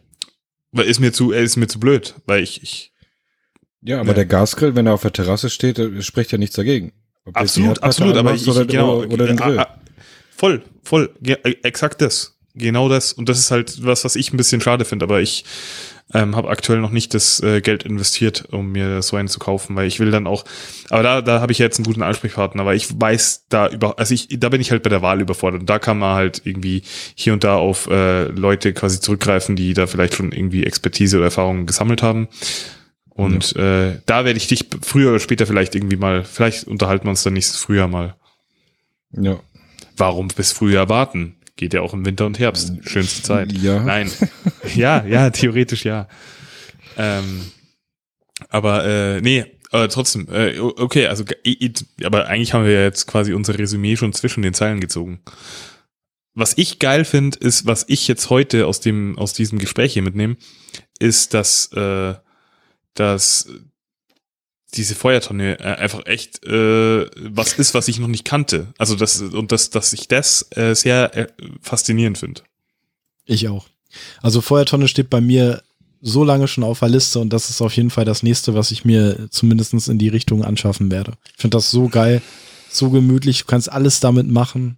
Weil 0.73 0.87
ist 0.87 1.01
mir 1.01 1.13
zu, 1.13 1.33
er 1.33 1.43
ist 1.43 1.57
mir 1.57 1.69
zu 1.69 1.79
blöd, 1.79 2.15
weil 2.27 2.43
ich, 2.43 2.63
ich 2.63 2.93
Ja, 3.83 4.01
aber 4.01 4.09
Ja. 4.09 4.15
der 4.15 4.27
Gasgrill, 4.27 4.75
wenn 4.75 4.87
er 4.87 4.95
auf 4.95 5.03
der 5.03 5.13
Terrasse 5.13 5.51
steht, 5.51 5.79
äh, 5.79 6.03
spricht 6.03 6.33
ja 6.33 6.39
nichts 6.39 6.57
dagegen. 6.57 6.93
Ob 7.27 7.37
absolut, 7.37 7.83
absolut, 7.83 8.17
aber 8.17 8.35
ich, 8.35 8.47
oder, 8.49 8.65
genau, 8.67 9.03
oder, 9.05 9.27
den 9.27 9.39
äh, 9.39 9.41
Grill. 9.41 9.59
äh, 9.59 9.67
voll, 10.37 10.63
voll, 10.83 11.15
äh, 11.25 11.37
exakt 11.63 12.01
das, 12.03 12.34
genau 12.55 12.89
das 12.89 13.13
und 13.13 13.29
das 13.29 13.39
ist 13.39 13.51
halt 13.51 13.85
was, 13.85 14.05
was 14.05 14.17
ich 14.17 14.33
ein 14.33 14.37
bisschen 14.37 14.61
schade 14.61 14.85
finde, 14.85 15.05
aber 15.05 15.21
ich 15.21 15.45
ähm, 16.13 16.37
habe 16.37 16.51
aktuell 16.51 16.81
noch 16.81 16.91
nicht 16.91 17.15
das 17.15 17.41
äh, 17.41 17.61
Geld 17.61 17.83
investiert, 17.85 18.47
um 18.53 18.73
mir 18.73 19.01
so 19.01 19.17
einen 19.17 19.29
zu 19.29 19.39
kaufen, 19.39 19.75
weil 19.75 19.87
ich 19.87 20.01
will 20.01 20.11
dann 20.11 20.27
auch, 20.27 20.45
aber 20.91 21.03
da, 21.03 21.23
da 21.23 21.41
habe 21.41 21.53
ich 21.53 21.59
jetzt 21.59 21.79
einen 21.79 21.87
guten 21.87 22.03
Ansprechpartner, 22.03 22.67
weil 22.67 22.77
ich 22.77 23.01
weiß 23.01 23.47
da 23.49 23.69
über, 23.69 23.99
also 23.99 24.13
ich, 24.13 24.29
da 24.39 24.51
bin 24.51 24.61
ich 24.61 24.71
halt 24.71 24.83
bei 24.83 24.91
der 24.91 25.03
Wahl 25.03 25.21
überfordert 25.21 25.61
und 25.63 25.71
da 25.71 25.79
kann 25.79 25.99
man 25.99 26.15
halt 26.15 26.43
irgendwie 26.45 26.83
hier 27.15 27.33
und 27.33 27.43
da 27.43 27.57
auf 27.57 27.87
äh, 27.87 28.25
Leute 28.25 28.75
quasi 28.75 29.01
zurückgreifen, 29.01 29.57
die 29.57 29.73
da 29.73 29.87
vielleicht 29.87 30.15
schon 30.15 30.33
irgendwie 30.33 30.65
Expertise 30.65 31.17
oder 31.17 31.27
Erfahrungen 31.27 31.67
gesammelt 31.67 32.03
haben. 32.03 32.29
Und 33.09 33.55
äh, 33.55 34.01
da 34.07 34.25
werde 34.25 34.37
ich 34.37 34.49
dich 34.49 34.67
früher 34.83 35.11
oder 35.11 35.21
später 35.21 35.47
vielleicht 35.47 35.77
irgendwie 35.77 35.97
mal, 35.97 36.25
vielleicht 36.25 36.67
unterhalten 36.67 37.07
wir 37.07 37.11
uns 37.11 37.23
dann 37.23 37.33
nächstes 37.33 37.59
Frühjahr 37.59 37.87
mal. 37.87 38.17
Ja. 39.13 39.39
Warum 39.97 40.29
bis 40.29 40.51
Frühjahr 40.51 40.89
warten? 40.89 41.37
Geht 41.57 41.73
ja 41.75 41.83
auch 41.83 41.95
im 41.95 42.05
Winter 42.05 42.27
und 42.27 42.39
Herbst. 42.39 42.73
Schönste 42.83 43.23
Zeit. 43.23 43.53
Ja. 43.53 43.83
Nein. 43.83 44.11
Ja, 44.75 45.05
ja, 45.05 45.29
theoretisch 45.31 45.85
ja. 45.85 46.09
Ähm, 46.97 47.43
aber 48.49 48.85
äh, 48.87 49.21
nee, 49.21 49.45
aber 49.71 49.89
trotzdem, 49.89 50.27
äh, 50.33 50.59
okay, 50.59 51.07
also 51.07 51.25
aber 52.03 52.29
eigentlich 52.29 52.55
haben 52.55 52.65
wir 52.65 52.73
ja 52.73 52.83
jetzt 52.83 53.07
quasi 53.07 53.35
unser 53.35 53.59
Resümee 53.59 53.97
schon 53.97 54.13
zwischen 54.13 54.43
den 54.43 54.55
Zeilen 54.55 54.81
gezogen. 54.81 55.21
Was 56.35 56.57
ich 56.57 56.79
geil 56.79 57.05
finde, 57.05 57.39
ist, 57.39 57.67
was 57.67 57.85
ich 57.89 58.09
jetzt 58.09 58.31
heute 58.31 58.67
aus 58.67 58.81
dem 58.81 59.19
aus 59.19 59.33
diesem 59.35 59.59
Gespräch 59.59 59.93
hier 59.93 60.03
mitnehme, 60.03 60.37
ist, 60.99 61.35
dass 61.35 61.73
äh, 61.73 62.15
dass 62.95 63.49
diese 64.77 64.95
Feuertonne 64.95 65.59
äh, 65.61 65.77
einfach 65.77 66.07
echt 66.07 66.45
äh, 66.45 67.07
was 67.17 67.55
ist, 67.55 67.75
was 67.75 67.89
ich 67.89 67.99
noch 67.99 68.09
nicht 68.09 68.25
kannte. 68.25 68.73
Also 68.79 68.97
das 68.97 69.21
und 69.21 69.53
das, 69.53 69.71
dass 69.71 69.93
ich 69.93 70.09
das 70.09 70.47
äh, 70.51 70.75
sehr 70.75 71.17
äh, 71.17 71.27
faszinierend 71.61 72.19
finde. 72.19 72.43
Ich 73.25 73.49
auch. 73.49 73.67
Also 74.23 74.41
Feuertonne 74.41 74.89
steht 74.89 75.11
bei 75.11 75.21
mir 75.21 75.63
so 76.01 76.23
lange 76.23 76.49
schon 76.49 76.65
auf 76.65 76.81
der 76.81 76.91
Liste 76.91 77.19
und 77.19 77.31
das 77.33 77.49
ist 77.49 77.63
auf 77.63 77.75
jeden 77.75 77.91
Fall 77.91 78.05
das 78.05 78.23
nächste, 78.23 78.55
was 78.55 78.71
ich 78.71 78.85
mir 78.85 79.29
zumindestens 79.31 79.89
in 79.89 79.99
die 79.99 80.09
Richtung 80.09 80.45
anschaffen 80.45 80.91
werde. 80.91 81.15
Ich 81.35 81.41
finde 81.41 81.57
das 81.57 81.71
so 81.71 81.89
geil, 81.89 82.21
so 82.71 82.91
gemütlich, 82.91 83.41
du 83.41 83.45
kannst 83.47 83.73
alles 83.73 84.01
damit 84.01 84.29
machen. 84.29 84.77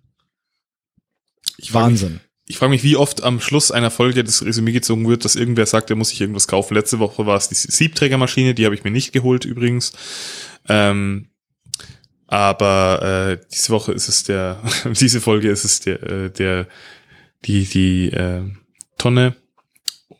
Ich 1.58 1.74
Wahnsinn. 1.74 2.20
Ich 2.48 2.58
frage 2.58 2.70
mich, 2.70 2.84
wie 2.84 2.96
oft 2.96 3.22
am 3.24 3.40
Schluss 3.40 3.72
einer 3.72 3.90
Folge 3.90 4.22
das 4.22 4.44
Resümee 4.44 4.72
gezogen 4.72 5.08
wird, 5.08 5.24
dass 5.24 5.34
irgendwer 5.34 5.66
sagt, 5.66 5.90
er 5.90 5.96
muss 5.96 6.10
sich 6.10 6.20
irgendwas 6.20 6.46
kaufen. 6.46 6.74
Letzte 6.74 7.00
Woche 7.00 7.26
war 7.26 7.36
es 7.36 7.48
die 7.48 7.56
Siebträgermaschine, 7.56 8.54
die 8.54 8.64
habe 8.64 8.74
ich 8.74 8.84
mir 8.84 8.92
nicht 8.92 9.12
geholt 9.12 9.44
übrigens. 9.44 9.92
Ähm, 10.68 11.28
aber 12.28 13.38
äh, 13.40 13.46
diese 13.52 13.70
Woche 13.70 13.92
ist 13.92 14.08
es 14.08 14.22
der, 14.24 14.60
diese 14.84 15.20
Folge 15.20 15.50
ist 15.50 15.64
es 15.64 15.80
der, 15.80 16.02
äh, 16.02 16.30
der, 16.30 16.66
die, 17.44 17.64
die 17.64 18.08
äh, 18.12 18.42
Tonne 18.98 19.34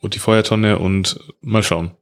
und 0.01 0.15
die 0.15 0.19
Feuertonne 0.19 0.79
und 0.79 1.19
mal 1.41 1.63
schauen. 1.63 1.93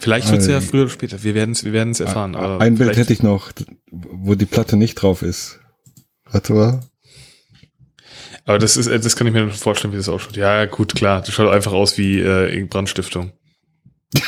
Vielleicht 0.00 0.30
wird 0.30 0.40
es 0.40 0.48
ja 0.48 0.58
Äh, 0.58 0.60
früher 0.60 0.82
oder 0.82 0.90
später. 0.90 1.22
Wir 1.22 1.34
werden 1.34 1.52
es, 1.52 1.64
wir 1.64 1.72
werden 1.72 1.90
es 1.90 2.00
erfahren. 2.00 2.34
Aber 2.34 2.60
Ein 2.60 2.76
Bild 2.76 2.96
hätte 2.96 3.12
ich 3.12 3.22
noch, 3.22 3.52
wo 3.90 4.34
die 4.34 4.46
Platte 4.46 4.76
nicht 4.76 4.94
drauf 4.96 5.22
ist. 5.22 5.60
Warte 6.30 6.52
mal. 6.54 6.80
Aber 8.50 8.58
das 8.58 8.76
ist, 8.76 8.88
äh, 8.88 8.98
das 8.98 9.14
kann 9.14 9.28
ich 9.28 9.32
mir 9.32 9.48
vorstellen, 9.50 9.92
wie 9.92 9.96
das 9.96 10.08
ausschaut. 10.08 10.36
Ja, 10.36 10.64
gut, 10.66 10.96
klar. 10.96 11.20
Das 11.20 11.32
schaut 11.32 11.52
einfach 11.52 11.70
aus 11.72 11.96
wie 11.98 12.18
äh, 12.18 12.64
Brandstiftung. 12.64 13.30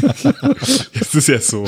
das 0.00 1.14
ist 1.14 1.26
ja 1.28 1.40
so. 1.40 1.64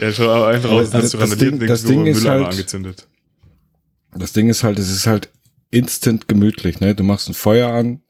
Ja, 0.00 0.12
schaut 0.12 0.28
aber 0.28 0.48
einfach 0.48 0.70
Aber 0.70 0.80
aus, 0.80 0.92
als 0.92 1.12
du 1.12 1.18
das 1.18 1.30
Ding- 1.36 1.50
denkst, 1.58 1.66
das 1.68 1.82
so 1.82 1.88
Ding 1.88 2.06
ist 2.06 2.18
Mülleimer 2.18 2.46
halt- 2.46 2.54
angezündet. 2.54 3.06
Das 4.12 4.32
Ding 4.32 4.48
ist 4.48 4.64
halt, 4.64 4.80
es 4.80 4.90
ist 4.90 5.06
halt 5.06 5.30
instant 5.70 6.26
gemütlich, 6.26 6.80
ne? 6.80 6.96
Du 6.96 7.04
machst 7.04 7.28
ein 7.28 7.34
Feuer 7.34 7.70
an 7.72 8.00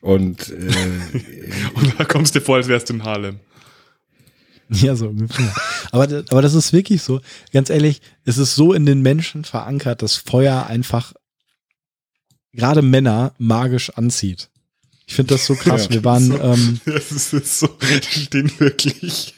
und 0.00 0.48
äh, 0.50 0.52
Und 1.74 1.94
da 2.00 2.04
kommst 2.04 2.34
du 2.34 2.40
dir 2.40 2.44
vor, 2.44 2.56
als 2.56 2.66
wärst 2.66 2.90
du 2.90 2.94
in 2.94 3.04
Harlem. 3.04 3.38
Ja, 4.82 4.96
so 4.96 5.14
aber, 5.92 6.06
das- 6.06 6.30
aber 6.30 6.42
das 6.42 6.54
ist 6.54 6.72
wirklich 6.72 7.02
so. 7.02 7.20
Ganz 7.52 7.70
ehrlich, 7.70 8.00
es 8.24 8.38
ist 8.38 8.54
so 8.56 8.72
in 8.72 8.84
den 8.86 9.00
Menschen 9.02 9.44
verankert, 9.44 10.02
dass 10.02 10.16
Feuer 10.16 10.66
einfach 10.66 11.12
gerade 12.52 12.82
Männer 12.82 13.32
magisch 13.38 13.90
anzieht. 13.90 14.48
Ich 15.06 15.14
finde 15.14 15.34
das 15.34 15.46
so 15.46 15.54
krass. 15.54 15.84
Ja. 15.84 15.90
Wir 15.90 16.04
waren, 16.04 16.26
So. 16.26 16.40
ähm, 16.40 16.80
Das 16.86 17.32
ist, 17.32 17.58
so, 17.60 17.68
die 17.80 18.20
stehen 18.20 18.50
wirklich. 18.58 19.34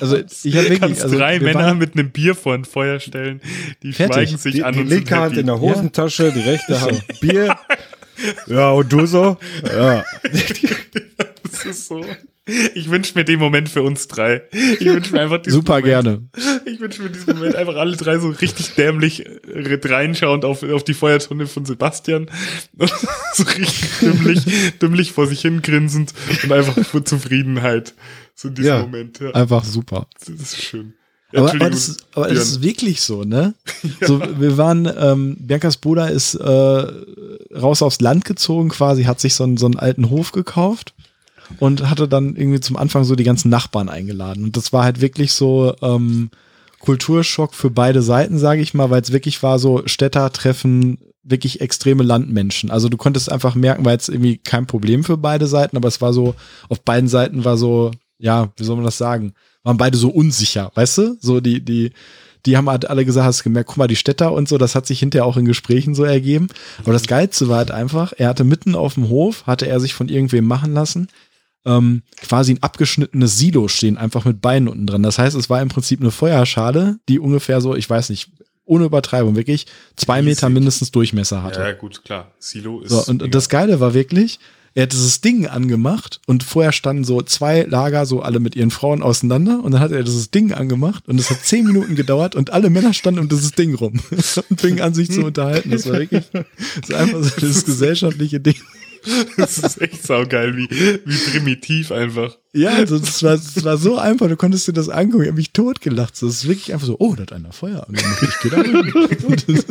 Also, 0.00 0.16
ich 0.16 0.24
hab 0.56 0.62
wirklich- 0.64 0.80
kannst 0.80 1.02
also, 1.02 1.16
drei 1.18 1.40
wir 1.40 1.46
Männer 1.48 1.60
waren- 1.66 1.78
mit 1.78 1.94
einem 1.94 2.10
Bier 2.10 2.34
vor 2.34 2.54
ein 2.54 2.64
Feuer 2.64 3.00
stellen, 3.00 3.40
die 3.82 3.92
Fertig. 3.92 4.14
schweigen 4.14 4.38
sich 4.38 4.54
die, 4.54 4.64
an 4.64 4.72
die 4.74 4.80
und 4.80 4.88
sind 4.88 4.98
linke 4.98 5.16
Hand 5.16 5.36
in 5.36 5.46
der 5.46 5.60
Hosentasche, 5.60 6.32
die 6.32 6.40
rechte 6.40 6.80
Hand 6.80 7.04
Bier. 7.20 7.58
Ja, 8.46 8.70
und 8.70 8.90
du 8.92 9.06
so? 9.06 9.36
Ja. 9.64 10.04
Das 11.50 11.64
ist 11.66 11.86
so. 11.88 12.04
Ich 12.74 12.90
wünsche 12.90 13.16
mir 13.16 13.24
den 13.24 13.38
Moment 13.38 13.70
für 13.70 13.82
uns 13.82 14.06
drei. 14.06 14.42
Ich 14.52 14.84
wünsche 14.84 15.12
mir 15.12 15.22
einfach 15.22 15.38
diesen 15.40 15.60
super 15.60 15.80
Moment. 15.80 15.86
gerne. 15.86 16.22
Ich 16.66 16.78
wünsche 16.78 17.02
mir 17.02 17.08
diesen 17.08 17.34
Moment 17.36 17.54
einfach 17.54 17.76
alle 17.76 17.96
drei 17.96 18.18
so 18.18 18.28
richtig 18.28 18.74
dämlich 18.74 19.24
äh, 19.24 19.32
reinschauend 19.82 20.44
auf, 20.44 20.62
auf 20.62 20.84
die 20.84 20.92
Feuertonne 20.92 21.46
von 21.46 21.64
Sebastian. 21.64 22.30
so 23.34 23.44
richtig 23.44 23.88
dümmlich, 24.02 24.42
dümmlich 24.80 25.12
vor 25.12 25.26
sich 25.26 25.40
hingrinsend 25.40 26.12
und 26.42 26.52
einfach 26.52 26.74
für 26.84 27.02
Zufriedenheit. 27.02 27.94
So 28.34 28.48
in 28.48 28.54
diesem 28.56 28.68
Ja. 28.68 28.80
Moment. 28.82 29.20
Ja, 29.20 29.30
Einfach 29.30 29.64
super. 29.64 30.06
das 30.18 30.28
ist 30.28 30.60
schön. 30.62 30.92
Aber, 31.32 31.48
aber, 31.50 31.52
Entschuldigung, 31.52 31.70
das, 31.72 31.88
ist- 31.88 32.06
aber 32.12 32.28
das 32.28 32.48
ist 32.48 32.62
wirklich 32.62 33.00
so, 33.00 33.24
ne? 33.24 33.54
So, 34.02 34.20
wir 34.38 34.56
waren, 34.58 34.86
ähm, 34.98 35.36
Biancas 35.40 35.78
Bruder 35.78 36.10
ist 36.10 36.34
äh, 36.34 36.44
raus 37.56 37.80
aufs 37.82 38.00
Land 38.02 38.24
gezogen 38.26 38.68
quasi, 38.68 39.04
hat 39.04 39.18
sich 39.20 39.34
so 39.34 39.44
einen, 39.44 39.56
so 39.56 39.64
einen 39.66 39.78
alten 39.78 40.10
Hof 40.10 40.32
gekauft 40.32 40.94
und 41.60 41.88
hatte 41.88 42.08
dann 42.08 42.36
irgendwie 42.36 42.60
zum 42.60 42.76
Anfang 42.76 43.04
so 43.04 43.14
die 43.16 43.24
ganzen 43.24 43.48
Nachbarn 43.48 43.88
eingeladen. 43.88 44.44
Und 44.44 44.56
das 44.56 44.72
war 44.72 44.84
halt 44.84 45.00
wirklich 45.00 45.32
so 45.32 45.74
ähm, 45.82 46.30
Kulturschock 46.80 47.54
für 47.54 47.70
beide 47.70 48.02
Seiten, 48.02 48.38
sage 48.38 48.60
ich 48.60 48.74
mal, 48.74 48.90
weil 48.90 49.02
es 49.02 49.12
wirklich 49.12 49.42
war 49.42 49.58
so 49.58 49.82
Städter 49.86 50.30
treffen 50.32 50.98
wirklich 51.24 51.60
extreme 51.60 52.02
Landmenschen. 52.02 52.70
Also 52.70 52.88
du 52.88 52.96
konntest 52.96 53.32
einfach 53.32 53.54
merken, 53.54 53.84
weil 53.84 53.96
es 53.96 54.08
irgendwie 54.08 54.36
kein 54.36 54.66
Problem 54.66 55.04
für 55.04 55.16
beide 55.16 55.46
Seiten, 55.46 55.76
aber 55.76 55.88
es 55.88 56.00
war 56.00 56.12
so, 56.12 56.34
auf 56.68 56.82
beiden 56.82 57.08
Seiten 57.08 57.44
war 57.44 57.56
so, 57.56 57.90
ja, 58.18 58.52
wie 58.56 58.64
soll 58.64 58.76
man 58.76 58.84
das 58.84 58.98
sagen? 58.98 59.32
Waren 59.62 59.78
beide 59.78 59.96
so 59.96 60.10
unsicher, 60.10 60.70
weißt 60.74 60.98
du? 60.98 61.16
So 61.20 61.40
die, 61.40 61.64
die, 61.64 61.92
die 62.44 62.56
haben 62.56 62.68
halt 62.68 62.88
alle 62.88 63.06
gesagt, 63.06 63.26
hast 63.26 63.42
gemerkt, 63.42 63.68
guck 63.68 63.78
mal, 63.78 63.88
die 63.88 63.96
Städter 63.96 64.32
und 64.32 64.48
so, 64.48 64.58
das 64.58 64.74
hat 64.74 64.86
sich 64.86 65.00
hinterher 65.00 65.24
auch 65.24 65.38
in 65.38 65.46
Gesprächen 65.46 65.94
so 65.94 66.04
ergeben. 66.04 66.48
Aber 66.82 66.92
das 66.92 67.06
Geilste 67.06 67.48
war 67.48 67.58
halt 67.58 67.70
einfach, 67.70 68.12
er 68.16 68.28
hatte 68.28 68.44
mitten 68.44 68.74
auf 68.74 68.94
dem 68.94 69.08
Hof, 69.08 69.46
hatte 69.46 69.66
er 69.66 69.80
sich 69.80 69.94
von 69.94 70.10
irgendwem 70.10 70.44
machen 70.44 70.74
lassen, 70.74 71.08
ähm, 71.64 72.02
quasi 72.20 72.52
ein 72.52 72.62
abgeschnittenes 72.62 73.38
Silo 73.38 73.68
stehen, 73.68 73.96
einfach 73.96 74.24
mit 74.24 74.40
Beinen 74.40 74.68
unten 74.68 74.86
dran. 74.86 75.02
Das 75.02 75.18
heißt, 75.18 75.36
es 75.36 75.50
war 75.50 75.62
im 75.62 75.68
Prinzip 75.68 76.00
eine 76.00 76.10
Feuerschale, 76.10 76.98
die 77.08 77.18
ungefähr 77.18 77.60
so, 77.60 77.74
ich 77.74 77.88
weiß 77.88 78.10
nicht, 78.10 78.30
ohne 78.66 78.84
Übertreibung, 78.84 79.36
wirklich 79.36 79.66
zwei 79.96 80.20
Riesig. 80.20 80.36
Meter 80.36 80.48
mindestens 80.48 80.90
Durchmesser 80.90 81.42
hatte. 81.42 81.60
Ja, 81.60 81.72
gut, 81.72 82.04
klar. 82.04 82.32
Silo 82.38 82.80
ist. 82.80 82.90
So, 82.90 83.04
und, 83.04 83.22
und 83.22 83.34
das 83.34 83.48
Geile 83.48 83.80
war 83.80 83.94
wirklich, 83.94 84.38
er 84.76 84.84
hat 84.84 84.92
dieses 84.92 85.20
Ding 85.20 85.46
angemacht 85.46 86.20
und 86.26 86.42
vorher 86.42 86.72
standen 86.72 87.04
so 87.04 87.22
zwei 87.22 87.62
Lager, 87.62 88.06
so 88.06 88.22
alle 88.22 88.40
mit 88.40 88.56
ihren 88.56 88.72
Frauen 88.72 89.02
auseinander 89.02 89.62
und 89.62 89.72
dann 89.72 89.80
hat 89.80 89.92
er 89.92 90.02
dieses 90.02 90.32
Ding 90.32 90.52
angemacht 90.52 91.06
und 91.06 91.20
es 91.20 91.30
hat 91.30 91.44
zehn 91.44 91.64
Minuten 91.64 91.94
gedauert 91.94 92.34
und 92.34 92.52
alle 92.52 92.70
Männer 92.70 92.92
standen 92.92 93.20
um 93.20 93.28
dieses 93.28 93.52
Ding 93.52 93.74
rum 93.74 94.00
und 94.50 94.60
fingen 94.60 94.80
an 94.80 94.92
sich 94.92 95.12
zu 95.12 95.20
unterhalten. 95.24 95.70
Das 95.70 95.86
war 95.88 96.00
wirklich, 96.00 96.24
das 96.32 96.44
ist 96.82 96.94
einfach 96.94 97.22
so 97.22 97.46
das 97.46 97.64
gesellschaftliche 97.64 98.40
Ding. 98.40 98.56
das 99.36 99.58
ist 99.58 99.80
echt 99.80 100.02
saugeil, 100.06 100.56
wie, 100.56 100.68
wie 100.70 101.30
primitiv 101.30 101.92
einfach. 101.92 102.38
Ja, 102.54 102.70
also 102.70 103.00
das 103.00 103.22
war, 103.24 103.32
das 103.32 103.64
war 103.64 103.76
so 103.76 103.98
einfach, 103.98 104.28
du 104.28 104.36
konntest 104.36 104.68
dir 104.68 104.72
das 104.72 104.88
angucken, 104.88 105.24
ich 105.24 105.28
hab 105.28 105.36
mich 105.36 105.52
totgelacht. 105.52 106.16
So, 106.16 106.26
Das 106.26 106.36
ist 106.36 106.48
wirklich 106.48 106.72
einfach 106.72 106.86
so, 106.86 106.96
oh, 107.00 107.16
da 107.16 107.22
hat 107.22 107.32
einer 107.32 107.52
Feuer 107.52 107.84
angemacht, 107.88 108.22
ich 108.22 108.40
geh 108.42 108.48
da 108.48 108.62
das 108.62 109.66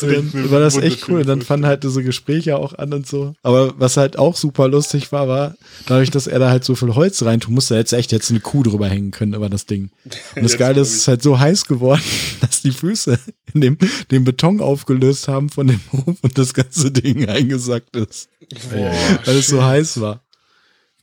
dann 0.00 0.50
war 0.50 0.60
das 0.60 0.76
echt 0.76 1.08
cool. 1.08 1.20
Und 1.20 1.28
dann 1.28 1.42
fanden 1.42 1.66
halt 1.66 1.84
diese 1.84 2.02
Gespräche 2.02 2.56
auch 2.56 2.74
an 2.74 2.92
und 2.92 3.06
so. 3.06 3.34
Aber 3.42 3.74
was 3.78 3.96
halt 3.96 4.18
auch 4.18 4.36
super 4.36 4.66
lustig 4.66 5.12
war, 5.12 5.28
war, 5.28 5.54
dadurch, 5.86 6.10
dass 6.10 6.26
er 6.26 6.40
da 6.40 6.50
halt 6.50 6.64
so 6.64 6.74
viel 6.74 6.96
Holz 6.96 7.22
reintun 7.22 7.54
musste, 7.54 7.74
er 7.74 7.80
jetzt 7.80 7.92
echt 7.92 8.10
jetzt 8.10 8.30
eine 8.30 8.40
Kuh 8.40 8.64
drüber 8.64 8.88
hängen 8.88 9.12
können 9.12 9.34
über 9.34 9.48
das 9.48 9.66
Ding. 9.66 9.90
Und 10.34 10.42
das 10.42 10.58
Geile 10.58 10.80
ist, 10.80 10.88
es 10.88 10.96
ist 10.96 11.08
halt 11.08 11.22
so 11.22 11.38
heiß 11.38 11.66
geworden, 11.66 12.02
dass 12.40 12.62
die 12.62 12.72
Füße 12.72 13.20
in 13.54 13.60
dem, 13.60 13.78
dem 14.10 14.24
Beton 14.24 14.60
aufgelöst 14.60 15.28
haben 15.28 15.48
von 15.48 15.68
dem 15.68 15.80
Hof 15.92 16.16
und 16.22 16.38
das 16.38 16.54
ganze 16.54 16.90
Ding 16.90 17.28
eingesackt 17.28 17.94
ist. 17.96 18.28
Boah, 18.72 18.92
weil 19.24 19.36
es 19.36 19.46
so 19.46 19.62
heiß 19.62 20.00
war. 20.00 20.24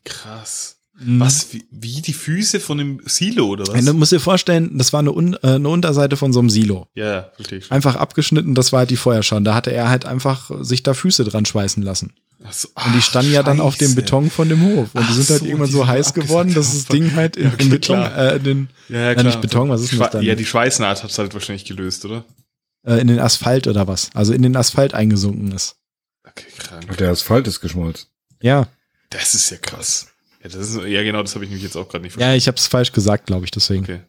Krass. 0.07 0.75
Mhm. 0.99 1.19
Was, 1.19 1.53
wie, 1.53 1.63
wie 1.69 2.01
die 2.01 2.13
Füße 2.13 2.59
von 2.59 2.79
dem 2.79 3.01
Silo 3.05 3.47
oder 3.47 3.67
was? 3.67 3.85
Du 3.85 3.93
musst 3.93 4.11
dir 4.11 4.19
vorstellen, 4.19 4.77
das 4.79 4.93
war 4.93 5.01
eine, 5.01 5.11
Un 5.13 5.35
äh, 5.43 5.47
eine 5.55 5.69
Unterseite 5.69 6.17
von 6.17 6.33
so 6.33 6.39
einem 6.39 6.49
Silo. 6.49 6.87
Ja, 6.95 7.05
ja, 7.13 7.31
verstehe 7.35 7.59
ich. 7.59 7.71
Einfach 7.71 7.95
abgeschnitten, 7.95 8.55
das 8.55 8.71
war 8.71 8.79
halt 8.79 8.89
die 8.89 8.97
Feuerschau. 8.97 9.39
Da 9.41 9.53
hatte 9.53 9.71
er 9.71 9.89
halt 9.89 10.05
einfach 10.05 10.49
sich 10.61 10.81
da 10.81 10.93
Füße 10.95 11.23
dran 11.23 11.45
schweißen 11.45 11.83
lassen. 11.83 12.13
Ach 12.43 12.53
so, 12.53 12.67
Und 12.73 12.95
die 12.95 13.01
standen 13.01 13.31
ja 13.31 13.43
dann 13.43 13.59
auf 13.59 13.75
dem 13.77 13.87
Scheiße. 13.89 13.95
Beton 13.95 14.29
von 14.31 14.49
dem 14.49 14.61
Hof. 14.63 14.89
Und 14.93 15.01
die 15.03 15.07
Ach 15.09 15.13
sind 15.13 15.29
halt 15.29 15.39
so, 15.41 15.45
irgendwann 15.45 15.67
die 15.67 15.73
so 15.73 15.87
heiß 15.87 16.13
geworden, 16.15 16.53
dass 16.55 16.71
das. 16.73 16.85
Ding 16.85 17.13
halt 17.15 17.35
in, 17.35 17.45
Ja, 17.45 17.53
in 17.59 17.69
Beton, 17.69 17.95
klar. 17.97 18.17
äh, 18.17 18.37
in 18.37 18.43
den, 18.43 18.69
Ja, 18.89 18.97
ja, 18.97 19.11
äh, 19.11 19.13
klar. 19.13 19.25
nicht 19.25 19.41
Beton, 19.41 19.69
was 19.69 19.81
ist 19.81 19.91
denn 19.91 19.99
das 19.99 20.11
dann? 20.11 20.23
Ja, 20.23 20.33
die 20.35 20.45
Schweißnaht 20.45 21.03
hat 21.03 21.11
es 21.11 21.17
halt 21.19 21.33
wahrscheinlich 21.35 21.65
gelöst, 21.65 22.05
oder? 22.05 22.25
äh, 22.85 22.95
in 23.01 23.07
den 23.07 23.19
Asphalt 23.19 23.67
oder 23.67 23.87
was. 23.87 24.09
Also 24.15 24.33
in 24.33 24.41
den 24.41 24.55
Asphalt 24.55 24.93
eingesunken 24.95 25.51
ist. 25.51 25.75
Okay, 26.27 26.45
krank. 26.57 26.97
Der 26.97 27.11
Asphalt 27.11 27.47
ist 27.47 27.59
geschmolzen. 27.59 28.07
Ja, 28.41 28.67
Das 29.09 29.35
ist 29.35 29.49
ja 29.49 29.57
krass. 29.57 30.07
Ja, 30.43 30.49
das 30.49 30.69
ist, 30.69 30.83
ja 30.83 31.03
genau, 31.03 31.21
das 31.21 31.35
habe 31.35 31.45
ich 31.45 31.49
nämlich 31.49 31.63
jetzt 31.63 31.75
auch 31.75 31.89
gerade 31.89 32.03
nicht 32.03 32.17
ja, 32.19 32.35
ich 32.35 32.47
habe 32.47 32.57
es 32.57 32.67
falsch 32.67 32.91
gesagt, 32.91 33.27
glaube 33.27 33.45
ich, 33.45 33.51
deswegen. 33.51 33.83
Okay. 33.83 34.01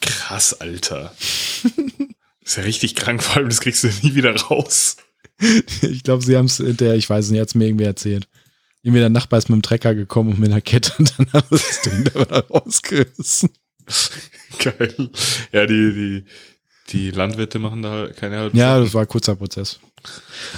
Krass, 0.00 0.54
Alter. 0.60 1.14
ist 2.42 2.56
ja 2.56 2.62
richtig 2.62 2.94
krank, 2.94 3.22
vor 3.22 3.36
allem 3.36 3.48
das 3.48 3.60
kriegst 3.60 3.84
du 3.84 3.88
nie 4.02 4.14
wieder 4.14 4.34
raus. 4.34 4.96
Ich 5.82 6.02
glaube, 6.02 6.24
sie 6.24 6.34
haben 6.34 6.46
es 6.46 6.56
hinterher, 6.56 6.94
ich 6.94 7.10
weiß 7.10 7.28
nicht, 7.28 7.40
hat 7.40 7.48
es 7.48 7.54
mir 7.54 7.66
irgendwie 7.66 7.84
erzählt. 7.84 8.26
Irgendwie 8.82 9.00
der 9.00 9.10
Nachbar 9.10 9.38
ist 9.38 9.50
mit 9.50 9.56
dem 9.56 9.62
Trecker 9.62 9.94
gekommen 9.94 10.32
und 10.32 10.38
mit 10.38 10.50
einer 10.50 10.62
Kette 10.62 10.94
und 10.98 11.12
dann 11.18 11.30
hat 11.32 11.44
das 11.50 11.82
Ding 11.82 12.04
da 12.04 12.38
rausgerissen. 12.50 13.50
Geil. 14.58 15.10
Ja, 15.52 15.66
die, 15.66 15.92
die, 15.92 16.24
die 16.90 17.10
Landwirte 17.10 17.58
machen 17.58 17.82
da 17.82 18.08
keine 18.08 18.38
halben 18.38 18.56
Ja, 18.56 18.78
das 18.78 18.94
war 18.94 19.02
ein 19.02 19.08
kurzer 19.08 19.36
Prozess. 19.36 19.80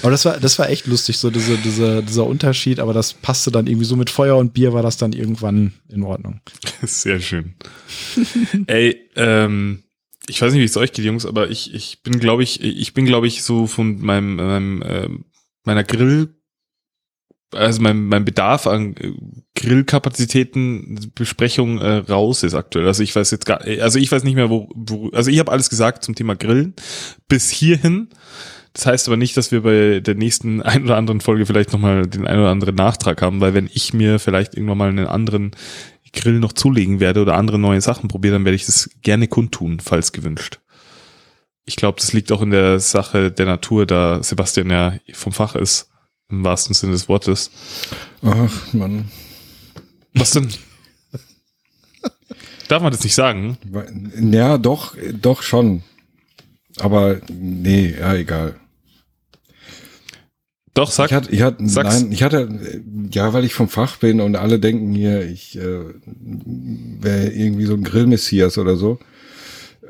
Aber 0.02 0.10
das 0.10 0.24
war, 0.24 0.38
das 0.38 0.58
war 0.58 0.68
echt 0.68 0.86
lustig, 0.86 1.18
so 1.18 1.30
diese, 1.30 1.56
diese, 1.58 2.02
dieser 2.02 2.26
Unterschied, 2.26 2.80
aber 2.80 2.92
das 2.92 3.14
passte 3.14 3.50
dann 3.50 3.66
irgendwie 3.66 3.86
so 3.86 3.96
mit 3.96 4.10
Feuer 4.10 4.36
und 4.36 4.52
Bier 4.52 4.72
war 4.72 4.82
das 4.82 4.96
dann 4.98 5.12
irgendwann 5.12 5.72
in 5.88 6.02
Ordnung. 6.02 6.40
Sehr 6.82 7.20
schön. 7.20 7.54
Ey, 8.66 9.08
ähm, 9.16 9.84
ich 10.28 10.42
weiß 10.42 10.52
nicht, 10.52 10.60
wie 10.60 10.66
es 10.66 10.76
euch 10.76 10.92
geht, 10.92 11.04
Jungs, 11.04 11.24
aber 11.24 11.48
ich, 11.50 11.72
ich 11.74 12.02
bin, 12.02 12.20
glaube 12.20 12.42
ich, 12.42 12.62
ich 12.62 12.92
bin, 12.92 13.06
glaube 13.06 13.26
ich, 13.26 13.42
so 13.42 13.66
von 13.66 13.98
meinem, 14.00 14.36
meinem 14.36 14.82
ähm, 14.86 15.24
meiner 15.64 15.84
Grill, 15.84 16.34
also 17.54 17.80
mein, 17.80 18.06
mein 18.06 18.24
Bedarf 18.24 18.66
an 18.66 18.94
äh, 18.96 19.12
Grillkapazitäten 19.54 21.12
Besprechung 21.14 21.78
äh, 21.78 21.96
raus 21.96 22.42
ist 22.42 22.54
aktuell. 22.54 22.86
Also 22.86 23.02
ich 23.02 23.14
weiß 23.14 23.30
jetzt 23.30 23.46
gar, 23.46 23.60
also 23.62 23.98
ich 23.98 24.12
weiß 24.12 24.24
nicht 24.24 24.34
mehr, 24.34 24.50
wo, 24.50 24.68
wo 24.74 25.08
also 25.10 25.30
ich 25.30 25.38
habe 25.38 25.50
alles 25.50 25.70
gesagt 25.70 26.04
zum 26.04 26.14
Thema 26.14 26.36
Grillen 26.36 26.74
bis 27.28 27.50
hierhin. 27.50 28.08
Das 28.74 28.86
heißt 28.86 29.08
aber 29.08 29.16
nicht, 29.16 29.36
dass 29.36 29.50
wir 29.50 29.62
bei 29.62 30.00
der 30.00 30.14
nächsten 30.14 30.62
ein 30.62 30.84
oder 30.84 30.96
anderen 30.96 31.20
Folge 31.20 31.46
vielleicht 31.46 31.72
nochmal 31.72 32.06
den 32.06 32.26
ein 32.26 32.38
oder 32.38 32.50
anderen 32.50 32.74
Nachtrag 32.74 33.22
haben, 33.22 33.40
weil 33.40 33.54
wenn 33.54 33.70
ich 33.72 33.94
mir 33.94 34.18
vielleicht 34.18 34.54
irgendwann 34.54 34.78
mal 34.78 34.88
einen 34.90 35.06
anderen 35.06 35.52
Grill 36.12 36.38
noch 36.38 36.52
zulegen 36.52 37.00
werde 37.00 37.20
oder 37.20 37.34
andere 37.34 37.58
neue 37.58 37.80
Sachen 37.80 38.08
probiere, 38.08 38.34
dann 38.34 38.44
werde 38.44 38.56
ich 38.56 38.66
das 38.66 38.90
gerne 39.02 39.28
kundtun, 39.28 39.80
falls 39.80 40.12
gewünscht. 40.12 40.60
Ich 41.64 41.76
glaube, 41.76 42.00
das 42.00 42.14
liegt 42.14 42.32
auch 42.32 42.40
in 42.40 42.50
der 42.50 42.80
Sache 42.80 43.30
der 43.30 43.44
Natur, 43.44 43.84
da 43.84 44.22
Sebastian 44.22 44.70
ja 44.70 44.94
vom 45.12 45.32
Fach 45.32 45.54
ist, 45.54 45.90
im 46.30 46.44
wahrsten 46.44 46.74
Sinne 46.74 46.92
des 46.92 47.08
Wortes. 47.08 47.50
Ach, 48.22 48.72
Mann. 48.72 49.06
Was 50.14 50.32
denn? 50.32 50.48
Darf 52.68 52.82
man 52.82 52.92
das 52.92 53.02
nicht 53.02 53.14
sagen? 53.14 53.56
Ja, 54.20 54.58
doch, 54.58 54.94
doch 55.20 55.42
schon. 55.42 55.82
Aber 56.78 57.20
nee, 57.30 57.94
ja, 57.98 58.14
egal. 58.14 58.56
Doch, 60.74 60.90
sag. 60.90 61.06
ich 61.10 61.14
hatte, 61.14 61.30
ich 61.32 61.42
hatte, 61.42 61.66
sag's. 61.68 62.02
nein, 62.02 62.12
ich 62.12 62.22
hatte, 62.22 62.82
ja, 63.10 63.32
weil 63.32 63.44
ich 63.44 63.54
vom 63.54 63.68
Fach 63.68 63.96
bin 63.96 64.20
und 64.20 64.36
alle 64.36 64.60
denken 64.60 64.94
hier, 64.94 65.22
ich 65.28 65.58
äh, 65.58 65.80
wäre 66.04 67.28
irgendwie 67.30 67.64
so 67.64 67.74
ein 67.74 67.82
Grillmessias 67.82 68.58
oder 68.58 68.76
so. 68.76 68.98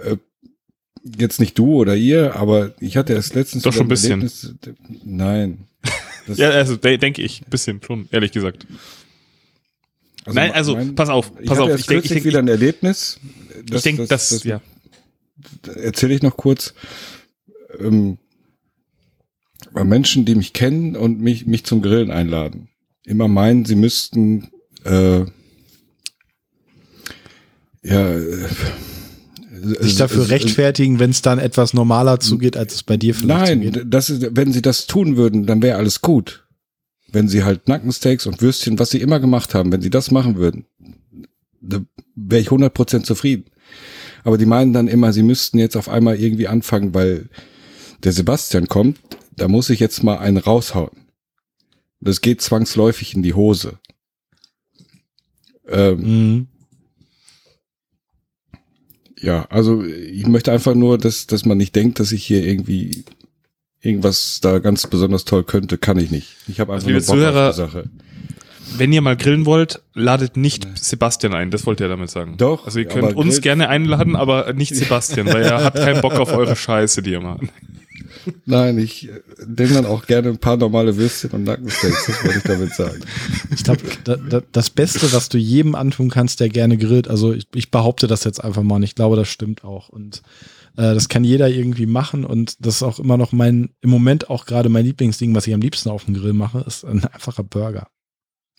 Äh, 0.02 0.16
jetzt 1.18 1.40
nicht 1.40 1.58
du 1.58 1.74
oder 1.74 1.94
ihr, 1.94 2.36
aber 2.36 2.72
ich 2.80 2.96
hatte 2.96 3.12
erst 3.12 3.34
letztens 3.34 3.64
Doch 3.64 3.72
schon 3.72 3.86
ein 3.86 3.88
bisschen. 3.88 4.20
Erlebnis- 4.22 4.54
Nein. 5.04 5.66
Das- 6.28 6.38
ja, 6.38 6.50
also 6.50 6.76
de 6.76 6.96
denke 6.98 7.22
ich, 7.22 7.40
ein 7.42 7.50
bisschen 7.50 7.80
schon, 7.82 8.08
ehrlich 8.12 8.30
gesagt. 8.32 8.66
Nein, 10.26 10.52
also, 10.52 10.76
pass 10.94 11.08
auf, 11.08 11.32
ich 11.40 11.46
pass 11.46 11.56
hatte 11.56 11.62
auf, 11.64 11.70
erst 11.70 11.80
ich 11.80 11.86
denk- 11.86 12.00
kürzlich 12.02 12.18
ich 12.18 12.22
denk- 12.22 12.26
wieder 12.26 12.38
ein 12.40 12.48
Erlebnis. 12.48 13.18
ich 13.72 13.82
denke, 13.82 14.06
das, 14.06 14.28
das, 14.28 14.44
ja. 14.44 14.60
erzähle 15.74 16.14
ich 16.14 16.22
noch 16.22 16.36
kurz. 16.36 16.74
Ähm, 17.80 18.18
bei 19.72 19.84
Menschen, 19.84 20.24
die 20.24 20.34
mich 20.34 20.52
kennen 20.52 20.96
und 20.96 21.20
mich, 21.20 21.46
mich 21.46 21.64
zum 21.64 21.82
Grillen 21.82 22.10
einladen, 22.10 22.68
immer 23.04 23.26
meinen, 23.28 23.64
sie 23.64 23.74
müssten 23.74 24.48
äh, 24.84 25.20
ja 27.82 28.10
äh, 28.16 28.48
Sich 29.62 29.96
dafür 29.96 30.28
rechtfertigen, 30.28 30.98
wenn 30.98 31.10
es 31.10 31.22
dann 31.22 31.38
etwas 31.38 31.74
normaler 31.74 32.20
zugeht, 32.20 32.56
als 32.56 32.74
es 32.74 32.82
bei 32.82 32.96
dir 32.96 33.14
vielleicht 33.14 33.40
Nein, 33.46 33.62
zugeht. 33.72 33.84
das 33.88 34.10
ist, 34.10 34.26
wenn 34.36 34.52
sie 34.52 34.62
das 34.62 34.86
tun 34.86 35.16
würden, 35.16 35.46
dann 35.46 35.62
wäre 35.62 35.78
alles 35.78 36.00
gut. 36.00 36.46
Wenn 37.10 37.28
sie 37.28 37.44
halt 37.44 37.68
Nackensteaks 37.68 38.26
und 38.26 38.42
Würstchen, 38.42 38.78
was 38.78 38.90
sie 38.90 39.00
immer 39.00 39.18
gemacht 39.20 39.54
haben, 39.54 39.72
wenn 39.72 39.80
sie 39.80 39.90
das 39.90 40.10
machen 40.10 40.36
würden, 40.36 40.66
da 41.60 41.80
wäre 42.14 42.42
ich 42.42 42.48
100% 42.48 43.02
zufrieden. 43.04 43.44
Aber 44.24 44.36
die 44.38 44.46
meinen 44.46 44.72
dann 44.72 44.88
immer, 44.88 45.12
sie 45.12 45.22
müssten 45.22 45.58
jetzt 45.58 45.76
auf 45.76 45.88
einmal 45.88 46.18
irgendwie 46.20 46.48
anfangen, 46.48 46.92
weil 46.94 47.28
der 48.04 48.12
Sebastian 48.12 48.66
kommt, 48.68 48.98
da 49.36 49.48
muss 49.48 49.70
ich 49.70 49.80
jetzt 49.80 50.02
mal 50.02 50.18
einen 50.18 50.36
raushauen. 50.36 50.90
Das 52.00 52.20
geht 52.20 52.42
zwangsläufig 52.42 53.14
in 53.14 53.22
die 53.22 53.34
Hose. 53.34 53.78
Ähm, 55.68 55.98
Mhm. 56.00 56.46
Ja, 59.20 59.46
also 59.50 59.84
ich 59.84 60.26
möchte 60.26 60.52
einfach 60.52 60.74
nur, 60.74 60.98
dass, 60.98 61.26
dass 61.26 61.44
man 61.44 61.58
nicht 61.58 61.74
denkt, 61.74 62.00
dass 62.00 62.12
ich 62.12 62.24
hier 62.24 62.46
irgendwie 62.46 63.04
irgendwas 63.80 64.40
da 64.40 64.58
ganz 64.58 64.86
besonders 64.86 65.24
toll 65.24 65.44
könnte, 65.44 65.78
kann 65.78 65.98
ich 65.98 66.10
nicht. 66.10 66.36
Ich 66.48 66.60
habe 66.60 66.72
einfach 66.72 66.86
liebe 66.86 66.98
nur 66.98 67.06
Bock 67.06 67.16
Zuhörer, 67.16 67.52
Sache. 67.52 67.90
Wenn 68.76 68.92
ihr 68.92 69.00
mal 69.00 69.16
grillen 69.16 69.46
wollt, 69.46 69.82
ladet 69.94 70.36
nicht 70.36 70.68
Sebastian 70.76 71.32
ein, 71.32 71.50
das 71.50 71.64
wollt 71.64 71.80
ihr 71.80 71.88
damit 71.88 72.10
sagen. 72.10 72.36
Doch, 72.36 72.66
Also 72.66 72.80
ihr 72.80 72.84
könnt 72.84 73.14
uns 73.16 73.40
gerne 73.40 73.68
einladen, 73.68 74.14
aber 74.14 74.52
nicht 74.52 74.74
Sebastian, 74.74 75.26
weil 75.26 75.42
er 75.42 75.64
hat 75.64 75.74
keinen 75.74 76.02
Bock 76.02 76.14
auf 76.14 76.32
eure 76.32 76.54
Scheiße, 76.54 77.02
die 77.02 77.12
ihr 77.12 77.20
macht. 77.20 77.44
Nein, 78.44 78.78
ich 78.78 79.08
äh, 79.08 79.20
nehme 79.46 79.74
dann 79.74 79.86
auch 79.86 80.06
gerne 80.06 80.28
ein 80.28 80.38
paar 80.38 80.56
normale 80.56 80.96
Würstchen 80.96 81.30
und 81.30 81.44
Nackensteaks, 81.44 82.06
das 82.06 82.24
wollte 82.24 82.38
ich 82.38 82.44
damit 82.44 82.74
sagen. 82.74 83.00
Ich 83.54 83.64
glaube, 83.64 83.80
da, 84.04 84.16
da, 84.16 84.42
das 84.52 84.70
Beste, 84.70 85.12
was 85.12 85.28
du 85.28 85.38
jedem 85.38 85.74
antun 85.74 86.10
kannst, 86.10 86.40
der 86.40 86.48
gerne 86.48 86.76
grillt, 86.76 87.08
also 87.08 87.32
ich, 87.32 87.46
ich 87.54 87.70
behaupte 87.70 88.06
das 88.06 88.24
jetzt 88.24 88.42
einfach 88.42 88.62
mal 88.62 88.76
und 88.76 88.82
ich 88.82 88.94
glaube, 88.94 89.16
das 89.16 89.28
stimmt 89.28 89.64
auch. 89.64 89.88
Und 89.88 90.22
äh, 90.76 90.94
das 90.94 91.08
kann 91.08 91.24
jeder 91.24 91.48
irgendwie 91.48 91.86
machen 91.86 92.24
und 92.24 92.64
das 92.64 92.76
ist 92.76 92.82
auch 92.82 92.98
immer 92.98 93.16
noch 93.16 93.32
mein, 93.32 93.70
im 93.80 93.90
Moment 93.90 94.30
auch 94.30 94.46
gerade 94.46 94.68
mein 94.68 94.84
Lieblingsding, 94.84 95.34
was 95.34 95.46
ich 95.46 95.54
am 95.54 95.60
liebsten 95.60 95.88
auf 95.90 96.04
dem 96.04 96.14
Grill 96.14 96.32
mache, 96.32 96.64
ist 96.66 96.84
ein 96.84 97.04
einfacher 97.04 97.42
Burger. 97.44 97.88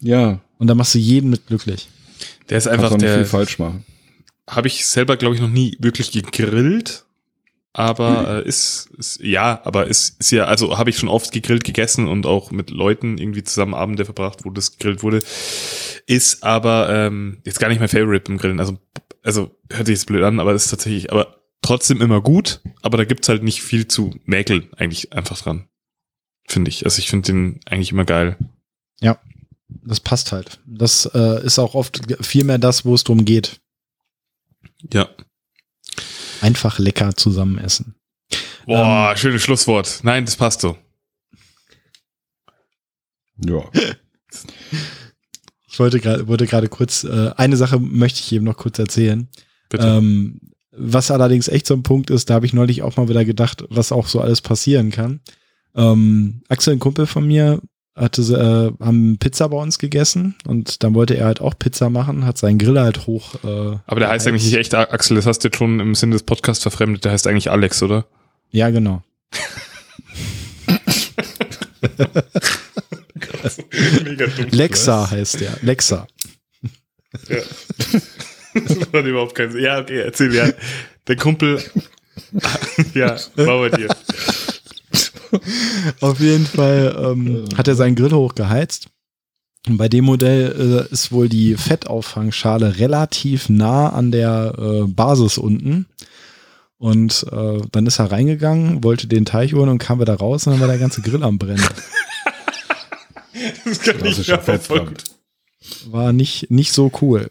Ja, 0.01 0.39
Und 0.57 0.67
da 0.67 0.75
machst 0.75 0.95
du 0.95 0.99
jeden 0.99 1.29
mit 1.29 1.47
glücklich. 1.47 1.89
Der 2.49 2.57
ist 2.57 2.65
kannst 2.65 2.79
einfach 2.79 2.91
auch 2.91 2.97
nicht 2.97 3.09
viel 3.09 3.17
der, 3.17 3.25
falsch 3.25 3.59
machen. 3.59 3.85
habe 4.49 4.67
ich 4.67 4.85
selber, 4.85 5.17
glaube 5.17 5.35
ich, 5.35 5.41
noch 5.41 5.49
nie 5.49 5.77
wirklich 5.79 6.11
gegrillt. 6.11 7.05
Aber 7.71 8.43
äh, 8.43 8.47
ist, 8.47 8.89
ist, 8.97 9.21
ja, 9.21 9.61
aber 9.63 9.87
ist, 9.87 10.19
ist 10.19 10.31
ja, 10.31 10.45
also 10.45 10.77
habe 10.77 10.89
ich 10.89 10.97
schon 10.97 11.09
oft 11.09 11.31
gegrillt 11.31 11.63
gegessen 11.63 12.07
und 12.07 12.25
auch 12.25 12.51
mit 12.51 12.71
Leuten 12.71 13.17
irgendwie 13.17 13.43
zusammen 13.43 13.75
Abende 13.75 14.05
verbracht, 14.05 14.43
wo 14.43 14.49
das 14.49 14.71
gegrillt 14.71 15.03
wurde. 15.03 15.19
Ist 16.07 16.43
aber 16.43 16.89
ähm, 16.89 17.41
jetzt 17.45 17.59
gar 17.59 17.69
nicht 17.69 17.79
mein 17.79 17.89
Favorite 17.89 18.31
im 18.31 18.39
Grillen. 18.39 18.59
Also, 18.59 18.79
also 19.21 19.55
hört 19.71 19.85
sich 19.85 19.97
jetzt 19.97 20.07
blöd 20.07 20.23
an, 20.23 20.39
aber 20.39 20.53
ist 20.53 20.69
tatsächlich, 20.69 21.11
aber 21.11 21.37
trotzdem 21.61 22.01
immer 22.01 22.21
gut. 22.21 22.61
Aber 22.81 22.97
da 22.97 23.05
gibt's 23.05 23.29
halt 23.29 23.43
nicht 23.43 23.61
viel 23.61 23.87
zu 23.87 24.15
mäkeln 24.25 24.69
eigentlich 24.75 25.13
einfach 25.13 25.39
dran. 25.39 25.67
Finde 26.47 26.69
ich. 26.69 26.85
Also 26.85 26.99
ich 26.99 27.09
finde 27.09 27.31
den 27.31 27.59
eigentlich 27.67 27.91
immer 27.91 28.05
geil. 28.05 28.37
Das 29.67 29.99
passt 29.99 30.31
halt. 30.31 30.59
Das 30.65 31.05
äh, 31.13 31.45
ist 31.45 31.59
auch 31.59 31.75
oft 31.75 32.01
viel 32.25 32.43
mehr 32.43 32.57
das, 32.57 32.85
wo 32.85 32.95
es 32.95 33.03
drum 33.03 33.23
geht. 33.25 33.61
Ja. 34.91 35.09
Einfach 36.41 36.79
lecker 36.79 37.15
zusammen 37.15 37.57
essen. 37.57 37.95
Boah, 38.65 39.15
schönes 39.17 39.41
Schlusswort. 39.41 39.99
Nein, 40.03 40.25
das 40.25 40.35
passt 40.35 40.61
so. 40.61 40.77
Ja. 43.45 43.63
Ich 45.71 45.81
wollte 45.81 46.01
gerade 46.01 46.27
wollte 46.27 46.45
gerade 46.45 46.67
kurz, 46.67 47.05
äh, 47.05 47.31
eine 47.37 47.55
Sache 47.55 47.79
möchte 47.79 48.19
ich 48.19 48.33
eben 48.33 48.43
noch 48.43 48.57
kurz 48.57 48.77
erzählen. 48.79 49.29
Bitte. 49.69 49.87
Ähm, 49.87 50.41
was 50.71 51.09
allerdings 51.09 51.47
echt 51.47 51.67
so 51.67 51.73
ein 51.73 51.83
Punkt 51.83 52.09
ist, 52.09 52.29
da 52.29 52.33
habe 52.33 52.45
ich 52.45 52.53
neulich 52.53 52.81
auch 52.81 52.97
mal 52.97 53.07
wieder 53.07 53.23
gedacht, 53.23 53.63
was 53.69 53.93
auch 53.93 54.07
so 54.07 54.19
alles 54.19 54.41
passieren 54.41 54.91
kann. 54.91 55.21
Ähm, 55.75 56.41
Axel, 56.49 56.73
ein 56.73 56.79
Kumpel 56.79 57.05
von 57.05 57.25
mir, 57.25 57.61
hatte, 57.99 58.21
äh, 58.79 58.83
haben 58.83 59.17
Pizza 59.19 59.47
bei 59.49 59.57
uns 59.57 59.79
gegessen 59.79 60.35
und 60.47 60.83
dann 60.83 60.93
wollte 60.93 61.15
er 61.15 61.25
halt 61.25 61.41
auch 61.41 61.53
Pizza 61.57 61.89
machen, 61.89 62.25
hat 62.25 62.37
seinen 62.37 62.57
Grill 62.57 62.79
halt 62.79 63.05
hoch. 63.07 63.35
Äh, 63.43 63.77
Aber 63.85 63.99
der 63.99 64.09
heißt 64.09 64.27
eigentlich 64.27 64.45
nicht 64.45 64.55
echt 64.55 64.73
Axel, 64.75 65.15
das 65.15 65.25
hast 65.25 65.43
du 65.43 65.47
jetzt 65.49 65.57
schon 65.57 65.79
im 65.79 65.95
Sinne 65.95 66.13
des 66.13 66.23
Podcasts 66.23 66.63
verfremdet, 66.63 67.05
der 67.05 67.11
heißt 67.11 67.27
eigentlich 67.27 67.51
Alex, 67.51 67.83
oder? 67.83 68.05
Ja, 68.51 68.69
genau. 68.69 69.03
Mega 74.03 74.27
dumm. 74.27 74.47
Lexa 74.51 75.09
heißt 75.09 75.41
der. 75.41 75.57
Lexa. 75.61 76.07
Ja. 77.27 77.37
Das 78.53 78.77
macht 78.91 79.05
überhaupt 79.05 79.35
keinen 79.35 79.51
Sinn. 79.51 79.63
Ja, 79.63 79.79
okay, 79.79 79.99
erzähl 80.01 80.33
ja. 80.33 80.49
Der 81.07 81.15
Kumpel, 81.15 81.61
ja, 82.93 83.17
war 83.35 83.59
bei 83.59 83.69
dir. 83.69 83.87
Auf 86.01 86.19
jeden 86.19 86.45
Fall 86.45 86.95
ähm, 86.97 87.45
hat 87.57 87.67
er 87.67 87.75
seinen 87.75 87.95
Grill 87.95 88.11
hochgeheizt. 88.11 88.87
Und 89.67 89.77
bei 89.77 89.89
dem 89.89 90.05
Modell 90.05 90.87
äh, 90.89 90.93
ist 90.93 91.11
wohl 91.11 91.29
die 91.29 91.55
Fettauffangschale 91.55 92.79
relativ 92.79 93.49
nah 93.49 93.89
an 93.89 94.11
der 94.11 94.55
äh, 94.57 94.87
Basis 94.87 95.37
unten. 95.37 95.85
Und 96.77 97.25
äh, 97.31 97.61
dann 97.71 97.85
ist 97.85 97.99
er 97.99 98.11
reingegangen, 98.11 98.83
wollte 98.83 99.07
den 99.07 99.25
Teich 99.25 99.53
holen 99.53 99.69
und 99.69 99.79
kam 99.79 99.99
wieder 99.99 100.15
raus 100.15 100.47
und 100.47 100.53
dann 100.53 100.61
war 100.61 100.67
der 100.67 100.77
ganze 100.77 101.01
Grill 101.01 101.23
am 101.23 101.37
Brennen. 101.37 101.63
Das 103.63 103.79
kann 103.79 104.03
ich 104.03 104.27
ja. 104.27 104.41
War 105.85 106.11
nicht, 106.11 106.51
nicht 106.51 106.73
so 106.73 106.91
cool. 107.01 107.29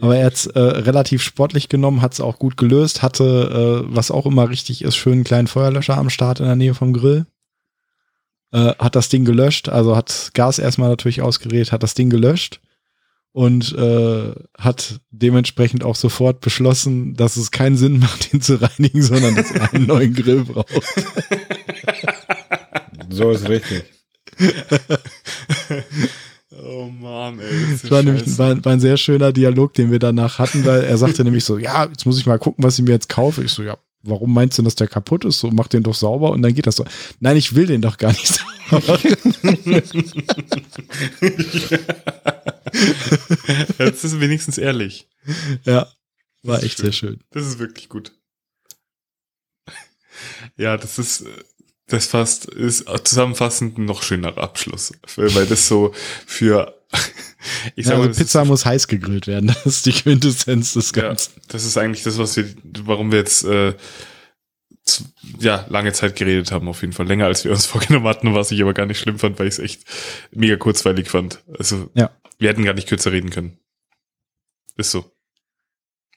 Aber 0.00 0.16
er 0.16 0.26
hat 0.26 0.34
es 0.34 0.46
äh, 0.46 0.58
relativ 0.58 1.22
sportlich 1.22 1.68
genommen, 1.68 2.00
hat 2.00 2.12
es 2.12 2.20
auch 2.20 2.38
gut 2.38 2.56
gelöst, 2.56 3.02
hatte, 3.02 3.84
äh, 3.84 3.94
was 3.94 4.10
auch 4.10 4.26
immer 4.26 4.48
richtig 4.48 4.82
ist, 4.82 4.96
schön 4.96 5.14
einen 5.14 5.24
kleinen 5.24 5.48
Feuerlöscher 5.48 5.96
am 5.96 6.10
Start 6.10 6.40
in 6.40 6.46
der 6.46 6.56
Nähe 6.56 6.74
vom 6.74 6.92
Grill. 6.92 7.26
Äh, 8.52 8.74
hat 8.78 8.94
das 8.96 9.08
Ding 9.08 9.24
gelöscht, 9.24 9.68
also 9.68 9.96
hat 9.96 10.30
Gas 10.34 10.58
erstmal 10.58 10.88
natürlich 10.88 11.22
ausgeredet, 11.22 11.72
hat 11.72 11.82
das 11.82 11.94
Ding 11.94 12.08
gelöscht 12.08 12.60
und 13.32 13.74
äh, 13.74 14.32
hat 14.56 15.00
dementsprechend 15.10 15.84
auch 15.84 15.96
sofort 15.96 16.40
beschlossen, 16.40 17.14
dass 17.14 17.36
es 17.36 17.50
keinen 17.50 17.76
Sinn 17.76 17.98
macht, 18.00 18.32
ihn 18.32 18.40
zu 18.40 18.60
reinigen, 18.60 19.02
sondern 19.02 19.34
dass 19.34 19.50
er 19.50 19.74
einen 19.74 19.86
neuen 19.86 20.14
Grill 20.14 20.44
braucht. 20.44 20.82
So 23.10 23.32
ist 23.32 23.48
richtig. 23.48 23.84
Oh 26.62 26.88
Mann, 26.90 27.38
ey. 27.40 27.66
Das 27.70 27.90
war 27.90 28.02
nämlich 28.02 28.38
war, 28.38 28.64
war 28.64 28.72
ein 28.72 28.80
sehr 28.80 28.96
schöner 28.96 29.32
Dialog, 29.32 29.74
den 29.74 29.90
wir 29.90 29.98
danach 29.98 30.38
hatten, 30.38 30.64
weil 30.64 30.82
er 30.84 30.98
sagte 30.98 31.24
nämlich 31.24 31.44
so, 31.44 31.58
ja, 31.58 31.84
jetzt 31.86 32.06
muss 32.06 32.18
ich 32.18 32.26
mal 32.26 32.38
gucken, 32.38 32.64
was 32.64 32.78
ich 32.78 32.84
mir 32.84 32.92
jetzt 32.92 33.08
kaufe. 33.08 33.44
Ich 33.44 33.52
so, 33.52 33.62
ja, 33.62 33.78
warum 34.02 34.34
meinst 34.34 34.58
du, 34.58 34.62
dass 34.62 34.74
der 34.74 34.88
kaputt 34.88 35.24
ist? 35.24 35.38
So, 35.40 35.50
mach 35.50 35.68
den 35.68 35.82
doch 35.82 35.94
sauber 35.94 36.30
und 36.32 36.42
dann 36.42 36.54
geht 36.54 36.66
das 36.66 36.76
so. 36.76 36.84
Nein, 37.20 37.36
ich 37.36 37.54
will 37.54 37.66
den 37.66 37.82
doch 37.82 37.96
gar 37.98 38.12
nicht 38.12 38.26
sauber. 38.70 38.98
Jetzt 43.78 44.04
ist 44.04 44.20
wenigstens 44.20 44.58
ehrlich. 44.58 45.08
ja, 45.64 45.88
war 46.42 46.62
echt 46.62 46.78
sehr 46.78 46.92
schön. 46.92 47.20
Das 47.30 47.46
ist 47.46 47.58
wirklich 47.58 47.88
gut. 47.88 48.12
Ja, 50.56 50.76
das 50.76 50.98
ist, 50.98 51.24
das 51.88 52.06
fast 52.06 52.44
ist 52.46 52.86
zusammenfassend 53.04 53.78
ein 53.78 53.86
noch 53.86 54.02
schönerer 54.02 54.38
Abschluss, 54.38 54.92
weil 55.16 55.46
das 55.46 55.66
so 55.68 55.92
für 56.26 56.78
ich 57.76 57.86
sag 57.86 57.94
ja, 57.94 58.00
also 58.00 58.08
mal, 58.10 58.16
Pizza 58.16 58.44
muss 58.44 58.64
heiß 58.64 58.88
gegrillt 58.88 59.26
werden. 59.26 59.54
Das 59.64 59.66
ist 59.66 59.86
die 59.86 59.92
Quintessenz 59.92 60.74
des 60.74 60.92
Ganzen. 60.92 61.32
Ja, 61.36 61.42
das 61.48 61.64
ist 61.64 61.76
eigentlich 61.76 62.02
das, 62.02 62.18
was 62.18 62.36
wir, 62.36 62.46
warum 62.84 63.12
wir 63.12 63.18
jetzt 63.18 63.44
äh, 63.44 63.74
zu, 64.84 65.04
ja 65.38 65.66
lange 65.68 65.92
Zeit 65.92 66.16
geredet 66.16 66.50
haben, 66.50 66.68
auf 66.68 66.80
jeden 66.80 66.92
Fall 66.92 67.06
länger 67.06 67.26
als 67.26 67.44
wir 67.44 67.50
uns 67.50 67.66
vorgenommen 67.66 68.06
hatten, 68.06 68.34
was 68.34 68.50
ich 68.50 68.62
aber 68.62 68.74
gar 68.74 68.86
nicht 68.86 68.98
schlimm 68.98 69.18
fand, 69.18 69.38
weil 69.38 69.46
ich 69.46 69.54
es 69.54 69.58
echt 69.58 69.82
mega 70.30 70.56
kurzweilig 70.56 71.10
fand. 71.10 71.42
Also 71.58 71.90
ja. 71.94 72.10
wir 72.38 72.48
hätten 72.48 72.64
gar 72.64 72.74
nicht 72.74 72.88
kürzer 72.88 73.12
reden 73.12 73.30
können. 73.30 73.58
Ist 74.76 74.90
so. 74.90 75.10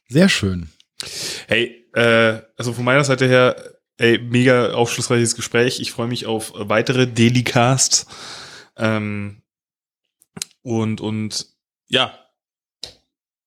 Sehr 0.08 0.30
schön. 0.30 0.69
Hey, 1.48 1.88
äh, 1.93 2.41
also 2.58 2.74
von 2.74 2.85
meiner 2.85 3.03
Seite 3.03 3.27
her 3.27 3.81
Ey, 4.01 4.17
mega 4.17 4.73
aufschlussreiches 4.73 5.35
Gespräch. 5.35 5.80
Ich 5.80 5.91
freue 5.91 6.07
mich 6.07 6.25
auf 6.25 6.53
weitere 6.55 7.05
Delicasts. 7.05 8.07
Ähm, 8.75 9.43
und, 10.63 11.01
und 11.01 11.45
ja, 11.88 12.11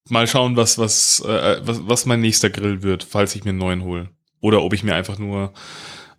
mal 0.09 0.29
schauen, 0.29 0.55
was, 0.57 0.79
was, 0.79 1.19
äh, 1.27 1.61
was, 1.67 1.89
was 1.89 2.07
mein 2.07 2.21
nächster 2.21 2.51
Grill 2.51 2.85
wird, 2.85 3.03
falls 3.03 3.35
ich 3.35 3.43
mir 3.43 3.51
einen 3.51 3.59
neuen 3.59 3.83
hole. 3.83 4.11
Oder 4.41 4.63
ob 4.63 4.75
ich 4.75 4.85
mir 4.85 4.95
einfach 4.95 5.19
nur 5.19 5.53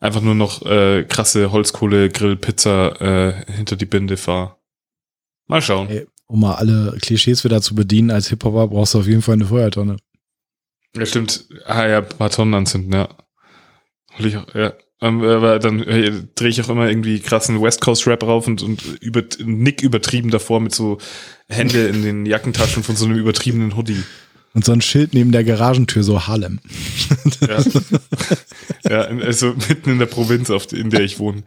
einfach 0.02 0.20
nur 0.20 0.36
noch 0.36 0.66
äh, 0.66 1.06
krasse 1.06 1.54
Holzkohle-Grill-Pizza 1.54 3.00
äh, 3.00 3.54
hinter 3.54 3.78
die 3.78 3.86
Binde 3.86 4.18
fahre. 4.18 4.58
Mal 5.48 5.62
schauen. 5.62 5.88
Hey, 5.88 6.08
um 6.28 6.42
mal 6.42 6.56
alle 6.56 6.98
Klischees 7.02 7.46
wieder 7.46 7.62
zu 7.62 7.74
bedienen, 7.74 8.12
als 8.12 8.28
Hip-Hopper 8.28 8.68
brauchst 8.68 8.96
du 8.96 9.00
auf 9.00 9.08
jeden 9.08 9.22
Fall 9.22 9.36
eine 9.36 9.46
Feuertonne. 9.46 9.96
Ja, 10.94 11.06
stimmt. 11.06 11.46
Ah 11.66 11.88
ja, 11.88 11.98
ein 12.00 12.10
paar 12.10 12.30
Tonnen 12.30 12.54
anzünden, 12.54 12.92
ja. 12.92 13.08
Hol 14.18 14.26
ich 14.26 14.38
auch, 14.38 14.54
ja. 14.56 14.74
Ähm, 15.02 15.22
aber 15.24 15.60
dann 15.60 15.84
äh, 15.84 16.24
drehe 16.36 16.50
ich 16.50 16.62
auch 16.62 16.70
immer 16.70 16.88
irgendwie 16.88 17.20
krassen 17.20 17.62
West 17.62 17.82
Coast 17.82 18.08
Rap 18.08 18.24
rauf 18.24 18.48
und, 18.48 18.62
und 18.64 18.82
über, 19.02 19.24
Nick 19.40 19.82
übertrieben 19.82 20.32
davor 20.32 20.62
mit 20.62 20.74
so 20.74 21.00
Hände 21.48 21.88
in 21.88 22.02
den 22.02 22.26
Jackentaschen 22.26 22.84
von 22.84 22.96
so 22.96 23.06
einem 23.06 23.18
übertriebenen 23.18 23.76
Hoodie. 23.76 24.04
Und 24.54 24.64
so 24.64 24.72
ein 24.72 24.82
Schild 24.82 25.14
neben 25.14 25.34
der 25.34 25.44
Garagentür, 25.44 26.02
so 26.02 26.28
Harlem. 26.28 26.62
Ja, 27.42 27.64
ja 28.90 29.02
also 29.02 29.54
mitten 29.68 29.92
in 29.92 30.00
der 30.00 30.06
Provinz, 30.06 30.50
auf, 30.50 30.72
in 30.72 30.90
der 30.90 31.02
ich 31.02 31.20
wohne. 31.20 31.44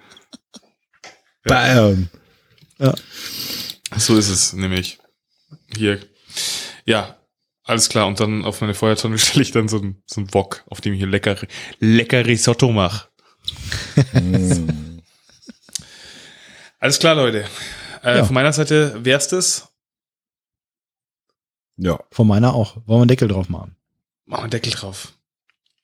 Ja. 1.47 1.75
Bam. 1.75 2.09
Ja. 2.79 2.95
So 3.97 4.19
ist 4.19 4.29
es 4.29 4.53
nämlich. 4.53 4.99
Hier. 5.75 6.01
Ja, 6.85 7.18
alles 7.69 7.89
klar, 7.89 8.07
und 8.07 8.19
dann 8.19 8.45
auf 8.45 8.61
meine 8.61 8.75
Feuertonne 8.75 9.19
stelle 9.19 9.43
ich 9.43 9.51
dann 9.51 9.69
so 9.69 9.79
ein, 9.79 10.03
so 10.07 10.21
ein 10.21 10.33
Wok, 10.35 10.65
auf 10.67 10.81
dem 10.81 10.95
ich 10.95 10.99
hier 10.99 11.07
lecker, 11.07 11.37
lecker 11.79 12.25
Risotto 12.27 12.73
mache. 12.73 13.09
mm. 14.13 14.99
Alles 16.81 16.99
klar, 16.99 17.17
Leute. 17.17 17.45
Äh, 18.05 18.19
ja. 18.19 18.25
Von 18.25 18.35
meiner 18.35 18.53
Seite 18.53 19.05
wär's 19.05 19.27
das. 19.29 19.69
Ja. 21.77 21.99
Von 22.13 22.29
meiner 22.29 22.55
auch. 22.55 22.77
Wollen 22.87 22.87
wir 22.87 23.03
einen 23.03 23.09
Deckel 23.09 23.29
drauf 23.29 23.49
machen? 23.49 23.77
Machen 24.27 24.41
wir 24.41 24.43
einen 24.45 24.51
Deckel 24.51 24.73
drauf. 24.73 25.13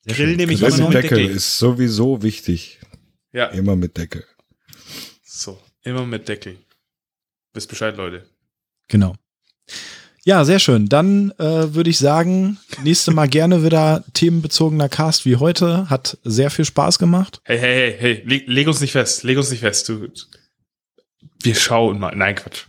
Grill 0.06 0.36
nehme 0.36 0.52
ich 0.52 0.62
immer 0.62 0.76
noch 0.76 0.90
Deckel. 0.90 1.18
Deckel 1.18 1.34
ist 1.34 1.58
sowieso 1.58 2.22
wichtig. 2.22 2.80
Ja. 3.32 3.46
Immer 3.46 3.74
mit 3.74 3.96
Deckel. 3.96 4.24
So, 5.24 5.60
immer 5.82 6.06
mit 6.06 6.28
Deckel. 6.28 6.58
Wisst 7.52 7.68
Bescheid, 7.68 7.96
Leute. 7.96 8.28
Genau. 8.88 9.16
Ja, 10.26 10.44
sehr 10.46 10.58
schön. 10.58 10.88
Dann 10.88 11.32
äh, 11.32 11.74
würde 11.74 11.90
ich 11.90 11.98
sagen, 11.98 12.58
nächste 12.82 13.12
Mal 13.12 13.28
gerne 13.28 13.62
wieder 13.62 14.04
themenbezogener 14.14 14.88
Cast 14.88 15.26
wie 15.26 15.36
heute. 15.36 15.90
Hat 15.90 16.16
sehr 16.24 16.50
viel 16.50 16.64
Spaß 16.64 16.98
gemacht. 16.98 17.42
Hey, 17.44 17.58
hey, 17.58 17.92
hey, 17.92 17.96
hey, 17.98 18.22
leg, 18.26 18.44
leg 18.46 18.66
uns 18.66 18.80
nicht 18.80 18.92
fest. 18.92 19.22
Leg 19.22 19.36
uns 19.36 19.50
nicht 19.50 19.60
fest. 19.60 19.86
Du, 19.88 20.08
wir 21.42 21.54
schauen 21.54 21.98
mal. 21.98 22.16
Nein, 22.16 22.36
Quatsch. 22.36 22.64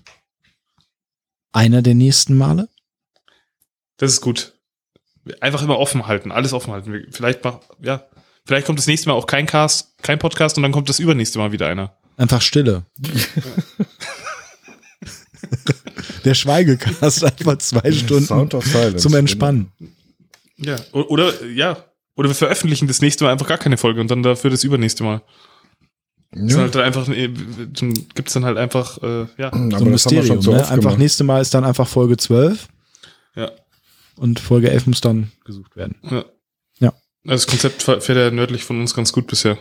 Einer 1.54 1.82
der 1.82 1.96
nächsten 1.96 2.38
Male? 2.38 2.68
Das 3.96 4.12
ist 4.12 4.20
gut. 4.20 4.54
Einfach 5.40 5.64
immer 5.64 5.80
offen 5.80 6.08
halten, 6.08 6.34
alles 6.34 6.52
offen 6.52 6.74
halten. 6.74 7.08
Vielleicht 7.12 7.44
mach, 7.46 7.62
ja, 7.82 8.06
vielleicht 8.46 8.68
kommt 8.68 8.78
das 8.78 8.88
nächste 8.88 9.08
Mal 9.08 9.16
auch 9.16 9.28
kein 9.28 9.46
Cast, 9.46 9.98
kein 10.04 10.20
Podcast 10.20 10.58
und 10.58 10.64
dann 10.64 10.74
kommt 10.74 10.90
das 10.90 11.00
übernächste 11.00 11.40
Mal 11.40 11.54
wieder 11.54 11.68
einer. 11.68 11.98
Einfach 12.18 12.42
Stille. 12.42 12.86
Der 16.26 16.34
Schweigecast 16.34 17.24
einfach 17.24 17.58
zwei 17.58 17.92
Stunden 17.92 18.98
zum 18.98 19.14
Entspannen. 19.14 19.72
Ja, 20.58 20.78
oder, 20.92 21.46
ja, 21.46 21.78
oder 22.16 22.30
wir 22.30 22.36
veröffentlichen 22.36 22.88
das 22.88 23.02
nächste 23.02 23.24
Mal 23.24 23.32
einfach 23.32 23.48
gar 23.48 23.58
keine 23.58 23.78
Folge 23.78 24.00
und 24.02 24.10
dann 24.10 24.24
dafür 24.24 24.50
das 24.50 24.64
übernächste 24.64 25.04
Mal. 25.04 25.22
Ja. 26.34 26.58
Halt 26.58 26.76
einfach, 26.76 27.08
äh, 27.10 27.30
gibt's 28.14 28.34
dann 28.34 28.44
halt 28.46 28.58
einfach, 28.58 29.02
äh, 29.02 29.26
ja. 29.38 29.54
Aber 29.54 29.80
so 29.80 29.86
ein 29.86 29.92
Mysterium, 29.92 30.42
so 30.42 30.52
ne? 30.52 30.68
Einfach 30.68 30.98
nächste 30.98 31.24
Mal 31.24 31.42
ist 31.42 31.54
dann 31.54 31.64
einfach 31.64 31.88
Folge 31.88 32.18
12. 32.18 32.68
Ja. 33.36 33.52
Und 34.18 34.40
Folge 34.40 34.70
11 34.70 34.88
muss 34.88 35.02
dann 35.02 35.32
gesucht 35.46 35.76
werden. 35.76 35.96
Ja. 36.04 36.26
Ja. 36.80 36.94
Das 37.24 37.48
Konzept 37.48 37.84
fährt 37.84 38.10
ja 38.10 38.32
nördlich 38.32 38.64
von 38.64 38.80
uns 38.80 38.94
ganz 38.94 39.14
gut 39.14 39.28
bisher. 39.28 39.58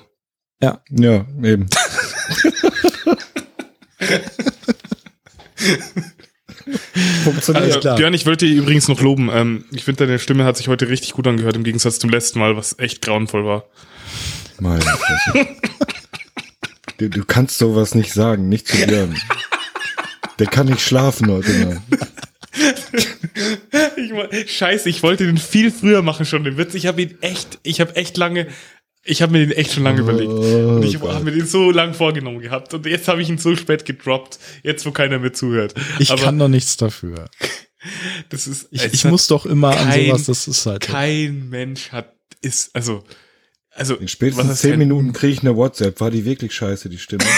Ja. 0.60 0.80
Ja, 0.90 1.26
eben. 1.42 1.66
Funktioniert. 7.24 7.76
Also, 7.76 7.96
Björn, 7.96 8.14
ich 8.14 8.26
wollte 8.26 8.46
dich 8.46 8.56
übrigens 8.56 8.88
noch 8.88 9.00
loben. 9.00 9.30
Ähm, 9.32 9.64
ich 9.72 9.84
finde, 9.84 10.06
deine 10.06 10.18
Stimme 10.18 10.44
hat 10.44 10.56
sich 10.56 10.68
heute 10.68 10.88
richtig 10.88 11.12
gut 11.12 11.26
angehört, 11.26 11.56
im 11.56 11.64
Gegensatz 11.64 11.98
zum 11.98 12.10
letzten 12.10 12.38
Mal, 12.38 12.56
was 12.56 12.78
echt 12.78 13.02
grauenvoll 13.02 13.44
war. 13.44 13.64
Meine 14.60 14.84
du, 16.98 17.10
du 17.10 17.24
kannst 17.24 17.58
sowas 17.58 17.94
nicht 17.94 18.12
sagen, 18.12 18.48
nicht 18.48 18.68
zu 18.68 18.76
Björn. 18.86 19.18
Der 20.38 20.46
kann 20.46 20.66
nicht 20.66 20.80
schlafen 20.80 21.30
heute 21.30 21.52
mal. 21.52 21.80
ich, 24.30 24.56
scheiße, 24.56 24.88
ich 24.88 25.02
wollte 25.02 25.26
den 25.26 25.38
viel 25.38 25.70
früher 25.70 26.02
machen 26.02 26.26
schon, 26.26 26.44
den 26.44 26.56
Witz. 26.56 26.74
Ich 26.74 26.86
habe 26.86 27.02
ihn 27.02 27.18
echt, 27.20 27.58
ich 27.62 27.80
habe 27.80 27.96
echt 27.96 28.16
lange, 28.16 28.48
ich 29.04 29.22
habe 29.22 29.32
mir 29.32 29.40
den 29.46 29.50
echt 29.52 29.72
schon 29.72 29.82
lange 29.84 30.00
Oh 30.00 30.04
überlegt. 30.04 30.30
Und 30.30 30.82
ich 30.84 31.00
habe 31.00 31.24
mir 31.24 31.32
den 31.32 31.46
so 31.46 31.70
lang 31.70 31.94
vorgenommen 31.94 32.40
gehabt. 32.40 32.72
Und 32.74 32.86
jetzt 32.86 33.06
habe 33.08 33.20
ich 33.22 33.28
ihn 33.28 33.38
so 33.38 33.54
spät 33.56 33.84
gedroppt. 33.84 34.38
Jetzt, 34.62 34.86
wo 34.86 34.90
keiner 34.92 35.18
mehr 35.18 35.32
zuhört. 35.32 35.74
Ich 35.98 36.10
Aber 36.10 36.22
kann 36.22 36.38
doch 36.38 36.48
nichts 36.48 36.76
dafür. 36.76 37.28
das 38.30 38.46
ist, 38.46 38.68
Ich, 38.70 38.84
ich 38.92 39.04
muss 39.04 39.26
doch 39.26 39.44
immer 39.46 39.76
an 39.76 39.88
kein- 39.90 40.06
sowas, 40.06 40.24
das 40.24 40.48
ist 40.48 40.66
halt. 40.66 40.80
kein 40.82 41.48
Mensch 41.50 41.90
hat, 41.92 42.14
ist, 42.40 42.70
also, 42.74 43.04
also, 43.70 43.96
In 43.96 44.06
spätestens 44.08 44.60
zehn 44.60 44.78
Minuten 44.78 45.12
kriege 45.12 45.32
ich 45.32 45.40
eine 45.40 45.56
WhatsApp. 45.56 46.00
War 46.00 46.10
die 46.10 46.24
wirklich 46.24 46.54
scheiße, 46.54 46.88
die 46.88 46.98
Stimme? 46.98 47.24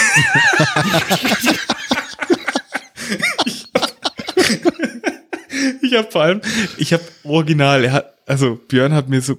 Ich 5.81 5.93
habe 5.95 6.11
vor 6.11 6.21
allem, 6.23 6.41
ich 6.77 6.93
habe 6.93 7.03
original, 7.23 7.83
er 7.83 7.91
hat, 7.93 8.13
also 8.25 8.55
Björn 8.67 8.93
hat 8.93 9.09
mir 9.09 9.21
so 9.21 9.37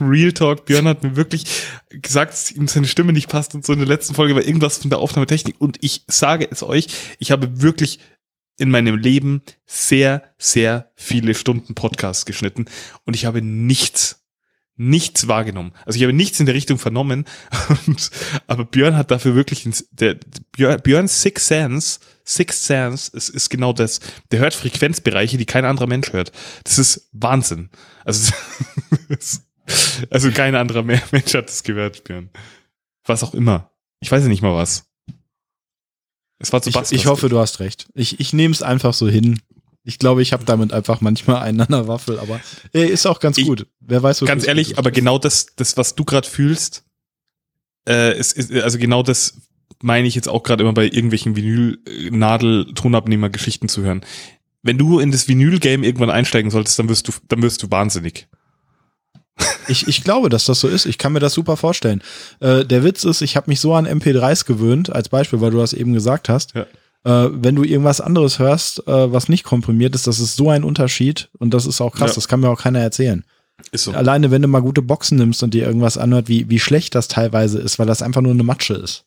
Real 0.00 0.32
Talk, 0.32 0.64
Björn 0.64 0.88
hat 0.88 1.02
mir 1.02 1.16
wirklich 1.16 1.44
gesagt, 1.90 2.32
dass 2.32 2.50
ihm 2.50 2.68
seine 2.68 2.86
Stimme 2.86 3.12
nicht 3.12 3.28
passt 3.28 3.54
und 3.54 3.64
so 3.64 3.72
in 3.72 3.78
der 3.78 3.88
letzten 3.88 4.14
Folge 4.14 4.34
war 4.34 4.42
irgendwas 4.42 4.78
von 4.78 4.90
der 4.90 4.98
Aufnahmetechnik 4.98 5.56
und 5.58 5.78
ich 5.80 6.04
sage 6.06 6.48
es 6.50 6.62
euch, 6.62 6.88
ich 7.18 7.30
habe 7.30 7.60
wirklich 7.62 7.98
in 8.58 8.70
meinem 8.70 8.96
Leben 8.96 9.42
sehr, 9.66 10.22
sehr 10.36 10.90
viele 10.96 11.34
Stunden 11.34 11.74
Podcasts 11.74 12.26
geschnitten 12.26 12.66
und 13.04 13.14
ich 13.14 13.24
habe 13.24 13.40
nichts, 13.40 14.24
nichts 14.76 15.28
wahrgenommen. 15.28 15.72
Also 15.86 15.96
ich 15.96 16.02
habe 16.02 16.12
nichts 16.12 16.40
in 16.40 16.46
der 16.46 16.54
Richtung 16.54 16.78
vernommen, 16.78 17.24
und, 17.86 18.10
aber 18.46 18.64
Björn 18.64 18.96
hat 18.96 19.10
dafür 19.10 19.34
wirklich, 19.34 19.64
ins, 19.64 19.88
der, 19.90 20.18
Björn, 20.52 20.80
Björns 20.82 21.22
Six 21.22 21.46
Sense, 21.46 22.00
Six 22.28 22.66
Sense 22.66 23.10
ist, 23.16 23.30
ist 23.30 23.48
genau 23.48 23.72
das. 23.72 24.00
Der 24.30 24.40
hört 24.40 24.52
Frequenzbereiche, 24.52 25.38
die 25.38 25.46
kein 25.46 25.64
anderer 25.64 25.86
Mensch 25.86 26.12
hört. 26.12 26.30
Das 26.64 26.78
ist 26.78 27.08
Wahnsinn. 27.12 27.70
Also, 28.04 28.32
also 30.10 30.30
kein 30.32 30.54
anderer 30.54 30.82
Mensch 31.10 31.34
hat 31.34 31.48
das 31.48 31.62
gehört, 31.62 32.04
Björn. 32.04 32.28
Was 33.06 33.22
auch 33.22 33.32
immer. 33.34 33.70
Ich 34.00 34.10
weiß 34.12 34.22
ja 34.22 34.28
nicht 34.28 34.42
mal 34.42 34.54
was. 34.54 34.84
Es 36.38 36.52
war 36.52 36.60
zu 36.60 36.68
Ich, 36.68 36.92
ich 36.92 37.06
hoffe, 37.06 37.28
du 37.30 37.38
hast 37.38 37.60
recht. 37.60 37.88
Ich, 37.94 38.20
ich 38.20 38.32
nehme 38.34 38.52
es 38.52 38.62
einfach 38.62 38.92
so 38.92 39.08
hin. 39.08 39.40
Ich 39.82 39.98
glaube, 39.98 40.20
ich 40.20 40.34
habe 40.34 40.44
damit 40.44 40.72
einfach 40.74 41.00
manchmal 41.00 41.38
einen 41.42 41.60
an 41.62 41.68
der 41.70 41.88
Waffel, 41.88 42.18
aber 42.18 42.40
äh, 42.74 42.86
ist 42.86 43.06
auch 43.06 43.20
ganz 43.20 43.38
Ich- 43.38 43.46
gut. 43.46 43.66
Wer 43.80 44.02
weiß, 44.02 44.20
Ganz 44.26 44.46
ehrlich, 44.46 44.76
aber 44.76 44.90
genau 44.90 45.18
das, 45.18 45.46
das, 45.56 45.78
was 45.78 45.94
du 45.94 46.04
gerade 46.04 46.28
fühlst, 46.28 46.84
äh, 47.88 48.16
ist, 48.18 48.36
ist, 48.36 48.52
also 48.52 48.76
genau 48.78 49.02
das 49.02 49.34
meine 49.82 50.08
ich 50.08 50.14
jetzt 50.14 50.28
auch 50.28 50.42
gerade 50.42 50.62
immer 50.64 50.72
bei 50.72 50.84
irgendwelchen 50.84 51.36
Vinyl-Nadel-Tonabnehmer-Geschichten 51.36 53.68
zu 53.68 53.82
hören. 53.82 54.00
Wenn 54.62 54.78
du 54.78 54.98
in 54.98 55.12
das 55.12 55.28
Vinyl-Game 55.28 55.84
irgendwann 55.84 56.10
einsteigen 56.10 56.50
solltest, 56.50 56.78
dann 56.78 56.88
wirst 56.88 57.06
du, 57.08 57.12
dann 57.28 57.42
wirst 57.42 57.62
du 57.62 57.70
wahnsinnig. 57.70 58.26
Ich, 59.68 59.86
ich 59.86 60.02
glaube, 60.02 60.30
dass 60.30 60.46
das 60.46 60.58
so 60.60 60.66
ist. 60.68 60.84
Ich 60.86 60.98
kann 60.98 61.12
mir 61.12 61.20
das 61.20 61.34
super 61.34 61.56
vorstellen. 61.56 62.02
Äh, 62.40 62.64
der 62.64 62.82
Witz 62.82 63.04
ist, 63.04 63.20
ich 63.20 63.36
habe 63.36 63.48
mich 63.50 63.60
so 63.60 63.72
an 63.74 63.86
MP3s 63.86 64.44
gewöhnt, 64.46 64.90
als 64.90 65.10
Beispiel, 65.10 65.40
weil 65.40 65.52
du 65.52 65.58
das 65.58 65.72
eben 65.72 65.92
gesagt 65.92 66.28
hast. 66.28 66.54
Ja. 66.54 66.62
Äh, 67.04 67.30
wenn 67.32 67.54
du 67.54 67.62
irgendwas 67.62 68.00
anderes 68.00 68.40
hörst, 68.40 68.80
äh, 68.88 69.12
was 69.12 69.28
nicht 69.28 69.44
komprimiert 69.44 69.94
ist, 69.94 70.08
das 70.08 70.18
ist 70.18 70.34
so 70.34 70.50
ein 70.50 70.64
Unterschied 70.64 71.28
und 71.38 71.54
das 71.54 71.66
ist 71.66 71.80
auch 71.80 71.94
krass, 71.94 72.10
Ja. 72.10 72.14
das 72.16 72.26
kann 72.26 72.40
mir 72.40 72.48
auch 72.48 72.60
keiner 72.60 72.80
erzählen. 72.80 73.24
Ist 73.70 73.84
so. 73.84 73.92
Alleine, 73.92 74.32
wenn 74.32 74.42
du 74.42 74.48
mal 74.48 74.58
gute 74.60 74.82
Boxen 74.82 75.18
nimmst 75.18 75.40
und 75.44 75.54
dir 75.54 75.66
irgendwas 75.66 75.98
anhört, 75.98 76.28
wie, 76.28 76.50
wie 76.50 76.58
schlecht 76.58 76.96
das 76.96 77.06
teilweise 77.06 77.60
ist, 77.60 77.78
weil 77.78 77.86
das 77.86 78.02
einfach 78.02 78.22
nur 78.22 78.32
eine 78.32 78.42
Matsche 78.42 78.74
ist. 78.74 79.04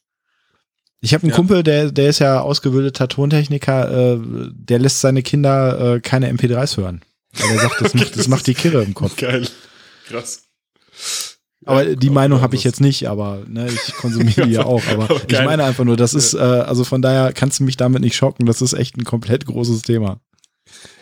Ich 1.01 1.13
habe 1.13 1.23
einen 1.23 1.31
Ja. 1.31 1.35
Kumpel, 1.35 1.63
der, 1.63 1.91
der 1.91 2.09
ist 2.09 2.19
ja 2.19 2.41
ausgebildeter 2.41 3.07
Tontechniker, 3.07 4.13
äh, 4.15 4.19
der 4.53 4.79
lässt 4.79 5.01
seine 5.01 5.23
Kinder 5.23 5.95
äh, 5.95 5.99
keine 5.99 6.31
MP3s 6.31 6.77
hören. 6.77 7.01
Weil 7.33 7.49
er 7.51 7.59
sagt, 7.59 7.81
das 7.81 7.93
macht, 7.95 8.17
das 8.17 8.27
macht 8.27 8.47
die 8.47 8.53
Kirre 8.53 8.83
im 8.83 8.93
Kopf. 8.93 9.15
Geil. 9.17 9.47
Krass. 10.07 10.43
Aber 11.65 11.87
Ja, 11.87 11.95
die 11.95 12.09
Meinung 12.09 12.41
habe 12.41 12.55
ich 12.55 12.63
jetzt 12.63 12.81
nicht, 12.81 13.07
aber 13.07 13.43
ne, 13.47 13.67
ich 13.69 13.93
konsumiere 13.95 14.45
die 14.45 14.51
ja 14.53 14.65
auch. 14.65 14.85
Aber 14.87 15.05
Aber 15.05 15.21
ich 15.27 15.43
meine 15.43 15.63
einfach 15.63 15.83
nur, 15.85 15.97
das 15.97 16.13
ist, 16.13 16.33
äh, 16.33 16.37
also 16.37 16.83
von 16.83 17.01
daher 17.01 17.33
kannst 17.33 17.59
du 17.59 17.63
mich 17.63 17.77
damit 17.77 18.01
nicht 18.01 18.15
schocken. 18.15 18.45
Das 18.45 18.61
ist 18.61 18.73
echt 18.73 18.97
ein 18.97 19.03
komplett 19.03 19.45
großes 19.45 19.81
Thema. 19.81 20.19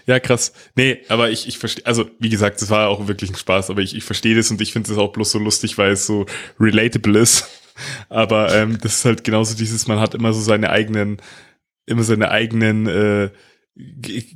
Ja, 0.05 0.19
krass. 0.19 0.53
Nee, 0.75 0.99
aber 1.09 1.29
ich, 1.29 1.47
ich 1.47 1.59
verstehe, 1.59 1.85
also 1.85 2.09
wie 2.19 2.29
gesagt, 2.29 2.61
das 2.61 2.69
war 2.69 2.89
auch 2.89 3.07
wirklich 3.07 3.29
ein 3.29 3.35
Spaß, 3.35 3.69
aber 3.69 3.81
ich, 3.81 3.95
ich 3.95 4.03
verstehe 4.03 4.35
das 4.35 4.49
und 4.49 4.59
ich 4.61 4.73
finde 4.73 4.89
das 4.89 4.97
auch 4.97 5.11
bloß 5.11 5.31
so 5.31 5.39
lustig, 5.39 5.77
weil 5.77 5.91
es 5.91 6.05
so 6.05 6.25
relatable 6.59 7.19
ist. 7.19 7.45
Aber 8.09 8.53
ähm, 8.55 8.77
das 8.81 8.95
ist 8.95 9.05
halt 9.05 9.23
genauso 9.23 9.55
dieses, 9.55 9.87
man 9.87 9.99
hat 9.99 10.15
immer 10.15 10.33
so 10.33 10.41
seine 10.41 10.69
eigenen, 10.69 11.17
immer 11.85 12.03
seine 12.03 12.31
eigenen 12.31 12.87
äh, 12.87 13.29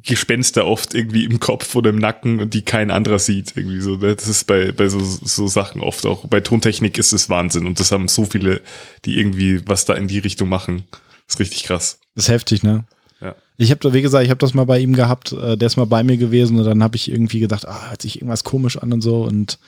Gespenster 0.04 0.66
oft 0.66 0.94
irgendwie 0.94 1.26
im 1.26 1.40
Kopf 1.40 1.76
oder 1.76 1.90
im 1.90 1.98
Nacken 1.98 2.40
und 2.40 2.54
die 2.54 2.62
kein 2.62 2.92
anderer 2.92 3.20
sieht. 3.20 3.58
Irgendwie 3.58 3.82
so. 3.82 3.98
ne? 3.98 4.16
Das 4.16 4.28
ist 4.28 4.46
bei, 4.46 4.72
bei 4.72 4.88
so, 4.88 5.00
so 5.02 5.48
Sachen 5.48 5.82
oft 5.82 6.06
auch. 6.06 6.26
Bei 6.28 6.40
Tontechnik 6.40 6.98
ist 6.98 7.12
es 7.12 7.30
Wahnsinn 7.30 7.68
und 7.68 7.80
das 7.80 7.92
haben 7.92 8.08
so 8.08 8.26
viele, 8.26 8.62
die 9.04 9.20
irgendwie 9.20 9.68
was 9.68 9.86
da 9.86 9.96
in 9.96 10.08
die 10.08 10.20
Richtung 10.20 10.48
machen. 10.48 10.86
Das 11.28 11.36
ist 11.36 11.40
richtig 11.40 11.64
krass. 11.64 12.00
Das 12.16 12.26
ist 12.26 12.32
heftig, 12.32 12.64
ne? 12.64 12.86
Ja. 13.20 13.36
Ich 13.58 13.72
habe, 13.72 13.94
wie 13.94 14.02
gesagt, 14.02 14.24
ich 14.24 14.30
habe 14.30 14.40
das 14.40 14.54
mal 14.54 14.66
bei 14.66 14.80
ihm 14.80 14.94
gehabt. 14.94 15.34
Äh, 15.34 15.58
der 15.58 15.66
ist 15.66 15.78
mal 15.78 15.86
bei 15.86 16.04
mir 16.04 16.18
gewesen 16.18 16.58
und 16.58 16.66
dann 16.66 16.82
habe 16.82 16.96
ich 16.96 17.12
irgendwie 17.12 17.40
gedacht, 17.40 17.68
ah, 17.68 17.90
hört 17.90 18.02
sich 18.02 18.18
irgendwas 18.18 18.46
komisch 18.46 18.78
an 18.78 18.94
und 18.94 19.02
so. 19.02 19.24
Und 19.24 19.60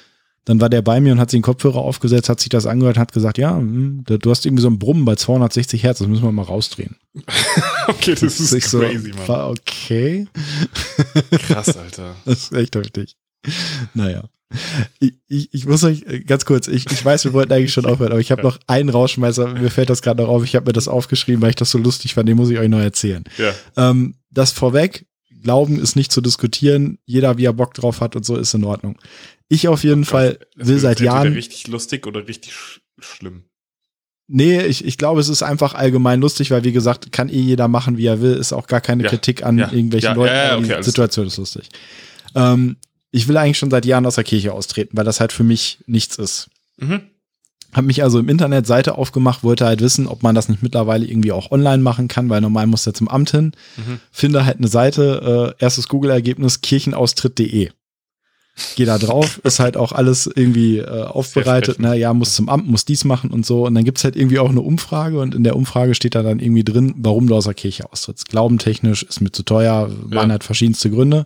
dann 0.45 0.61
war 0.61 0.69
der 0.69 0.81
bei 0.81 1.01
mir 1.01 1.11
und 1.11 1.19
hat 1.19 1.31
sich 1.31 1.39
den 1.39 1.43
Kopfhörer 1.43 1.79
aufgesetzt, 1.79 2.29
hat 2.29 2.39
sich 2.39 2.49
das 2.49 2.65
angehört, 2.67 2.97
hat 2.97 3.11
gesagt, 3.11 3.37
ja, 3.37 3.57
hm, 3.57 4.03
du 4.05 4.29
hast 4.29 4.45
irgendwie 4.45 4.61
so 4.61 4.69
ein 4.69 4.79
Brummen 4.79 5.03
bei 5.03 5.15
260 5.15 5.83
Hertz, 5.83 5.99
das 5.99 6.07
müssen 6.07 6.23
wir 6.23 6.31
mal 6.31 6.43
rausdrehen. 6.43 6.95
Okay, 7.87 8.15
das 8.15 8.39
ist 8.39 8.51
Ich 8.51 8.65
so, 8.67 8.79
crazy, 8.79 9.09
Mann. 9.09 9.27
war 9.27 9.49
okay. 9.51 10.27
Krass, 11.31 11.77
Alter. 11.77 12.15
Das 12.25 12.43
ist 12.45 12.53
echt 12.53 12.75
heftig. 12.75 13.15
Naja. 13.93 14.23
Ich, 14.99 15.13
ich, 15.27 15.53
ich 15.53 15.65
muss 15.67 15.83
euch 15.83 16.03
äh, 16.07 16.19
ganz 16.21 16.45
kurz, 16.45 16.67
ich, 16.67 16.89
ich 16.91 17.03
weiß, 17.05 17.25
wir 17.25 17.33
wollten 17.33 17.53
eigentlich 17.53 17.73
schon 17.73 17.85
aufhören, 17.85 18.11
aber 18.11 18.21
ich 18.21 18.31
habe 18.31 18.41
noch 18.41 18.57
einen 18.67 18.89
Rausschmeißer, 18.89 19.53
mir 19.53 19.69
fällt 19.69 19.89
das 19.89 20.01
gerade 20.01 20.21
noch 20.23 20.29
auf, 20.29 20.43
ich 20.43 20.55
habe 20.55 20.65
mir 20.67 20.73
das 20.73 20.87
aufgeschrieben, 20.87 21.41
weil 21.41 21.49
ich 21.51 21.55
das 21.55 21.71
so 21.71 21.77
lustig 21.77 22.13
fand, 22.15 22.27
den 22.29 22.37
muss 22.37 22.49
ich 22.49 22.57
euch 22.57 22.69
noch 22.69 22.79
erzählen. 22.79 23.23
Ja. 23.37 23.53
Ähm, 23.89 24.15
das 24.31 24.51
vorweg, 24.51 25.05
Glauben 25.45 25.79
ist 25.79 25.95
nicht 25.95 26.11
zu 26.11 26.19
diskutieren, 26.21 26.97
jeder 27.05 27.37
wie 27.37 27.45
er 27.45 27.53
Bock 27.53 27.73
drauf 27.75 28.01
hat 28.01 28.15
und 28.15 28.25
so 28.25 28.35
ist 28.35 28.53
in 28.55 28.63
Ordnung. 28.63 28.97
Ich 29.47 29.67
auf 29.67 29.83
jeden 29.83 30.03
Fall 30.03 30.39
Das 30.57 30.67
will 30.67 30.79
seit 30.79 30.99
Jahren, 30.99 31.33
richtig 31.33 31.67
lustig 31.67 32.07
oder 32.07 32.27
richtig 32.27 32.51
sch 32.53 32.81
schlimm. 32.99 33.43
nee, 34.27 34.59
ich, 34.65 34.83
ich 34.83 34.97
glaube, 34.97 35.21
es 35.21 35.29
ist 35.29 35.43
einfach 35.43 35.75
allgemein 35.75 36.19
lustig, 36.19 36.49
weil 36.49 36.63
wie 36.63 36.71
gesagt, 36.71 37.11
kann 37.11 37.29
eh 37.29 37.39
jeder 37.39 37.67
machen, 37.67 37.97
wie 37.97 38.07
er 38.07 38.21
will, 38.21 38.33
ist 38.33 38.53
auch 38.53 38.65
gar 38.65 38.81
keine 38.81 39.03
Ja. 39.03 39.09
Kritik 39.09 39.43
an 39.45 39.59
Ja. 39.59 39.71
irgendwelchen 39.71 40.09
Ja, 40.09 40.15
Leuten, 40.15 40.33
ja, 40.35 40.57
okay, 40.57 40.77
die 40.79 40.83
Situation 40.83 41.27
ist 41.27 41.37
lustig. 41.37 41.69
Ähm, 42.33 42.77
ich 43.11 43.27
will 43.27 43.37
eigentlich 43.37 43.59
schon 43.59 43.69
seit 43.69 43.85
Jahren 43.85 44.05
aus 44.07 44.15
der 44.15 44.23
Kirche 44.23 44.51
austreten, 44.51 44.97
weil 44.97 45.05
das 45.05 45.19
halt 45.19 45.31
für 45.31 45.43
mich 45.43 45.77
nichts 45.85 46.17
ist. 46.17 46.49
Mhm. 46.77 47.01
Hab 47.75 47.83
mich 47.83 48.03
also 48.03 48.19
im 48.19 48.29
Internet 48.29 48.65
Seite 48.65 48.97
aufgemacht, 48.97 49.43
wollte 49.43 49.65
halt 49.65 49.81
wissen, 49.81 50.07
ob 50.07 50.23
man 50.23 50.33
das 50.33 50.47
nicht 50.47 50.63
mittlerweile 50.63 51.05
irgendwie 51.05 51.33
auch 51.33 51.51
online 51.51 51.83
machen 51.83 52.07
kann, 52.07 52.29
weil 52.29 52.39
normal 52.39 52.67
muss 52.67 52.83
der 52.85 52.93
zum 52.93 53.09
Amt 53.09 53.31
hin. 53.31 53.51
Mhm. 53.75 53.99
Finde 54.11 54.45
halt 54.45 54.57
eine 54.59 54.69
Seite, 54.69 55.53
äh, 55.59 55.63
erstes 55.63 55.89
Google-Ergebnis, 55.89 56.61
kirchenaustritt.de. 56.61 57.69
Geh 58.77 58.85
da 58.85 58.97
drauf, 58.97 59.41
ist 59.43 59.59
halt 59.59 59.75
auch 59.75 59.91
alles 59.91 60.29
irgendwie 60.33 60.77
äh, 60.77 61.03
aufbereitet, 61.03 61.77
Sehr 61.77 61.89
ne, 61.89 61.97
ja, 61.97 62.13
muss 62.13 62.35
zum 62.35 62.47
Amt, 62.47 62.67
muss 62.69 62.85
dies 62.85 63.03
machen 63.03 63.29
und 63.31 63.45
so. 63.45 63.65
Und 63.65 63.75
dann 63.75 63.83
gibt's 63.83 64.05
halt 64.05 64.15
irgendwie 64.15 64.39
auch 64.39 64.49
eine 64.49 64.61
Umfrage 64.61 65.19
und 65.19 65.35
in 65.35 65.43
der 65.43 65.57
Umfrage 65.57 65.93
steht 65.95 66.15
da 66.15 66.23
dann 66.23 66.39
irgendwie 66.39 66.63
drin, 66.63 66.93
warum 66.97 67.27
du 67.27 67.35
aus 67.35 67.43
der 67.43 67.53
Kirche 67.53 67.91
austrittst. 67.91 68.29
Glaubentechnisch 68.29 69.03
ist 69.03 69.19
mir 69.19 69.33
zu 69.33 69.43
teuer, 69.43 69.89
waren 70.05 70.29
Ja. 70.29 70.31
halt 70.31 70.45
verschiedenste 70.45 70.89
Gründe. 70.89 71.25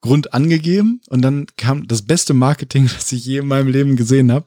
Grund 0.00 0.32
angegeben 0.32 1.02
und 1.10 1.20
dann 1.20 1.44
kam 1.58 1.86
das 1.86 2.00
beste 2.00 2.32
Marketing, 2.32 2.88
das 2.96 3.12
ich 3.12 3.26
je 3.26 3.40
in 3.40 3.46
meinem 3.46 3.68
Leben 3.68 3.96
gesehen 3.96 4.32
habe. 4.32 4.46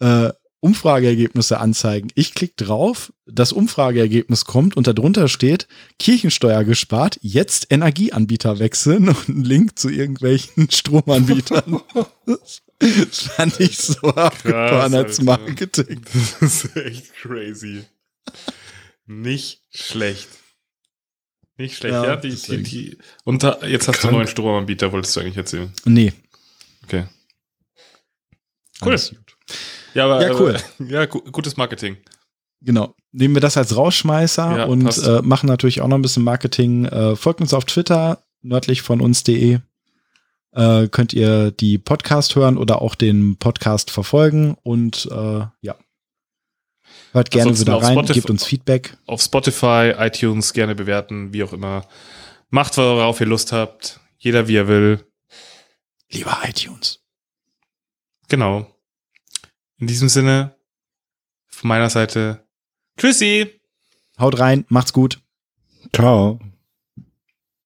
Äh, 0.00 0.30
Umfrageergebnisse 0.64 1.58
anzeigen. 1.58 2.10
Ich 2.14 2.34
klicke 2.34 2.64
drauf, 2.64 3.12
das 3.26 3.50
Umfrageergebnis 3.52 4.44
kommt 4.44 4.76
und 4.76 4.86
darunter 4.86 5.26
steht 5.26 5.66
Kirchensteuer 5.98 6.62
gespart, 6.62 7.18
jetzt 7.20 7.66
Energieanbieter 7.70 8.60
wechseln 8.60 9.08
und 9.08 9.28
ein 9.28 9.42
Link 9.42 9.76
zu 9.76 9.88
irgendwelchen 9.88 10.70
Stromanbietern. 10.70 11.80
das 12.78 13.18
fand 13.18 13.58
ich 13.58 13.76
so 13.76 14.02
abgefahren 14.02 14.94
als. 14.94 15.20
Marketing. 15.20 16.00
Das 16.12 16.64
ist 16.64 16.76
echt 16.76 17.12
crazy. 17.14 17.84
Nicht 19.06 19.62
schlecht. 19.74 20.28
Nicht 21.56 21.76
schlecht, 21.76 21.92
Ja, 21.92 22.04
ja. 22.04 22.16
die, 22.16 22.36
die, 22.36 22.62
die, 22.62 22.98
und 23.24 23.42
da, 23.42 23.58
jetzt 23.66 23.88
hast 23.88 24.02
du 24.04 24.08
einen 24.08 24.16
neuen 24.18 24.28
Stromanbieter, 24.28 24.92
wolltest 24.92 25.16
du 25.16 25.20
eigentlich 25.20 25.36
erzählen. 25.36 25.72
Nee. 25.84 26.12
Okay. 26.84 27.06
Cool. 28.80 28.90
alles 28.90 29.10
gut. 29.10 29.31
Ja, 29.94 30.04
aber, 30.06 30.26
Ja, 30.26 30.34
cool. 30.40 30.56
Aber, 30.78 30.88
ja, 30.90 31.06
gu 31.06 31.20
gutes 31.30 31.56
Marketing. 31.56 31.96
Genau. 32.60 32.94
Nehmen 33.10 33.34
wir 33.34 33.40
das 33.40 33.56
als 33.56 33.76
Rausschmeißer 33.76 34.56
Ja, 34.58 34.64
und 34.64 34.96
äh, 34.98 35.20
machen 35.22 35.46
natürlich 35.48 35.80
auch 35.80 35.88
noch 35.88 35.96
ein 35.96 36.02
bisschen 36.02 36.22
Marketing. 36.24 36.84
Äh, 36.86 37.16
folgt 37.16 37.40
uns 37.40 37.52
auf 37.52 37.64
Twitter, 37.64 38.22
nördlich 38.40 38.82
von 38.82 39.00
uns.de. 39.00 39.58
Äh, 40.54 40.88
könnt 40.88 41.12
ihr 41.12 41.50
die 41.50 41.78
Podcast 41.78 42.36
hören 42.36 42.56
oder 42.58 42.80
auch 42.82 42.94
den 42.94 43.36
Podcast 43.36 43.90
verfolgen 43.90 44.56
und 44.62 45.08
äh, 45.10 45.46
ja. 45.60 45.76
Hört 47.12 47.30
gerne 47.30 47.58
wieder 47.58 47.74
rein, 47.82 47.98
Spotify- 47.98 48.14
gebt 48.14 48.30
uns 48.30 48.44
Feedback. 48.44 48.96
Auf 49.06 49.20
Spotify, 49.22 49.92
iTunes 49.98 50.52
gerne 50.52 50.74
bewerten, 50.74 51.32
wie 51.34 51.42
auch 51.44 51.52
immer. 51.52 51.86
Macht, 52.50 52.76
worauf 52.76 53.20
ihr 53.20 53.26
Lust 53.26 53.52
habt. 53.52 54.00
Jeder 54.18 54.46
wie 54.48 54.56
er 54.56 54.68
will. 54.68 55.04
Lieber 56.10 56.38
iTunes. 56.46 57.00
Genau. 58.28 58.66
In 59.82 59.88
diesem 59.88 60.08
Sinne, 60.08 60.54
von 61.48 61.66
meiner 61.66 61.90
Seite, 61.90 62.46
tschüssi. 62.96 63.60
Haut 64.16 64.38
rein, 64.38 64.64
macht's 64.68 64.92
gut. 64.92 65.20
Ciao. 65.92 66.38